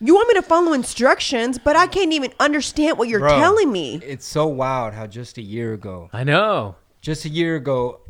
"You 0.00 0.14
want 0.14 0.28
me 0.28 0.34
to 0.34 0.42
follow 0.42 0.72
instructions, 0.72 1.58
but 1.58 1.76
I 1.76 1.86
can't 1.86 2.12
even 2.12 2.32
understand 2.40 2.98
what 2.98 3.08
you're 3.08 3.20
Bro, 3.20 3.38
telling 3.38 3.70
me." 3.72 4.00
It's 4.04 4.26
so 4.26 4.46
wild 4.46 4.94
how 4.94 5.06
just 5.06 5.38
a 5.38 5.42
year 5.42 5.72
ago, 5.74 6.10
I 6.12 6.24
know. 6.24 6.76
just 7.00 7.24
a 7.24 7.28
year 7.28 7.56
ago, 7.56 8.00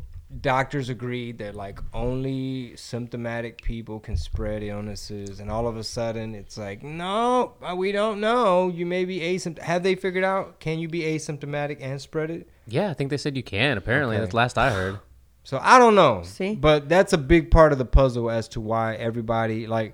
doctors 0.41 0.89
agreed 0.89 1.37
that 1.37 1.55
like 1.55 1.79
only 1.93 2.75
symptomatic 2.75 3.61
people 3.61 3.99
can 3.99 4.17
spread 4.17 4.63
illnesses, 4.63 5.39
and 5.39 5.49
all 5.51 5.67
of 5.67 5.77
a 5.77 5.83
sudden 5.83 6.35
it's 6.35 6.57
like, 6.57 6.83
no, 6.83 7.53
uh, 7.61 7.75
we 7.75 7.91
don't 7.91 8.19
know. 8.19 8.69
You 8.69 8.85
may 8.85 9.05
be 9.05 9.19
asymptomatic. 9.19 9.59
Have 9.59 9.83
they 9.83 9.95
figured 9.95 10.23
out? 10.23 10.59
Can 10.59 10.79
you 10.79 10.87
be 10.89 11.01
asymptomatic 11.01 11.77
and 11.81 12.01
spread 12.01 12.31
it? 12.31 12.49
Yeah, 12.67 12.89
I 12.89 12.93
think 12.93 13.11
they 13.11 13.17
said 13.17 13.37
you 13.37 13.43
can. 13.43 13.77
Apparently, 13.77 14.15
Okay. 14.15 14.23
that's 14.23 14.33
last 14.33 14.57
I 14.57 14.71
heard. 14.71 14.99
So 15.47 15.59
I 15.61 15.77
don't 15.77 15.93
know. 15.93 16.23
See? 16.23 16.55
but 16.55 16.89
that's 16.89 17.13
a 17.13 17.19
big 17.19 17.51
part 17.51 17.71
of 17.71 17.77
the 17.77 17.85
puzzle 17.85 18.31
as 18.31 18.47
to 18.47 18.59
why 18.59 18.95
everybody 18.95 19.67
like, 19.67 19.93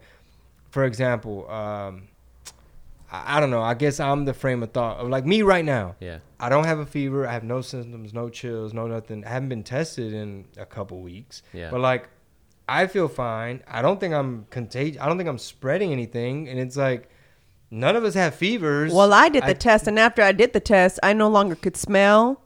for 0.72 0.86
example, 0.86 1.50
um, 1.52 2.08
I, 3.12 3.38
I 3.38 3.40
don't 3.40 3.52
know. 3.52 3.62
I 3.62 3.74
guess 3.74 4.00
I'm 4.00 4.26
the 4.26 4.34
frame 4.34 4.64
of 4.64 4.72
thought 4.72 4.98
of 4.98 5.10
like 5.10 5.26
me 5.26 5.42
right 5.44 5.64
now. 5.64 5.96
Yeah. 6.00 6.20
I 6.40 6.50
don't 6.50 6.66
have 6.66 6.80
a 6.80 6.86
fever. 6.86 7.28
I 7.28 7.34
have 7.34 7.44
no 7.44 7.62
symptoms, 7.62 8.14
no 8.14 8.30
chills, 8.30 8.74
no 8.74 8.88
nothing. 8.88 9.24
I 9.26 9.30
haven't 9.30 9.50
been 9.50 9.64
tested 9.64 10.14
in 10.14 10.46
a 10.58 10.66
couple 10.66 11.02
weeks. 11.02 11.44
Yeah. 11.54 11.70
But 11.70 11.82
like, 11.82 12.10
I 12.68 12.88
feel 12.88 13.08
fine. 13.08 13.62
I 13.68 13.82
don't 13.82 14.00
think 14.00 14.14
I'm 14.14 14.48
contagious. 14.50 15.02
I 15.02 15.08
don't 15.08 15.18
think 15.18 15.30
I'm 15.30 15.38
spreading 15.38 15.92
anything. 15.92 16.48
And 16.48 16.58
it's 16.60 16.78
like, 16.78 17.10
none 17.70 17.98
of 17.98 18.06
us 18.06 18.14
have 18.14 18.34
fevers. 18.34 18.94
Well, 18.94 19.14
I 19.14 19.28
did 19.28 19.44
the 19.46 19.54
test, 19.54 19.88
and 19.88 20.00
after 20.00 20.22
I 20.22 20.32
did 20.32 20.54
the 20.54 20.62
test, 20.62 21.00
I 21.04 21.12
no 21.14 21.28
longer 21.28 21.56
could 21.56 21.76
smell. 21.76 22.42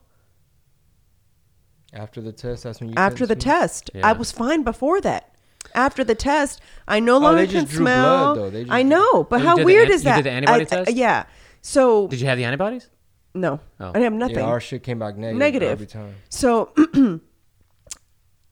After 1.93 2.21
the 2.21 2.31
test, 2.31 2.63
that's 2.63 2.79
when 2.79 2.89
you. 2.89 2.95
After 2.97 3.25
the 3.25 3.35
tested? 3.35 3.87
test, 3.87 3.91
Yeah. 3.93 4.07
I 4.07 4.13
was 4.13 4.31
fine 4.31 4.63
before 4.63 4.99
that. 5.01 5.34
After 5.73 6.03
the 6.03 6.15
test, 6.15 6.61
I 6.87 6.99
no 6.99 7.15
Oh, 7.15 7.19
longer 7.19 7.41
they 7.45 7.47
can 7.51 7.61
just 7.61 7.71
drew 7.73 7.85
smell. 7.85 8.35
blood, 8.35 8.37
though. 8.45 8.49
They 8.51 8.61
just 8.63 8.71
I 8.71 8.81
drew- 8.81 8.89
know, 8.91 9.23
but 9.23 9.37
Oh, 9.37 9.43
you 9.43 9.47
how 9.49 9.55
did 9.55 9.61
the 9.61 9.65
weird 9.65 9.87
an- 9.89 9.93
is 9.95 10.03
you 10.03 10.09
that? 10.09 10.15
did 10.17 10.25
the 10.25 10.31
antibody 10.31 10.59
I- 10.59 10.61
I- 10.63 10.83
test? 10.83 10.93
yeah. 10.93 11.23
So 11.61 12.07
Did 12.07 12.19
you 12.21 12.27
have 12.27 12.37
the 12.37 12.43
antibodies? 12.45 12.89
no, 13.33 13.59
Oh. 13.79 13.91
I 13.95 13.99
have 13.99 14.13
nothing. 14.13 14.37
Yeah, 14.37 14.43
our 14.45 14.59
shit 14.59 14.83
came 14.83 14.99
back 14.99 15.17
negative, 15.17 15.39
Negative. 15.39 15.71
every 15.71 15.87
time. 15.87 16.15
So, 16.29 16.69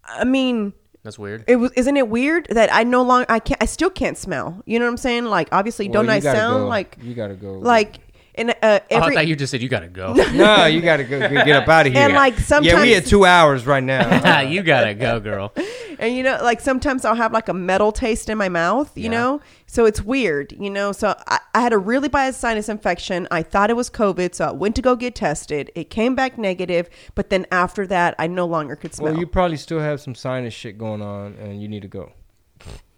I 0.06 0.23
mean, 0.26 0.73
That's 1.03 1.18
weird. 1.18 1.44
it 1.48 1.56
was. 1.57 1.72
Isn't 1.73 1.95
it 1.98 2.10
weird 2.10 2.48
that 2.49 2.73
I 2.73 2.84
no 2.84 3.03
longer? 3.03 3.26
I 3.30 3.40
can't. 3.40 3.61
I 3.61 3.65
still 3.65 3.90
can't 3.90 4.18
smell. 4.18 4.61
You 4.65 4.80
know 4.80 4.85
what 4.85 4.91
I'm 4.91 4.98
saying? 4.98 5.26
Like, 5.26 5.49
obviously, 5.52 5.88
Well, 5.88 5.94
don't 5.94 6.06
you 6.06 6.11
I 6.11 6.19
gotta 6.19 6.38
sound 6.38 6.64
go. 6.64 6.68
like 6.68 6.98
you 7.02 7.14
gotta 7.14 7.35
go? 7.35 7.53
like 7.53 7.99
in 8.35 8.49
uh, 8.49 8.53
oh, 8.61 8.80
I 8.91 9.14
thought 9.14 9.27
you 9.27 9.35
just 9.35 9.51
said 9.51 9.61
you 9.61 9.69
gotta 9.69 9.88
go. 9.88 10.14
no, 10.34 10.65
you 10.65 10.81
gotta 10.81 11.03
go 11.03 11.19
get 11.19 11.49
up 11.49 11.68
out 11.68 11.88
of 11.88 11.93
here. 11.93 12.01
And, 12.01 12.14
like, 12.14 12.38
sometimes, 12.39 12.65
yeah, 12.65 12.81
we 12.81 12.89
sometimes- 12.93 13.05
at 13.05 13.10
two 13.10 13.26
hours 13.26 13.65
right 13.65 13.84
now. 13.84 14.39
you 14.41 14.64
gotta 14.64 14.93
go, 14.93 15.19
girl. 15.19 15.53
and 15.99 16.15
you 16.15 16.23
know 16.23 16.38
like 16.41 16.60
sometimes 16.60 17.05
i'll 17.05 17.15
have 17.15 17.31
like 17.31 17.47
a 17.47 17.53
metal 17.53 17.91
taste 17.91 18.30
in 18.30 18.38
my 18.38 18.49
mouth 18.49 18.91
you 18.97 19.05
Yeah. 19.05 19.10
know 19.11 19.41
so 19.68 19.85
it's 19.85 20.01
weird 20.01 20.51
you 20.53 20.69
know 20.69 20.91
so 20.91 21.15
I, 21.27 21.39
I 21.53 21.61
had 21.61 21.72
a 21.73 21.77
really 21.77 22.10
bad 22.10 22.35
sinus 22.35 22.68
infection 22.68 23.27
i 23.31 23.41
thought 23.41 23.69
it 23.69 23.76
was 23.76 23.89
covid 23.89 24.35
so 24.35 24.45
i 24.45 24.51
went 24.51 24.76
to 24.76 24.81
go 24.81 24.95
get 24.95 25.15
tested 25.15 25.72
it 25.76 25.89
came 25.89 26.15
back 26.15 26.38
negative 26.38 26.89
but 27.15 27.30
then 27.30 27.45
after 27.51 27.88
that 27.88 28.15
i 28.19 28.27
no 28.27 28.45
longer 28.45 28.76
could 28.76 28.93
smell 28.93 29.11
well, 29.11 29.19
you 29.19 29.27
probably 29.27 29.57
still 29.57 29.80
have 29.80 30.01
some 30.01 30.15
sinus 30.15 30.53
shit 30.53 30.77
going 30.77 31.01
on, 31.01 31.35
and 31.35 31.61
you 31.61 31.68
need 31.68 31.84
to 31.84 31.88
go 31.88 32.11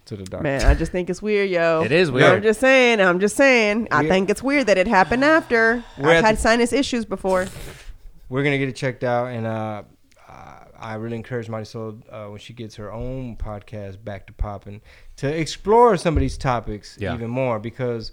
to 0.06 0.16
the 0.16 0.24
doctor. 0.24 0.44
man 0.44 0.62
i 0.64 0.74
just 0.74 0.92
think 0.92 1.10
it's 1.10 1.22
weird 1.22 1.50
yo 1.50 1.82
It 1.84 1.92
is 1.92 2.12
weird. 2.12 2.32
i'm 2.32 2.42
just 2.44 2.60
saying 2.60 3.02
i'm 3.02 3.20
just 3.20 3.36
saying 3.36 3.88
i 3.92 4.02
We- 4.04 4.08
think 4.10 4.30
it's 4.30 4.44
weird 4.44 4.68
that 4.68 4.78
it 4.78 4.88
happened 4.88 5.24
after 5.26 5.84
We're 5.98 6.10
i've 6.10 6.18
at 6.18 6.24
had 6.26 6.36
the- 6.38 6.42
sinus 6.42 6.74
issues 6.74 7.06
before 7.06 7.48
We're 8.30 8.44
gonna 8.44 8.58
get 8.58 8.70
it 8.70 8.76
checked 8.76 9.04
out, 9.04 9.28
and 9.28 9.46
uh, 9.46 9.84
uh, 10.28 10.60
I 10.80 10.96
really 10.96 11.16
encourage 11.16 11.48
Marisol 11.48 12.02
uh, 12.12 12.30
when 12.32 12.40
she 12.40 12.54
gets 12.54 12.76
her 12.78 12.92
own 12.92 13.36
podcast 13.38 14.04
back 14.04 14.26
to 14.28 14.34
popping 14.34 14.82
to 15.18 15.28
explore 15.28 15.96
some 15.98 16.18
of 16.18 16.22
these 16.22 16.38
topics 16.38 16.98
Yeah. 17.00 17.14
even 17.14 17.30
more 17.30 17.60
because 17.60 18.12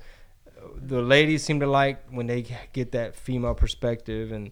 the 0.76 1.00
ladies 1.00 1.42
seem 1.42 1.60
to 1.60 1.66
like 1.66 2.04
when 2.10 2.26
they 2.26 2.44
get 2.74 2.92
that 2.92 3.16
female 3.16 3.54
perspective 3.54 4.32
and. 4.32 4.50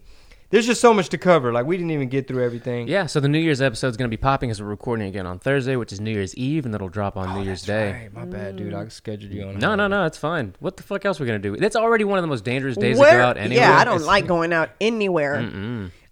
There's 0.51 0.65
just 0.67 0.81
so 0.81 0.93
much 0.93 1.09
to 1.09 1.17
cover. 1.17 1.51
Like 1.53 1.65
we 1.65 1.77
didn't 1.77 1.91
even 1.91 2.09
get 2.09 2.27
through 2.27 2.43
everything. 2.43 2.87
Yeah, 2.87 3.05
so 3.05 3.19
the 3.19 3.27
New 3.29 3.39
Year's 3.39 3.61
episode 3.61 3.87
is 3.87 3.97
going 3.97 4.09
to 4.09 4.15
be 4.15 4.21
popping 4.21 4.51
as 4.51 4.61
we're 4.61 4.67
recording 4.67 5.07
again 5.07 5.25
on 5.25 5.39
Thursday, 5.39 5.75
which 5.77 5.91
is 5.93 5.99
New 6.01 6.11
Year's 6.11 6.35
Eve, 6.35 6.65
and 6.65 6.75
it'll 6.75 6.89
drop 6.89 7.15
on 7.17 7.33
New 7.39 7.43
Year's 7.45 7.63
Oh, 7.63 7.73
That's 7.73 7.91
Day. 7.91 7.91
right. 8.03 8.13
My 8.13 8.25
bad, 8.25 8.57
dude. 8.57 8.73
I 8.73 8.87
scheduled 8.89 9.31
you 9.31 9.43
on. 9.43 9.59
No, 9.59 9.75
no, 9.75 9.87
no, 9.87 10.05
it's 10.05 10.17
fine. 10.17 10.53
What 10.59 10.77
the 10.77 10.83
fuck 10.83 11.05
else 11.05 11.19
are 11.19 11.23
we 11.23 11.27
going 11.27 11.41
to 11.41 11.49
do? 11.51 11.57
That's 11.57 11.75
already 11.77 12.03
one 12.03 12.17
of 12.19 12.23
the 12.23 12.27
most 12.27 12.43
dangerous 12.43 12.75
days 12.77 12.97
Where- 12.97 13.11
to 13.11 13.17
go 13.17 13.23
out 13.23 13.37
anyway. 13.37 13.61
yeah 13.61 13.77
i 13.77 13.83
don't 13.83 13.95
It's- 13.95 14.07
like 14.07 14.27
going 14.27 14.51
out 14.53 14.69
anywhere 14.81 15.35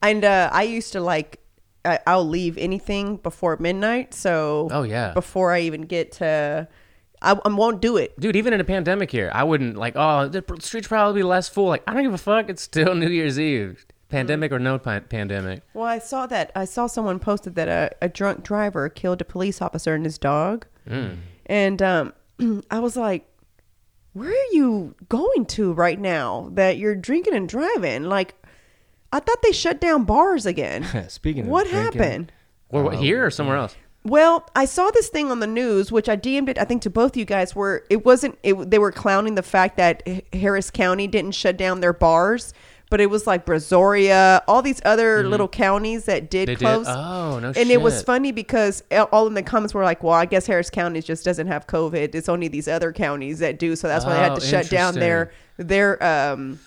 and 0.01 0.23
uh, 0.25 0.49
i 0.53 0.63
used 0.63 0.93
to 0.93 1.01
like 1.01 1.39
I, 1.85 1.99
i'll 2.07 2.25
leave 2.27 2.57
anything 2.57 3.17
before 3.17 3.57
midnight 3.59 4.13
so 4.13 4.67
Oh, 4.71 4.83
yeah. 4.83 5.13
before 5.13 5.51
i 5.51 5.59
even 5.61 5.81
get 5.81 6.13
to 6.13 6.67
i, 7.21 7.31
I 7.45 7.49
won't 7.49 7.81
do 7.81 7.97
it 7.97 8.17
Dude, 8.19 8.35
even 8.35 8.53
in 8.53 8.61
a 8.61 8.63
pandemic 8.65 9.11
here, 9.11 9.29
I 9.33 9.43
wouldn't 9.43 9.75
like, 9.77 9.93
oh, 9.97 10.27
the 10.29 10.43
streets 10.61 10.87
probably 10.87 11.19
be 11.19 11.23
less 11.23 11.49
full. 11.49 11.67
Like, 11.67 11.83
I 11.87 11.93
don't 11.93 12.03
give 12.03 12.13
a 12.13 12.17
fuck. 12.17 12.49
It's 12.49 12.61
still 12.61 12.95
New 13.03 13.09
Year's 13.09 13.39
Eve. 13.39 13.85
Pandemic 14.09 14.51
or 14.51 14.59
no 14.59 14.79
pan- 14.79 15.05
pandemic. 15.09 15.61
well 15.73 15.85
i 15.85 15.99
saw 15.99 16.25
that 16.25 16.51
i 16.55 16.65
saw 16.65 16.87
someone 16.87 17.19
posted 17.19 17.55
that 17.55 17.67
a, 17.67 17.91
a 18.05 18.09
drunk 18.09 18.43
driver 18.43 18.89
killed 18.89 19.21
a 19.21 19.25
police 19.25 19.61
officer 19.61 19.93
and 19.93 20.03
his 20.05 20.17
dog. 20.17 20.65
And 21.45 21.81
um, 21.81 22.13
i 22.71 22.79
was 22.79 22.97
like 22.97 23.25
where 24.13 24.31
are 24.31 24.51
you 24.51 24.95
going 25.07 25.45
to 25.45 25.71
right 25.73 25.99
now 25.99 26.49
that 26.53 26.77
you're 26.77 26.95
drinking 26.95 27.35
and 27.35 27.47
driving? 27.47 28.03
Like 28.03 28.33
i 29.11 29.19
thought 29.19 29.41
they 29.43 29.51
shut 29.51 29.79
down 29.79 30.03
bars 30.05 30.45
again. 30.45 31.07
Speaking 31.09 31.43
of 31.43 31.49
what 31.49 31.67
drinking, 31.67 32.01
happened? 32.01 32.31
Or 32.69 32.83
what, 32.83 32.95
here 32.95 33.25
or 33.25 33.31
somewhere 33.31 33.57
else? 33.57 33.75
Well, 34.03 34.47
I 34.55 34.65
saw 34.65 34.89
this 34.91 35.09
thing 35.09 35.29
on 35.29 35.39
the 35.39 35.47
news, 35.47 35.91
which 35.91 36.07
I 36.07 36.15
DM'd 36.15 36.49
it, 36.49 36.57
I 36.57 36.63
think, 36.63 36.81
to 36.83 36.89
both 36.89 37.17
you 37.17 37.25
guys, 37.25 37.53
where 37.55 37.83
it 37.89 38.05
wasn't, 38.05 38.39
it, 38.43 38.69
they 38.69 38.79
were 38.79 38.93
clowning 38.93 39.35
the 39.35 39.43
fact 39.43 39.75
that 39.75 40.07
Harris 40.33 40.71
County 40.71 41.05
didn't 41.05 41.33
shut 41.33 41.57
down 41.57 41.81
their 41.81 41.91
bars, 41.91 42.53
but 42.89 42.99
it 42.99 43.09
was 43.09 43.27
like 43.27 43.45
Brazoria, 43.45 44.41
all 44.47 44.61
these 44.61 44.81
other 44.83 45.27
little 45.27 45.47
counties 45.47 46.05
that 46.05 46.29
did. 46.29 46.47
They 46.47 46.55
did? 46.55 46.59
close. 46.59 46.87
Oh, 46.87 47.39
no 47.39 47.47
And 47.49 47.69
it 47.69 47.81
was 47.81 48.01
funny 48.01 48.31
because 48.31 48.83
all 49.11 49.27
in 49.27 49.35
the 49.35 49.43
comments 49.43 49.73
were 49.73 49.83
like, 49.83 50.01
well, 50.03 50.13
I 50.13 50.25
guess 50.25 50.47
Harris 50.47 50.69
County 50.69 51.01
just 51.01 51.23
doesn't 51.23 51.47
have 51.47 51.67
COVID. 51.67 52.15
It's 52.15 52.29
only 52.29 52.47
these 52.47 52.67
other 52.67 52.91
counties 52.91 53.39
that 53.39 53.59
do. 53.59 53.75
So 53.75 53.87
that's 53.87 54.05
why 54.05 54.13
they 54.13 54.19
had 54.19 54.31
Oh, 54.31 54.35
to 54.35 54.41
shut 54.45 54.69
down 54.69 54.95
their, 54.95 55.31
their, 55.57 56.03
um, 56.03 56.59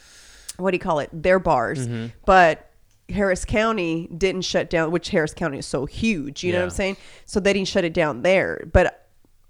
what 0.58 0.70
do 0.70 0.76
you 0.76 0.80
call 0.80 1.00
it? 1.00 1.10
Their 1.12 1.38
bars. 1.38 1.86
Mm-hmm. 1.88 2.06
But 2.24 2.70
Harris 3.08 3.44
County 3.44 4.08
didn't 4.16 4.42
shut 4.42 4.70
down, 4.70 4.90
which 4.90 5.10
Harris 5.10 5.34
County 5.34 5.58
is 5.58 5.66
so 5.66 5.86
huge. 5.86 6.44
You 6.44 6.52
know 6.52 6.58
what 6.58 6.64
I'm 6.64 6.70
saying? 6.70 6.96
So 7.26 7.40
they 7.40 7.52
didn't 7.52 7.68
shut 7.68 7.84
it 7.84 7.92
down 7.92 8.22
there. 8.22 8.64
But 8.72 9.01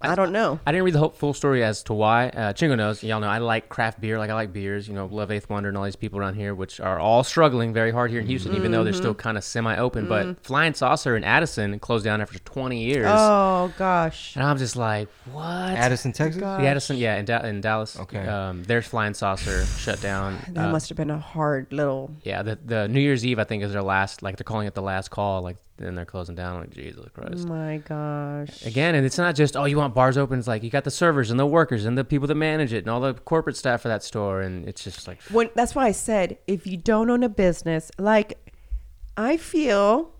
I 0.03 0.15
don't 0.15 0.31
know. 0.31 0.59
I 0.65 0.71
didn't 0.71 0.83
read 0.85 0.93
the 0.93 0.99
whole 0.99 1.09
full 1.09 1.33
story 1.33 1.63
as 1.63 1.83
to 1.83 1.93
why. 1.93 2.27
Uh, 2.29 2.53
Chingo 2.53 2.75
knows. 2.77 3.03
Y'all 3.03 3.19
know 3.19 3.27
I 3.27 3.37
like 3.39 3.69
craft 3.69 3.99
beer. 4.01 4.17
Like 4.19 4.29
I 4.29 4.33
like 4.33 4.51
beers. 4.53 4.87
You 4.87 4.93
know, 4.93 5.05
love 5.05 5.31
Eighth 5.31 5.49
Wonder 5.49 5.69
and 5.69 5.77
all 5.77 5.83
these 5.85 5.95
people 5.95 6.19
around 6.19 6.35
here, 6.35 6.53
which 6.53 6.79
are 6.79 6.99
all 6.99 7.23
struggling 7.23 7.73
very 7.73 7.91
hard 7.91 8.11
here 8.11 8.19
in 8.19 8.27
Houston, 8.27 8.55
even 8.55 8.71
though 8.71 8.83
they're 8.83 8.93
Mm-hmm. 8.93 9.01
still 9.01 9.13
kind 9.15 9.37
of 9.37 9.43
semi-open. 9.43 10.07
But 10.07 10.43
Flying 10.45 10.73
Saucer 10.73 11.15
in 11.15 11.23
Addison 11.23 11.79
closed 11.79 12.03
down 12.05 12.21
after 12.21 12.37
20 12.39 12.83
years, 12.83 13.07
Oh 13.09 13.73
gosh. 13.77 14.35
and 14.35 14.43
I'm 14.45 14.57
just 14.57 14.75
like, 14.75 15.09
what? 15.31 15.43
Addison, 15.45 16.11
Texas. 16.11 16.41
The 16.41 16.47
Addison, 16.47 16.97
yeah, 16.97 17.15
in, 17.17 17.25
da- 17.25 17.41
in 17.45 17.61
Dallas. 17.61 17.97
Okay. 17.99 18.25
Um, 18.27 18.63
their 18.63 18.81
Flying 18.81 19.13
Saucer 19.13 19.65
shut 19.65 20.01
down. 20.01 20.37
That 20.53 20.69
Uh, 20.69 20.71
must 20.71 20.89
have 20.89 20.97
been 20.97 21.09
a 21.09 21.17
hard 21.19 21.71
little. 21.71 22.11
yeah, 22.23 22.43
the 22.43 22.57
the 22.63 22.87
New 22.87 22.99
Year's 22.99 23.25
Eve 23.25 23.39
I 23.39 23.43
think 23.45 23.63
is 23.63 23.71
their 23.73 23.81
last. 23.81 24.21
Like 24.21 24.37
they're 24.37 24.43
calling 24.43 24.67
it 24.67 24.73
the 24.75 24.81
last 24.81 25.09
call. 25.09 25.41
Like 25.41 25.57
then 25.77 25.95
they're 25.95 26.05
closing 26.05 26.35
down. 26.35 26.59
Like 26.59 26.69
Jesus 26.69 27.05
Christ. 27.13 27.47
My 27.47 27.77
gosh. 27.77 28.65
Again, 28.65 28.95
and 28.95 29.05
it's 29.05 29.17
not 29.17 29.35
just 29.35 29.55
oh 29.55 29.65
you 29.65 29.77
want 29.77 29.93
bars 29.93 30.17
open. 30.17 30.39
It's 30.39 30.47
like 30.47 30.63
you 30.63 30.69
got 30.69 30.83
the 30.83 30.91
servers 30.91 31.31
and 31.31 31.39
the 31.39 31.45
workers 31.45 31.85
and 31.85 31.97
the 31.97 32.03
people 32.03 32.27
that 32.27 32.35
manage 32.35 32.73
it 32.73 32.79
and 32.79 32.89
all 32.89 33.01
the 33.01 33.13
corporate 33.13 33.57
staff 33.57 33.81
for 33.81 33.87
that 33.87 34.03
store, 34.03 34.41
and 34.41 34.67
it's 34.67 34.83
just 34.83 35.07
like 35.07 35.21
when 35.23 35.49
that's 35.55 35.75
why 35.75 35.85
I 35.85 35.91
said 35.91 36.37
if 36.47 36.67
you 36.67 36.77
don't 36.77 37.09
own 37.09 37.23
a 37.23 37.29
business, 37.29 37.91
like 37.97 38.37
I 39.17 39.37
feel 39.37 40.11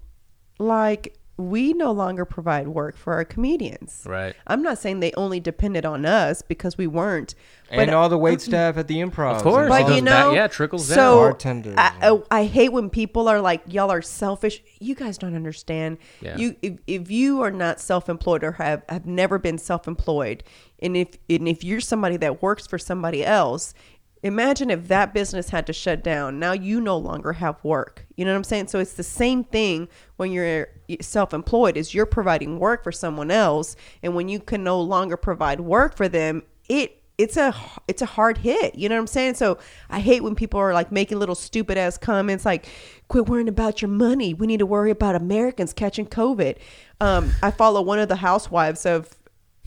like 0.60 1.18
we 1.36 1.74
no 1.74 1.92
longer 1.92 2.26
provide 2.26 2.68
work 2.68 2.96
for 2.96 3.14
our 3.14 3.26
comedians. 3.26 4.04
Right. 4.06 4.36
I'm 4.46 4.62
not 4.62 4.78
saying 4.78 5.00
they 5.00 5.12
only 5.14 5.40
depended 5.40 5.84
on 5.84 6.06
us 6.06 6.44
because 6.44 6.78
we 6.78 6.86
weren't. 6.86 7.34
and 7.72 7.90
all 7.90 8.08
the 8.08 8.20
wait 8.20 8.40
staff 8.40 8.78
at 8.78 8.88
the 8.88 8.98
improv. 8.98 9.38
Of 9.38 9.42
course. 9.42 9.68
but 9.68 9.88
you 9.96 10.04
back- 10.04 10.04
know, 10.04 10.34
yeah, 10.34 10.46
it 10.46 10.52
trickles 10.52 10.88
down. 10.88 10.96
so 10.96 11.18
Bartenders 11.18 11.76
I, 11.76 11.88
I, 11.88 12.10
oh, 12.10 12.24
I 12.30 12.46
hate 12.46 12.72
when 12.72 12.92
people 12.92 13.28
are 13.28 13.42
like, 13.42 13.64
"Y'all 13.66 13.92
are 13.92 14.04
selfish." 14.04 14.62
You 14.80 14.94
guys 14.94 15.18
don't 15.18 15.36
understand. 15.36 15.98
Yeah. 16.22 16.38
You, 16.38 16.56
if, 16.62 16.74
if 16.86 17.10
you 17.10 17.42
are 17.42 17.52
not 17.52 17.80
self-employed 17.80 18.44
or 18.44 18.52
have 18.54 18.84
have 18.88 19.08
never 19.08 19.40
been 19.40 19.58
self-employed, 19.58 20.44
and 20.80 20.96
if 20.96 21.18
and 21.28 21.48
if 21.48 21.64
you're 21.64 21.82
somebody 21.82 22.18
that 22.18 22.44
works 22.44 22.68
for 22.68 22.78
somebody 22.78 23.26
else, 23.26 23.74
imagine 24.22 24.70
if 24.70 24.88
that 24.88 25.14
business 25.14 25.50
had 25.50 25.66
to 25.66 25.74
shut 25.74 26.04
down. 26.04 26.38
Now 26.38 26.52
you 26.52 26.80
no 26.80 26.98
longer 26.98 27.34
have 27.34 27.64
work. 27.64 28.03
You 28.16 28.26
know 28.26 28.32
what 28.32 28.38
I'm 28.38 28.44
saying? 28.44 28.68
So 28.68 28.80
it's 28.80 28.94
the 28.94 29.04
same 29.04 29.44
thing 29.44 29.88
when 30.18 30.32
you're 30.32 30.70
self-employed. 31.02 31.78
Is 31.78 31.94
you're 31.94 32.06
providing 32.06 32.60
work 32.60 32.84
for 32.84 32.92
someone 32.92 33.32
else, 33.32 33.76
and 34.02 34.16
when 34.16 34.30
you 34.30 34.40
can 34.40 34.64
no 34.64 34.80
longer 34.80 35.18
provide 35.18 35.60
work 35.60 35.96
for 35.96 36.08
them, 36.08 36.44
it 36.70 37.00
it's 37.18 37.38
a 37.38 37.54
it's 37.88 38.02
a 38.02 38.08
hard 38.08 38.40
hit. 38.40 38.76
You 38.76 38.90
know 38.90 38.96
what 38.96 39.02
I'm 39.02 39.08
saying? 39.08 39.36
So 39.36 39.58
I 39.90 40.00
hate 40.00 40.24
when 40.24 40.36
people 40.36 40.60
are 40.60 40.74
like 40.74 40.92
making 40.92 41.20
little 41.20 41.36
stupid 41.36 41.78
ass 41.78 41.98
comments 41.98 42.46
like, 42.46 42.68
"Quit 43.08 43.28
worrying 43.28 43.48
about 43.48 43.82
your 43.82 43.90
money. 43.90 44.34
We 44.34 44.48
need 44.48 44.60
to 44.60 44.66
worry 44.66 44.92
about 44.92 45.16
Americans 45.16 45.74
catching 45.74 46.08
COVID." 46.08 46.58
Um, 47.00 47.32
I 47.42 47.52
follow 47.52 47.82
one 47.82 48.00
of 48.00 48.10
the 48.10 48.18
housewives 48.18 48.86
of 48.86 49.10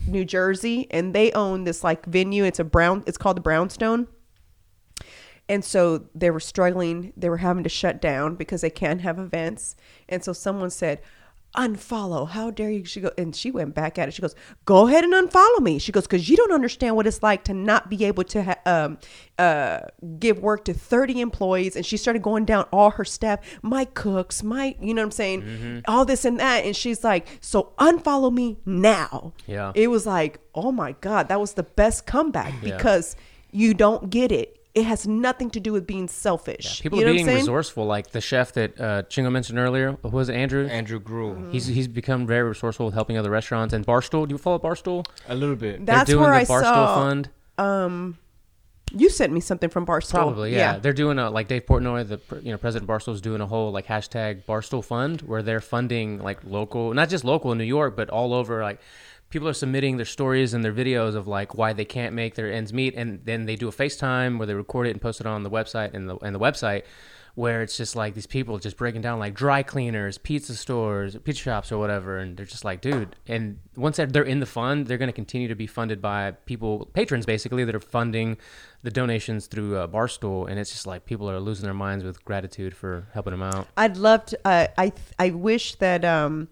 New 0.07 0.25
Jersey, 0.25 0.87
and 0.91 1.13
they 1.13 1.31
own 1.31 1.63
this 1.63 1.83
like 1.83 2.05
venue. 2.05 2.43
It's 2.43 2.59
a 2.59 2.63
brown. 2.63 3.03
It's 3.07 3.17
called 3.17 3.37
the 3.37 3.41
Brownstone. 3.41 4.07
And 5.49 5.63
so 5.63 6.05
they 6.13 6.29
were 6.29 6.39
struggling. 6.39 7.13
They 7.15 7.29
were 7.29 7.37
having 7.37 7.63
to 7.63 7.69
shut 7.69 8.01
down 8.01 8.35
because 8.35 8.61
they 8.61 8.69
can't 8.69 9.01
have 9.01 9.17
events. 9.19 9.75
And 10.09 10.23
so 10.23 10.33
someone 10.33 10.69
said, 10.69 11.01
unfollow. 11.55 12.27
How 12.29 12.51
dare 12.51 12.69
you? 12.69 12.85
She 12.85 13.01
go, 13.01 13.11
and 13.17 13.35
she 13.35 13.49
went 13.51 13.73
back 13.73 13.97
at 13.97 14.07
it. 14.07 14.13
She 14.13 14.21
goes, 14.21 14.35
go 14.65 14.87
ahead 14.87 15.03
and 15.03 15.13
unfollow 15.13 15.59
me. 15.61 15.79
She 15.79 15.91
goes, 15.91 16.03
because 16.03 16.29
you 16.29 16.35
don't 16.37 16.51
understand 16.51 16.95
what 16.95 17.07
it's 17.07 17.23
like 17.23 17.45
to 17.45 17.53
not 17.53 17.89
be 17.89 18.05
able 18.05 18.23
to 18.25 18.43
ha- 18.43 18.57
um, 18.65 18.97
uh, 19.39 19.79
give 20.19 20.39
work 20.39 20.65
to 20.65 20.73
30 20.73 21.21
employees. 21.21 21.75
And 21.75 21.85
she 21.85 21.97
started 21.97 22.21
going 22.21 22.45
down 22.45 22.65
all 22.71 22.91
her 22.91 23.05
staff, 23.05 23.39
my 23.63 23.85
cooks, 23.85 24.43
my, 24.43 24.75
you 24.81 24.93
know 24.93 25.01
what 25.01 25.05
I'm 25.07 25.11
saying? 25.11 25.83
All 25.87 26.05
this 26.05 26.25
and 26.25 26.39
that. 26.39 26.65
And 26.65 26.75
she's 26.75 27.03
like, 27.03 27.27
so 27.41 27.71
unfollow 27.79 28.31
me 28.31 28.57
now. 28.65 29.33
Yeah. 29.47 29.71
It 29.73 29.87
was 29.87 30.05
like, 30.05 30.39
oh 30.53 30.71
my 30.71 30.91
God, 31.01 31.27
that 31.29 31.39
was 31.39 31.53
the 31.53 31.63
best 31.63 32.05
comeback 32.05 32.53
Yeah. 32.61 32.75
because 32.77 33.15
you 33.51 33.73
don't 33.73 34.09
get 34.09 34.31
it. 34.31 34.56
It 34.77 34.85
has 34.85 35.07
nothing 35.07 35.49
to 35.51 35.59
do 35.59 35.71
with 35.73 35.87
being 35.87 36.07
selfish. 36.07 36.81
people 36.83 36.99
you 36.99 37.05
know 37.05 37.11
are 37.11 37.13
what 37.15 37.19
I'm 37.21 37.25
being 37.25 37.37
resourceful. 37.37 37.85
Like 37.85 38.11
the 38.11 38.21
chef 38.21 38.53
that 38.53 38.79
uh, 38.79 39.03
Chingo 39.09 39.31
mentioned 39.31 39.57
earlier, 39.57 39.97
who 40.03 40.09
was 40.09 40.29
it, 40.29 40.35
Andrew? 40.35 40.67
Andrew 40.67 40.99
Gruel. 40.99 41.49
He's 41.51 41.65
he's 41.65 41.87
become 41.87 42.27
very 42.27 42.47
resourceful 42.47 42.85
with 42.85 42.93
helping 42.93 43.17
other 43.17 43.31
restaurants 43.31 43.73
and 43.73 43.85
Barstool. 43.85 44.27
Do 44.27 44.33
you 44.35 44.37
follow 44.37 44.59
Barstool? 44.59 45.03
A 45.27 45.35
little 45.35 45.55
bit. 45.55 45.83
That's 45.83 46.07
They're 46.07 46.17
doing 46.17 46.29
where 46.29 46.45
the 46.45 46.53
I 46.53 46.55
Barstool 46.55 46.61
saw. 46.61 46.95
Fund. 46.95 47.29
You 48.93 49.09
sent 49.09 49.33
me 49.33 49.41
something 49.41 49.69
from 49.69 49.85
Barstool. 49.85 50.11
Probably, 50.11 50.55
yeah. 50.55 50.77
They're 50.77 50.93
doing 50.93 51.19
a 51.19 51.29
like 51.29 51.47
Dave 51.47 51.65
Portnoy, 51.65 52.07
the 52.07 52.41
you 52.41 52.51
know 52.51 52.57
President 52.57 52.89
Barstool's 52.89 53.21
doing 53.21 53.41
a 53.41 53.45
whole 53.47 53.71
like 53.71 53.87
hashtag 53.87 54.43
Barstool 54.45 54.83
Fund 54.83 55.21
where 55.23 55.43
they're 55.43 55.59
funding 55.59 56.19
like 56.19 56.43
local, 56.43 56.93
not 56.93 57.09
just 57.09 57.25
local 57.25 57.51
in 57.51 57.57
New 57.57 57.65
York, 57.65 57.95
but 57.97 58.09
all 58.09 58.33
over. 58.33 58.61
Like 58.61 58.79
people 59.29 59.47
are 59.47 59.53
submitting 59.53 59.97
their 59.97 60.05
stories 60.05 60.53
and 60.53 60.63
their 60.63 60.73
videos 60.73 61.15
of 61.15 61.27
like 61.27 61.55
why 61.55 61.73
they 61.73 61.85
can't 61.85 62.13
make 62.13 62.35
their 62.35 62.51
ends 62.51 62.73
meet, 62.73 62.95
and 62.95 63.23
then 63.25 63.45
they 63.45 63.55
do 63.55 63.67
a 63.67 63.71
FaceTime 63.71 64.37
where 64.37 64.47
they 64.47 64.53
record 64.53 64.87
it 64.87 64.91
and 64.91 65.01
post 65.01 65.19
it 65.21 65.27
on 65.27 65.43
the 65.43 65.49
website 65.49 65.93
and 65.93 66.09
the 66.09 66.17
and 66.17 66.33
the 66.33 66.39
website 66.39 66.83
where 67.37 67.61
it's 67.61 67.77
just 67.77 67.95
like 67.95 68.15
these 68.15 68.25
people 68.25 68.57
just 68.57 68.77
breaking 68.77 68.99
down 68.99 69.19
like 69.19 69.35
dry 69.35 69.61
cleaners, 69.61 70.17
pizza 70.17 70.55
stores, 70.55 71.15
pizza 71.23 71.43
shops, 71.43 71.71
or 71.71 71.77
whatever, 71.77 72.17
and 72.17 72.35
they're 72.35 72.47
just 72.47 72.65
like, 72.65 72.81
dude. 72.81 73.15
And 73.27 73.59
once 73.75 73.97
they're 73.97 74.23
in 74.23 74.39
the 74.39 74.47
fund, 74.47 74.87
they're 74.87 74.97
going 74.97 75.07
to 75.07 75.13
continue 75.13 75.47
to 75.47 75.53
be 75.53 75.67
funded 75.67 76.01
by 76.01 76.31
people, 76.47 76.89
patrons 76.93 77.27
basically, 77.27 77.63
that 77.63 77.75
are 77.75 77.79
funding 77.79 78.37
the 78.81 78.89
donations 78.89 79.45
through 79.45 79.77
uh, 79.77 79.85
Barstool, 79.87 80.49
and 80.49 80.57
it's 80.57 80.71
just 80.71 80.87
like 80.87 81.05
people 81.05 81.29
are 81.29 81.39
losing 81.39 81.65
their 81.65 81.75
minds 81.75 82.03
with 82.03 82.25
gratitude 82.25 82.75
for 82.75 83.07
helping 83.13 83.31
them 83.31 83.43
out. 83.43 83.67
I'd 83.77 83.97
love 83.97 84.25
to. 84.25 84.39
Uh, 84.43 84.67
I 84.75 84.91
I 85.19 85.29
wish 85.29 85.75
that 85.75 86.03
um, 86.03 86.47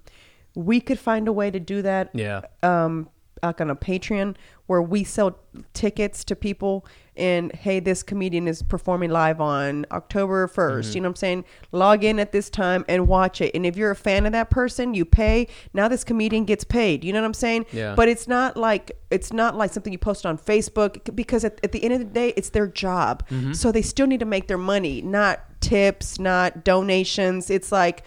we 0.55 0.81
could 0.81 0.99
find 0.99 1.27
a 1.27 1.33
way 1.33 1.51
to 1.51 1.59
do 1.59 1.81
that. 1.81 2.09
Yeah. 2.13 2.41
Um, 2.63 3.09
like 3.43 3.61
on 3.61 3.69
a 3.69 3.75
Patreon 3.75 4.35
where 4.67 4.81
we 4.81 5.03
sell 5.03 5.37
tickets 5.73 6.23
to 6.25 6.35
people 6.35 6.85
and 7.15 7.53
hey, 7.53 7.79
this 7.79 8.03
comedian 8.03 8.47
is 8.47 8.61
performing 8.61 9.09
live 9.09 9.39
on 9.39 9.85
October 9.91 10.47
1st. 10.47 10.55
Mm-hmm. 10.55 10.95
You 10.95 11.01
know 11.01 11.07
what 11.07 11.11
I'm 11.11 11.15
saying? 11.15 11.45
Log 11.71 12.03
in 12.03 12.19
at 12.19 12.31
this 12.31 12.49
time 12.49 12.83
and 12.89 13.07
watch 13.07 13.39
it. 13.39 13.51
And 13.55 13.65
if 13.65 13.77
you're 13.77 13.91
a 13.91 13.95
fan 13.95 14.25
of 14.25 14.33
that 14.33 14.49
person, 14.49 14.93
you 14.93 15.05
pay. 15.05 15.47
Now 15.73 15.87
this 15.87 16.03
comedian 16.03 16.45
gets 16.45 16.63
paid. 16.63 17.03
You 17.03 17.13
know 17.13 17.21
what 17.21 17.27
I'm 17.27 17.33
saying? 17.33 17.67
Yeah. 17.71 17.95
But 17.95 18.09
it's 18.09 18.27
not 18.27 18.57
like 18.57 18.91
it's 19.11 19.31
not 19.31 19.55
like 19.55 19.71
something 19.71 19.93
you 19.93 19.99
post 19.99 20.25
on 20.25 20.37
Facebook 20.37 21.15
because 21.15 21.45
at, 21.45 21.59
at 21.63 21.71
the 21.71 21.83
end 21.83 21.93
of 21.93 21.99
the 21.99 22.05
day, 22.05 22.33
it's 22.35 22.49
their 22.49 22.67
job. 22.67 23.25
Mm-hmm. 23.29 23.53
So 23.53 23.71
they 23.71 23.81
still 23.81 24.07
need 24.07 24.19
to 24.19 24.25
make 24.25 24.47
their 24.47 24.57
money, 24.57 25.01
not 25.01 25.39
tips, 25.61 26.19
not 26.19 26.65
donations. 26.65 27.49
It's 27.49 27.71
like 27.71 28.03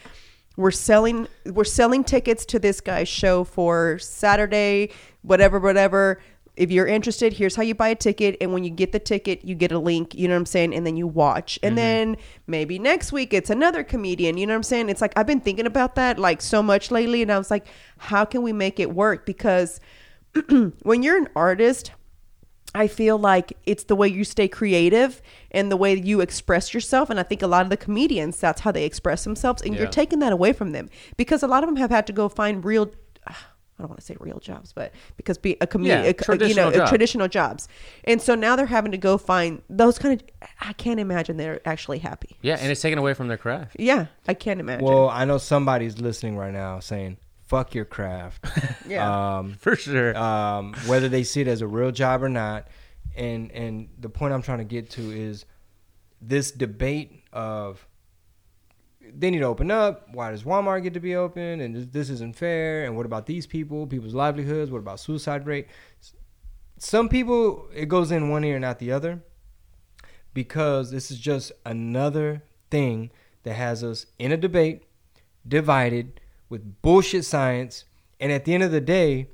we're 0.59 0.72
selling 0.72 1.28
we're 1.47 1.64
selling 1.64 2.02
tickets 2.02 2.44
to 2.44 2.59
this 2.59 2.80
guy's 2.80 3.09
show 3.09 3.44
for 3.44 3.98
Saturday, 4.01 4.90
whatever, 5.22 5.59
whatever. 5.60 6.20
If 6.56 6.72
you're 6.72 6.89
interested, 6.89 7.35
here's 7.35 7.55
how 7.55 7.62
you 7.62 7.76
buy 7.76 7.90
a 7.90 7.94
ticket, 7.94 8.36
and 8.40 8.52
when 8.52 8.64
you 8.64 8.70
get 8.70 8.90
the 8.90 8.98
ticket, 8.98 9.44
you 9.44 9.55
get 9.55 9.70
a 9.70 9.78
link. 9.78 10.16
You 10.16 10.26
know 10.26 10.35
what 10.35 10.40
I'm 10.40 10.47
saying, 10.47 10.74
and 10.74 10.85
then 10.85 10.97
you 10.97 11.06
watch, 11.06 11.60
and 11.62 11.76
mm-hmm. 11.76 11.76
then 11.76 12.16
maybe 12.48 12.80
next 12.80 13.12
week 13.12 13.32
it's 13.32 13.51
another 13.51 13.85
comedian. 13.85 14.36
You 14.36 14.48
know 14.48 14.55
what 14.55 14.56
I'm 14.56 14.62
saying? 14.64 14.89
It's 14.89 15.01
like 15.01 15.12
I've 15.16 15.28
been 15.28 15.40
thinking 15.40 15.66
about 15.66 15.94
that 15.94 16.18
like 16.18 16.43
so 16.43 16.60
much 16.60 16.90
lately, 16.90 17.22
and 17.22 17.30
I 17.30 17.39
was 17.39 17.52
like, 17.52 17.68
how 17.97 18.24
can 18.24 18.43
we 18.43 18.52
make 18.52 18.80
it 18.80 18.93
work? 18.93 19.24
Because 19.24 19.78
when 20.82 21.05
you're 21.05 21.16
an 21.16 21.28
artist, 21.36 21.93
I 22.74 22.86
feel 22.86 23.19
like 23.19 23.55
it's 23.65 23.85
the 23.85 23.97
way 23.97 24.09
you 24.09 24.24
stay 24.24 24.47
creative 24.47 25.23
and 25.51 25.70
the 25.73 25.77
way 25.77 25.95
you 25.99 26.20
express 26.20 26.74
yourself. 26.74 27.09
And 27.11 27.19
I 27.19 27.23
think 27.23 27.43
a 27.43 27.47
lot 27.47 27.62
of 27.62 27.70
the 27.70 27.77
comedians, 27.77 28.39
that's 28.39 28.61
how 28.61 28.70
they 28.73 28.85
express 28.85 29.24
themselves. 29.24 29.62
And 29.62 29.74
Yeah. 29.74 29.81
you're 29.81 29.89
taking 29.90 30.19
that 30.20 30.32
away 30.32 30.53
from 30.53 30.73
them 30.73 30.90
because 31.16 31.43
a 31.43 31.47
lot 31.47 31.62
of 31.62 31.69
them 31.69 31.77
have 31.77 31.90
had 31.90 32.07
to 32.09 32.12
go 32.12 32.28
find 32.28 32.65
real. 32.65 32.90
Ah, 33.27 33.49
I 33.78 33.82
don't 33.82 33.89
want 33.90 34.01
to 34.01 34.05
say 34.07 34.16
real 34.19 34.40
jobs, 34.40 34.73
but 34.73 34.93
because 35.16 35.39
be 35.39 35.57
a 35.61 35.66
comedian, 35.66 36.01
Yeah, 36.01 36.07
you 36.09 36.12
know, 36.12 36.24
traditional 36.24 36.70
job. 36.73 36.89
traditional 36.89 37.28
jobs, 37.28 37.69
and 38.05 38.20
so 38.20 38.35
now 38.35 38.57
they're 38.57 38.66
having 38.66 38.90
to 38.90 38.99
go 38.99 39.16
find 39.19 39.62
those 39.70 39.99
kind 40.01 40.20
of. 40.20 40.27
I 40.61 40.73
can't 40.73 40.99
imagine 40.99 41.36
they're 41.36 41.61
actually 41.65 41.99
happy. 42.01 42.36
Yeah, 42.43 42.57
and 42.61 42.73
it's 42.73 42.81
taken 42.81 42.99
away 42.99 43.15
from 43.15 43.28
their 43.28 43.36
craft. 43.36 43.77
Yeah, 43.78 44.07
I 44.27 44.35
can't 44.35 44.59
imagine. 44.59 44.85
Well, 44.85 45.09
I 45.09 45.24
know 45.24 45.39
somebody's 45.39 45.99
listening 46.01 46.36
right 46.36 46.53
now 46.53 46.81
saying, 46.81 47.19
"Fuck 47.49 47.75
your 47.75 47.85
craft." 47.85 48.47
yeah, 48.89 49.39
Um, 49.39 49.55
For 49.55 49.75
sure. 49.77 50.16
um, 50.16 50.75
whether 50.87 51.09
they 51.09 51.25
see 51.25 51.41
it 51.41 51.49
as 51.49 51.61
a 51.61 51.66
real 51.66 51.91
job 51.91 52.23
or 52.23 52.29
not. 52.29 52.69
And 53.16 53.51
and 53.53 53.89
the 53.99 54.09
point 54.09 54.33
I'm 54.33 54.43
trying 54.43 54.59
to 54.59 54.65
get 54.65 54.91
to 54.91 55.11
is 55.11 55.45
this 56.23 56.51
debate 56.53 57.25
of 57.33 57.85
they 59.01 59.31
need 59.31 59.39
to 59.39 59.45
open 59.47 59.70
up. 59.70 60.07
Why 60.12 60.31
does 60.31 60.45
Walmart 60.45 60.83
get 60.83 60.95
to 60.95 61.01
be 61.01 61.16
open? 61.16 61.61
And 61.61 61.75
this, 61.75 61.87
this 61.87 62.11
isn't 62.11 62.37
fair. 62.37 62.85
And 62.85 62.97
what 62.97 63.07
about 63.07 63.27
these 63.27 63.47
people? 63.47 63.87
People's 63.87 64.15
livelihoods. 64.15 64.70
What 64.70 64.79
about 64.79 65.01
suicide 65.01 65.47
rate? 65.47 65.66
Some 66.79 67.09
people 67.09 67.69
it 67.75 67.87
goes 67.89 68.11
in 68.12 68.29
one 68.31 68.45
ear 68.45 68.57
and 68.57 68.65
out 68.65 68.79
the 68.79 68.93
other 68.93 69.23
because 70.35 70.91
this 70.91 71.11
is 71.11 71.19
just 71.19 71.51
another 71.65 72.43
thing 72.70 73.11
that 73.43 73.55
has 73.55 73.83
us 73.83 74.07
in 74.19 74.31
a 74.31 74.37
debate, 74.37 74.83
divided 75.47 76.20
with 76.49 76.83
bullshit 76.83 77.25
science, 77.25 77.85
and 78.20 78.33
at 78.33 78.45
the 78.45 78.55
end 78.55 78.62
of 78.62 78.70
the 78.70 78.81
day, 78.81 79.29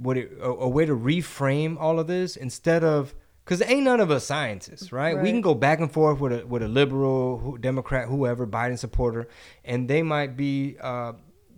what 0.00 0.16
it, 0.16 0.32
a, 0.40 0.46
a 0.46 0.68
way 0.68 0.86
to 0.86 0.94
reframe 0.94 1.76
all 1.78 1.98
of 1.98 2.06
this 2.06 2.36
instead 2.36 2.84
of 2.84 3.14
because 3.44 3.60
ain't 3.62 3.82
none 3.82 3.98
of 3.98 4.10
us 4.10 4.24
scientists, 4.24 4.92
right? 4.92 5.20
We 5.20 5.30
can 5.30 5.40
go 5.40 5.54
back 5.54 5.80
and 5.80 5.90
forth 5.90 6.20
with 6.20 6.32
a 6.32 6.46
with 6.46 6.62
a 6.62 6.68
liberal, 6.68 7.38
who, 7.38 7.58
Democrat, 7.58 8.08
whoever, 8.08 8.46
Biden 8.46 8.78
supporter, 8.78 9.28
and 9.64 9.88
they 9.88 10.02
might 10.02 10.36
be 10.36 10.76
uh, 10.80 11.14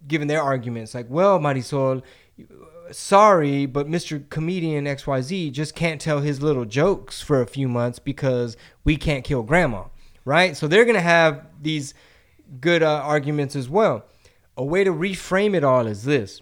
giving 0.08 0.26
their 0.26 0.42
arguments 0.42 0.94
like, 0.94 1.06
"Well, 1.10 1.38
Marisol, 1.38 2.02
sorry, 2.90 3.66
but 3.66 3.86
Mr. 3.88 4.28
Comedian 4.28 4.84
XYZ 4.86 5.52
just 5.52 5.74
can't 5.74 6.00
tell 6.00 6.20
his 6.20 6.42
little 6.42 6.64
jokes 6.64 7.20
for 7.20 7.40
a 7.40 7.46
few 7.46 7.68
months 7.68 7.98
because 7.98 8.56
we 8.82 8.96
can't 8.96 9.24
kill 9.24 9.42
grandma, 9.42 9.84
right? 10.24 10.56
So 10.56 10.68
they're 10.68 10.84
going 10.84 10.94
to 10.94 11.00
have 11.00 11.46
these 11.60 11.94
good 12.60 12.82
uh, 12.82 13.00
arguments 13.04 13.56
as 13.56 13.68
well. 13.68 14.04
A 14.56 14.64
way 14.64 14.84
to 14.84 14.92
reframe 14.92 15.54
it 15.54 15.64
all 15.64 15.86
is 15.86 16.04
this 16.04 16.40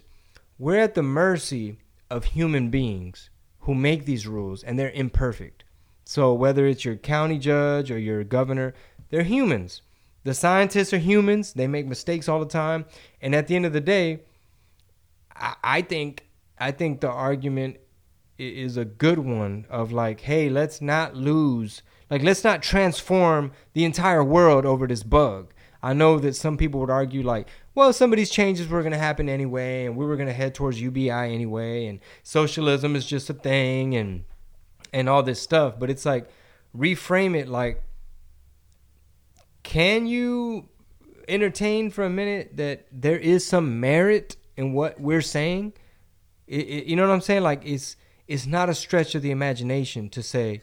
we're 0.57 0.79
at 0.79 0.95
the 0.95 1.03
mercy 1.03 1.77
of 2.09 2.25
human 2.25 2.69
beings 2.69 3.29
who 3.61 3.73
make 3.73 4.05
these 4.05 4.27
rules 4.27 4.63
and 4.63 4.77
they're 4.77 4.91
imperfect. 4.91 5.63
So 6.05 6.33
whether 6.33 6.67
it's 6.67 6.85
your 6.85 6.95
county 6.95 7.39
judge 7.39 7.89
or 7.89 7.97
your 7.97 8.23
governor, 8.23 8.73
they're 9.09 9.23
humans. 9.23 9.81
The 10.23 10.33
scientists 10.33 10.93
are 10.93 10.99
humans. 10.99 11.53
They 11.53 11.67
make 11.67 11.85
mistakes 11.85 12.29
all 12.29 12.39
the 12.39 12.45
time. 12.45 12.85
And 13.21 13.33
at 13.33 13.47
the 13.47 13.55
end 13.55 13.65
of 13.65 13.73
the 13.73 13.81
day, 13.81 14.21
I, 15.35 15.55
I 15.63 15.81
think 15.81 16.25
I 16.57 16.71
think 16.71 17.01
the 17.01 17.09
argument 17.09 17.77
is 18.37 18.77
a 18.77 18.85
good 18.85 19.19
one 19.19 19.65
of 19.69 19.91
like, 19.91 20.21
hey, 20.21 20.49
let's 20.49 20.81
not 20.81 21.15
lose, 21.15 21.81
like, 22.09 22.23
let's 22.23 22.43
not 22.43 22.61
transform 22.63 23.51
the 23.73 23.85
entire 23.85 24.23
world 24.23 24.65
over 24.65 24.87
this 24.87 25.03
bug. 25.03 25.53
I 25.81 25.93
know 25.93 26.19
that 26.19 26.35
some 26.35 26.57
people 26.57 26.79
would 26.79 26.89
argue 26.89 27.21
like, 27.23 27.47
well, 27.75 27.91
some 27.93 28.13
of 28.13 28.17
these 28.17 28.29
changes 28.29 28.67
were 28.67 28.81
going 28.81 28.91
to 28.93 28.97
happen 28.99 29.27
anyway, 29.29 29.85
and 29.85 29.95
we 29.97 30.05
were 30.05 30.15
going 30.15 30.27
to 30.27 30.33
head 30.33 30.53
towards 30.53 30.79
UBI 30.81 31.09
anyway, 31.09 31.85
and 31.87 31.99
socialism 32.21 32.95
is 32.95 33.05
just 33.05 33.29
a 33.29 33.33
thing, 33.33 33.95
and 33.95 34.23
and 34.91 35.09
all 35.09 35.23
this 35.23 35.41
stuff. 35.41 35.79
But 35.79 35.89
it's 35.89 36.05
like, 36.05 36.29
reframe 36.77 37.35
it 37.35 37.47
like, 37.47 37.81
can 39.63 40.05
you 40.05 40.69
entertain 41.27 41.89
for 41.89 42.03
a 42.03 42.09
minute 42.09 42.57
that 42.57 42.85
there 42.91 43.17
is 43.17 43.45
some 43.45 43.79
merit 43.79 44.35
in 44.57 44.73
what 44.73 44.99
we're 44.99 45.21
saying? 45.21 45.73
It, 46.47 46.67
it- 46.67 46.85
you 46.85 46.95
know 46.95 47.07
what 47.07 47.13
I'm 47.13 47.21
saying? 47.21 47.43
Like 47.43 47.61
it's 47.65 47.95
it's 48.27 48.45
not 48.45 48.69
a 48.69 48.73
stretch 48.75 49.15
of 49.15 49.21
the 49.21 49.31
imagination 49.31 50.09
to 50.09 50.21
say, 50.23 50.61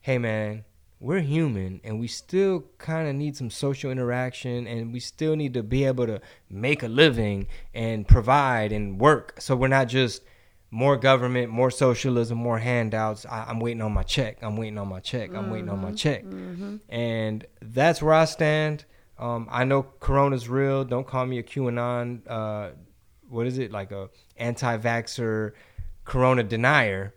"Hey, 0.00 0.18
man, 0.18 0.64
we're 1.02 1.20
human, 1.20 1.80
and 1.82 1.98
we 1.98 2.06
still 2.06 2.64
kind 2.78 3.08
of 3.08 3.16
need 3.16 3.36
some 3.36 3.50
social 3.50 3.90
interaction, 3.90 4.68
and 4.68 4.92
we 4.92 5.00
still 5.00 5.34
need 5.34 5.52
to 5.54 5.62
be 5.62 5.84
able 5.84 6.06
to 6.06 6.20
make 6.48 6.84
a 6.84 6.88
living 6.88 7.48
and 7.74 8.06
provide 8.06 8.70
and 8.70 9.00
work. 9.00 9.34
So 9.40 9.56
we're 9.56 9.66
not 9.66 9.88
just 9.88 10.22
more 10.70 10.96
government, 10.96 11.50
more 11.50 11.72
socialism, 11.72 12.38
more 12.38 12.58
handouts. 12.58 13.26
I, 13.26 13.46
I'm 13.48 13.58
waiting 13.58 13.82
on 13.82 13.92
my 13.92 14.04
check. 14.04 14.38
I'm 14.42 14.56
waiting 14.56 14.78
on 14.78 14.88
my 14.88 15.00
check. 15.00 15.34
I'm 15.34 15.50
waiting 15.50 15.68
on 15.68 15.80
my 15.80 15.92
check. 15.92 16.22
And 16.88 17.44
that's 17.60 18.00
where 18.00 18.14
I 18.14 18.24
stand. 18.24 18.84
Um, 19.18 19.48
I 19.50 19.64
know 19.64 19.82
Corona's 19.82 20.48
real. 20.48 20.84
Don't 20.84 21.06
call 21.06 21.26
me 21.26 21.38
a 21.38 21.42
QAnon. 21.42 22.20
Uh, 22.28 22.70
what 23.28 23.46
is 23.48 23.58
it 23.58 23.72
like 23.72 23.90
a 23.90 24.08
anti-vaxxer, 24.36 25.52
Corona 26.04 26.44
denier? 26.44 27.12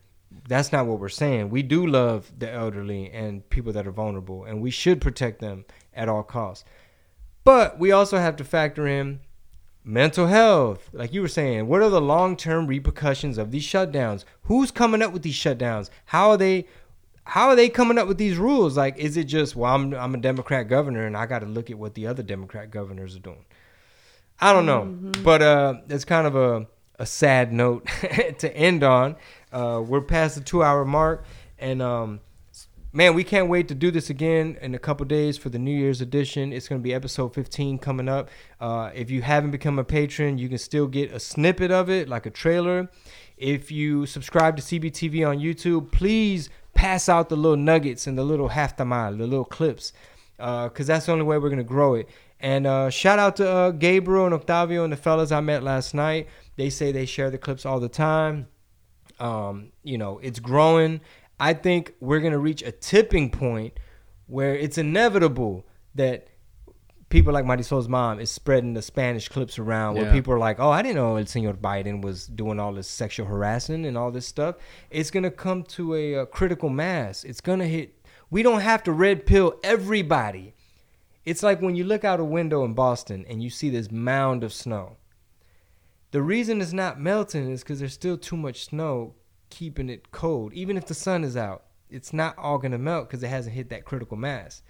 That's 0.47 0.71
not 0.71 0.85
what 0.85 0.99
we're 0.99 1.09
saying. 1.09 1.49
We 1.49 1.63
do 1.63 1.85
love 1.87 2.31
the 2.37 2.51
elderly 2.51 3.09
and 3.11 3.47
people 3.49 3.73
that 3.73 3.87
are 3.87 3.91
vulnerable, 3.91 4.43
and 4.45 4.61
we 4.61 4.69
should 4.69 5.01
protect 5.01 5.39
them 5.39 5.65
at 5.93 6.07
all 6.07 6.23
costs. 6.23 6.65
But 7.43 7.79
we 7.79 7.91
also 7.91 8.17
have 8.17 8.35
to 8.37 8.43
factor 8.43 8.87
in 8.87 9.21
mental 9.85 10.27
health. 10.27 10.89
Like 10.91 11.13
you 11.13 11.21
were 11.21 11.27
saying, 11.27 11.67
what 11.67 11.81
are 11.81 11.89
the 11.89 12.01
long 12.01 12.35
term 12.35 12.67
repercussions 12.67 13.37
of 13.37 13.51
these 13.51 13.63
shutdowns? 13.63 14.25
Who's 14.43 14.71
coming 14.71 15.01
up 15.01 15.13
with 15.13 15.21
these 15.21 15.35
shutdowns? 15.35 15.89
How 16.05 16.31
are 16.31 16.37
they 16.37 16.67
how 17.27 17.47
are 17.47 17.55
they 17.55 17.69
coming 17.69 17.97
up 17.97 18.07
with 18.07 18.17
these 18.17 18.37
rules? 18.37 18.75
Like 18.75 18.97
is 18.97 19.15
it 19.15 19.25
just 19.25 19.55
well 19.55 19.73
I'm 19.73 19.93
I'm 19.93 20.15
a 20.15 20.19
Democrat 20.19 20.67
governor 20.67 21.05
and 21.05 21.15
I 21.15 21.27
gotta 21.27 21.45
look 21.45 21.69
at 21.69 21.77
what 21.77 21.93
the 21.93 22.07
other 22.07 22.23
Democrat 22.23 22.71
governors 22.71 23.15
are 23.15 23.19
doing. 23.19 23.45
I 24.41 24.51
don't 24.51 24.65
know. 24.65 24.85
But 25.23 25.41
uh 25.41 25.75
it's 25.87 26.05
kind 26.05 26.27
of 26.27 26.35
a 26.35 26.67
a 26.97 27.05
sad 27.05 27.53
note 27.53 27.85
to 28.39 28.55
end 28.55 28.83
on. 28.83 29.15
Uh 29.55 29.81
we're 29.81 30.01
past 30.01 30.35
the 30.35 30.41
two 30.41 30.61
hour 30.61 30.83
mark 30.85 31.25
and 31.57 31.81
um 31.81 32.19
man, 32.95 33.13
we 33.13 33.25
can't 33.25 33.49
wait 33.49 33.67
to 33.67 33.75
do 33.75 33.91
this 33.91 34.09
again 34.09 34.57
in 34.61 34.73
a 34.73 34.79
couple 34.79 35.05
days 35.05 35.37
for 35.37 35.49
the 35.49 35.59
New 35.59 35.77
Year's 35.77 35.99
edition. 35.99 36.53
It's 36.53 36.69
going 36.69 36.79
to 36.79 36.83
be 36.83 36.93
episode 36.93 37.33
15 37.33 37.77
coming 37.77 38.07
up. 38.07 38.29
Uh, 38.61 38.89
if 38.95 39.11
you 39.11 39.21
haven't 39.21 39.51
become 39.51 39.77
a 39.77 39.83
patron, 39.83 40.37
you 40.37 40.47
can 40.47 40.57
still 40.57 40.87
get 40.87 41.11
a 41.11 41.19
snippet 41.19 41.71
of 41.71 41.89
it, 41.89 42.07
like 42.07 42.25
a 42.25 42.29
trailer. 42.29 42.89
If 43.35 43.69
you 43.69 44.05
subscribe 44.05 44.55
to 44.55 44.63
CBTV 44.63 45.27
on 45.27 45.39
YouTube, 45.39 45.91
please 45.91 46.49
pass 46.73 47.09
out 47.09 47.27
the 47.27 47.35
little 47.35 47.57
nuggets 47.57 48.07
and 48.07 48.17
the 48.17 48.23
little 48.23 48.47
half 48.47 48.77
the 48.77 48.85
mile, 48.85 49.11
the 49.13 49.27
little 49.27 49.43
clips, 49.43 49.91
because 50.37 50.87
that's 50.87 51.07
the 51.07 51.11
only 51.11 51.25
way 51.25 51.37
we're 51.37 51.49
going 51.49 51.57
to 51.57 51.65
grow 51.65 51.95
it. 51.95 52.07
And 52.39 52.65
uh, 52.65 52.89
shout 52.89 53.19
out 53.19 53.35
to 53.37 53.49
uh, 53.49 53.71
Gabriel 53.71 54.25
and 54.25 54.33
Octavio 54.33 54.85
and 54.85 54.93
the 54.93 54.97
fellas 54.97 55.33
I 55.33 55.41
met 55.41 55.63
last 55.63 55.93
night. 55.93 56.29
They 56.55 56.69
say 56.69 56.93
they 56.93 57.05
share 57.05 57.29
the 57.29 57.37
clips 57.37 57.65
all 57.65 57.81
the 57.81 57.89
time 57.89 58.47
um, 59.19 59.71
you 59.83 59.97
know, 59.97 60.19
it's 60.19 60.39
growing. 60.39 61.01
I 61.39 61.53
think 61.53 61.93
we're 61.99 62.19
gonna 62.21 62.39
reach 62.39 62.61
a 62.61 62.71
tipping 62.71 63.29
point 63.29 63.73
where 64.27 64.55
it's 64.55 64.77
inevitable 64.77 65.65
that 65.95 66.27
people 67.09 67.31
like 67.31 67.45
Marisol's 67.45 67.87
mom 67.87 68.19
is 68.19 68.31
spreading 68.31 68.73
the 68.73 68.81
Spanish 68.81 69.29
clips 69.29 69.59
around 69.59 69.95
where 69.95 70.05
Yeah. 70.05 70.11
people 70.11 70.33
are 70.33 70.39
like, 70.39 70.59
"Oh, 70.59 70.69
I 70.71 70.81
didn't 70.81 70.95
know 70.95 71.15
El 71.17 71.23
Señor 71.25 71.55
Biden 71.57 72.01
was 72.01 72.25
doing 72.27 72.59
all 72.59 72.73
this 72.73 72.87
sexual 72.87 73.27
harassing 73.27 73.85
and 73.85 73.97
all 73.97 74.11
this 74.11 74.25
stuff." 74.27 74.55
It's 74.89 75.11
gonna 75.11 75.31
come 75.31 75.63
to 75.63 75.93
a, 75.95 76.15
uh 76.15 76.25
critical 76.25 76.69
mass. 76.69 77.23
It's 77.23 77.41
gonna 77.41 77.67
hit. 77.67 77.93
We 78.31 78.41
don't 78.43 78.61
have 78.61 78.81
to 78.83 78.91
red 78.91 79.25
pill 79.25 79.53
everybody. 79.63 80.53
It's 81.25 81.43
like 81.43 81.61
when 81.61 81.75
you 81.75 81.83
look 81.83 82.03
out 82.03 82.19
a 82.19 82.25
window 82.25 82.63
in 82.65 82.73
Boston 82.73 83.25
and 83.29 83.41
you 83.43 83.49
see 83.49 83.69
this 83.69 83.91
mound 83.91 84.43
of 84.43 84.51
snow. 84.53 84.97
The 86.15 86.21
reason 86.21 86.61
it's 86.61 86.71
not 86.71 86.97
melting 86.97 87.51
is 87.51 87.61
because 87.61 87.79
there's 87.79 87.91
still 87.91 88.17
too 88.17 88.37
much 88.37 88.63
snow 88.63 89.15
keeping 89.49 89.89
it 89.89 90.11
cold. 90.11 90.53
Even 90.53 90.77
if 90.77 90.85
the 90.85 90.93
sun 90.93 91.25
is 91.25 91.35
out, 91.35 91.65
it's 91.89 92.13
not 92.13 92.37
all 92.37 92.57
gonna 92.57 92.77
melt 92.77 93.09
because 93.09 93.21
it 93.21 93.27
hasn't 93.27 93.53
hit 93.53 93.67
that 93.71 93.83
critical 93.83 94.15
mass. 94.15 94.61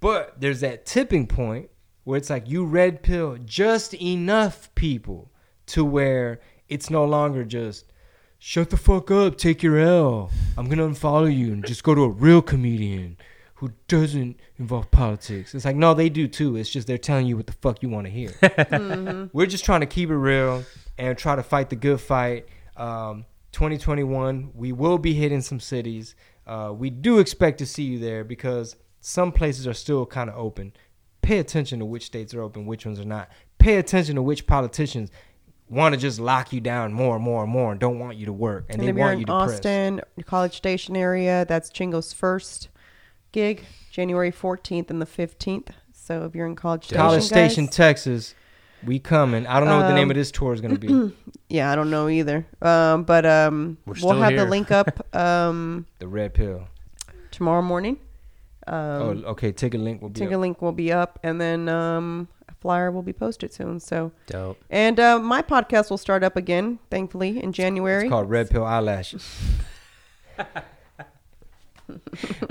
But 0.00 0.40
there's 0.40 0.60
that 0.60 0.86
tipping 0.86 1.26
point 1.26 1.68
where 2.04 2.16
it's 2.16 2.30
like 2.30 2.48
you 2.48 2.64
red 2.64 3.02
pill 3.02 3.36
just 3.44 3.92
enough 3.92 4.74
people 4.74 5.30
to 5.66 5.84
where 5.84 6.40
it's 6.70 6.88
no 6.88 7.04
longer 7.04 7.44
just 7.44 7.92
shut 8.38 8.70
the 8.70 8.78
fuck 8.78 9.10
up, 9.10 9.36
take 9.36 9.62
your 9.62 9.76
L. 9.76 10.30
I'm 10.56 10.70
gonna 10.70 10.88
unfollow 10.88 11.36
you 11.36 11.52
and 11.52 11.66
just 11.66 11.84
go 11.84 11.94
to 11.94 12.04
a 12.04 12.08
real 12.08 12.40
comedian 12.40 13.18
who 13.62 13.70
doesn't 13.86 14.40
involve 14.58 14.90
politics. 14.90 15.54
It's 15.54 15.64
like 15.64 15.76
no, 15.76 15.94
they 15.94 16.08
do 16.08 16.26
too. 16.26 16.56
It's 16.56 16.68
just 16.68 16.88
they're 16.88 16.98
telling 16.98 17.28
you 17.28 17.36
what 17.36 17.46
the 17.46 17.52
fuck 17.52 17.80
you 17.80 17.88
want 17.88 18.08
to 18.08 18.10
hear. 18.10 18.32
We're 19.32 19.46
just 19.46 19.64
trying 19.64 19.82
to 19.82 19.86
keep 19.86 20.10
it 20.10 20.16
real 20.16 20.64
and 20.98 21.16
try 21.16 21.36
to 21.36 21.44
fight 21.44 21.70
the 21.70 21.76
good 21.76 22.00
fight. 22.00 22.48
Um, 22.76 23.24
2021, 23.52 24.50
we 24.52 24.72
will 24.72 24.98
be 24.98 25.14
hitting 25.14 25.42
some 25.42 25.60
cities. 25.60 26.16
Uh, 26.44 26.72
we 26.76 26.90
do 26.90 27.20
expect 27.20 27.58
to 27.58 27.66
see 27.66 27.84
you 27.84 28.00
there 28.00 28.24
because 28.24 28.74
some 29.00 29.30
places 29.30 29.68
are 29.68 29.74
still 29.74 30.06
kind 30.06 30.28
of 30.28 30.36
open. 30.36 30.72
Pay 31.20 31.38
attention 31.38 31.78
to 31.78 31.84
which 31.84 32.06
states 32.06 32.34
are 32.34 32.42
open, 32.42 32.66
which 32.66 32.84
ones 32.84 32.98
are 32.98 33.04
not. 33.04 33.30
Pay 33.58 33.76
attention 33.76 34.16
to 34.16 34.22
which 34.22 34.48
politicians 34.48 35.12
want 35.68 35.94
to 35.94 36.00
just 36.00 36.18
lock 36.18 36.52
you 36.52 36.60
down 36.60 36.92
more 36.92 37.14
and 37.14 37.24
more 37.24 37.44
and 37.44 37.52
more 37.52 37.70
and 37.70 37.80
don't 37.80 38.00
want 38.00 38.16
you 38.16 38.26
to 38.26 38.32
work 38.32 38.64
and, 38.68 38.80
And 38.80 38.82
they 38.82 38.90
if 38.90 38.96
you're 38.96 39.04
want 39.04 39.12
in 39.12 39.20
you 39.20 39.26
depressed. 39.26 39.54
Austin, 39.54 40.00
College 40.26 40.56
Station 40.56 40.96
area, 40.96 41.44
that's 41.48 41.70
Chingo's 41.70 42.12
first 42.12 42.68
gig, 43.32 43.64
January 43.90 44.30
14th 44.30 44.90
and 44.90 45.00
the 45.02 45.06
15th. 45.06 45.68
So 45.92 46.24
if 46.24 46.34
you're 46.34 46.46
in 46.46 46.56
College 46.56 46.84
Station, 46.84 47.00
College 47.02 47.22
Station, 47.24 47.66
guys- 47.66 47.74
Texas, 47.76 48.34
we 48.84 48.98
coming. 48.98 49.46
I 49.46 49.60
don't 49.60 49.68
know 49.68 49.76
what 49.78 49.88
the 49.88 49.94
name 49.94 50.04
Um, 50.08 50.10
of 50.10 50.16
this 50.16 50.30
tour 50.32 50.52
is 50.52 50.60
going 50.60 50.76
to 50.76 50.80
be. 50.80 51.14
yeah, 51.48 51.70
I 51.70 51.76
don't 51.76 51.90
know 51.90 52.08
either. 52.08 52.46
Um, 52.60 53.04
but 53.04 53.24
um, 53.24 53.78
We're 53.86 53.92
we'll 53.92 53.94
still 53.96 54.20
have 54.20 54.32
the 54.32 54.38
here. 54.40 54.48
link 54.50 54.70
up 54.72 55.14
um, 55.16 55.86
the 56.00 56.08
Red 56.08 56.34
Pill. 56.34 56.66
tomorrow 57.30 57.62
morning. 57.62 57.98
Um, 58.66 58.74
oh, 58.76 59.22
okay. 59.30 59.52
Ticket 59.52 59.80
link 59.80 60.02
will 60.02 60.08
be. 60.08 60.18
Ticket 60.20 60.34
up. 60.34 60.40
link 60.40 60.62
will 60.62 60.72
be 60.72 60.92
up, 60.92 61.18
and 61.22 61.40
then 61.40 61.68
um, 61.68 62.26
a 62.48 62.54
flyer 62.54 62.90
will 62.90 63.02
be 63.02 63.12
posted 63.12 63.52
soon. 63.52 63.78
So, 63.80 64.10
Dope. 64.26 64.58
and 64.70 64.98
uh, 64.98 65.18
my 65.20 65.42
podcast 65.42 65.88
will 65.90 65.98
start 65.98 66.22
up 66.24 66.36
again, 66.36 66.78
thankfully, 66.90 67.40
in 67.42 67.52
January. 67.52 68.04
It's 68.04 68.10
called 68.10 68.30
Red 68.30 68.50
Pill 68.50 68.64
Eyelashes. 68.64 69.28
all 71.90 71.98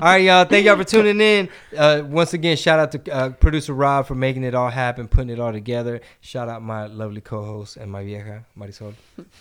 right, 0.00 0.18
y'all. 0.18 0.44
Thank 0.44 0.66
y'all 0.66 0.76
for 0.76 0.84
tuning 0.84 1.20
in. 1.20 1.48
Uh, 1.76 2.02
once 2.04 2.34
again, 2.34 2.56
shout 2.56 2.78
out 2.78 2.92
to 2.92 3.12
uh, 3.12 3.30
producer 3.30 3.72
Rob 3.72 4.06
for 4.06 4.14
making 4.14 4.44
it 4.44 4.54
all 4.54 4.70
happen, 4.70 5.08
putting 5.08 5.30
it 5.30 5.40
all 5.40 5.52
together. 5.52 6.00
Shout 6.20 6.48
out 6.48 6.62
my 6.62 6.86
lovely 6.86 7.20
co-host 7.20 7.76
and 7.76 7.90
my 7.90 8.04
vieja 8.04 8.44
Marisol. 8.58 8.94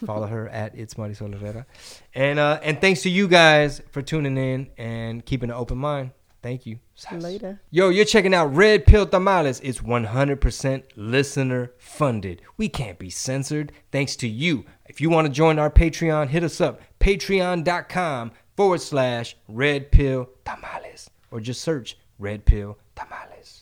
Follow 0.05 0.27
her 0.27 0.49
at 0.49 0.76
it's 0.76 0.95
Marisol 0.95 1.38
Herrera. 1.38 1.65
And 2.13 2.39
uh, 2.39 2.59
and 2.63 2.80
thanks 2.80 3.01
to 3.03 3.09
you 3.09 3.27
guys 3.27 3.81
for 3.91 4.01
tuning 4.01 4.38
in 4.38 4.69
and 4.77 5.26
keeping 5.26 5.49
an 5.49 5.55
open 5.55 5.77
mind. 5.77 6.11
Thank 6.41 6.65
you. 6.65 6.80
Later. 7.11 7.61
Yo, 7.69 7.89
you're 7.89 8.05
checking 8.05 8.34
out 8.34 8.55
Red 8.55 8.85
Pill 8.85 9.05
Tamales. 9.05 9.59
It's 9.61 9.80
100% 9.80 10.84
listener 10.95 11.72
funded. 11.77 12.41
We 12.57 12.68
can't 12.69 12.97
be 12.97 13.09
censored 13.09 13.72
thanks 13.91 14.15
to 14.18 14.27
you. 14.27 14.65
If 14.88 15.01
you 15.01 15.09
want 15.09 15.27
to 15.27 15.34
join 15.34 15.59
our 15.59 15.69
Patreon, 15.69 16.30
hit 16.30 16.43
us 16.43 16.59
up. 16.61 16.81
Patreon.com 16.99 18.31
forward 18.61 18.79
slash 18.79 19.35
Red 19.47 19.91
Pill 19.91 20.29
Tamales. 20.45 21.09
Or 21.31 21.39
just 21.39 21.61
search 21.61 21.97
Red 22.19 22.45
Pill 22.45 22.77
Tamales. 22.95 23.31